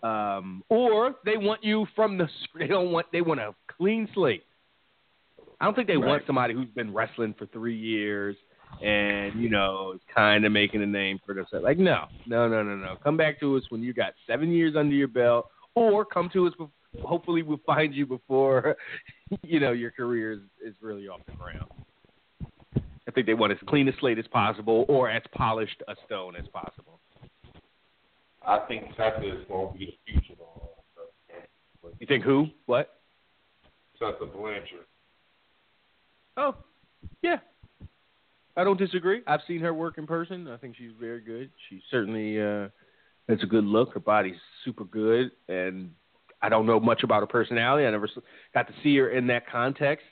Um, 0.05 0.62
or 0.68 1.14
they 1.24 1.39
want 1.39 1.64
you 1.64 1.86
from 1.97 2.18
the 2.18 2.28
they 2.59 2.66
don't 2.66 2.93
want 2.93 3.06
they 3.10 3.22
want 3.22 3.40
a 3.40 3.55
clean 3.76 4.09
slate. 4.14 4.44
I 5.60 5.64
don't 5.64 5.74
think 5.74 5.89
they 5.89 5.97
want 5.97 6.24
somebody 6.26 6.52
who's 6.52 6.68
been 6.68 6.93
wrestling 6.93 7.35
for 7.39 7.47
three 7.47 7.76
years 7.76 8.36
and 8.82 9.40
you 9.40 9.48
know 9.48 9.93
is 9.94 10.01
kind 10.14 10.44
of 10.44 10.52
making 10.52 10.82
a 10.82 10.86
name 10.86 11.20
for 11.24 11.35
themselves. 11.35 11.64
Like 11.64 11.78
no, 11.78 12.05
no, 12.26 12.48
no, 12.48 12.62
no, 12.62 12.76
no. 12.76 12.97
Come 13.02 13.16
back 13.16 13.40
to 13.40 13.56
us 13.56 13.62
when 13.70 13.82
you 13.82 13.94
got 13.94 14.12
seven 14.26 14.51
years 14.51 14.74
under 14.76 14.94
your 14.94 15.09
belt, 15.09 15.47
or 15.74 16.05
come 16.05 16.28
to 16.35 16.47
us. 16.47 16.52
bef- 16.59 16.70
Hopefully, 17.02 17.43
we'll 17.43 17.60
find 17.66 17.94
you 17.94 18.06
before 18.06 18.76
you 19.43 19.59
know 19.59 19.72
your 19.72 19.90
career 19.90 20.32
is, 20.32 20.40
is 20.64 20.74
really 20.82 21.09
off 21.09 21.20
the 21.26 21.32
ground. 21.32 21.70
I 23.06 23.10
think 23.10 23.26
they 23.26 23.35
want 23.35 23.52
as 23.52 23.59
clean 23.66 23.89
a 23.89 23.93
slate 24.01 24.18
as 24.18 24.26
possible, 24.28 24.85
or 24.89 25.09
as 25.09 25.22
polished 25.32 25.82
a 25.89 25.94
stone 26.06 26.36
as 26.36 26.47
possible. 26.48 27.01
I 28.47 28.59
think 28.69 28.95
Tessa 28.97 29.23
is 29.23 29.47
going 29.49 29.73
to 29.73 29.79
be 29.79 29.87
the 29.87 30.12
future 30.12 30.35
of 30.35 30.41
all 30.41 30.85
that 30.97 31.49
stuff. 31.81 31.93
You 31.99 32.07
think 32.07 32.25
who? 32.25 32.49
What? 32.66 32.91
Tessa 33.99 34.27
Blanchard. 34.27 34.87
Oh, 36.37 36.55
yeah. 37.23 37.39
I 38.57 38.65
don't 38.65 38.79
disagree. 38.79 39.23
I've 39.27 39.41
seen 39.49 39.61
her 39.61 39.75
work 39.75 39.99
in 39.99 40.07
person. 40.07 40.49
I 40.49 40.57
think 40.57 40.77
she's 40.77 40.93
very 40.99 41.21
good. 41.21 41.51
She 41.69 41.83
certainly 41.91 42.41
uh, 42.41 42.69
has 43.29 43.43
a 43.43 43.47
good 43.47 43.65
look. 43.65 43.95
Her 43.95 44.01
body's 44.01 44.37
super 44.65 44.85
good, 44.85 45.33
and 45.49 45.91
I 46.41 46.49
don't 46.49 46.66
know 46.66 46.79
much 46.79 47.03
about 47.03 47.21
her 47.21 47.27
personality. 47.27 47.87
I 47.87 47.91
never 47.91 48.09
got 48.53 48.69
to 48.69 48.75
see 48.83 48.97
her 48.99 49.09
in 49.09 49.27
that 49.29 49.49
context. 49.51 50.05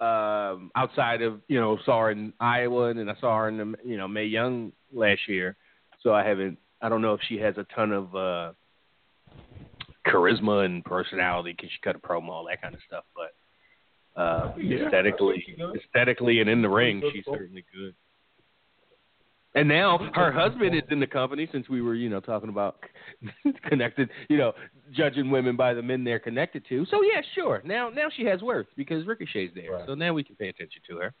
Um, 0.00 0.70
outside 0.74 1.20
of 1.22 1.40
you 1.46 1.60
know, 1.60 1.78
saw 1.84 2.00
her 2.00 2.10
in 2.10 2.32
Iowa, 2.40 2.88
and 2.88 2.98
then 2.98 3.08
I 3.08 3.18
saw 3.20 3.36
her 3.38 3.48
in 3.48 3.56
the 3.58 3.74
you 3.84 3.96
know 3.96 4.08
Mae 4.08 4.24
Young 4.24 4.72
last 4.92 5.20
year. 5.28 5.56
So 6.02 6.12
I 6.14 6.26
haven't. 6.26 6.58
I 6.82 6.88
don't 6.88 7.02
know 7.02 7.14
if 7.14 7.20
she 7.28 7.36
has 7.38 7.56
a 7.58 7.64
ton 7.74 7.92
of 7.92 8.14
uh, 8.14 8.52
charisma 10.06 10.64
and 10.64 10.84
personality. 10.84 11.54
Can 11.58 11.68
she 11.68 11.76
cut 11.82 11.96
a 11.96 11.98
promo, 11.98 12.28
all 12.30 12.46
that 12.48 12.62
kind 12.62 12.74
of 12.74 12.80
stuff? 12.86 13.04
But 13.14 14.20
uh, 14.20 14.52
Yeah. 14.58 14.86
aesthetically, 14.86 15.44
aesthetically, 15.76 16.40
and 16.40 16.48
in 16.50 16.62
the 16.62 16.68
ring, 16.68 17.02
she's 17.12 17.24
certainly 17.24 17.64
good. 17.72 17.94
And 19.56 19.68
now 19.68 19.98
her 20.14 20.30
husband 20.30 20.76
is 20.76 20.82
in 20.90 21.00
the 21.00 21.08
company 21.08 21.48
since 21.50 21.68
we 21.68 21.82
were, 21.82 21.94
you 21.96 22.08
know, 22.08 22.20
talking 22.20 22.48
about 22.50 22.78
connected, 23.68 24.08
you 24.28 24.36
know, 24.36 24.52
judging 24.92 25.28
women 25.28 25.56
by 25.56 25.74
the 25.74 25.82
men 25.82 26.04
they're 26.04 26.20
connected 26.20 26.64
to. 26.68 26.86
So 26.86 27.02
yeah, 27.02 27.20
sure. 27.34 27.60
Now 27.64 27.88
now 27.88 28.06
she 28.16 28.24
has 28.26 28.42
worth 28.42 28.68
because 28.76 29.04
Ricochet's 29.06 29.52
there. 29.54 29.72
Right. 29.72 29.86
So 29.88 29.94
now 29.94 30.12
we 30.12 30.22
can 30.22 30.36
pay 30.36 30.48
attention 30.48 30.82
to 30.90 30.98
her. 30.98 31.14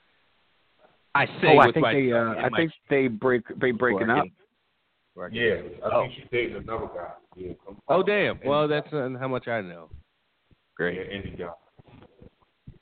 I 1.12 1.26
say 1.26 1.56
Oh, 1.56 1.58
I 1.58 1.72
think 1.72 1.82
my, 1.82 1.92
they 1.92 2.12
uh 2.12 2.18
I 2.18 2.48
my- 2.50 2.58
think 2.58 2.72
they 2.88 3.08
break 3.08 3.42
they 3.60 3.72
breaking 3.72 4.06
before 4.06 4.16
I 4.16 4.20
up. 4.20 4.26
Get- 5.14 5.14
before 5.14 5.26
I 5.26 5.30
Yeah, 5.32 5.86
I 5.86 5.90
Oh. 5.96 6.02
think 6.02 6.14
she's 6.14 6.30
dating 6.30 6.56
another 6.56 6.86
guy. 6.94 7.12
Yeah, 7.36 7.52
Oh 7.88 8.02
damn. 8.02 8.40
Well, 8.44 8.68
that's 8.68 8.92
uh, 8.92 9.08
how 9.18 9.28
much 9.28 9.48
I 9.48 9.60
know. 9.60 9.88
yeah, 9.90 10.56
Great. 10.76 11.10
indie 11.10 11.38
guy. 11.38 11.52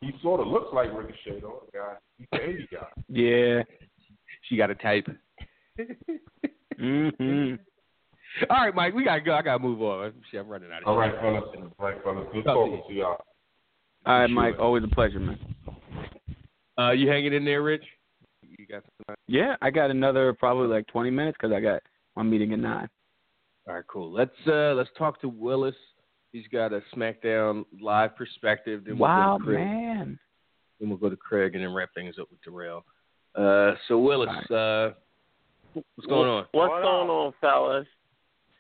He 0.01 0.13
sort 0.23 0.41
of 0.41 0.47
looks 0.47 0.73
like 0.73 0.93
Ricochet, 0.97 1.41
though. 1.41 1.65
The 1.73 1.79
guy, 1.79 1.95
he's 2.19 2.27
the 2.31 2.39
indie 2.39 2.71
guy. 2.71 2.87
Yeah. 3.09 3.63
She 4.43 4.57
got 4.57 4.71
a 4.71 4.75
type. 4.77 5.07
mm-hmm. 6.81 7.55
All 8.51 8.57
right, 8.65 8.75
Mike, 8.75 8.95
we 8.95 9.05
gotta 9.05 9.21
go. 9.21 9.35
I 9.35 9.43
gotta 9.43 9.59
move 9.63 9.83
on. 9.83 10.13
Shit, 10.31 10.41
I'm 10.41 10.49
running 10.49 10.71
out 10.73 10.83
of 10.83 10.89
All 10.89 11.01
here. 11.01 11.13
right, 11.13 11.21
fellas. 11.21 11.45
All 11.79 11.87
right, 11.87 12.03
fellas. 12.05 12.27
Good 12.33 12.45
talking 12.45 12.83
to 12.89 12.95
y'all. 12.95 13.17
All 14.07 14.21
right, 14.21 14.29
Sure. 14.29 14.35
Mike, 14.35 14.55
always 14.59 14.85
a 14.85 14.89
pleasure, 14.89 15.19
man. 15.19 15.39
Uh, 16.79 16.93
you 16.93 17.09
hanging 17.09 17.33
in 17.33 17.45
there, 17.45 17.63
Rich? 17.63 17.85
You 18.43 18.67
got 18.67 18.85
some 19.07 19.17
Yeah, 19.27 19.57
I 19.61 19.71
got 19.71 19.91
another 19.91 20.33
probably 20.35 20.69
like 20.69 20.87
20 20.87 21.11
minutes 21.11 21.37
because 21.41 21.53
I 21.55 21.61
got 21.61 21.83
my 22.19 22.25
meeting 22.25 22.53
at 22.53 22.59
nine. 22.59 22.89
All 23.69 23.75
right, 23.75 23.85
cool. 23.87 24.11
Let's 24.13 24.35
uh 24.47 24.75
let's 24.75 24.91
talk 24.99 25.21
to 25.21 25.29
Willis. 25.29 25.75
He's 26.33 26.47
got 26.53 26.73
a 26.73 26.81
SmackDown 26.95 27.65
live 27.81 28.17
perspective. 28.17 28.83
Then 28.85 28.99
we'll 28.99 29.09
go 29.09 29.15
Wow, 29.15 29.39
to 29.39 29.45
Chris. 29.45 29.57
man. 29.59 30.19
Then 30.81 30.89
we'll 30.89 30.99
go 30.99 31.09
to 31.11 31.17
Craig 31.17 31.55
and 31.55 31.63
then 31.65 31.73
wrap 31.73 31.91
things 31.95 32.17
up 32.21 32.29
with 32.31 32.43
Terrell. 32.43 32.85
Uh, 33.35 33.75
so 33.87 33.99
Willis, 33.99 34.29
uh, 34.51 34.91
what's 35.75 36.07
going 36.09 36.29
on? 36.29 36.47
What's 36.53 36.83
going 36.83 37.09
on, 37.09 37.33
fellas? 37.41 37.87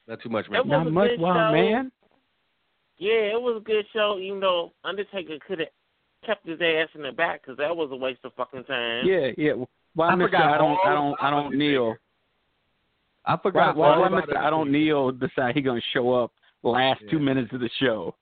Not 0.06 0.22
too 0.22 0.28
much, 0.28 0.48
man. 0.50 0.66
Not 0.68 0.86
a 0.86 0.90
much, 0.90 1.10
good 1.10 1.20
wild 1.20 1.54
man. 1.54 1.90
Yeah, 2.98 3.32
it 3.34 3.40
was 3.40 3.60
a 3.60 3.64
good 3.64 3.84
show, 3.92 4.18
even 4.20 4.40
though 4.40 4.72
Undertaker 4.84 5.34
could 5.46 5.58
have 5.60 5.68
kept 6.24 6.46
his 6.48 6.60
ass 6.60 6.88
in 6.94 7.02
the 7.02 7.12
back 7.12 7.42
because 7.42 7.56
that 7.58 7.76
was 7.76 7.90
a 7.92 7.96
waste 7.96 8.20
of 8.24 8.32
fucking 8.34 8.64
time. 8.64 9.06
Yeah, 9.06 9.30
yeah. 9.36 9.52
Why, 9.94 10.08
I 10.08 10.14
Mister? 10.14 10.28
forgot 10.28 10.54
I 10.54 10.58
don't, 10.58 10.70
all 10.70 10.80
I 10.84 10.94
don't, 10.94 11.16
I 11.22 11.30
don't 11.30 11.46
Undertaker. 11.46 11.70
kneel. 11.72 11.94
I 13.28 13.36
forgot. 13.36 13.76
why, 13.76 13.94
all 13.94 14.00
why 14.00 14.08
Mister? 14.08 14.36
I 14.38 14.50
don't 14.50 14.68
Undertaker. 14.68 14.84
kneel. 14.84 15.12
Decide 15.12 15.54
he 15.54 15.60
gonna 15.62 15.80
show 15.92 16.12
up 16.14 16.32
last 16.62 17.00
two 17.10 17.18
minutes 17.18 17.52
of 17.52 17.60
the 17.60 17.70
show, 17.78 18.14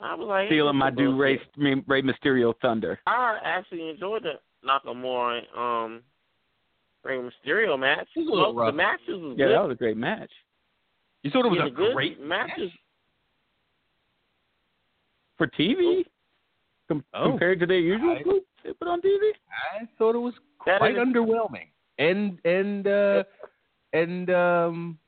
I 0.00 0.14
was 0.14 0.26
like, 0.28 0.48
stealing 0.48 0.76
my 0.76 0.90
this 0.90 0.94
is 1.00 1.06
dude 1.10 1.18
Rey, 1.18 1.40
bullshit. 1.56 1.84
Rey 1.88 2.02
Mysterio 2.02 2.54
thunder. 2.60 2.98
I 3.06 3.38
actually 3.44 3.88
enjoyed 3.88 4.24
the 4.24 4.34
Nakamura 4.68 5.40
um 5.56 6.02
Rey 7.04 7.18
Mysterio 7.18 7.78
match. 7.78 8.08
It 8.16 8.20
was 8.20 8.28
a 8.28 8.30
little 8.32 8.54
Well, 8.54 8.66
rough. 8.66 8.72
the 8.74 8.76
matches 8.76 9.08
was 9.22 9.36
Yeah, 9.38 9.46
good. 9.46 9.54
that 9.54 9.62
was 9.62 9.72
a 9.72 9.78
great 9.78 9.96
match. 9.96 10.30
You 11.22 11.30
thought 11.30 11.46
it 11.46 11.50
was 11.50 11.58
Yeah, 11.60 11.66
a 11.66 11.70
good 11.70 11.94
great 11.94 12.20
matches. 12.20 12.70
For 15.38 15.46
TV, 15.46 16.04
com- 16.88 17.04
Oh. 17.14 17.30
compared 17.30 17.60
to 17.60 17.66
their 17.66 17.78
usual 17.78 18.16
I- 18.18 18.22
group 18.22 18.44
they 18.62 18.72
put 18.74 18.88
on 18.88 19.00
TV. 19.00 19.32
I 19.72 19.86
thought 19.98 20.14
it 20.14 20.18
was 20.18 20.34
quite 20.58 20.92
is- 20.92 20.98
underwhelming, 20.98 21.68
and 21.98 22.38
and 22.44 22.86
uh, 22.86 23.24
and 23.92 24.30
um, 24.30 24.98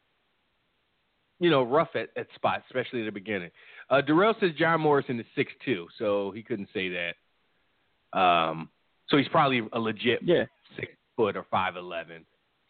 you 1.41 1.51
know, 1.51 1.63
rough 1.63 1.91
at, 1.95 2.11
at 2.17 2.27
spots, 2.35 2.63
especially 2.69 3.01
at 3.03 3.07
the 3.07 3.13
beginning. 3.13 3.51
Uh, 3.91 4.01
Darrell 4.01 4.35
says 4.41 4.51
John 4.59 4.81
Morrison 4.81 5.19
is 5.21 5.27
six 5.35 5.53
two, 5.65 5.87
so 5.99 6.31
he 6.35 6.43
couldn't 6.43 6.69
say 6.73 6.89
that. 6.91 8.19
Um, 8.19 8.69
so 9.09 9.17
he's 9.17 9.29
probably 9.29 9.63
a 9.73 9.79
legit 9.79 10.21
Yeah, 10.23 10.45
six 10.77 10.93
foot 11.17 11.37
or 11.37 11.45
five 11.51 11.77
eleven. 11.77 12.25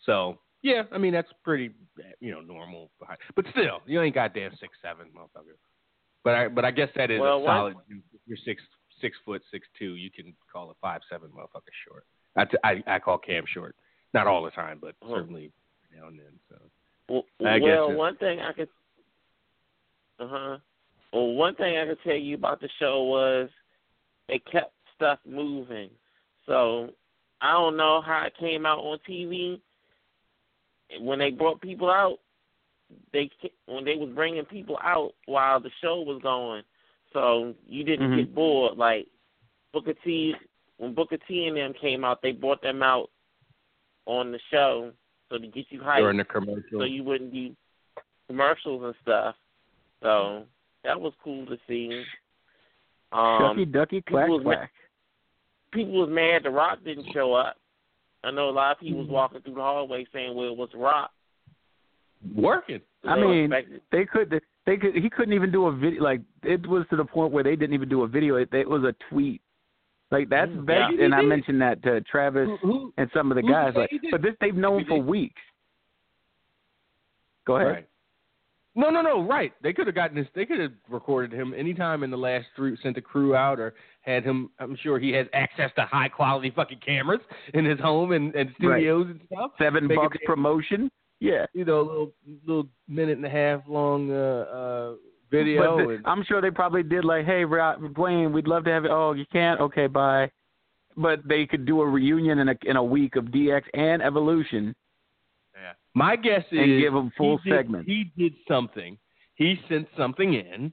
So 0.07 0.39
yeah, 0.63 0.83
I 0.93 0.99
mean 0.99 1.13
that's 1.13 1.31
pretty 1.45 1.71
you 2.21 2.31
know 2.33 2.41
normal, 2.41 2.91
but 3.37 3.45
still 3.51 3.81
you 3.87 4.01
ain't 4.01 4.15
goddamn 4.15 4.53
six 4.61 4.73
seven, 4.83 5.07
motherfucker. 5.17 5.57
But 6.25 6.35
I 6.35 6.49
but 6.49 6.65
I 6.65 6.71
guess 6.71 6.89
that 6.97 7.11
is 7.11 7.21
Well, 7.21 7.43
a 7.43 7.47
solid. 7.47 7.77
If 7.89 8.21
you're 8.27 8.39
six 8.45 8.63
six 9.01 9.17
foot 9.25 9.43
six 9.51 9.67
two, 9.79 9.97
you 9.97 10.11
can 10.11 10.35
call 10.53 10.71
a 10.71 10.75
five 10.81 11.01
seven 11.11 11.29
motherfucker 11.31 11.73
short. 11.87 12.05
I, 12.37 12.45
t- 12.47 12.57
I 12.65 12.95
I 12.97 12.99
call 13.01 13.19
Cam 13.19 13.45
short, 13.53 13.75
not 14.15 14.27
all 14.27 14.43
the 14.43 14.51
time, 14.53 14.79
but 14.81 14.95
Hmm. 15.03 15.11
certainly 15.13 15.53
now 15.95 16.09
and 16.09 16.19
then. 16.19 16.39
So 16.49 16.57
Well, 17.09 17.25
well 17.41 17.93
one 17.93 18.17
thing 18.17 18.41
I 18.41 18.53
could, 18.53 18.69
uh 20.19 20.29
huh. 20.29 20.59
Well, 21.13 21.33
one 21.33 21.55
thing 21.57 21.77
I 21.77 21.87
could 21.87 22.03
tell 22.03 22.17
you 22.17 22.37
about 22.37 22.61
the 22.61 22.69
show 22.79 23.05
was 23.05 23.51
they 24.29 24.39
kept 24.39 24.73
stuff 24.95 25.19
moving. 25.27 25.91
So 26.47 26.91
I 27.41 27.53
don't 27.53 27.77
know 27.77 28.01
how 28.01 28.25
it 28.27 28.37
came 28.39 28.65
out 28.67 28.79
on 28.79 28.99
TV. 29.09 29.61
When 31.01 31.19
they 31.19 31.31
brought 31.31 31.61
people 31.61 31.91
out, 31.91 32.19
they 33.13 33.31
when 33.67 33.85
they 33.85 33.97
was 33.97 34.11
bringing 34.15 34.45
people 34.45 34.79
out 34.83 35.13
while 35.27 35.61
the 35.61 35.71
show 35.81 36.01
was 36.03 36.21
going, 36.23 36.63
so 37.13 37.55
you 37.67 37.85
didn't 37.85 38.11
Mhm. 38.11 38.17
get 38.17 38.35
bored. 38.35 38.77
Like 38.77 39.09
Booker 39.73 39.95
T, 39.95 40.37
when 40.77 40.95
Booker 40.95 41.17
T 41.17 41.47
and 41.47 41.57
them 41.57 41.73
came 41.75 42.05
out, 42.05 42.21
they 42.21 42.33
brought 42.33 42.61
them 42.63 42.83
out 42.83 43.11
on 44.07 44.33
the 44.33 44.39
show 44.51 44.93
so 45.33 45.39
to 45.39 45.47
get 45.47 45.67
you 45.71 45.81
hyped 45.81 45.99
during 45.99 46.19
the 46.19 46.25
commercial, 46.25 46.63
so 46.73 46.85
you 46.85 47.03
wouldn't 47.03 47.33
do 47.33 47.55
commercials 48.29 48.85
and 48.85 48.95
stuff. 49.03 49.35
So 50.03 50.45
that 50.85 51.01
was 51.01 51.13
cool 51.25 51.47
to 51.47 51.57
see. 51.67 52.03
Um, 53.13 53.39
Ducky 53.41 53.65
Ducky 53.65 54.03
Quack 54.03 54.29
was 54.29 54.43
ma- 54.45 54.67
people 55.73 55.95
was 55.95 56.11
mad 56.11 56.43
The 56.45 56.51
Rock 56.51 56.79
didn't 56.85 57.07
show 57.13 57.35
up. 57.35 57.57
I 58.25 58.31
know 58.31 58.49
a 58.49 58.51
lot 58.51 58.73
of 58.73 58.81
people 58.81 59.01
was 59.01 59.09
walking 59.09 59.41
through 59.41 59.55
the 59.55 59.61
hallway 59.61 60.07
saying, 60.13 60.35
"Well, 60.35 60.49
it 60.49 60.57
was 60.57 60.71
Rock." 60.75 61.11
working. 62.35 62.81
I 63.05 63.17
mean, 63.17 63.53
expected- 63.53 63.83
they 63.91 64.05
could 64.05 64.43
they 64.65 64.77
could 64.77 64.95
he 64.95 65.11
couldn't 65.11 65.35
even 65.35 65.51
do 65.51 65.67
a 65.67 65.73
video 65.73 66.03
like 66.03 66.21
it 66.45 66.67
was 66.67 66.87
to 66.91 66.97
the 66.97 67.05
point 67.05 67.33
where 67.33 67.43
they 67.43 67.57
didn't 67.57 67.75
even 67.75 67.89
do 67.89 68.03
a 68.03 68.07
video 68.07 68.37
it, 68.37 68.53
it 68.53 68.69
was 68.69 68.85
a 68.85 68.95
tweet 69.11 69.43
like 70.13 70.29
that's 70.29 70.51
Mm, 70.53 70.65
very 70.67 70.97
yeah. 70.99 71.05
and 71.07 71.15
I 71.15 71.23
mentioned 71.23 71.61
that 71.63 71.83
to 71.83 72.01
Travis 72.03 72.47
Who, 72.47 72.57
who, 72.73 72.93
and 72.99 73.11
some 73.13 73.33
of 73.33 73.37
the 73.37 73.43
guys 73.43 73.73
like 73.75 73.91
but 74.13 74.23
this 74.23 74.35
they've 74.41 74.55
known 74.55 74.85
for 74.87 74.99
weeks 75.03 75.43
go 77.47 77.57
ahead 77.57 77.69
Right. 77.69 77.89
No, 78.75 78.89
no, 78.89 79.03
no. 79.03 79.21
Right. 79.23 79.53
They 79.63 79.75
could 79.75 79.87
have 79.87 79.95
gotten 79.95 80.17
this. 80.17 80.27
They 80.35 80.47
could 80.47 80.59
have 80.59 80.73
recorded 80.89 81.31
him 81.39 81.53
anytime 81.55 82.03
in 82.05 82.11
the 82.11 82.17
last 82.17 82.47
three. 82.57 82.75
Sent 82.83 82.97
a 82.97 83.03
crew 83.03 83.37
out 83.37 83.61
or 83.61 83.75
had 84.01 84.25
him. 84.25 84.49
I'm 84.59 84.79
sure 84.83 84.99
he 84.99 85.11
has 85.11 85.27
access 85.35 85.71
to 85.77 85.83
high 85.85 86.09
quality 86.09 86.51
fucking 86.57 86.79
cameras 86.83 87.21
in 87.53 87.67
his 87.67 87.79
home 87.81 88.13
and, 88.13 88.35
and 88.35 88.49
Right. 88.63 88.79
studios 88.81 89.09
and 89.11 89.21
stuff. 89.31 89.51
seven 89.59 89.87
Make 89.87 89.99
a 89.99 90.01
bucks 90.01 90.17
damn- 90.19 90.27
promotion 90.27 90.91
yeah 91.21 91.45
You 91.53 91.67
know, 91.67 91.81
a 91.81 91.87
little 91.87 92.13
little 92.47 92.67
minute 92.89 93.19
and 93.19 93.27
a 93.27 93.29
half 93.29 93.61
long 93.69 94.11
uh, 94.11 94.15
uh, 94.15 94.95
video. 95.33 95.79
the- 95.79 95.95
and, 95.95 96.07
I'm 96.07 96.23
sure 96.25 96.41
they 96.41 96.51
probably 96.51 96.83
did 96.83 97.05
like 97.05 97.25
hey 97.27 97.45
Dwayne 97.45 98.33
we'd 98.33 98.47
love 98.47 98.65
to 98.65 98.71
have 98.71 98.85
it 98.85 98.91
oh 98.93 99.13
you 99.13 99.25
can't 99.33 99.61
okay 99.61 99.87
bye 99.87 100.31
but 100.97 101.27
they 101.27 101.47
could 101.47 101.65
do 101.65 101.81
a 101.81 101.89
reunion 101.89 102.39
in 102.39 102.49
a 102.51 102.55
in 102.65 102.77
a 102.77 102.85
week 102.85 103.17
of 103.17 103.25
DX 103.27 103.63
and 103.75 104.03
Evolution 104.03 104.75
yeah. 105.55 105.73
My 105.95 106.17
guess 106.17 106.45
is 106.51 106.59
and 106.59 106.81
give 106.81 106.93
them 106.93 107.13
full 107.17 107.39
he 107.39 107.51
did, 107.51 107.57
segments. 107.57 107.87
He 107.87 108.11
did 108.17 108.35
something. 108.49 108.99
He 109.35 109.61
sent 109.69 109.87
something 109.97 110.35
in, 110.35 110.73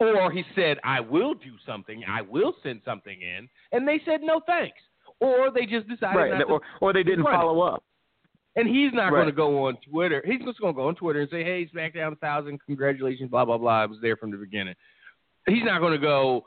or 0.00 0.30
he 0.30 0.44
said, 0.54 0.78
"I 0.84 1.00
will 1.00 1.34
do 1.34 1.52
something. 1.66 2.04
I 2.08 2.22
will 2.22 2.54
send 2.62 2.82
something 2.84 3.20
in," 3.20 3.48
and 3.72 3.86
they 3.86 4.00
said, 4.04 4.22
"No 4.22 4.40
thanks." 4.46 4.78
Or 5.20 5.50
they 5.50 5.66
just 5.66 5.88
decided 5.88 6.16
right 6.16 6.30
not 6.32 6.38
to 6.38 6.44
or 6.44 6.60
or 6.80 6.92
they 6.92 7.02
didn't 7.02 7.24
follow 7.24 7.60
up 7.62 7.82
And 8.58 8.68
he's 8.68 8.92
not 8.92 9.12
Right. 9.12 9.20
going 9.20 9.26
to 9.26 9.32
go 9.32 9.66
on 9.66 9.76
Twitter. 9.90 10.22
He's 10.26 10.42
just 10.44 10.60
going 10.60 10.74
to 10.74 10.76
go 10.76 10.88
on 10.88 10.94
Twitter 10.96 11.20
and 11.20 11.30
say, 11.30 11.44
"Hey, 11.44 11.66
SmackDown 11.74 12.08
1000, 12.20 12.58
congratulations, 12.66 13.30
blah 13.30 13.44
blah 13.44 13.56
blah. 13.58 13.82
I 13.82 13.86
was 13.86 13.98
there 14.02 14.16
from 14.16 14.30
the 14.30 14.36
beginning." 14.36 14.74
He's 15.46 15.64
not 15.64 15.80
going 15.80 15.92
to 15.92 15.98
go 15.98 16.44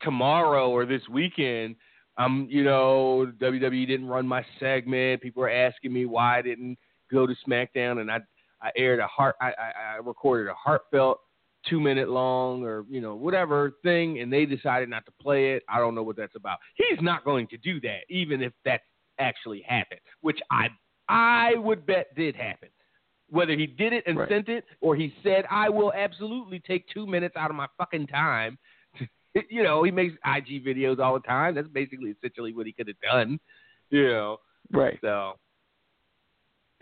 tomorrow 0.00 0.70
or 0.70 0.84
this 0.86 1.02
weekend. 1.08 1.76
Um, 2.18 2.46
you 2.50 2.64
know, 2.64 3.32
WWE 3.38 3.86
didn't 3.86 4.08
run 4.08 4.26
my 4.26 4.44
segment. 4.60 5.22
People 5.22 5.42
are 5.44 5.50
asking 5.50 5.92
me 5.92 6.04
why 6.06 6.38
I 6.38 6.42
didn't 6.42 6.78
go 7.10 7.26
to 7.26 7.34
SmackDown, 7.46 8.00
and 8.00 8.10
I 8.10 8.20
I 8.60 8.70
aired 8.76 9.00
a 9.00 9.06
heart. 9.06 9.36
I 9.40 9.48
I, 9.48 9.72
I 9.94 9.96
recorded 9.96 10.50
a 10.50 10.54
heartfelt 10.54 11.20
two 11.68 11.80
minute 11.80 12.08
long 12.08 12.64
or 12.64 12.84
you 12.88 13.00
know 13.00 13.14
whatever 13.14 13.72
thing, 13.82 14.20
and 14.20 14.32
they 14.32 14.44
decided 14.46 14.88
not 14.88 15.04
to 15.06 15.12
play 15.20 15.52
it. 15.52 15.62
I 15.68 15.78
don't 15.78 15.94
know 15.94 16.02
what 16.02 16.16
that's 16.16 16.34
about. 16.34 16.58
He's 16.74 17.00
not 17.00 17.24
going 17.24 17.46
to 17.48 17.56
do 17.58 17.80
that, 17.82 18.00
even 18.08 18.42
if 18.42 18.52
that 18.64 18.80
actually 19.18 19.62
happened, 19.62 20.00
which 20.22 20.40
I 20.50 20.68
I 21.08 21.54
would 21.56 21.84
bet 21.86 22.14
did 22.14 22.34
happen. 22.36 22.68
Whether 23.28 23.54
he 23.56 23.66
did 23.66 23.92
it 23.92 24.04
and 24.06 24.18
Right. 24.18 24.28
sent 24.28 24.48
it, 24.48 24.64
or 24.80 24.94
he 24.94 25.14
said, 25.22 25.46
"I 25.50 25.68
will 25.68 25.92
absolutely 25.92 26.60
take 26.60 26.86
two 26.88 27.06
minutes 27.06 27.34
out 27.36 27.50
of 27.50 27.56
my 27.56 27.66
fucking 27.78 28.06
time." 28.08 28.58
you 29.50 29.62
know, 29.62 29.82
he 29.82 29.90
makes 29.90 30.14
IG 30.24 30.64
videos 30.64 30.98
all 30.98 31.14
the 31.14 31.26
time. 31.26 31.54
That's 31.54 31.68
basically 31.68 32.10
essentially 32.10 32.52
what 32.52 32.66
he 32.66 32.72
could 32.72 32.88
have 32.88 33.00
done. 33.00 33.40
You 33.90 34.08
know, 34.08 34.36
right 34.70 34.98
so. 35.00 35.38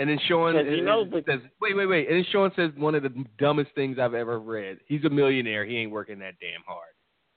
And 0.00 0.08
then 0.08 0.18
Sean 0.26 0.54
Because, 0.56 0.72
you 0.72 0.82
know, 0.82 1.04
but- 1.04 1.26
says, 1.26 1.40
"Wait, 1.60 1.76
wait, 1.76 1.86
wait!" 1.86 2.08
And 2.08 2.16
then 2.16 2.24
Sean 2.32 2.50
says 2.56 2.72
one 2.76 2.94
of 2.94 3.02
the 3.02 3.10
dumbest 3.38 3.70
things 3.74 3.98
I've 3.98 4.14
ever 4.14 4.40
read. 4.40 4.80
He's 4.86 5.04
a 5.04 5.10
millionaire. 5.10 5.64
He 5.66 5.76
ain't 5.76 5.90
working 5.92 6.18
that 6.20 6.34
damn 6.40 6.62
hard. 6.66 6.94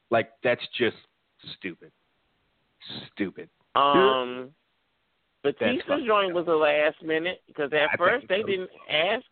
Like 0.10 0.32
that's 0.44 0.66
just 0.78 0.96
stupid. 1.58 1.92
Stupid. 3.14 3.50
Um, 3.76 4.54
That's 5.44 5.58
Batista's 5.60 5.84
fucking 5.88 6.06
joint 6.06 6.34
was 6.34 6.46
the 6.46 6.56
last 6.56 7.02
minute 7.04 7.42
because 7.48 7.72
at 7.74 7.90
I 7.94 7.98
first 7.98 8.28
they 8.30 8.42
so. 8.42 8.48
didn't 8.48 8.70
ask. 8.90 9.26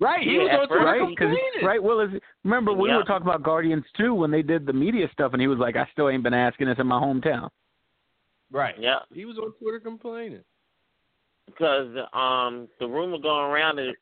Right. 0.00 0.22
He 0.22 0.36
Yeah, 0.36 0.42
was 0.42 0.50
on 0.50 0.58
first- 0.58 0.68
Twitter 0.70 0.84
right? 0.84 1.08
Because 1.08 1.36
complaining. 1.36 1.64
right, 1.66 1.82
Willis. 1.82 2.10
Remember 2.44 2.72
we 2.72 2.88
Yeah. 2.88 2.96
were 2.96 3.04
talking 3.04 3.26
about 3.26 3.42
Guardians 3.42 3.84
too 3.96 4.14
when 4.14 4.30
they 4.30 4.42
did 4.42 4.66
the 4.66 4.72
media 4.72 5.08
stuff, 5.12 5.32
and 5.32 5.40
he 5.40 5.46
was 5.48 5.58
like, 5.58 5.76
"I 5.76 5.86
still 5.92 6.08
ain't 6.08 6.22
been 6.22 6.34
asking 6.34 6.66
this 6.68 6.78
in 6.78 6.86
my 6.86 6.98
hometown." 7.00 7.50
Right. 8.50 8.76
Yeah, 8.78 9.00
He 9.12 9.24
was 9.24 9.38
on 9.38 9.52
Twitter 9.54 9.80
complaining. 9.80 10.44
because 11.46 11.94
um 12.12 12.68
the 12.80 12.86
rumor 12.88 13.18
going 13.18 13.50
around 13.50 13.78
is 13.78 13.94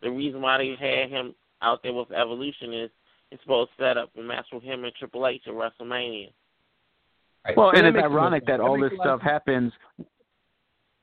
the 0.00 0.10
reason 0.10 0.40
why 0.40 0.56
they 0.58 0.74
had 0.74 1.10
him 1.10 1.34
out 1.60 1.82
there 1.82 1.92
with 1.92 2.10
Evolution 2.12 2.72
is 2.72 2.90
it's 3.30 3.42
supposed 3.42 3.70
to 3.76 3.82
set 3.84 3.96
up 3.98 4.10
a 4.16 4.22
match 4.22 4.46
with 4.52 4.62
him 4.62 4.84
and 4.84 4.94
Triple 4.94 5.26
H 5.26 5.42
at 5.46 5.52
WrestleMania. 5.52 6.32
Right. 7.44 7.56
Well, 7.56 7.72
that 7.72 7.78
and 7.78 7.86
it's 7.88 7.94
makes 7.94 8.06
a 8.06 8.08
lot 8.08 8.16
of 8.16 8.22
ironic 8.22 8.42
sense. 8.42 8.46
that 8.48 8.60
all 8.60 8.76
makes 8.78 8.90
this 8.90 8.98
a 8.98 9.02
lot 9.02 9.14
of 9.14 9.20
stuff 9.20 9.30
happens. 9.30 9.72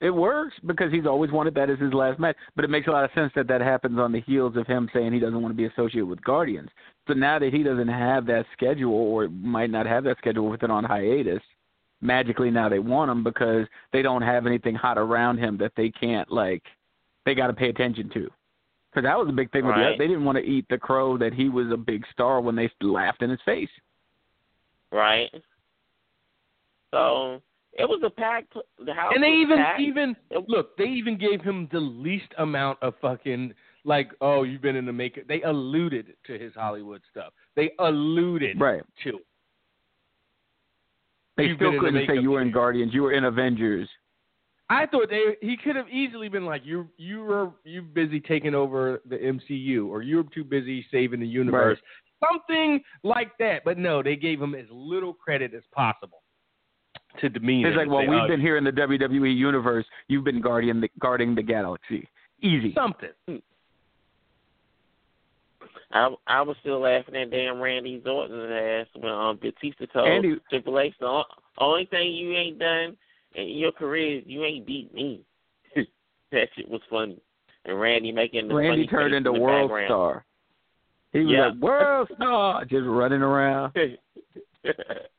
It 0.06 0.14
works 0.14 0.54
because 0.68 0.92
he's 0.92 1.08
always 1.08 1.32
wanted 1.32 1.56
that 1.56 1.72
as 1.72 1.80
his 1.80 1.92
last 1.92 2.20
match, 2.20 2.36
but 2.56 2.64
it 2.64 2.70
makes 2.70 2.86
a 2.86 2.92
lot 2.92 3.06
of 3.06 3.10
sense 3.16 3.32
that 3.36 3.48
that 3.48 3.60
happens 3.60 3.98
on 3.98 4.12
the 4.12 4.22
heels 4.22 4.56
of 4.56 4.68
him 4.68 4.88
saying 4.94 5.12
he 5.12 5.20
doesn't 5.20 5.42
want 5.42 5.52
to 5.52 5.58
be 5.58 5.66
associated 5.66 6.06
with 6.06 6.24
Guardians. 6.24 6.70
So 7.08 7.16
now 7.16 7.40
that 7.40 7.52
he 7.52 7.64
doesn't 7.64 7.88
have 7.88 8.28
that 8.28 8.46
schedule, 8.54 8.94
or 8.94 9.28
might 9.30 9.72
not 9.72 9.88
have 9.88 10.04
that 10.04 10.20
schedule 10.20 10.48
with 10.48 10.62
it 10.62 10.70
on 10.70 10.84
hiatus, 10.84 11.42
magically 12.02 12.52
now 12.52 12.70
they 12.70 12.78
want 12.78 13.10
him 13.10 13.24
because 13.24 13.66
they 13.94 14.04
don't 14.04 14.22
have 14.22 14.46
anything 14.46 14.76
hot 14.76 15.00
around 15.00 15.40
him 15.40 15.58
that 15.58 15.72
they 15.76 15.90
can't 15.90 16.32
like. 16.32 16.62
They 17.26 17.34
got 17.34 17.48
to 17.48 17.54
pay 17.54 17.70
attention 17.70 18.12
to. 18.12 18.30
Because 18.92 19.08
that 19.08 19.18
was 19.18 19.28
a 19.28 19.34
big 19.34 19.52
thing 19.52 19.66
with 19.66 19.74
the 19.74 19.96
they 19.98 20.06
didn't 20.06 20.24
want 20.24 20.38
to 20.38 20.44
eat 20.44 20.68
the 20.70 20.78
crow 20.78 21.18
that 21.18 21.34
he 21.34 21.50
was 21.50 21.72
a 21.72 21.78
big 21.78 22.06
star 22.12 22.42
when 22.42 22.56
they 22.56 22.70
laughed 22.80 23.24
in 23.24 23.32
his 23.32 23.42
face. 23.44 23.72
Right. 24.92 25.32
So 26.92 27.42
it 27.76 27.88
was 27.88 28.02
a 28.06 28.10
packed. 28.10 28.54
The 28.86 28.94
house 28.94 29.12
and 29.14 29.24
they 29.24 29.30
even 29.34 29.58
packed. 29.58 29.82
even 29.82 30.16
look, 30.48 30.76
they 30.78 30.86
even 30.86 31.18
gave 31.18 31.42
him 31.42 31.68
the 31.72 31.80
least 31.80 32.32
amount 32.38 32.80
of 32.82 32.94
fucking 33.02 33.54
like, 33.84 34.10
oh, 34.22 34.44
you've 34.44 34.62
been 34.62 34.76
in 34.76 34.86
the 34.86 34.94
makeup. 34.94 35.26
They 35.28 35.42
alluded 35.44 36.14
to 36.26 36.40
his 36.40 36.54
Hollywood 36.56 37.02
stuff. 37.12 37.34
They 37.56 37.72
alluded 37.80 38.60
Right. 38.60 38.82
to. 39.04 39.10
it. 39.18 39.26
They 41.38 41.46
You've 41.46 41.58
still 41.58 41.80
couldn't 41.80 42.08
say 42.08 42.18
you 42.20 42.32
were 42.32 42.42
in. 42.42 42.52
Guardians. 42.52 42.94
You 42.94 43.04
were 43.04 43.12
in 43.12 43.26
Avengers. 43.26 43.90
I 44.70 44.86
thought 44.88 45.10
they 45.10 45.36
he 45.42 45.58
could 45.58 45.76
have 45.76 45.90
easily 45.90 46.28
been 46.30 46.46
like 46.46 46.66
you 46.66 46.88
you 46.98 47.22
were 47.24 47.52
you 47.66 47.82
busy 47.84 48.20
taking 48.20 48.56
over 48.56 49.02
the 49.08 49.18
MCU 49.18 49.88
or 49.88 50.02
you 50.02 50.18
were 50.18 50.24
too 50.34 50.44
busy 50.44 50.84
saving 50.92 51.20
the 51.20 51.28
universe. 51.28 51.78
Something 52.32 52.82
like 53.04 53.38
that. 53.38 53.64
But 53.64 53.78
no, 53.78 54.02
they 54.02 54.16
gave 54.16 54.42
him 54.42 54.56
as 54.56 54.66
little 54.72 55.14
credit 55.14 55.54
as 55.54 55.62
possible 55.72 56.24
to 57.22 57.30
demean 57.30 57.66
It's 57.66 57.76
like, 57.78 57.88
well, 57.88 58.02
say, 58.02 58.08
we've 58.08 58.20
"Oh, 58.24 58.28
been 58.28 58.42
here 58.42 58.58
in 58.58 58.64
the 58.64 58.72
WWE 58.72 59.36
universe. 59.36 59.86
You've 60.08 60.24
been 60.24 60.42
guardian 60.42 60.82
the, 60.82 60.90
guarding 61.00 61.36
the 61.36 61.42
galaxy. 61.44 62.08
Easy. 62.42 62.74
something. 62.76 63.42
I 65.92 66.14
I 66.28 66.42
was 66.42 66.58
still 66.62 66.80
laughing 66.82 67.16
at 67.16 67.32
damn 67.32 67.62
Randy 67.62 68.02
Orton's 68.06 68.52
ass 68.52 68.88
when 69.02 69.12
um 69.12 69.38
Batista 69.42 69.86
told 69.88 70.08
Andy- 70.08 70.36
Triple 70.50 70.80
H 70.80 70.94
the 71.00 71.24
only 71.60 71.86
thing 71.86 72.12
you 72.14 72.34
ain't 72.34 72.60
done 72.60 72.98
in 73.36 73.48
your 73.50 73.72
career 73.72 74.18
is 74.20 74.24
you 74.28 74.44
ain't 74.44 74.66
beat 74.66 74.94
me. 74.94 75.22
that 76.32 76.48
shit 76.56 76.70
was 76.70 76.82
funny. 76.90 77.18
And 77.66 77.80
Randy 77.80 78.12
making 78.12 78.48
the 78.50 78.56
Randy 78.56 78.86
funny 78.86 78.88
turned 78.88 79.12
face 79.12 79.18
into 79.18 79.30
in 79.30 79.36
the 79.36 79.42
world 79.42 79.70
background. 79.70 79.88
star. 79.88 80.26
He 81.14 81.20
was 81.20 81.30
Yeah. 81.32 81.48
like 81.48 81.56
world 81.62 82.10
star, 82.16 82.66
just 82.66 82.86
running 82.86 83.22
around. 83.22 83.74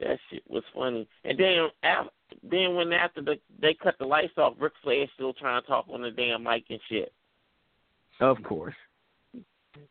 that 0.00 0.18
shit 0.30 0.42
was 0.48 0.62
funny. 0.74 1.08
And 1.24 1.38
then 1.38 1.68
after, 1.82 2.10
then 2.42 2.74
when 2.74 2.92
after 2.92 3.22
the 3.22 3.38
they 3.60 3.74
cut 3.74 3.96
the 3.98 4.06
lights 4.06 4.34
off, 4.36 4.54
Ric 4.58 4.72
Flair's 4.82 5.08
still 5.14 5.32
trying 5.32 5.60
to 5.60 5.66
talk 5.66 5.86
on 5.92 6.02
the 6.02 6.10
damn 6.10 6.42
mic 6.42 6.64
and 6.70 6.80
shit. 6.88 7.12
Of 8.20 8.42
course. 8.42 8.74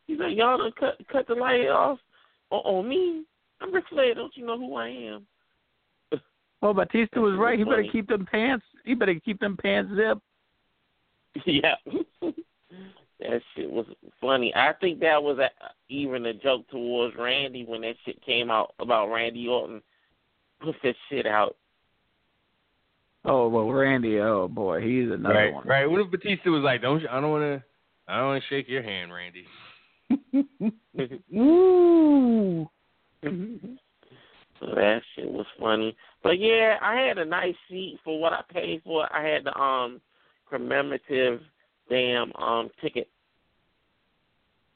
He's 0.06 0.18
like, 0.18 0.36
y'all 0.36 0.58
done 0.58 0.72
cut 0.78 0.96
cut 1.10 1.26
the 1.26 1.34
light 1.34 1.68
off 1.68 1.98
on, 2.50 2.60
on 2.60 2.88
me. 2.88 3.24
I'm 3.60 3.72
Ric 3.72 3.84
Flair. 3.90 4.14
Don't 4.14 4.36
you 4.36 4.46
know 4.46 4.58
who 4.58 4.76
I 4.76 4.88
am? 4.88 5.26
Well, 6.10 6.20
oh, 6.62 6.74
Batista 6.74 7.20
was 7.20 7.36
right. 7.38 7.58
He 7.58 7.64
better 7.64 7.86
keep 7.90 8.08
them 8.08 8.26
pants. 8.30 8.64
He 8.84 8.94
better 8.94 9.14
keep 9.14 9.40
them 9.40 9.56
pants 9.56 9.92
zipped. 9.94 10.22
yeah. 11.46 11.74
that 13.20 13.42
shit 13.54 13.70
was 13.70 13.86
funny. 14.20 14.54
I 14.54 14.72
think 14.80 15.00
that 15.00 15.22
was 15.22 15.38
a, 15.38 15.50
even 15.88 16.26
a 16.26 16.34
joke 16.34 16.68
towards 16.68 17.16
Randy 17.16 17.64
when 17.64 17.82
that 17.82 17.96
shit 18.04 18.24
came 18.24 18.50
out 18.50 18.74
about 18.78 19.10
Randy 19.10 19.48
Orton 19.48 19.82
put 20.60 20.76
this 20.82 20.96
shit 21.08 21.26
out. 21.26 21.56
Oh 23.24 23.48
well, 23.48 23.70
Randy. 23.70 24.18
Oh 24.20 24.48
boy, 24.48 24.80
he's 24.80 25.10
another 25.10 25.34
right, 25.34 25.52
one. 25.52 25.66
right. 25.66 25.86
What 25.86 26.00
if 26.00 26.10
Batista 26.10 26.50
was 26.50 26.62
like, 26.62 26.82
"Don't, 26.82 27.06
I 27.08 27.20
don't 27.20 27.30
want 27.30 27.42
to, 27.42 27.62
I 28.06 28.18
don't 28.18 28.26
want 28.28 28.42
to 28.42 28.48
shake 28.48 28.68
your 28.68 28.82
hand, 28.82 29.12
Randy." 29.12 29.46
Woo! 31.30 32.68
So 34.60 34.66
that 34.74 35.02
shit 35.14 35.30
was 35.30 35.46
funny. 35.58 35.96
But 36.22 36.40
yeah, 36.40 36.78
I 36.82 37.00
had 37.00 37.18
a 37.18 37.24
nice 37.24 37.54
seat 37.70 37.98
for 38.04 38.20
what 38.20 38.32
I 38.32 38.42
paid 38.52 38.82
for. 38.84 39.08
I 39.14 39.24
had 39.24 39.44
the 39.44 39.56
um 39.56 40.00
commemorative 40.50 41.40
damn 41.88 42.32
um 42.36 42.68
ticket. 42.80 43.08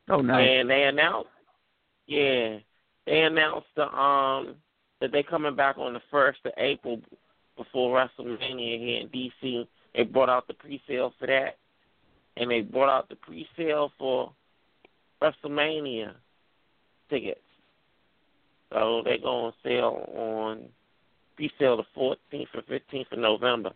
Oh 0.08 0.20
nice. 0.20 0.48
And 0.48 0.70
they 0.70 0.84
announced 0.84 1.30
yeah. 2.06 2.58
They 3.06 3.22
announced 3.22 3.66
the 3.74 3.92
um 3.92 4.54
that 5.02 5.12
they 5.12 5.22
coming 5.22 5.54
back 5.54 5.76
on 5.76 5.92
the 5.92 6.00
first 6.10 6.38
of 6.46 6.52
April 6.56 7.00
before 7.56 7.98
WrestleMania 7.98 8.78
here 8.78 9.00
in 9.00 9.08
DC. 9.08 9.66
They 9.94 10.04
brought 10.04 10.30
out 10.30 10.46
the 10.46 10.54
pre 10.54 10.80
sale 10.88 11.12
for 11.18 11.26
that. 11.26 11.58
And 12.38 12.50
they 12.50 12.62
brought 12.62 12.88
out 12.88 13.10
the 13.10 13.16
pre 13.16 13.46
sale 13.56 13.92
for 13.98 14.32
WrestleMania 15.20 16.14
tickets. 17.10 17.40
So 18.72 19.02
they're 19.04 19.18
going 19.18 19.52
to 19.52 19.68
sell 19.68 20.08
on 20.16 20.62
pre-sale 21.36 21.76
the 21.76 21.84
14th 21.96 22.46
or 22.54 22.62
15th 22.62 23.12
of 23.12 23.18
November. 23.18 23.72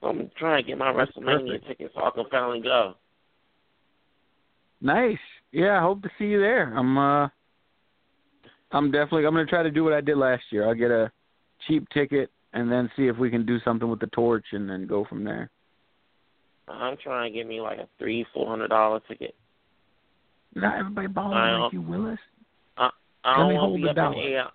So 0.00 0.08
I'm 0.08 0.30
trying 0.36 0.64
to 0.64 0.66
get 0.68 0.78
my 0.78 0.92
That's 0.92 1.12
WrestleMania 1.12 1.46
perfect. 1.46 1.68
tickets 1.68 1.94
so 1.94 2.04
I 2.04 2.10
can 2.10 2.24
finally 2.30 2.60
go. 2.60 2.94
Nice. 4.80 5.18
Yeah, 5.52 5.78
I 5.78 5.82
hope 5.82 6.02
to 6.02 6.10
see 6.18 6.24
you 6.24 6.40
there. 6.40 6.74
I'm 6.76 6.98
uh 6.98 7.28
I'm 8.72 8.90
definitely 8.90 9.26
I'm 9.26 9.34
gonna 9.34 9.46
try 9.46 9.62
to 9.62 9.70
do 9.70 9.84
what 9.84 9.92
I 9.92 10.00
did 10.00 10.16
last 10.16 10.44
year. 10.50 10.66
I'll 10.66 10.74
get 10.74 10.90
a 10.90 11.10
cheap 11.66 11.86
ticket 11.90 12.30
and 12.52 12.70
then 12.70 12.90
see 12.96 13.06
if 13.06 13.16
we 13.16 13.30
can 13.30 13.46
do 13.46 13.58
something 13.60 13.88
with 13.88 14.00
the 14.00 14.06
torch 14.08 14.44
and 14.52 14.68
then 14.68 14.86
go 14.86 15.04
from 15.04 15.24
there. 15.24 15.50
I'm 16.68 16.96
trying 17.02 17.32
to 17.32 17.38
get 17.38 17.46
me 17.46 17.60
like 17.60 17.78
a 17.78 17.88
three, 17.98 18.24
four 18.32 18.48
hundred 18.48 18.68
dollar 18.68 19.00
ticket. 19.08 19.34
Not 20.54 20.78
everybody 20.78 21.08
balling 21.08 21.36
I 21.38 21.58
like 21.58 21.72
you, 21.72 21.82
Willis. 21.82 22.18
I 23.24 23.38
Let 23.38 23.48
don't 23.48 23.54
want 23.54 23.74
to 23.74 23.82
be 23.82 23.88
up 23.88 23.90
in 23.90 24.02
dollar. 24.02 24.14
the 24.16 24.20
air. 24.22 24.46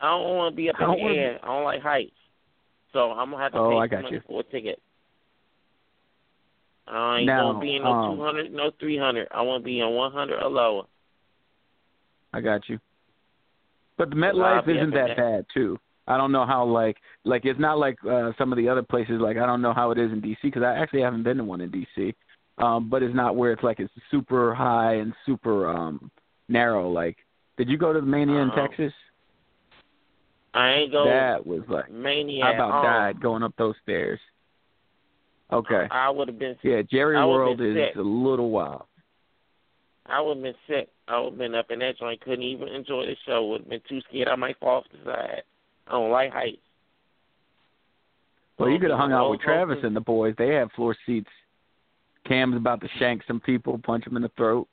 I 0.00 0.10
don't 0.10 0.36
want 0.36 0.52
to 0.52 0.56
be 0.56 0.70
up 0.70 0.76
I 0.78 0.84
in 0.84 0.90
the 0.90 0.96
don't 0.96 1.06
be- 1.12 1.38
I 1.42 1.46
don't 1.46 1.64
like 1.64 1.82
heights. 1.82 2.12
So 2.92 3.12
I'm 3.12 3.30
gonna 3.30 3.42
have 3.42 3.52
to 3.52 3.58
Oh, 3.58 3.70
pay 3.70 3.76
I 3.76 3.88
some 3.88 4.02
got 4.02 4.10
you. 4.12 4.20
for 4.26 4.40
a 4.40 4.44
ticket. 4.44 4.80
I 6.86 7.18
ain't 7.18 7.26
Now, 7.26 7.52
gonna 7.52 7.60
be 7.60 7.76
in 7.76 7.82
no 7.82 7.92
um, 7.92 8.16
two 8.16 8.22
hundred, 8.24 8.52
no 8.52 8.70
three 8.80 8.96
hundred. 8.96 9.28
I 9.30 9.42
want 9.42 9.62
to 9.62 9.64
be 9.64 9.80
in 9.80 9.90
one 9.90 10.12
hundred 10.12 10.42
or 10.42 10.48
lower. 10.48 10.84
I 12.32 12.40
got 12.40 12.68
you. 12.68 12.78
But 13.98 14.10
the 14.10 14.16
MetLife 14.16 14.68
isn't 14.68 14.94
that 14.94 15.16
bad 15.16 15.44
too. 15.52 15.78
I 16.06 16.16
don't 16.16 16.32
know 16.32 16.46
how 16.46 16.64
like 16.64 16.96
like 17.24 17.44
it's 17.44 17.60
not 17.60 17.78
like 17.78 17.98
uh 18.08 18.32
some 18.38 18.52
of 18.52 18.56
the 18.56 18.68
other 18.68 18.82
places. 18.82 19.20
Like 19.20 19.36
I 19.36 19.44
don't 19.44 19.60
know 19.60 19.74
how 19.74 19.90
it 19.90 19.98
is 19.98 20.10
in 20.10 20.22
DC 20.22 20.38
because 20.42 20.62
I 20.62 20.74
actually 20.76 21.02
haven't 21.02 21.24
been 21.24 21.36
to 21.36 21.44
one 21.44 21.60
in 21.60 21.70
DC. 21.70 22.14
Um, 22.56 22.88
but 22.88 23.02
it's 23.02 23.14
not 23.14 23.36
where 23.36 23.52
it's 23.52 23.62
like 23.62 23.78
it's 23.78 23.92
super 24.10 24.54
high 24.54 24.94
and 24.94 25.12
super 25.26 25.68
um 25.68 26.10
narrow. 26.48 26.88
Like, 26.90 27.18
did 27.58 27.68
you 27.68 27.76
go 27.76 27.92
to 27.92 28.00
the 28.00 28.06
Mania 28.06 28.40
in 28.40 28.50
Uh-uh. 28.50 28.68
Texas? 28.68 28.92
I 30.54 30.70
ain't 30.70 30.92
go 30.92 31.04
that 31.04 31.46
was 31.46 31.60
like 31.68 31.90
mania. 31.90 32.44
I 32.44 32.52
about 32.54 32.82
died 32.82 33.20
going 33.20 33.42
up 33.42 33.52
those 33.58 33.74
stairs. 33.82 34.18
Okay. 35.52 35.86
I 35.90 36.10
would 36.10 36.28
have 36.28 36.38
been. 36.38 36.56
Yeah, 36.62 36.82
Jerry 36.90 37.16
World 37.16 37.60
is 37.60 37.76
sick. 37.76 37.96
a 37.96 38.00
little 38.00 38.50
wild. 38.50 38.84
I 40.08 40.20
would 40.20 40.38
have 40.38 40.42
been 40.42 40.54
sick. 40.66 40.88
I 41.06 41.20
would 41.20 41.30
have 41.30 41.38
been 41.38 41.54
up 41.54 41.70
in 41.70 41.80
that 41.80 41.98
joint. 41.98 42.20
Couldn't 42.20 42.42
even 42.42 42.68
enjoy 42.68 43.06
the 43.06 43.16
show. 43.26 43.46
Would 43.48 43.60
have 43.62 43.70
been 43.70 43.80
too 43.88 44.00
scared. 44.08 44.28
I 44.28 44.36
might 44.36 44.58
fall 44.58 44.78
off 44.78 44.84
the 44.90 45.10
side. 45.10 45.42
I 45.86 45.92
don't 45.92 46.10
like 46.10 46.32
heights. 46.32 46.58
Well, 48.58 48.70
you 48.70 48.78
could 48.78 48.90
have 48.90 48.98
hung 48.98 49.12
out 49.12 49.30
with 49.30 49.40
Travis 49.40 49.78
and 49.84 49.94
the 49.94 50.00
boys. 50.00 50.34
They 50.36 50.48
have 50.54 50.72
floor 50.72 50.96
seats. 51.06 51.28
Cam's 52.26 52.56
about 52.56 52.80
to 52.80 52.88
shank 52.98 53.22
some 53.26 53.40
people, 53.40 53.78
punch 53.84 54.04
them 54.04 54.16
in 54.16 54.22
the 54.22 54.30
throat. 54.36 54.68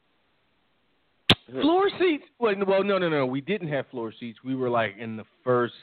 Floor 1.51 1.89
seats. 1.99 2.23
Well, 2.39 2.55
no- 2.55 2.65
well, 2.65 2.83
no, 2.83 2.97
no, 2.97 3.07
no. 3.07 3.25
We 3.25 3.39
didn't 3.39 3.67
have 3.67 3.85
floor 3.91 4.11
seats. 4.19 4.39
We 4.43 4.55
were 4.55 4.69
like 4.69 4.95
in 4.97 5.15
the 5.15 5.25
first, 5.43 5.75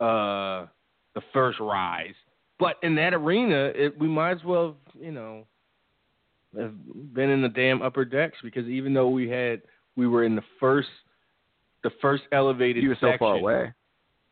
uh, 0.00 0.66
the 1.14 1.20
first 1.32 1.58
rise. 1.58 2.14
But 2.60 2.76
in 2.84 2.94
that 2.94 3.12
arena, 3.12 3.72
it, 3.74 3.98
we 3.98 4.06
might 4.06 4.32
as 4.32 4.44
well, 4.44 4.76
you 4.98 5.10
know, 5.10 5.46
have 6.56 6.74
been 7.14 7.30
in 7.30 7.42
the 7.42 7.48
damn 7.48 7.82
upper 7.82 8.04
decks 8.04 8.38
because 8.42 8.66
even 8.66 8.94
though 8.94 9.08
we 9.08 9.28
had, 9.28 9.62
we 9.96 10.06
were 10.06 10.24
in 10.24 10.34
the 10.36 10.44
first, 10.60 10.88
the 11.82 11.90
first 12.00 12.24
elevated. 12.32 12.82
You 12.82 12.90
were 12.90 12.96
so 13.00 13.12
far 13.18 13.34
away. 13.36 13.72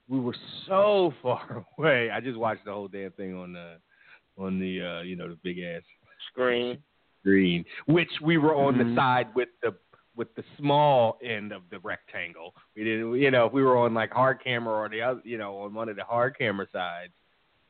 We 0.08 0.20
were 0.20 0.36
so 0.66 1.12
far 1.22 1.64
away. 1.78 2.10
I 2.10 2.20
just 2.20 2.38
watched 2.38 2.64
the 2.64 2.72
whole 2.72 2.88
damn 2.88 3.10
thing 3.12 3.36
on 3.36 3.52
the, 3.52 3.76
on 4.38 4.58
the, 4.58 4.82
uh, 4.82 5.00
you 5.02 5.16
know, 5.16 5.28
the 5.28 5.38
big 5.42 5.58
ass 5.60 5.82
Screen. 6.32 6.78
screen, 7.20 7.64
which 7.86 8.10
we 8.22 8.36
were 8.38 8.54
on 8.54 8.74
Mhm. 8.74 8.90
the 8.90 8.94
side 8.96 9.28
with 9.34 9.48
the 9.62 9.74
with 10.16 10.34
the 10.34 10.44
small 10.56 11.18
end 11.22 11.52
of 11.52 11.60
the 11.70 11.78
rectangle. 11.80 12.54
We 12.74 12.84
didn't, 12.84 13.16
you 13.16 13.30
know, 13.30 13.44
if 13.46 13.52
we 13.52 13.62
were 13.62 13.76
on 13.76 13.92
like 13.92 14.10
hard 14.12 14.42
camera 14.42 14.72
or 14.74 14.88
the 14.88 15.02
other, 15.02 15.20
you 15.24 15.36
know, 15.36 15.58
on 15.58 15.74
one 15.74 15.90
of 15.90 15.96
the 15.96 16.04
hard 16.04 16.38
camera 16.38 16.66
sides. 16.72 17.12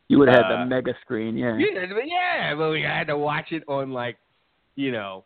You 0.06 0.20
would 0.20 0.28
have 0.28 0.44
had 0.44 0.52
Uh, 0.52 0.58
the 0.60 0.66
mega 0.66 0.94
screen, 1.00 1.36
yeah. 1.36 1.56
Yeah, 1.58 1.86
but 1.92 2.06
yeah, 2.06 2.54
but 2.54 2.70
we 2.70 2.82
had 2.82 3.08
to 3.08 3.18
watch 3.18 3.50
it 3.50 3.64
on 3.66 3.90
like, 3.90 4.16
you 4.76 4.92
know, 4.92 5.24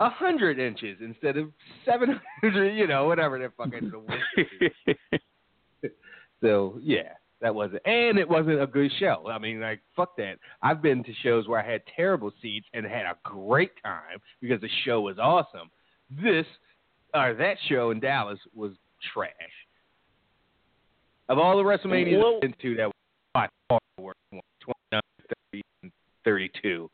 a 0.00 0.10
hundred 0.10 0.58
inches 0.58 0.98
instead 1.00 1.36
of 1.36 1.50
seven 1.84 2.20
hundred, 2.40 2.72
you 2.74 2.86
know, 2.86 3.06
whatever 3.06 3.38
the 3.38 3.50
fucking 3.56 3.90
the 3.90 4.46
is. 4.92 5.20
So 6.42 6.80
yeah, 6.82 7.12
that 7.40 7.54
wasn't, 7.54 7.82
and 7.86 8.18
it 8.18 8.28
wasn't 8.28 8.60
a 8.60 8.66
good 8.66 8.90
show. 8.98 9.28
I 9.30 9.38
mean, 9.38 9.60
like 9.60 9.80
fuck 9.94 10.16
that. 10.16 10.38
I've 10.60 10.82
been 10.82 11.04
to 11.04 11.12
shows 11.22 11.46
where 11.46 11.62
I 11.64 11.70
had 11.72 11.82
terrible 11.94 12.32
seats 12.42 12.66
and 12.74 12.84
had 12.84 13.06
a 13.06 13.16
great 13.22 13.70
time 13.84 14.18
because 14.40 14.60
the 14.60 14.68
show 14.84 15.02
was 15.02 15.18
awesome. 15.20 15.70
This, 16.10 16.46
or 17.14 17.34
that 17.34 17.56
show 17.68 17.92
in 17.92 18.00
Dallas 18.00 18.40
was 18.54 18.72
trash. 19.14 19.30
Of 21.28 21.38
all 21.38 21.56
the 21.56 21.62
WrestleManias 21.62 22.18
Well- 22.18 22.34
I've 22.36 22.40
been 22.40 22.54
to, 22.60 22.74
that 22.76 22.86
was 22.86 22.94
by 23.32 23.48
far 23.68 23.78
the 23.96 24.02
worst 24.02 24.18
one. 24.30 24.42
29, 24.90 25.00
30, 25.52 25.62
and 25.84 25.92
32. 26.24 26.90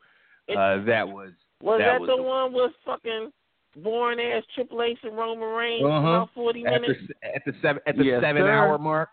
It- 0.49 0.57
Uh, 0.57 0.77
that 0.85 1.07
was 1.07 1.31
Was 1.61 1.79
that 1.79 1.85
that, 1.85 2.01
was 2.01 2.09
the 2.09 2.15
the- 2.17 2.21
one 2.23 2.53
with 2.53 2.71
fucking 2.85 3.31
boring 3.77 4.19
ass 4.19 4.43
Triple 4.55 4.81
H 4.81 4.97
and 5.03 5.15
Roman 5.15 5.47
Reigns 5.49 5.85
Uh-huh. 5.85 5.97
about 5.99 6.29
forty 6.33 6.65
at 6.65 6.81
minutes? 6.81 6.99
the 7.07 7.35
at 7.35 7.45
the 7.45 7.53
seven 7.61 7.81
at 7.85 7.95
the 7.97 8.03
Yes, 8.05 8.21
seven 8.21 8.41
sir. 8.43 8.51
hour 8.51 8.77
mark. 8.77 9.09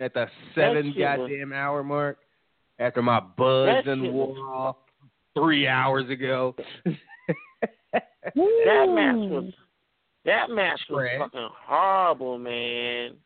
at 0.00 0.14
the 0.14 0.30
seven 0.54 0.92
shit 0.94 0.96
was- 0.96 1.18
goddamn 1.28 1.52
hour 1.52 1.82
mark 1.84 2.18
after 2.78 3.02
my 3.02 3.20
buzz 3.20 3.86
and 3.86 4.02
shit 4.04 4.12
was- 4.12 4.36
wore 4.38 4.48
off 4.54 4.76
three 5.34 5.66
hours 5.68 6.08
ago. 6.08 6.56
That 7.92 8.04
match 8.34 9.30
was 9.30 9.52
that 10.24 10.50
match 10.50 10.80
was 10.88 10.98
Spread. 11.04 11.18
fucking 11.20 11.48
horrible, 11.66 12.38
man. 12.38 13.16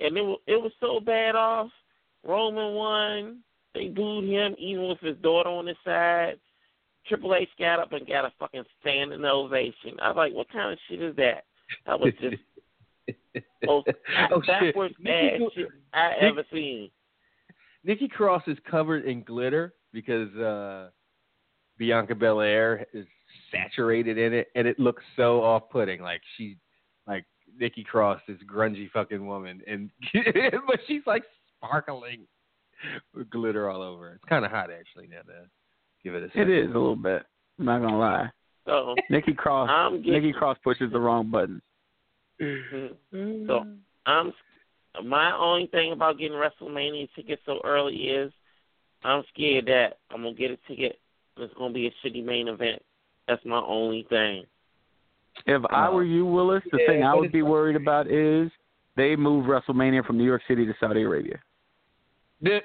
And 0.00 0.16
it 0.16 0.22
was 0.22 0.38
it 0.46 0.60
was 0.62 0.72
so 0.80 1.00
bad 1.00 1.34
off. 1.34 1.70
Roman 2.24 2.74
won. 2.74 3.42
They 3.76 3.88
booed 3.88 4.24
him 4.24 4.54
even 4.58 4.88
with 4.88 5.00
his 5.00 5.16
daughter 5.18 5.50
on 5.50 5.66
his 5.66 5.76
side. 5.84 6.38
Triple 7.06 7.34
H 7.34 7.48
got 7.58 7.78
up 7.78 7.92
and 7.92 8.06
got 8.06 8.24
a 8.24 8.32
fucking 8.38 8.64
standing 8.80 9.24
ovation. 9.24 10.00
I 10.00 10.08
was 10.08 10.16
like, 10.16 10.32
what 10.32 10.50
kind 10.50 10.72
of 10.72 10.78
shit 10.88 11.02
is 11.02 11.14
that? 11.16 11.44
That 11.86 12.00
was 12.00 12.12
just 12.20 12.42
most 13.64 13.88
oh 14.30 14.42
shit! 14.42 14.46
backwards 14.46 14.94
ass 14.98 15.04
Nikki, 15.04 15.48
shit 15.54 15.68
I 15.92 16.10
Nick- 16.14 16.22
ever 16.22 16.44
seen. 16.52 16.90
Nikki 17.84 18.08
Cross 18.08 18.42
is 18.48 18.58
covered 18.68 19.04
in 19.04 19.22
glitter 19.22 19.74
because 19.92 20.34
uh 20.36 20.88
Bianca 21.78 22.14
Belair 22.14 22.86
is 22.94 23.06
saturated 23.52 24.16
in 24.16 24.32
it, 24.32 24.48
and 24.54 24.66
it 24.66 24.78
looks 24.80 25.02
so 25.14 25.42
off-putting. 25.42 26.00
Like 26.00 26.22
she, 26.36 26.56
like 27.06 27.26
Nikki 27.58 27.84
Cross, 27.84 28.20
this 28.26 28.38
grungy 28.50 28.90
fucking 28.90 29.24
woman, 29.26 29.60
and 29.66 29.90
but 30.66 30.80
she's 30.88 31.02
like 31.06 31.22
sparkling 31.58 32.26
with 33.14 33.30
glitter 33.30 33.68
all 33.70 33.82
over. 33.82 34.12
It's 34.14 34.24
kind 34.28 34.44
of 34.44 34.50
hot 34.50 34.70
actually 34.70 35.06
now 35.08 35.22
to 35.22 35.48
give 36.04 36.14
it 36.14 36.22
a. 36.22 36.26
It 36.26 36.30
second. 36.32 36.52
is 36.52 36.64
a 36.66 36.78
little 36.78 36.96
bit. 36.96 37.22
I'm 37.58 37.64
not 37.64 37.80
gonna 37.80 37.98
lie. 37.98 38.30
So 38.66 38.94
Nikki 39.10 39.32
Cross. 39.34 39.68
I'm 39.70 39.98
getting 40.02 40.12
Nikki 40.22 40.32
Cross 40.32 40.58
pushes 40.64 40.90
the 40.92 40.98
wrong 41.00 41.30
buttons. 41.30 41.62
Mm-hmm. 42.40 43.46
so 43.46 43.64
I'm 44.06 44.32
my 45.04 45.34
only 45.36 45.66
thing 45.68 45.92
about 45.92 46.18
getting 46.18 46.36
WrestleMania 46.36 47.08
tickets 47.14 47.42
so 47.46 47.60
early 47.64 47.94
is 47.96 48.32
I'm 49.04 49.22
scared 49.32 49.66
that 49.66 49.98
I'm 50.10 50.22
gonna 50.22 50.34
get 50.34 50.50
a 50.50 50.58
ticket 50.68 50.98
and 51.36 51.44
it's 51.44 51.54
gonna 51.54 51.72
be 51.72 51.86
a 51.86 52.06
shitty 52.06 52.24
main 52.24 52.48
event. 52.48 52.82
That's 53.28 53.44
my 53.44 53.58
only 53.60 54.06
thing. 54.08 54.44
If 55.46 55.62
I 55.70 55.90
were 55.90 56.04
you, 56.04 56.24
Willis, 56.24 56.62
the 56.72 56.78
Yeah, 56.80 56.86
thing 56.86 57.02
I 57.04 57.14
would 57.14 57.30
be 57.32 57.42
worried 57.42 57.76
about 57.76 58.06
is 58.10 58.50
they 58.96 59.16
move 59.16 59.44
WrestleMania 59.46 60.04
from 60.06 60.16
New 60.16 60.24
York 60.24 60.42
City 60.48 60.64
to 60.64 60.74
Saudi 60.80 61.02
Arabia. 61.02 61.38
The- 62.40 62.60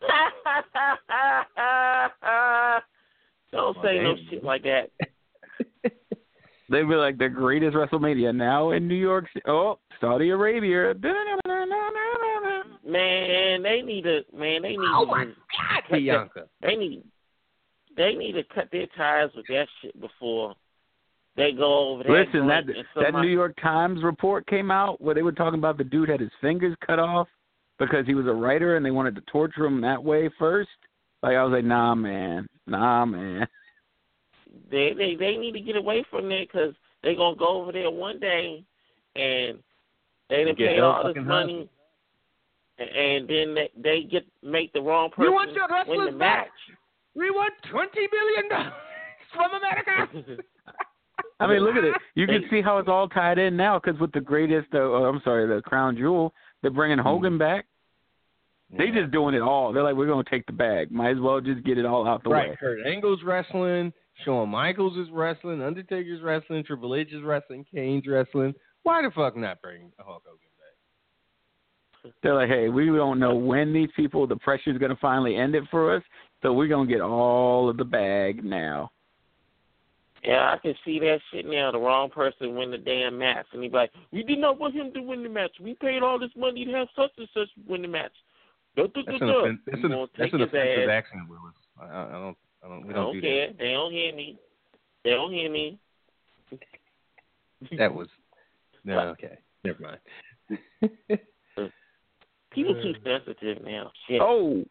Don't 3.52 3.76
Oh, 3.76 3.82
say 3.82 3.98
no 3.98 4.14
shit 4.30 4.44
like 4.44 4.62
that. 4.62 4.90
They'd 6.70 6.88
be 6.88 6.94
like 6.94 7.18
the 7.18 7.28
greatest 7.28 7.76
WrestleMania 7.76 8.34
now 8.34 8.70
in 8.70 8.86
New 8.86 8.94
York 8.94 9.26
City. 9.32 9.42
Oh, 9.48 9.78
Saudi 10.00 10.30
Arabia. 10.30 10.94
Man, 12.86 13.62
they 13.62 13.82
need 13.82 14.02
to 14.04 14.20
man, 14.34 14.62
they 14.62 14.70
need 14.70 14.78
oh 14.94 15.04
to 15.04 15.10
my 15.10 15.24
cut 15.24 15.26
God, 15.26 15.82
that- 15.90 15.98
Bianca! 15.98 16.44
they 16.62 16.76
need 16.76 17.02
they 17.96 18.14
need 18.14 18.32
to 18.32 18.42
cut 18.54 18.68
their 18.72 18.86
ties 18.96 19.28
with 19.36 19.46
that 19.48 19.66
shit 19.82 20.00
before 20.00 20.54
they 21.36 21.52
go 21.52 21.90
over 21.90 22.02
there. 22.04 22.24
Listen, 22.24 22.46
that 22.48 22.64
that 22.96 23.14
New 23.14 23.28
York 23.28 23.54
Times 23.62 24.02
report 24.02 24.46
came 24.46 24.70
out 24.70 25.00
where 25.00 25.14
they 25.14 25.22
were 25.22 25.32
talking 25.32 25.58
about 25.58 25.76
the 25.78 25.84
dude 25.84 26.08
had 26.08 26.20
his 26.20 26.30
fingers 26.40 26.74
cut 26.84 26.98
off 26.98 27.28
because 27.80 28.06
he 28.06 28.14
was 28.14 28.26
a 28.26 28.32
writer 28.32 28.76
and 28.76 28.86
they 28.86 28.92
wanted 28.92 29.16
to 29.16 29.22
torture 29.22 29.64
him 29.64 29.80
that 29.80 30.02
way 30.02 30.30
first. 30.38 30.68
Like 31.22 31.34
I 31.34 31.42
was 31.42 31.52
like, 31.52 31.64
nah, 31.64 31.94
man, 31.94 32.46
nah, 32.66 33.04
man. 33.04 33.48
they 34.70 34.92
they 34.96 35.16
they 35.18 35.36
need 35.36 35.52
to 35.52 35.60
get 35.60 35.76
away 35.76 36.04
from 36.10 36.28
there 36.28 36.44
because 36.44 36.74
they're 37.02 37.16
gonna 37.16 37.36
go 37.36 37.60
over 37.60 37.72
there 37.72 37.90
one 37.90 38.20
day 38.20 38.62
and 39.16 39.58
they 40.28 40.44
done 40.44 40.54
Get 40.54 40.68
paid 40.68 40.80
all 40.80 41.12
this 41.12 41.22
money, 41.24 41.68
and, 42.78 42.88
and 42.88 43.28
then 43.28 43.54
they, 43.54 43.70
they 43.76 44.02
get 44.02 44.24
make 44.42 44.72
the 44.72 44.80
wrong 44.80 45.10
person 45.10 45.24
You 45.24 45.32
want 45.32 45.52
your 45.52 45.66
win 45.68 45.86
the 45.86 45.92
wrestlers 45.92 46.18
back? 46.18 46.46
match. 46.46 46.76
We 47.16 47.30
want 47.30 47.52
twenty 47.70 48.06
billion 48.10 48.48
dollars 48.50 48.72
from 49.34 49.50
America. 49.54 50.42
I 51.40 51.46
mean, 51.46 51.60
look 51.60 51.74
at 51.74 51.84
it. 51.84 51.94
You 52.14 52.26
can 52.26 52.44
see 52.50 52.60
how 52.60 52.78
it's 52.78 52.88
all 52.88 53.08
tied 53.08 53.38
in 53.38 53.56
now 53.56 53.78
because 53.78 53.98
with 53.98 54.12
the 54.12 54.20
greatest, 54.20 54.68
uh, 54.74 54.78
oh, 54.78 55.04
I'm 55.04 55.20
sorry, 55.24 55.46
the 55.46 55.62
crown 55.62 55.96
jewel, 55.96 56.34
they're 56.62 56.70
bringing 56.70 56.98
Hogan 56.98 57.38
back. 57.38 57.66
They 58.76 58.90
just 58.90 59.10
doing 59.10 59.34
it 59.34 59.42
all. 59.42 59.72
They're 59.72 59.82
like, 59.82 59.96
we're 59.96 60.06
gonna 60.06 60.22
take 60.30 60.46
the 60.46 60.52
bag. 60.52 60.92
Might 60.92 61.10
as 61.10 61.20
well 61.20 61.40
just 61.40 61.64
get 61.64 61.78
it 61.78 61.84
all 61.84 62.06
out 62.06 62.22
the 62.22 62.30
way. 62.30 62.36
right. 62.36 62.50
way. 62.50 62.56
Kurt 62.58 62.86
Angle's 62.86 63.20
wrestling. 63.24 63.92
Shawn 64.24 64.48
Michaels 64.48 64.96
is 64.96 65.08
wrestling. 65.12 65.62
Undertaker's 65.62 66.22
wrestling. 66.22 66.62
Triple 66.64 66.94
H 66.94 67.12
is 67.12 67.22
wrestling. 67.22 67.64
Kane's 67.72 68.06
wrestling. 68.06 68.54
Why 68.82 69.02
the 69.02 69.10
fuck 69.10 69.36
not 69.36 69.60
bring 69.60 69.92
a 69.98 70.04
Hulk 70.04 70.22
Hogan 70.24 70.38
back? 72.04 72.12
They're 72.22 72.34
like, 72.34 72.48
hey, 72.48 72.68
we 72.68 72.86
don't 72.86 73.18
know 73.18 73.34
when 73.34 73.72
these 73.72 73.90
people, 73.96 74.26
the 74.26 74.36
pressure's 74.36 74.78
gonna 74.78 74.96
finally 75.00 75.36
end 75.36 75.54
it 75.54 75.64
for 75.70 75.96
us, 75.96 76.02
so 76.42 76.52
we're 76.52 76.68
gonna 76.68 76.88
get 76.88 77.00
all 77.00 77.68
of 77.68 77.76
the 77.76 77.84
bag 77.84 78.44
now. 78.44 78.90
Yeah, 80.24 80.52
I 80.52 80.58
can 80.58 80.74
see 80.84 80.98
that 81.00 81.18
shit 81.32 81.46
now. 81.46 81.72
The 81.72 81.78
wrong 81.78 82.10
person 82.10 82.54
win 82.54 82.70
the 82.70 82.78
damn 82.78 83.18
match, 83.18 83.46
and 83.52 83.62
he's 83.62 83.72
like, 83.72 83.90
"We 84.12 84.22
did 84.22 84.38
not 84.38 84.58
want 84.58 84.74
him 84.74 84.92
to 84.92 85.00
win 85.00 85.22
the 85.22 85.30
match. 85.30 85.52
We 85.60 85.74
paid 85.74 86.02
all 86.02 86.18
this 86.18 86.34
money 86.36 86.64
to 86.66 86.72
have 86.72 86.88
such 86.94 87.12
and 87.16 87.28
such 87.32 87.48
win 87.66 87.82
the 87.82 87.88
match." 87.88 88.12
That's 88.82 89.20
an, 89.20 89.26
da. 89.26 89.42
that's 89.66 89.84
an, 89.84 90.08
that's 90.18 90.32
an 90.32 90.42
offensive 90.42 90.88
ass. 90.88 91.04
accent, 91.04 91.28
Willis. 91.28 91.54
I, 91.80 91.84
I 91.84 92.08
I 92.08 92.12
don't. 92.12 92.36
I 92.64 92.68
don't. 92.68 92.86
We 92.86 92.90
I 92.92 92.96
don't, 92.96 93.04
don't 93.04 93.14
do 93.14 93.20
care. 93.20 93.48
They 93.58 93.72
don't 93.72 93.92
hear 93.92 94.14
me. 94.14 94.38
They 95.04 95.10
don't 95.10 95.32
hear 95.32 95.50
me. 95.50 95.78
that. 96.50 96.58
That 97.78 97.94
was. 97.94 98.08
No. 98.84 98.98
Okay. 98.98 99.38
Never 99.64 99.82
mind. 99.82 99.98
People 102.52 102.74
too 102.82 102.94
sensitive 103.04 103.64
now. 103.64 103.92
Shit. 104.08 104.20
Oh, 104.20 104.64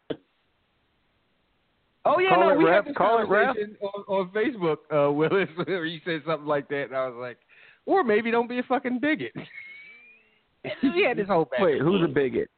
Oh 2.04 2.18
yeah, 2.18 2.30
Call 2.30 2.40
no, 2.40 2.48
it 2.50 2.58
we 2.58 2.64
ref, 2.64 2.74
had 2.74 2.84
this 2.86 2.96
call 2.96 3.18
it 3.18 3.28
ref. 3.28 3.46
conversation 3.54 3.76
on, 3.82 4.04
on 4.08 4.30
Facebook, 4.30 4.76
uh, 4.90 5.12
Willis, 5.12 5.48
where 5.64 5.84
you 5.84 6.00
said 6.04 6.22
something 6.26 6.46
like 6.46 6.68
that, 6.68 6.84
and 6.84 6.96
I 6.96 7.06
was 7.08 7.16
like, 7.20 7.38
or 7.84 8.02
maybe 8.04 8.30
don't 8.30 8.48
be 8.48 8.58
a 8.58 8.62
fucking 8.62 9.00
bigot. 9.00 9.32
we 10.82 11.04
had 11.06 11.18
this 11.18 11.26
whole 11.26 11.44
back 11.44 11.60
wait, 11.60 11.80
who's 11.80 12.02
a 12.02 12.08
bigot? 12.08 12.48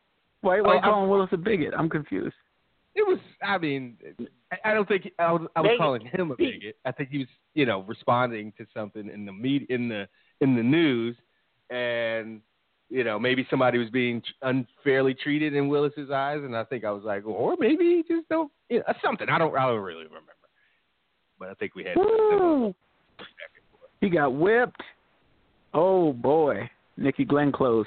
Why, 0.43 0.61
why 0.61 0.77
Oh, 0.79 0.81
calling 0.81 1.11
Willis 1.11 1.31
a 1.33 1.37
bigot? 1.37 1.73
I'm 1.77 1.89
confused. 1.89 2.35
It 2.95 3.03
was. 3.09 3.19
I 3.43 3.57
mean, 3.57 3.97
I, 4.53 4.71
I 4.71 4.75
don't 4.75 4.87
think 4.87 5.11
I 5.19 5.33
was. 5.33 5.43
I 5.57 5.61
was 5.63 5.69
Bigot. 5.71 5.79
calling 5.81 6.07
him 6.07 6.31
a 6.31 6.37
Bigot. 6.37 6.61
bigot. 6.61 6.77
I 6.85 6.93
think 6.93 7.09
he 7.11 7.19
was, 7.19 7.27
you 7.55 7.65
know, 7.65 7.81
responding 7.89 8.53
to 8.59 8.67
something 8.75 9.09
in 9.09 9.25
the 9.25 9.33
media, 9.33 9.67
in 9.71 9.89
the 9.89 10.07
in 10.43 10.55
the 10.55 10.63
news, 10.63 11.17
and 11.71 12.43
you 12.91 13.03
know, 13.05 13.19
maybe 13.19 13.47
somebody 13.49 13.79
was 13.79 13.89
being 13.89 14.23
unfairly 14.43 15.15
treated 15.15 15.55
in 15.55 15.69
Willis's 15.69 16.11
eyes, 16.11 16.41
and 16.43 16.55
I 16.55 16.65
think 16.65 16.85
I 16.85 16.91
was 16.91 17.03
like, 17.05 17.25
or 17.25 17.57
maybe 17.59 17.85
he 18.07 18.15
just 18.15 18.29
don't, 18.29 18.53
you 18.69 18.81
know, 18.81 18.85
something. 19.03 19.29
I 19.31 19.39
don't. 19.39 19.57
I 19.57 19.67
don't 19.67 19.81
really 19.81 20.05
remember. 20.05 20.33
But 21.39 21.49
I 21.49 21.55
think 21.55 21.75
we 21.75 21.85
had. 21.85 21.95
He 24.03 24.11
got 24.11 24.35
whipped. 24.35 24.83
Oh 25.73 26.13
boy, 26.13 26.69
Nikki 26.99 27.25
Glenn 27.25 27.53
Close, 27.53 27.87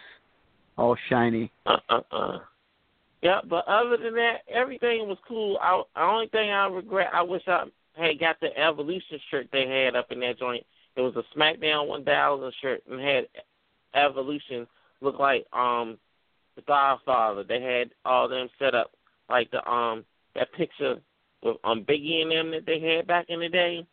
all 0.77 0.95
shiny. 1.09 1.51
Uh 1.65 1.77
uh 1.89 2.01
uh. 2.11 2.37
Yeah, 3.21 3.41
but 3.49 3.67
other 3.67 3.97
than 3.97 4.13
that, 4.15 4.41
everything 4.47 5.07
was 5.07 5.17
cool. 5.27 5.57
I, 5.61 5.81
the 5.95 6.01
only 6.01 6.27
thing 6.27 6.51
I 6.51 6.67
regret, 6.67 7.09
I 7.11 7.23
wish 7.23 7.41
I 7.47 7.65
had 7.95 8.19
got 8.19 8.39
the 8.39 8.55
Evolution 8.57 9.19
shirt 9.31 9.47
they 9.51 9.67
had 9.67 9.95
up 9.95 10.11
in 10.11 10.19
that 10.19 10.37
joint. 10.37 10.63
It 10.95 11.01
was 11.01 11.15
a 11.15 11.37
SmackDown 11.37 11.87
1000 11.87 12.53
shirt 12.61 12.83
and 12.89 13.01
had 13.01 13.27
Evolution 13.95 14.67
look 15.01 15.19
like 15.19 15.45
um 15.53 15.97
the 16.55 16.61
Godfather. 16.63 17.43
They 17.43 17.61
had 17.61 17.91
all 18.05 18.27
them 18.27 18.49
set 18.59 18.75
up 18.75 18.91
like 19.29 19.49
the 19.51 19.67
um 19.69 20.05
that 20.35 20.51
picture 20.53 20.97
with 21.41 21.57
um 21.63 21.83
Biggie 21.83 22.21
and 22.21 22.31
them 22.31 22.51
that 22.51 22.65
they 22.65 22.79
had 22.79 23.07
back 23.07 23.25
in 23.29 23.39
the 23.39 23.49
day. 23.49 23.85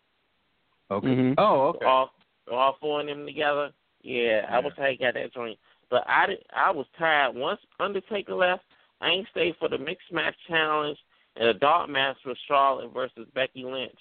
Okay. 0.90 1.06
Mhm. 1.06 1.34
Oh, 1.38 1.68
okay. 1.68 1.86
All 1.86 2.10
all 2.52 2.76
four 2.80 3.00
of 3.00 3.06
them 3.06 3.24
together. 3.24 3.72
Yeah, 4.02 4.46
I 4.50 4.58
Yeah. 4.58 4.60
wish 4.60 4.74
I 4.78 4.88
had 4.88 4.98
got 4.98 5.14
that 5.14 5.32
joint. 5.32 5.58
But 5.92 6.04
I 6.08 6.26
did, 6.26 6.38
I 6.56 6.70
was 6.70 6.86
tired. 6.98 7.34
Once 7.34 7.60
Undertaker 7.78 8.34
left, 8.34 8.62
I 9.02 9.10
ain't 9.10 9.28
stayed 9.30 9.56
for 9.60 9.68
the 9.68 9.76
mixed 9.76 10.10
match 10.10 10.34
challenge 10.48 10.96
and 11.36 11.50
the 11.50 11.52
dark 11.52 11.90
match 11.90 12.16
with 12.24 12.38
Charlotte 12.48 12.94
versus 12.94 13.28
Becky 13.34 13.62
Lynch. 13.62 13.92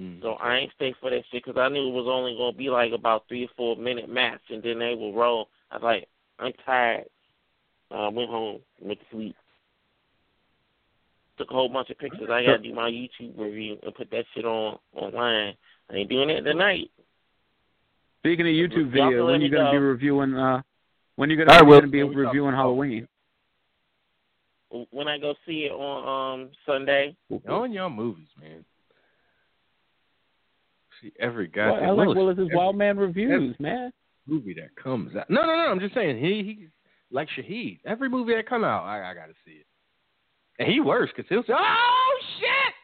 Mm. 0.00 0.22
So 0.22 0.34
I 0.34 0.58
ain't 0.58 0.72
stay 0.76 0.94
for 1.00 1.10
that 1.10 1.24
shit 1.32 1.44
because 1.44 1.58
I 1.60 1.68
knew 1.70 1.88
it 1.88 1.92
was 1.92 2.06
only 2.08 2.36
gonna 2.38 2.56
be 2.56 2.70
like 2.70 2.92
about 2.92 3.24
three 3.26 3.46
or 3.46 3.48
four 3.56 3.74
minute 3.74 4.08
match, 4.08 4.42
and 4.48 4.62
then 4.62 4.78
they 4.78 4.94
will 4.94 5.12
roll. 5.12 5.48
I 5.72 5.78
was 5.78 5.82
like, 5.82 6.08
I'm 6.38 6.52
tired. 6.64 7.06
I 7.90 8.06
went 8.06 8.30
home, 8.30 8.60
went 8.80 9.00
to 9.00 9.06
sleep. 9.10 9.34
Took 11.36 11.50
a 11.50 11.54
whole 11.54 11.68
bunch 11.68 11.90
of 11.90 11.98
pictures. 11.98 12.28
I 12.30 12.44
gotta 12.44 12.58
do 12.58 12.72
my 12.72 12.88
YouTube 12.88 13.36
review 13.36 13.76
and 13.82 13.92
put 13.92 14.08
that 14.12 14.24
shit 14.36 14.44
on 14.44 14.78
online. 14.94 15.54
I 15.90 15.96
ain't 15.96 16.10
doing 16.10 16.30
it 16.30 16.42
tonight. 16.42 16.92
Speaking 18.20 18.46
of 18.46 18.52
YouTube 18.52 18.94
Y'all 18.94 19.08
video, 19.08 19.26
when 19.26 19.40
me 19.40 19.46
you 19.46 19.50
gonna 19.50 19.64
go. 19.64 19.72
be 19.72 19.78
reviewing? 19.78 20.34
uh 20.36 20.62
When 21.16 21.30
you 21.30 21.38
All 21.40 21.46
gonna, 21.46 21.56
right, 21.56 21.62
you 21.62 21.68
Will. 21.68 21.80
gonna 21.80 21.90
be 21.90 21.98
Yeah, 21.98 22.04
reviewing 22.26 22.54
Halloween? 22.54 23.08
When 24.90 25.08
I 25.08 25.18
go 25.18 25.34
see 25.46 25.64
it 25.64 25.72
on 25.72 26.42
um 26.42 26.50
Sunday, 26.66 27.16
On 27.48 27.72
your 27.72 27.88
movies, 27.88 28.28
man. 28.40 28.64
See 31.00 31.12
every 31.18 31.46
Well, 31.54 31.74
goddamn 31.74 31.88
I 31.88 31.92
like 31.92 31.98
Willis, 32.08 32.16
Willis's 32.16 32.40
every 32.46 32.56
Wild 32.56 32.76
Man 32.76 32.96
reviews, 32.98 33.54
man. 33.58 33.92
movie 34.26 34.54
that 34.54 34.74
comes 34.82 35.14
out. 35.16 35.28
No, 35.30 35.42
no, 35.42 35.56
no. 35.56 35.70
I'm 35.70 35.80
just 35.80 35.94
saying 35.94 36.18
he 36.22 36.42
he 36.42 36.68
like 37.10 37.28
Shahid. 37.36 37.80
Every 37.86 38.08
movie 38.08 38.34
that 38.34 38.48
come 38.48 38.64
out, 38.64 38.84
I, 38.84 39.10
I 39.10 39.14
got 39.14 39.26
to 39.26 39.34
see 39.44 39.52
it. 39.52 39.66
And 40.58 40.68
he 40.70 40.80
works 40.80 41.12
because 41.14 41.28
he'll 41.28 41.44
say, 41.44 41.52
"Oh 41.56 42.18
shit." 42.40 42.74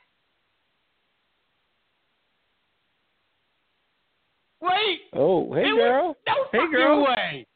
Wait, 4.61 5.01
Oh, 5.15 5.53
hey 5.55 5.63
it 5.69 5.75
girl. 5.75 6.09
was, 6.09 6.17
no 6.27 6.35
Hey, 6.53 6.59
fucking 6.59 6.71
girl. 6.73 7.05
way. 7.05 7.47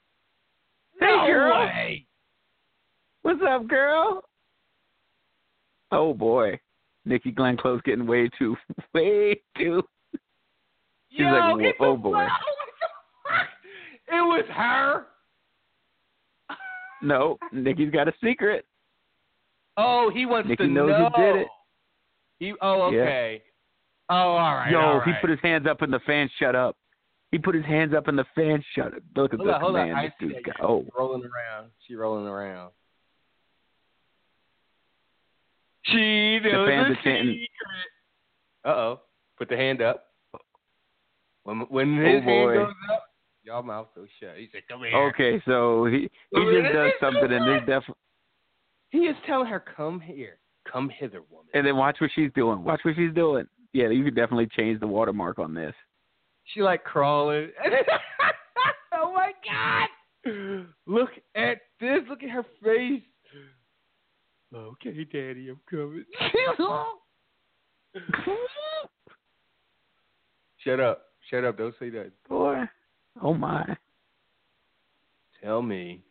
Hey, 1.00 1.06
no 1.06 1.26
girl. 1.26 1.60
way. 1.60 2.06
What's 3.22 3.40
up, 3.48 3.66
girl? 3.68 4.22
Oh 5.92 6.14
boy, 6.14 6.58
Nikki 7.04 7.30
Glenn 7.30 7.56
Close 7.56 7.80
getting 7.84 8.06
way 8.06 8.28
too, 8.38 8.56
way 8.94 9.40
too. 9.58 9.82
She's 11.10 11.20
Yo, 11.20 11.26
oh, 11.28 11.54
like, 11.56 11.78
"Whoa, 11.78 11.86
a- 11.86 11.92
oh, 11.92 11.96
boy." 11.96 12.10
what 12.12 12.28
the 12.80 12.88
fuck? 13.28 13.48
It 14.08 14.20
was 14.20 14.44
her. 14.52 15.06
No, 17.02 17.38
Nikki's 17.52 17.90
got 17.92 18.08
a 18.08 18.12
secret. 18.22 18.64
Oh, 19.76 20.10
he 20.12 20.24
wants 20.26 20.48
Nikki 20.48 20.64
to 20.64 20.70
knows 20.70 20.88
know. 20.90 21.10
who 21.14 21.22
did 21.22 21.36
it. 21.42 21.48
He. 22.38 22.54
Oh, 22.62 22.90
Yeah. 22.90 23.00
okay. 23.02 23.42
Oh, 24.08 24.14
all 24.14 24.54
right. 24.54 24.70
Yo, 24.70 24.80
all 24.80 25.00
he 25.00 25.12
put 25.20 25.30
his 25.30 25.38
hands 25.42 25.66
up 25.68 25.82
and 25.82 25.92
the 25.92 26.00
fans 26.06 26.30
shut 26.38 26.54
up. 26.54 26.76
He 27.32 27.38
put 27.38 27.54
his 27.54 27.64
hands 27.64 27.92
up 27.94 28.08
and 28.08 28.16
the 28.18 28.24
fan 28.34 28.62
shut 28.74 28.88
up. 28.94 29.02
Look 29.16 29.32
at 29.34 29.38
Hold 29.40 29.48
the 29.48 29.54
on, 29.54 29.60
hold 29.60 29.76
on. 29.76 29.90
I 29.92 30.04
this 30.04 30.12
see 30.20 30.28
that. 30.34 30.42
got. 30.44 30.56
Oh, 30.62 30.84
rolling 30.96 31.22
around. 31.22 31.70
She 31.86 31.94
rolling 31.94 32.26
around. 32.26 32.70
She 35.86 36.38
The 36.42 36.52
knows 36.52 36.68
fans 36.68 36.88
a 36.88 36.92
are 36.92 37.02
chanting-. 37.04 37.46
Uh 38.64 38.68
oh. 38.68 39.00
Put 39.38 39.48
the 39.48 39.56
hand 39.56 39.82
up. 39.82 40.04
When 41.44 41.60
when 41.68 41.98
Oh, 41.98 42.04
his 42.12 42.24
hand 42.24 42.54
goes 42.54 42.72
up, 42.92 43.02
y'all 43.44 43.62
mouth 43.62 43.88
goes 43.94 44.08
shut. 44.20 44.36
He 44.36 44.48
said, 44.50 44.62
"Come 44.68 44.80
here." 44.82 44.96
okay. 45.08 45.40
So 45.46 45.84
he 45.86 46.10
he 46.32 46.44
just 46.60 46.72
does 46.72 46.92
something, 47.00 47.30
and 47.32 47.46
there's 47.46 47.60
definitely. 47.60 47.94
He 48.90 48.98
is 49.00 49.16
telling 49.26 49.46
her, 49.46 49.60
"Come 49.60 50.00
here, 50.00 50.38
come 50.70 50.88
hither, 50.88 51.22
woman." 51.30 51.46
And 51.54 51.64
then 51.66 51.76
watch 51.76 51.98
what 52.00 52.10
she's 52.14 52.32
doing. 52.34 52.64
Watch 52.64 52.80
what 52.82 52.96
she's 52.96 53.14
doing. 53.14 53.46
Yeah, 53.72 53.90
you 53.90 54.02
could 54.02 54.16
definitely 54.16 54.48
change 54.56 54.80
the 54.80 54.86
watermark 54.88 55.38
on 55.38 55.54
this. 55.54 55.74
She 56.52 56.62
like 56.62 56.84
crawling. 56.84 57.50
oh 58.94 59.12
my 59.12 59.32
god! 59.44 59.88
Look 60.86 61.10
at 61.34 61.58
this. 61.80 62.00
Look 62.08 62.22
at 62.22 62.30
her 62.30 62.44
face. 62.62 63.02
Okay, 64.54 65.04
Daddy, 65.12 65.48
I'm 65.50 65.60
coming. 65.68 66.04
Shut 70.58 70.80
up. 70.80 71.02
Shut 71.30 71.44
up. 71.44 71.58
Don't 71.58 71.74
say 71.78 71.90
that. 71.90 72.12
Boy, 72.28 72.62
oh 73.22 73.34
my. 73.34 73.76
Tell 75.42 75.62
me. 75.62 76.02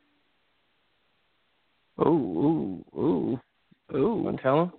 Ooh, 2.02 2.84
ooh, 2.96 3.00
ooh, 3.00 3.40
ooh. 3.96 4.16
Want 4.16 4.38
to 4.38 4.44
tell 4.44 4.64
him? 4.64 4.72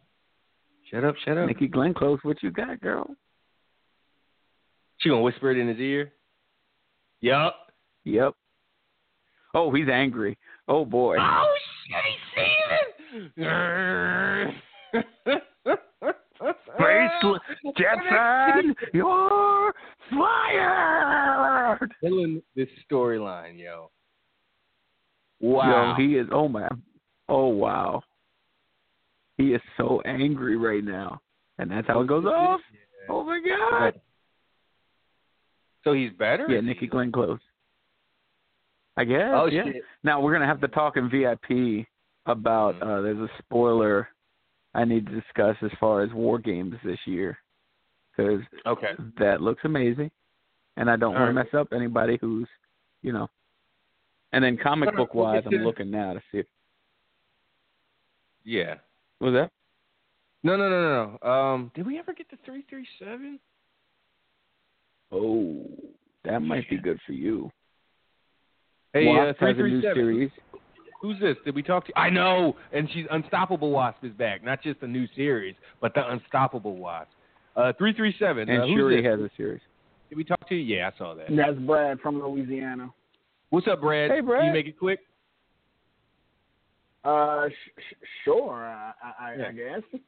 Shut 0.90 1.04
up. 1.04 1.14
Shut 1.24 1.38
up. 1.38 1.46
Nikki 1.46 1.66
Glenn 1.66 1.94
Close, 1.94 2.18
what 2.22 2.42
you 2.42 2.50
got, 2.50 2.80
girl? 2.80 3.06
She 5.06 5.10
gonna 5.10 5.22
whisper 5.22 5.52
it 5.52 5.58
in 5.58 5.68
his 5.68 5.78
ear. 5.78 6.12
Yup. 7.20 7.54
Yep. 8.02 8.34
Oh, 9.54 9.72
he's 9.72 9.88
angry. 9.88 10.36
Oh 10.66 10.84
boy. 10.84 11.16
Oh 11.20 11.54
shit! 11.86 12.04
He's 12.10 13.28
seeing 13.30 13.32
it. 13.36 14.54
Faceless 16.76 17.40
Jetson, 17.78 18.74
you're 18.92 19.72
fired. 20.10 21.94
Killing 22.00 22.42
this 22.56 22.66
storyline, 22.90 23.60
yo. 23.60 23.92
Wow. 25.38 25.94
Yo, 25.96 26.04
he 26.04 26.16
is. 26.16 26.26
Oh 26.32 26.48
man. 26.48 26.82
Oh 27.28 27.46
wow. 27.46 28.02
He 29.36 29.54
is 29.54 29.62
so 29.76 30.02
angry 30.04 30.56
right 30.56 30.82
now, 30.82 31.20
and 31.58 31.70
that's 31.70 31.86
how 31.86 32.00
it 32.00 32.08
goes 32.08 32.24
off. 32.24 32.60
Oh 33.08 33.22
my 33.22 33.40
god. 33.40 34.00
So 35.86 35.92
he's 35.92 36.10
better. 36.18 36.46
Yeah, 36.48 36.60
Nikki 36.60 36.88
Glenn 36.88 37.12
Close. 37.12 37.38
I 38.96 39.04
guess. 39.04 39.30
Oh 39.32 39.46
yeah. 39.46 39.64
shit. 39.64 39.82
Now 40.02 40.20
we're 40.20 40.32
gonna 40.32 40.46
have 40.46 40.60
to 40.62 40.68
talk 40.68 40.96
in 40.96 41.08
VIP 41.08 41.86
about. 42.26 42.74
Mm-hmm. 42.74 42.88
Uh, 42.90 43.00
there's 43.02 43.18
a 43.18 43.28
spoiler 43.38 44.08
I 44.74 44.84
need 44.84 45.06
to 45.06 45.12
discuss 45.12 45.56
as 45.62 45.70
far 45.78 46.02
as 46.02 46.12
war 46.12 46.40
games 46.40 46.74
this 46.84 46.98
year, 47.06 47.38
because 48.16 48.40
Okay. 48.66 48.92
that 49.20 49.40
looks 49.40 49.62
amazing, 49.64 50.10
and 50.76 50.90
I 50.90 50.96
don't 50.96 51.14
want 51.14 51.28
to 51.28 51.32
mess 51.32 51.54
up 51.54 51.68
anybody 51.72 52.18
who's, 52.20 52.48
you 53.02 53.12
know. 53.12 53.28
And 54.32 54.42
then 54.44 54.58
comic 54.60 54.94
book 54.96 55.14
wise, 55.14 55.44
I'm 55.46 55.52
looking 55.62 55.90
now 55.90 56.14
to 56.14 56.20
see. 56.32 56.38
If, 56.38 56.46
Yeah. 58.44 58.74
what 59.18 59.30
was 59.32 59.34
that? 59.34 59.52
No, 60.42 60.56
no, 60.56 60.68
no, 60.68 60.82
no, 60.82 61.18
no. 61.22 61.30
Um, 61.30 61.70
did 61.76 61.86
we 61.86 61.98
ever 61.98 62.12
get 62.12 62.28
the 62.28 62.38
three 62.44 62.62
three 62.68 62.86
seven? 62.98 63.38
Oh, 65.12 65.64
that 66.24 66.40
might 66.40 66.68
be 66.68 66.78
good 66.78 66.98
for 67.06 67.12
you. 67.12 67.50
Hey, 68.92 69.08
uh, 69.08 69.12
Wasp 69.12 69.38
three 69.38 69.48
has 69.48 69.58
a 69.58 69.62
new 69.62 69.80
series. 69.82 70.30
Who's 71.00 71.20
this? 71.20 71.36
Did 71.44 71.54
we 71.54 71.62
talk 71.62 71.86
to? 71.86 71.98
I 71.98 72.10
know, 72.10 72.56
and 72.72 72.88
she's 72.92 73.04
Unstoppable 73.10 73.70
Wasp 73.70 74.02
is 74.02 74.12
back. 74.12 74.42
Not 74.42 74.62
just 74.62 74.82
a 74.82 74.86
new 74.86 75.06
series, 75.14 75.54
but 75.80 75.94
the 75.94 76.10
Unstoppable 76.10 76.76
Wasp. 76.76 77.10
Uh, 77.54 77.72
three 77.78 77.92
three 77.92 78.14
seven. 78.18 78.48
And 78.48 78.62
uh, 78.62 78.66
who's 78.66 78.76
Shuri 78.76 79.02
this? 79.02 79.10
has 79.10 79.20
a 79.20 79.30
series. 79.36 79.60
Did 80.08 80.16
we 80.16 80.24
talk 80.24 80.48
to 80.48 80.54
you? 80.54 80.76
Yeah, 80.76 80.90
I 80.94 80.98
saw 80.98 81.14
that. 81.14 81.26
That's 81.30 81.58
Brad 81.58 82.00
from 82.00 82.20
Louisiana. 82.22 82.92
What's 83.50 83.68
up, 83.68 83.80
Brad? 83.80 84.10
Hey, 84.10 84.20
Brad. 84.20 84.40
Can 84.40 84.48
you 84.48 84.52
make 84.52 84.66
it 84.66 84.78
quick? 84.78 85.00
Uh, 87.04 87.48
sh- 87.48 87.80
sh- 87.90 88.06
sure. 88.24 88.64
I, 88.64 88.92
I, 89.20 89.34
Yeah. 89.38 89.48
I 89.48 89.52
guess. 89.52 90.00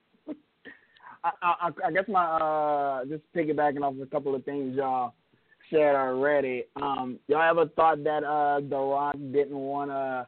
I, 1.25 1.31
I, 1.43 1.71
I 1.87 1.91
guess 1.93 2.05
my 2.09 2.25
uh, 2.25 3.05
just 3.07 3.23
piggybacking 3.35 3.83
off 3.83 3.95
a 4.03 4.07
couple 4.07 4.35
of 4.35 4.45
things 4.45 4.77
y'all 4.77 5.15
said 5.71 5.95
already. 5.95 6.65
Um, 6.77 7.19
y'all 7.29 7.43
ever 7.51 7.69
thought 7.77 8.03
that 8.05 8.25
uh, 8.25 8.61
The 8.69 8.77
Rock 8.77 9.17
didn't 9.33 9.57
want 9.59 9.91
to 9.91 10.27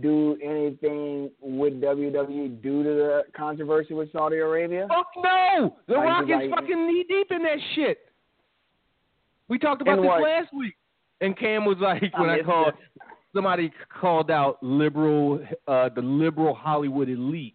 do 0.00 0.36
anything 0.42 1.30
with 1.40 1.74
WWE 1.80 2.62
due 2.62 2.82
to 2.82 2.88
the 2.90 3.22
controversy 3.36 3.94
with 3.94 4.12
Saudi 4.12 4.36
Arabia? 4.36 4.86
Fuck 4.88 5.06
no! 5.16 5.76
The 5.88 5.94
Like, 5.94 6.04
Rock 6.04 6.24
is 6.24 6.30
like- 6.30 6.50
fucking 6.50 6.86
knee 6.86 7.04
deep 7.08 7.28
in 7.30 7.42
that 7.42 7.58
shit. 7.74 7.98
We 9.48 9.58
talked 9.58 9.80
about 9.80 9.96
this 9.96 10.04
what? 10.06 10.22
last 10.22 10.52
week, 10.52 10.74
and 11.22 11.36
Cam 11.38 11.64
was 11.64 11.78
like, 11.80 12.02
when 12.18 12.28
I 12.28 12.42
called, 12.42 12.68
it. 12.68 13.02
somebody 13.34 13.72
called 14.00 14.30
out 14.30 14.62
liberal, 14.62 15.40
uh, 15.66 15.88
the 15.94 16.02
liberal 16.02 16.54
Hollywood 16.54 17.08
elite, 17.08 17.54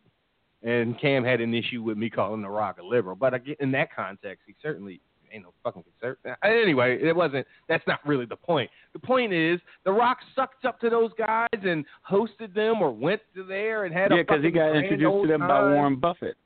and 0.64 1.00
Cam 1.00 1.24
had 1.24 1.42
an 1.42 1.54
issue 1.54 1.82
with 1.84 1.98
me 1.98 2.10
calling 2.10 2.42
The 2.42 2.50
Rock 2.50 2.78
a 2.80 2.84
liberal. 2.86 3.16
But 3.16 3.34
again, 3.34 3.56
in 3.60 3.72
that 3.72 3.94
context, 3.96 4.44
he 4.48 4.56
certainly 4.62 5.02
ain't 5.32 5.44
no 5.44 5.54
fucking 5.64 5.84
conservative. 5.84 6.38
Anyway, 6.44 7.00
it 7.02 7.16
wasn't. 7.16 7.46
That's 7.68 7.86
not 7.88 8.00
really 8.06 8.26
the 8.26 8.36
point. 8.36 8.70
The 8.94 9.00
point 9.00 9.34
is, 9.34 9.60
The 9.84 9.92
Rock 9.92 10.18
sucked 10.36 10.66
up 10.66 10.80
to 10.82 10.90
those 10.90 11.12
guys 11.18 11.48
and 11.64 11.86
hosted 12.10 12.54
them, 12.54 12.82
or 12.82 12.92
went 12.92 13.22
to 13.36 13.44
there 13.44 13.86
and 13.86 13.94
had 13.94 14.12
a 14.12 14.16
Yeah, 14.18 14.22
because 14.22 14.44
he 14.44 14.52
got 14.52 14.76
introduced 14.76 15.24
to 15.24 15.28
them 15.28 15.42
by. 15.42 15.60
Warren 15.62 15.96
Buffett. 15.96 16.38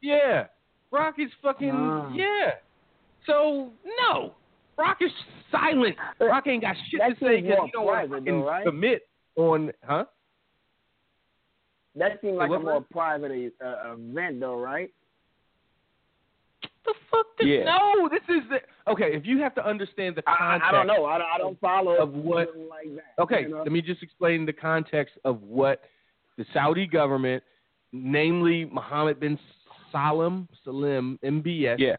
Yeah. 0.00 0.46
Rock 0.90 1.16
is 1.18 1.30
fucking 1.42 1.70
Ah. 1.72 2.12
yeah. 2.14 2.52
So 3.26 3.70
no. 4.00 4.32
Rock 4.78 4.98
is 5.02 5.10
silent. 5.50 5.96
Rock 6.18 6.46
ain't 6.46 6.62
got 6.62 6.74
shit 6.90 7.00
to 7.00 7.14
say 7.24 7.42
because 7.42 7.58
he 7.66 7.70
don't 7.72 7.84
want 7.84 8.24
to 8.26 8.32
right? 8.42 8.64
commit 8.64 9.06
on 9.36 9.72
huh? 9.84 10.04
That 11.96 12.20
seemed 12.20 12.36
like 12.36 12.50
a 12.50 12.58
more 12.58 12.80
private 12.90 13.52
uh, 13.64 13.94
event, 13.94 14.40
though, 14.40 14.58
right? 14.60 14.90
The 16.84 16.94
fuck? 17.10 17.26
This, 17.38 17.46
Yeah. 17.48 17.64
No, 17.64 18.08
this 18.08 18.22
is 18.28 18.42
the 18.48 18.90
okay. 18.90 19.14
If 19.14 19.26
you 19.26 19.38
have 19.40 19.54
to 19.56 19.66
understand 19.66 20.16
the 20.16 20.22
I, 20.26 20.36
context 20.36 20.68
I 20.68 20.72
don't 20.72 20.86
know. 20.86 21.04
I, 21.04 21.18
don't- 21.18 21.28
I 21.34 21.38
don't 21.38 21.60
follow 21.60 21.96
of 21.96 22.12
what- 22.14 22.56
like 22.56 22.86
that. 22.94 23.22
Okay, 23.22 23.42
you 23.42 23.48
know? 23.50 23.62
let 23.62 23.72
me 23.72 23.82
just 23.82 24.02
explain 24.02 24.46
the 24.46 24.52
context 24.52 25.14
of 25.24 25.42
what 25.42 25.82
the 26.38 26.44
Saudi 26.54 26.86
government, 26.86 27.42
namely 27.92 28.64
Mohammed 28.64 29.20
bin 29.20 29.38
Salim, 29.92 30.48
Salim, 30.64 31.18
MBS, 31.24 31.76
Yeah. 31.78 31.96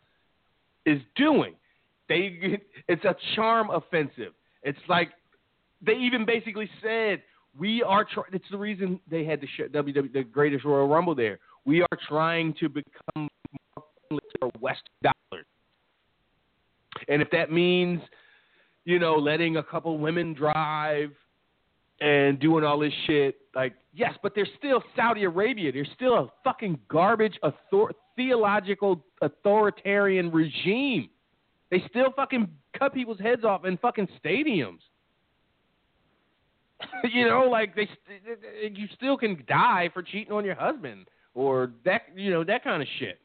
is 0.85 1.01
doing. 1.15 1.53
They, 2.09 2.59
it's 2.87 3.03
a 3.05 3.15
charm 3.35 3.69
offensive. 3.69 4.33
It's 4.63 4.79
like 4.87 5.09
they 5.85 5.93
even 5.93 6.25
basically 6.25 6.69
said 6.81 7.21
we 7.57 7.83
are. 7.83 8.05
Try- 8.05 8.23
it's 8.31 8.45
the 8.51 8.57
reason 8.57 8.99
they 9.09 9.23
had 9.25 9.41
the 9.41 9.47
sh- 9.47 9.71
WWE, 9.71 10.13
the 10.13 10.23
Greatest 10.23 10.65
Royal 10.65 10.87
Rumble 10.87 11.15
there. 11.15 11.39
We 11.65 11.81
are 11.81 11.97
trying 12.07 12.53
to 12.59 12.69
become 12.69 13.27
more 14.09 14.51
West 14.59 14.81
dollars, 15.03 15.45
and 17.07 17.21
if 17.21 17.29
that 17.31 17.51
means, 17.51 18.01
you 18.85 18.99
know, 18.99 19.15
letting 19.15 19.57
a 19.57 19.63
couple 19.63 19.97
women 19.97 20.33
drive 20.33 21.11
and 21.99 22.39
doing 22.39 22.63
all 22.63 22.79
this 22.79 22.93
shit, 23.05 23.35
like 23.55 23.73
yes, 23.93 24.13
but 24.23 24.33
they're 24.33 24.47
still 24.57 24.83
Saudi 24.95 25.23
Arabia. 25.23 25.71
They're 25.71 25.85
still 25.95 26.13
a 26.15 26.31
fucking 26.43 26.79
garbage 26.87 27.37
author- 27.43 27.93
theological 28.15 29.05
authoritarian 29.21 30.31
regime. 30.31 31.09
They 31.69 31.83
still 31.89 32.11
fucking 32.15 32.49
cut 32.77 32.93
people's 32.93 33.19
heads 33.19 33.43
off 33.45 33.65
in 33.65 33.77
fucking 33.77 34.07
stadiums. 34.23 34.79
you 37.11 37.27
know, 37.27 37.43
like 37.49 37.75
they, 37.75 37.87
you 38.71 38.87
still 38.95 39.17
can 39.17 39.43
die 39.47 39.89
for 39.93 40.01
cheating 40.01 40.33
on 40.33 40.45
your 40.45 40.55
husband 40.55 41.07
or 41.33 41.71
that, 41.85 42.03
you 42.15 42.29
know, 42.29 42.43
that 42.43 42.63
kind 42.63 42.81
of 42.81 42.87
shit. 42.99 43.19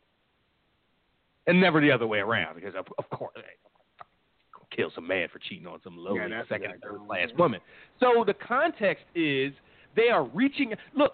And 1.47 1.60
never 1.60 1.81
the 1.81 1.93
other 1.93 2.07
way 2.07 2.18
around, 2.18 2.57
because 2.57 2.75
of, 2.75 2.86
of 2.99 3.09
course, 3.10 3.35
kill 4.75 4.91
some 4.94 5.07
man 5.07 5.28
for 5.33 5.39
cheating 5.39 5.67
on 5.67 5.81
some 5.83 5.97
lowly 5.97 6.20
Yeah, 6.28 6.43
second 6.49 6.73
or 6.83 6.99
third 6.99 7.07
class 7.07 7.28
woman. 7.39 7.60
So 8.01 8.25
the 8.26 8.35
context 8.35 9.05
is 9.15 9.52
they 9.94 10.09
are 10.09 10.25
reaching. 10.25 10.75
Look, 10.94 11.12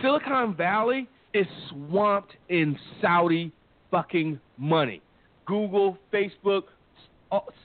Silicon 0.00 0.54
Valley 0.54 1.08
is 1.34 1.46
swamped 1.70 2.32
in 2.48 2.78
Saudi 3.00 3.52
fucking 3.90 4.40
money. 4.56 5.02
Google, 5.46 5.98
Facebook, 6.12 6.64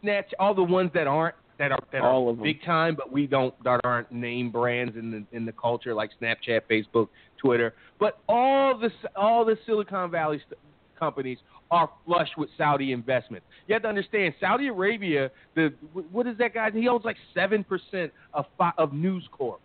Snapchat, 0.04 0.34
all 0.40 0.54
the 0.54 0.64
ones 0.64 0.92
that 0.94 1.08
aren't 1.08 1.36
that 1.62 1.72
are 1.72 1.84
that 1.92 2.02
All 2.02 2.30
are 2.30 2.34
big 2.34 2.64
time, 2.64 2.96
but 2.96 3.12
we 3.12 3.28
don't 3.28 3.54
that 3.64 3.82
aren't 3.84 4.12
name 4.12 4.50
brands 4.50 4.98
in 4.98 5.12
the 5.12 5.38
in 5.38 5.46
the 5.46 5.52
culture 5.52 5.94
like 5.94 6.10
Snapchat, 6.20 6.62
Facebook, 6.70 7.10
Twitter. 7.38 7.76
But 8.00 8.18
all 8.28 8.76
the 8.78 8.90
all 9.16 9.46
the 9.46 9.56
Silicon 9.68 10.10
Valley 10.10 10.42
st- 10.48 10.58
companies 10.98 11.38
are 11.70 11.88
flush 12.06 12.30
with 12.36 12.50
Saudi 12.58 12.94
investment. 12.94 13.44
You 13.68 13.74
have 13.74 13.84
to 13.84 13.90
understand, 13.90 14.34
Saudi 14.40 14.70
Arabia, 14.70 15.30
the 15.56 15.72
what 16.12 16.26
is 16.26 16.36
that 16.40 16.56
guy? 16.56 16.72
He 16.72 16.88
owns 16.88 17.06
like 17.06 17.18
seven 17.36 17.64
percent 17.64 18.12
of 18.34 18.46
of 18.80 18.92
News 18.92 19.28
Corp, 19.32 19.62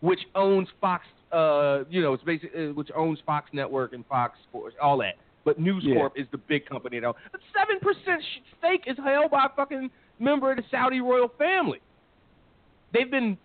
which 0.00 0.20
owns 0.34 0.68
Fox. 0.80 1.04
Uh, 1.30 1.84
you 1.90 2.00
know, 2.00 2.14
it's 2.14 2.24
basically 2.24 2.72
which 2.72 2.88
owns 2.96 3.18
Fox 3.26 3.50
Network 3.52 3.92
and 3.92 4.06
Fox 4.06 4.38
Sports, 4.48 4.76
all 4.80 4.96
that. 4.98 5.16
But 5.44 5.58
News 5.58 5.84
Yeah. 5.86 5.96
Corp 5.96 6.14
is 6.16 6.26
the 6.32 6.38
big 6.38 6.64
company 6.64 7.04
owns. 7.04 7.16
Seven 7.54 7.78
percent 7.80 8.22
stake 8.58 8.84
is 8.86 8.96
held 8.96 9.30
by 9.30 9.48
fucking 9.54 9.90
member 10.18 10.50
of 10.50 10.56
the 10.56 10.64
Saudi 10.70 11.00
royal 11.00 11.30
family. 11.38 11.80
They've 12.92 13.10
been 13.10 13.36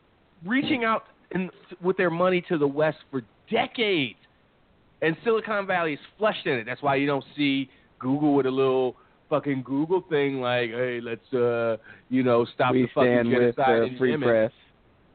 reaching 0.46 0.84
out 0.84 1.04
in, 1.32 1.50
with 1.82 1.98
their 1.98 2.10
money 2.10 2.44
to 2.50 2.58
the 2.58 2.68
West 2.68 2.98
for 3.12 3.24
decades, 3.50 4.20
and 5.02 5.16
Silicon 5.24 5.66
Valley 5.66 5.94
is 5.94 6.00
flushed 6.18 6.46
in 6.46 6.54
it. 6.54 6.66
That's 6.66 6.82
why 6.82 6.96
you 6.96 7.08
don't 7.08 7.26
see 7.36 7.70
Google 8.00 8.36
with 8.36 8.46
a 8.46 8.52
little 8.52 8.96
fucking 9.30 9.64
Google 9.64 10.04
thing 10.10 10.42
like, 10.42 10.72
"Hey, 10.72 11.00
let's 11.02 11.34
uh, 11.34 11.78
you 12.10 12.24
know, 12.24 12.46
stop 12.54 12.74
we 12.74 12.84
the 12.84 12.88
fucking 12.94 13.12
stand 13.14 13.30
with 13.30 13.56
genocide 13.56 13.82
the 13.82 13.84
in 13.84 13.98
free 13.98 14.12
Yemen." 14.12 14.30
press. 14.30 14.52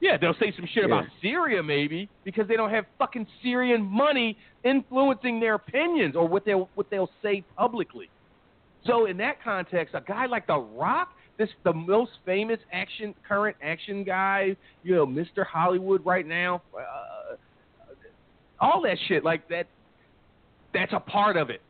Yeah, 0.00 0.18
they'll 0.18 0.34
say 0.34 0.52
some 0.55 0.68
shit 0.74 0.84
about 0.84 1.05
Syria 1.23 1.62
maybe 1.62 2.10
because 2.24 2.47
they 2.47 2.57
don't 2.57 2.70
have 2.70 2.84
fucking 2.99 3.26
Syrian 3.42 3.83
money 3.83 4.36
influencing 4.62 5.41
their 5.41 5.55
opinions 5.55 6.15
or 6.15 6.28
what 6.28 6.44
they'll 6.44 6.68
what 6.74 6.91
they'll 6.91 7.10
say 7.23 7.42
publicly. 7.57 8.10
So 8.86 9.07
in 9.07 9.16
that 9.18 9.42
context, 9.42 9.94
a 9.94 10.02
guy 10.02 10.26
like 10.26 10.47
The 10.47 10.58
Rock, 10.58 11.15
this 11.38 11.48
the 11.64 11.72
most 11.72 12.12
famous 12.24 12.58
action 12.72 13.14
current 13.26 13.56
action 13.62 14.04
guy, 14.04 14.56
you 14.82 14.94
know, 14.94 15.06
Mr. 15.06 15.44
Hollywood 15.44 16.04
right 16.04 16.26
now, 16.26 16.62
uh, 16.76 17.36
all 18.60 18.82
that 18.82 18.96
shit 19.08 19.24
like 19.24 19.48
that. 19.48 19.66
That's 20.72 20.92
a 20.92 21.00
part 21.00 21.36
of 21.36 21.50
it. 21.50 21.62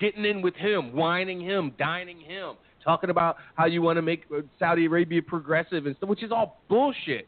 Getting 0.00 0.24
in 0.24 0.42
with 0.42 0.54
him, 0.54 0.94
whining 0.94 1.40
him, 1.40 1.72
dining 1.78 2.20
him, 2.20 2.54
talking 2.84 3.10
about 3.10 3.36
how 3.54 3.66
you 3.66 3.82
want 3.82 3.96
to 3.96 4.02
make 4.02 4.24
uh, 4.32 4.42
Saudi 4.58 4.86
Arabia 4.86 5.22
progressive 5.22 5.86
and 5.86 5.96
stuff, 5.96 6.08
which 6.08 6.22
is 6.22 6.30
all 6.30 6.60
bullshit 6.68 7.26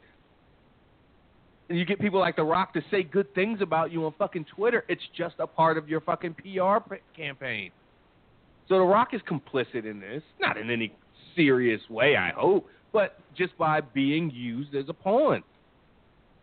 and 1.69 1.79
you 1.79 1.85
get 1.85 1.99
people 2.01 2.21
like 2.21 2.37
The 2.37 2.45
Rock 2.45 2.73
to 2.75 2.83
say 2.91 3.03
good 3.03 3.35
things 3.35 3.61
about 3.61 3.91
you 3.91 4.05
on 4.05 4.15
fucking 4.19 4.47
Twitter, 4.55 4.85
it's 4.89 5.03
just 5.17 5.35
a 5.39 5.47
part 5.47 5.79
of 5.79 5.89
your 5.89 6.01
fucking 6.01 6.35
PR 6.35 6.95
campaign. 7.17 7.71
So 8.69 8.77
The 8.77 8.85
Rock 8.85 9.09
is 9.13 9.21
complicit 9.29 9.85
in 9.85 10.01
this, 10.01 10.23
not 10.41 10.57
in 10.57 10.71
any 10.71 10.93
serious 11.37 11.81
way, 11.91 12.17
I 12.17 12.31
hope, 12.31 12.67
but 12.93 13.19
just 13.37 13.57
by 13.59 13.81
being 13.81 14.31
used 14.31 14.75
as 14.75 14.89
a 14.89 14.93
pawn. 14.95 15.43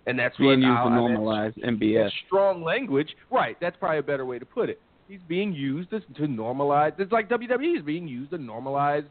And 0.05 0.19
that's 0.19 0.35
Being 0.37 0.61
used 0.61 0.65
how- 0.65 0.83
to 0.85 0.89
that's- 0.89 1.17
normalize 1.17 1.53
MBS. 1.63 2.11
strong 2.27 2.61
language. 2.63 3.15
Right, 3.31 3.57
that's 3.59 3.77
probably 3.77 3.99
a 3.99 4.03
better 4.03 4.25
way 4.25 4.37
to 4.37 4.45
put 4.45 4.69
it. 4.69 4.79
He's 5.07 5.21
being 5.27 5.53
used 5.53 5.93
as, 5.93 6.01
to 6.15 6.23
normalize. 6.23 6.97
It's 6.99 7.11
like 7.11 7.29
WWE 7.29 7.77
is 7.77 7.83
being 7.83 8.07
used 8.07 8.31
to 8.31 8.37
normalize 8.37 9.05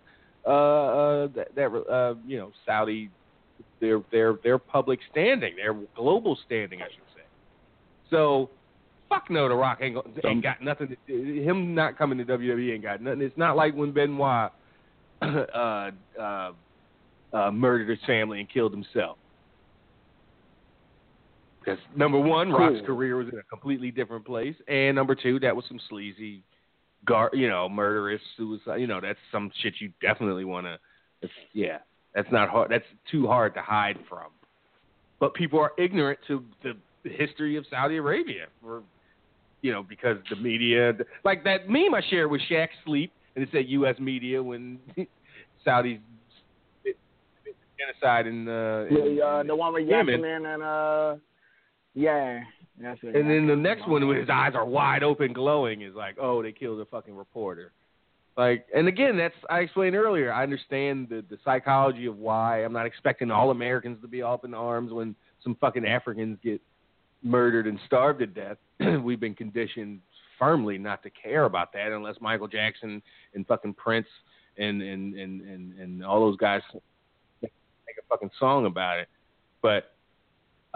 uh, 0.46 0.48
uh, 0.50 1.26
that, 1.28 1.54
that 1.54 1.66
uh, 1.72 2.14
you 2.26 2.36
know 2.38 2.50
Saudi 2.66 3.08
their 3.80 4.00
their 4.10 4.34
their 4.42 4.58
public 4.58 5.00
standing, 5.10 5.54
their 5.56 5.74
global 5.96 6.36
standing, 6.46 6.82
I 6.82 6.86
should 6.86 7.04
say. 7.14 7.22
So, 8.10 8.50
fuck 9.08 9.30
no, 9.30 9.48
The 9.48 9.54
Rock 9.54 9.78
ain't, 9.80 9.96
ain't 10.24 10.42
got 10.42 10.60
nothing. 10.62 10.96
To, 11.06 11.12
him 11.42 11.74
not 11.74 11.96
coming 11.96 12.18
to 12.18 12.24
WWE 12.24 12.74
ain't 12.74 12.82
got 12.82 13.00
nothing. 13.00 13.22
It's 13.22 13.36
not 13.38 13.56
like 13.56 13.74
when 13.74 13.92
Benoit 13.92 14.50
uh, 15.54 15.90
uh, 16.20 16.52
uh, 17.32 17.50
murdered 17.50 17.88
his 17.88 17.98
family 18.06 18.40
and 18.40 18.48
killed 18.50 18.72
himself. 18.72 19.18
Because 21.60 21.78
number 21.94 22.18
one, 22.18 22.50
Rock's 22.50 22.84
career 22.84 23.16
was 23.16 23.28
in 23.32 23.38
a 23.38 23.42
completely 23.44 23.92
different 23.92 24.24
place, 24.24 24.56
and 24.66 24.96
number 24.96 25.14
two, 25.14 25.38
that 25.40 25.54
was 25.54 25.64
some 25.68 25.78
sleazy, 25.88 26.42
gar, 27.06 27.30
you 27.32 27.48
know, 27.48 27.68
murderous 27.68 28.20
suicide. 28.36 28.80
You 28.80 28.88
know, 28.88 29.00
that's 29.00 29.18
some 29.30 29.50
shit 29.62 29.74
you 29.78 29.92
definitely 30.00 30.44
want 30.44 30.66
to. 30.66 31.28
Yeah, 31.52 31.78
that's 32.16 32.30
not 32.32 32.48
hard. 32.48 32.70
That's 32.70 32.84
too 33.10 33.28
hard 33.28 33.54
to 33.54 33.62
hide 33.62 33.98
from. 34.08 34.32
But 35.20 35.34
people 35.34 35.60
are 35.60 35.70
ignorant 35.78 36.18
to 36.26 36.44
the 36.64 36.74
history 37.04 37.56
of 37.56 37.64
Saudi 37.70 37.96
Arabia, 37.96 38.46
for, 38.60 38.82
you 39.60 39.70
know, 39.70 39.84
because 39.84 40.16
the 40.30 40.36
media, 40.36 40.92
like 41.24 41.44
that 41.44 41.68
meme 41.68 41.94
I 41.94 42.02
shared 42.10 42.28
with 42.28 42.40
Shaq 42.50 42.68
Sleep, 42.84 43.12
and 43.34 43.42
it 43.44 43.48
said 43.52 43.64
U.S. 43.68 43.96
media 43.98 44.42
when 44.42 44.78
Saudis 45.66 46.00
genocide 47.78 48.26
in, 48.26 48.48
uh, 48.48 48.86
in, 48.90 49.16
Yeah, 49.16 49.24
uh, 49.24 49.42
the 49.42 49.56
one 49.56 49.72
with 49.72 49.88
Yemen. 49.88 50.24
And 50.24 50.62
uh, 50.62 51.16
yeah, 51.94 52.40
that's. 52.80 53.00
And 53.02 53.30
then 53.30 53.46
the 53.46 53.56
next 53.56 53.88
one, 53.88 54.06
with 54.06 54.18
his 54.18 54.30
eyes 54.30 54.52
are 54.54 54.64
wide 54.64 55.02
open, 55.02 55.32
glowing, 55.32 55.82
is 55.82 55.94
like, 55.94 56.16
oh, 56.20 56.42
they 56.42 56.52
killed 56.52 56.80
a 56.80 56.84
fucking 56.86 57.16
reporter. 57.16 57.72
Like, 58.36 58.66
and 58.74 58.88
again, 58.88 59.16
that's 59.16 59.34
I 59.50 59.60
explained 59.60 59.94
earlier. 59.94 60.32
I 60.32 60.42
understand 60.42 61.08
the 61.10 61.22
the 61.28 61.38
psychology 61.44 62.06
of 62.06 62.16
why 62.16 62.64
I'm 62.64 62.72
not 62.72 62.86
expecting 62.86 63.30
all 63.30 63.50
Americans 63.50 63.98
to 64.02 64.08
be 64.08 64.22
up 64.22 64.44
in 64.44 64.54
arms 64.54 64.92
when 64.92 65.14
some 65.42 65.54
fucking 65.60 65.86
Africans 65.86 66.38
get 66.42 66.60
murdered 67.22 67.66
and 67.66 67.78
starved 67.86 68.20
to 68.20 68.26
death. 68.26 68.56
We've 69.02 69.20
been 69.20 69.34
conditioned 69.34 70.00
firmly 70.42 70.76
not 70.76 71.04
to 71.04 71.10
care 71.10 71.44
about 71.44 71.72
that 71.72 71.92
unless 71.92 72.16
Michael 72.20 72.48
Jackson 72.48 73.00
and 73.34 73.46
fucking 73.46 73.74
Prince 73.74 74.08
and 74.58 74.82
and 74.82 75.14
and 75.14 75.40
and, 75.40 75.78
and 75.78 76.04
all 76.04 76.18
those 76.20 76.36
guys 76.36 76.62
make 77.42 77.52
a 77.98 78.06
fucking 78.08 78.30
song 78.40 78.66
about 78.66 78.98
it. 78.98 79.08
But 79.62 79.92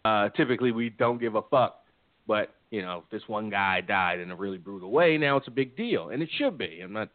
uh, 0.04 0.28
typically 0.30 0.70
we 0.70 0.90
don't 0.90 1.20
give 1.20 1.34
a 1.34 1.42
fuck. 1.42 1.82
But 2.28 2.54
you 2.70 2.82
know, 2.82 3.02
this 3.10 3.22
one 3.26 3.50
guy 3.50 3.80
died 3.80 4.20
in 4.20 4.30
a 4.30 4.36
really 4.36 4.58
brutal 4.58 4.92
way. 4.92 5.18
Now 5.18 5.36
it's 5.36 5.48
a 5.48 5.52
big 5.52 5.76
deal, 5.76 6.10
and 6.10 6.22
it 6.22 6.28
should 6.38 6.56
be. 6.56 6.80
I'm 6.82 6.92
not 6.92 7.08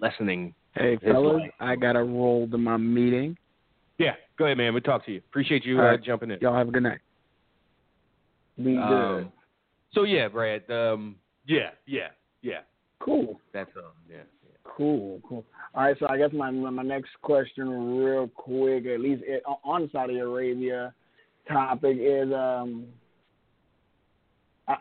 lessening. 0.00 0.54
Hey, 0.74 0.92
His 0.92 1.12
fellas, 1.12 1.40
life. 1.40 1.50
I 1.58 1.74
got 1.74 1.96
a 1.96 2.04
roll 2.04 2.46
to 2.48 2.58
my 2.58 2.76
meeting. 2.76 3.36
Yeah, 3.98 4.12
go 4.38 4.44
ahead, 4.44 4.58
man. 4.58 4.74
We'll 4.74 4.82
talk 4.82 5.06
to 5.06 5.12
you. 5.12 5.22
Appreciate 5.28 5.64
you 5.64 5.78
uh, 5.80 5.82
right. 5.82 6.02
jumping 6.04 6.30
in. 6.30 6.38
Y'all 6.40 6.56
have 6.56 6.68
a 6.68 6.70
good 6.70 6.82
night. 6.82 7.00
Be 8.58 8.76
good. 8.76 9.32
So 9.96 10.02
yeah, 10.04 10.28
Brad. 10.28 10.70
Um, 10.70 11.16
yeah, 11.46 11.70
yeah, 11.86 12.08
yeah. 12.42 12.60
cool. 13.00 13.40
That's 13.54 13.70
um, 13.78 13.84
yeah. 14.10 14.16
yeah. 14.16 14.22
Cool, 14.62 15.20
cool. 15.26 15.42
All 15.74 15.84
right, 15.84 15.96
so 15.98 16.06
I 16.06 16.18
guess 16.18 16.30
my 16.34 16.50
my 16.50 16.82
next 16.82 17.10
question, 17.22 17.96
real 17.96 18.28
quick, 18.28 18.84
at 18.84 19.00
least 19.00 19.22
it, 19.26 19.42
on 19.64 19.88
Saudi 19.90 20.18
Arabia 20.18 20.92
topic, 21.48 21.96
is 21.98 22.30
um, 22.34 22.84
I, 24.68 24.76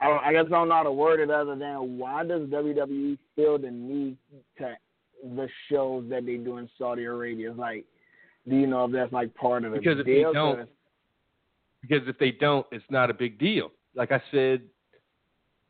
I 0.00 0.06
I 0.08 0.32
guess 0.32 0.46
I 0.46 0.50
don't 0.50 0.70
know 0.70 0.74
how 0.74 0.82
to 0.82 0.92
word 0.92 1.20
it 1.20 1.30
other 1.30 1.54
than 1.54 1.96
why 1.96 2.24
does 2.24 2.48
WWE 2.48 3.16
feel 3.36 3.58
the 3.58 3.70
need 3.70 4.16
to 4.58 4.74
the 5.22 5.48
shows 5.70 6.04
that 6.10 6.26
they 6.26 6.36
do 6.36 6.56
in 6.56 6.68
Saudi 6.76 7.04
Arabia? 7.04 7.52
Like, 7.52 7.84
do 8.48 8.56
you 8.56 8.66
know 8.66 8.86
if 8.86 8.92
that's 8.92 9.12
like 9.12 9.32
part 9.36 9.64
of 9.64 9.70
the 9.70 9.78
Because 9.78 10.00
if 10.00 10.06
they 10.06 10.22
don't- 10.22 10.68
because 11.82 12.08
if 12.08 12.18
they 12.18 12.32
don't, 12.32 12.66
it's 12.72 12.84
not 12.90 13.10
a 13.10 13.14
big 13.14 13.38
deal. 13.38 13.70
Like 13.96 14.12
I 14.12 14.22
said, 14.30 14.62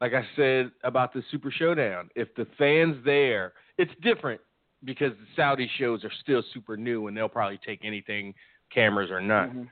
like 0.01 0.13
I 0.13 0.27
said 0.37 0.73
about 0.83 1.15
the 1.15 1.23
Super 1.31 1.51
Showdown, 1.51 2.11
if 2.15 2.35
the 2.35 2.47
fans 2.59 2.97
there, 3.05 3.53
it's 3.79 3.93
different 4.03 4.41
because 4.85 5.13
the 5.13 5.27
Saudi 5.35 5.71
shows 5.79 6.05
are 6.05 6.13
still 6.23 6.43
super 6.53 6.77
new 6.77 7.07
and 7.07 7.17
they'll 7.17 7.29
probably 7.29 7.59
take 7.65 7.81
anything, 7.83 8.35
cameras 8.71 9.11
or 9.11 9.21
not. 9.21 9.49
Mhm. 9.51 9.69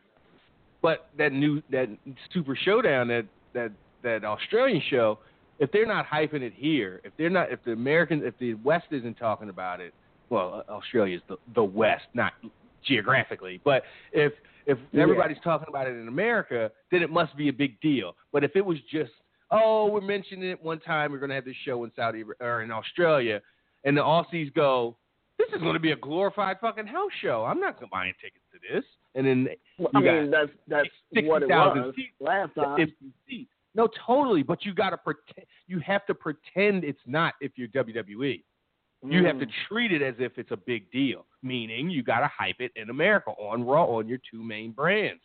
But 0.81 1.11
that 1.17 1.33
new 1.33 1.63
that 1.71 1.89
Super 2.33 2.57
Showdown, 2.57 3.09
that 3.09 3.27
that 3.53 3.73
that 4.03 4.25
Australian 4.25 4.81
show, 4.83 5.19
if 5.59 5.71
they're 5.73 5.87
not 5.87 6.07
hyping 6.07 6.43
it 6.43 6.53
here, 6.55 7.01
if 7.05 7.17
they're 7.17 7.31
not, 7.31 7.51
if 7.51 7.63
the 7.65 7.73
Americans, 7.73 8.23
if 8.25 8.39
the 8.39 8.55
West 8.55 8.87
isn't 8.93 9.17
talking 9.17 9.49
about 9.49 9.81
it, 9.81 9.95
well, 10.31 10.65
Australia 10.69 11.17
is 11.17 11.23
the 11.29 11.37
the 11.55 11.65
West, 11.65 12.07
not 12.15 12.35
geographically, 12.83 13.61
but 13.65 13.85
if 14.13 14.33
if 14.67 14.79
Yeah. 14.93 15.03
everybody's 15.03 15.39
talking 15.43 15.67
about 15.69 15.87
it 15.87 15.97
in 15.97 16.09
America, 16.09 16.71
then 16.91 17.03
it 17.03 17.11
must 17.11 17.37
be 17.37 17.49
a 17.49 17.53
big 17.53 17.81
deal. 17.81 18.17
But 18.33 18.45
if 18.45 18.57
it 18.57 18.65
was 18.65 18.79
just, 18.91 19.13
oh, 19.51 19.87
we're 19.87 20.01
mentioning 20.01 20.49
it 20.51 20.63
one 20.63 20.81
time, 20.81 21.13
we're 21.13 21.19
going 21.19 21.29
to 21.31 21.35
have 21.37 21.45
this 21.45 21.57
show 21.65 21.85
in 21.85 21.93
Saudi 21.95 22.25
or 22.41 22.63
in 22.63 22.71
Australia, 22.71 23.41
and 23.85 23.97
the 23.97 24.03
Aussies 24.03 24.53
go, 24.55 24.97
this 25.39 25.49
is 25.53 25.61
going 25.61 25.75
to 25.75 25.81
be 25.81 25.91
a 25.91 25.97
glorified 25.97 26.59
fucking 26.61 26.87
house 26.87 27.11
show. 27.21 27.45
I'm 27.45 27.61
not 27.61 27.79
buying 27.91 28.15
tickets 28.21 28.45
to 28.53 28.59
this. 28.75 28.85
and 29.17 29.27
then 29.27 29.49
Well, 29.79 29.91
I 29.95 30.01
mean, 30.01 30.31
that's 30.31 30.51
that's 30.69 30.89
what 31.13 31.43
it 31.43 31.49
was 31.49 31.95
seats. 31.97 32.13
last 32.21 32.55
time. 32.55 32.93
No, 33.77 33.89
totally. 34.07 34.45
But 34.45 34.65
you 34.65 34.73
got 34.73 34.91
to 34.91 34.97
pretend. 34.97 35.47
You 35.67 35.81
have 35.81 36.07
to 36.07 36.15
pretend 36.15 36.85
it's 36.85 37.01
not 37.07 37.35
if 37.41 37.53
you're 37.57 37.67
WWE. 37.69 38.43
You 39.07 39.25
have 39.27 39.39
to 39.39 39.47
Mm. 39.47 39.53
treat 39.69 39.93
it 39.93 40.01
as 40.03 40.15
if 40.19 40.39
it's 40.39 40.51
a 40.51 40.57
big 40.57 40.91
deal, 40.91 41.27
meaning 41.43 41.91
you 41.91 42.03
got 42.03 42.21
to 42.21 42.27
hype 42.27 42.61
it 42.61 42.73
in 42.75 42.89
America 42.91 43.31
on 43.33 43.63
Raw 43.65 43.85
on 43.85 44.09
your 44.09 44.19
two 44.31 44.43
main 44.43 44.73
brands. 44.73 45.23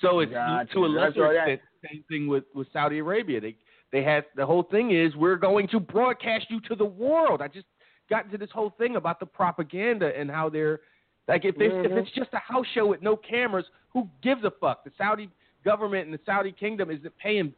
So 0.00 0.20
it's 0.20 0.32
Gotcha. 0.32 0.72
to 0.72 0.84
a 0.84 0.88
lesser 0.88 1.32
extent 1.32 1.60
same 1.90 2.04
thing 2.08 2.26
with 2.28 2.44
with 2.54 2.70
Saudi 2.72 2.98
Arabia. 2.98 3.40
They 3.40 3.56
they 3.92 4.02
had 4.02 4.24
the 4.34 4.44
whole 4.46 4.62
thing 4.62 4.90
is 4.92 5.14
we're 5.16 5.36
going 5.36 5.68
to 5.68 5.80
broadcast 5.80 6.50
you 6.50 6.60
to 6.62 6.74
the 6.74 6.84
world. 6.84 7.40
I 7.42 7.48
just 7.48 7.66
got 8.08 8.24
into 8.24 8.38
this 8.38 8.50
whole 8.50 8.70
thing 8.70 8.96
about 8.96 9.20
the 9.20 9.26
propaganda 9.26 10.16
and 10.18 10.30
how 10.30 10.48
they're 10.48 10.80
like 11.28 11.44
if 11.44 11.56
there's, 11.56 11.84
if 11.86 11.92
Mhm. 11.92 11.98
it's 11.98 12.10
just 12.12 12.32
a 12.32 12.38
house 12.38 12.66
show 12.74 12.86
with 12.86 13.02
no 13.02 13.16
cameras, 13.16 13.66
who 13.90 14.08
gives 14.22 14.42
a 14.44 14.50
fuck? 14.50 14.84
The 14.84 14.90
Saudi 14.98 15.30
government 15.64 16.06
and 16.06 16.14
the 16.14 16.20
Saudi 16.24 16.50
kingdom 16.52 16.90
isn't 16.90 17.16
paying 17.18 17.54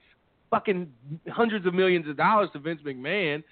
fucking 0.50 0.92
hundreds 1.30 1.64
of 1.64 1.72
millions 1.74 2.06
of 2.08 2.16
dollars 2.16 2.50
to 2.52 2.58
Vince 2.58 2.82
McMahon 2.82 3.42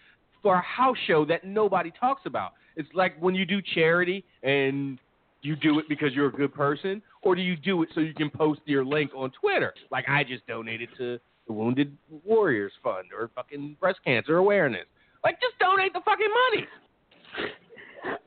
for 0.42 0.54
a 0.56 0.62
house 0.62 0.96
show 1.06 1.24
that 1.26 1.44
nobody 1.44 1.92
talks 1.98 2.22
about. 2.26 2.52
It's 2.76 2.88
like 2.94 3.20
when 3.20 3.34
you 3.34 3.44
do 3.44 3.60
charity 3.74 4.24
and 4.42 4.98
you 5.42 5.56
do 5.56 5.78
it 5.78 5.86
because 5.88 6.12
you're 6.12 6.28
a 6.28 6.32
good 6.32 6.54
person, 6.54 7.00
or 7.22 7.34
do 7.34 7.42
you 7.42 7.56
do 7.56 7.82
it 7.82 7.88
so 7.94 8.00
you 8.00 8.14
can 8.14 8.30
post 8.30 8.60
your 8.66 8.84
link 8.84 9.10
on 9.14 9.30
Twitter? 9.40 9.72
Like 9.90 10.06
I 10.08 10.24
just 10.24 10.46
donated 10.46 10.88
to 10.98 11.18
the 11.46 11.52
Wounded 11.52 11.96
Warriors 12.24 12.72
Fund 12.82 13.08
or 13.16 13.30
fucking 13.34 13.76
breast 13.80 14.00
cancer 14.04 14.36
awareness. 14.36 14.86
Like 15.24 15.40
just 15.40 15.58
donate 15.58 15.92
the 15.92 16.00
fucking 16.04 16.28
money. 16.52 16.66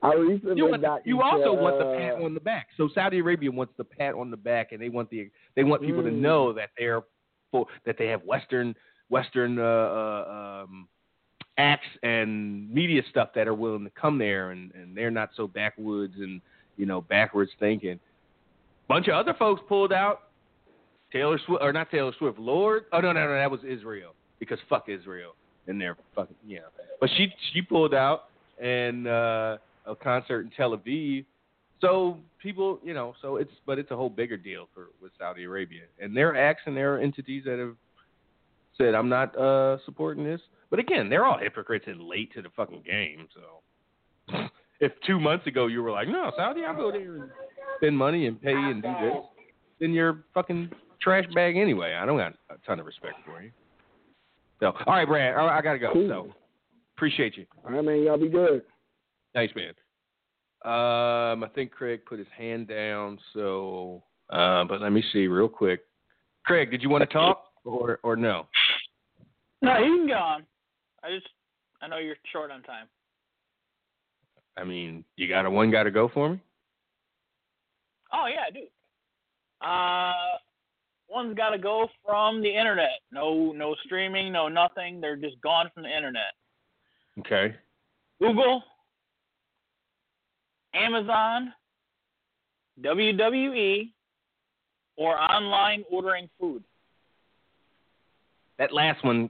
I 0.03 0.13
recently 0.13 0.57
You, 0.57 0.67
want, 0.67 0.81
got 0.81 1.07
you 1.07 1.21
also 1.21 1.53
want 1.53 1.79
the 1.79 1.95
pat 1.97 2.21
uh, 2.21 2.25
on 2.25 2.33
the 2.33 2.39
back. 2.39 2.67
So 2.77 2.89
Saudi 2.93 3.19
Arabia 3.19 3.51
wants 3.51 3.73
the 3.77 3.83
pat 3.83 4.13
on 4.13 4.29
the 4.29 4.37
back, 4.37 4.71
and 4.71 4.81
they 4.81 4.89
want 4.89 5.09
the 5.09 5.29
they 5.55 5.63
want 5.63 5.81
people 5.81 6.03
to 6.03 6.09
Mm. 6.09 6.19
know 6.19 6.53
that 6.53 6.69
they're 6.77 7.01
for 7.51 7.65
that 7.85 7.97
they 7.97 8.07
have 8.07 8.21
Western 8.23 8.75
Western 9.09 9.57
uh, 9.57 9.63
uh, 9.63 10.63
um, 10.63 10.87
acts 11.57 11.87
and 12.01 12.71
media 12.73 13.01
stuff 13.09 13.29
that 13.35 13.47
are 13.47 13.53
willing 13.53 13.83
to 13.83 13.91
come 13.91 14.17
there, 14.17 14.51
and 14.51 14.71
and 14.73 14.95
they're 14.95 15.11
not 15.11 15.29
so 15.35 15.47
backwoods 15.47 16.15
and 16.17 16.41
you 16.77 16.85
know 16.85 17.01
backwards 17.01 17.51
thinking. 17.59 17.99
Bunch 18.87 19.07
of 19.07 19.13
other 19.13 19.33
folks 19.37 19.61
pulled 19.67 19.93
out. 19.93 20.23
Taylor 21.11 21.39
Swift 21.45 21.61
or 21.61 21.71
not 21.71 21.91
Taylor 21.91 22.13
Swift, 22.17 22.39
Lorde. 22.39 22.85
Oh 22.91 22.99
no 22.99 23.11
no 23.11 23.27
no, 23.27 23.33
that 23.35 23.51
was 23.51 23.61
Israel 23.63 24.13
because 24.39 24.59
fuck 24.69 24.89
Israel 24.89 25.35
and 25.67 25.79
they're 25.79 25.97
fucking 26.15 26.35
yeah. 26.45 26.59
But 26.99 27.09
she 27.17 27.33
she 27.53 27.61
pulled 27.61 27.93
out 27.93 28.25
and 28.61 29.07
uh, 29.07 29.57
a 29.85 29.95
concert 29.95 30.41
in 30.41 30.51
Tel 30.51 30.77
Aviv. 30.77 31.25
So 31.81 32.17
people, 32.41 32.79
you 32.83 32.93
know, 32.93 33.13
so 33.21 33.37
it's 33.37 33.51
but 33.65 33.79
it's 33.79 33.91
a 33.91 33.95
whole 33.95 34.09
bigger 34.09 34.37
deal 34.37 34.67
for 34.73 34.87
with 35.01 35.11
Saudi 35.17 35.43
Arabia 35.43 35.83
and 35.99 36.15
their 36.15 36.35
acts 36.35 36.61
and 36.65 36.75
their 36.75 36.99
entities 36.99 37.43
that 37.45 37.59
have 37.59 37.75
said 38.77 38.95
I'm 38.95 39.09
not 39.09 39.37
uh, 39.37 39.77
supporting 39.85 40.23
this. 40.23 40.41
But 40.73 40.79
again, 40.79 41.07
they're 41.07 41.23
all 41.23 41.37
hypocrites 41.37 41.85
and 41.87 42.01
late 42.01 42.33
to 42.33 42.41
the 42.41 42.49
fucking 42.55 42.81
game. 42.83 43.27
So 43.35 44.47
if 44.79 44.91
two 45.05 45.19
months 45.19 45.45
ago 45.45 45.67
you 45.67 45.83
were 45.83 45.91
like, 45.91 46.07
no, 46.07 46.31
Saudi, 46.35 46.61
I'll 46.65 46.75
go 46.75 46.91
there 46.91 47.17
and 47.17 47.29
spend 47.77 47.95
money 47.95 48.25
and 48.25 48.41
pay 48.41 48.55
and 48.55 48.81
do 48.81 48.91
this, 48.99 49.13
then 49.79 49.93
you're 49.93 50.23
fucking 50.33 50.71
trash 50.99 51.25
bag 51.35 51.57
anyway. 51.57 51.93
I 51.93 52.07
don't 52.07 52.17
got 52.17 52.33
a 52.49 52.55
ton 52.65 52.79
of 52.79 52.87
respect 52.87 53.17
for 53.23 53.43
you. 53.43 53.51
So, 54.61 54.71
all 54.87 54.95
right, 54.95 55.07
Brad, 55.07 55.35
I, 55.35 55.59
I 55.59 55.61
gotta 55.61 55.77
go. 55.77 55.93
Cool. 55.93 56.09
So, 56.09 56.33
appreciate 56.97 57.37
you. 57.37 57.45
All 57.63 57.71
right, 57.71 57.85
man. 57.85 58.01
Y'all 58.01 58.17
be 58.17 58.27
good. 58.27 58.63
Thanks, 59.35 59.53
man. 59.55 59.75
Um, 60.65 61.43
I 61.43 61.49
think 61.53 61.69
Craig 61.69 62.01
put 62.03 62.17
his 62.17 62.27
hand 62.35 62.67
down. 62.67 63.19
So, 63.35 64.01
uh, 64.31 64.63
but 64.63 64.81
let 64.81 64.91
me 64.91 65.03
see 65.13 65.27
real 65.27 65.49
quick. 65.49 65.81
Craig, 66.47 66.71
did 66.71 66.81
you 66.81 66.89
want 66.89 67.07
to 67.07 67.13
talk 67.13 67.43
or 67.63 67.99
or 68.01 68.15
no? 68.15 68.47
No, 69.61 69.77
you 69.77 69.97
can 69.97 70.07
go 70.07 70.13
on. 70.15 70.45
I 71.03 71.09
just, 71.11 71.27
I 71.81 71.87
know 71.87 71.97
you're 71.97 72.15
short 72.31 72.51
on 72.51 72.61
time. 72.63 72.87
I 74.57 74.63
mean, 74.63 75.03
you 75.15 75.27
got 75.27 75.45
a 75.45 75.49
one 75.49 75.71
guy 75.71 75.83
to 75.83 75.91
go 75.91 76.09
for 76.13 76.29
me? 76.29 76.39
Oh 78.13 78.25
yeah, 78.27 78.43
I 78.47 78.51
do. 78.51 78.67
Uh, 79.65 80.37
one's 81.09 81.35
got 81.35 81.49
to 81.49 81.57
go 81.57 81.87
from 82.05 82.41
the 82.41 82.49
internet. 82.49 82.99
No, 83.11 83.51
no 83.51 83.75
streaming, 83.85 84.31
no 84.31 84.47
nothing. 84.47 85.01
They're 85.01 85.15
just 85.15 85.41
gone 85.41 85.69
from 85.73 85.83
the 85.83 85.95
internet. 85.95 86.33
Okay. 87.19 87.55
Google, 88.21 88.63
Amazon, 90.73 91.53
WWE, 92.81 93.91
or 94.97 95.19
online 95.19 95.83
ordering 95.91 96.29
food. 96.39 96.63
That 98.59 98.71
last 98.71 99.03
one 99.03 99.29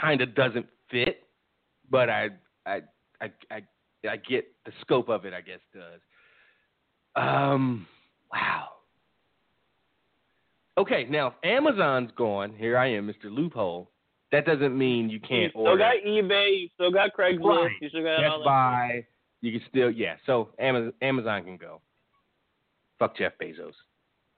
kind 0.00 0.20
of 0.20 0.34
doesn't 0.34 0.66
fit, 0.90 1.22
but 1.90 2.10
I 2.10 2.28
I 2.64 2.82
I 3.20 3.30
I 3.50 3.62
I 4.08 4.16
get 4.16 4.46
the 4.64 4.72
scope 4.80 5.08
of 5.08 5.24
it. 5.24 5.32
I 5.34 5.40
guess 5.40 5.60
does. 5.74 6.00
Um. 7.16 7.86
Wow. 8.32 8.68
Okay, 10.78 11.06
now 11.08 11.28
if 11.28 11.34
Amazon's 11.42 12.10
gone, 12.16 12.54
here 12.54 12.76
I 12.76 12.88
am, 12.92 13.06
Mr. 13.06 13.30
Loophole. 13.30 13.90
That 14.32 14.44
doesn't 14.44 14.76
mean 14.76 15.08
you 15.08 15.20
can't 15.20 15.44
you 15.44 15.48
still 15.50 15.62
order. 15.62 15.78
got 15.78 15.94
eBay. 16.06 16.62
You 16.62 16.68
still 16.74 16.90
got 16.90 17.10
Craigslist. 17.16 17.64
Right. 17.64 17.70
You 17.80 17.88
still 17.88 18.02
got 18.02 18.24
all 18.24 18.38
Best 18.38 18.38
that. 18.40 18.44
Buy. 18.44 19.06
You 19.40 19.52
can 19.52 19.68
still 19.68 19.90
yeah. 19.90 20.16
So 20.26 20.50
Amazon 20.58 20.92
Amazon 21.00 21.44
can 21.44 21.56
go. 21.56 21.80
Fuck 22.98 23.16
Jeff 23.16 23.32
Bezos. 23.40 23.72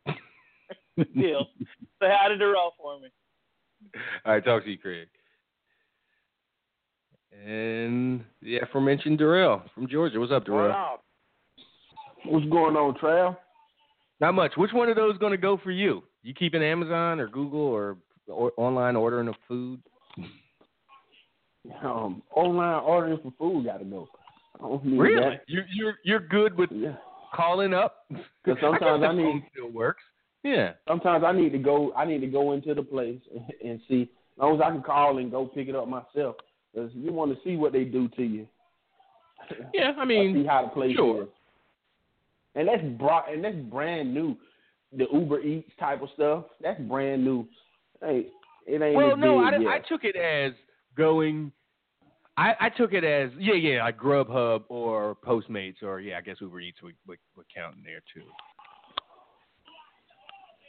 Deal. 1.14 1.46
Say 2.00 2.08
hi 2.10 2.28
to 2.28 2.36
Darrell 2.36 2.74
for 2.76 3.00
me. 3.00 3.08
All 4.24 4.34
right, 4.34 4.44
talk 4.44 4.64
to 4.64 4.70
you, 4.70 4.78
Craig. 4.78 5.08
And 7.32 8.24
the 8.42 8.58
aforementioned 8.58 9.18
Darrell 9.18 9.62
from 9.74 9.86
Georgia. 9.89 10.18
What's 10.18 10.32
up, 10.32 10.47
Darrell? 10.47 10.98
What's 12.24 12.47
going 12.47 12.76
on, 12.76 12.94
Trav? 12.94 13.36
Not 14.20 14.34
much. 14.34 14.52
Which 14.57 14.73
one 14.73 14.89
of 14.89 14.97
those 14.97 15.12
is 15.15 15.18
going 15.18 15.32
to 15.32 15.36
go 15.39 15.58
for 15.62 15.70
you? 15.70 16.02
You 16.23 16.34
keeping 16.34 16.62
Amazon 16.62 17.20
or 17.20 17.28
Google 17.28 17.60
or, 17.60 17.97
or 18.26 18.52
online 18.57 18.97
ordering 18.97 19.28
of 19.28 19.34
food? 19.47 19.81
Um, 21.84 22.23
online 22.34 22.82
ordering 22.82 23.18
for 23.23 23.32
food 23.39 23.66
got 23.66 23.78
to 23.78 23.84
go. 23.84 24.08
I 24.60 24.78
Really? 24.89 25.20
that. 25.23 25.42
You 25.47 25.60
you're 25.73 25.94
you're 26.02 26.18
good 26.20 26.57
with 26.58 26.70
Yeah. 26.73 26.94
calling 27.34 27.73
up? 27.74 28.07
'Cause 28.44 28.57
sometimes 28.60 29.02
the 29.02 29.07
I 29.07 29.15
need- 29.15 29.44
still 29.52 29.68
works. 29.70 30.02
Yeah. 30.42 30.73
Sometimes 30.89 31.23
I 31.24 31.32
need 31.32 31.52
to 31.52 31.58
go. 31.58 31.92
I 31.94 32.05
need 32.05 32.20
to 32.23 32.26
go 32.26 32.52
into 32.52 32.74
the 32.74 32.82
place 32.82 33.20
and 33.65 33.81
see. 33.89 34.02
As 34.02 34.39
long 34.39 34.55
as 34.57 34.60
I 34.62 34.70
can 34.70 34.82
call 34.82 35.18
and 35.18 35.31
go 35.31 35.47
pick 35.47 35.68
it 35.68 35.76
up 35.76 35.86
myself, 35.89 36.36
because 36.78 36.94
you 36.94 37.12
want 37.12 37.32
to 37.32 37.39
see 37.44 37.57
what 37.57 37.73
they 37.73 37.84
do 37.84 38.08
to 38.08 38.23
you. 38.23 38.47
Yeah, 39.73 39.92
I 39.98 40.05
mean, 40.05 40.34
see 40.34 40.47
how 40.47 40.62
the 40.62 40.68
place 40.68 40.97
sure. 40.97 41.28
And 42.55 42.68
that's 42.68 42.82
brought 42.98 43.32
and 43.32 43.44
that's 43.44 43.57
brand 43.57 44.12
new. 44.12 44.36
The 44.97 45.07
Uber 45.12 45.40
Eats 45.40 45.70
type 45.78 46.02
of 46.02 46.08
stuff. 46.15 46.44
That's 46.62 46.81
brand 46.82 47.23
new. 47.23 47.47
Hey, 48.00 48.28
it 48.66 48.81
ain't 48.81 48.97
well, 48.97 49.16
no, 49.16 49.39
I, 49.40 49.50
I 49.74 49.78
took 49.86 50.05
it 50.05 50.16
as 50.16 50.52
going. 50.97 51.52
I, 52.39 52.55
I 52.60 52.68
took 52.68 52.92
it 52.92 53.05
as 53.05 53.31
yeah, 53.39 53.55
yeah, 53.55 53.84
like 53.84 53.98
Grubhub 53.98 54.65
or 54.68 55.16
Postmates 55.16 55.82
or 55.82 56.00
yeah, 56.00 56.18
I 56.18 56.20
guess 56.20 56.36
Uber 56.40 56.60
Eats 56.60 56.82
would 56.82 56.94
would, 57.07 57.18
would 57.36 57.47
count 57.55 57.76
in 57.76 57.82
there 57.82 58.00
too. 58.15 58.23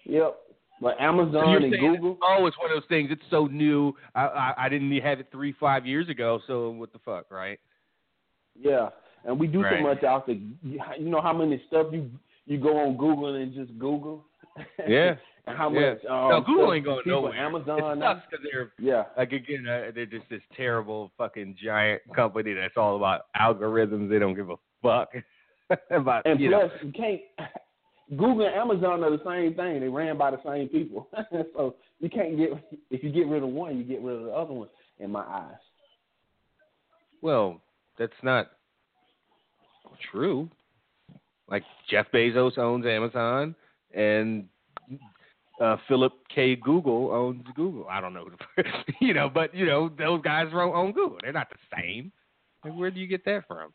Yep. 0.06 0.38
But 0.82 1.00
Amazon 1.02 1.64
and 1.64 1.74
Google. 1.74 2.18
Oh, 2.24 2.46
it's 2.46 2.58
one 2.58 2.72
of 2.72 2.76
those 2.78 2.88
things. 2.88 3.10
It's 3.12 3.22
so 3.30 3.48
new. 3.48 3.94
I, 4.16 4.22
I 4.28 4.54
I 4.66 4.70
didn't 4.70 4.96
have 5.02 5.20
it 5.20 5.28
three 5.32 5.54
five 5.60 5.86
years 5.86 6.08
ago. 6.10 6.40
So 6.48 6.70
what 6.70 6.94
the 6.94 7.00
fuck, 7.00 7.30
right? 7.32 7.60
Yeah, 8.58 8.90
and 9.26 9.40
we 9.40 9.48
do 9.48 9.62
Right. 9.62 9.80
so 9.80 9.84
much 9.84 10.04
out 10.04 10.26
there. 10.26 10.36
You 10.64 10.80
know 11.10 11.22
how 11.22 11.34
many 11.34 11.62
stuff 11.68 11.88
you 11.92 12.10
you 12.46 12.58
go 12.58 12.78
on 12.78 12.98
Google 12.98 13.36
and 13.36 13.54
just 13.54 13.78
Google. 13.78 14.24
Yeah. 14.88 15.16
and 15.48 15.58
how 15.58 15.70
Yeah. 15.72 15.92
much? 15.92 16.06
Um, 16.06 16.30
no, 16.30 16.42
Google 16.42 16.74
ain't 16.74 16.86
going 16.86 17.02
nowhere. 17.06 17.34
Amazon. 17.34 17.98
It 17.98 18.02
sucks 18.02 18.26
because 18.30 18.46
they're 18.52 18.72
yeah. 18.80 19.04
like 19.18 19.32
again, 19.34 19.66
uh, 19.68 19.92
they're 19.94 20.06
just 20.06 20.30
this 20.30 20.42
terrible 20.56 21.12
fucking 21.18 21.58
giant 21.62 22.02
company 22.16 22.54
that's 22.54 22.78
all 22.78 22.96
about 22.96 23.26
algorithms. 23.40 24.10
They 24.10 24.20
don't 24.20 24.36
give 24.36 24.50
a 24.50 24.56
fuck 24.82 25.12
about 25.92 26.26
And 26.26 26.40
plus, 26.40 26.50
know. 26.52 26.70
you 26.84 26.92
can't. 26.94 27.22
Google 28.10 28.46
and 28.46 28.56
Amazon 28.56 29.04
are 29.04 29.12
the 29.12 29.22
same 29.26 29.54
thing. 29.54 29.80
They 29.80 29.88
ran 29.88 30.18
by 30.18 30.32
the 30.32 30.40
same 30.46 30.68
people, 30.68 31.08
so 31.54 31.76
you 32.00 32.10
can't 32.10 32.38
get. 32.38 32.50
If 32.90 33.04
you 33.04 33.12
get 33.12 33.28
rid 33.28 33.44
of 33.44 33.50
one, 33.50 33.78
you 33.78 33.84
get 33.84 34.02
rid 34.02 34.16
of 34.16 34.24
the 34.24 34.32
other 34.32 34.54
one. 34.54 34.70
In 35.00 35.12
my 35.12 35.22
eyes. 35.22 35.56
Well, 37.22 37.62
that's 37.98 38.12
not 38.22 38.52
true. 40.12 40.50
Like 41.50 41.64
Jeff 41.90 42.08
Bezos 42.14 42.58
owns 42.58 42.86
Amazon, 42.86 43.56
and 43.94 44.46
uh, 45.62 45.78
Philip 45.88 46.14
K. 46.34 46.56
Google 46.56 47.12
owns 47.12 47.46
Google. 47.56 47.88
I 47.90 48.02
don't 48.02 48.14
know, 48.14 48.26
who 48.26 48.64
the, 48.64 48.64
you 49.02 49.14
know, 49.14 49.30
but 49.30 49.54
you 49.54 49.66
know 49.66 49.90
those 49.98 50.22
guys 50.22 50.48
own 50.54 50.74
own 50.74 50.92
Google. 50.94 51.18
They're 51.22 51.32
not 51.32 51.50
the 51.50 51.78
same. 51.78 52.12
Like, 52.64 52.74
where 52.74 52.92
do 52.92 53.00
you 53.00 53.08
get 53.08 53.24
that 53.26 53.48
from? 53.48 53.72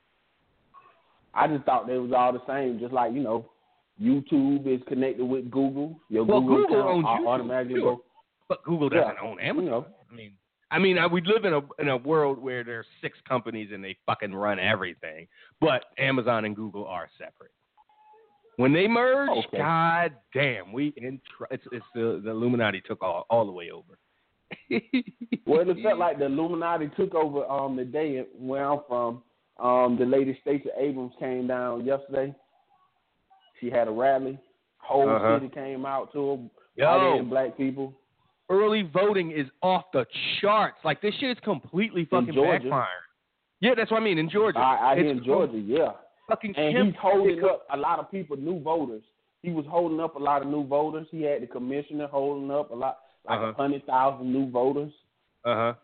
I 1.33 1.49
just 1.49 1.65
thought 1.65 1.87
they 1.87 1.99
was 1.99 2.13
all 2.13 2.33
the 2.33 2.43
same, 2.47 2.79
just 2.79 2.93
like 2.93 3.13
you 3.13 3.23
know, 3.23 3.47
YouTube 4.01 4.67
is 4.67 4.81
connected 4.89 5.25
with 5.25 5.51
Google. 5.51 5.99
Your 6.09 6.25
Well, 6.25 6.41
Google, 6.41 6.57
Google 6.67 6.81
account 6.81 6.91
owns 6.95 7.07
YouTube, 7.07 7.29
automatically 7.29 7.75
sure. 7.81 7.97
go. 7.97 8.05
But 8.49 8.63
Google 8.65 8.89
doesn't 8.89 9.19
own 9.23 9.41
Amazon. 9.41 9.65
You 9.65 9.71
know. 9.71 9.87
I 10.11 10.15
mean, 10.15 10.33
I 10.71 10.79
mean, 10.79 10.99
uh, 10.99 11.09
we 11.09 11.21
live 11.23 11.45
in 11.45 11.55
a 11.55 11.61
in 11.81 11.89
a 11.89 11.97
world 11.97 12.39
where 12.39 12.65
there's 12.65 12.87
six 13.01 13.17
companies 13.29 13.71
and 13.73 13.83
they 13.85 13.97
fucking 14.07 14.35
run 14.35 14.59
everything. 14.59 15.29
But 15.61 15.85
Amazon 15.99 16.45
and 16.45 16.57
Google 16.57 16.87
are 16.87 17.09
separate. 17.17 17.53
When 18.57 18.73
they 18.73 18.87
merge, 18.87 19.31
Okay. 19.47 19.59
god 19.59 20.13
damn, 20.33 20.73
we 20.73 20.93
in 20.97 21.21
tr- 21.37 21.53
it's 21.53 21.65
it's 21.73 21.85
the 21.95 22.21
the 22.25 22.31
Illuminati 22.31 22.81
took 22.81 23.03
all 23.03 23.27
all 23.31 23.47
the 23.47 23.53
way 23.53 23.71
over. 23.71 23.99
Well, 25.47 25.69
it 25.69 25.77
felt 25.83 25.99
like 25.99 26.19
the 26.19 26.25
Illuminati 26.27 26.89
took 26.97 27.15
over 27.15 27.45
um 27.47 27.77
the 27.77 27.85
day 27.85 28.25
where 28.37 28.65
I'm 28.65 28.81
from. 28.89 29.23
Um, 29.59 29.97
the 29.99 30.05
lady 30.07 30.37
Stacey 30.41 30.69
Abrams 30.77 31.13
came 31.21 31.47
down 31.47 31.85
yesterday. 31.85 32.35
She 33.65 33.70
had 33.70 33.89
a 33.89 33.91
rally. 33.91 34.39
Whole 34.78 35.09
Uh-huh. 35.09 35.39
city 35.41 35.49
came 35.55 35.86
out 35.86 36.12
to 36.12 36.51
her. 36.76 37.23
Black 37.23 37.57
people. 37.57 37.94
Early 38.51 38.83
voting 38.83 39.31
is 39.31 39.47
off 39.62 39.84
the 39.93 40.05
charts. 40.41 40.76
Like 40.84 41.01
this 41.01 41.15
shit 41.15 41.31
is 41.31 41.41
completely 41.43 42.05
fucking 42.05 42.34
backfiring. 42.34 42.86
Yeah, 43.60 43.75
that's 43.75 43.91
what 43.91 44.02
I 44.02 44.05
mean 44.05 44.18
in 44.18 44.28
Georgia. 44.28 44.59
I, 44.59 44.93
I 44.93 44.94
in 44.97 45.25
Georgia, 45.25 45.57
yeah. 45.57 45.93
Fucking 46.28 46.55
And 46.57 46.75
Kemp- 46.76 46.86
he's 46.89 46.94
holding 47.01 47.43
up 47.44 47.67
a 47.73 47.76
lot 47.76 47.99
of 47.99 48.10
people, 48.10 48.36
new 48.36 48.60
voters. 48.60 49.02
He 49.43 49.51
was 49.51 49.65
holding 49.67 50.01
up 50.01 50.17
a 50.17 50.18
lot 50.18 50.43
of 50.43 50.49
new 50.49 50.67
voters. 50.67 51.07
He 51.10 51.23
had 51.23 51.41
the 51.43 51.47
commissioner 51.47 52.07
holding 52.07 52.51
up 52.51 52.70
a 52.70 52.75
lot, 52.75 52.99
like 53.26 53.41
a 53.41 53.43
Uh-huh. 53.44 53.52
hundred 53.55 53.86
thousand 53.86 54.31
new 54.31 54.51
voters, 54.51 54.93
Uh 55.47 55.55
huh. 55.55 55.75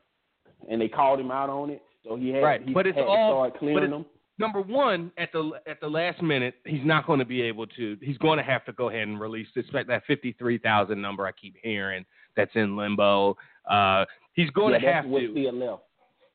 and 0.69 0.81
they 0.83 0.89
called 0.89 1.19
him 1.21 1.31
out 1.31 1.49
on 1.49 1.71
it. 1.71 1.83
So 2.05 2.17
he 2.17 2.31
had, 2.31 2.43
Right, 2.43 2.63
he 2.63 2.75
but 2.75 2.87
it's 2.87 2.97
had 2.97 3.05
to 3.05 3.09
all- 3.09 3.33
start 3.33 3.53
but 3.55 3.59
clearing 3.61 3.91
them. 3.91 4.05
Number 4.41 4.61
one, 4.61 5.13
at 5.19 5.31
the 5.33 5.53
at 5.67 5.81
the 5.81 5.87
last 5.87 6.21
minute, 6.23 6.55
he's 6.65 6.85
not 6.85 7.07
going 7.07 7.21
to 7.21 7.25
be 7.25 7.43
able 7.43 7.67
to. 7.67 7.97
He's 8.01 8.19
going 8.19 8.39
to 8.39 8.43
have 8.43 8.65
to 8.65 8.73
go 8.73 8.89
ahead 8.89 9.07
and 9.07 9.21
release 9.21 9.47
this 9.55 9.67
that 9.73 10.03
fifty 10.07 10.33
three 10.33 10.59
thousand 10.59 11.01
number 11.01 11.27
I 11.27 11.33
keep 11.33 11.55
hearing 11.63 12.05
that's 12.37 12.51
in 12.55 12.77
limbo. 12.77 13.37
Uh, 13.71 14.05
he's 14.33 14.51
going 14.51 14.73
yeah, 14.73 14.81
to 14.81 14.93
have 14.93 15.05
to, 15.05 15.11
left. 15.11 15.83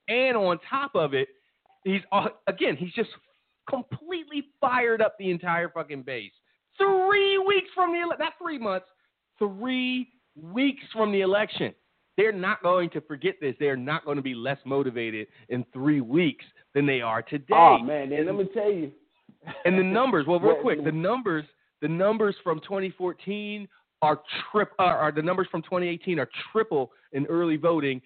and 0.08 0.38
on 0.38 0.60
top 0.70 0.96
of 0.96 1.14
it, 1.14 1.28
he's 1.84 2.02
uh, 2.12 2.28
again 2.48 2.78
he's 2.78 2.94
just 2.94 3.10
completely 3.70 4.46
fired 4.62 5.02
up 5.02 5.16
the 5.18 5.32
entire 5.32 5.70
fucking 5.70 6.04
base. 6.04 6.32
Three 6.78 7.38
weeks 7.40 7.70
from 7.74 7.92
the 7.94 8.00
ele- 8.00 8.20
not 8.20 8.34
three 8.42 8.60
months, 8.60 8.86
three 9.40 10.10
weeks 10.36 10.84
from 10.94 11.12
the 11.12 11.22
election. 11.22 11.74
They're 12.18 12.32
not 12.32 12.64
going 12.64 12.90
to 12.92 13.02
forget 13.02 13.36
this. 13.42 13.56
They're 13.60 13.76
not 13.76 14.06
going 14.06 14.16
to 14.16 14.24
be 14.24 14.34
less 14.34 14.60
motivated 14.66 15.28
in 15.50 15.66
three 15.74 16.00
weeks 16.00 16.46
than 16.76 16.86
they 16.86 17.02
are 17.02 17.24
today. 17.24 17.46
Oh 17.54 17.80
man, 17.80 18.12
then 18.12 18.28
let 18.28 18.36
me 18.36 18.48
tell 18.54 18.72
you. 18.72 18.92
And 19.66 19.78
the 19.78 19.84
numbers, 19.84 20.26
well, 20.28 20.40
real 20.40 20.56
quick, 20.56 20.84
the 20.84 20.92
numbers, 20.92 21.46
the 21.82 21.88
numbers 21.88 22.36
from 22.44 22.60
2014 22.62 23.68
are 24.02 24.20
trip, 24.52 24.72
are, 24.80 24.98
are 24.98 25.12
the 25.12 25.22
numbers 25.22 25.48
from 25.52 25.62
2018 25.62 26.18
are 26.20 26.28
triple 26.52 26.92
in 27.14 27.28
early 27.28 27.56
voting. 27.56 28.02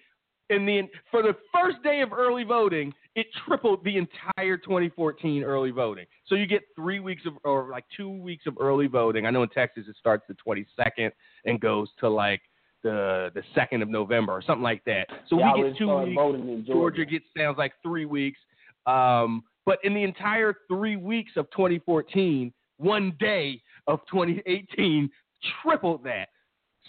And 0.50 0.68
then 0.68 0.88
for 1.10 1.22
the 1.22 1.34
first 1.50 1.82
day 1.82 2.02
of 2.02 2.12
early 2.12 2.44
voting, 2.44 2.92
it 3.14 3.26
tripled 3.46 3.82
the 3.84 3.96
entire 3.96 4.58
2014 4.58 5.42
early 5.42 5.70
voting. 5.70 6.04
So 6.26 6.34
you 6.34 6.46
get 6.46 6.62
three 6.76 7.00
weeks 7.00 7.22
of, 7.24 7.34
or 7.44 7.70
like 7.70 7.84
two 7.96 8.10
weeks 8.10 8.46
of 8.46 8.56
early 8.60 8.86
voting. 8.86 9.24
I 9.24 9.30
know 9.30 9.42
in 9.42 9.48
Texas 9.48 9.84
it 9.88 9.96
starts 9.98 10.24
the 10.28 10.36
22nd 10.46 11.10
and 11.46 11.58
goes 11.58 11.88
to 12.00 12.08
like 12.10 12.42
the 12.82 13.30
the 13.34 13.42
second 13.54 13.82
of 13.82 13.88
November 13.88 14.32
or 14.32 14.42
something 14.42 14.62
like 14.62 14.84
that. 14.84 15.06
So 15.28 15.36
They 15.36 15.62
we 15.62 15.70
get 15.70 15.78
two 15.78 15.96
weeks. 15.96 16.14
Georgia. 16.16 16.62
Georgia 16.66 17.04
gets 17.04 17.24
sounds 17.36 17.58
like 17.58 17.72
three 17.82 18.04
weeks. 18.04 18.38
Um, 18.86 19.42
but 19.66 19.78
in 19.84 19.94
the 19.94 20.02
entire 20.02 20.54
three 20.68 20.96
weeks 20.96 21.32
of 21.36 21.50
2014, 21.50 22.52
one 22.78 23.14
day 23.20 23.60
of 23.86 24.00
2018 24.10 25.10
tripled 25.62 26.02
that. 26.04 26.28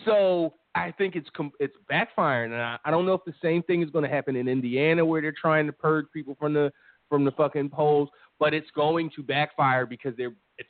So 0.06 0.54
I 0.74 0.92
think 0.92 1.16
it's 1.16 1.30
it's 1.60 1.76
backfiring, 1.92 2.46
and 2.46 2.56
I, 2.56 2.78
I 2.86 2.92
don't 2.92 3.06
know 3.06 3.14
if 3.14 3.26
the 3.26 3.34
same 3.42 3.62
thing 3.64 3.82
is 3.84 3.90
going 3.90 4.04
to 4.04 4.10
happen 4.10 4.36
in 4.36 4.48
Indiana 4.48 5.06
where 5.06 5.22
they're 5.22 5.34
trying 5.40 5.68
to 5.68 5.74
purge 5.74 6.06
people 6.14 6.36
from 6.40 6.54
the 6.54 6.72
from 7.10 7.26
the 7.26 7.32
fucking 7.32 7.70
polls, 7.70 8.08
but 8.40 8.54
it's 8.54 8.70
going 8.74 9.12
to 9.18 9.22
backfire 9.22 9.86
because 9.86 10.14
they're 10.18 10.34
it's 10.58 10.70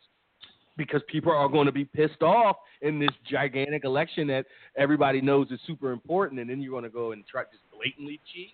because 0.75 1.01
people 1.08 1.32
are 1.32 1.48
going 1.48 1.67
to 1.67 1.72
be 1.72 1.85
pissed 1.85 2.24
off 2.24 2.56
in 2.82 2.98
this 2.98 3.11
gigantic 3.30 3.83
election 3.83 4.25
that 4.27 4.45
everybody 4.75 5.22
knows 5.22 5.51
is 5.51 5.59
super 5.67 5.91
important, 5.91 6.41
and 6.41 6.50
then 6.50 6.61
you're 6.61 6.72
going 6.72 6.83
to 6.83 6.90
go 6.90 7.11
and 7.11 7.24
try 7.27 7.43
just 7.43 7.64
blatantly 7.72 8.19
cheat. 8.33 8.53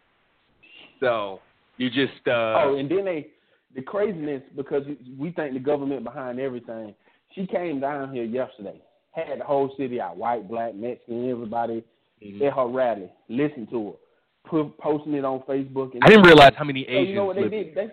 So 0.99 1.39
you 1.77 1.89
just 1.89 2.27
uh, 2.27 2.61
oh, 2.64 2.75
and 2.77 2.89
then 2.89 3.06
they 3.06 3.27
the 3.75 3.81
craziness 3.81 4.41
because 4.56 4.83
we 5.17 5.31
think 5.31 5.53
the 5.53 5.59
government 5.59 6.03
behind 6.03 6.39
everything. 6.39 6.93
She 7.35 7.45
came 7.45 7.80
down 7.80 8.14
here 8.14 8.23
yesterday, 8.23 8.81
had 9.11 9.39
the 9.39 9.43
whole 9.43 9.73
city 9.77 9.99
out, 10.01 10.17
white, 10.17 10.47
black, 10.49 10.73
Mexican, 10.75 11.30
everybody 11.30 11.83
Mhm. 12.23 12.41
at 12.47 12.53
her 12.53 12.65
rally, 12.67 13.11
listened 13.30 13.69
to 13.69 13.91
her, 13.91 14.49
put, 14.49 14.77
posting 14.80 15.14
it 15.14 15.23
on 15.25 15.41
Facebook. 15.41 15.93
And 15.93 16.03
I 16.03 16.07
didn't 16.07 16.25
realize 16.25 16.53
how 16.56 16.64
many 16.64 16.83
So 16.85 16.89
Asians 16.91 17.09
you 17.09 17.15
know 17.15 17.25
what 17.25 17.35
they 17.35 17.49
did? 17.49 17.75
They, 17.75 17.91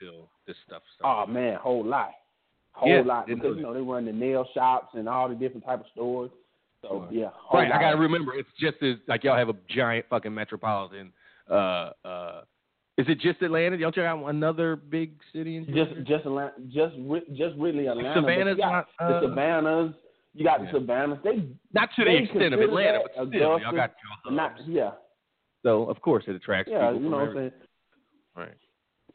until 0.00 0.30
this 0.46 0.56
stuff 0.66 0.82
Started. 0.96 1.30
oh 1.30 1.32
man, 1.32 1.56
whole 1.56 1.84
lot, 1.84 2.12
whole 2.72 2.88
Yeah, 2.88 3.02
lot 3.02 3.26
because 3.26 3.56
you 3.56 3.62
know 3.62 3.74
they 3.74 3.80
run 3.82 4.06
the 4.06 4.12
nail 4.12 4.46
shops 4.54 4.94
and 4.94 5.08
all 5.08 5.28
the 5.28 5.34
different 5.34 5.66
type 5.66 5.80
of 5.80 5.86
stores. 5.92 6.30
So 6.80 7.06
yeah, 7.10 7.30
Right, 7.52 7.70
I 7.70 7.78
gotta 7.78 7.96
remember 7.98 8.34
it's 8.34 8.48
just 8.58 8.82
as 8.82 8.96
like 9.06 9.22
y'all 9.24 9.36
have 9.36 9.48
a 9.50 9.56
giant 9.68 10.06
fucking 10.08 10.32
metropolitan. 10.34 11.12
Uh, 11.50 11.90
uh, 12.04 12.40
is 12.98 13.06
it 13.08 13.20
just 13.20 13.40
Atlanta? 13.40 13.76
Y'all 13.76 13.90
check 13.90 14.04
out 14.04 14.22
another 14.26 14.76
big 14.76 15.14
city 15.32 15.56
in 15.56 15.64
Georgia? 15.64 15.94
just 15.94 16.08
just 16.08 16.26
Atlanta, 16.26 16.52
just 16.68 16.94
just 17.34 17.56
really 17.56 17.86
Atlanta. 17.86 18.20
Savannah's 18.20 18.56
got 18.58 18.72
not, 18.72 18.86
the 18.98 19.04
uh, 19.04 19.20
Savannahs. 19.22 19.94
You 20.34 20.44
got 20.44 20.60
yeah. 20.60 20.72
the 20.72 20.78
Savannahs. 20.78 21.18
They 21.24 21.48
not 21.72 21.88
to 21.96 22.04
the 22.04 22.16
extent 22.16 22.54
of 22.54 22.60
Atlanta, 22.60 23.00
but 23.16 23.28
still, 23.28 23.58
y'all 23.60 23.74
got 23.74 23.92
your 24.24 24.34
not 24.34 24.56
yeah 24.66 24.90
So 25.62 25.84
of 25.84 26.00
course 26.02 26.24
it 26.26 26.34
attracts 26.34 26.70
yeah 26.70 26.90
people 26.90 27.02
you 27.02 27.10
know 27.10 27.16
what 27.16 27.28
I'm 27.28 27.34
saying. 27.34 27.52
Right. 28.36 28.56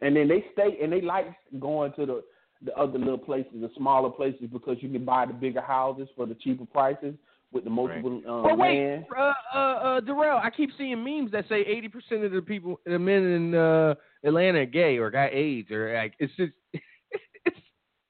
And 0.01 0.15
then 0.15 0.27
they 0.27 0.45
stay 0.53 0.77
and 0.81 0.91
they 0.91 1.01
like 1.01 1.27
going 1.59 1.93
to 1.93 2.05
the 2.05 2.23
the 2.63 2.73
other 2.75 2.97
little 2.97 3.19
places, 3.19 3.51
the 3.61 3.69
smaller 3.77 4.09
places, 4.09 4.49
because 4.51 4.77
you 4.79 4.89
can 4.89 5.05
buy 5.05 5.27
the 5.27 5.33
bigger 5.33 5.61
houses 5.61 6.07
for 6.15 6.25
the 6.25 6.33
cheaper 6.33 6.65
prices 6.65 7.13
with 7.57 7.63
the 7.63 7.69
multiple 7.69 8.21
um, 8.27 8.43
Well, 8.43 8.55
wait, 8.55 8.79
land. 8.79 9.05
uh, 9.17 9.33
uh, 9.53 9.57
uh, 9.57 9.99
Darrell, 10.01 10.39
I 10.41 10.49
keep 10.49 10.69
seeing 10.77 11.03
memes 11.03 11.31
that 11.31 11.45
say 11.49 11.63
80% 11.65 12.25
of 12.25 12.31
the 12.31 12.41
people, 12.41 12.79
the 12.85 12.99
men 12.99 13.23
in 13.23 13.55
uh, 13.55 13.95
Atlanta 14.23 14.59
are 14.59 14.65
gay 14.65 14.97
or 14.97 15.09
got 15.09 15.33
AIDS 15.33 15.71
or 15.71 15.93
like, 15.93 16.13
it's 16.19 16.33
just, 16.35 16.53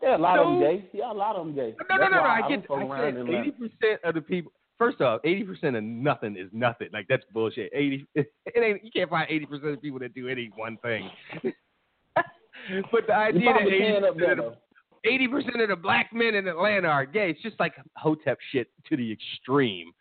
Yeah, 0.02 0.16
a 0.16 0.20
lot 0.20 0.38
of 0.38 0.46
them 0.46 0.60
gay. 0.60 0.86
Yeah, 0.94 1.12
a 1.12 1.14
lot 1.14 1.36
of 1.36 1.46
them 1.46 1.56
gay. 1.56 1.76
no, 1.90 1.96
no, 1.96 2.02
That's 2.02 2.12
no, 2.12 2.18
no, 2.18 2.22
why 2.22 2.38
I 2.38 2.42
don't 2.42 2.62
get, 2.62 2.72
I 2.72 3.02
said 3.02 3.98
80% 4.04 4.10
of 4.10 4.14
the 4.16 4.22
people, 4.22 4.52
first 4.78 5.02
off, 5.02 5.22
80% 5.24 5.78
of 5.78 5.84
nothing 5.84 6.38
is 6.38 6.50
nothing. 6.52 6.90
Like, 6.94 7.08
that's 7.10 7.24
bullshit. 7.34 7.72
80, 7.74 8.06
it 8.16 8.28
ain't, 8.56 8.84
you 8.84 8.92
can't 8.92 9.10
find 9.10 9.28
80% 9.30 9.74
of 9.74 9.82
people 9.82 10.00
that 10.00 10.14
do 10.14 10.28
any 10.28 10.52
one 10.56 10.78
thing. 10.84 11.10
but 12.92 13.08
the 13.08 13.16
idea 13.16 13.54
that 13.54 13.56
probably 13.56 13.78
can 13.80 14.04
up 14.04 14.04
80% 14.04 14.10
of 14.10 14.18
the 14.18 14.36
though. 14.36 14.56
Eighty 15.10 15.28
percent 15.28 15.62
of 15.62 15.70
the 15.70 15.76
black 15.76 16.12
men 16.14 16.36
in 16.36 16.48
Atlanta 16.48 16.88
are 16.88 17.06
gay. 17.06 17.30
It's 17.32 17.42
just 17.42 17.60
like 17.60 17.74
hotep 17.96 18.38
shit 18.52 18.68
to 18.90 18.98
the 18.98 19.12
extreme. 19.12 19.92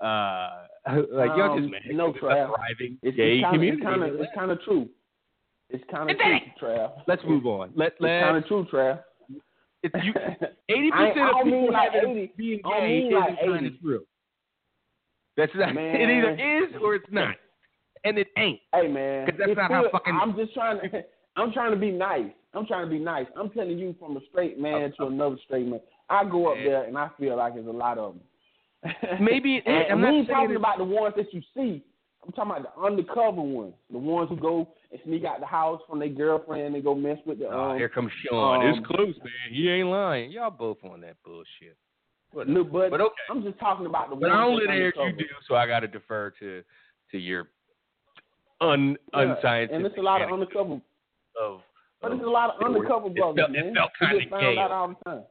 Uh, 0.00 0.50
like 1.10 1.30
y'all 1.36 1.52
Um, 1.52 1.60
just 1.60 1.70
man, 1.72 1.96
no, 1.96 2.10
it's 2.10 2.18
Trav. 2.18 2.48
thriving 2.54 2.98
It's, 3.02 3.16
gay 3.16 3.38
it's 3.38 3.44
kinda, 3.44 3.50
community. 3.52 3.82
It's 3.82 3.84
kind 3.84 4.02
of 4.02 4.20
it's 4.20 4.32
kind 4.34 4.50
of 4.50 4.62
true. 4.62 4.88
It's 5.70 5.84
kind 5.90 6.10
of 6.10 6.16
true. 6.18 6.38
Trav. 6.68 6.92
Let's 7.06 7.22
move 7.26 7.46
on. 7.56 7.72
Let 7.74 7.92
It's 7.98 8.24
kind 8.24 8.36
of 8.36 8.46
true, 8.46 8.66
Trav. 8.72 9.00
it's 9.82 9.94
you. 10.04 10.12
Eighty 10.68 10.90
percent 10.90 11.18
of 11.30 11.44
people 11.44 11.72
like 11.72 11.92
having 11.92 12.16
80. 12.18 12.32
being 12.36 12.60
gay 12.62 13.08
mean 13.10 13.12
isn't 13.16 13.38
kind 13.46 13.66
of 13.66 13.80
true. 13.80 14.04
That's 15.36 15.52
not. 15.54 15.76
It 15.76 16.08
either 16.10 16.32
is 16.32 16.74
or 16.82 16.94
it's 16.94 17.06
not, 17.10 17.34
and 18.04 18.18
it 18.18 18.28
ain't. 18.38 18.60
Hey 18.74 18.88
man, 18.88 19.26
'Cause 19.26 19.34
that's 19.38 19.50
it's 19.50 19.56
not 19.58 19.70
how 19.70 19.88
fucking- 19.90 20.14
I'm 20.20 20.34
just 20.36 20.54
trying 20.54 20.80
to. 20.80 21.04
I'm 21.36 21.52
trying 21.52 21.72
to 21.72 21.76
be 21.76 21.90
nice. 21.90 22.30
I'm 22.56 22.66
trying 22.66 22.86
to 22.86 22.90
be 22.90 22.98
nice. 22.98 23.26
I'm 23.36 23.50
telling 23.50 23.78
you 23.78 23.94
from 23.98 24.16
a 24.16 24.20
straight 24.30 24.58
man 24.58 24.92
to 24.98 25.06
another 25.06 25.36
straight 25.44 25.66
man. 25.66 25.80
I 26.08 26.24
go 26.24 26.50
up 26.52 26.56
there 26.56 26.84
and 26.84 26.96
I 26.96 27.10
feel 27.18 27.36
like 27.36 27.54
there's 27.54 27.66
a 27.66 27.70
lot 27.70 27.98
of 27.98 28.14
them. 28.14 28.92
Maybe 29.20 29.62
and 29.66 29.92
I'm 29.92 29.98
we 29.98 30.02
not 30.02 30.14
ain't 30.14 30.28
talking 30.28 30.56
about 30.56 30.78
the 30.78 30.84
ones 30.84 31.14
that 31.16 31.32
you 31.34 31.42
see. 31.54 31.82
I'm 32.24 32.32
talking 32.32 32.52
about 32.52 32.74
the 32.74 32.82
undercover 32.82 33.40
ones, 33.40 33.74
the 33.90 33.98
ones 33.98 34.28
who 34.28 34.36
go 34.36 34.68
and 34.90 35.00
sneak 35.04 35.24
out 35.24 35.40
the 35.40 35.46
house 35.46 35.80
from 35.88 35.98
their 36.00 36.08
girlfriend 36.08 36.74
and 36.74 36.84
go 36.84 36.94
mess 36.94 37.18
with 37.26 37.38
the. 37.38 37.46
Oh, 37.46 37.70
Um, 37.70 37.78
here 37.78 37.88
comes 37.88 38.10
Sean. 38.24 38.62
um, 38.62 38.74
it's 38.74 38.86
close, 38.86 39.14
man. 39.18 39.52
He 39.52 39.68
ain't 39.68 39.88
lying. 39.88 40.30
Y'all 40.30 40.50
both 40.50 40.78
on 40.84 41.00
that 41.02 41.16
bullshit. 41.24 41.76
Whatever. 42.32 42.52
no, 42.52 42.64
but, 42.64 42.90
But 42.90 43.00
okay. 43.00 43.14
I'm 43.30 43.42
just 43.42 43.58
talking 43.58 43.86
about 43.86 44.10
the 44.10 44.16
But 44.16 44.30
ones. 44.30 44.38
I 44.38 44.42
only 44.42 44.66
there 44.66 44.86
you 44.86 45.12
do, 45.16 45.24
so 45.48 45.54
I 45.54 45.66
got 45.66 45.80
to 45.80 45.88
defer 45.88 46.32
to 46.40 46.62
to 47.12 47.18
your 47.18 47.48
un 48.60 48.96
Yeah, 49.14 49.20
unscientific. 49.34 49.76
And 49.76 49.86
it's 49.86 49.98
a 49.98 50.02
lot 50.02 50.22
of 50.22 50.32
undercover, 50.32 50.80
of, 51.40 51.60
but 52.08 52.16
it's 52.16 52.24
a 52.24 52.28
lot 52.28 52.54
of 52.56 52.62
undercover 52.64 53.06
it 53.08 53.14
brothers, 53.16 53.44
felt- 53.46 53.56
it 53.56 53.64
man. 53.64 53.74
felt 53.74 53.90
We 54.12 54.18
kinda 54.20 54.40
gay. 54.40 54.58
out 54.58 54.70
all 54.70 54.88
the 54.88 54.94
time. 55.10 55.22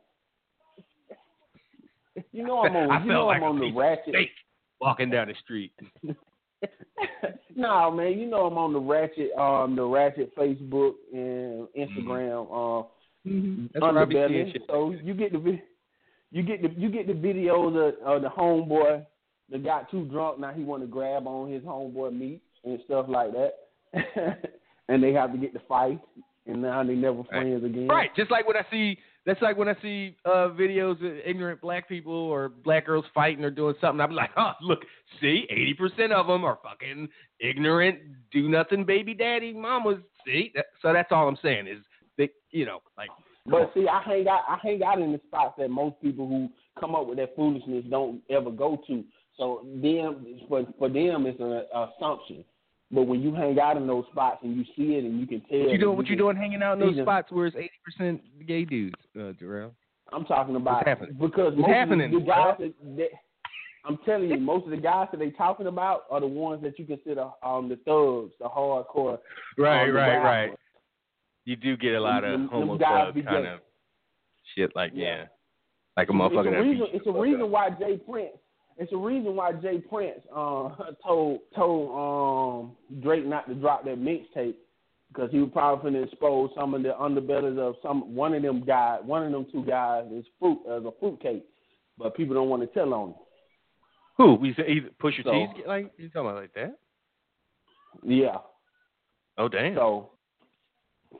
You 2.32 2.44
know 2.45 2.60
I'm 2.64 2.76
on. 2.76 2.92
I 2.92 3.00
you 3.00 3.00
felt 3.00 3.08
know 3.08 3.26
like 3.28 3.38
I'm 3.38 3.44
on 3.44 3.60
the 3.60 3.72
ratchet. 3.74 4.16
walking 4.82 5.10
down 5.10 5.28
the 5.28 5.34
street. 5.44 5.74
no, 7.56 7.92
man, 7.92 8.18
you 8.18 8.26
know 8.28 8.45
I'm 8.48 8.58
on 8.58 8.74
the 8.74 8.80
ratchet, 8.80 9.32
um, 9.38 9.76
the 9.76 9.84
ratchet 9.84 10.36
Facebook 10.36 10.94
and 11.14 11.68
Instagram, 11.78 12.48
uh, 12.50 12.88
That's 13.26 13.82
where 13.82 14.00
I 14.02 14.06
be 14.06 14.14
seeing 14.16 14.30
underbelly. 14.30 14.52
shit. 14.54 14.62
So 14.68 14.95
you 15.04 15.14
get 15.14 15.32
the 15.34 15.38
vi- 15.40 15.64
you 16.32 16.42
get 16.44 16.62
the 16.62 16.70
you 16.80 16.90
get 16.90 17.08
the 17.08 17.14
videos 17.14 17.76
of, 17.76 17.95
of 18.06 18.22
the 18.22 18.30
homeboy 18.30 19.06
that 19.52 19.64
got 19.64 19.92
too 19.92 20.06
drunk. 20.06 20.40
Now 20.40 20.54
he 20.54 20.64
want 20.64 20.82
to 20.84 20.88
grab 20.88 21.28
on 21.28 21.52
his 21.52 21.62
homeboy 21.64 22.18
meat 22.18 22.42
and 22.64 22.80
stuff 22.86 23.06
like 23.10 23.32
that, 23.34 24.50
and 24.88 25.04
they 25.04 25.12
have 25.14 25.32
to 25.34 25.38
get 25.38 25.54
the 25.54 25.62
fight, 25.68 26.00
and 26.48 26.61
now 26.61 26.83
they 26.83 26.95
never 26.95 27.24
friends 27.24 27.64
again. 27.64 27.88
Right. 27.88 28.15
Just 28.15 28.32
like 28.32 28.48
when 28.48 28.57
I 28.57 28.65
see 28.72 28.98
that's 29.25 29.41
like 29.41 29.57
when 29.57 29.67
I 29.67 29.75
see 29.82 30.15
uh 30.25 30.49
videos 30.49 31.03
of 31.03 31.17
ignorant 31.25 31.61
black 31.61 31.90
people 31.90 32.14
or 32.14 32.49
black 32.49 32.85
girls 32.85 33.06
fighting 33.14 33.43
or 33.43 33.49
doing 33.49 33.75
something. 33.82 34.01
I'm 34.01 34.11
like, 34.11 34.32
oh, 34.38 34.51
look, 34.61 34.80
see, 35.19 35.48
eighty 35.49 35.74
percent 35.74 36.14
of 36.14 36.27
them 36.27 36.43
are 36.43 36.59
fucking 36.64 37.09
ignorant, 37.40 37.99
do 38.32 38.48
nothing, 38.48 38.85
baby 38.85 39.14
daddy 39.14 39.53
mamas. 39.53 39.98
See, 40.25 40.51
that, 40.56 40.65
so 40.82 40.93
that's 40.93 41.11
all 41.11 41.27
I'm 41.27 41.38
saying 41.41 41.67
is 41.67 41.80
that 42.17 42.30
you 42.51 42.65
know, 42.65 42.80
like. 42.98 43.09
But 43.48 43.72
see, 43.75 43.88
I 43.88 44.01
hang 44.03 44.27
out. 44.27 44.41
I 44.48 44.57
hang 44.61 44.82
out 44.83 44.99
in 44.99 45.11
the 45.11 45.22
spots 45.27 45.56
that 45.59 45.69
most 45.69 46.01
people 46.01 46.27
who 46.27 46.49
come 46.80 46.95
up 46.95 47.07
with 47.07 47.17
that 47.17 47.35
foolishness 47.35 47.85
don't 47.90 48.22
ever 48.30 48.49
go 48.49 48.82
to. 48.88 49.03
So 49.38 49.65
them, 49.82 50.25
for 50.48 50.65
for 50.80 50.90
them, 50.90 51.25
it's 51.25 51.40
an 51.40 51.64
assumption. 51.74 52.43
But 52.92 53.04
when 53.04 53.22
you 53.22 53.34
hang 53.34 53.60
out 53.60 53.78
in 53.78 53.88
those 53.88 54.06
spots 54.12 54.40
and 54.44 54.56
you 54.56 54.64
see 54.78 54.96
it 54.96 55.04
and 55.04 55.20
you 55.20 55.26
can 55.26 55.42
tell, 55.50 55.60
What 55.60 55.72
you 55.72 55.78
doing? 55.80 55.98
What 55.98 56.08
you 56.08 56.16
doing? 56.16 56.36
Hanging 56.38 56.62
out 56.62 56.74
in 56.74 56.80
those 56.80 56.96
them. 56.96 57.06
spots 57.06 57.32
where 57.32 57.48
it's 57.48 57.56
eighty 57.56 57.72
percent 57.84 58.22
gay 58.48 58.64
dudes, 58.64 58.96
uh, 59.16 59.34
Jarrell? 59.42 59.72
I'm 60.14 60.24
talking 60.26 60.56
about 60.56 60.86
because 60.86 61.08
What's 61.18 61.58
most 61.58 61.68
happening, 61.70 62.14
of 62.14 62.22
the 62.22 62.28
guys 62.28 62.56
that, 62.60 62.74
that 62.98 63.08
I'm 63.86 63.98
telling 64.06 64.30
you, 64.30 64.38
most 64.38 64.66
of 64.66 64.72
the 64.72 64.78
guys 64.78 65.08
that 65.12 65.18
they 65.20 65.32
talking 65.32 65.66
about 65.68 66.04
are 66.12 66.20
the 66.20 66.28
ones 66.28 66.62
that 66.62 66.78
you 66.78 66.86
consider 66.86 67.28
um 67.44 67.70
the 67.70 67.76
thugs, 67.78 68.34
the 68.40 68.46
hardcore. 68.46 69.18
Right, 69.58 69.90
um, 69.90 69.96
right, 69.96 70.18
right. 70.18 70.52
You 71.46 71.56
do 71.56 71.76
get 71.78 71.96
a 71.96 72.00
lot 72.00 72.24
of 72.24 72.32
Them- 72.32 72.48
homo 72.50 72.78
thug 72.78 73.16
kind 73.26 73.48
of 73.48 73.60
shit, 74.56 74.76
like 74.76 74.92
yeah, 74.94 75.06
Yeah. 75.06 75.24
like 75.98 76.10
a 76.10 76.14
motherfucker. 76.14 76.48
It's 76.48 76.56
a 76.56 76.62
reason. 76.62 76.88
It's 76.94 77.08
a 77.08 77.12
reason 77.12 77.52
why 77.52 77.72
J. 77.72 77.98
Prince. 77.98 78.38
It's 78.78 78.92
a 78.92 78.98
reason 78.98 79.36
why 79.36 79.54
J. 79.54 79.78
Prince 79.80 80.20
uh, 80.36 80.70
told 81.06 81.40
told 81.56 82.72
um, 82.72 83.02
Drake 83.02 83.26
not 83.26 83.48
to 83.48 83.56
drop 83.56 83.86
that 83.86 83.98
mixtape 83.98 84.56
because 85.10 85.32
he 85.32 85.40
was 85.40 85.50
probably 85.54 85.92
going 85.92 86.04
to 86.04 86.10
expose 86.12 86.50
some 86.58 86.74
of 86.74 86.84
the 86.84 86.90
underbellies 86.90 87.58
of 87.58 87.76
some 87.82 88.14
one 88.14 88.34
of 88.34 88.42
them 88.44 88.66
guys. 88.66 89.00
One 89.06 89.24
of 89.26 89.32
them 89.32 89.45
two 89.52 89.64
guys 89.64 90.06
is 90.12 90.26
fruit 90.40 90.60
as 90.70 90.84
a 90.84 90.92
fruitcake, 91.00 91.45
but 91.98 92.16
people 92.18 92.36
don't 92.36 92.50
want 92.50 92.64
to 92.64 92.68
tell 92.68 92.94
on 92.94 93.10
him. 93.10 93.16
Who? 94.18 94.34
We 94.36 94.54
say 94.56 94.64
either 94.68 94.90
push 95.00 95.16
your 95.18 95.24
So- 95.26 95.32
teeth? 95.54 95.66
Like 95.66 95.92
you 95.98 96.10
talking 96.10 96.30
about 96.30 96.42
like 96.42 96.54
that? 96.56 96.78
Yeah. 98.04 98.38
Oh 99.38 99.48
damn. 99.48 99.76
So, 99.76 100.12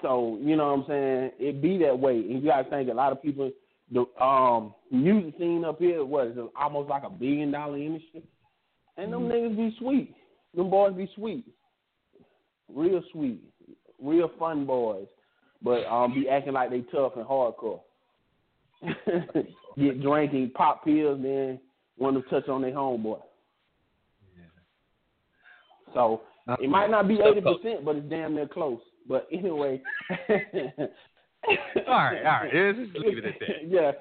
so 0.02 0.38
you 0.42 0.58
know 0.58 0.74
what 0.74 0.80
I'm 0.80 0.86
saying? 0.90 1.32
It 1.40 1.62
be 1.62 1.78
that 1.80 1.98
way, 1.98 2.16
and 2.18 2.42
you 2.44 2.50
gotta 2.50 2.70
think 2.70 2.90
a 2.90 2.94
lot 2.94 3.14
of 3.14 3.22
people. 3.22 3.50
The 3.92 4.06
um 4.24 4.74
music 4.92 5.36
scene 5.38 5.64
up 5.64 5.80
here 5.80 6.04
was 6.04 6.36
almost 6.60 6.90
like 6.90 7.04
a 7.04 7.10
billion 7.10 7.52
dollar 7.52 7.78
industry, 7.78 8.24
and 8.98 9.14
them 9.14 9.30
niggas 9.30 9.56
be 9.56 9.76
sweet. 9.78 10.16
Them 10.56 10.70
boys 10.72 10.94
be 10.96 11.10
sweet, 11.16 11.46
real 12.74 13.04
sweet, 13.12 13.44
real 14.02 14.32
fun 14.40 14.66
boys, 14.66 15.08
but 15.62 15.86
um 15.86 16.16
be 16.16 16.28
acting 16.28 16.54
like 16.54 16.72
they 16.72 16.82
tough 16.92 17.14
and 17.16 17.26
hardcore. 17.26 17.82
Get 19.78 20.02
drinking, 20.02 20.52
pop 20.56 20.84
pills, 20.84 21.20
then 21.22 21.60
want 21.98 22.16
to 22.16 22.30
touch 22.30 22.50
on 22.50 22.64
their 22.64 22.72
homeboy. 22.72 23.22
So 25.94 26.22
it 26.60 26.70
might 26.70 26.90
not 26.90 27.08
be 27.08 27.20
eighty 27.22 27.42
percent, 27.42 27.86
but 27.86 27.98
it's 27.98 28.10
damn 28.10 28.34
near 28.34 28.48
close. 28.48 28.82
But 29.08 29.28
anyway. 29.32 29.80
all 31.88 31.94
right, 31.96 32.26
all 32.26 32.32
right. 32.44 32.52
Yeah, 32.54 32.72
just 32.72 32.96
leave 32.98 33.18
it 33.18 33.26
at 33.26 33.40
that. 33.40 33.50
yeah. 33.68 33.92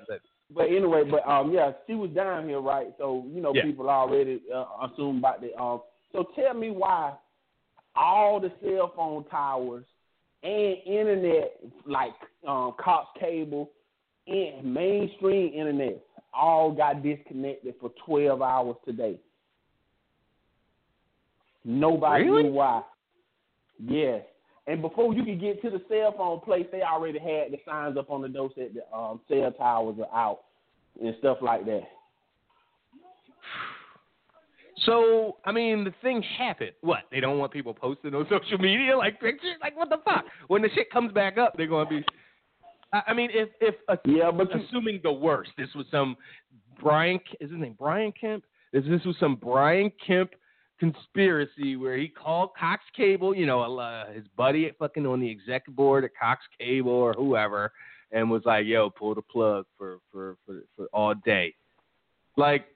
But 0.54 0.66
anyway, 0.68 1.02
but 1.10 1.26
um, 1.28 1.52
yeah, 1.52 1.72
she 1.86 1.94
was 1.94 2.10
down 2.10 2.48
here, 2.48 2.60
right? 2.60 2.88
So 2.98 3.24
you 3.32 3.40
know, 3.40 3.52
Yeah. 3.54 3.62
people 3.64 3.88
already 3.90 4.40
uh, 4.54 4.64
assume 4.86 5.18
about 5.18 5.40
the 5.40 5.54
um. 5.60 5.82
So 6.12 6.26
tell 6.36 6.54
me 6.54 6.70
why 6.70 7.14
all 7.96 8.40
the 8.40 8.52
cell 8.62 8.92
phone 8.94 9.24
towers 9.24 9.84
and 10.42 10.76
internet, 10.86 11.58
like 11.86 12.14
um, 12.46 12.74
Cox 12.78 13.08
Cable 13.18 13.70
and 14.26 14.72
mainstream 14.72 15.52
internet, 15.54 16.00
all 16.32 16.70
got 16.72 17.02
disconnected 17.02 17.74
for 17.80 17.90
twelve 18.06 18.42
hours 18.42 18.76
today. 18.84 19.18
Nobody 21.64 22.24
Really? 22.24 22.42
knew 22.44 22.52
why. 22.52 22.82
Yes. 23.82 24.22
And 24.66 24.80
before 24.80 25.12
you 25.12 25.24
could 25.24 25.40
get 25.40 25.60
to 25.62 25.70
the 25.70 25.82
cell 25.88 26.14
phone 26.16 26.40
place, 26.40 26.66
they 26.72 26.82
already 26.82 27.18
had 27.18 27.52
the 27.52 27.58
signs 27.66 27.98
up 27.98 28.10
on 28.10 28.22
the 28.22 28.28
door 28.28 28.50
that 28.56 28.72
the 28.74 28.96
um, 28.96 29.20
cell 29.28 29.52
towers 29.52 29.96
are 29.98 30.18
out 30.18 30.40
and 31.02 31.14
stuff 31.18 31.38
like 31.42 31.66
that. 31.66 31.82
So 34.86 35.36
I 35.44 35.52
mean, 35.52 35.84
the 35.84 35.94
thing 36.02 36.22
happened. 36.22 36.72
What? 36.80 37.00
They 37.10 37.20
don't 37.20 37.38
want 37.38 37.52
people 37.52 37.74
posting 37.74 38.14
on 38.14 38.26
social 38.30 38.58
media 38.58 38.96
like 38.96 39.20
pictures. 39.20 39.56
Like 39.60 39.76
what 39.76 39.88
the 39.88 39.98
fuck? 40.04 40.24
When 40.48 40.62
the 40.62 40.70
shit 40.74 40.90
comes 40.90 41.12
back 41.12 41.38
up, 41.38 41.54
they're 41.56 41.66
gonna 41.66 41.88
be. 41.88 42.04
I, 42.92 43.12
mean, 43.12 43.30
if 43.32 43.48
if 43.60 43.74
uh, 43.88 43.96
yeah, 44.04 44.30
but 44.30 44.48
assuming 44.54 45.00
the 45.02 45.12
worst, 45.12 45.50
this 45.58 45.68
was 45.74 45.86
some 45.90 46.16
Brian. 46.80 47.18
Is 47.40 47.50
his 47.50 47.60
name 47.60 47.74
Brian 47.78 48.12
Kemp? 48.18 48.44
If 48.72 48.84
this 48.84 49.04
was 49.04 49.16
some 49.18 49.36
Brian 49.36 49.90
Kemp 50.04 50.30
conspiracy 50.78 51.76
where 51.76 51.96
he 51.96 52.08
called 52.08 52.50
Cox 52.58 52.82
Cable, 52.96 53.34
you 53.34 53.46
know, 53.46 53.78
uh, 53.78 54.12
his 54.12 54.24
buddy 54.36 54.70
fucking 54.78 55.06
on 55.06 55.20
the 55.20 55.30
executive 55.30 55.76
board 55.76 56.04
at 56.04 56.10
Cox 56.20 56.42
Cable 56.58 56.90
or 56.90 57.12
whoever, 57.12 57.72
and 58.12 58.30
was 58.30 58.42
like, 58.44 58.66
"Yo, 58.66 58.90
pull 58.90 59.14
the 59.14 59.22
plug 59.22 59.66
for 59.78 59.98
for 60.10 60.36
for, 60.46 60.60
for 60.76 60.86
all 60.92 61.14
day." 61.24 61.54
Like, 62.36 62.66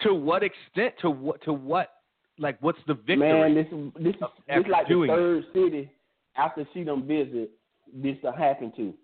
to 0.00 0.14
what 0.14 0.42
extent? 0.42 0.94
To 1.02 1.10
what? 1.10 1.42
To 1.42 1.52
what? 1.52 1.90
Like, 2.38 2.56
what's 2.60 2.78
the 2.86 2.94
victory? 2.94 3.18
Man, 3.18 3.54
this 3.54 3.66
is 3.66 3.92
this 4.02 4.14
is 4.16 4.66
like 4.70 4.86
the 4.86 4.94
doing 4.94 5.10
it? 5.10 5.14
third 5.14 5.44
city 5.52 5.90
after 6.36 6.66
she 6.72 6.84
done 6.84 7.06
visit 7.06 7.50
this 7.92 8.16
to 8.22 8.32
happen 8.32 8.72
to. 8.76 8.94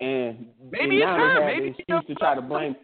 And 0.00 0.46
Maybe 0.70 0.82
and 0.82 0.92
it's 0.94 1.04
her. 1.04 1.46
Maybe 1.46 1.74
excuse 1.76 2.04
to 2.06 2.14
try 2.14 2.34
to 2.34 2.40
blame. 2.40 2.74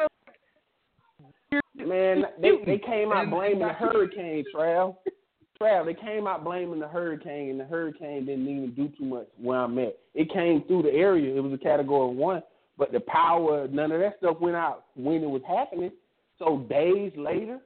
Man, 1.77 2.25
they 2.41 2.53
they 2.65 2.79
came 2.79 3.13
out 3.13 3.31
blaming 3.31 3.61
the 3.61 3.73
hurricane, 3.73 4.45
Trav. 4.55 4.97
Trav, 5.61 5.87
they 5.87 5.95
came 5.95 6.27
out 6.27 6.45
blaming 6.45 6.81
the 6.81 6.89
hurricane, 6.89 7.51
and 7.51 7.61
the 7.61 7.65
hurricane 7.65 8.27
didn't 8.27 8.47
even 8.47 8.75
do 8.75 8.89
too 8.99 9.07
much 9.07 9.27
where 9.39 9.61
I'm 9.61 9.79
at. 9.79 9.97
It 10.15 10.31
came 10.33 10.63
through 10.65 10.83
the 10.83 10.93
area. 10.93 11.35
It 11.35 11.41
was 11.41 11.53
a 11.53 11.59
category 11.59 12.15
one, 12.15 12.43
but 12.77 12.93
the 12.93 13.01
power, 13.01 13.67
none 13.69 13.91
of 13.91 14.01
that 14.01 14.19
stuff 14.19 14.39
went 14.41 14.57
out 14.57 14.87
when 14.95 15.23
it 15.23 15.31
was 15.31 15.43
happening. 15.49 15.93
So 16.39 16.59
days 16.69 17.13
later, 17.17 17.61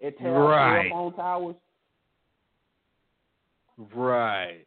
it 0.00 0.16
out 0.20 0.32
Right. 0.32 0.90
phone 0.90 1.14
towers. 1.14 1.56
Right. 3.94 4.66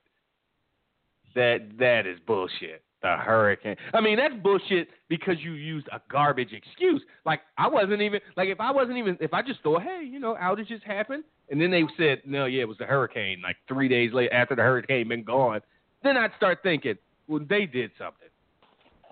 That 1.35 1.77
that 1.77 2.07
is 2.07 2.19
bullshit. 2.22 2.83
The 3.03 3.17
hurricane. 3.17 3.75
I 3.93 3.99
mean, 3.99 4.17
that's 4.17 4.33
bullshit 4.41 4.88
because 5.09 5.35
you 5.41 5.51
used 5.51 5.88
a 5.91 5.99
garbage 6.09 6.53
excuse. 6.53 7.01
Like 7.25 7.41
I 7.57 7.67
wasn't 7.67 8.01
even 8.01 8.22
like 8.38 8.48
if 8.48 8.61
I 8.61 8.72
wasn't 8.72 8.98
even 8.98 9.17
if 9.19 9.33
I 9.33 9.41
just 9.41 9.61
thought, 9.61 9.83
hey, 9.83 10.07
you 10.09 10.22
know, 10.22 10.38
outages 10.41 10.82
happen, 10.83 11.22
and 11.49 11.59
then 11.59 11.69
they 11.69 11.83
said, 11.98 12.22
no, 12.25 12.45
yeah, 12.45 12.61
it 12.61 12.67
was 12.67 12.77
the 12.77 12.85
hurricane. 12.85 13.41
Like 13.43 13.57
three 13.67 13.90
days 13.90 14.14
later, 14.14 14.33
after 14.33 14.56
the 14.56 14.61
hurricane 14.61 15.09
been 15.09 15.25
gone, 15.25 15.59
then 16.01 16.15
I'd 16.15 16.32
start 16.38 16.59
thinking, 16.64 16.95
well, 17.27 17.41
they 17.49 17.65
did 17.65 17.91
something. 17.98 18.30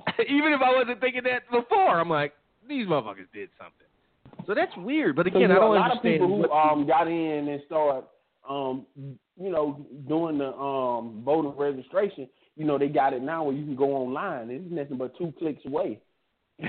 even 0.29 0.53
if 0.53 0.61
I 0.61 0.73
wasn't 0.73 1.01
thinking 1.01 1.23
that 1.25 1.51
before, 1.51 1.99
I'm 1.99 2.09
like, 2.09 2.31
these 2.69 2.87
motherfuckers 2.87 3.27
did 3.33 3.49
something. 3.57 4.47
So 4.47 4.55
that's 4.55 4.71
weird. 4.77 5.17
But 5.17 5.27
again, 5.27 5.51
I 5.51 5.55
don't 5.55 5.75
a 5.75 5.79
lot 5.79 5.97
of 5.97 6.01
people 6.01 6.27
who 6.27 6.49
um 6.49 6.87
got 6.87 7.09
in 7.09 7.49
and 7.49 7.61
start 7.65 8.05
um 8.49 8.85
you 8.95 9.51
know 9.51 9.85
doing 10.07 10.37
the 10.37 10.53
um 10.53 11.21
voter 11.25 11.49
registration. 11.49 12.29
You 12.55 12.65
know 12.65 12.77
they 12.77 12.89
got 12.89 13.13
it 13.13 13.21
now 13.21 13.43
where 13.43 13.55
you 13.55 13.63
can 13.63 13.75
go 13.75 13.95
online. 13.95 14.49
It's 14.49 14.65
nothing 14.69 14.97
but 14.97 15.17
two 15.17 15.33
clicks 15.39 15.65
away. 15.65 15.99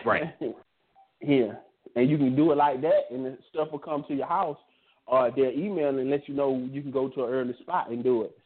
Right. 0.05 0.35
yeah, 1.21 1.53
and 1.97 2.09
you 2.09 2.17
can 2.17 2.37
do 2.37 2.53
it 2.53 2.57
like 2.57 2.81
that, 2.83 3.11
and 3.11 3.27
the 3.27 3.39
stuff 3.51 3.73
will 3.73 3.79
come 3.79 4.05
to 4.09 4.15
your 4.15 4.27
house, 4.27 4.59
or 5.07 5.31
they'll 5.35 5.51
email 5.51 5.89
and 5.89 6.11
let 6.11 6.29
you 6.29 6.35
know 6.35 6.69
you 6.71 6.83
can 6.83 6.91
go 6.91 7.09
to 7.09 7.25
an 7.25 7.31
early 7.31 7.55
spot 7.61 7.91
and 7.91 8.03
do 8.03 8.23
it. 8.23 8.37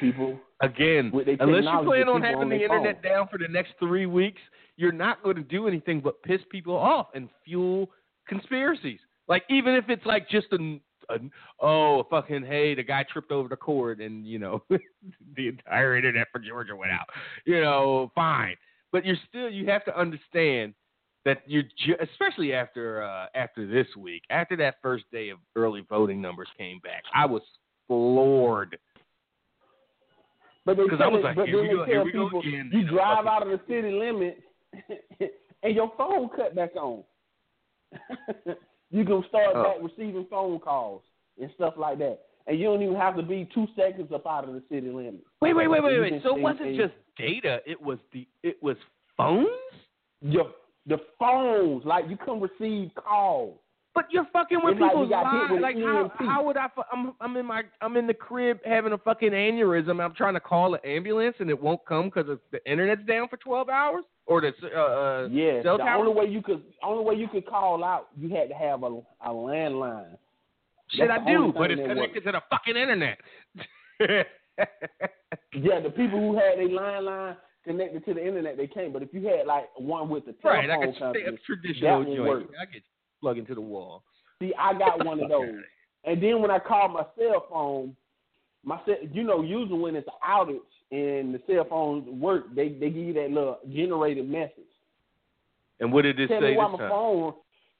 People 0.00 0.38
Again, 0.60 1.12
their 1.12 1.36
unless 1.38 1.62
you 1.62 1.86
plan 1.86 2.08
on 2.08 2.20
having 2.20 2.38
on 2.38 2.48
the 2.48 2.56
their 2.56 2.64
internet 2.64 3.02
down 3.02 3.28
for 3.28 3.38
the 3.38 3.46
next 3.46 3.74
three 3.78 4.06
weeks, 4.06 4.40
you're 4.76 4.90
not 4.90 5.22
going 5.22 5.36
to 5.36 5.42
do 5.42 5.68
anything 5.68 6.00
but 6.00 6.20
piss 6.22 6.40
people 6.50 6.76
off 6.76 7.08
and 7.14 7.28
fuel 7.44 7.88
conspiracies. 8.26 8.98
Like 9.28 9.44
even 9.48 9.74
if 9.74 9.88
it's 9.88 10.04
like 10.04 10.28
just 10.28 10.48
a, 10.52 10.80
oh 11.60 12.04
fucking 12.10 12.44
hey, 12.44 12.74
the 12.74 12.82
guy 12.82 13.04
tripped 13.10 13.32
over 13.32 13.48
the 13.48 13.56
cord 13.56 14.00
and 14.00 14.26
you 14.26 14.38
know 14.38 14.62
the 15.36 15.48
entire 15.48 15.96
internet 15.96 16.28
for 16.32 16.38
Georgia 16.38 16.76
went 16.76 16.92
out. 16.92 17.06
You 17.44 17.60
know, 17.60 18.10
fine, 18.14 18.56
but 18.92 19.04
you're 19.04 19.16
still 19.28 19.50
you 19.50 19.66
have 19.66 19.84
to 19.86 19.98
understand 19.98 20.74
that 21.24 21.42
you're 21.46 21.64
ju- 21.84 21.96
especially 22.00 22.52
after 22.52 23.02
uh, 23.02 23.26
after 23.34 23.66
this 23.66 23.86
week, 23.96 24.22
after 24.30 24.56
that 24.56 24.76
first 24.82 25.04
day 25.12 25.30
of 25.30 25.38
early 25.56 25.84
voting 25.88 26.20
numbers 26.20 26.48
came 26.56 26.80
back, 26.80 27.02
I 27.14 27.26
was 27.26 27.42
floored. 27.86 28.78
But 30.64 30.76
they 30.76 30.84
Because 30.84 31.00
I 31.02 31.08
was 31.08 31.22
like, 31.24 31.36
but 31.36 31.46
here 31.46 31.62
we 31.62 31.68
go, 31.68 31.84
here 31.84 32.04
we 32.04 32.12
go 32.12 32.24
people 32.26 32.40
again. 32.40 32.70
you 32.72 32.80
You 32.80 32.88
drive 32.90 33.26
out 33.26 33.42
of 33.42 33.48
the 33.48 33.60
city 33.66 33.90
limits 33.90 34.40
and 35.62 35.74
your 35.74 35.90
phone 35.96 36.28
cut 36.36 36.54
back 36.54 36.76
on. 36.76 37.02
you 38.90 39.04
can 39.04 39.22
start 39.28 39.54
Oh. 39.54 39.62
back 39.62 39.76
receiving 39.82 40.26
phone 40.30 40.58
calls 40.58 41.02
and 41.40 41.50
stuff 41.54 41.74
like 41.76 41.98
that, 41.98 42.18
and 42.46 42.58
you 42.58 42.64
don't 42.66 42.82
even 42.82 42.96
have 42.96 43.16
to 43.16 43.22
be 43.22 43.48
two 43.54 43.66
seconds 43.76 44.10
up 44.12 44.26
out 44.26 44.48
of 44.48 44.54
the 44.54 44.62
city 44.70 44.90
limits. 44.90 45.24
Wait, 45.40 45.54
wait, 45.54 45.68
wait, 45.68 45.82
wait, 45.82 45.94
You 45.94 46.00
wait. 46.02 46.22
So 46.22 46.36
it 46.36 46.42
wasn't 46.42 46.76
just 46.76 46.94
data; 47.16 47.60
it 47.66 47.80
was 47.80 47.98
the 48.12 48.26
it 48.42 48.62
was 48.62 48.76
phones. 49.16 49.48
your 50.20 50.50
the 50.86 50.98
phones. 51.18 51.84
Like 51.84 52.08
you 52.08 52.16
can 52.16 52.40
receive 52.40 52.90
calls. 52.94 53.58
But 53.94 54.06
you're 54.12 54.26
fucking 54.32 54.60
with 54.62 54.74
It's 54.74 54.80
like 54.80 54.92
we 54.94 55.06
people's 55.06 55.10
got 55.10 55.32
hit 55.32 55.38
lives. 55.40 55.52
with 55.52 55.60
Like 55.62 55.76
how 55.76 56.02
EMP. 56.04 56.12
how 56.18 56.42
would 56.44 56.56
I? 56.56 56.68
fu- 56.72 56.82
I'm 56.92 57.14
I'm 57.20 57.36
in 57.36 57.46
my 57.46 57.62
I'm 57.80 57.96
in 57.96 58.06
the 58.06 58.14
crib 58.14 58.60
having 58.64 58.92
a 58.92 58.98
fucking 58.98 59.30
aneurysm. 59.32 60.00
I'm 60.04 60.14
trying 60.14 60.34
to 60.34 60.40
call 60.40 60.74
an 60.74 60.80
ambulance 60.84 61.34
and 61.40 61.50
it 61.50 61.60
won't 61.60 61.84
come 61.84 62.04
because 62.06 62.38
the 62.52 62.70
internet's 62.70 63.02
down 63.08 63.26
for 63.28 63.36
12 63.38 63.68
hours 63.68 64.04
or 64.28 64.40
the 64.40 64.52
uh, 64.74 64.78
uh 64.78 65.28
Yeah, 65.30 65.62
the 65.62 65.78
tower. 65.78 65.98
only 65.98 66.12
way 66.12 66.30
you 66.30 66.42
could 66.42 66.62
only 66.82 67.04
way 67.04 67.14
you 67.16 67.28
could 67.28 67.46
call 67.46 67.82
out, 67.82 68.08
you 68.16 68.28
had 68.28 68.48
to 68.48 68.54
have 68.54 68.82
a 68.82 69.00
a 69.24 69.30
landline. 69.30 70.16
Shit, 70.90 71.10
I 71.10 71.18
do, 71.26 71.52
but 71.54 71.70
it's 71.70 71.82
connected 71.82 72.24
to 72.24 72.32
the 72.32 72.42
fucking 72.50 72.76
internet. 72.76 73.18
Yeah, 75.54 75.80
the 75.80 75.90
people 75.90 76.18
who 76.18 76.34
had 76.34 76.58
a 76.58 76.68
landline 76.68 77.36
connected 77.64 78.04
to 78.06 78.14
the 78.14 78.26
internet, 78.26 78.56
they 78.56 78.66
can't. 78.66 78.92
But 78.92 79.02
if 79.02 79.12
you 79.12 79.26
had 79.26 79.46
like 79.46 79.66
one 79.76 80.08
with 80.08 80.26
the 80.26 80.32
telephone 80.32 80.68
right, 80.68 80.80
like 80.80 80.96
a, 80.96 80.98
company, 80.98 81.24
a 81.24 81.32
traditional 81.46 82.00
that 82.00 82.08
would 82.08 82.16
joint. 82.16 82.28
work. 82.28 82.44
I 82.60 82.64
get 82.66 82.74
you. 82.76 82.80
plug 83.20 83.38
into 83.38 83.54
the 83.54 83.60
wall. 83.60 84.02
See, 84.40 84.52
I 84.58 84.72
got 84.74 85.04
one 85.04 85.22
of 85.22 85.28
those. 85.28 85.54
And 86.04 86.22
then 86.22 86.40
when 86.40 86.50
I 86.50 86.58
call 86.58 86.88
my 86.88 87.04
cell 87.18 87.46
phone, 87.50 87.96
my 88.64 88.80
cell, 88.86 88.96
you 89.12 89.24
know, 89.24 89.42
usually 89.42 89.78
when 89.78 89.96
it's 89.96 90.06
an 90.06 90.28
outage 90.28 90.58
and 90.90 91.34
the 91.34 91.40
cell 91.46 91.66
phones 91.68 92.08
work, 92.08 92.54
they 92.54 92.68
they 92.68 92.90
give 92.90 92.96
you 92.96 93.12
that 93.14 93.30
little 93.30 93.58
generated 93.70 94.28
message. 94.28 94.52
And 95.80 95.92
what 95.92 96.02
did 96.02 96.18
it 96.18 96.28
tell 96.28 96.40
say 96.40 96.50
me 96.50 96.56
why 96.56 96.70
this 96.70 96.72
my 96.72 96.78
time? 96.78 96.90
phone. 96.90 97.34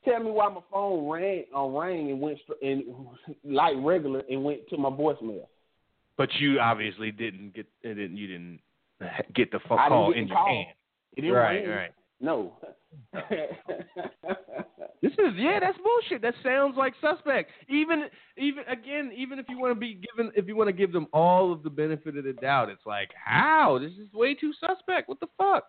Tell 0.05 0.21
me 0.21 0.31
why 0.31 0.49
my 0.49 0.61
phone 0.71 1.09
rang, 1.09 1.45
uh, 1.55 1.67
rang 1.67 2.11
and 2.11 2.21
went 2.21 2.39
str- 2.45 2.65
and 2.65 2.85
like 3.45 3.75
regular 3.79 4.23
and 4.31 4.45
went 4.45 4.69
to 4.69 4.77
my 4.77 4.91
voicemail. 4.91 5.47
But 6.17 6.29
you 6.39 6.61
obviously 6.61 7.11
didn't 7.11 7.55
get 7.55 7.67
it. 7.83 7.95
Didn't 7.95 8.17
you 8.17 8.27
didn't 8.27 8.61
get 9.35 9.51
the 9.51 9.61
phone 9.69 9.79
call 9.79 10.13
in 10.13 10.29
your 10.29 10.37
call. 10.37 10.47
hand? 10.47 10.67
It 11.17 11.23
didn't 11.23 11.37
right, 11.37 11.55
ring. 11.55 11.69
right. 11.69 11.91
No. 12.21 12.53
This 15.01 15.13
is 15.13 15.35
yeah, 15.37 15.61
that's 15.61 15.79
bullshit. 15.79 16.23
That 16.23 16.35
sounds 16.43 16.77
like 16.77 16.93
suspect. 17.01 17.51
Even 17.69 18.07
even 18.37 18.65
again, 18.69 19.13
even 19.17 19.39
if 19.39 19.47
you 19.49 19.59
want 19.59 19.73
to 19.73 19.79
be 19.79 19.95
given, 19.95 20.33
if 20.35 20.49
you 20.49 20.57
want 20.57 20.69
to 20.69 20.73
give 20.73 20.93
them 20.93 21.07
all 21.13 21.53
of 21.53 21.63
the 21.63 21.71
benefit 21.71 22.17
of 22.17 22.25
the 22.25 22.33
doubt, 22.33 22.69
it's 22.69 22.85
like 22.85 23.11
how 23.15 23.79
this 23.81 23.93
is 23.93 24.13
way 24.13 24.35
too 24.35 24.53
suspect. 24.59 25.09
What 25.09 25.21
the 25.21 25.29
fuck? 25.39 25.65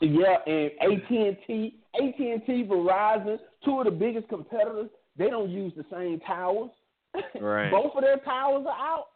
Yeah, 0.00 0.36
and 0.46 0.70
AT 0.80 1.10
and 1.10 1.36
T, 1.46 1.80
AT 1.96 2.18
and 2.18 2.46
T, 2.46 2.64
Verizon, 2.64 3.38
two 3.64 3.80
of 3.80 3.86
the 3.86 3.90
biggest 3.90 4.28
competitors. 4.28 4.88
They 5.16 5.28
don't 5.28 5.50
use 5.50 5.72
the 5.76 5.84
same 5.90 6.20
towers. 6.20 6.70
Right. 7.40 7.70
Both 7.70 7.92
of 7.94 8.02
their 8.02 8.18
towers 8.18 8.66
are 8.68 8.76
out 8.76 9.06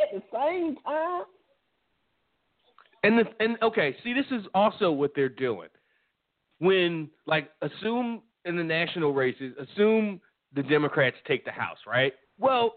at 0.00 0.14
the 0.14 0.22
same 0.32 0.76
time. 0.84 1.22
And 3.02 3.18
the 3.18 3.24
and 3.40 3.56
okay, 3.62 3.96
see, 4.04 4.12
this 4.12 4.26
is 4.30 4.46
also 4.54 4.90
what 4.92 5.12
they're 5.14 5.28
doing. 5.28 5.68
When 6.58 7.10
like 7.26 7.50
assume 7.60 8.22
in 8.44 8.56
the 8.56 8.64
national 8.64 9.12
races, 9.12 9.54
assume 9.58 10.20
the 10.54 10.62
Democrats 10.62 11.16
take 11.26 11.44
the 11.44 11.50
House, 11.50 11.78
right? 11.86 12.12
Well, 12.38 12.74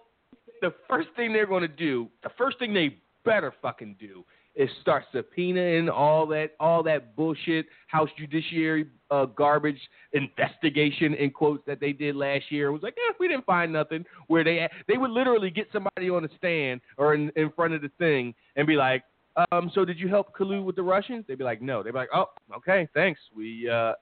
the 0.62 0.74
first 0.90 1.10
thing 1.16 1.34
they're 1.34 1.46
going 1.46 1.62
to 1.62 1.68
do, 1.68 2.08
the 2.24 2.30
first 2.38 2.58
thing 2.60 2.74
they 2.74 2.98
better 3.24 3.54
fucking 3.62 3.98
do, 4.00 4.24
is 4.56 4.70
start 4.82 5.04
subpoenaing 5.14 5.92
all 5.92 6.26
that 6.28 6.52
all 6.60 6.82
that 6.84 7.16
bullshit 7.16 7.68
House 7.88 8.10
Judiciary 8.18 8.88
uh, 9.12 9.26
garbage 9.26 9.80
investigation 10.14 11.14
in 11.14 11.30
quotes 11.30 11.64
that 11.68 11.80
they 11.80 11.92
did 11.92 12.16
last 12.16 12.46
year. 12.50 12.68
It 12.68 12.72
was 12.72 12.82
like, 12.82 12.96
eh, 12.98 13.14
we 13.20 13.28
didn't 13.28 13.46
find 13.46 13.72
nothing. 13.72 14.06
Where 14.28 14.44
they 14.44 14.68
they 14.88 14.98
would 14.98 15.12
literally 15.12 15.50
get 15.50 15.68
somebody 15.74 16.10
on 16.10 16.24
the 16.24 16.30
stand 16.38 16.82
or 16.98 17.14
in, 17.14 17.32
in 17.36 17.52
front 17.52 17.74
of 17.74 17.82
the 17.82 17.92
thing 18.00 18.34
and 18.56 18.66
be 18.66 18.76
like, 18.76 19.04
um, 19.52 19.72
so 19.74 19.86
did 19.86 20.00
you 20.00 20.08
help 20.08 20.36
collude 20.36 20.64
with 20.64 20.76
the 20.76 20.84
Russians? 20.84 21.26
They'd 21.28 21.38
be 21.38 21.44
like, 21.44 21.62
no. 21.62 21.84
They'd 21.84 21.92
be 21.92 21.98
like, 21.98 22.10
oh, 22.14 22.28
okay, 22.58 22.88
thanks. 22.94 23.20
We 23.36 23.70
uh, 23.70 23.94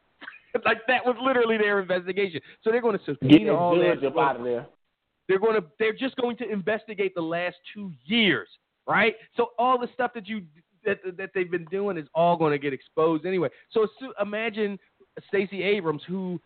like 0.65 0.79
that 0.87 1.05
was 1.05 1.15
literally 1.21 1.57
their 1.57 1.79
investigation. 1.79 2.39
So 2.63 2.71
they're 2.71 2.81
going 2.81 2.97
to 2.97 3.05
subpoena 3.05 3.53
all 3.53 3.75
that. 3.75 4.05
up 4.05 4.17
out 4.17 4.35
of 4.37 4.43
there. 4.43 4.67
They're 5.27 5.39
going 5.39 5.59
to 5.59 5.67
they're 5.79 5.93
just 5.93 6.15
going 6.17 6.37
to 6.37 6.49
investigate 6.49 7.15
the 7.15 7.21
last 7.21 7.55
two 7.73 7.91
years, 8.05 8.47
right? 8.87 9.15
So 9.37 9.51
all 9.57 9.79
the 9.79 9.87
stuff 9.93 10.11
that 10.15 10.27
you 10.27 10.43
that 10.85 10.99
that 11.17 11.31
they've 11.33 11.49
been 11.49 11.65
doing 11.65 11.97
is 11.97 12.07
all 12.13 12.37
going 12.37 12.51
to 12.51 12.59
get 12.59 12.73
exposed 12.73 13.25
anyway. 13.25 13.49
So 13.71 13.87
assu- 13.87 14.21
imagine 14.21 14.77
Stacey 15.29 15.63
Abrams, 15.63 16.01
who 16.07 16.39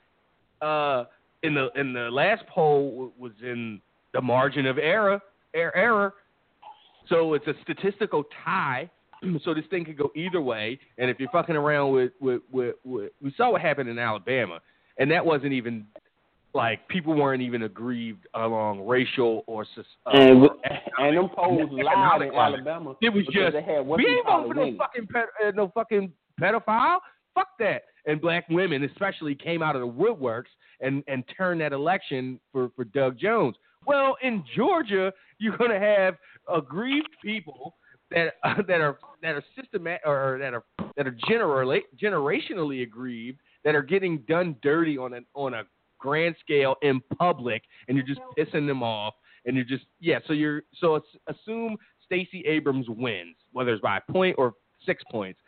uh, 0.62 1.06
in 1.44 1.54
the 1.54 1.70
in 1.76 1.94
the 1.94 2.10
last 2.12 2.44
poll 2.48 3.12
was 3.18 3.34
in 3.42 3.82
the 4.14 4.22
margin 4.22 4.66
of 4.66 4.78
error 4.78 5.20
er, 5.56 5.72
error. 5.76 6.14
So 7.10 7.34
it's 7.34 7.48
a 7.48 7.54
statistical 7.64 8.24
tie. 8.44 8.90
So 9.44 9.56
this 9.56 9.66
thing 9.72 9.84
could 9.84 9.98
go 9.98 10.12
either 10.16 10.40
way. 10.40 10.80
And 11.00 11.10
if 11.10 11.20
you're 11.20 11.32
fucking 11.32 11.56
around 11.56 11.92
with 11.92 12.12
with, 12.22 12.44
with, 12.52 12.76
with 12.84 13.12
we 13.20 13.34
saw 13.36 13.52
what 13.52 13.62
happened 13.62 13.90
in 13.90 13.98
Alabama, 13.98 14.60
and 15.00 15.10
that 15.10 15.26
wasn't 15.26 15.54
even 15.54 15.88
like 16.54 16.88
people 16.88 17.16
weren't 17.16 17.42
even 17.42 17.64
aggrieved 17.64 18.28
along 18.36 18.86
racial 18.86 19.44
or 19.48 19.64
uh, 19.64 20.10
And 20.12 20.44
or 20.44 20.56
and 21.00 21.18
them 21.18 21.30
polls 21.36 21.70
lied 21.72 22.22
in. 22.22 22.34
Alabama. 22.34 22.96
It 23.02 23.10
was 23.10 23.26
just 23.28 23.54
they 23.54 23.64
had 23.64 23.86
what 23.86 23.98
we 23.98 24.06
ain't 24.06 24.26
voting 24.26 24.54
for 24.54 24.56
no 24.56 24.78
fucking 24.78 25.08
ped- 25.08 25.46
uh, 25.46 25.52
no 25.56 25.72
fucking 25.74 26.12
pedophile. 26.40 27.00
Fuck 27.34 27.58
that. 27.60 27.84
And 28.06 28.22
black 28.22 28.48
women 28.50 28.84
especially 28.84 29.36
came 29.36 29.62
out 29.62 29.76
of 29.76 29.82
the 29.82 29.88
woodworks 29.88 30.52
and 30.80 31.04
and 31.08 31.24
turned 31.36 31.62
that 31.62 31.74
election 31.74 32.40
for 32.52 32.70
for 32.76 32.84
Doug 32.84 33.18
Jones. 33.18 33.56
Well, 33.86 34.18
in 34.22 34.44
Georgia, 34.56 35.14
you're 35.40 35.58
gonna 35.58 35.80
have 35.80 36.16
aggrieved 36.54 37.10
people 37.24 37.76
that 38.12 38.34
uh, 38.44 38.62
that 38.68 38.82
are 38.82 38.98
that 39.22 39.36
are 39.36 39.44
systemat 39.58 40.00
or 40.06 40.38
that 40.40 40.54
are 40.54 40.64
that 40.96 41.08
are 41.08 41.16
generally 41.28 41.84
generationally 42.02 42.84
aggrieved 42.84 43.40
that 43.64 43.76
are 43.76 43.82
getting 43.82 44.20
done 44.30 44.56
dirty 44.62 44.98
on 44.98 45.14
a 45.14 45.20
on 45.34 45.54
a 45.54 45.64
grand 46.00 46.36
scale 46.40 46.76
in 46.82 47.02
public, 47.18 47.64
and 47.88 47.98
you're 47.98 48.06
just 48.06 48.22
pissing 48.38 48.68
them 48.68 48.84
off, 48.84 49.16
and 49.46 49.56
you're 49.56 49.66
just 49.66 49.86
yeah. 50.00 50.20
So 50.28 50.34
you're 50.34 50.64
so 50.80 51.02
assume 51.28 51.78
Stacey 52.06 52.44
Abrams 52.48 52.88
wins, 52.90 53.36
whether 53.52 53.74
it's 53.74 53.82
by 53.82 53.98
a 53.98 54.12
point 54.12 54.36
or 54.38 54.54
six 54.86 55.04
points. 55.12 55.40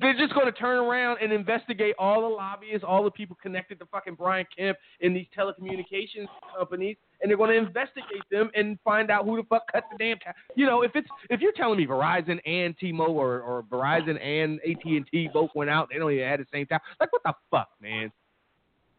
They're 0.00 0.16
just 0.16 0.34
going 0.34 0.46
to 0.46 0.52
turn 0.52 0.78
around 0.78 1.18
and 1.22 1.32
investigate 1.32 1.94
all 1.98 2.22
the 2.22 2.34
lobbyists, 2.34 2.84
all 2.86 3.04
the 3.04 3.10
people 3.10 3.36
connected 3.40 3.78
to 3.78 3.86
fucking 3.86 4.14
Brian 4.14 4.46
Kemp 4.56 4.76
in 5.00 5.14
these 5.14 5.26
telecommunications 5.36 6.26
companies, 6.56 6.96
and 7.22 7.30
they're 7.30 7.38
going 7.38 7.50
to 7.50 7.56
investigate 7.56 8.22
them 8.30 8.50
and 8.54 8.78
find 8.84 9.10
out 9.10 9.24
who 9.24 9.36
the 9.36 9.44
fuck 9.44 9.62
cut 9.72 9.84
the 9.92 9.98
damn. 9.98 10.18
You 10.56 10.66
know, 10.66 10.82
if 10.82 10.92
it's 10.94 11.08
if 11.30 11.40
you're 11.40 11.52
telling 11.52 11.78
me 11.78 11.86
Verizon 11.86 12.40
and 12.44 12.76
T-Mobile 12.78 13.16
or, 13.16 13.40
or 13.40 13.62
Verizon 13.62 14.20
and 14.20 14.60
AT 14.68 14.84
and 14.84 15.06
T 15.10 15.30
both 15.32 15.50
went 15.54 15.70
out, 15.70 15.88
they 15.90 15.98
don't 15.98 16.12
even 16.12 16.28
have 16.28 16.40
the 16.40 16.46
same 16.52 16.66
time. 16.66 16.80
Like 17.00 17.12
what 17.12 17.22
the 17.24 17.32
fuck, 17.50 17.68
man? 17.80 18.12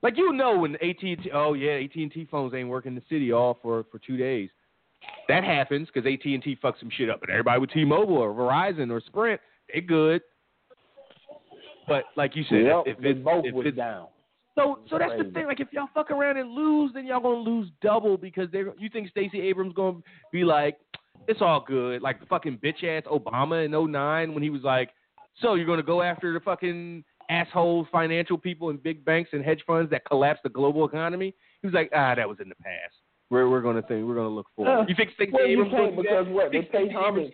Like 0.01 0.17
you 0.17 0.33
know 0.33 0.57
when 0.57 0.75
AT 0.75 1.01
and 1.01 1.23
T, 1.23 1.31
oh 1.33 1.53
yeah, 1.53 1.71
AT 1.73 1.95
and 1.95 2.11
T 2.11 2.27
phones 2.29 2.53
ain't 2.53 2.69
working 2.69 2.91
in 2.91 2.95
the 2.95 3.03
city 3.09 3.31
all 3.31 3.59
for 3.61 3.85
for 3.91 3.99
two 3.99 4.17
days. 4.17 4.49
That 5.27 5.43
happens 5.43 5.89
because 5.93 6.09
AT 6.11 6.25
and 6.25 6.43
T 6.43 6.57
fucks 6.63 6.79
some 6.79 6.89
shit 6.95 7.09
up, 7.09 7.19
but 7.19 7.29
everybody 7.29 7.59
with 7.59 7.71
T-Mobile 7.71 8.17
or 8.17 8.33
Verizon 8.33 8.89
or 8.89 9.01
Sprint, 9.01 9.39
they 9.73 9.81
good. 9.81 10.21
But 11.87 12.05
like 12.15 12.35
you 12.35 12.43
said, 12.49 12.63
Yep, 12.63 12.83
if 12.85 12.97
they 12.99 13.09
it, 13.09 13.23
both 13.23 13.45
if 13.45 13.53
was 13.53 13.65
it's 13.67 13.77
down. 13.77 14.07
So 14.55 14.79
so 14.89 14.97
that's 14.99 15.13
the 15.17 15.31
thing. 15.31 15.45
Like 15.45 15.59
if 15.59 15.67
y'all 15.71 15.89
fuck 15.93 16.11
around 16.11 16.37
and 16.37 16.51
lose, 16.51 16.91
then 16.93 17.05
y'all 17.05 17.19
gonna 17.19 17.35
lose 17.39 17.69
double 17.81 18.17
because 18.17 18.49
they 18.51 18.63
you 18.77 18.89
think 18.91 19.09
Stacey 19.09 19.41
Abrams 19.41 19.73
gonna 19.73 19.99
be 20.31 20.43
like, 20.43 20.77
it's 21.27 21.41
all 21.41 21.63
good, 21.65 22.01
like 22.01 22.19
the 22.19 22.25
fucking 22.25 22.59
bitch 22.63 22.83
ass 22.83 23.03
Obama 23.11 23.65
in 23.65 23.71
09 23.91 24.33
when 24.33 24.43
he 24.43 24.49
was 24.49 24.61
like, 24.63 24.89
so 25.41 25.55
you're 25.55 25.65
gonna 25.65 25.83
go 25.83 26.01
after 26.01 26.33
the 26.33 26.39
fucking 26.39 27.03
asshole 27.29 27.87
financial 27.91 28.37
people 28.37 28.69
and 28.69 28.83
big 28.83 29.03
banks 29.05 29.29
and 29.33 29.43
hedge 29.43 29.63
funds 29.65 29.89
that 29.91 30.05
collapsed 30.05 30.43
the 30.43 30.49
global 30.49 30.85
economy? 30.85 31.33
He 31.61 31.67
was 31.67 31.73
like, 31.73 31.89
ah, 31.95 32.13
that 32.15 32.27
was 32.27 32.37
in 32.41 32.49
the 32.49 32.55
past. 32.55 32.95
We're 33.29 33.49
we're 33.49 33.61
gonna 33.61 33.81
think 33.81 34.05
we're 34.05 34.15
gonna 34.15 34.29
look 34.29 34.47
forward. 34.55 34.81
Uh, 34.81 34.85
you 34.87 34.93
think 34.95 35.11
Stacey 35.15 35.31
well, 35.33 35.47
you 35.47 35.63
Abrams 35.65 35.71
gonna 35.71 35.95
that? 35.95 36.01
because 36.01 36.27
what 36.27 36.53
You 36.53 36.61
they 36.61 36.67
pay 36.67 36.89
homage. 36.93 37.33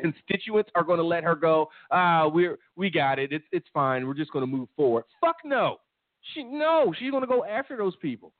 constituents 0.00 0.70
are 0.74 0.82
going 0.82 0.98
to 0.98 1.04
let 1.04 1.22
her 1.24 1.34
go. 1.36 1.68
Ah, 1.90 2.26
we're 2.26 2.58
we 2.74 2.90
got 2.90 3.18
it. 3.18 3.32
It's 3.32 3.44
it's 3.52 3.66
fine. 3.72 4.06
We're 4.06 4.14
just 4.14 4.32
going 4.32 4.42
to 4.42 4.50
move 4.50 4.68
forward. 4.76 5.04
Fuck 5.20 5.36
no. 5.44 5.76
She 6.34 6.42
no. 6.42 6.92
She's 6.98 7.10
going 7.10 7.22
to 7.22 7.26
go 7.26 7.44
after 7.44 7.76
those 7.76 7.96
people. 7.96 8.32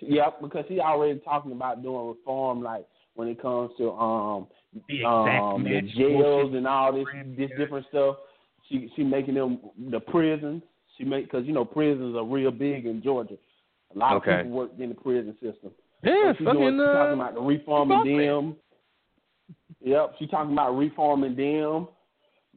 Yep, 0.00 0.42
because 0.42 0.64
he 0.68 0.80
already 0.80 1.18
talking 1.20 1.52
about 1.52 1.82
doing 1.82 2.08
reform, 2.08 2.62
like 2.62 2.86
when 3.14 3.28
it 3.28 3.40
comes 3.40 3.70
to 3.78 3.90
um 3.92 4.46
The 4.88 5.04
um 5.04 5.64
the 5.64 5.80
jails 5.96 6.52
and 6.54 6.66
all 6.66 6.92
this 6.92 7.06
this 7.36 7.50
different 7.56 7.86
stuff. 7.88 8.16
She 8.68 8.90
she 8.96 9.02
making 9.04 9.34
them 9.34 9.60
the 9.90 10.00
prisons. 10.00 10.62
She 10.98 11.04
make 11.04 11.24
because 11.30 11.46
you 11.46 11.52
know 11.52 11.64
prisons 11.64 12.16
are 12.16 12.24
real 12.24 12.50
big 12.50 12.86
in 12.86 13.02
Georgia. 13.02 13.36
A 13.94 13.98
lot 13.98 14.16
Okay. 14.16 14.32
of 14.32 14.36
people 14.38 14.56
work 14.56 14.70
in 14.78 14.88
the 14.88 14.94
prison 14.94 15.34
system. 15.34 15.70
Yeah, 16.02 16.32
So 16.32 16.38
she 16.38 16.44
fucking. 16.44 16.60
doing, 16.60 16.80
uh, 16.80 16.92
talking 16.92 17.14
about 17.14 17.34
the 17.34 17.40
reforming 17.40 18.18
them. 18.18 18.56
Yep, 19.80 20.14
she 20.18 20.26
talking 20.26 20.52
about 20.52 20.76
reforming 20.76 21.36
them. 21.36 21.88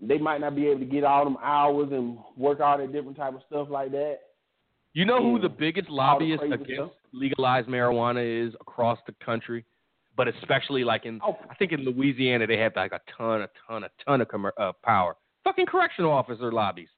They 0.01 0.17
might 0.17 0.41
not 0.41 0.55
be 0.55 0.67
able 0.67 0.79
to 0.79 0.85
get 0.85 1.03
all 1.03 1.23
them 1.23 1.37
hours 1.41 1.89
and 1.91 2.17
work 2.35 2.59
all 2.59 2.77
that 2.77 2.91
different 2.91 3.17
type 3.17 3.33
of 3.33 3.41
stuff 3.47 3.67
like 3.69 3.91
that. 3.91 4.17
You 4.93 5.05
know 5.05 5.21
who 5.21 5.39
the 5.39 5.49
biggest 5.49 5.89
All 5.89 5.95
the 5.95 6.01
lobbyist 6.01 6.43
against 6.43 6.71
stuff. 6.73 6.89
legalized 7.13 7.67
marijuana 7.67 8.47
is 8.47 8.53
across 8.61 8.97
the 9.05 9.13
country, 9.23 9.65
but 10.15 10.27
especially 10.27 10.83
like 10.83 11.05
in 11.05 11.19
Oh. 11.23 11.37
I 11.49 11.55
think 11.55 11.71
in 11.71 11.81
Louisiana 11.85 12.47
they 12.47 12.57
have 12.57 12.73
like 12.75 12.91
a 12.91 13.01
ton, 13.17 13.41
a 13.41 13.49
ton, 13.67 13.83
a 13.83 13.89
ton 14.05 14.21
of 14.21 14.27
commer- 14.27 14.51
uh, 14.57 14.71
power. 14.83 15.15
Fucking 15.43 15.65
correctional 15.67 16.11
officer 16.11 16.51
lobbies. 16.51 16.89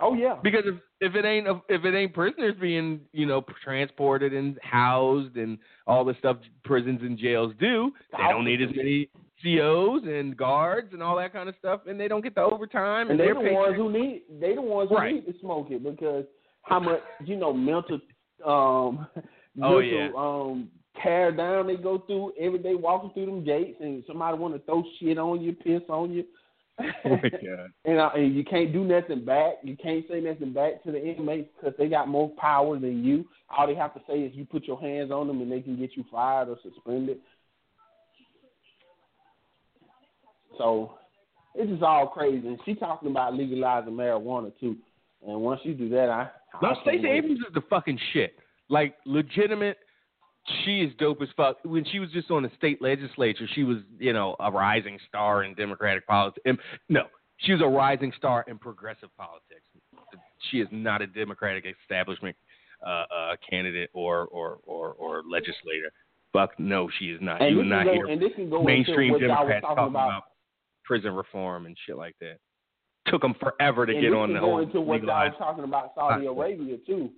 Oh 0.00 0.14
yeah. 0.14 0.36
Because 0.42 0.64
if 0.64 0.74
if 1.00 1.14
it 1.14 1.24
ain't 1.24 1.46
if 1.68 1.84
it 1.84 1.94
ain't 1.94 2.14
prisoners 2.14 2.54
being 2.60 3.00
you 3.12 3.26
know 3.26 3.44
transported 3.62 4.32
and 4.32 4.58
housed 4.62 5.36
and 5.36 5.58
all 5.86 6.04
the 6.04 6.14
stuff 6.18 6.38
prisons 6.64 7.00
and 7.02 7.18
jails 7.18 7.52
do, 7.60 7.92
they 8.16 8.24
don't 8.28 8.44
need 8.44 8.62
as 8.62 8.70
many 8.74 9.08
COs 9.42 10.02
and 10.04 10.36
guards 10.36 10.92
and 10.92 11.02
all 11.02 11.16
that 11.16 11.32
kind 11.32 11.48
of 11.48 11.54
stuff, 11.58 11.80
and 11.86 11.98
they 11.98 12.08
don't 12.08 12.22
get 12.22 12.34
the 12.34 12.42
overtime 12.42 13.10
And 13.10 13.12
and, 13.12 13.20
they 13.20 13.24
their 13.24 13.34
the 13.34 13.52
ones 13.54 13.76
who 13.76 13.90
need 13.92 14.22
they 14.40 14.54
the 14.54 14.62
ones 14.62 14.90
who 14.90 14.96
Right. 14.96 15.14
need 15.14 15.26
to 15.32 15.38
smoke 15.40 15.68
it 15.70 15.82
because 15.82 16.24
how 16.62 16.80
much 16.80 17.00
you 17.24 17.36
know 17.36 17.52
mental 17.52 18.00
um 18.44 19.06
Oh, 19.62 19.80
mental 19.80 19.82
yeah. 19.82 20.10
um 20.16 20.70
tear 21.02 21.32
down 21.32 21.66
they 21.66 21.76
go 21.76 21.98
through 22.06 22.32
every 22.38 22.58
day 22.58 22.74
walking 22.74 23.10
through 23.14 23.26
them 23.26 23.44
gates 23.44 23.78
and 23.80 24.04
somebody 24.06 24.36
want 24.36 24.54
to 24.54 24.60
throw 24.60 24.82
shit 24.98 25.18
on 25.18 25.40
you, 25.40 25.52
piss 25.52 25.82
on 25.88 26.12
you. 26.12 26.24
Oh 26.78 26.84
my 27.04 27.28
God. 27.28 27.70
and, 27.84 27.98
uh, 27.98 28.10
and 28.14 28.34
you 28.34 28.44
can't 28.44 28.72
do 28.72 28.84
nothing 28.84 29.24
back. 29.24 29.54
You 29.62 29.76
can't 29.76 30.04
say 30.08 30.20
nothing 30.20 30.52
back 30.52 30.82
to 30.84 30.92
the 30.92 31.02
inmates 31.04 31.50
because 31.58 31.74
they 31.78 31.88
got 31.88 32.08
more 32.08 32.30
power 32.38 32.78
than 32.78 33.04
you. 33.04 33.26
All 33.50 33.66
they 33.66 33.74
have 33.74 33.94
to 33.94 34.00
say 34.08 34.20
is 34.20 34.34
you 34.34 34.44
put 34.44 34.64
your 34.64 34.80
hands 34.80 35.10
on 35.10 35.26
them 35.26 35.40
and 35.42 35.50
they 35.50 35.60
can 35.60 35.78
get 35.78 35.96
you 35.96 36.04
fired 36.10 36.48
or 36.48 36.56
suspended. 36.62 37.18
So 40.60 40.92
it's 41.54 41.70
just 41.70 41.82
all 41.82 42.06
crazy. 42.06 42.46
And 42.46 42.58
she 42.66 42.74
talking 42.74 43.10
about 43.10 43.34
legalizing 43.34 43.94
marijuana 43.94 44.52
too. 44.60 44.76
And 45.26 45.40
once 45.40 45.60
you 45.64 45.74
do 45.74 45.88
that, 45.90 46.10
I 46.10 46.28
No, 46.62 46.68
I 46.70 46.74
can't 46.74 46.78
Stacey. 46.84 47.08
Abrams 47.08 47.38
is 47.40 47.54
the 47.54 47.62
fucking 47.70 47.98
shit. 48.12 48.34
Like 48.68 48.96
legitimate. 49.06 49.78
She 50.64 50.80
is 50.80 50.92
dope 50.98 51.20
as 51.22 51.28
fuck. 51.36 51.58
When 51.64 51.84
she 51.84 51.98
was 51.98 52.10
just 52.10 52.30
on 52.30 52.42
the 52.42 52.50
state 52.56 52.80
legislature, 52.80 53.46
she 53.54 53.62
was, 53.62 53.78
you 53.98 54.12
know, 54.12 54.36
a 54.40 54.50
rising 54.50 54.98
star 55.08 55.44
in 55.44 55.54
Democratic 55.54 56.06
politics. 56.06 56.42
No, 56.88 57.04
she 57.38 57.52
was 57.52 57.60
a 57.62 57.66
rising 57.66 58.12
star 58.16 58.44
in 58.48 58.58
progressive 58.58 59.10
politics. 59.16 59.64
She 60.50 60.60
is 60.60 60.68
not 60.70 61.02
a 61.02 61.06
Democratic 61.06 61.64
establishment 61.82 62.36
uh, 62.86 62.90
uh, 62.90 63.36
candidate 63.48 63.90
or, 63.92 64.26
or 64.26 64.58
or 64.64 64.92
or 64.92 65.22
legislator. 65.30 65.92
Fuck 66.32 66.58
no, 66.58 66.88
she 66.98 67.06
is 67.06 67.20
not. 67.20 67.42
And 67.42 67.56
you 67.56 67.60
can 67.62 67.68
not 67.68 67.84
go- 67.84 67.92
hear 67.92 68.06
and 68.06 68.20
this 68.20 68.30
can 68.34 68.48
go 68.48 68.60
into 68.60 68.72
mainstream 68.72 69.12
what 69.12 69.20
y'all 69.20 69.30
was 69.30 69.36
Democrats 69.36 69.62
talking 69.62 69.76
talking 69.76 69.94
about. 69.94 70.08
about 70.08 70.24
prison 70.90 71.12
reform 71.14 71.66
and 71.66 71.76
shit 71.86 71.96
like 71.96 72.16
that. 72.20 72.38
Took 73.06 73.22
them 73.22 73.34
forever 73.38 73.86
to 73.86 73.92
and 73.92 74.00
get 74.02 74.12
on 74.12 74.32
the 74.34 74.40
whole 74.40 74.58
into 74.58 74.80
what 74.80 75.02
y'all 75.04 75.24
was 75.24 75.34
talking 75.38 75.62
about 75.62 75.92
Saudi. 75.94 76.26
Arabia 76.26 76.78
too. 76.84 77.10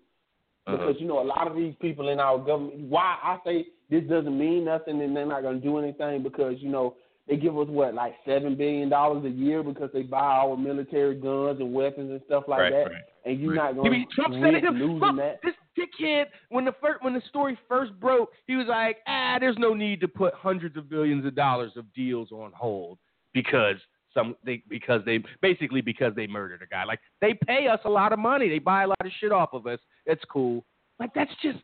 Uh-huh. 0.66 0.76
Because 0.76 0.96
you 1.00 1.08
know 1.08 1.20
a 1.20 1.24
lot 1.24 1.46
of 1.48 1.56
these 1.56 1.74
people 1.80 2.10
in 2.10 2.20
our 2.20 2.38
government. 2.38 2.78
Why 2.90 3.16
I 3.22 3.38
say 3.46 3.64
this 3.88 4.04
doesn't 4.04 4.38
mean 4.38 4.66
nothing 4.66 5.00
and 5.00 5.16
they're 5.16 5.24
not 5.26 5.40
going 5.40 5.58
to 5.58 5.66
do 5.66 5.78
anything 5.78 6.22
because 6.22 6.56
you 6.58 6.68
know 6.68 6.96
they 7.26 7.36
give 7.38 7.56
us 7.58 7.66
what 7.68 7.94
like 7.94 8.12
seven 8.26 8.54
billion 8.56 8.90
dollars 8.90 9.24
a 9.24 9.30
year 9.30 9.62
because 9.62 9.88
they 9.94 10.02
buy 10.02 10.18
our 10.20 10.54
military 10.56 11.14
guns 11.14 11.60
and 11.60 11.72
weapons 11.72 12.10
and 12.10 12.20
stuff 12.26 12.44
like 12.46 12.60
Right, 12.60 12.70
that, 12.72 12.84
right, 12.92 13.02
and 13.24 13.40
you're 13.40 13.54
right. 13.54 13.74
not 13.74 13.84
You 13.84 13.90
going 13.90 13.90
mean 13.92 14.06
Trump 14.14 14.34
said 14.34 14.54
it? 14.54 14.64
losing 14.64 15.16
that. 15.16 15.40
this 15.42 15.54
dickhead 15.78 16.26
when 16.50 16.64
the 16.64 16.74
first 16.80 17.02
when 17.02 17.14
the 17.14 17.22
story 17.28 17.58
first 17.68 17.92
broke, 17.98 18.30
he 18.46 18.54
was 18.54 18.66
like, 18.68 18.98
"Ah, 19.08 19.38
there's 19.40 19.58
no 19.58 19.72
need 19.74 20.00
to 20.02 20.08
put 20.08 20.32
hundreds 20.34 20.76
of 20.76 20.88
billions 20.90 21.24
of 21.26 21.34
dollars 21.34 21.72
of 21.76 21.92
deals 21.94 22.30
on 22.30 22.52
hold 22.54 22.98
because 23.32 23.76
some 24.14 24.36
they 24.44 24.62
because 24.68 25.02
they 25.04 25.22
basically 25.40 25.80
because 25.80 26.14
they 26.14 26.26
murdered 26.26 26.62
a 26.62 26.66
guy. 26.66 26.84
Like 26.84 27.00
they 27.20 27.34
pay 27.46 27.66
us 27.66 27.80
a 27.84 27.90
lot 27.90 28.12
of 28.12 28.18
money, 28.18 28.48
they 28.48 28.58
buy 28.58 28.84
a 28.84 28.88
lot 28.88 29.00
of 29.00 29.10
shit 29.20 29.32
off 29.32 29.50
of 29.52 29.66
us. 29.66 29.78
It's 30.06 30.22
cool. 30.30 30.64
Like 30.98 31.14
that's 31.14 31.32
just 31.42 31.58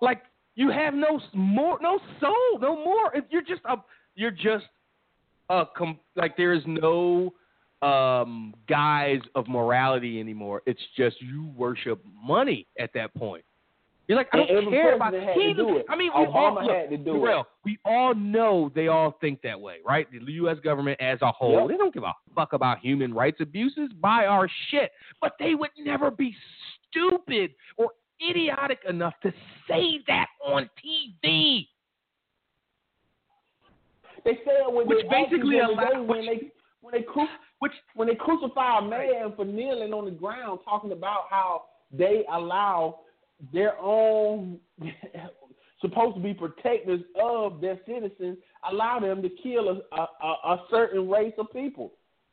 like 0.00 0.22
you 0.54 0.70
have 0.70 0.94
no 0.94 1.20
more 1.34 1.78
no 1.80 1.98
soul, 2.20 2.60
no 2.60 2.76
more. 2.76 3.14
If 3.14 3.24
you're 3.30 3.42
just 3.42 3.62
a 3.64 3.76
you're 4.14 4.30
just 4.30 4.66
a 5.48 5.64
like 6.16 6.36
there 6.36 6.52
is 6.52 6.62
no 6.66 7.32
um 7.82 8.54
guise 8.68 9.20
of 9.34 9.48
morality 9.48 10.20
anymore. 10.20 10.62
It's 10.66 10.80
just 10.96 11.20
you 11.20 11.50
worship 11.56 12.02
money 12.22 12.66
at 12.78 12.90
that 12.94 13.14
point. 13.14 13.44
You're 14.08 14.18
like, 14.18 14.28
I 14.32 14.36
don't 14.36 14.50
every 14.50 14.70
care 14.70 14.94
about 14.94 15.10
president 15.10 15.28
had 15.36 15.36
he 15.42 15.48
to 15.48 15.54
do 15.54 15.76
it. 15.78 15.86
I 15.88 15.96
mean, 15.96 16.12
we 16.16 16.24
all 16.26 16.54
look, 16.54 16.70
had 16.70 16.90
to 16.90 16.96
do 16.96 17.04
Terrell, 17.18 17.40
it. 17.40 17.46
we 17.64 17.78
all 17.84 18.14
know 18.14 18.70
they 18.74 18.86
all 18.86 19.16
think 19.20 19.42
that 19.42 19.60
way, 19.60 19.78
right? 19.84 20.06
The 20.12 20.32
U.S. 20.34 20.58
government 20.62 21.00
as 21.00 21.18
a 21.22 21.32
whole, 21.32 21.62
Yep. 21.62 21.68
they 21.68 21.76
don't 21.76 21.92
give 21.92 22.04
a 22.04 22.12
fuck 22.34 22.52
about 22.52 22.78
human 22.78 23.12
rights 23.12 23.38
abuses. 23.40 23.90
Buy 24.00 24.26
our 24.26 24.48
shit, 24.70 24.92
but 25.20 25.32
they 25.40 25.56
would 25.56 25.70
never 25.76 26.12
be 26.12 26.34
stupid 26.88 27.50
or 27.76 27.90
idiotic 28.30 28.78
enough 28.88 29.14
to 29.24 29.32
say 29.68 29.98
that 30.06 30.26
on 30.46 30.70
TV. 30.84 31.66
They 34.24 34.34
say 34.44 34.60
it 34.66 34.72
when 34.72 34.86
Which 34.86 35.02
they 35.02 35.08
basically 35.08 35.58
actually 35.60 35.74
allow- 35.82 36.02
when 36.02 36.26
they 36.26 36.50
when 36.80 36.92
they 36.92 37.02
cru- 37.02 37.26
which 37.58 37.72
when 37.94 38.06
they 38.08 38.14
crucify 38.14 38.78
a 38.78 38.82
man 38.82 39.32
for 39.34 39.44
kneeling 39.44 39.92
on 39.92 40.04
the 40.04 40.10
ground, 40.12 40.60
talking 40.64 40.92
about 40.92 41.22
how 41.30 41.64
they 41.90 42.24
allow 42.30 43.00
their 43.52 43.78
own 43.78 44.58
supposed 45.80 46.16
to 46.16 46.22
be 46.22 46.34
protectors 46.34 47.00
of 47.20 47.60
their 47.60 47.78
citizens, 47.86 48.38
allow 48.70 48.98
them 48.98 49.22
to 49.22 49.28
kill 49.42 49.68
a, 49.68 49.96
a, 49.96 50.26
a, 50.26 50.64
certain 50.70 51.08
race 51.08 51.34
of 51.38 51.52
people. 51.52 51.92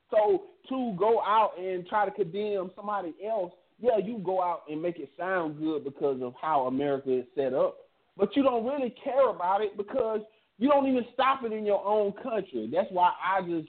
So 0.09 0.43
to 0.69 0.95
go 0.97 1.21
out 1.21 1.51
and 1.59 1.85
try 1.87 2.05
to 2.05 2.11
condemn 2.11 2.71
somebody 2.75 3.13
else, 3.27 3.51
yeah, 3.79 3.97
you 3.97 4.19
go 4.19 4.41
out 4.41 4.63
and 4.69 4.81
make 4.81 4.99
it 4.99 5.09
sound 5.17 5.59
good 5.59 5.83
because 5.83 6.21
of 6.21 6.33
how 6.41 6.67
America 6.67 7.19
is 7.19 7.25
set 7.35 7.53
up, 7.53 7.77
but 8.15 8.35
you 8.35 8.43
don't 8.43 8.65
really 8.65 8.93
care 9.03 9.29
about 9.29 9.61
it 9.61 9.75
because 9.75 10.21
you 10.57 10.69
don't 10.69 10.87
even 10.87 11.05
stop 11.13 11.43
it 11.43 11.51
in 11.51 11.65
your 11.65 11.85
own 11.85 12.13
country. 12.13 12.69
That's 12.71 12.87
why 12.91 13.11
I 13.21 13.41
just 13.41 13.67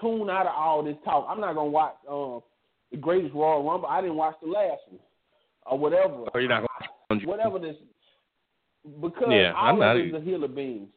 tune 0.00 0.28
out 0.30 0.46
of 0.46 0.54
all 0.56 0.82
this 0.82 0.96
talk. 1.04 1.26
I'm 1.28 1.40
not 1.40 1.54
gonna 1.54 1.70
watch 1.70 1.94
um, 2.10 2.40
the 2.90 2.96
greatest 2.96 3.34
Royal 3.34 3.62
Rumble. 3.62 3.88
I 3.88 4.00
didn't 4.00 4.16
watch 4.16 4.34
the 4.42 4.48
last 4.48 4.80
one 4.88 5.00
or 5.70 5.78
whatever. 5.78 6.24
Or 6.34 6.40
you're 6.40 6.50
not 6.50 6.66
going 7.08 7.20
to 7.20 7.26
whatever 7.26 7.58
this 7.58 7.76
because 9.00 9.28
Yeah, 9.30 9.52
I'm 9.54 9.78
not 9.78 9.96
is 9.96 10.12
a 10.12 10.20
hill 10.20 10.44
of 10.44 10.54
beans. 10.54 10.88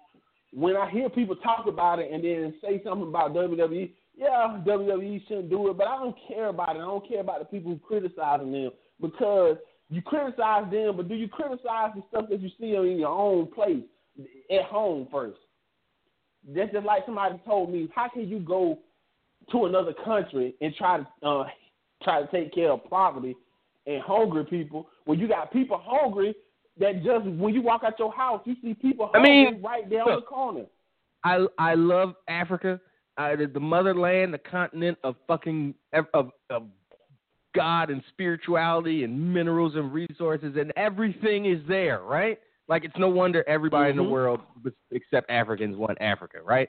When 0.52 0.76
I 0.76 0.90
hear 0.90 1.10
people 1.10 1.35
talk 1.38 1.66
about 1.68 2.00
it 2.00 2.11
and 2.11 2.24
then 2.24 2.53
say 2.61 2.82
something 2.84 3.08
about 3.08 3.34
WWE, 3.34 3.92
yeah, 4.16 4.60
WWE 4.66 5.27
shouldn't 5.27 5.50
do 5.50 5.69
it, 5.69 5.77
but 5.77 5.88
I 5.88 5.98
don't 5.98 6.16
care 6.27 6.50
about 6.50 6.76
it. 6.76 6.80
I 6.80 6.84
don't 6.84 7.08
care 7.08 7.22
about 7.22 7.40
the 7.40 7.45
people 7.45 7.72
who 7.72 7.80
criticizing 7.80 8.52
them 8.52 8.72
because 9.02 9.58
you 9.90 10.02
criticize 10.02 10.72
them, 10.72 10.98
but 10.98 11.08
do 11.08 11.16
you 11.16 11.27
criticize 11.27 11.92
the 11.95 12.03
stuff 12.10 12.26
that 12.30 12.42
you 12.42 12.50
see 12.60 12.76
in 12.76 13.00
your 13.00 13.10
own 13.10 13.48
place 13.48 13.84
at 14.52 14.66
home 14.66 15.08
first? 15.11 15.38
That's 16.48 16.72
just 16.72 16.85
like 16.85 17.03
somebody 17.06 17.40
told 17.45 17.72
me, 17.72 17.90
how 17.95 18.10
can 18.10 18.27
you 18.27 18.40
go 18.40 18.80
to 19.52 19.66
another 19.66 19.93
country 20.06 20.53
and 20.61 20.74
try 20.76 21.00
to 21.00 21.27
uh, 21.27 21.45
try 22.03 22.22
to 22.22 22.27
take 22.32 22.53
care 22.53 22.72
of 22.72 22.88
poverty 22.90 23.35
and 23.86 24.02
hungry 24.02 24.45
people 24.45 24.88
when 25.06 25.20
you 25.20 25.28
got 25.28 25.52
people 25.52 25.80
hungry 25.84 26.34
that 26.80 27.03
just 27.03 27.26
when 27.26 27.53
you 27.53 27.62
walk 27.62 27.84
out 27.86 27.98
your 28.00 28.12
house 28.14 28.42
you 28.45 28.56
see 28.62 28.74
people 28.74 29.10
I 29.14 29.20
hungry 29.20 29.52
mean, 29.52 29.62
right 29.62 29.90
there 29.90 30.03
on 30.03 30.16
the 30.20 30.26
corner. 30.26 30.66
I 31.24 31.45
I 31.58 31.76
love 31.76 32.16
Africa, 32.28 32.80
uh, 33.18 33.36
the, 33.36 33.48
the 33.48 33.60
motherland, 33.60 34.34
the 34.34 34.38
continent 34.40 34.98
of 35.03 35.16
fucking 35.28 35.74
of 36.14 36.32
of 36.50 36.64
God 37.56 37.90
and 37.92 38.02
spirituality 38.10 39.03
and 39.03 39.34
minerals 39.34 39.76
and 39.76 39.94
resources 39.94 40.56
and 40.58 40.74
everything 40.76 41.45
is 41.45 41.60
there, 41.68 42.02
right? 42.02 42.40
Like 42.68 42.84
it's 42.84 42.98
no 42.98 43.10
wonder 43.10 43.44
everybody 43.48 43.92
in 43.92 43.98
the 43.98 44.03
Mhm. 44.03 44.10
world 44.10 44.40
except 44.92 45.30
Africans 45.30 45.78
want 45.78 45.98
Africa, 46.02 46.40
right? 46.44 46.68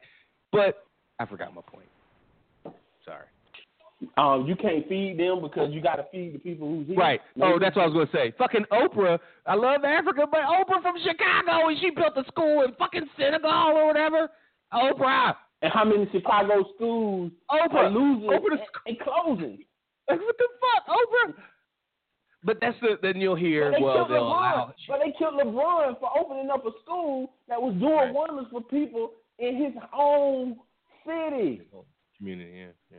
But 0.52 0.84
I 1.18 1.24
forgot 1.26 1.54
my 1.54 1.62
point. 1.62 1.88
Um, 4.16 4.46
you 4.46 4.56
can't 4.56 4.88
feed 4.88 5.18
them 5.18 5.40
because 5.42 5.72
you 5.72 5.80
got 5.80 5.96
to 5.96 6.06
feed 6.10 6.34
the 6.34 6.38
people 6.38 6.68
who's 6.68 6.86
here. 6.86 6.96
Right. 6.96 7.20
Oh, 7.42 7.58
that's 7.58 7.76
what 7.76 7.82
I 7.82 7.86
was 7.86 7.94
going 7.94 8.06
to 8.06 8.12
say. 8.12 8.34
Fucking 8.38 8.64
Oprah. 8.72 9.18
I 9.46 9.54
love 9.54 9.84
Africa, 9.84 10.26
but 10.30 10.40
Oprah 10.40 10.82
from 10.82 10.96
Chicago 11.02 11.68
and 11.68 11.78
she 11.80 11.90
built 11.90 12.16
a 12.16 12.24
school 12.28 12.62
in 12.62 12.74
fucking 12.74 13.06
Senegal 13.18 13.50
or 13.50 13.86
whatever. 13.86 14.28
Oprah. 14.72 15.34
And 15.62 15.72
how 15.72 15.84
many 15.84 16.08
Chicago 16.12 16.64
schools 16.74 17.32
Oprah. 17.50 17.74
are 17.74 17.90
losing 17.90 18.28
Oprah 18.28 18.42
the 18.42 18.58
and, 18.86 18.98
and 18.98 18.98
closing? 19.00 19.58
Like, 20.08 20.20
what 20.20 20.36
the 20.36 20.48
fuck, 20.60 20.96
Oprah? 20.96 21.34
But 22.44 22.58
that's 22.60 22.76
the 22.82 22.98
then 23.00 23.20
you'll 23.20 23.36
hear. 23.36 23.70
But 23.70 23.78
they 23.78 23.84
well, 23.84 23.94
killed 23.94 24.10
they'll 24.10 24.24
LeBron. 24.24 24.72
But 24.88 25.00
they 25.02 25.14
killed 25.18 25.34
LeBron 25.34 25.98
for 25.98 26.10
opening 26.18 26.50
up 26.50 26.66
a 26.66 26.70
school 26.82 27.32
that 27.48 27.60
was 27.60 27.74
doing 27.80 27.94
Right. 27.94 28.12
wonders 28.12 28.46
for 28.50 28.60
people 28.60 29.12
in 29.38 29.56
his 29.56 29.72
own 29.96 30.56
city. 31.06 31.62
Community, 32.18 32.52
yeah, 32.58 32.66
yeah. 32.90 32.98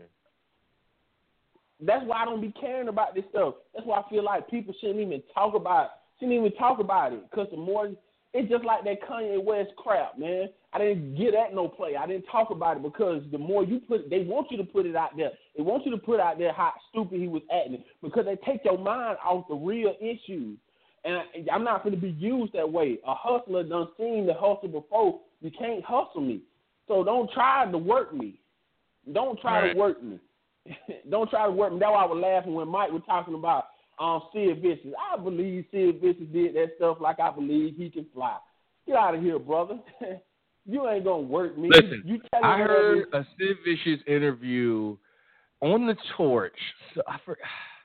That's 1.82 2.06
why 2.06 2.22
I 2.22 2.26
don't 2.26 2.42
be 2.42 2.54
caring 2.60 2.88
about 2.88 3.16
this 3.16 3.26
stuff. 3.32 3.56
That's 3.74 3.86
why 3.86 4.00
I 4.00 4.10
feel 4.10 4.24
like 4.24 4.50
people 4.50 4.74
shouldn't 4.80 5.00
even 5.00 5.22
talk 5.34 5.56
about 5.56 5.90
shouldn't 6.20 6.38
even 6.38 6.52
talk 6.54 6.80
about 6.80 7.12
it. 7.14 7.30
Because 7.30 7.48
the 7.52 7.58
more 7.58 7.90
It's 8.38 8.50
just 8.50 8.66
like 8.66 8.84
that 8.84 9.02
Kanye 9.02 9.42
West 9.42 9.72
crap, 9.78 10.20
man. 10.20 10.50
I 10.74 10.78
didn't 10.78 11.16
get 11.16 11.34
at 11.34 11.56
no 11.56 11.70
play. 11.70 11.95
I 11.95 12.06
didn't 12.06 12.26
talk 12.30 12.50
about 12.50 12.76
it 12.76 12.84
because 12.84 13.24
the 13.32 13.38
more 13.38 13.64
you 13.64 13.80
put, 13.80 14.10
they 14.10 14.24
want 14.26 14.52
you 14.52 14.58
to 14.58 14.64
put 14.66 14.86
it 14.86 14.94
out 14.94 15.12
there. 15.16 15.32
They 15.56 15.64
want 15.64 15.86
you 15.86 15.92
to 15.92 15.98
put 15.98 16.20
out 16.20 16.38
there 16.38 16.52
how 16.52 16.74
stupid 16.90 17.22
he 17.22 17.30
was 17.30 17.44
acting 17.50 17.82
because 18.04 18.26
they 18.26 18.36
take 18.45 18.66
your 18.66 18.78
mind 18.78 19.18
off 19.26 19.45
the 19.48 19.56
real 19.56 19.94
issues. 20.02 20.58
And 21.06 21.16
I, 21.18 21.24
I'm 21.54 21.64
not 21.64 21.84
going 21.84 21.95
to 21.95 22.02
be 22.02 22.10
used 22.12 22.52
that 22.54 22.70
way. 22.70 22.98
A 23.08 23.14
hustler 23.16 23.64
done 23.64 23.88
seen 23.98 24.26
the 24.28 24.34
hustle 24.34 24.68
before. 24.68 25.22
You 25.40 25.52
can't 25.58 25.84
hustle 25.86 26.20
me. 26.22 26.42
So 26.90 27.06
don't 27.06 27.32
try 27.32 27.72
to 27.72 27.78
work 27.78 28.14
me. 28.14 28.40
Don't 29.14 29.40
try 29.40 29.62
Right. 29.62 29.74
to 29.74 29.80
work 29.80 30.04
me. 30.04 30.20
don't 31.10 31.30
try 31.30 31.45
to 31.45 31.52
work 31.52 31.74
me. 31.74 31.80
That's 31.80 31.92
why 31.92 32.03
I 32.03 32.08
was 32.08 32.22
laughing 32.22 32.53
when 32.53 32.68
Mike 32.68 32.92
was 32.92 33.03
talking 33.06 33.35
about 33.35 33.66
um 34.00 34.24
Sid 34.34 34.61
Vicious. 34.61 34.94
I 35.11 35.18
believe 35.18 35.66
Sid 35.72 36.02
Vicious 36.02 36.27
did 36.34 36.56
that 36.56 36.72
stuff 36.77 36.98
like 37.00 37.19
I 37.19 37.32
believe 37.32 37.76
he 37.76 37.90
can 37.90 38.06
fly. 38.14 38.38
Get 38.88 38.95
out 38.95 39.16
of 39.16 39.22
here, 39.22 39.40
brother. 39.40 39.80
you 40.66 40.88
ain't 40.88 41.06
gonna 41.06 41.22
work 41.22 41.58
me. 41.58 41.69
Listen, 41.72 42.03
you 42.06 42.19
tell 42.32 42.44
I 42.44 42.58
heard 42.58 43.08
a 43.14 43.26
Sid 43.38 43.58
Vicious 43.66 44.02
interview 44.08 44.98
on 45.61 45.88
the 45.88 45.95
Torch. 46.18 46.58
So 46.94 47.02
I 47.08 47.18
for, 47.24 47.38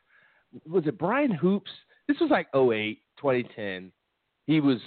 was 0.69 0.87
it 0.87 0.99
Brian 0.99 1.33
Hoops? 1.33 1.71
This 2.09 2.17
was 2.21 2.31
like 2.31 2.49
08, 2.55 2.99
2010. 3.19 3.93
He 4.47 4.61
was, 4.61 4.79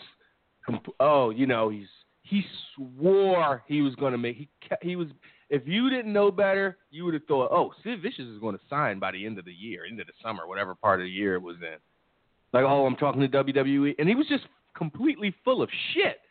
oh, 1.00 1.30
you 1.30 1.48
know, 1.48 1.70
he's 1.70 1.88
he 2.24 2.44
swore 2.76 3.64
he 3.68 3.82
was 3.82 3.96
going 3.96 4.12
to 4.12 4.18
make. 4.18 4.38
He 4.38 4.50
he 4.82 4.96
was. 4.96 5.08
If 5.54 5.68
you 5.68 5.92
didn't 5.92 6.12
know 6.12 6.32
better, 6.32 6.80
you 6.90 7.06
would 7.06 7.14
have 7.14 7.26
thought, 7.26 7.52
oh, 7.52 7.72
Sid 7.84 8.02
Vicious 8.02 8.26
is 8.26 8.40
going 8.40 8.56
to 8.56 8.62
sign 8.72 8.98
by 8.98 9.12
the 9.12 9.24
end 9.24 9.38
of 9.38 9.46
the 9.46 9.54
year, 9.54 9.86
end 9.88 10.00
of 10.00 10.08
the 10.08 10.14
summer, 10.24 10.48
whatever 10.48 10.74
part 10.74 11.00
of 11.00 11.04
the 11.06 11.12
year 11.12 11.36
it 11.36 11.44
was 11.44 11.58
in. 11.58 11.78
Like, 12.54 12.66
oh, 12.66 12.88
I'm 12.88 12.96
talking 12.96 13.22
to 13.22 13.28
WWE, 13.28 13.94
and 14.00 14.10
he 14.10 14.16
was 14.16 14.26
just 14.28 14.46
completely 14.76 15.32
full 15.46 15.62
of 15.62 15.70
shit. 15.94 16.22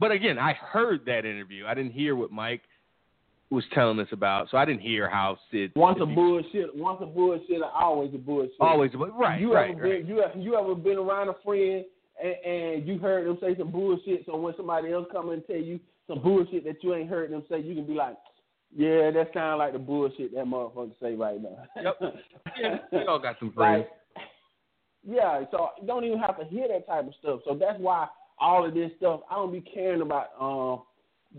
But 0.00 0.10
again, 0.10 0.36
I 0.36 0.54
heard 0.54 1.04
that 1.06 1.24
interview. 1.24 1.64
I 1.64 1.74
didn't 1.74 1.92
hear 1.92 2.16
what 2.16 2.32
Mike 2.32 2.62
was 3.50 3.62
telling 3.72 4.00
us 4.00 4.08
about, 4.10 4.48
so 4.50 4.56
I 4.56 4.64
didn't 4.64 4.80
hear 4.80 5.08
how 5.08 5.38
Sid. 5.52 5.70
once 5.76 5.98
a 6.02 6.06
bullshit, 6.06 6.76
once 6.76 6.98
a 7.00 7.06
bullshit, 7.06 7.62
always 7.62 8.10
a 8.14 8.18
bullshit. 8.18 8.50
Always, 8.58 8.90
right, 8.96 9.40
You 9.40 9.54
right, 9.54 9.70
ever 9.70 9.80
right. 9.80 10.04
been 10.04 10.08
you 10.08 10.22
ever, 10.24 10.36
you 10.36 10.56
ever 10.56 10.74
been 10.74 10.98
around 10.98 11.28
a 11.28 11.36
friend 11.44 11.84
and, 12.20 12.34
and 12.44 12.88
you 12.88 12.98
heard 12.98 13.28
them 13.28 13.38
say 13.40 13.56
some 13.56 13.70
bullshit? 13.70 14.26
So 14.26 14.36
when 14.36 14.54
somebody 14.56 14.92
else 14.92 15.06
come 15.12 15.30
and 15.30 15.46
tell 15.46 15.54
you 15.54 15.78
some 16.08 16.20
bullshit 16.20 16.64
that 16.64 16.82
you 16.82 16.96
ain't 16.96 17.08
heard 17.08 17.30
them 17.30 17.44
say, 17.48 17.60
you 17.60 17.76
can 17.76 17.86
be 17.86 17.94
like, 17.94 18.16
"Yeah, 18.74 19.10
that 19.10 19.30
sounds 19.34 19.58
like 19.58 19.72
the 19.72 19.78
bullshit 19.78 20.34
that 20.34 20.44
motherfucker 20.46 20.92
say 21.00 21.14
right 21.14 21.40
now." 21.42 21.58
Yep. 21.82 22.14
Yeah, 22.60 22.78
we 22.92 23.04
all 23.06 23.18
got 23.18 23.38
some 23.38 23.52
friends. 23.54 23.84
Like, 23.84 24.24
yeah, 25.08 25.44
so 25.50 25.68
you 25.80 25.86
don't 25.86 26.04
even 26.04 26.18
have 26.18 26.38
to 26.38 26.44
hear 26.46 26.66
that 26.68 26.86
type 26.86 27.06
of 27.06 27.14
stuff. 27.20 27.40
So 27.44 27.54
that's 27.54 27.78
why 27.78 28.08
all 28.40 28.66
of 28.66 28.74
this 28.74 28.90
stuff, 28.98 29.20
I 29.30 29.34
don't 29.36 29.52
be 29.52 29.60
caring 29.60 30.00
about 30.02 30.28
um 30.40 30.82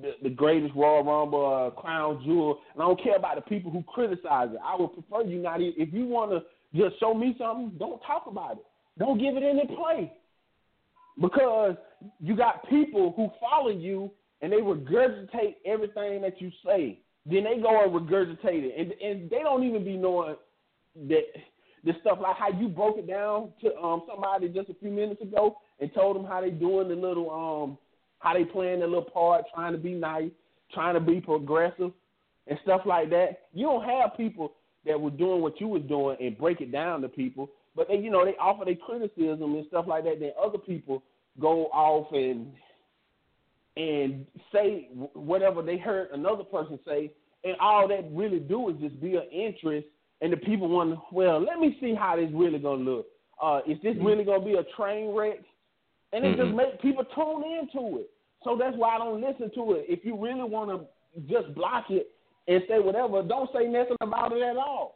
the, 0.02 0.12
the 0.22 0.30
greatest 0.30 0.76
Royal 0.76 1.04
Rumble, 1.04 1.72
uh, 1.76 1.82
Crown 1.82 2.22
Jewel, 2.24 2.60
and 2.74 2.84
I 2.84 2.86
don't 2.86 3.02
care 3.02 3.16
about 3.16 3.36
the 3.36 3.42
people 3.42 3.72
who 3.72 3.84
criticize 3.84 4.50
it. 4.52 4.60
I 4.64 4.76
would 4.76 4.94
prefer 4.94 5.24
you 5.28 5.40
not. 5.42 5.60
e- 5.60 5.74
If 5.78 5.92
you 5.94 6.06
want 6.06 6.32
to 6.32 6.44
just 6.76 7.00
show 7.00 7.14
me 7.14 7.36
something, 7.40 7.72
don't 7.80 8.00
talk 8.02 8.26
about 8.28 8.54
it. 8.58 8.66
Don't 9.00 9.18
give 9.18 9.36
it 9.38 9.44
any 9.44 9.66
play, 9.76 10.14
because 11.20 11.76
you 12.20 12.36
got 12.36 12.68
people 12.70 13.14
who 13.16 13.30
follow 13.40 13.70
you 13.70 14.12
and 14.42 14.52
they 14.52 14.58
regurgitate 14.58 15.56
everything 15.66 16.22
that 16.22 16.40
you 16.40 16.52
say. 16.66 17.00
Then 17.30 17.44
they 17.44 17.62
go 17.62 17.84
and 17.84 17.92
regurgitate 17.92 18.64
it, 18.64 18.74
and 18.78 18.92
and 18.94 19.30
they 19.30 19.40
don't 19.40 19.64
even 19.64 19.84
be 19.84 19.98
knowing 19.98 20.36
that 21.10 21.24
the 21.84 21.94
stuff 22.02 22.20
like 22.22 22.36
how 22.38 22.50
you 22.50 22.68
broke 22.70 22.98
it 22.98 23.08
down 23.08 23.50
to 23.62 23.76
um 23.78 24.04
somebody 24.08 24.48
just 24.50 24.70
a 24.70 24.74
few 24.76 24.90
minutes 24.92 25.22
ago 25.22 25.58
and 25.80 25.94
told 25.94 26.16
them 26.16 26.26
how 26.26 26.42
they 26.42 26.50
doing 26.50 26.88
the 26.88 26.96
little 26.96 27.30
um 27.32 27.78
how 28.20 28.34
they 28.34 28.46
playing 28.46 28.80
their 28.80 28.88
little 28.88 29.04
part, 29.04 29.46
trying 29.54 29.74
to 29.74 29.78
be 29.78 29.94
nice, 29.94 30.32
trying 30.74 30.96
to 30.96 31.00
be 31.00 31.22
progressive 31.22 31.92
and 32.48 32.60
stuff 32.64 32.82
like 32.86 33.10
that. 33.12 33.42
You 33.54 33.68
don't 33.68 33.84
have 33.84 34.18
people 34.18 34.54
that 34.86 35.00
were 35.00 35.12
doing 35.12 35.42
what 35.42 35.60
you 35.60 35.68
was 35.68 35.84
doing 35.84 36.18
and 36.20 36.38
break 36.38 36.62
it 36.62 36.72
down 36.72 37.02
to 37.02 37.10
people, 37.10 37.50
but 37.76 37.88
they 37.88 37.98
you 37.98 38.10
know 38.10 38.26
they 38.26 38.36
offer 38.38 38.66
their 38.66 38.76
criticism 38.76 39.56
and 39.56 39.66
stuff 39.68 39.86
like 39.88 40.04
that. 40.06 40.20
Then 40.20 40.32
other 40.42 40.58
people 40.58 41.04
go 41.40 41.66
off 41.68 42.12
and 42.14 42.54
and 43.78 44.26
say 44.52 44.90
whatever 45.14 45.62
they 45.62 45.78
heard 45.78 46.10
another 46.12 46.44
person 46.44 46.80
say, 46.86 47.12
and 47.44 47.56
all 47.62 47.88
that 47.88 48.10
really 48.12 48.40
do 48.40 48.70
is 48.70 48.76
just 48.82 49.00
be 49.00 49.16
an 49.16 49.30
interest, 49.32 49.88
and 50.22 50.34
the 50.34 50.38
people 50.38 50.68
wonder, 50.68 50.98
well, 51.12 51.40
let 51.40 51.60
me 51.60 51.78
see 51.80 51.94
how 51.94 52.16
this 52.16 52.30
really 52.34 52.60
gonna 52.60 52.84
look. 52.84 53.06
Uh, 53.42 53.60
is 53.68 53.78
this 53.84 53.96
really 54.02 54.24
gonna 54.24 54.44
be 54.44 54.56
a 54.56 54.64
train 54.76 55.14
wreck? 55.14 55.38
And 56.14 56.26
it 56.26 56.38
just 56.38 56.56
make 56.56 56.82
people 56.82 57.04
tune 57.14 57.44
into 57.44 58.00
it. 58.00 58.10
So 58.44 58.58
that's 58.58 58.76
why 58.78 58.96
I 58.96 58.98
don't 58.98 59.22
listen 59.22 59.52
to 59.56 59.74
it. 59.74 59.86
If 59.90 60.06
you 60.06 60.18
really 60.18 60.50
want 60.50 60.70
to 60.70 61.22
just 61.30 61.54
block 61.54 61.86
it 61.90 62.10
and 62.48 62.64
say 62.70 62.80
whatever, 62.80 63.22
don't 63.22 63.50
say 63.54 63.68
nothing 63.68 63.98
about 64.02 64.32
it 64.32 64.42
at 64.42 64.56
all. 64.56 64.96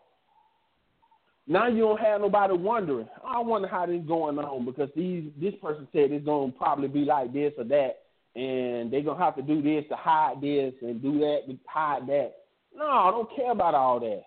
Now 1.47 1.67
you 1.67 1.81
don't 1.81 1.99
have 1.99 2.21
nobody 2.21 2.53
wondering. 2.53 3.09
I 3.25 3.39
wonder 3.39 3.67
how 3.67 3.85
this 3.85 4.01
going 4.07 4.39
on 4.39 4.63
because 4.65 4.89
these 4.95 5.31
this 5.39 5.53
person 5.61 5.87
said 5.91 6.11
it's 6.11 6.25
gonna 6.25 6.53
probably 6.53 6.87
be 6.87 7.01
like 7.01 7.33
this 7.33 7.51
or 7.57 7.65
that, 7.65 7.97
and 8.35 8.91
they're 8.91 9.01
gonna 9.01 9.23
have 9.23 9.35
to 9.35 9.41
do 9.41 9.61
this 9.61 9.85
to 9.89 9.95
hide 9.95 10.41
this 10.41 10.73
and 10.81 11.01
do 11.01 11.19
that 11.19 11.41
to 11.47 11.57
hide 11.67 12.07
that. 12.07 12.33
No, 12.75 12.87
I 12.87 13.11
don't 13.11 13.35
care 13.35 13.51
about 13.51 13.75
all 13.75 13.99
that 13.99 14.23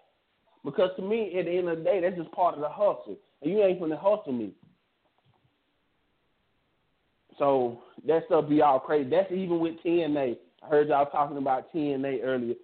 because 0.65 0.91
to 0.97 1.03
me, 1.03 1.37
at 1.39 1.47
the 1.47 1.51
end 1.51 1.69
of 1.69 1.79
the 1.79 1.85
day, 1.85 2.01
that's 2.01 2.17
just 2.17 2.33
part 2.33 2.55
of 2.55 2.61
the 2.61 2.69
hustle, 2.69 3.19
and 3.43 3.51
you 3.51 3.63
ain't 3.63 3.81
gonna 3.81 3.97
hustle 3.97 4.33
me. 4.33 4.53
So 7.39 7.81
that 8.07 8.25
stuff 8.27 8.49
be 8.49 8.63
all 8.63 8.81
crazy. 8.81 9.11
That's 9.11 9.31
even 9.33 9.59
with 9.59 9.75
TNA. 9.85 10.37
I 10.63 10.69
heard 10.69 10.89
y'all 10.89 11.07
talking 11.07 11.37
about 11.37 11.73
TNA 11.73 12.23
earlier. 12.23 12.55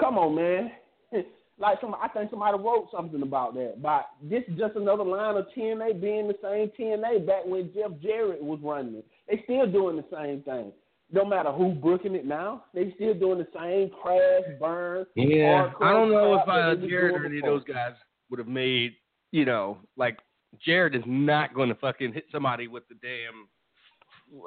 Come 0.00 0.18
on, 0.18 0.34
man. 0.34 0.72
Like 1.58 1.78
some, 1.80 1.94
I 1.94 2.08
think 2.08 2.28
somebody 2.28 2.58
wrote 2.58 2.88
something 2.94 3.22
about 3.22 3.54
that. 3.54 3.80
But 3.80 4.10
this 4.22 4.42
is 4.46 4.58
just 4.58 4.76
another 4.76 5.04
line 5.04 5.38
of 5.38 5.46
TNA 5.56 6.02
being 6.02 6.28
the 6.28 6.36
same 6.42 6.70
TNA 6.78 7.26
back 7.26 7.46
when 7.46 7.72
Jeff 7.74 7.92
Jarrett 8.02 8.42
was 8.42 8.60
running 8.62 8.96
it. 8.96 9.06
They 9.26 9.40
still 9.44 9.66
doing 9.66 9.96
the 9.96 10.04
same 10.14 10.42
thing. 10.42 10.70
No 11.12 11.24
matter 11.24 11.52
who 11.52 11.72
booking 11.72 12.16
it 12.16 12.26
now, 12.26 12.64
they 12.74 12.92
still 12.96 13.14
doing 13.14 13.38
the 13.38 13.46
same 13.54 13.90
crash, 14.02 14.42
burn. 14.58 15.06
Yeah, 15.14 15.70
I 15.80 15.92
don't 15.92 16.10
know 16.10 16.34
if 16.34 16.48
uh, 16.48 16.86
Jarrett 16.88 17.14
or 17.14 17.26
any 17.26 17.38
of 17.38 17.44
those 17.44 17.62
guys 17.64 17.92
would 18.28 18.38
have 18.38 18.48
made, 18.48 18.94
you 19.30 19.44
know, 19.44 19.78
like 19.96 20.18
Jarrett 20.64 20.96
is 20.96 21.04
not 21.06 21.54
going 21.54 21.68
to 21.68 21.74
fucking 21.76 22.12
hit 22.12 22.24
somebody 22.32 22.68
with 22.68 22.84
the 22.88 22.96
damn 22.96 23.48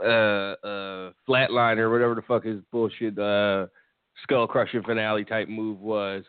uh 0.03 0.55
uh 0.67 1.11
flatline 1.27 1.77
or 1.77 1.89
whatever 1.89 2.13
the 2.13 2.21
fuck 2.23 2.43
his 2.43 2.59
bullshit 2.69 3.17
uh 3.17 3.65
skull 4.23 4.45
crushing 4.45 4.83
finale 4.83 5.23
type 5.23 5.47
move 5.47 5.79
was. 5.79 6.23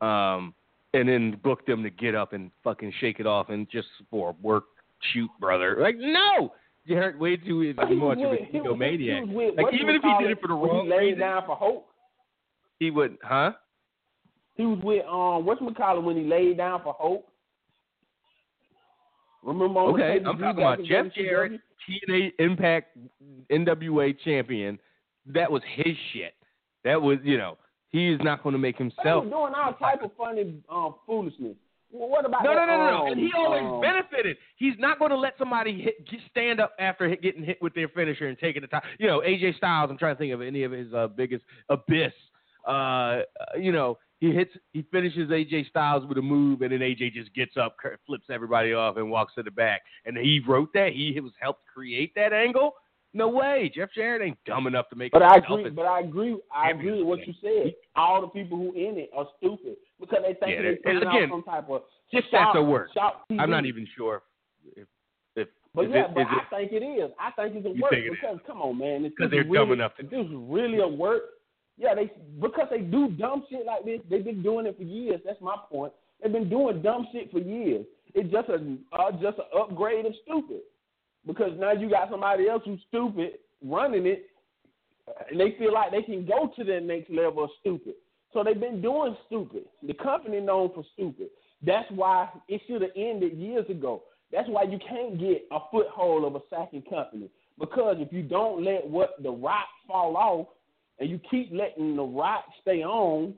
Um 0.00 0.54
and 0.92 1.08
then 1.08 1.38
book 1.44 1.64
them 1.66 1.84
to 1.84 1.90
get 1.90 2.16
up 2.16 2.32
and 2.32 2.50
fucking 2.64 2.92
shake 3.00 3.20
it 3.20 3.26
off 3.26 3.48
and 3.48 3.70
just 3.70 3.86
for 4.10 4.34
work 4.42 4.64
shoot 5.12 5.30
brother. 5.38 5.76
Like 5.80 5.96
no, 5.98 6.52
Jarrett 6.88 7.18
way 7.18 7.36
too 7.36 7.60
he 7.60 7.72
was 7.72 7.76
much 7.76 8.18
of 8.18 8.32
an 8.32 8.38
he 8.50 8.58
egomaniac. 8.58 9.32
with- 9.32 9.54
Like 9.56 9.72
even 9.74 9.94
if 9.94 10.02
he 10.02 10.14
did 10.20 10.30
it 10.32 10.40
for 10.40 10.48
the 10.48 10.56
he 10.56 10.60
wrong 10.66 10.88
laid 10.88 10.98
reason, 10.98 11.20
down 11.20 11.42
for 11.46 11.54
hope. 11.56 11.88
he 12.78 12.90
would, 12.90 13.18
huh? 13.22 13.52
He 14.56 14.64
was 14.66 14.78
with 14.82 15.04
um 15.06 15.44
what's 15.46 15.60
McCollum 15.60 16.04
when 16.04 16.16
he 16.16 16.24
laid 16.24 16.56
down 16.56 16.82
for 16.82 16.92
hope. 16.94 17.26
Remember 19.42 19.80
Okay, 19.80 20.18
I'm 20.18 20.38
talking 20.38 20.62
about 20.62 20.82
Jeff 20.84 21.06
Jarrett, 21.14 21.60
TNA 21.88 22.32
Impact 22.38 22.96
NWA 23.50 24.12
champion. 24.22 24.78
That 25.26 25.50
was 25.50 25.62
his 25.76 25.96
shit. 26.12 26.34
That 26.84 27.00
was, 27.00 27.18
you 27.24 27.38
know, 27.38 27.56
he 27.88 28.08
is 28.08 28.20
not 28.22 28.42
going 28.42 28.52
to 28.54 28.58
make 28.58 28.76
He 28.76 28.84
himself. 28.84 29.24
was 29.24 29.30
doing 29.30 29.52
all 29.56 29.72
type 29.74 30.02
of 30.02 30.10
funny 30.16 30.62
um, 30.70 30.94
foolishness. 31.06 31.56
Well, 31.92 32.08
what 32.08 32.24
about 32.24 32.44
No, 32.44 32.54
no, 32.54 32.66
no, 32.66 32.76
no, 32.76 32.90
no. 32.90 33.06
um, 33.06 33.12
And 33.12 33.20
he 33.20 33.30
always 33.36 33.62
um, 33.62 33.80
benefited. 33.80 34.36
He's 34.56 34.74
not 34.78 34.98
going 34.98 35.10
to 35.10 35.16
let 35.16 35.34
somebody 35.38 35.80
hit, 35.80 36.08
get, 36.08 36.20
stand 36.30 36.60
up 36.60 36.72
after 36.78 37.08
hit, 37.08 37.22
getting 37.22 37.42
hit 37.44 37.60
with 37.60 37.74
their 37.74 37.88
finisher 37.88 38.28
and 38.28 38.38
taking 38.38 38.62
the 38.62 38.68
time. 38.68 38.82
You 38.98 39.06
know, 39.06 39.20
AJ 39.20 39.56
Styles. 39.56 39.90
I'm 39.90 39.98
trying 39.98 40.14
to 40.14 40.18
think 40.18 40.32
of 40.32 40.40
any 40.40 40.62
of 40.62 40.72
his 40.72 40.92
uh, 40.94 41.08
biggest 41.08 41.44
abyss. 41.68 42.12
Uh, 42.66 43.20
you 43.58 43.72
know, 43.72 43.98
he 44.20 44.32
hits, 44.32 44.52
he 44.72 44.84
finishes 44.92 45.30
AJ 45.30 45.68
Styles 45.70 46.06
with 46.06 46.18
a 46.18 46.22
move, 46.22 46.60
and 46.62 46.72
then 46.72 46.80
AJ 46.80 47.14
just 47.14 47.34
gets 47.34 47.56
up, 47.56 47.76
flips 48.06 48.26
everybody 48.30 48.74
off, 48.74 48.96
and 48.96 49.10
walks 49.10 49.34
to 49.34 49.42
the 49.42 49.50
back. 49.50 49.80
And 50.04 50.16
he 50.16 50.40
wrote 50.46 50.68
that. 50.74 50.92
He 50.92 51.18
was 51.20 51.32
helped 51.40 51.62
create 51.72 52.14
that 52.16 52.32
angle. 52.32 52.74
No 53.12 53.28
way. 53.28 53.70
Jeff 53.74 53.90
Jarrett 53.94 54.22
ain't 54.22 54.38
dumb 54.46 54.66
enough 54.66 54.88
to 54.90 54.96
make. 54.96 55.10
But 55.12 55.22
I 55.22 55.36
agree. 55.38 55.68
But 55.70 55.86
I 55.86 56.00
agree. 56.00 56.36
I 56.54 56.70
agree 56.70 56.98
with 56.98 57.06
what 57.06 57.26
you 57.26 57.34
said. 57.42 57.74
All 57.96 58.20
the 58.20 58.28
people 58.28 58.56
who 58.56 58.72
in 58.72 58.98
it 58.98 59.10
are 59.16 59.26
stupid 59.38 59.76
because 59.98 60.18
they 60.22 60.34
think 60.34 60.56
Yeah, 60.56 60.62
they're 60.62 60.76
putting 60.76 60.98
again, 60.98 61.22
out 61.24 61.30
some 61.30 61.42
type 61.42 61.68
of 61.70 61.82
shout, 62.12 62.22
that's 62.30 62.56
a 62.56 62.62
word. 62.62 62.88
I'm 63.38 63.50
not 63.50 63.66
even 63.66 63.86
sure 63.96 64.22
if 64.76 64.86
if 65.36 65.48
But 65.74 65.86
is 65.86 65.90
yeah, 65.92 66.04
it, 66.06 66.14
but 66.14 66.20
is 66.22 66.26
it 66.30 66.54
I 66.54 66.56
think 66.58 66.72
it 66.72 66.84
is. 66.84 67.10
I 67.18 67.30
think 67.32 67.56
it's 67.56 67.66
a 67.66 67.80
work 67.82 67.92
it 67.92 68.04
is? 68.04 68.10
because 68.12 68.38
come 68.46 68.62
on, 68.62 68.78
man, 68.78 69.04
if 69.04 69.12
'Cause 69.16 69.30
this 69.30 69.30
they're 69.30 69.44
really, 69.44 69.54
dumb 69.66 69.72
enough 69.72 69.96
to- 69.96 70.02
this 70.04 70.26
is 70.26 70.32
really 70.32 70.78
a 70.78 70.86
work, 70.88 71.22
yeah, 71.78 71.94
they 71.94 72.10
because 72.40 72.68
they 72.70 72.80
do 72.80 73.08
dumb 73.08 73.44
shit 73.50 73.66
like 73.66 73.84
this. 73.84 74.00
They've 74.08 74.24
been 74.24 74.42
doing 74.42 74.66
it 74.66 74.76
for 74.76 74.82
years. 74.84 75.20
That's 75.24 75.40
my 75.40 75.56
point. 75.68 75.92
They've 76.22 76.32
been 76.32 76.48
doing 76.48 76.82
dumb 76.82 77.08
shit 77.12 77.30
for 77.32 77.38
years. 77.40 77.86
It's 78.14 78.30
just 78.30 78.48
a 78.50 78.76
uh, 78.92 79.12
just 79.12 79.38
an 79.38 79.46
upgrade 79.56 80.06
of 80.06 80.14
stupid. 80.22 80.60
Because 81.26 81.52
now 81.58 81.72
you 81.72 81.90
got 81.90 82.10
somebody 82.10 82.48
else 82.48 82.62
who's 82.64 82.80
stupid 82.88 83.32
running 83.62 84.06
it, 84.06 84.26
and 85.30 85.38
they 85.38 85.54
feel 85.58 85.72
like 85.72 85.90
they 85.90 86.02
can 86.02 86.26
go 86.26 86.52
to 86.56 86.64
that 86.64 86.82
next 86.82 87.10
level 87.10 87.44
of 87.44 87.50
stupid. 87.60 87.94
So 88.32 88.44
they've 88.44 88.58
been 88.58 88.80
doing 88.80 89.16
stupid. 89.26 89.64
The 89.86 89.94
company 89.94 90.40
known 90.40 90.70
for 90.74 90.84
stupid. 90.94 91.28
That's 91.64 91.90
why 91.90 92.28
it 92.48 92.60
should 92.66 92.82
have 92.82 92.92
ended 92.96 93.36
years 93.36 93.68
ago. 93.68 94.04
That's 94.32 94.48
why 94.48 94.62
you 94.62 94.78
can't 94.88 95.18
get 95.18 95.46
a 95.50 95.58
foothold 95.70 96.24
of 96.24 96.36
a 96.36 96.40
sacking 96.48 96.82
company. 96.82 97.28
Because 97.58 97.96
if 97.98 98.12
you 98.12 98.22
don't 98.22 98.64
let 98.64 98.88
what 98.88 99.22
the 99.22 99.30
rock 99.30 99.66
fall 99.86 100.16
off 100.16 100.46
and 100.98 101.10
you 101.10 101.20
keep 101.30 101.50
letting 101.52 101.96
the 101.96 102.02
rock 102.02 102.44
stay 102.62 102.82
on, 102.82 103.34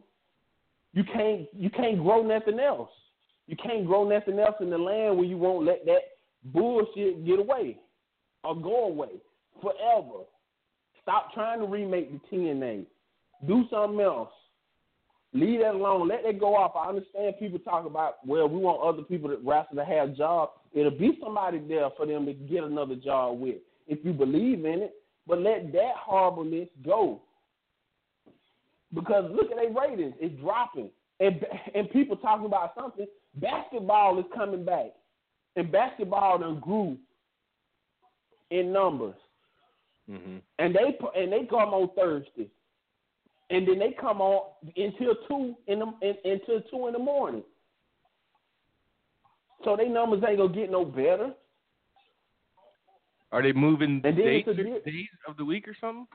you 0.92 1.02
can't 1.04 1.48
you 1.56 1.70
can't 1.70 2.02
grow 2.02 2.22
nothing 2.22 2.60
else. 2.60 2.90
You 3.46 3.56
can't 3.56 3.86
grow 3.86 4.08
nothing 4.08 4.38
else 4.38 4.56
in 4.60 4.70
the 4.70 4.78
land 4.78 5.16
where 5.16 5.26
you 5.26 5.38
won't 5.38 5.66
let 5.66 5.84
that 5.86 6.02
bullshit 6.44 7.24
get 7.26 7.38
away 7.38 7.78
or 8.44 8.56
go 8.56 8.84
away 8.86 9.20
forever. 9.60 10.24
Stop 11.02 11.32
trying 11.34 11.60
to 11.60 11.66
remake 11.66 12.10
the 12.12 12.36
TNA. 12.36 12.86
Do 13.46 13.64
something 13.70 14.00
else. 14.00 14.30
Leave 15.34 15.60
that 15.60 15.74
alone. 15.74 16.08
Let 16.08 16.24
that 16.24 16.38
go 16.38 16.54
off. 16.54 16.72
I 16.76 16.88
understand 16.88 17.34
people 17.38 17.58
talk 17.58 17.86
about, 17.86 18.26
well, 18.26 18.48
we 18.48 18.58
want 18.58 18.82
other 18.82 19.02
people 19.02 19.30
to 19.30 19.38
wrestle 19.42 19.76
to 19.76 19.84
have 19.84 20.16
jobs. 20.16 20.52
It'll 20.74 20.90
be 20.90 21.18
somebody 21.22 21.58
there 21.66 21.88
for 21.96 22.06
them 22.06 22.26
to 22.26 22.34
get 22.34 22.64
another 22.64 22.96
job 22.96 23.40
with 23.40 23.56
if 23.88 24.04
you 24.04 24.12
believe 24.12 24.64
in 24.64 24.82
it. 24.82 24.94
But 25.26 25.40
let 25.40 25.72
that 25.72 25.92
horribleness 25.96 26.68
go. 26.84 27.22
Because 28.92 29.30
look 29.32 29.50
at 29.50 29.56
their 29.56 29.72
ratings. 29.72 30.14
It's 30.20 30.38
dropping. 30.40 30.90
And, 31.20 31.40
and 31.74 31.90
people 31.90 32.16
talking 32.16 32.46
about 32.46 32.74
something. 32.78 33.06
Basketball 33.36 34.18
is 34.18 34.26
coming 34.34 34.64
back. 34.64 34.92
And 35.56 35.70
basketball 35.70 36.38
done 36.38 36.60
grew 36.60 36.96
in 38.50 38.72
numbers. 38.72 39.14
Mm-hmm. 40.10 40.38
And 40.58 40.74
they 40.74 40.98
and 41.14 41.32
they 41.32 41.46
come 41.48 41.74
on 41.74 41.90
Thursday 41.96 42.50
and 43.52 43.68
then 43.68 43.78
they 43.78 43.94
come 44.00 44.20
on 44.20 44.50
until 44.76 45.14
two 45.28 45.54
in 45.66 45.78
the 45.80 45.86
in, 46.00 46.16
until 46.24 46.60
two 46.70 46.86
in 46.86 46.94
the 46.94 46.98
morning. 46.98 47.42
So 49.64 49.76
they 49.76 49.88
numbers 49.88 50.22
ain't 50.26 50.38
gonna 50.38 50.52
get 50.52 50.70
no 50.70 50.84
better. 50.84 51.32
Are 53.30 53.42
they 53.42 53.52
moving 53.52 54.00
then 54.02 54.14
a 54.14 54.16
days 54.16 54.44
of 55.28 55.36
the 55.36 55.44
week 55.44 55.68
or 55.68 55.76
something? 55.80 56.06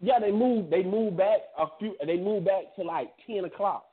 Yeah, 0.00 0.18
they 0.18 0.32
move 0.32 0.70
they 0.70 0.82
move 0.82 1.16
back 1.16 1.40
a 1.58 1.66
few 1.78 1.94
they 2.04 2.16
move 2.16 2.46
back 2.46 2.74
to 2.76 2.82
like 2.82 3.10
ten 3.26 3.44
o'clock. 3.44 3.84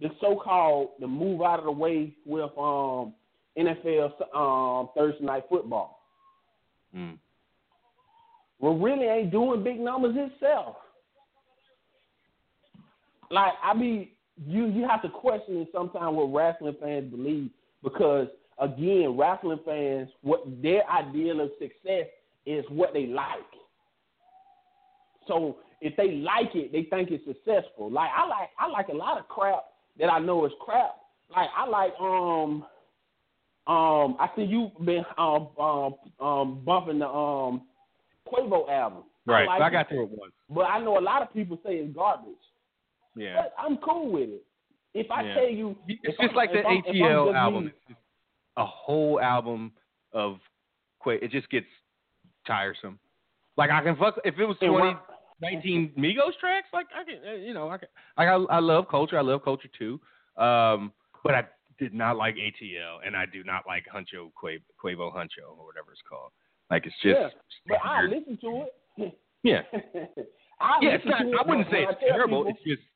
The 0.00 0.10
so 0.20 0.36
called 0.36 0.90
the 1.00 1.06
move 1.06 1.40
out 1.40 1.58
of 1.58 1.64
the 1.64 1.72
way 1.72 2.14
with 2.26 2.50
um 2.58 3.14
NFL 3.58 4.12
um 4.34 4.90
Thursday 4.96 5.24
night 5.24 5.44
football. 5.48 6.00
Mm. 6.96 7.18
Well 8.58 8.78
really 8.78 9.06
ain't 9.06 9.30
doing 9.30 9.62
big 9.62 9.80
numbers 9.80 10.16
itself. 10.16 10.76
Like 13.30 13.52
I 13.62 13.74
mean, 13.74 14.08
you 14.46 14.66
you 14.66 14.86
have 14.88 15.02
to 15.02 15.08
question 15.08 15.56
it 15.58 15.68
sometimes 15.72 16.16
what 16.16 16.32
wrestling 16.32 16.76
fans 16.80 17.10
believe 17.10 17.50
because 17.82 18.28
again, 18.58 19.16
wrestling 19.16 19.60
fans 19.64 20.08
what 20.22 20.44
their 20.62 20.88
ideal 20.90 21.40
of 21.40 21.50
success 21.58 22.06
is 22.46 22.64
what 22.68 22.92
they 22.92 23.06
like. 23.06 23.38
So 25.26 25.56
if 25.80 25.96
they 25.96 26.12
like 26.12 26.54
it, 26.54 26.72
they 26.72 26.84
think 26.84 27.10
it's 27.10 27.24
successful. 27.24 27.90
Like 27.90 28.10
I 28.16 28.26
like 28.26 28.50
I 28.58 28.66
like 28.68 28.88
a 28.88 28.94
lot 28.94 29.18
of 29.18 29.28
crap 29.28 29.64
that 29.98 30.10
I 30.10 30.18
know 30.18 30.44
is 30.46 30.52
crap. 30.60 30.96
Like 31.34 31.48
I 31.56 31.66
like 31.66 31.92
um 32.00 32.64
um 33.66 34.16
I 34.20 34.28
see 34.36 34.42
you 34.42 34.70
been 34.84 35.04
um 35.18 35.48
um 35.58 35.94
um 36.20 36.62
bumping 36.64 36.98
the 36.98 37.08
um 37.08 37.62
Quavo 38.30 38.68
album. 38.70 39.04
Right. 39.26 39.48
I, 39.48 39.58
like 39.58 39.62
I 39.62 39.70
got 39.70 39.88
through 39.88 40.04
it 40.04 40.10
once. 40.10 40.32
But 40.50 40.62
I 40.62 40.78
know 40.80 40.98
a 40.98 41.00
lot 41.00 41.22
of 41.22 41.32
people 41.32 41.58
say 41.64 41.76
it's 41.76 41.94
garbage. 41.94 42.34
Yeah. 43.16 43.36
But 43.36 43.54
I'm 43.58 43.76
cool 43.78 44.10
with 44.12 44.28
it. 44.28 44.42
If 44.92 45.10
I 45.10 45.22
Yeah. 45.22 45.34
tell 45.34 45.48
you, 45.48 45.76
It's 45.88 46.02
just 46.16 46.20
I'm- 46.20 46.34
like 46.34 46.52
the 46.52 46.60
if 46.60 46.66
I'm- 46.66 46.82
ATL 46.86 47.34
album. 47.34 47.64
me- 47.66 47.96
a 48.56 48.64
whole 48.64 49.20
album 49.20 49.72
of 50.12 50.38
Qua 51.00 51.14
It 51.14 51.30
just 51.30 51.48
gets 51.50 51.66
tiresome. 52.46 52.98
Like 53.56 53.70
I 53.70 53.82
can 53.82 53.96
fuck 53.96 54.18
if 54.24 54.38
it 54.38 54.44
was 54.46 54.56
And 54.60 54.70
20, 54.70 54.88
what- 54.94 55.06
19 55.40 55.92
Migos 55.98 56.36
tracks. 56.38 56.68
Like 56.72 56.86
I 56.94 57.04
can, 57.04 57.20
uh, 57.26 57.32
you 57.32 57.52
know, 57.54 57.68
I 57.68 57.78
can. 57.78 57.88
I 58.16 58.24
I 58.26 58.58
love 58.60 58.88
culture. 58.88 59.18
I 59.18 59.22
love 59.22 59.42
culture 59.44 59.68
too. 59.78 60.00
Um, 60.36 60.92
but 61.22 61.34
I 61.34 61.44
did 61.78 61.94
not 61.94 62.16
like 62.16 62.34
ATL, 62.36 62.98
and 63.06 63.16
I 63.16 63.24
do 63.26 63.42
not 63.44 63.64
like 63.66 63.84
Huncho 63.94 64.30
Quavo, 64.40 64.60
Quavo 64.82 65.14
Huncho 65.14 65.56
or 65.58 65.66
whatever 65.66 65.92
it's 65.92 66.02
called. 66.08 66.30
Like 66.70 66.86
it's 66.86 66.94
just 67.02 67.18
yeah, 67.18 67.28
but 67.68 67.78
I 67.84 68.02
listen 68.02 68.38
to 68.42 68.64
it. 68.98 69.18
yeah. 69.42 69.60
I 70.60 70.78
yeah, 70.80 70.90
it's 70.90 71.04
not. 71.04 71.22
it 71.26 71.34
I 71.38 71.48
wouldn't 71.48 71.68
say 71.70 71.82
it's 71.88 72.00
terrible. 72.00 72.44
people- 72.44 72.50
It's 72.66 72.80
just 72.80 72.88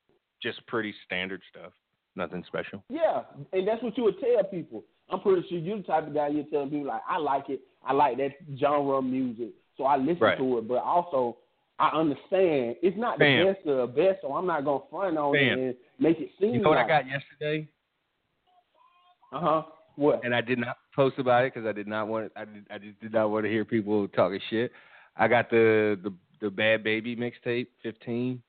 just 0.42 0.66
pretty 0.66 0.94
standard 1.04 1.42
stuff. 1.50 1.72
Nothing 2.16 2.42
special. 2.46 2.82
Yeah, 2.88 3.22
and 3.52 3.66
that's 3.66 3.82
what 3.82 3.96
you 3.96 4.04
would 4.04 4.18
tell 4.20 4.42
people. 4.44 4.84
I'm 5.10 5.20
pretty 5.20 5.46
sure 5.48 5.58
you're 5.58 5.76
the 5.78 5.82
type 5.84 6.06
of 6.06 6.14
guy 6.14 6.28
you're 6.28 6.44
telling 6.44 6.70
people 6.70 6.86
like, 6.86 7.02
I 7.08 7.16
like 7.18 7.48
it. 7.48 7.60
I 7.84 7.92
like 7.92 8.16
that 8.18 8.32
genre 8.58 8.98
of 8.98 9.04
music, 9.04 9.50
so 9.76 9.84
I 9.84 9.96
listen 9.96 10.18
Right. 10.20 10.38
to 10.38 10.58
it. 10.58 10.68
But 10.68 10.78
also, 10.82 11.38
I 11.78 11.88
understand 11.96 12.76
it's 12.82 12.96
not 12.96 13.18
the 13.18 13.52
best 13.54 13.66
of 13.66 13.76
the 13.76 13.86
best, 14.02 14.22
so 14.22 14.34
I'm 14.34 14.46
not 14.46 14.64
gonna 14.64 14.80
front 14.90 15.16
on 15.16 15.32
Bam. 15.32 15.58
it 15.58 15.62
and 15.62 15.74
make 16.00 16.18
it 16.18 16.30
seem 16.40 16.54
You 16.54 16.60
know 16.62 16.70
what 16.70 16.78
I 16.78 16.88
got 16.88 17.04
yesterday? 17.06 17.68
Uh 19.32 19.40
huh. 19.40 19.62
What? 19.96 20.24
and 20.24 20.32
I 20.34 20.40
did 20.40 20.58
not 20.58 20.76
post 20.94 21.18
about 21.18 21.44
it 21.44 21.52
because 21.52 21.66
I 21.66 21.72
did 21.72 21.88
not 21.88 22.06
want. 22.08 22.30
I 22.36 22.44
did, 22.44 22.66
I 22.70 22.78
just 22.78 23.00
did 23.00 23.12
not 23.12 23.30
want 23.30 23.44
to 23.44 23.50
hear 23.50 23.64
people 23.64 24.06
talking 24.08 24.38
shit. 24.48 24.70
I 25.16 25.26
got 25.28 25.50
the 25.50 25.98
the 26.02 26.12
the 26.40 26.48
Bhad 26.48 26.84
Bhabie 26.86 27.18
mixtape, 27.18 27.66
15. 27.82 28.40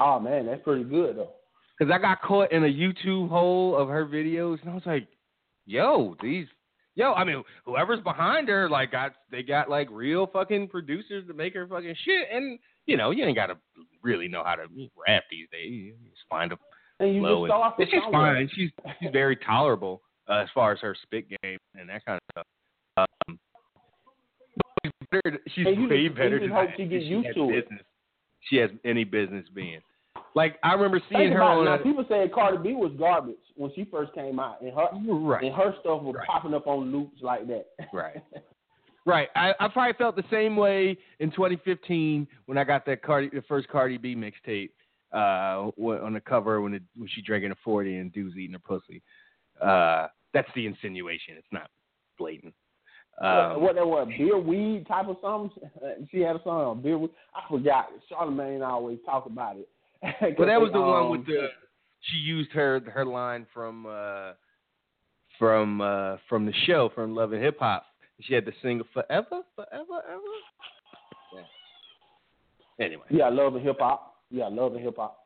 Oh 0.00 0.20
man, 0.20 0.46
that's 0.46 0.62
pretty 0.62 0.84
good 0.84 1.16
though. 1.16 1.30
because 1.78 1.92
I 1.92 1.98
got 1.98 2.22
caught 2.22 2.52
in 2.52 2.64
a 2.64 2.68
YouTube 2.68 3.28
hole 3.28 3.76
of 3.76 3.88
her 3.88 4.06
videos, 4.06 4.60
and 4.62 4.70
I 4.70 4.74
was 4.74 4.86
like, 4.86 5.08
"Yo, 5.66 6.16
these." 6.22 6.46
Yo, 6.94 7.12
I 7.12 7.22
mean, 7.22 7.44
whoever's 7.64 8.00
behind 8.00 8.48
her, 8.48 8.68
like, 8.68 8.90
got 8.90 9.12
they 9.30 9.44
got 9.44 9.70
like 9.70 9.88
real 9.92 10.26
fucking 10.26 10.66
producers 10.66 11.24
to 11.28 11.32
make 11.34 11.54
her 11.54 11.64
fucking 11.66 11.94
shit, 12.04 12.26
and 12.32 12.58
you 12.86 12.96
know, 12.96 13.12
you 13.12 13.24
ain't 13.24 13.36
gotta 13.36 13.56
really 14.02 14.26
know 14.26 14.42
how 14.44 14.56
to 14.56 14.64
rap 15.06 15.22
these 15.30 15.46
days. 15.52 15.70
You 15.70 15.94
just 16.10 16.22
find 16.28 16.50
a 16.50 16.56
And 17.00 17.14
you 17.14 17.22
just 17.22 17.30
and 17.32 17.78
with 17.78 17.88
she's 17.90 18.00
fine. 18.10 18.50
She's 18.54 18.70
she's 19.00 19.10
very 19.12 19.36
tolerable 19.36 20.02
uh, 20.28 20.34
as 20.38 20.48
far 20.54 20.72
as 20.72 20.80
her 20.80 20.96
spit 21.02 21.26
game 21.42 21.58
and 21.78 21.88
that 21.88 22.04
kind 22.04 22.18
of 22.36 22.42
stuff. 22.96 23.06
Um, 23.28 23.38
she's 24.84 24.92
better, 25.10 25.38
she's 25.54 25.66
way 25.66 26.08
better 26.08 26.40
than 26.40 26.50
hope 26.50 26.70
she 26.76 26.84
gets 26.86 27.04
she 27.04 27.08
used 27.10 27.26
has 27.26 27.34
to 27.36 27.50
it. 27.50 27.64
business. 27.68 27.82
She 28.50 28.56
has 28.56 28.70
any 28.84 29.04
business 29.04 29.44
being. 29.54 29.80
Like 30.34 30.58
I 30.62 30.72
remember 30.74 31.00
seeing 31.08 31.22
Think 31.30 31.34
her 31.34 31.42
on 31.42 31.64
Now, 31.64 31.74
a, 31.74 31.78
people 31.78 32.04
said 32.08 32.32
Cardi 32.32 32.58
B 32.58 32.74
was 32.74 32.92
garbage 32.98 33.36
when 33.56 33.72
she 33.74 33.84
first 33.90 34.12
came 34.14 34.38
out, 34.38 34.60
and 34.60 34.72
her 34.72 34.88
right, 35.14 35.44
and 35.44 35.54
her 35.54 35.74
stuff 35.80 36.02
was 36.02 36.14
Right. 36.16 36.26
popping 36.26 36.54
up 36.54 36.66
on 36.66 36.92
loops 36.92 37.20
like 37.22 37.46
that. 37.48 37.66
right. 37.92 38.22
Right. 39.06 39.28
I, 39.34 39.54
I 39.58 39.68
probably 39.68 39.94
felt 39.94 40.16
the 40.16 40.24
same 40.30 40.54
way 40.54 40.94
in 41.18 41.30
2015 41.30 42.28
when 42.44 42.58
I 42.58 42.64
got 42.64 42.84
that 42.84 43.00
Cardi, 43.02 43.30
the 43.32 43.40
first 43.48 43.66
Cardi 43.68 43.96
B 43.96 44.14
mixtape 44.14 44.68
uh, 45.12 45.70
on 45.78 46.12
the 46.12 46.20
cover 46.20 46.60
when 46.60 46.74
it, 46.74 46.82
when 46.96 47.08
she 47.08 47.22
drinking 47.22 47.50
a 47.50 47.56
40 47.64 47.96
and 47.96 48.12
dude's 48.12 48.36
eating 48.36 48.52
her 48.54 48.58
pussy. 48.58 49.02
Uh, 49.60 50.08
that's 50.34 50.48
the 50.54 50.66
insinuation. 50.66 51.34
It's 51.36 51.46
not 51.52 51.70
blatant. 52.18 52.54
what, 53.18 53.28
Um, 53.28 53.62
what 53.62 53.74
that 53.74 53.86
was, 53.86 54.08
beer 54.16 54.38
weed 54.38 54.86
type 54.86 55.08
of 55.08 55.16
something. 55.22 55.50
She 56.10 56.20
had 56.20 56.36
a 56.36 56.42
song, 56.44 56.82
beer 56.82 56.98
weed. 56.98 57.10
I 57.34 57.48
forgot. 57.48 57.88
Charlamagne 58.10 58.66
always 58.66 58.98
talk 59.04 59.26
about 59.26 59.56
it. 59.56 59.68
Well, 60.38 60.46
that 60.46 60.60
was 60.60 60.70
the 60.72 60.80
one 60.80 61.02
um, 61.04 61.10
with 61.10 61.26
the. 61.26 61.48
She 62.02 62.18
used 62.18 62.52
her 62.52 62.80
her 62.94 63.04
line 63.04 63.44
from 63.52 63.86
uh, 63.86 64.32
from 65.38 65.80
uh, 65.80 66.18
from 66.28 66.46
the 66.46 66.52
show 66.66 66.90
from 66.94 67.16
Love 67.16 67.32
and 67.32 67.42
Hip 67.42 67.58
Hop. 67.58 67.84
She 68.20 68.34
had 68.34 68.44
to 68.46 68.52
sing 68.62 68.82
forever, 68.92 69.42
forever, 69.56 70.02
ever. 70.08 70.22
Yeah. 71.34 72.84
Anyway, 72.84 73.04
Yeah, 73.10 73.28
love 73.28 73.54
and 73.54 73.64
hip 73.64 73.78
hop. 73.80 74.07
Yeah, 74.30 74.44
I 74.44 74.48
love 74.48 74.74
and 74.74 74.84
hip 74.84 74.96
hop. 74.96 75.18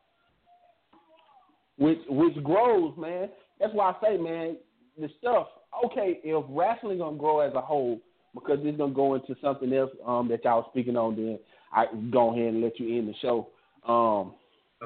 Which 1.79 1.99
which 2.09 2.43
grows, 2.45 2.95
man. 2.97 3.29
That's 3.59 3.73
why 3.75 3.91
I 3.91 3.95
say, 4.03 4.17
man, 4.17 4.57
the 4.99 5.09
stuff. 5.19 5.49
Okay, 5.87 6.21
if 6.23 6.45
wrestling 6.49 6.99
gonna 6.99 7.17
grow 7.17 7.41
as 7.41 7.55
a 7.55 7.61
whole, 7.61 7.99
because 8.35 8.59
it's 8.63 8.79
gonna 8.79 8.93
go 8.93 9.15
into 9.15 9.35
something 9.43 9.73
else 9.73 9.91
um, 10.07 10.29
that 10.29 10.45
y'all 10.45 10.59
was 10.59 10.67
speaking 10.71 10.97
on, 10.97 11.17
then 11.17 11.39
I 11.73 11.87
go 12.11 12.33
ahead 12.33 12.55
and 12.55 12.63
let 12.63 12.79
you 12.79 12.99
end 12.99 13.09
the 13.09 13.15
show. 13.21 13.49
Um, 13.87 14.35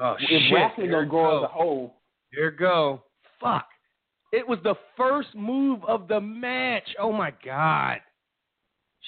oh 0.01 0.15
if 0.19 0.29
shit, 0.29 0.53
wrestling 0.53 0.87
here 0.87 0.99
gonna 0.99 1.09
grow 1.09 1.39
as 1.39 1.43
a 1.43 1.53
whole, 1.53 1.95
Here 2.31 2.51
go. 2.51 3.03
Fuck. 3.41 3.67
It 4.33 4.47
was 4.47 4.59
the 4.63 4.75
first 4.95 5.29
move 5.35 5.83
of 5.87 6.07
the 6.07 6.19
match. 6.19 6.87
Oh 6.99 7.11
my 7.11 7.31
god. 7.45 7.99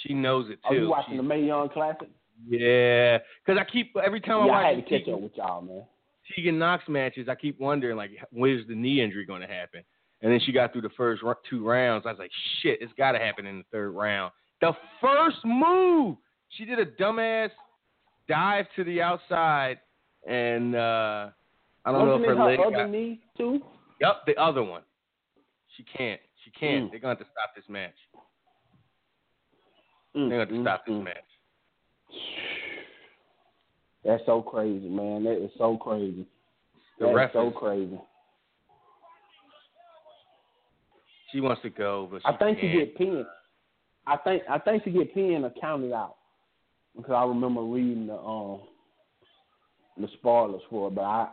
She 0.03 0.13
knows 0.13 0.49
it 0.49 0.59
too. 0.69 0.75
are 0.75 0.75
you 0.75 0.89
watching 0.89 1.13
She- 1.13 1.17
the 1.17 1.23
Mae 1.23 1.43
Young 1.43 1.69
Classic? 1.69 2.09
Yeah, 2.47 3.17
because 3.45 3.59
I 3.59 3.69
keep 3.69 3.93
every 4.03 4.21
time 4.21 4.41
I 4.41 4.45
yeah, 4.45 4.51
watch 4.51 4.65
I 4.65 4.69
had 4.69 4.75
to 4.75 4.81
catch 4.83 4.89
Tegan- 5.05 5.13
up 5.15 5.21
with 5.21 5.31
y'all, 5.35 5.61
man. 5.61 5.83
Tegan 6.35 6.59
Nox 6.59 6.83
matches, 6.87 7.27
I 7.27 7.35
keep 7.35 7.59
wondering 7.59 7.97
like, 7.97 8.11
where's 8.31 8.65
the 8.67 8.75
knee 8.75 9.01
injury 9.01 9.25
going 9.25 9.41
to 9.41 9.47
happen? 9.47 9.83
And 10.21 10.31
then 10.31 10.39
she 10.45 10.51
got 10.51 10.71
through 10.71 10.81
the 10.83 10.89
first 10.95 11.23
two 11.49 11.65
rounds. 11.65 12.05
I 12.05 12.11
was 12.11 12.19
like, 12.19 12.31
shit, 12.61 12.79
it's 12.81 12.93
got 12.97 13.13
to 13.13 13.19
happen 13.19 13.45
in 13.45 13.57
the 13.59 13.63
third 13.71 13.91
round. 13.91 14.31
The 14.61 14.73
first 15.01 15.37
move, 15.43 16.17
she 16.49 16.65
did 16.65 16.77
a 16.77 16.85
dumbass 16.85 17.49
dive 18.27 18.65
to 18.75 18.83
the 18.83 19.01
outside, 19.01 19.79
and 20.27 20.75
uh, 20.75 21.29
I 21.85 21.91
don't 21.91 22.07
Wasn't 22.07 22.21
know 22.21 22.29
if 22.31 22.37
her 22.37 22.43
her 22.43 22.49
leg 22.51 22.59
other 22.59 22.75
got. 22.75 22.89
knee 22.89 23.21
too? 23.37 23.61
Yep, 24.01 24.25
the 24.27 24.35
other 24.35 24.63
one. 24.63 24.83
She 25.75 25.83
can't. 25.83 26.19
She 26.43 26.51
can't. 26.51 26.85
Mm. 26.85 26.91
They're 26.91 26.99
going 26.99 27.15
to 27.15 27.23
have 27.23 27.27
to 27.27 27.31
stop 27.31 27.55
this 27.55 27.65
match. 27.69 27.95
Mm, 30.15 30.29
They're 30.29 30.45
going 30.45 30.47
to 30.49 30.53
mm, 30.55 30.63
stop 30.63 30.85
this 30.85 30.93
mm. 30.95 31.03
match. 31.03 31.17
That's 34.03 34.23
so 34.25 34.41
crazy, 34.41 34.87
man. 34.89 35.23
That 35.25 35.43
is 35.43 35.51
so 35.57 35.77
crazy. 35.77 36.25
The 36.99 37.05
That 37.05 37.11
is 37.11 37.15
ref 37.15 37.33
so 37.33 37.47
is- 37.49 37.53
crazy. 37.57 37.99
She 41.31 41.41
wants 41.41 41.61
to 41.61 41.69
go, 41.69 42.07
but 42.11 42.21
she 42.21 42.27
I 42.27 42.37
think 42.37 42.57
she 42.59 42.67
can't. 42.67 42.79
get 42.79 42.97
pinned. 42.97 43.25
I 44.07 44.17
think 44.17 44.43
I 44.49 44.57
think 44.57 44.83
she 44.83 44.89
get 44.91 45.13
pinned 45.13 45.45
or 45.45 45.51
counted 45.61 45.93
out 45.93 46.15
because 46.95 47.11
I 47.11 47.23
remember 47.23 47.61
reading 47.61 48.07
the 48.07 48.15
um 48.17 48.61
the 49.97 50.07
spoilers 50.17 50.61
for 50.69 50.87
it, 50.87 50.95
but 50.95 51.01
I 51.03 51.27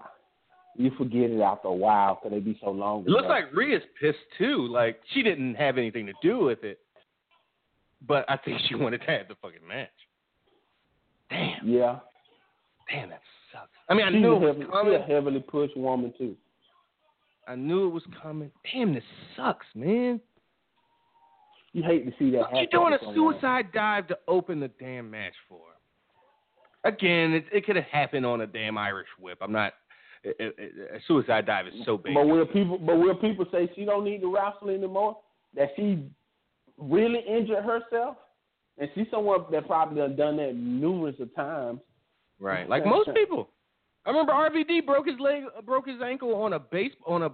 you 0.76 0.90
forget 0.98 1.30
it 1.30 1.40
after 1.40 1.68
a 1.68 1.72
while 1.72 2.16
because 2.16 2.32
they 2.36 2.40
be 2.40 2.58
so 2.62 2.70
long. 2.70 3.05
It 3.05 3.08
looks 3.08 3.28
like 3.28 3.50
Rhea's 3.55 3.82
pissed 3.98 4.18
too. 4.36 4.66
Like 4.70 5.00
she 5.14 5.22
didn't 5.22 5.55
have 5.55 5.78
anything 5.78 6.05
to 6.06 6.12
do 6.20 6.40
with 6.44 6.62
it, 6.62 6.78
but 8.06 8.26
I 8.28 8.36
think 8.36 8.60
she 8.68 8.74
wanted 8.74 9.00
to 9.00 9.06
have 9.06 9.28
the 9.28 9.36
fucking 9.40 9.66
match. 9.66 9.88
Damn, 11.30 11.68
yeah. 11.68 11.98
damn, 12.90 13.10
that 13.10 13.20
sucks. 13.52 13.68
I 13.88 13.94
mean, 13.94 14.06
I 14.06 14.10
knew 14.10 14.36
it 14.36 14.40
was 14.40 14.48
heavily, 14.48 14.66
coming. 14.66 14.92
She's 14.94 15.00
a 15.00 15.12
heavily 15.12 15.40
pushed 15.40 15.76
woman 15.76 16.14
too. 16.16 16.36
I 17.48 17.55
knew 17.55 17.86
it 17.86 17.90
was 17.90 18.02
coming. 18.22 18.50
Damn, 18.72 18.94
this 18.94 19.05
sucks, 19.36 19.66
man. 19.74 20.20
You 21.72 21.82
hate 21.82 22.06
to 22.06 22.12
see 22.18 22.30
that 22.30 22.46
you 22.56 22.66
doing 22.68 22.94
a 22.94 23.14
suicide 23.14 23.70
dive 23.72 24.08
to 24.08 24.18
open 24.28 24.60
the 24.60 24.68
damn 24.80 25.10
match 25.10 25.34
for? 25.48 25.60
Again, 26.84 27.32
it, 27.32 27.44
it 27.52 27.66
could 27.66 27.76
have 27.76 27.84
happened 27.84 28.24
on 28.24 28.40
a 28.40 28.46
damn 28.46 28.78
Irish 28.78 29.08
whip. 29.20 29.38
I'm 29.40 29.52
not. 29.52 29.74
It, 30.24 30.55
it- 30.58 30.74
a 30.94 30.98
suicide 31.06 31.46
dive 31.46 31.66
is 31.66 31.74
so 31.84 31.98
big. 31.98 32.14
But 32.14 32.26
will 32.26 32.46
people? 32.46 32.78
But 32.78 32.96
will 32.96 33.16
people 33.16 33.44
say 33.52 33.70
she 33.76 33.84
don't 33.84 34.05
need 34.05 34.20
to 34.22 34.32
wrestle 34.34 34.70
anymore? 34.70 35.18
That 35.55 35.70
she 35.76 36.05
really 36.78 37.20
injured 37.28 37.62
herself, 37.64 38.16
and 38.78 38.88
she's 38.94 39.06
someone 39.10 39.40
that 39.50 39.66
probably 39.66 39.98
done 40.00 40.16
done 40.16 40.36
that 40.38 40.55
numerous 40.55 41.16
of 41.20 41.34
times. 41.34 41.80
Right, 42.38 42.68
like 42.68 42.84
most 42.84 43.10
people. 43.14 43.48
I 44.05 44.10
remember 44.10 44.32
RVD 44.32 44.86
broke 44.86 45.06
his 45.06 45.18
leg, 45.18 45.42
broke 45.64 45.88
his 45.88 46.00
ankle 46.05 46.34
on 46.36 46.52
a 46.52 46.58
base 46.58 46.92
on 47.06 47.22
a 47.22 47.30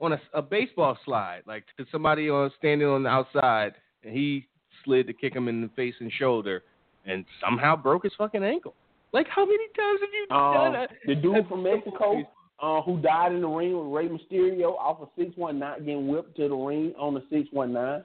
on 0.00 0.12
a, 0.14 0.20
a 0.34 0.42
baseball 0.42 0.96
slide, 1.04 1.42
like 1.46 1.64
to 1.76 1.84
somebody 1.92 2.30
on 2.30 2.50
standing 2.58 2.88
on 2.88 3.02
the 3.02 3.08
outside, 3.10 3.74
and 4.02 4.14
he 4.14 4.48
slid 4.84 5.06
to 5.06 5.12
kick 5.12 5.34
him 5.34 5.46
in 5.46 5.60
the 5.60 5.68
face 5.76 5.94
and 6.00 6.10
shoulder, 6.12 6.62
and 7.06 7.24
somehow 7.40 7.76
broke 7.76 8.04
his 8.04 8.12
fucking 8.16 8.42
ankle. 8.42 8.74
Like 9.12 9.26
how 9.28 9.44
many 9.44 9.64
times 9.76 10.00
have 10.00 10.10
you 10.12 10.26
done 10.28 10.66
Um, 10.66 10.72
that? 10.72 10.90
the 11.06 11.14
dude 11.14 11.46
from 11.48 11.62
Mexico 11.64 12.22
uh, 12.62 12.80
who 12.82 13.00
died 13.00 13.32
in 13.32 13.40
the 13.42 13.48
ring 13.48 13.76
with 13.76 13.92
Rey 13.94 14.08
Mysterio 14.08 14.76
off 14.78 15.00
of 15.00 15.08
six 15.18 15.36
one 15.36 15.58
nine, 15.58 15.80
getting 15.80 16.08
whipped 16.08 16.36
to 16.36 16.48
the 16.48 16.54
ring 16.54 16.94
on 16.98 17.14
the 17.14 17.22
six 17.30 17.48
one 17.52 17.72
nine. 17.72 18.04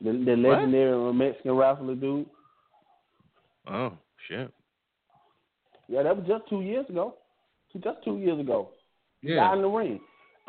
The 0.00 0.12
the 0.12 0.30
What? 0.36 0.58
legendary 0.58 1.12
Mexican 1.12 1.56
wrestler 1.56 1.94
dude. 1.94 2.26
Oh 3.70 3.92
shit! 4.28 4.50
Yeah, 5.88 6.02
that 6.02 6.16
was 6.16 6.26
just 6.26 6.48
two 6.48 6.60
years 6.62 6.86
ago. 6.88 7.14
Just 7.82 8.02
two 8.04 8.18
years 8.18 8.40
ago. 8.40 8.70
Yeah. 9.22 9.36
died 9.36 9.56
in 9.56 9.62
the 9.62 9.68
ring. 9.68 10.00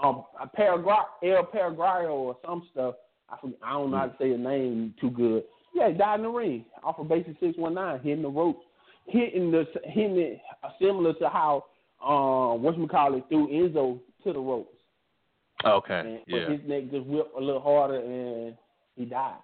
Um, 0.01 0.23
Paraguay, 0.55 0.93
El 1.23 1.43
Paraguayo 1.45 2.09
or 2.11 2.37
some 2.45 2.67
stuff. 2.71 2.95
I 3.29 3.37
forget, 3.41 3.59
I 3.63 3.73
don't 3.73 3.91
know 3.91 3.97
how 3.97 4.05
to 4.07 4.15
say 4.17 4.29
his 4.31 4.39
name 4.39 4.93
too 5.01 5.09
good. 5.11 5.43
Yeah, 5.75 5.89
he 5.89 5.93
died 5.95 6.19
in 6.19 6.23
the 6.23 6.29
ring 6.29 6.65
off 6.83 6.97
of 6.99 7.09
basic 7.09 7.35
six 7.39 7.57
one 7.57 7.73
nine, 7.73 7.99
hitting 7.99 8.21
the 8.21 8.29
ropes, 8.29 8.63
hitting 9.07 9.51
the 9.51 9.65
hitting 9.83 10.17
it 10.17 10.39
uh, 10.63 10.69
similar 10.79 11.13
to 11.15 11.29
how 11.29 11.65
um 12.03 12.63
what 12.63 12.89
call 12.89 13.15
it 13.15 13.25
threw 13.29 13.47
Enzo 13.49 13.99
to 14.23 14.33
the 14.33 14.39
ropes. 14.39 14.75
Okay. 15.65 15.99
And 15.99 16.19
Yeah. 16.27 16.49
his 16.49 16.61
neck 16.67 16.83
just 16.91 17.05
whipped 17.05 17.35
a 17.37 17.41
little 17.41 17.61
harder 17.61 17.99
and 17.99 18.55
he 18.99 19.05
died. 19.05 19.39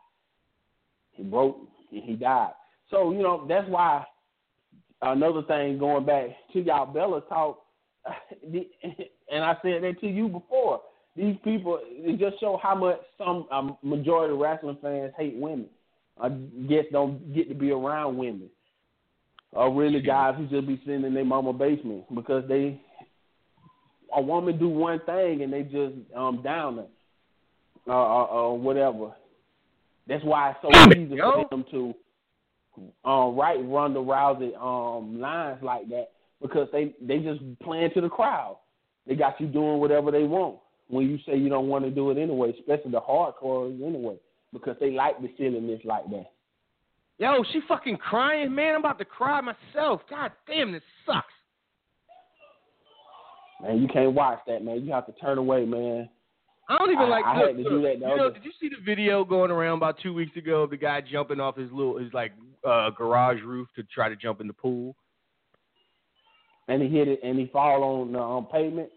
He 1.14 1.24
broke 1.24 1.58
and 1.92 2.03
he 2.03 2.16
died. 2.16 2.51
So, 2.92 3.14
you 3.14 3.19
know, 3.24 3.45
that's 3.48 3.67
why 3.69 4.06
another 5.01 5.43
thing 5.43 5.80
going 5.80 6.06
back 6.06 6.27
to 6.53 6.59
y'all 6.59 6.85
Bella 6.85 7.22
talk 7.22 7.61
and 9.32 9.43
I 9.43 9.53
said 9.61 9.84
that 9.84 9.95
to 10.01 10.08
you 10.08 10.27
before. 10.27 10.82
These 11.16 11.38
people 11.45 11.80
it 11.82 12.19
just 12.19 12.42
show 12.42 12.59
how 12.61 12.75
much 12.75 13.00
some 13.17 13.48
um, 13.50 13.77
majority 13.82 14.34
of 14.34 14.40
wrestling 14.40 14.77
fans 14.82 15.14
hate 15.17 15.38
women. 15.38 15.67
I 16.22 16.30
guess 16.30 16.84
don't 16.92 17.34
get 17.34 17.48
to 17.48 17.56
be 17.56 17.72
around 17.72 18.17
women. 18.17 18.50
Or 19.53 19.74
really 19.74 20.01
guys 20.01 20.35
who 20.38 20.48
just 20.48 20.67
be 20.67 20.82
sitting 20.85 21.06
in 21.06 21.14
their 21.14 21.24
mama 21.24 21.53
basement 21.53 22.14
because 22.14 22.43
they 22.50 22.82
a 24.14 24.22
woman 24.22 24.59
do 24.59 24.67
one 24.67 25.00
thing 25.06 25.43
and 25.43 25.53
they 25.53 25.64
just 25.64 25.95
um 26.14 26.42
down 26.43 26.75
her 26.75 26.88
uh, 27.88 27.93
or, 27.93 28.27
or 28.27 28.59
whatever. 28.59 29.14
That's 30.08 30.24
why 30.24 30.51
it's 30.51 30.59
so 30.61 31.00
easy 31.00 31.17
for 31.17 31.48
them 31.50 31.66
to 31.72 31.95
um, 33.03 33.35
write 33.35 33.58
Ronda 33.64 34.00
Rousey 34.00 34.56
um, 34.61 35.19
lines 35.19 35.59
like 35.64 35.88
that 35.90 36.09
because 36.42 36.67
they 36.72 36.93
they 37.01 37.19
just 37.19 37.42
playing 37.61 37.92
to 37.93 38.01
the 38.01 38.09
crowd. 38.09 38.58
They 39.08 39.16
got 39.16 39.40
you 39.40 39.48
doing 39.48 39.80
whatever 39.80 40.11
they 40.11 40.24
want 40.24 40.58
when 40.88 41.08
you 41.08 41.17
say 41.25 41.38
you 41.38 41.50
don't 41.50 41.67
want 41.67 41.85
to 41.85 41.92
do 41.92 42.11
it 42.11 42.17
anyway, 42.17 42.53
especially 42.59 42.92
the 42.92 43.01
hardcore 43.01 43.74
anyway, 43.85 44.17
because 44.53 44.75
they 44.80 44.92
like 44.92 45.19
the 45.22 45.30
silliness 45.38 45.82
like 45.84 46.09
that. 46.09 46.32
Yo, 47.17 47.43
she 47.51 47.61
fucking 47.67 47.98
crying, 47.98 48.53
man. 48.53 48.75
I'm 48.75 48.82
about 48.82 49.00
to 49.00 49.06
cry 49.06 49.40
myself. 49.42 50.01
God 50.09 50.32
damn, 50.48 50.74
this 50.74 50.84
sucks. 51.06 51.27
Man, 53.61 53.82
you 53.82 53.88
can't 53.88 54.14
watch 54.14 54.40
that, 54.48 54.64
man. 54.64 54.84
You 54.85 54.92
have 54.92 55.06
to 55.06 55.14
turn 55.14 55.38
away, 55.38 55.66
man. 55.66 56.09
I 56.68 56.77
don't 56.77 56.92
even 56.92 57.06
I- 57.06 57.10
like. 57.10 57.26
I 57.26 57.38
look, 57.40 57.48
had 57.48 57.58
to 57.58 57.64
look, 57.64 57.72
do 57.72 57.82
that 57.84 58.10
You 58.10 58.18
know, 58.18 58.32
did 58.32 58.44
you 58.44 58.52
see 58.60 58.69
the 58.69 58.84
video 58.84 59.24
going 59.24 59.52
around 59.52 59.77
about 59.77 59.98
two 60.02 60.14
weeks 60.14 60.35
ago 60.35 60.64
of 60.64 60.69
the 60.69 60.77
guy 60.77 61.02
jumping 61.02 61.40
off 61.40 61.56
his 61.58 61.72
little 61.72 61.98
his 61.98 62.14
like 62.14 62.32
uh 62.68 62.90
garage 62.92 63.42
roof 63.44 63.68
to 63.76 63.84
try 63.84 64.10
to 64.10 64.16
jump 64.16 64.42
in 64.42 64.48
the 64.48 64.53
pool? 64.53 64.95
And 66.68 66.82
he 66.82 66.90
hit 66.90 67.08
it, 67.08 67.19
and 67.24 67.38
he 67.38 67.45
fall 67.48 67.84
on 67.84 68.11
the 68.11 68.19
um, 68.19 68.48
pavement. 68.52 68.90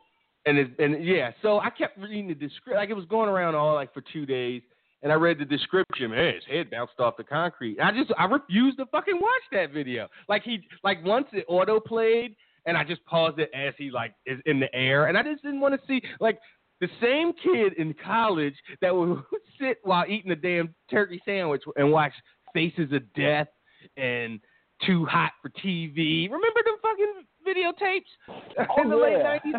And 0.47 0.57
it, 0.57 0.71
and 0.79 1.05
yeah, 1.05 1.33
so 1.43 1.61
I 1.61 1.69
kept 1.69 1.99
reading 1.99 2.29
the 2.29 2.35
description. 2.35 2.77
Like 2.77 2.89
it 2.89 2.95
was 2.95 3.05
going 3.07 3.29
around 3.29 3.55
all 3.55 3.75
like 3.75 3.93
for 3.93 4.03
two 4.13 4.25
days, 4.25 4.63
and 5.03 5.13
I 5.13 5.17
read 5.17 5.39
the 5.39 5.45
description. 5.45 6.11
Man, 6.11 6.35
his 6.35 6.45
head 6.49 6.71
bounced 6.71 6.99
off 6.99 7.19
the 7.19 7.25
concrete. 7.25 7.79
I 7.83 7.91
just 7.93 8.11
I 8.19 8.25
refused 8.25 8.79
to 8.79 8.87
fucking 8.87 9.17
watch 9.21 9.43
that 9.53 9.73
video. 9.73 10.09
Like 10.29 10.45
he 10.45 10.61
like 10.83 11.05
once 11.05 11.27
it 11.33 11.45
auto 11.49 11.79
played, 11.81 12.35
and 12.65 12.79
I 12.79 12.85
just 12.85 13.05
paused 13.05 13.39
it 13.39 13.51
as 13.53 13.75
he 13.77 13.91
like 13.91 14.15
is 14.25 14.39
in 14.47 14.59
the 14.59 14.75
air, 14.75 15.07
and 15.07 15.19
I 15.19 15.23
just 15.23 15.43
didn't 15.43 15.61
want 15.61 15.79
to 15.79 15.87
see 15.87 16.01
like 16.21 16.39
the 16.81 16.89
same 17.03 17.33
kid 17.43 17.73
in 17.75 17.95
college 18.05 18.55
that 18.81 18.95
would 18.95 19.19
sit 19.61 19.79
while 19.83 20.05
eating 20.09 20.31
a 20.31 20.37
damn 20.37 20.75
turkey 20.91 21.21
sandwich 21.25 21.63
and 21.77 21.91
watch 21.91 22.13
Faces 22.55 22.93
of 22.93 23.03
Death 23.15 23.49
and 23.97 24.41
Too 24.87 25.05
Hot 25.07 25.33
for 25.43 25.51
TV. 25.65 26.25
Remember 26.31 26.61
them 26.65 26.77
fucking 26.83 27.15
videotapes 27.47 28.77
in 28.83 28.91
the 28.91 28.97
Oh, 28.97 29.01
late 29.03 29.23
nineties? 29.23 29.55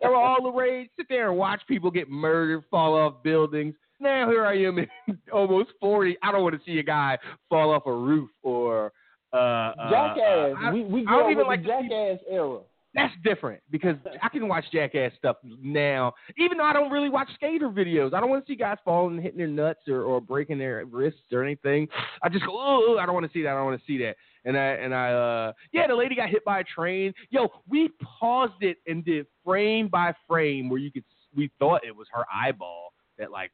They 0.00 0.08
were, 0.08 0.16
all 0.16 0.42
the 0.42 0.50
rage. 0.50 0.88
Sit 0.96 1.06
there 1.08 1.28
and 1.30 1.38
watch 1.38 1.60
people 1.68 1.90
get 1.90 2.08
murdered, 2.10 2.64
fall 2.70 2.94
off 2.94 3.22
buildings. 3.22 3.74
Now 4.00 4.28
here 4.28 4.44
I 4.44 4.54
am, 4.58 4.78
in 4.78 4.88
almost 5.32 5.70
forty. 5.80 6.16
I 6.22 6.32
don't 6.32 6.42
want 6.42 6.54
to 6.56 6.60
see 6.66 6.78
a 6.78 6.82
guy 6.82 7.16
fall 7.48 7.70
off 7.72 7.86
a 7.86 7.92
roof 7.92 8.28
or 8.42 8.92
uh, 9.32 9.36
uh, 9.36 9.90
Jackass. 9.90 10.54
uh, 10.62 10.66
I- 10.66 10.72
we 10.72 10.82
we 10.84 11.00
I 11.02 11.04
grew 11.04 11.16
don't 11.18 11.24
up 11.26 11.30
even 11.30 11.38
with 11.38 11.46
like 11.46 11.62
the 11.62 11.68
see- 11.82 11.88
Jackass 11.88 12.18
era. 12.30 12.58
That's 12.94 13.12
different 13.24 13.60
because 13.70 13.96
I 14.22 14.28
can 14.28 14.46
watch 14.46 14.64
jackass 14.72 15.12
stuff 15.18 15.36
now, 15.60 16.14
even 16.38 16.58
though 16.58 16.64
I 16.64 16.72
don't 16.72 16.92
really 16.92 17.08
watch 17.08 17.28
skater 17.34 17.68
videos. 17.68 18.14
I 18.14 18.20
don't 18.20 18.30
want 18.30 18.46
to 18.46 18.52
see 18.52 18.56
guys 18.56 18.78
falling 18.84 19.14
and 19.14 19.22
hitting 19.22 19.38
their 19.38 19.48
nuts 19.48 19.80
or, 19.88 20.02
or 20.02 20.20
breaking 20.20 20.58
their 20.58 20.84
wrists 20.84 21.20
or 21.32 21.42
anything. 21.42 21.88
I 22.22 22.28
just 22.28 22.46
go, 22.46 22.52
oh, 22.52 22.96
I 23.00 23.04
don't 23.04 23.14
want 23.14 23.26
to 23.26 23.32
see 23.32 23.42
that. 23.42 23.50
I 23.50 23.54
don't 23.54 23.64
want 23.64 23.80
to 23.80 23.86
see 23.86 23.98
that. 23.98 24.14
And 24.44 24.56
I 24.56 24.64
and 24.64 24.94
I 24.94 25.12
uh 25.12 25.52
yeah, 25.72 25.86
the 25.88 25.94
lady 25.94 26.14
got 26.14 26.28
hit 26.28 26.44
by 26.44 26.60
a 26.60 26.64
train. 26.64 27.12
Yo, 27.30 27.48
we 27.68 27.90
paused 28.20 28.62
it 28.62 28.76
and 28.86 29.04
did 29.04 29.26
frame 29.44 29.88
by 29.88 30.12
frame 30.28 30.68
where 30.68 30.78
you 30.78 30.92
could 30.92 31.04
we 31.34 31.50
thought 31.58 31.84
it 31.84 31.96
was 31.96 32.06
her 32.12 32.24
eyeball 32.32 32.92
that 33.18 33.32
like 33.32 33.50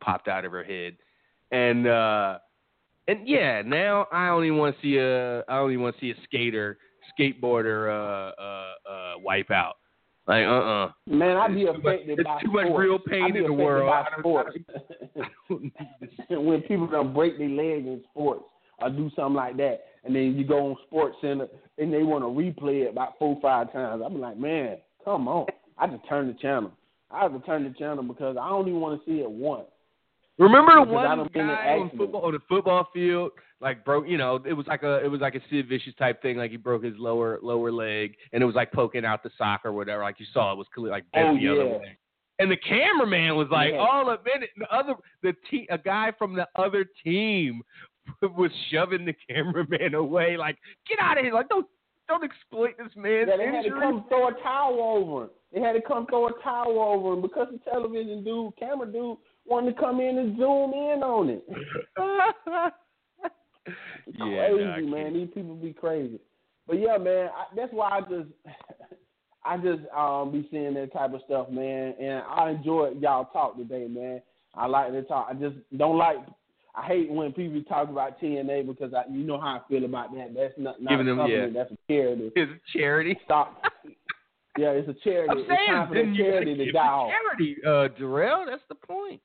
popped 0.00 0.28
out 0.28 0.44
of 0.44 0.52
her 0.52 0.64
head. 0.64 0.96
And 1.50 1.86
uh 1.86 2.38
and 3.08 3.28
yeah, 3.28 3.62
now 3.62 4.06
I 4.12 4.28
don't 4.28 4.44
even 4.44 4.58
want 4.58 4.76
to 4.76 4.82
see 4.82 4.96
a 4.96 5.40
I 5.48 5.56
don't 5.56 5.72
even 5.72 5.82
want 5.82 5.96
to 5.96 6.00
see 6.00 6.10
a 6.12 6.22
skater 6.24 6.78
skateboarder 7.18 7.88
uh 7.90 8.40
uh 8.40 8.90
uh 8.90 9.12
wipe 9.22 9.50
out. 9.50 9.76
Like 10.26 10.44
uh 10.44 10.48
uh 10.50 10.92
Man, 11.06 11.36
I'd 11.36 11.54
be 11.54 11.62
It's 11.62 11.76
too 11.76 11.82
much- 11.82 11.94
affected 11.94 12.18
it's 12.18 12.24
by 12.26 12.40
too 12.40 12.50
much 12.52 12.66
real 12.76 12.98
pain 12.98 13.36
in 13.36 13.44
the 13.44 13.52
world. 13.52 13.88
by 13.88 14.00
I 14.00 14.04
don't- 14.10 14.20
sports. 14.20 14.58
when 16.30 16.62
people 16.62 16.86
don't 16.86 17.14
break 17.14 17.38
their 17.38 17.48
leg 17.48 17.86
in 17.86 18.02
sports 18.10 18.44
or 18.80 18.90
do 18.90 19.10
something 19.16 19.34
like 19.34 19.56
that, 19.56 19.80
and 20.04 20.14
then 20.14 20.34
you 20.36 20.44
go 20.44 20.66
on 20.70 20.76
Sports 20.86 21.16
Center 21.20 21.48
and 21.78 21.92
they 21.92 22.02
want 22.02 22.22
to 22.24 22.28
replay 22.28 22.84
it 22.86 22.90
about 22.90 23.18
four 23.18 23.38
five 23.40 23.72
times. 23.72 24.02
I'm 24.04 24.20
like, 24.20 24.36
man, 24.38 24.78
come 25.04 25.28
on! 25.28 25.46
I 25.78 25.86
just 25.86 26.06
turn 26.08 26.26
the 26.28 26.34
channel. 26.34 26.72
I 27.10 27.22
have 27.22 27.32
to 27.32 27.38
turn 27.46 27.64
the 27.64 27.70
channel 27.78 28.02
because 28.02 28.36
I 28.40 28.48
don't 28.48 28.66
even 28.68 28.80
want 28.80 29.02
to 29.04 29.10
see 29.10 29.20
it 29.20 29.30
once. 29.30 29.66
Remember 30.38 30.74
the 30.74 30.80
Because 30.82 30.92
one 30.94 31.04
done 31.18 31.28
been 31.32 31.42
in 31.42 31.48
guy 31.48 31.78
on 31.78 31.90
football 31.96 32.20
on 32.22 32.32
the 32.32 32.40
football 32.48 32.88
field, 32.92 33.30
like 33.60 33.84
broke. 33.84 34.06
You 34.06 34.18
know, 34.18 34.38
it 34.46 34.52
was 34.52 34.66
like 34.66 34.82
a 34.82 35.02
it 35.04 35.08
was 35.08 35.20
like 35.22 35.34
a 35.34 35.40
Sid 35.50 35.66
Vicious 35.68 35.94
type 35.98 36.20
thing. 36.20 36.36
Like 36.36 36.50
he 36.50 36.58
broke 36.58 36.84
his 36.84 36.94
lower 36.98 37.38
lower 37.42 37.72
leg, 37.72 38.14
and 38.32 38.42
it 38.42 38.46
was 38.46 38.54
like 38.54 38.70
poking 38.72 39.04
out 39.06 39.22
the 39.22 39.30
sock 39.38 39.62
or 39.64 39.72
whatever. 39.72 40.02
Like 40.02 40.20
you 40.20 40.26
saw, 40.34 40.52
it 40.52 40.58
was 40.58 40.66
clear, 40.74 40.90
like 40.90 41.04
bent 41.12 41.28
Oh, 41.28 41.36
the 41.38 41.48
other 41.48 41.64
yeah. 41.70 41.78
way. 41.78 41.98
And 42.38 42.50
the 42.50 42.56
cameraman 42.58 43.34
was 43.36 43.48
like, 43.50 43.72
Yeah. 43.72 43.78
all 43.78 44.10
a 44.10 44.18
minute. 44.24 44.50
The 44.58 44.66
other 44.70 44.94
the 45.22 45.32
te- 45.50 45.68
a 45.70 45.78
guy 45.78 46.12
from 46.18 46.34
the 46.34 46.46
other 46.54 46.84
team 47.02 47.62
was 48.22 48.50
shoving 48.70 49.06
the 49.06 49.14
cameraman 49.30 49.94
away. 49.94 50.36
Like, 50.36 50.58
get 50.86 50.98
out 51.00 51.16
of 51.16 51.24
here! 51.24 51.32
Like, 51.32 51.48
don't 51.48 51.66
don't 52.08 52.22
exploit 52.24 52.76
this 52.76 52.92
man's 52.94 53.28
Yeah, 53.30 53.38
they 53.38 53.46
had 53.46 53.64
to 53.64 53.70
come 53.70 54.04
throw 54.08 54.28
a 54.28 54.32
towel 54.42 54.80
over 54.80 55.24
him. 55.24 55.30
They 55.54 55.60
had 55.60 55.72
to 55.72 55.80
come 55.80 56.06
throw 56.06 56.28
a 56.28 56.32
towel 56.42 56.78
over 56.78 57.14
him 57.14 57.22
because 57.22 57.48
the 57.50 57.58
television 57.70 58.22
dude, 58.22 58.54
camera 58.58 58.86
dude, 58.86 59.16
wanted 59.48 59.74
to 59.74 59.80
come 59.80 60.00
in 60.00 60.18
and 60.18 60.36
zoom 60.36 60.72
in 60.72 61.02
on 61.02 61.30
it. 61.30 61.44
yeah, 64.18 64.48
crazy, 64.50 64.86
man. 64.86 65.14
These 65.14 65.28
people 65.34 65.54
be 65.54 65.72
crazy. 65.72 66.18
But 66.66 66.78
yeah, 66.80 66.98
man, 66.98 67.28
I, 67.36 67.44
that's 67.54 67.72
why 67.72 67.90
I 67.90 68.00
just, 68.02 68.28
I 69.44 69.56
just 69.58 69.82
um 69.96 70.32
be 70.32 70.46
seeing 70.50 70.74
that 70.74 70.92
type 70.92 71.14
of 71.14 71.20
stuff, 71.26 71.48
man. 71.50 71.94
And 72.00 72.22
I 72.28 72.50
enjoy 72.50 72.92
y'all 73.00 73.26
talk 73.26 73.56
today, 73.56 73.86
man. 73.88 74.20
I 74.54 74.66
like 74.66 74.92
to 74.92 75.02
talk. 75.02 75.28
I 75.30 75.34
just 75.34 75.56
don't 75.76 75.98
like. 75.98 76.16
I 76.74 76.84
hate 76.86 77.10
when 77.10 77.32
people 77.32 77.62
talk 77.62 77.88
about 77.88 78.20
TNA 78.20 78.66
because 78.66 78.92
I, 78.92 79.04
you 79.10 79.24
know 79.24 79.40
how 79.40 79.56
I 79.56 79.60
feel 79.68 79.84
about 79.86 80.14
that. 80.14 80.34
That's 80.36 80.52
not 80.58 80.80
not 80.82 80.90
Giving 80.90 81.06
them- 81.06 81.26
yeah. 81.26 81.46
That's 81.52 81.70
a 81.72 81.76
charity. 81.88 82.32
It's 82.36 82.52
a 82.52 82.78
charity. 82.78 83.18
Stop. 83.24 83.62
Yeah, 84.58 84.70
it's 84.70 84.88
a 84.88 84.94
charity. 85.04 85.30
I'm 85.30 85.38
it's 85.38 85.48
saying, 85.48 85.66
time 85.68 85.88
for 85.88 85.94
then 85.94 86.12
that 86.12 86.16
you 86.16 86.24
gotta 86.24 86.32
charity 86.32 86.54
to 86.56 86.72
die 86.72 86.82
the 86.82 86.88
off. 86.88 87.10
charity, 87.10 87.56
uh, 87.66 87.88
Darrell. 87.98 88.46
That's 88.46 88.62
the 88.68 88.74
point. 88.74 89.20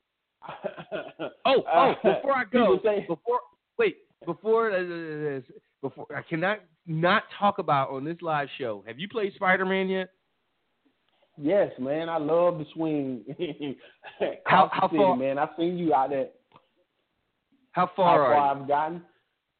Oh, 1.45 1.63
oh! 1.73 1.93
Before 2.03 2.33
I 2.33 2.43
go, 2.51 2.79
before 3.07 3.39
wait, 3.77 3.97
before 4.25 4.71
uh, 4.71 5.39
before 5.81 6.07
I 6.15 6.21
cannot 6.27 6.59
not 6.87 7.23
talk 7.39 7.59
about 7.59 7.89
on 7.89 8.03
this 8.03 8.17
live 8.21 8.47
show. 8.57 8.83
Have 8.87 8.99
you 8.99 9.07
played 9.07 9.33
Spider 9.35 9.65
Man 9.65 9.87
yet? 9.89 10.09
Yes, 11.37 11.71
man. 11.79 12.09
I 12.09 12.17
love 12.17 12.57
the 12.59 12.65
swing. 12.73 13.23
How- 14.45 14.69
how 14.71 14.87
City, 14.89 14.97
far- 14.97 15.15
man? 15.15 15.37
I've 15.37 15.49
seen 15.57 15.77
you 15.77 15.93
out 15.93 16.09
there. 16.09 16.27
How 17.71 17.87
How 17.87 17.91
far 17.95 18.17
far 18.19 18.33
are 18.35 18.55
I've 18.61 18.67
gotten? 18.67 19.01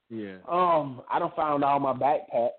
Yeah. 0.10 0.38
Um, 0.50 1.01
I 1.10 1.18
don't 1.19 1.35
found 1.35 1.64
all 1.64 1.80
my 1.80 1.93
backpacks. 1.93 2.50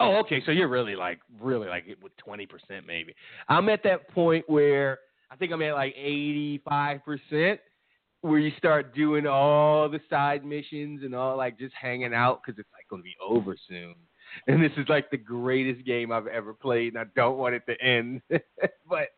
Oh, 0.00 0.16
okay. 0.18 0.42
So 0.44 0.50
you're 0.52 0.68
really 0.68 0.96
like 0.96 1.20
really 1.40 1.68
like 1.68 1.84
with 2.02 2.14
twenty 2.16 2.44
percent 2.46 2.86
maybe. 2.86 3.14
I'm 3.48 3.68
at 3.68 3.82
that 3.84 4.08
point 4.10 4.44
where 4.48 4.98
I 5.30 5.36
think 5.36 5.52
I'm 5.52 5.62
at 5.62 5.74
like 5.74 5.94
eighty 5.96 6.60
five 6.68 7.04
percent, 7.04 7.60
where 8.20 8.38
you 8.38 8.52
start 8.58 8.94
doing 8.94 9.26
all 9.26 9.88
the 9.88 10.00
side 10.10 10.44
missions 10.44 11.02
and 11.02 11.14
all 11.14 11.36
like 11.36 11.58
just 11.58 11.74
hanging 11.80 12.14
out 12.14 12.40
because 12.44 12.58
it's 12.58 12.68
like 12.72 12.88
going 12.88 13.02
to 13.02 13.04
be 13.04 13.16
over 13.24 13.56
soon. 13.68 13.94
And 14.48 14.62
this 14.62 14.72
is 14.76 14.88
like 14.88 15.10
the 15.10 15.16
greatest 15.16 15.86
game 15.86 16.12
I've 16.12 16.26
ever 16.26 16.52
played, 16.52 16.94
and 16.94 16.98
I 16.98 17.04
don't 17.14 17.38
want 17.38 17.54
it 17.54 17.62
to 17.68 17.80
end. 17.80 18.20
but 18.88 19.08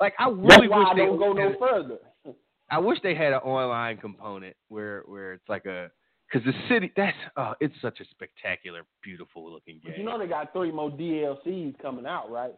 like 0.00 0.14
I 0.18 0.28
really 0.28 0.68
That's 0.68 0.78
wish 0.78 0.86
I 0.90 0.94
they 0.94 1.06
don't 1.06 1.18
go 1.18 1.32
no 1.32 1.54
further. 1.58 1.98
I 2.70 2.78
wish 2.78 2.98
they 3.02 3.14
had 3.14 3.32
an 3.32 3.40
online 3.40 3.96
component 3.96 4.54
where 4.68 5.02
where 5.06 5.32
it's 5.32 5.48
like 5.48 5.64
a 5.64 5.90
because 6.30 6.44
the 6.46 6.52
city 6.68 6.92
that's 6.96 7.16
oh 7.36 7.54
it's 7.60 7.74
such 7.80 8.00
a 8.00 8.04
spectacular, 8.10 8.82
beautiful 9.02 9.50
looking 9.50 9.80
game. 9.82 9.92
But 9.92 9.98
you 9.98 10.04
know 10.04 10.18
they 10.18 10.26
got 10.26 10.52
three 10.52 10.70
more 10.70 10.90
DLCs 10.90 11.78
coming 11.80 12.06
out, 12.06 12.30
right? 12.30 12.54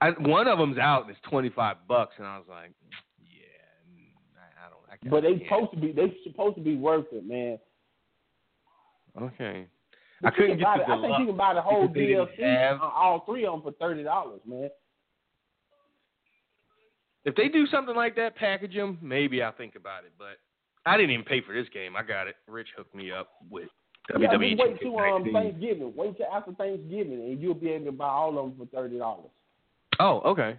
I, 0.00 0.10
one 0.10 0.48
of 0.48 0.58
them's 0.58 0.78
out 0.78 1.08
it's 1.08 1.18
twenty 1.28 1.50
five 1.50 1.76
bucks, 1.88 2.14
and 2.18 2.26
I 2.26 2.36
was 2.38 2.46
like, 2.48 2.72
yeah, 3.20 4.38
I, 4.38 4.66
I 4.66 4.70
don't. 4.70 4.80
I, 4.90 5.08
But 5.08 5.22
they 5.22 5.44
supposed 5.44 5.72
to 5.72 5.80
be 5.80 5.92
they 5.92 6.14
supposed 6.24 6.56
to 6.56 6.62
be 6.62 6.76
worth 6.76 7.06
it, 7.12 7.26
man. 7.26 7.58
Okay. 9.20 9.66
But 10.20 10.32
I 10.32 10.36
couldn't 10.36 10.58
get 10.58 10.66
the 10.78 10.84
the- 10.86 10.92
I 10.92 11.00
think 11.00 11.18
you 11.20 11.26
can 11.26 11.36
buy 11.36 11.54
the 11.54 11.62
whole 11.62 11.88
because 11.88 11.94
they 11.94 12.06
didn't 12.06 12.28
DLC, 12.38 12.80
uh, 12.80 12.84
all 12.84 13.24
three 13.26 13.46
of 13.46 13.52
them 13.54 13.62
for 13.62 13.72
thirty 13.72 14.02
dollars, 14.02 14.40
man. 14.46 14.70
If 17.24 17.34
they 17.36 17.48
do 17.48 17.66
something 17.66 17.96
like 17.96 18.16
that, 18.16 18.36
package 18.36 18.74
them, 18.74 18.98
maybe 19.00 19.42
I'll 19.42 19.52
think 19.52 19.76
about 19.76 20.04
it. 20.04 20.12
But 20.18 20.38
I 20.84 20.96
didn't 20.96 21.12
even 21.12 21.24
pay 21.24 21.40
for 21.40 21.54
this 21.54 21.68
game. 21.72 21.96
I 21.96 22.02
got 22.02 22.28
it. 22.28 22.36
Rich 22.46 22.68
hooked 22.76 22.94
me 22.94 23.10
up 23.10 23.30
with 23.50 23.68
yeah, 24.10 24.28
WWE 24.28 24.58
wait 24.58 24.80
till 24.80 24.98
um, 24.98 25.24
Thanksgiving. 25.32 25.92
Wait 25.96 26.16
till 26.16 26.26
after 26.26 26.52
Thanksgiving, 26.52 27.20
and 27.20 27.40
you'll 27.40 27.54
be 27.54 27.70
able 27.70 27.86
to 27.86 27.92
buy 27.92 28.08
all 28.08 28.38
of 28.38 28.50
them 28.50 28.54
for 28.58 28.66
thirty 28.76 28.98
dollars. 28.98 29.30
Oh, 30.00 30.20
okay. 30.26 30.58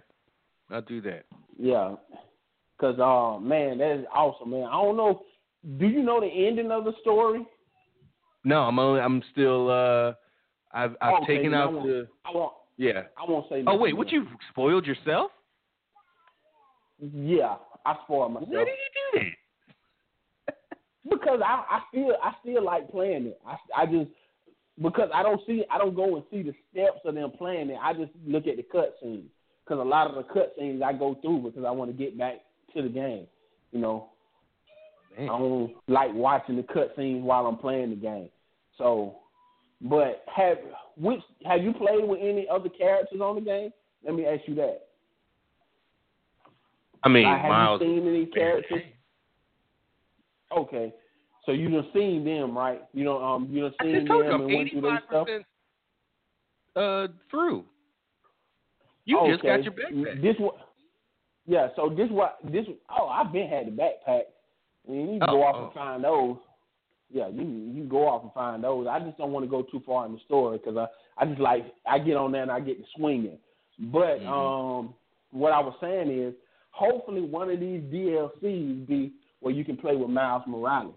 I'll 0.70 0.82
do 0.82 1.00
that. 1.02 1.24
Yeah, 1.58 1.94
cause 2.80 2.98
uh, 2.98 3.40
man, 3.40 3.78
that 3.78 4.00
is 4.00 4.06
awesome, 4.14 4.50
man. 4.50 4.64
I 4.64 4.72
don't 4.72 4.96
know. 4.96 5.22
Do 5.78 5.86
you 5.86 6.02
know 6.02 6.20
the 6.20 6.26
ending 6.26 6.70
of 6.70 6.84
the 6.84 6.92
story? 7.00 7.46
No, 8.44 8.60
I'm 8.62 8.78
only. 8.78 9.00
I'm 9.00 9.22
still. 9.32 9.70
uh 9.70 10.12
I've 10.72 10.96
I've 11.00 11.22
Okay, 11.22 11.36
taken 11.38 11.54
out 11.54 11.72
the. 11.72 12.08
I 12.24 12.30
won't. 12.34 12.52
Yeah. 12.76 13.02
I 13.16 13.30
won't 13.30 13.48
say. 13.48 13.64
Oh 13.66 13.76
wait, 13.76 13.96
what 13.96 14.08
then. 14.08 14.14
you 14.14 14.26
spoiled 14.50 14.86
yourself? 14.86 15.30
Yeah, 16.98 17.56
I 17.84 17.96
spoiled 18.04 18.34
myself. 18.34 18.50
Why 18.50 18.64
did 18.64 18.68
you 18.68 19.20
do 19.20 19.20
that? 19.20 20.54
because 21.10 21.40
I, 21.44 21.64
I 21.70 21.80
still 21.90 22.12
I 22.22 22.32
still 22.42 22.64
like 22.64 22.90
playing 22.90 23.26
it. 23.26 23.40
I 23.46 23.56
I 23.82 23.86
just 23.86 24.10
because 24.82 25.08
I 25.14 25.22
don't 25.22 25.40
see 25.46 25.64
I 25.70 25.78
don't 25.78 25.94
go 25.94 26.16
and 26.16 26.24
see 26.30 26.42
the 26.42 26.54
steps 26.70 27.00
of 27.04 27.14
them 27.14 27.30
playing 27.36 27.70
it. 27.70 27.78
I 27.82 27.92
just 27.92 28.10
look 28.26 28.46
at 28.46 28.56
the 28.56 28.62
cutscenes 28.62 29.24
because 29.64 29.80
a 29.80 29.88
lot 29.88 30.08
of 30.08 30.14
the 30.16 30.32
cutscenes 30.32 30.82
I 30.82 30.92
go 30.92 31.16
through 31.22 31.42
because 31.42 31.64
I 31.64 31.70
want 31.70 31.90
to 31.90 31.96
get 31.96 32.18
back 32.18 32.34
to 32.74 32.82
the 32.82 32.88
game. 32.88 33.26
You 33.72 33.80
know, 33.80 34.08
I 35.18 35.26
don't 35.26 35.74
like 35.88 36.12
watching 36.12 36.56
the 36.56 36.62
cutscenes 36.62 37.22
while 37.22 37.46
I'm 37.46 37.56
playing 37.56 37.90
the 37.90 37.96
game. 37.96 38.28
So, 38.78 39.16
but 39.80 40.24
have 40.34 40.58
which 40.96 41.20
have 41.44 41.62
you 41.62 41.72
played 41.72 42.06
with 42.06 42.20
any 42.20 42.46
other 42.50 42.68
characters 42.68 43.20
on 43.20 43.36
the 43.36 43.40
game? 43.40 43.70
Let 44.04 44.14
me 44.14 44.26
ask 44.26 44.42
you 44.46 44.54
that. 44.56 44.82
I 47.02 47.08
mean, 47.08 47.24
Like, 47.24 47.40
have 47.40 47.50
Miles. 47.50 47.80
you 47.80 47.86
seen 47.86 48.08
any 48.08 48.26
characters? 48.26 48.82
Okay, 50.56 50.94
so 51.46 51.52
you 51.52 51.70
done 51.70 51.86
seen 51.94 52.24
them, 52.24 52.56
right? 52.56 52.82
You 52.92 53.04
know, 53.04 53.22
um, 53.22 53.48
you 53.50 53.62
done 53.62 53.74
seen 53.80 53.94
them 54.04 54.06
you 54.06 54.24
and 54.28 54.46
went 54.46 54.70
through 54.70 54.80
their 54.82 55.02
stuff. 55.08 55.28
uh, 56.76 57.06
through. 57.30 57.64
You 59.04 59.20
just 59.30 59.42
got 59.42 59.60
Okay. 59.60 59.62
your 59.62 59.72
backpack. 59.72 60.22
This 60.22 60.34
what? 60.38 60.56
Yeah. 61.46 61.68
So 61.76 61.88
this 61.88 62.10
what 62.10 62.38
this? 62.44 62.66
Oh, 62.90 63.06
I've 63.06 63.32
been 63.32 63.48
had 63.48 63.66
the 63.66 63.70
backpack. 63.70 64.22
I 64.86 64.90
mean, 64.90 65.14
you 65.14 65.20
can 65.20 65.28
Oh, 65.30 65.32
go 65.32 65.42
off 65.44 65.54
oh. 65.56 65.64
and 65.66 65.72
find 65.74 66.04
those. 66.04 66.36
Yeah, 67.08 67.28
you 67.28 67.42
you 67.44 67.84
go 67.84 68.08
off 68.08 68.24
and 68.24 68.32
find 68.32 68.64
those. 68.64 68.88
I 68.88 68.98
just 68.98 69.16
don't 69.16 69.30
want 69.30 69.44
to 69.44 69.50
go 69.50 69.62
too 69.62 69.80
far 69.86 70.06
in 70.06 70.12
the 70.12 70.18
story 70.26 70.58
because 70.58 70.76
I 70.76 70.88
I 71.22 71.26
just 71.26 71.40
like 71.40 71.64
I 71.88 72.00
get 72.00 72.16
on 72.16 72.32
there 72.32 72.42
and 72.42 72.50
I 72.50 72.58
get 72.60 72.78
to 72.78 72.84
swinging. 72.96 73.38
But 73.78 74.20
Mhm. 74.20 74.26
um, 74.26 74.94
what 75.30 75.52
I 75.52 75.60
was 75.60 75.74
saying 75.80 76.10
is, 76.10 76.34
hopefully 76.70 77.20
one 77.22 77.48
of 77.48 77.60
these 77.60 77.82
DLCs 77.92 78.86
be 78.88 79.12
where 79.40 79.54
you 79.54 79.64
can 79.64 79.76
play 79.76 79.94
with 79.94 80.10
Miles 80.10 80.42
Morales. 80.48 80.94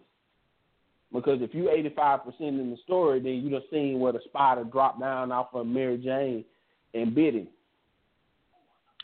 Because 1.11 1.41
if 1.41 1.55
you 1.55 1.69
eighty 1.71 1.89
five 1.95 2.23
percent 2.23 2.59
in 2.59 2.69
the 2.69 2.77
story, 2.83 3.19
then 3.19 3.33
you 3.33 3.49
just 3.49 3.69
seen 3.71 3.99
where 3.99 4.13
the 4.13 4.19
spider 4.25 4.63
dropped 4.63 4.99
down 4.99 5.31
off 5.31 5.47
of 5.53 5.65
Mary 5.65 5.97
Jane 5.97 6.45
and 6.93 7.15
bit 7.15 7.33
him. 7.33 7.47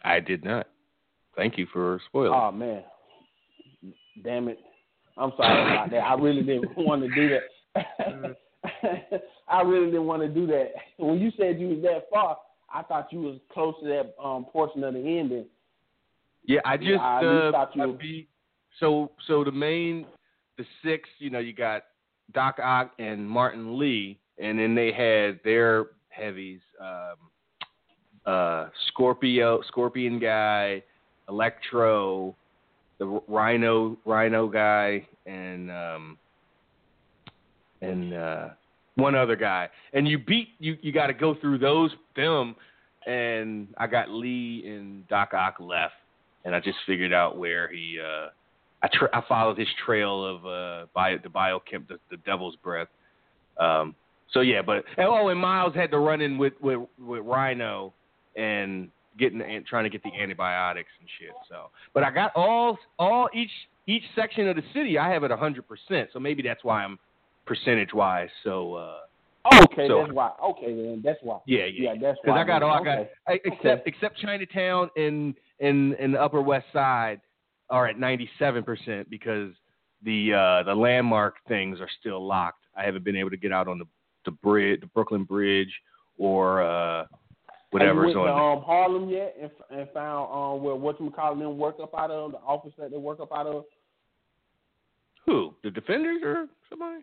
I 0.03 0.19
did 0.19 0.43
not. 0.43 0.67
Thank 1.35 1.57
you 1.57 1.65
for 1.73 1.99
spoiling. 2.07 2.33
Oh 2.39 2.51
man, 2.51 2.83
damn 4.23 4.47
it! 4.49 4.59
I'm 5.17 5.31
sorry 5.35 5.73
about 5.73 5.89
that. 5.91 5.97
I 6.03 6.13
really 6.13 6.43
didn't 6.43 6.77
want 6.77 7.01
to 7.03 7.09
do 7.15 7.29
that. 7.75 8.35
I 9.47 9.61
really 9.61 9.87
didn't 9.87 10.05
want 10.05 10.21
to 10.21 10.27
do 10.27 10.45
that. 10.47 10.73
When 10.97 11.19
you 11.19 11.31
said 11.37 11.59
you 11.59 11.69
was 11.69 11.81
that 11.83 12.05
far, 12.13 12.37
I 12.73 12.83
thought 12.83 13.11
you 13.11 13.21
was 13.21 13.39
close 13.51 13.73
to 13.81 13.87
that 13.87 14.15
um, 14.23 14.45
portion 14.45 14.83
of 14.83 14.93
the 14.93 14.99
ending. 14.99 15.45
yeah, 16.45 16.59
I 16.65 16.77
just 16.77 16.99
I 16.99 17.17
at 17.19 17.25
uh, 17.25 17.51
thought 17.51 17.75
you 17.75 17.81
I 17.83 17.85
were- 17.87 17.93
beat. 17.93 18.29
So 18.79 19.11
so 19.27 19.43
the 19.43 19.51
main, 19.51 20.05
the 20.57 20.65
six. 20.83 21.09
You 21.19 21.29
know, 21.31 21.39
you 21.39 21.53
got 21.53 21.83
Doc 22.33 22.59
Ock 22.61 22.91
and 22.99 23.27
Martin 23.27 23.77
Li, 23.79 24.19
and 24.37 24.59
then 24.59 24.75
they 24.75 24.91
had 24.91 25.39
their 25.43 25.87
heavies. 26.09 26.59
Um, 26.79 27.15
uh, 28.25 28.69
Scorpio, 28.87 29.61
Scorpion 29.67 30.19
guy, 30.19 30.81
Electro, 31.29 32.35
the 32.97 33.21
Rhino, 33.27 33.97
Rhino 34.05 34.47
guy, 34.47 35.07
and 35.25 35.69
um, 35.71 36.17
and 37.81 38.13
uh, 38.13 38.47
one 38.95 39.15
other 39.15 39.35
guy. 39.35 39.69
And 39.93 40.07
you 40.07 40.17
beat 40.17 40.49
you. 40.59 40.77
You 40.81 40.91
got 40.91 41.07
to 41.07 41.13
go 41.13 41.35
through 41.39 41.59
those 41.59 41.91
them, 42.15 42.55
and 43.05 43.67
I 43.77 43.87
got 43.87 44.09
Li 44.09 44.63
and 44.67 45.07
Doc 45.07 45.33
Ock 45.33 45.57
left, 45.59 45.93
and 46.45 46.55
I 46.55 46.59
just 46.59 46.77
figured 46.85 47.13
out 47.13 47.37
where 47.37 47.67
he. 47.67 47.99
Uh, 48.01 48.29
I 48.85 48.89
tra- 48.97 49.09
I 49.13 49.21
followed 49.27 49.57
his 49.57 49.67
trail 49.83 50.23
of 50.23 50.45
uh, 50.45 50.85
bio, 50.93 51.17
the 51.17 51.29
biochem, 51.29 51.87
the, 51.87 51.97
the 52.11 52.17
Devil's 52.17 52.55
Breath. 52.57 52.87
Um, 53.59 53.95
so 54.31 54.41
yeah, 54.41 54.61
but 54.61 54.83
and, 54.97 55.07
oh, 55.07 55.29
and 55.29 55.39
Miles 55.39 55.73
had 55.73 55.89
to 55.91 55.97
run 55.97 56.21
in 56.21 56.37
with 56.37 56.53
with, 56.61 56.79
with 56.99 57.23
Rhino 57.25 57.93
and 58.35 58.89
getting 59.17 59.41
and 59.41 59.65
trying 59.65 59.85
to 59.85 59.89
get 59.89 60.03
the 60.03 60.11
antibiotics 60.21 60.89
and 60.99 61.09
shit. 61.19 61.33
So, 61.49 61.69
but 61.93 62.03
I 62.03 62.11
got 62.11 62.31
all 62.35 62.77
all 62.99 63.27
each 63.33 63.49
each 63.87 64.03
section 64.15 64.47
of 64.47 64.55
the 64.55 64.63
city, 64.73 64.99
I 64.99 65.09
have 65.11 65.23
it 65.23 65.31
a 65.31 65.37
hundred 65.37 65.65
percent. 65.67 66.09
So 66.13 66.19
maybe 66.19 66.43
that's 66.43 66.63
why 66.63 66.83
I'm 66.83 66.99
percentage 67.45 67.93
wise. 67.93 68.29
So 68.43 68.75
uh, 68.75 68.95
Oh, 69.51 69.63
Okay, 69.71 69.87
So- 69.87 69.99
that's 70.01 70.13
why. 70.13 70.31
Okay, 70.43 70.75
then 70.75 71.01
that's 71.03 71.19
why. 71.21 71.39
yeah, 71.45 71.65
yeah, 71.65 71.93
Yeah, 71.93 71.95
that's 72.01 72.19
Because. 72.23 72.37
I 72.37 72.43
got 72.43 72.63
all 72.63 72.81
I 72.81 72.83
got 72.83 73.07
I, 73.27 73.39
except 73.45 73.87
except 73.87 74.19
Chinatown 74.19 74.89
and 74.95 75.35
and 75.59 75.93
and 75.93 76.13
the 76.15 76.21
Upper 76.21 76.41
West 76.41 76.65
Side 76.73 77.21
are 77.69 77.87
at 77.87 77.99
ninety 77.99 78.29
seven 78.39 78.63
percent 78.63 79.09
because 79.09 79.51
the 80.03 80.33
uh 80.33 80.63
the 80.63 80.75
landmark 80.75 81.35
things 81.47 81.79
are 81.79 81.89
still 81.99 82.25
locked. 82.25 82.63
I 82.77 82.83
haven't 82.83 83.03
been 83.03 83.15
able 83.15 83.29
to 83.31 83.37
get 83.37 83.51
out 83.51 83.67
on 83.67 83.79
the 83.79 83.85
the 84.25 84.31
bridge, 84.31 84.81
the 84.81 84.87
Brooklyn 84.87 85.23
Bridge, 85.23 85.73
or 86.17 86.61
uh 86.63 87.05
whatever's 87.71 88.07
Have 88.07 88.15
you 88.15 88.19
went 88.21 88.29
on. 88.31 88.55
to 88.55 88.57
um, 88.59 88.63
Harlem 88.63 89.09
yet 89.09 89.35
and, 89.41 89.51
and 89.71 89.89
found 89.93 90.31
um, 90.31 90.63
where 90.63 90.75
what 90.75 90.99
you 90.99 91.09
call 91.09 91.35
them 91.35 91.57
work 91.57 91.75
up 91.81 91.93
out 91.97 92.11
of 92.11 92.31
the 92.31 92.37
office 92.39 92.73
that 92.77 92.91
they 92.91 92.97
work 92.97 93.19
up 93.19 93.31
out 93.31 93.47
of? 93.47 93.63
Who? 95.25 95.55
The 95.63 95.71
Defenders 95.71 96.21
or 96.23 96.47
somebody? 96.69 97.01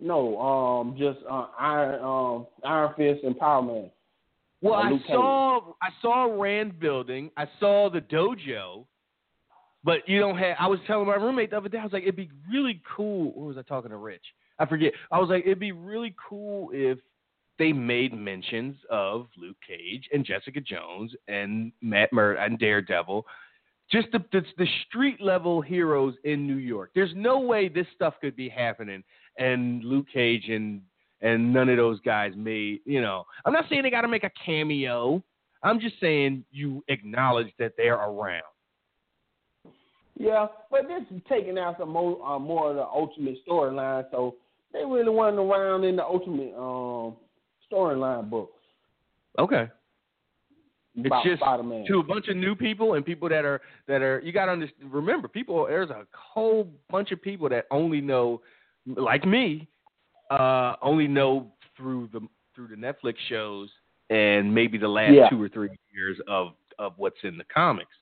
No, 0.00 0.38
um, 0.38 0.94
just 0.98 1.18
uh, 1.30 1.46
Iron 1.58 2.02
um, 2.04 2.46
Iron 2.64 2.92
Fist 2.96 3.24
and 3.24 3.38
Power 3.38 3.62
Man. 3.62 3.90
Well, 4.60 4.74
Uh, 4.74 4.82
I 4.82 4.90
Luke 4.90 5.00
Cage. 5.02 5.10
saw 5.16 5.60
I 5.80 5.88
saw 6.02 6.24
Rand 6.42 6.78
building. 6.78 7.30
I 7.36 7.46
saw 7.58 7.88
the 7.88 8.00
dojo, 8.02 8.84
but 9.86 10.06
you 10.08 10.18
don't 10.18 10.36
have. 10.36 10.56
I 10.58 10.66
was 10.66 10.80
telling 10.88 11.06
my 11.06 11.14
roommate 11.14 11.50
the 11.50 11.58
other 11.58 11.68
day. 11.68 11.78
I 11.78 11.84
was 11.84 11.92
like, 11.92 12.02
it'd 12.02 12.16
be 12.16 12.28
really 12.50 12.82
cool. 12.96 13.32
Or 13.36 13.46
was 13.46 13.56
I 13.56 13.62
talking 13.62 13.90
to 13.90 13.96
Rich? 13.96 14.24
I 14.58 14.66
forget. 14.66 14.92
I 15.12 15.20
was 15.20 15.30
like, 15.30 15.44
it'd 15.44 15.60
be 15.60 15.70
really 15.70 16.12
cool 16.28 16.70
if 16.72 16.98
they 17.56 17.72
made 17.72 18.12
mentions 18.12 18.74
of 18.90 19.28
Luke 19.38 19.56
Cage 19.66 20.08
and 20.12 20.24
Jessica 20.24 20.60
Jones 20.60 21.12
and 21.28 21.70
Matt 21.80 22.10
Murd 22.12 22.44
and 22.44 22.58
Daredevil. 22.58 23.24
Just 23.90 24.08
the, 24.10 24.18
the 24.32 24.42
the 24.58 24.66
street 24.88 25.20
level 25.22 25.60
heroes 25.60 26.14
in 26.24 26.48
New 26.48 26.56
York. 26.56 26.90
There's 26.96 27.12
no 27.14 27.38
way 27.38 27.68
this 27.68 27.86
stuff 27.94 28.14
could 28.20 28.34
be 28.34 28.48
happening, 28.48 29.04
and 29.38 29.84
Luke 29.84 30.06
Cage 30.12 30.48
and 30.48 30.82
and 31.20 31.54
none 31.54 31.68
of 31.68 31.76
those 31.76 32.00
guys 32.00 32.32
made, 32.36 32.80
you 32.84 33.00
know, 33.00 33.24
I'm 33.44 33.52
not 33.52 33.64
saying 33.70 33.84
they 33.84 33.90
got 33.90 34.02
to 34.02 34.08
make 34.08 34.24
a 34.24 34.30
cameo. 34.44 35.22
I'm 35.62 35.80
just 35.80 35.94
saying 35.98 36.44
you 36.50 36.84
acknowledge 36.88 37.52
that 37.58 37.72
they're 37.76 37.94
around. 37.94 38.42
Yeah, 40.18 40.46
but 40.70 40.82
this 40.88 41.02
is 41.14 41.22
taking 41.28 41.58
out 41.58 41.76
some 41.78 41.90
more 41.90 42.24
uh, 42.24 42.38
more 42.38 42.70
of 42.70 42.76
the 42.76 42.82
ultimate 42.84 43.36
storyline, 43.46 44.04
so 44.10 44.36
they 44.72 44.84
really 44.84 45.10
wasn't 45.10 45.38
around 45.40 45.84
in 45.84 45.96
the 45.96 46.04
ultimate 46.04 46.54
um 46.56 47.16
storyline 47.70 48.30
books. 48.30 48.52
Okay. 49.38 49.68
It's 50.98 51.06
about 51.06 51.24
just 51.24 51.40
Spider-Man. 51.42 51.84
to 51.88 51.98
a 51.98 52.02
bunch 52.02 52.28
of 52.28 52.36
new 52.38 52.54
people 52.54 52.94
and 52.94 53.04
people 53.04 53.28
that 53.28 53.44
are 53.44 53.60
that 53.86 54.00
are 54.00 54.20
you 54.24 54.32
got 54.32 54.46
to 54.46 54.66
remember 54.82 55.28
people 55.28 55.66
there's 55.66 55.90
a 55.90 56.06
whole 56.14 56.66
bunch 56.90 57.12
of 57.12 57.20
people 57.20 57.50
that 57.50 57.66
only 57.70 58.00
know 58.00 58.40
like 58.86 59.26
me 59.26 59.68
uh 60.30 60.74
only 60.80 61.06
know 61.06 61.52
through 61.76 62.08
the 62.14 62.20
through 62.54 62.68
the 62.68 62.74
Netflix 62.76 63.16
shows 63.28 63.68
and 64.08 64.54
maybe 64.54 64.78
the 64.78 64.88
last 64.88 65.12
Yeah. 65.12 65.28
two 65.28 65.42
or 65.42 65.50
three 65.50 65.68
years 65.94 66.16
of 66.28 66.54
of 66.78 66.94
what's 66.96 67.18
in 67.24 67.36
the 67.36 67.44
comics. 67.44 67.92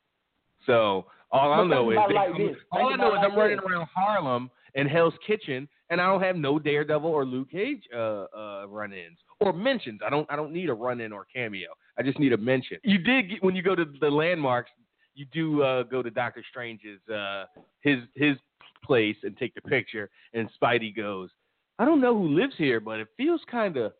So 0.65 1.07
all 1.35 1.53
I 1.53 1.65
know 1.67 1.91
is 1.91 1.99
they- 2.09 2.15
like 2.15 2.29
I'm- 2.31 2.39
this. 2.39 2.57
all 2.73 2.93
I 2.93 2.97
know 2.97 3.13
is 3.15 3.21
I'm 3.23 3.35
running 3.37 3.57
this. 3.57 3.67
around 3.67 3.87
Harlem 3.95 4.51
and 4.75 4.89
Hell's 4.89 5.15
Kitchen 5.27 5.69
and 5.91 6.01
I 6.01 6.07
don't 6.07 6.23
have 6.23 6.37
no 6.37 6.59
Daredevil 6.59 7.09
or 7.11 7.25
Luke 7.27 7.51
Cage 7.51 7.83
uh, 7.95 8.25
uh, 8.35 8.67
run-ins 8.69 9.19
or 9.41 9.53
mentions. 9.53 10.01
I 10.05 10.11
don't 10.11 10.27
I 10.31 10.37
don't 10.37 10.53
need 10.53 10.69
a 10.71 10.75
run-in 10.75 11.13
or 11.13 11.27
cameo. 11.33 11.69
I 11.99 12.03
just 12.03 12.19
need 12.19 12.33
a 12.33 12.37
mention. 12.39 12.79
You 12.83 12.99
did 12.99 13.29
get, 13.31 13.43
when 13.45 13.55
you 13.55 13.63
go 13.63 13.75
to 13.75 13.85
the 14.01 14.11
landmarks, 14.11 14.71
you 15.15 15.27
do 15.33 15.63
uh, 15.63 15.83
go 15.85 16.03
to 16.03 16.11
Doctor 16.11 16.43
Strange's 16.51 17.07
uh, 17.09 17.45
his 17.83 17.99
his 18.15 18.37
place 18.83 19.17
and 19.23 19.37
take 19.37 19.55
the 19.55 19.61
picture, 19.63 20.11
and 20.33 20.49
Spidey 20.61 20.95
goes, 20.97 21.31
"I 21.79 21.85
don't 21.85 22.01
know 22.01 22.17
who 22.19 22.29
lives 22.29 22.55
here, 22.57 22.81
but 22.81 22.99
it 23.01 23.09
feels 23.17 23.41
kind 23.51 23.77
of 23.77 23.93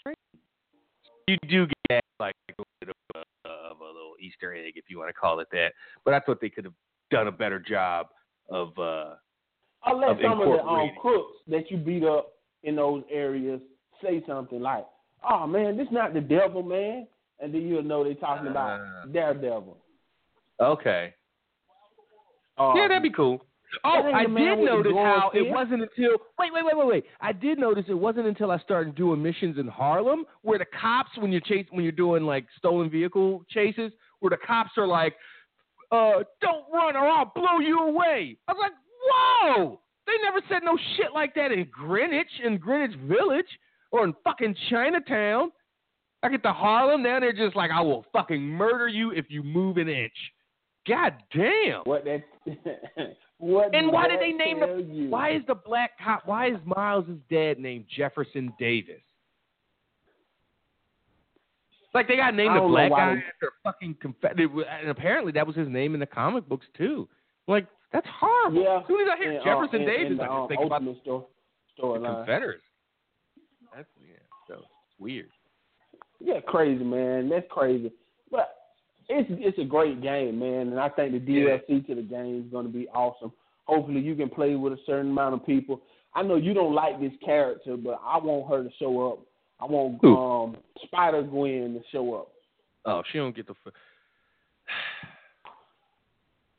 strange." 0.00 0.16
You 1.28 1.36
do 1.48 1.66
get 1.66 1.76
that, 1.90 2.04
like 2.18 2.34
a 2.48 2.52
little 2.60 2.66
bit 2.80 2.88
of 2.90 3.22
a, 3.46 3.48
of 3.70 3.80
a 3.80 3.84
little 3.84 4.09
Easter 4.20 4.54
egg, 4.54 4.74
if 4.76 4.84
you 4.88 4.98
want 4.98 5.08
to 5.08 5.14
call 5.14 5.40
it 5.40 5.48
that. 5.52 5.72
But 6.04 6.14
I 6.14 6.20
thought 6.20 6.40
they 6.40 6.50
could 6.50 6.64
have 6.64 6.74
done 7.10 7.26
a 7.28 7.32
better 7.32 7.58
job 7.58 8.06
of. 8.48 8.78
Uh, 8.78 9.14
Unless 9.86 10.10
of 10.10 10.16
some 10.22 10.40
of 10.42 10.48
the 10.48 10.62
um, 10.62 10.90
crooks 11.00 11.38
that 11.48 11.70
you 11.70 11.78
beat 11.78 12.04
up 12.04 12.32
in 12.64 12.76
those 12.76 13.02
areas 13.10 13.60
say 14.02 14.22
something 14.26 14.60
like, 14.60 14.84
"Oh 15.28 15.46
man, 15.46 15.76
this 15.78 15.88
not 15.90 16.12
the 16.12 16.20
devil, 16.20 16.62
man," 16.62 17.06
and 17.40 17.52
then 17.54 17.62
you'll 17.66 17.82
know 17.82 18.04
they're 18.04 18.14
talking 18.14 18.46
Uh. 18.48 18.50
about 18.50 19.12
Daredevil. 19.12 19.78
okay. 20.60 21.14
Um, 22.58 22.76
yeah, 22.76 22.88
that'd 22.88 23.02
be 23.02 23.10
cool. 23.10 23.40
Oh, 23.84 24.02
I 24.12 24.26
did 24.26 24.58
notice 24.58 24.92
how 24.94 25.30
it 25.32 25.48
wasn't 25.48 25.82
until 25.82 26.10
wait, 26.38 26.52
wait, 26.52 26.64
wait, 26.64 26.76
wait, 26.76 26.86
wait. 26.86 27.04
I 27.20 27.32
did 27.32 27.56
notice 27.58 27.84
it 27.88 27.94
wasn't 27.94 28.26
until 28.26 28.50
I 28.50 28.58
started 28.58 28.96
doing 28.96 29.22
missions 29.22 29.58
in 29.58 29.68
Harlem 29.68 30.24
where 30.42 30.58
the 30.58 30.66
cops, 30.78 31.10
when 31.16 31.30
you're 31.30 31.40
chase, 31.40 31.66
when 31.70 31.84
you're 31.84 31.92
doing 31.92 32.24
like 32.24 32.46
stolen 32.58 32.90
vehicle 32.90 33.44
chases, 33.48 33.92
where 34.20 34.30
the 34.30 34.38
cops 34.46 34.70
are 34.76 34.86
like, 34.86 35.16
"Uh, 35.90 36.22
don't 36.40 36.64
run 36.72 36.96
or 36.96 37.06
I'll 37.08 37.32
blow 37.34 37.58
you 37.58 37.78
away." 37.80 38.36
I 38.48 38.52
was 38.52 38.60
like, 38.60 38.72
"Whoa!" 39.04 39.80
They 40.06 40.16
never 40.22 40.40
said 40.48 40.62
no 40.64 40.76
shit 40.96 41.12
like 41.12 41.34
that 41.34 41.52
in 41.52 41.64
Greenwich, 41.70 42.40
in 42.42 42.58
Greenwich 42.58 42.96
Village, 43.00 43.58
or 43.92 44.04
in 44.04 44.14
fucking 44.24 44.54
Chinatown. 44.68 45.52
I 46.22 46.28
get 46.28 46.42
to 46.42 46.52
Harlem, 46.52 47.02
now 47.02 47.20
they're 47.20 47.32
just 47.32 47.56
like, 47.56 47.70
"I 47.70 47.80
will 47.80 48.04
fucking 48.12 48.42
murder 48.42 48.88
you 48.88 49.10
if 49.10 49.30
you 49.30 49.42
move 49.42 49.76
an 49.76 49.88
inch." 49.88 50.32
God 50.86 51.14
damn. 51.32 51.82
What 51.84 52.04
that? 52.04 52.22
what 53.38 53.74
And 53.74 53.92
why 53.92 54.08
did 54.08 54.20
they 54.20 54.32
name 54.32 54.60
the? 54.60 54.82
you? 54.82 55.08
Why 55.10 55.32
is 55.32 55.42
the 55.46 55.54
black 55.54 55.92
cop? 56.02 56.22
Why 56.26 56.50
is 56.50 56.56
Miles' 56.64 57.06
dad 57.30 57.58
named 57.58 57.86
Jefferson 57.94 58.52
Davis? 58.58 59.02
Like 61.92 62.06
they 62.08 62.16
got 62.16 62.34
named 62.34 62.56
the 62.56 62.60
black 62.68 62.90
guy 62.90 63.12
after 63.14 63.52
fucking 63.64 63.96
Confederate, 64.00 64.50
and 64.80 64.90
apparently 64.90 65.32
that 65.32 65.46
was 65.46 65.56
his 65.56 65.68
name 65.68 65.94
in 65.94 66.00
the 66.00 66.06
comic 66.06 66.48
books 66.48 66.66
too. 66.76 67.08
Like 67.48 67.66
that's 67.92 68.06
horrible. 68.20 68.62
Yeah. 68.62 68.78
As 68.80 68.86
soon 68.86 69.00
as 69.00 69.08
I 69.12 69.16
hear 69.16 69.30
And, 69.32 69.40
uh, 69.40 69.44
Jefferson 69.44 69.80
and- 69.82 69.86
Davis, 69.86 70.10
and 70.10 70.18
the, 70.20 70.22
I 70.22 70.26
just 70.26 70.32
um, 70.38 70.48
think 70.48 70.60
about 70.62 70.82
ultimate 70.82 70.98
sto- 71.02 71.28
the. 71.76 72.08
Confederates. 72.16 72.62
That's 73.74 73.88
yeah. 74.00 74.16
So 74.46 74.54
it's 74.54 75.00
weird. 75.00 75.30
Yeah, 76.20 76.40
crazy 76.46 76.84
man. 76.84 77.28
That's 77.28 77.46
crazy. 77.50 77.90
But 78.30 78.54
it's 79.08 79.28
it's 79.32 79.58
a 79.58 79.64
great 79.64 80.00
game, 80.02 80.38
man, 80.38 80.68
and 80.68 80.78
I 80.78 80.88
think 80.90 81.12
the 81.12 81.18
DLC 81.20 81.86
to 81.88 81.94
the 81.96 82.02
game 82.02 82.44
is 82.44 82.52
going 82.52 82.66
to 82.66 82.72
be 82.72 82.86
awesome. 82.88 83.32
Hopefully, 83.64 84.00
you 84.00 84.14
can 84.14 84.28
play 84.28 84.54
with 84.54 84.72
a 84.74 84.78
certain 84.86 85.10
amount 85.10 85.34
of 85.34 85.44
people. 85.46 85.80
I 86.14 86.22
know 86.22 86.36
you 86.36 86.54
don't 86.54 86.74
like 86.74 87.00
this 87.00 87.12
character, 87.24 87.76
but 87.76 88.00
I 88.04 88.18
want 88.18 88.48
her 88.52 88.62
to 88.68 88.70
show 88.78 89.12
up. 89.12 89.20
I 89.60 89.66
want 89.66 89.98
Who? 90.02 90.16
um 90.16 90.56
Spider 90.84 91.22
Gwen 91.22 91.74
to 91.74 91.80
show 91.92 92.14
up. 92.14 92.28
Oh, 92.86 93.02
she 93.10 93.18
don't 93.18 93.36
get 93.36 93.46
the. 93.46 93.54
F- 93.66 93.72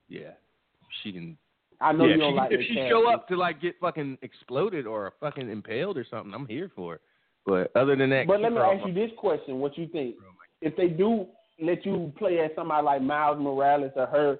yeah, 0.08 0.32
she 1.02 1.12
can. 1.12 1.38
I 1.80 1.92
know 1.92 2.06
yeah, 2.06 2.16
you 2.16 2.20
don't 2.20 2.34
if 2.34 2.38
like 2.38 2.52
if 2.52 2.62
she 2.68 2.76
character. 2.76 2.94
show 2.94 3.12
up 3.12 3.28
to 3.30 3.36
like 3.36 3.62
get 3.62 3.76
fucking 3.80 4.20
exploded 4.22 4.86
or 4.86 5.14
fucking 5.20 5.50
impaled 5.50 5.98
or 5.98 6.06
something, 6.10 6.34
I'm 6.34 6.46
here 6.46 6.70
for 6.76 6.96
it. 6.96 7.02
But 7.46 7.72
other 7.76 7.96
than 7.96 8.12
that, 8.12 8.28
But 8.28 8.42
let 8.42 8.52
me 8.52 8.60
ask 8.60 8.86
you 8.86 8.94
this 8.94 9.10
question: 9.18 9.60
What 9.60 9.78
you 9.78 9.88
think? 9.88 10.16
If 10.62 10.76
they 10.76 10.88
do 10.88 11.26
let 11.60 11.86
you 11.86 12.14
play 12.18 12.40
as 12.40 12.52
somebody 12.56 12.86
like 12.86 13.02
Miles 13.02 13.40
Morales 13.40 13.92
or 13.96 14.06
her, 14.06 14.38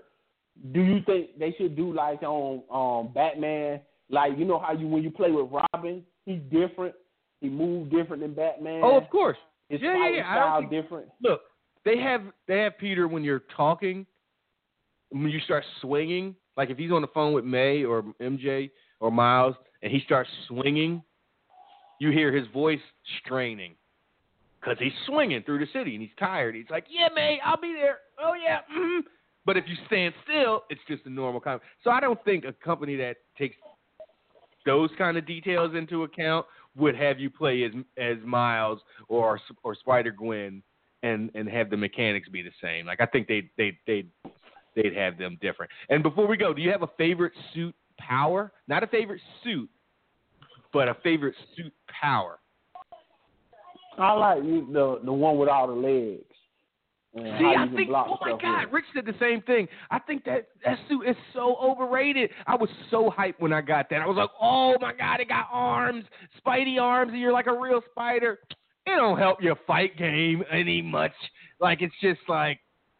do 0.72 0.82
you 0.82 1.00
think 1.06 1.40
they 1.40 1.56
should 1.58 1.76
do 1.76 1.92
like 1.92 2.22
on 2.22 2.62
um 2.72 3.12
Batman? 3.14 3.82
Like 4.10 4.38
you 4.38 4.46
know 4.46 4.60
how 4.60 4.74
you 4.74 4.88
when 4.88 5.02
you 5.02 5.10
play 5.10 5.32
with 5.32 5.48
Robin, 5.52 6.04
he's 6.26 6.42
different. 6.52 6.94
He 7.42 7.50
moves 7.50 7.92
different 7.92 8.22
than 8.22 8.34
Batman. 8.34 8.82
Oh, 8.84 8.98
of 8.98 9.10
course. 9.10 9.38
His 9.70 9.82
yeah, 9.82 9.96
yeah, 9.98 10.18
yeah. 10.18 10.30
I 10.32 10.36
don't 10.36 10.70
think- 10.70 10.84
different. 10.84 11.08
Look, 11.22 11.42
they 11.84 11.98
have 11.98 12.22
they 12.48 12.60
have 12.60 12.78
Peter 12.78 13.08
when 13.08 13.24
you're 13.24 13.44
talking. 13.56 14.06
When 15.10 15.30
you 15.30 15.40
start 15.42 15.66
swinging, 15.82 16.36
like 16.56 16.70
if 16.70 16.78
he's 16.78 16.92
on 16.92 17.02
the 17.02 17.08
phone 17.08 17.34
with 17.34 17.44
May 17.44 17.84
or 17.84 18.04
MJ 18.22 18.70
or 19.00 19.12
Miles, 19.12 19.56
and 19.82 19.92
he 19.92 20.00
starts 20.06 20.30
swinging, 20.48 21.04
you 22.00 22.12
hear 22.12 22.32
his 22.32 22.48
voice 22.54 22.80
straining 23.24 23.76
because 24.60 24.78
he's 24.80 24.94
swinging 25.08 25.42
through 25.44 25.60
the 25.60 25.68
city 25.74 25.96
and 25.96 26.02
he's 26.02 26.16
tired. 26.20 26.56
He's 26.56 26.70
like, 26.70 26.86
"Yeah, 26.90 27.10
May, 27.14 27.40
I'll 27.44 27.60
be 27.60 27.74
there. 27.74 27.98
Oh 28.20 28.34
yeah." 28.34 28.60
Mm. 28.74 29.02
But 29.44 29.58
if 29.58 29.66
you 29.68 29.76
stand 29.88 30.14
still, 30.24 30.64
it's 30.70 30.82
just 30.88 31.06
a 31.08 31.10
normal 31.10 31.42
comment. 31.42 31.64
So 31.84 31.90
I 31.90 32.00
don't 32.00 32.24
think 32.24 32.46
a 32.46 32.54
company 32.54 32.96
that 32.98 33.18
takes 33.38 33.56
those 34.66 34.92
kind 34.98 35.18
of 35.18 35.26
details 35.26 35.74
into 35.76 36.04
account 36.04 36.46
would 36.76 36.96
have 36.96 37.20
you 37.20 37.30
play 37.30 37.64
as 37.64 37.72
as 37.98 38.18
Miles 38.26 38.80
or 39.08 39.40
or 39.64 39.76
Spider 39.76 40.12
Gwen 40.12 40.64
and 41.04 41.32
and 41.36 41.50
have 41.50 41.70
the 41.70 41.78
mechanics 41.78 42.30
be 42.30 42.42
the 42.42 42.52
same. 42.62 42.86
Like 42.86 43.02
I 43.02 43.06
think 43.06 43.28
they 43.28 43.50
they 43.58 43.78
they 43.88 44.06
they'd 44.76 44.96
have 44.96 45.18
them 45.18 45.38
different. 45.42 45.72
And 45.90 46.04
before 46.04 46.28
we 46.28 46.38
go, 46.38 46.54
do 46.54 46.62
you 46.62 46.72
have 46.72 46.84
a 46.84 46.90
favorite 46.98 47.34
suit 47.54 47.76
power? 47.98 48.52
Not 48.68 48.84
a 48.84 48.88
favorite 48.88 49.22
suit, 49.44 49.70
but 50.74 50.88
a 50.88 50.96
favorite 51.04 51.36
suit 51.56 51.74
power. 52.02 52.40
I 53.98 54.14
like 54.14 54.44
the 54.44 55.00
the 55.04 55.14
one 55.14 55.38
with 55.38 55.50
all 55.50 55.68
the 55.68 55.74
legs. 55.74 56.24
See, 57.14 57.22
I 57.58 57.68
think, 57.76 57.90
oh 57.94 58.18
my 58.22 58.38
God, 58.42 58.66
with. 58.66 58.74
Rich 58.74 58.86
said 58.96 59.06
the 59.06 59.16
same 59.20 59.42
thing. 59.42 59.68
I 59.90 60.00
think 60.00 60.24
that 60.24 60.48
that 60.64 60.78
suit 60.88 61.06
is 61.06 61.16
so 61.34 61.58
overrated. 61.62 62.30
I 62.48 62.56
was 62.56 62.70
so 62.90 63.12
hyped 63.18 63.36
when 63.40 63.52
I 63.52 63.60
got 63.60 63.90
that. 63.90 64.02
I 64.02 64.08
was 64.08 64.16
like, 64.16 64.30
oh 64.40 64.76
my 64.80 64.94
God, 64.94 65.20
it 65.20 65.28
got 65.28 65.48
arms, 65.52 66.06
Spidey 66.40 66.80
arms, 66.80 67.12
and 67.12 67.20
you're 67.20 67.34
like 67.34 67.48
a 67.48 67.60
real 67.60 67.82
spider. 67.92 68.40
It 68.86 68.96
don't 68.96 69.18
help 69.18 69.42
your 69.42 69.58
fight 69.68 69.98
game 69.98 70.44
any 70.50 70.82
much. 70.82 71.12
Like 71.60 71.82
it's 71.82 71.94
just 72.02 72.22
like 72.30 72.60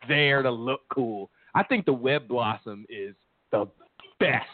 there 0.10 0.44
to 0.44 0.52
look 0.52 0.82
cool. 0.94 1.30
I 1.56 1.64
think 1.64 1.86
the 1.86 1.94
web 1.94 2.28
blossom 2.28 2.86
is 2.90 3.16
the 3.52 3.66
best. 4.20 4.46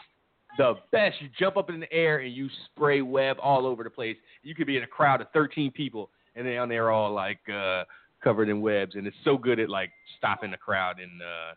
The 0.59 0.75
best. 0.91 1.15
You 1.19 1.29
jump 1.37 1.57
up 1.57 1.71
in 1.71 1.79
the 1.79 1.91
air 1.91 2.19
and 2.19 2.33
you 2.33 2.47
spray 2.65 3.01
web 3.01 3.37
all 3.41 3.65
over 3.65 3.83
the 3.83 3.89
place. 3.89 4.17
You 4.43 4.53
could 4.53 4.67
be 4.67 4.77
in 4.77 4.83
a 4.83 4.87
crowd 4.87 5.21
of 5.21 5.27
13 5.33 5.71
people 5.71 6.11
and 6.37 6.45
then 6.45 6.69
they're 6.69 6.91
all 6.91 7.11
like 7.11 7.39
uh, 7.49 7.83
covered 8.23 8.49
in 8.49 8.61
webs, 8.61 8.95
and 8.95 9.07
it's 9.07 9.17
so 9.23 9.37
good 9.37 9.59
at 9.59 9.69
like 9.69 9.91
stopping 10.17 10.51
the 10.51 10.57
crowd 10.57 10.99
in 10.99 11.19
uh, 11.21 11.53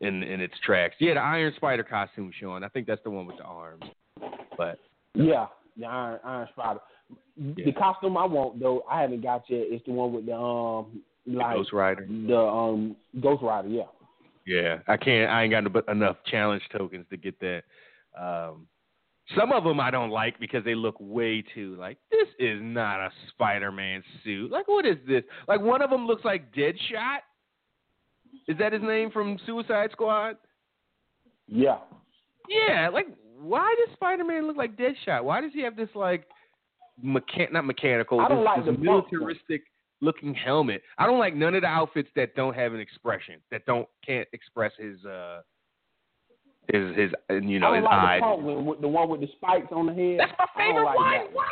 in 0.00 0.22
in 0.22 0.40
its 0.40 0.54
tracks. 0.64 0.94
Yeah, 0.98 1.14
the 1.14 1.20
Iron 1.20 1.52
Spider 1.56 1.84
costume, 1.84 2.32
Sean. 2.38 2.64
I 2.64 2.68
think 2.68 2.86
that's 2.86 3.02
the 3.04 3.10
one 3.10 3.26
with 3.26 3.38
the 3.38 3.44
arms. 3.44 3.84
But 4.56 4.78
Yeah, 5.14 5.46
the 5.78 5.86
Iron 5.86 6.20
Iron 6.24 6.48
Spider. 6.52 6.80
The 7.36 7.72
costume 7.72 8.16
I 8.16 8.26
want 8.26 8.60
though, 8.60 8.84
I 8.90 9.00
haven't 9.00 9.22
got 9.22 9.44
yet. 9.48 9.66
Is 9.70 9.80
the 9.86 9.92
one 9.92 10.12
with 10.12 10.26
the 10.26 10.36
um 10.36 11.02
like 11.26 11.56
Ghost 11.56 11.72
Rider. 11.72 12.06
the 12.06 12.38
um 12.38 12.96
Ghost 13.20 13.42
Rider. 13.42 13.68
Yeah. 13.68 13.84
Yeah, 14.44 14.78
I 14.88 14.96
can't. 14.96 15.30
I 15.30 15.44
ain't 15.44 15.52
got 15.52 15.88
enough 15.88 16.16
challenge 16.26 16.62
tokens 16.76 17.06
to 17.10 17.16
get 17.16 17.38
that. 17.40 17.62
Um, 18.18 18.66
some 19.36 19.52
of 19.52 19.64
them 19.64 19.80
I 19.80 19.90
don't 19.90 20.10
like 20.10 20.38
because 20.38 20.64
they 20.64 20.74
look 20.74 20.96
way 20.98 21.44
too 21.54 21.76
like 21.78 21.98
this 22.10 22.28
is 22.38 22.58
not 22.60 23.00
a 23.00 23.10
Spider-Man 23.30 24.02
suit. 24.24 24.50
Like 24.50 24.68
what 24.68 24.84
is 24.84 24.96
this? 25.06 25.22
Like 25.48 25.60
one 25.60 25.82
of 25.82 25.90
them 25.90 26.06
looks 26.06 26.24
like 26.24 26.52
Deadshot. 26.52 27.18
Is 28.48 28.58
that 28.58 28.72
his 28.72 28.82
name 28.82 29.10
from 29.10 29.38
Suicide 29.46 29.90
Squad? 29.92 30.36
Yeah. 31.46 31.78
Yeah, 32.48 32.88
like 32.92 33.06
why 33.40 33.74
does 33.78 33.94
Spider-Man 33.94 34.46
look 34.46 34.56
like 34.56 34.76
Deadshot? 34.76 35.24
Why 35.24 35.40
does 35.40 35.52
he 35.52 35.62
have 35.62 35.76
this 35.76 35.88
like 35.94 36.26
mechan 37.02 37.52
not 37.52 37.64
mechanical, 37.64 38.20
I 38.20 38.28
don't 38.28 38.38
this, 38.38 38.44
like 38.44 38.64
this 38.64 38.74
the 38.74 38.80
militaristic 38.80 39.62
looking 40.00 40.34
helmet? 40.34 40.82
I 40.98 41.06
don't 41.06 41.18
like 41.18 41.34
none 41.34 41.54
of 41.54 41.62
the 41.62 41.68
outfits 41.68 42.08
that 42.16 42.34
don't 42.34 42.54
have 42.54 42.74
an 42.74 42.80
expression, 42.80 43.36
that 43.50 43.64
don't 43.66 43.88
can't 44.04 44.28
express 44.32 44.72
his 44.78 45.04
uh 45.04 45.42
his 46.68 46.96
his 46.96 47.10
you 47.42 47.58
know 47.58 47.72
I 47.72 47.76
his 47.76 47.84
don't 47.84 47.90
like 47.90 47.92
eyes. 47.92 48.20
the 48.20 48.26
punk 48.26 48.42
one 48.42 48.66
with 48.66 48.80
the 48.80 48.88
one 48.88 49.08
with 49.08 49.20
the 49.20 49.28
spikes 49.36 49.68
on 49.72 49.86
the 49.86 49.94
head. 49.94 50.20
That's 50.20 50.32
my 50.38 50.46
favorite 50.56 50.84
like 50.84 50.96
one. 50.96 51.10
that. 51.12 51.32
What? 51.32 51.46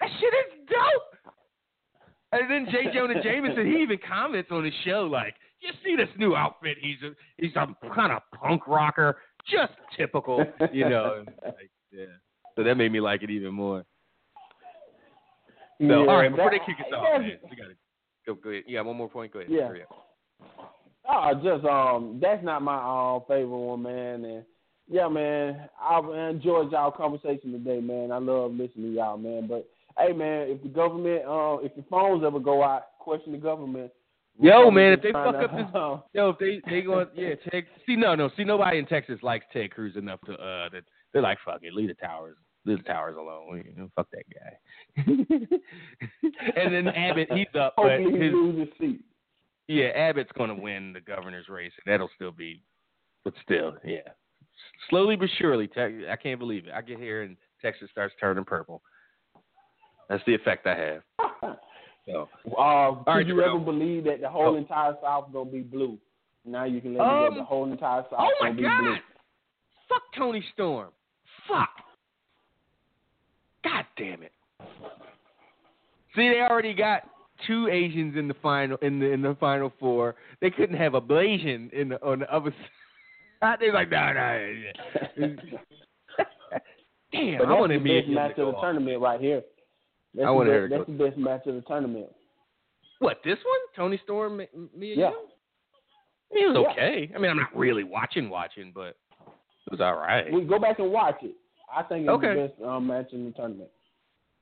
That 0.00 0.10
shit 0.20 0.34
is 0.34 0.66
dope. 0.68 1.32
And 2.32 2.50
then 2.50 2.66
J. 2.70 2.92
Jonah 2.92 3.22
Jameson, 3.22 3.66
he 3.66 3.80
even 3.82 3.98
comments 4.06 4.50
on 4.52 4.64
his 4.64 4.74
show 4.84 5.08
like, 5.10 5.34
"You 5.60 5.70
see 5.84 5.94
this 5.96 6.08
new 6.18 6.34
outfit? 6.34 6.76
He's 6.80 6.96
a 7.02 7.12
he's 7.38 7.54
some 7.54 7.76
kind 7.94 8.12
of 8.12 8.20
punk 8.38 8.66
rocker, 8.66 9.18
just 9.50 9.72
typical, 9.96 10.44
you 10.72 10.88
know." 10.88 11.24
Like, 11.44 11.70
yeah. 11.92 12.04
So 12.56 12.64
that 12.64 12.74
made 12.74 12.90
me 12.90 13.00
like 13.00 13.22
it 13.22 13.30
even 13.30 13.54
more. 13.54 13.84
So, 15.80 15.86
Yeah, 15.86 15.94
all 15.96 16.06
right, 16.16 16.30
before 16.30 16.50
that- 16.50 16.60
they 16.66 16.72
kick 16.72 16.80
us 16.84 16.92
off, 16.92 17.04
yeah. 17.12 17.18
man, 17.18 17.38
we 17.50 17.56
gotta 17.56 17.74
go. 18.26 18.34
Go 18.34 18.50
ahead. 18.50 18.64
Yeah, 18.66 18.80
one 18.80 18.96
more 18.96 19.08
point. 19.08 19.32
Go 19.32 19.38
ahead. 19.40 19.50
Yeah. 19.52 19.68
Hurry 19.68 19.82
up. 19.82 20.74
Oh, 21.08 21.32
just 21.34 21.64
um, 21.64 22.18
that's 22.20 22.42
not 22.44 22.62
my 22.62 22.76
uh, 22.76 23.20
favorite 23.28 23.48
one, 23.56 23.82
man. 23.82 24.24
And 24.24 24.44
yeah, 24.88 25.08
man, 25.08 25.68
I 25.80 25.98
enjoyed 26.30 26.70
y'all 26.72 26.90
conversation 26.90 27.52
today, 27.52 27.80
man. 27.80 28.12
I 28.12 28.18
love 28.18 28.52
listening 28.52 28.90
to 28.90 28.92
y'all, 28.92 29.16
man. 29.16 29.46
But 29.48 29.68
hey, 29.98 30.12
man, 30.12 30.48
if 30.48 30.62
the 30.62 30.68
government, 30.68 31.24
uh, 31.26 31.58
if 31.62 31.74
the 31.74 31.84
phones 31.90 32.22
ever 32.24 32.38
go 32.38 32.62
out, 32.62 32.82
question 32.98 33.32
the 33.32 33.38
government. 33.38 33.90
Yo, 34.38 34.70
man, 34.70 34.92
if 34.92 35.02
they 35.02 35.12
fuck 35.12 35.34
up 35.34 35.50
this, 35.56 35.66
yo, 36.12 36.30
if 36.30 36.38
they 36.38 36.60
they 36.70 36.82
going, 36.82 37.06
yeah, 37.14 37.34
Ted. 37.50 37.64
See, 37.86 37.96
no, 37.96 38.14
no, 38.14 38.30
see, 38.36 38.44
nobody 38.44 38.78
in 38.78 38.86
Texas 38.86 39.18
likes 39.22 39.46
Ted 39.52 39.70
Cruz 39.70 39.96
enough 39.96 40.20
to 40.26 40.34
uh, 40.34 40.68
that 40.68 40.82
they're 41.12 41.22
like, 41.22 41.38
fuck 41.44 41.60
it, 41.62 41.72
leave 41.72 41.88
the 41.88 41.94
towers, 41.94 42.36
leave 42.66 42.78
the 42.78 42.84
towers 42.84 43.16
alone. 43.16 43.64
You 43.64 43.74
know, 43.74 43.90
fuck 43.96 44.08
that 44.12 44.24
guy. 44.28 45.02
and 46.56 46.74
then 46.74 46.88
Abbott, 46.88 47.32
he's 47.32 47.46
up, 47.58 47.74
but 47.76 47.86
Hopefully 47.86 48.18
he 48.18 48.24
his, 48.26 48.32
loses 48.34 48.60
his 48.60 48.68
seat. 48.78 49.00
yeah, 49.68 49.86
Abbott's 49.86 50.32
going 50.36 50.54
to 50.54 50.62
win 50.62 50.92
the 50.92 51.00
governor's 51.00 51.48
race, 51.48 51.72
and 51.84 51.92
that'll 51.92 52.10
still 52.14 52.32
be, 52.32 52.62
but 53.24 53.32
still, 53.42 53.74
yeah, 53.84 54.00
slowly 54.90 55.16
but 55.16 55.28
surely. 55.38 55.66
Te- 55.68 56.06
I 56.10 56.16
can't 56.16 56.38
believe 56.38 56.66
it. 56.66 56.72
I 56.74 56.80
get 56.82 56.98
here 56.98 57.22
and 57.22 57.36
Texas 57.62 57.88
starts 57.90 58.14
turning 58.20 58.44
purple. 58.44 58.82
That's 60.08 60.22
the 60.26 60.34
effect 60.34 60.66
I 60.66 60.74
have. 60.76 61.56
So, 62.08 62.28
Uh, 62.56 62.94
could 63.02 63.10
right, 63.10 63.26
you 63.26 63.42
ever 63.42 63.58
believe 63.58 64.04
that 64.04 64.20
the 64.20 64.28
whole 64.30 64.54
Oh. 64.54 64.56
entire 64.56 64.94
South 65.02 65.32
gonna 65.32 65.50
be 65.50 65.62
blue? 65.62 65.98
Now 66.44 66.62
you 66.62 66.80
can 66.80 66.94
let 66.94 67.00
me 67.00 67.04
know 67.12 67.26
Um, 67.26 67.34
the 67.34 67.42
whole 67.42 67.64
entire 67.72 68.02
South 68.04 68.12
oh 68.20 68.30
gonna 68.40 68.54
be 68.54 68.62
God. 68.62 68.80
blue. 68.80 68.96
Fuck 69.88 70.02
Toni 70.16 70.40
Storm. 70.52 70.90
Fuck. 71.48 71.68
God 73.64 73.86
damn 73.96 74.22
it. 74.22 74.30
See, 76.14 76.28
they 76.28 76.40
already 76.42 76.74
got 76.74 77.08
two 77.44 77.66
Asians 77.66 78.16
in 78.16 78.28
the 78.28 78.34
final 78.34 78.76
in 78.82 79.00
the 79.00 79.06
in 79.10 79.22
the 79.22 79.34
final 79.40 79.72
four. 79.80 80.14
They 80.40 80.50
couldn't 80.50 80.76
have 80.76 80.94
a 80.94 81.00
Blasian 81.00 81.72
in 81.72 81.88
the, 81.88 82.00
on 82.06 82.20
the 82.20 82.32
other 82.32 82.50
side. 82.60 82.70
They're 83.40 83.72
like, 83.72 83.90
no, 83.90 84.12
no. 84.12 84.62
Damn, 87.12 87.38
but 87.38 87.46
I 87.46 87.48
that's 87.50 87.60
wanted 87.60 87.84
the 87.84 88.00
best 88.00 88.08
match 88.08 88.38
of 88.38 88.46
the 88.46 88.60
tournament 88.60 89.00
right 89.00 89.20
here. 89.20 89.42
That's 90.14 90.28
I 90.28 90.32
best, 90.32 90.46
to 90.46 90.68
That's 90.68 90.86
the 90.86 91.04
best 91.04 91.16
match 91.18 91.46
of 91.46 91.54
the 91.54 91.60
tournament. 91.62 92.06
What 92.98 93.20
this 93.24 93.36
one? 93.36 93.60
Toni 93.76 94.00
Storm, 94.04 94.38
me 94.38 94.48
me 94.74 94.92
and 94.92 95.00
Yeah. 95.00 95.10
you? 95.10 95.28
It 96.32 96.46
was 96.48 96.56
Yeah. 96.64 96.72
okay. 96.72 97.12
I 97.14 97.18
mean, 97.18 97.30
I'm 97.30 97.36
not 97.36 97.54
really 97.56 97.84
watching, 97.84 98.28
watching, 98.30 98.72
but 98.72 98.96
it 99.20 99.70
was 99.70 99.80
all 99.80 99.96
right. 99.96 100.30
We 100.32 100.44
go 100.44 100.58
back 100.58 100.78
and 100.78 100.90
watch 100.90 101.22
it. 101.22 101.36
I 101.72 101.82
think 101.82 102.02
it's 102.02 102.10
Okay. 102.10 102.34
the 102.34 102.48
best 102.48 102.62
um, 102.62 102.86
match 102.86 103.12
in 103.12 103.26
the 103.26 103.32
tournament. 103.32 103.70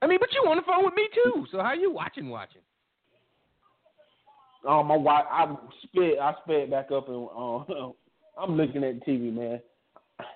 I 0.03 0.07
mean, 0.07 0.19
but 0.21 0.33
you 0.33 0.49
on 0.49 0.57
the 0.57 0.63
phone 0.63 0.85
with 0.85 0.95
me 0.95 1.09
too. 1.13 1.47
So 1.51 1.61
how 1.61 1.73
you 1.73 1.91
watching, 1.91 2.29
watching? 2.31 2.63
Um, 4.67 4.91
I 4.91 4.95
I 4.97 5.57
sped 5.83 6.19
I 6.19 6.35
sped 6.43 6.71
back 6.71 6.91
up 6.91 7.09
and 7.09 7.29
um, 7.37 7.95
I'm 8.39 8.57
looking 8.57 8.85
at 8.85 9.01
the 9.01 9.11
TV, 9.11 9.33
man. 9.33 9.61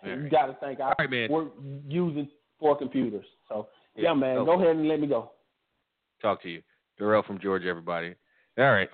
You 0.05 0.29
got 0.29 0.47
to 0.47 0.57
think 0.65 0.81
I 0.81 0.93
right, 0.99 1.11
man. 1.11 1.31
work 1.31 1.53
using 1.89 2.29
four 2.59 2.77
computers. 2.77 3.25
So 3.49 3.69
Yeah, 3.95 4.05
yeah, 4.09 4.15
man, 4.15 4.37
go 4.37 4.45
go 4.45 4.53
ahead 4.61 4.77
and 4.77 4.89
let 4.89 5.01
me 5.01 5.07
go. 5.07 5.33
talk 6.21 6.43
to 6.43 6.49
you. 6.49 6.63
Darrell 6.99 7.23
from 7.23 7.39
Georgia, 7.39 7.69
everybody. 7.69 8.15
All 8.59 8.71
right. 8.73 8.91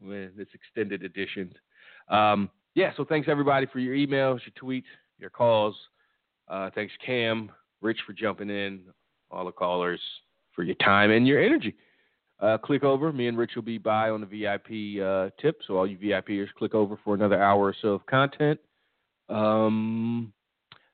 With 0.00 0.36
this 0.36 0.46
extended 0.54 1.02
edition. 1.02 1.52
Um, 2.08 2.50
yeah, 2.74 2.92
so 2.96 3.04
thanks 3.04 3.28
everybody 3.28 3.66
for 3.66 3.80
your 3.80 3.96
emails, 3.96 4.38
your 4.46 4.54
tweets, 4.62 4.84
your 5.18 5.30
calls. 5.30 5.74
Uh, 6.46 6.70
thanks 6.74 6.92
Cam, 7.04 7.50
Rich 7.80 7.98
for 8.06 8.12
jumping 8.12 8.48
in, 8.48 8.82
all 9.30 9.44
the 9.44 9.50
callers 9.52 10.00
for 10.54 10.62
your 10.62 10.76
time 10.76 11.10
and 11.10 11.26
your 11.26 11.42
energy. 11.42 11.74
Uh, 12.40 12.56
click 12.56 12.84
over. 12.84 13.12
Me 13.12 13.26
and 13.26 13.36
Rich 13.36 13.52
will 13.56 13.62
be 13.62 13.78
by 13.78 14.10
on 14.10 14.20
the 14.20 14.26
VIP 14.26 15.02
uh, 15.02 15.30
tip. 15.40 15.60
So 15.66 15.76
all 15.76 15.86
you 15.86 15.98
VIPers, 15.98 16.48
click 16.56 16.74
over 16.74 16.98
for 17.04 17.14
another 17.14 17.42
hour 17.42 17.64
or 17.64 17.74
so 17.82 17.88
of 17.88 18.06
content. 18.06 18.60
Um, 19.28 20.32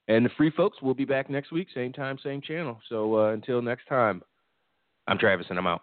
and 0.09 0.25
the 0.25 0.31
free 0.37 0.51
folks 0.51 0.81
will 0.83 0.95
be 0.95 1.05
back 1.05 1.31
next 1.31 1.53
week, 1.53 1.69
same 1.75 1.93
time, 1.93 2.19
same 2.23 2.41
channel. 2.41 2.81
So 2.89 3.19
uh, 3.19 3.33
until 3.33 3.63
next 3.63 3.87
time, 3.89 4.23
I'm 5.07 5.19
Travis 5.19 5.47
and 5.51 5.59
I'm 5.59 5.67
out. 5.67 5.83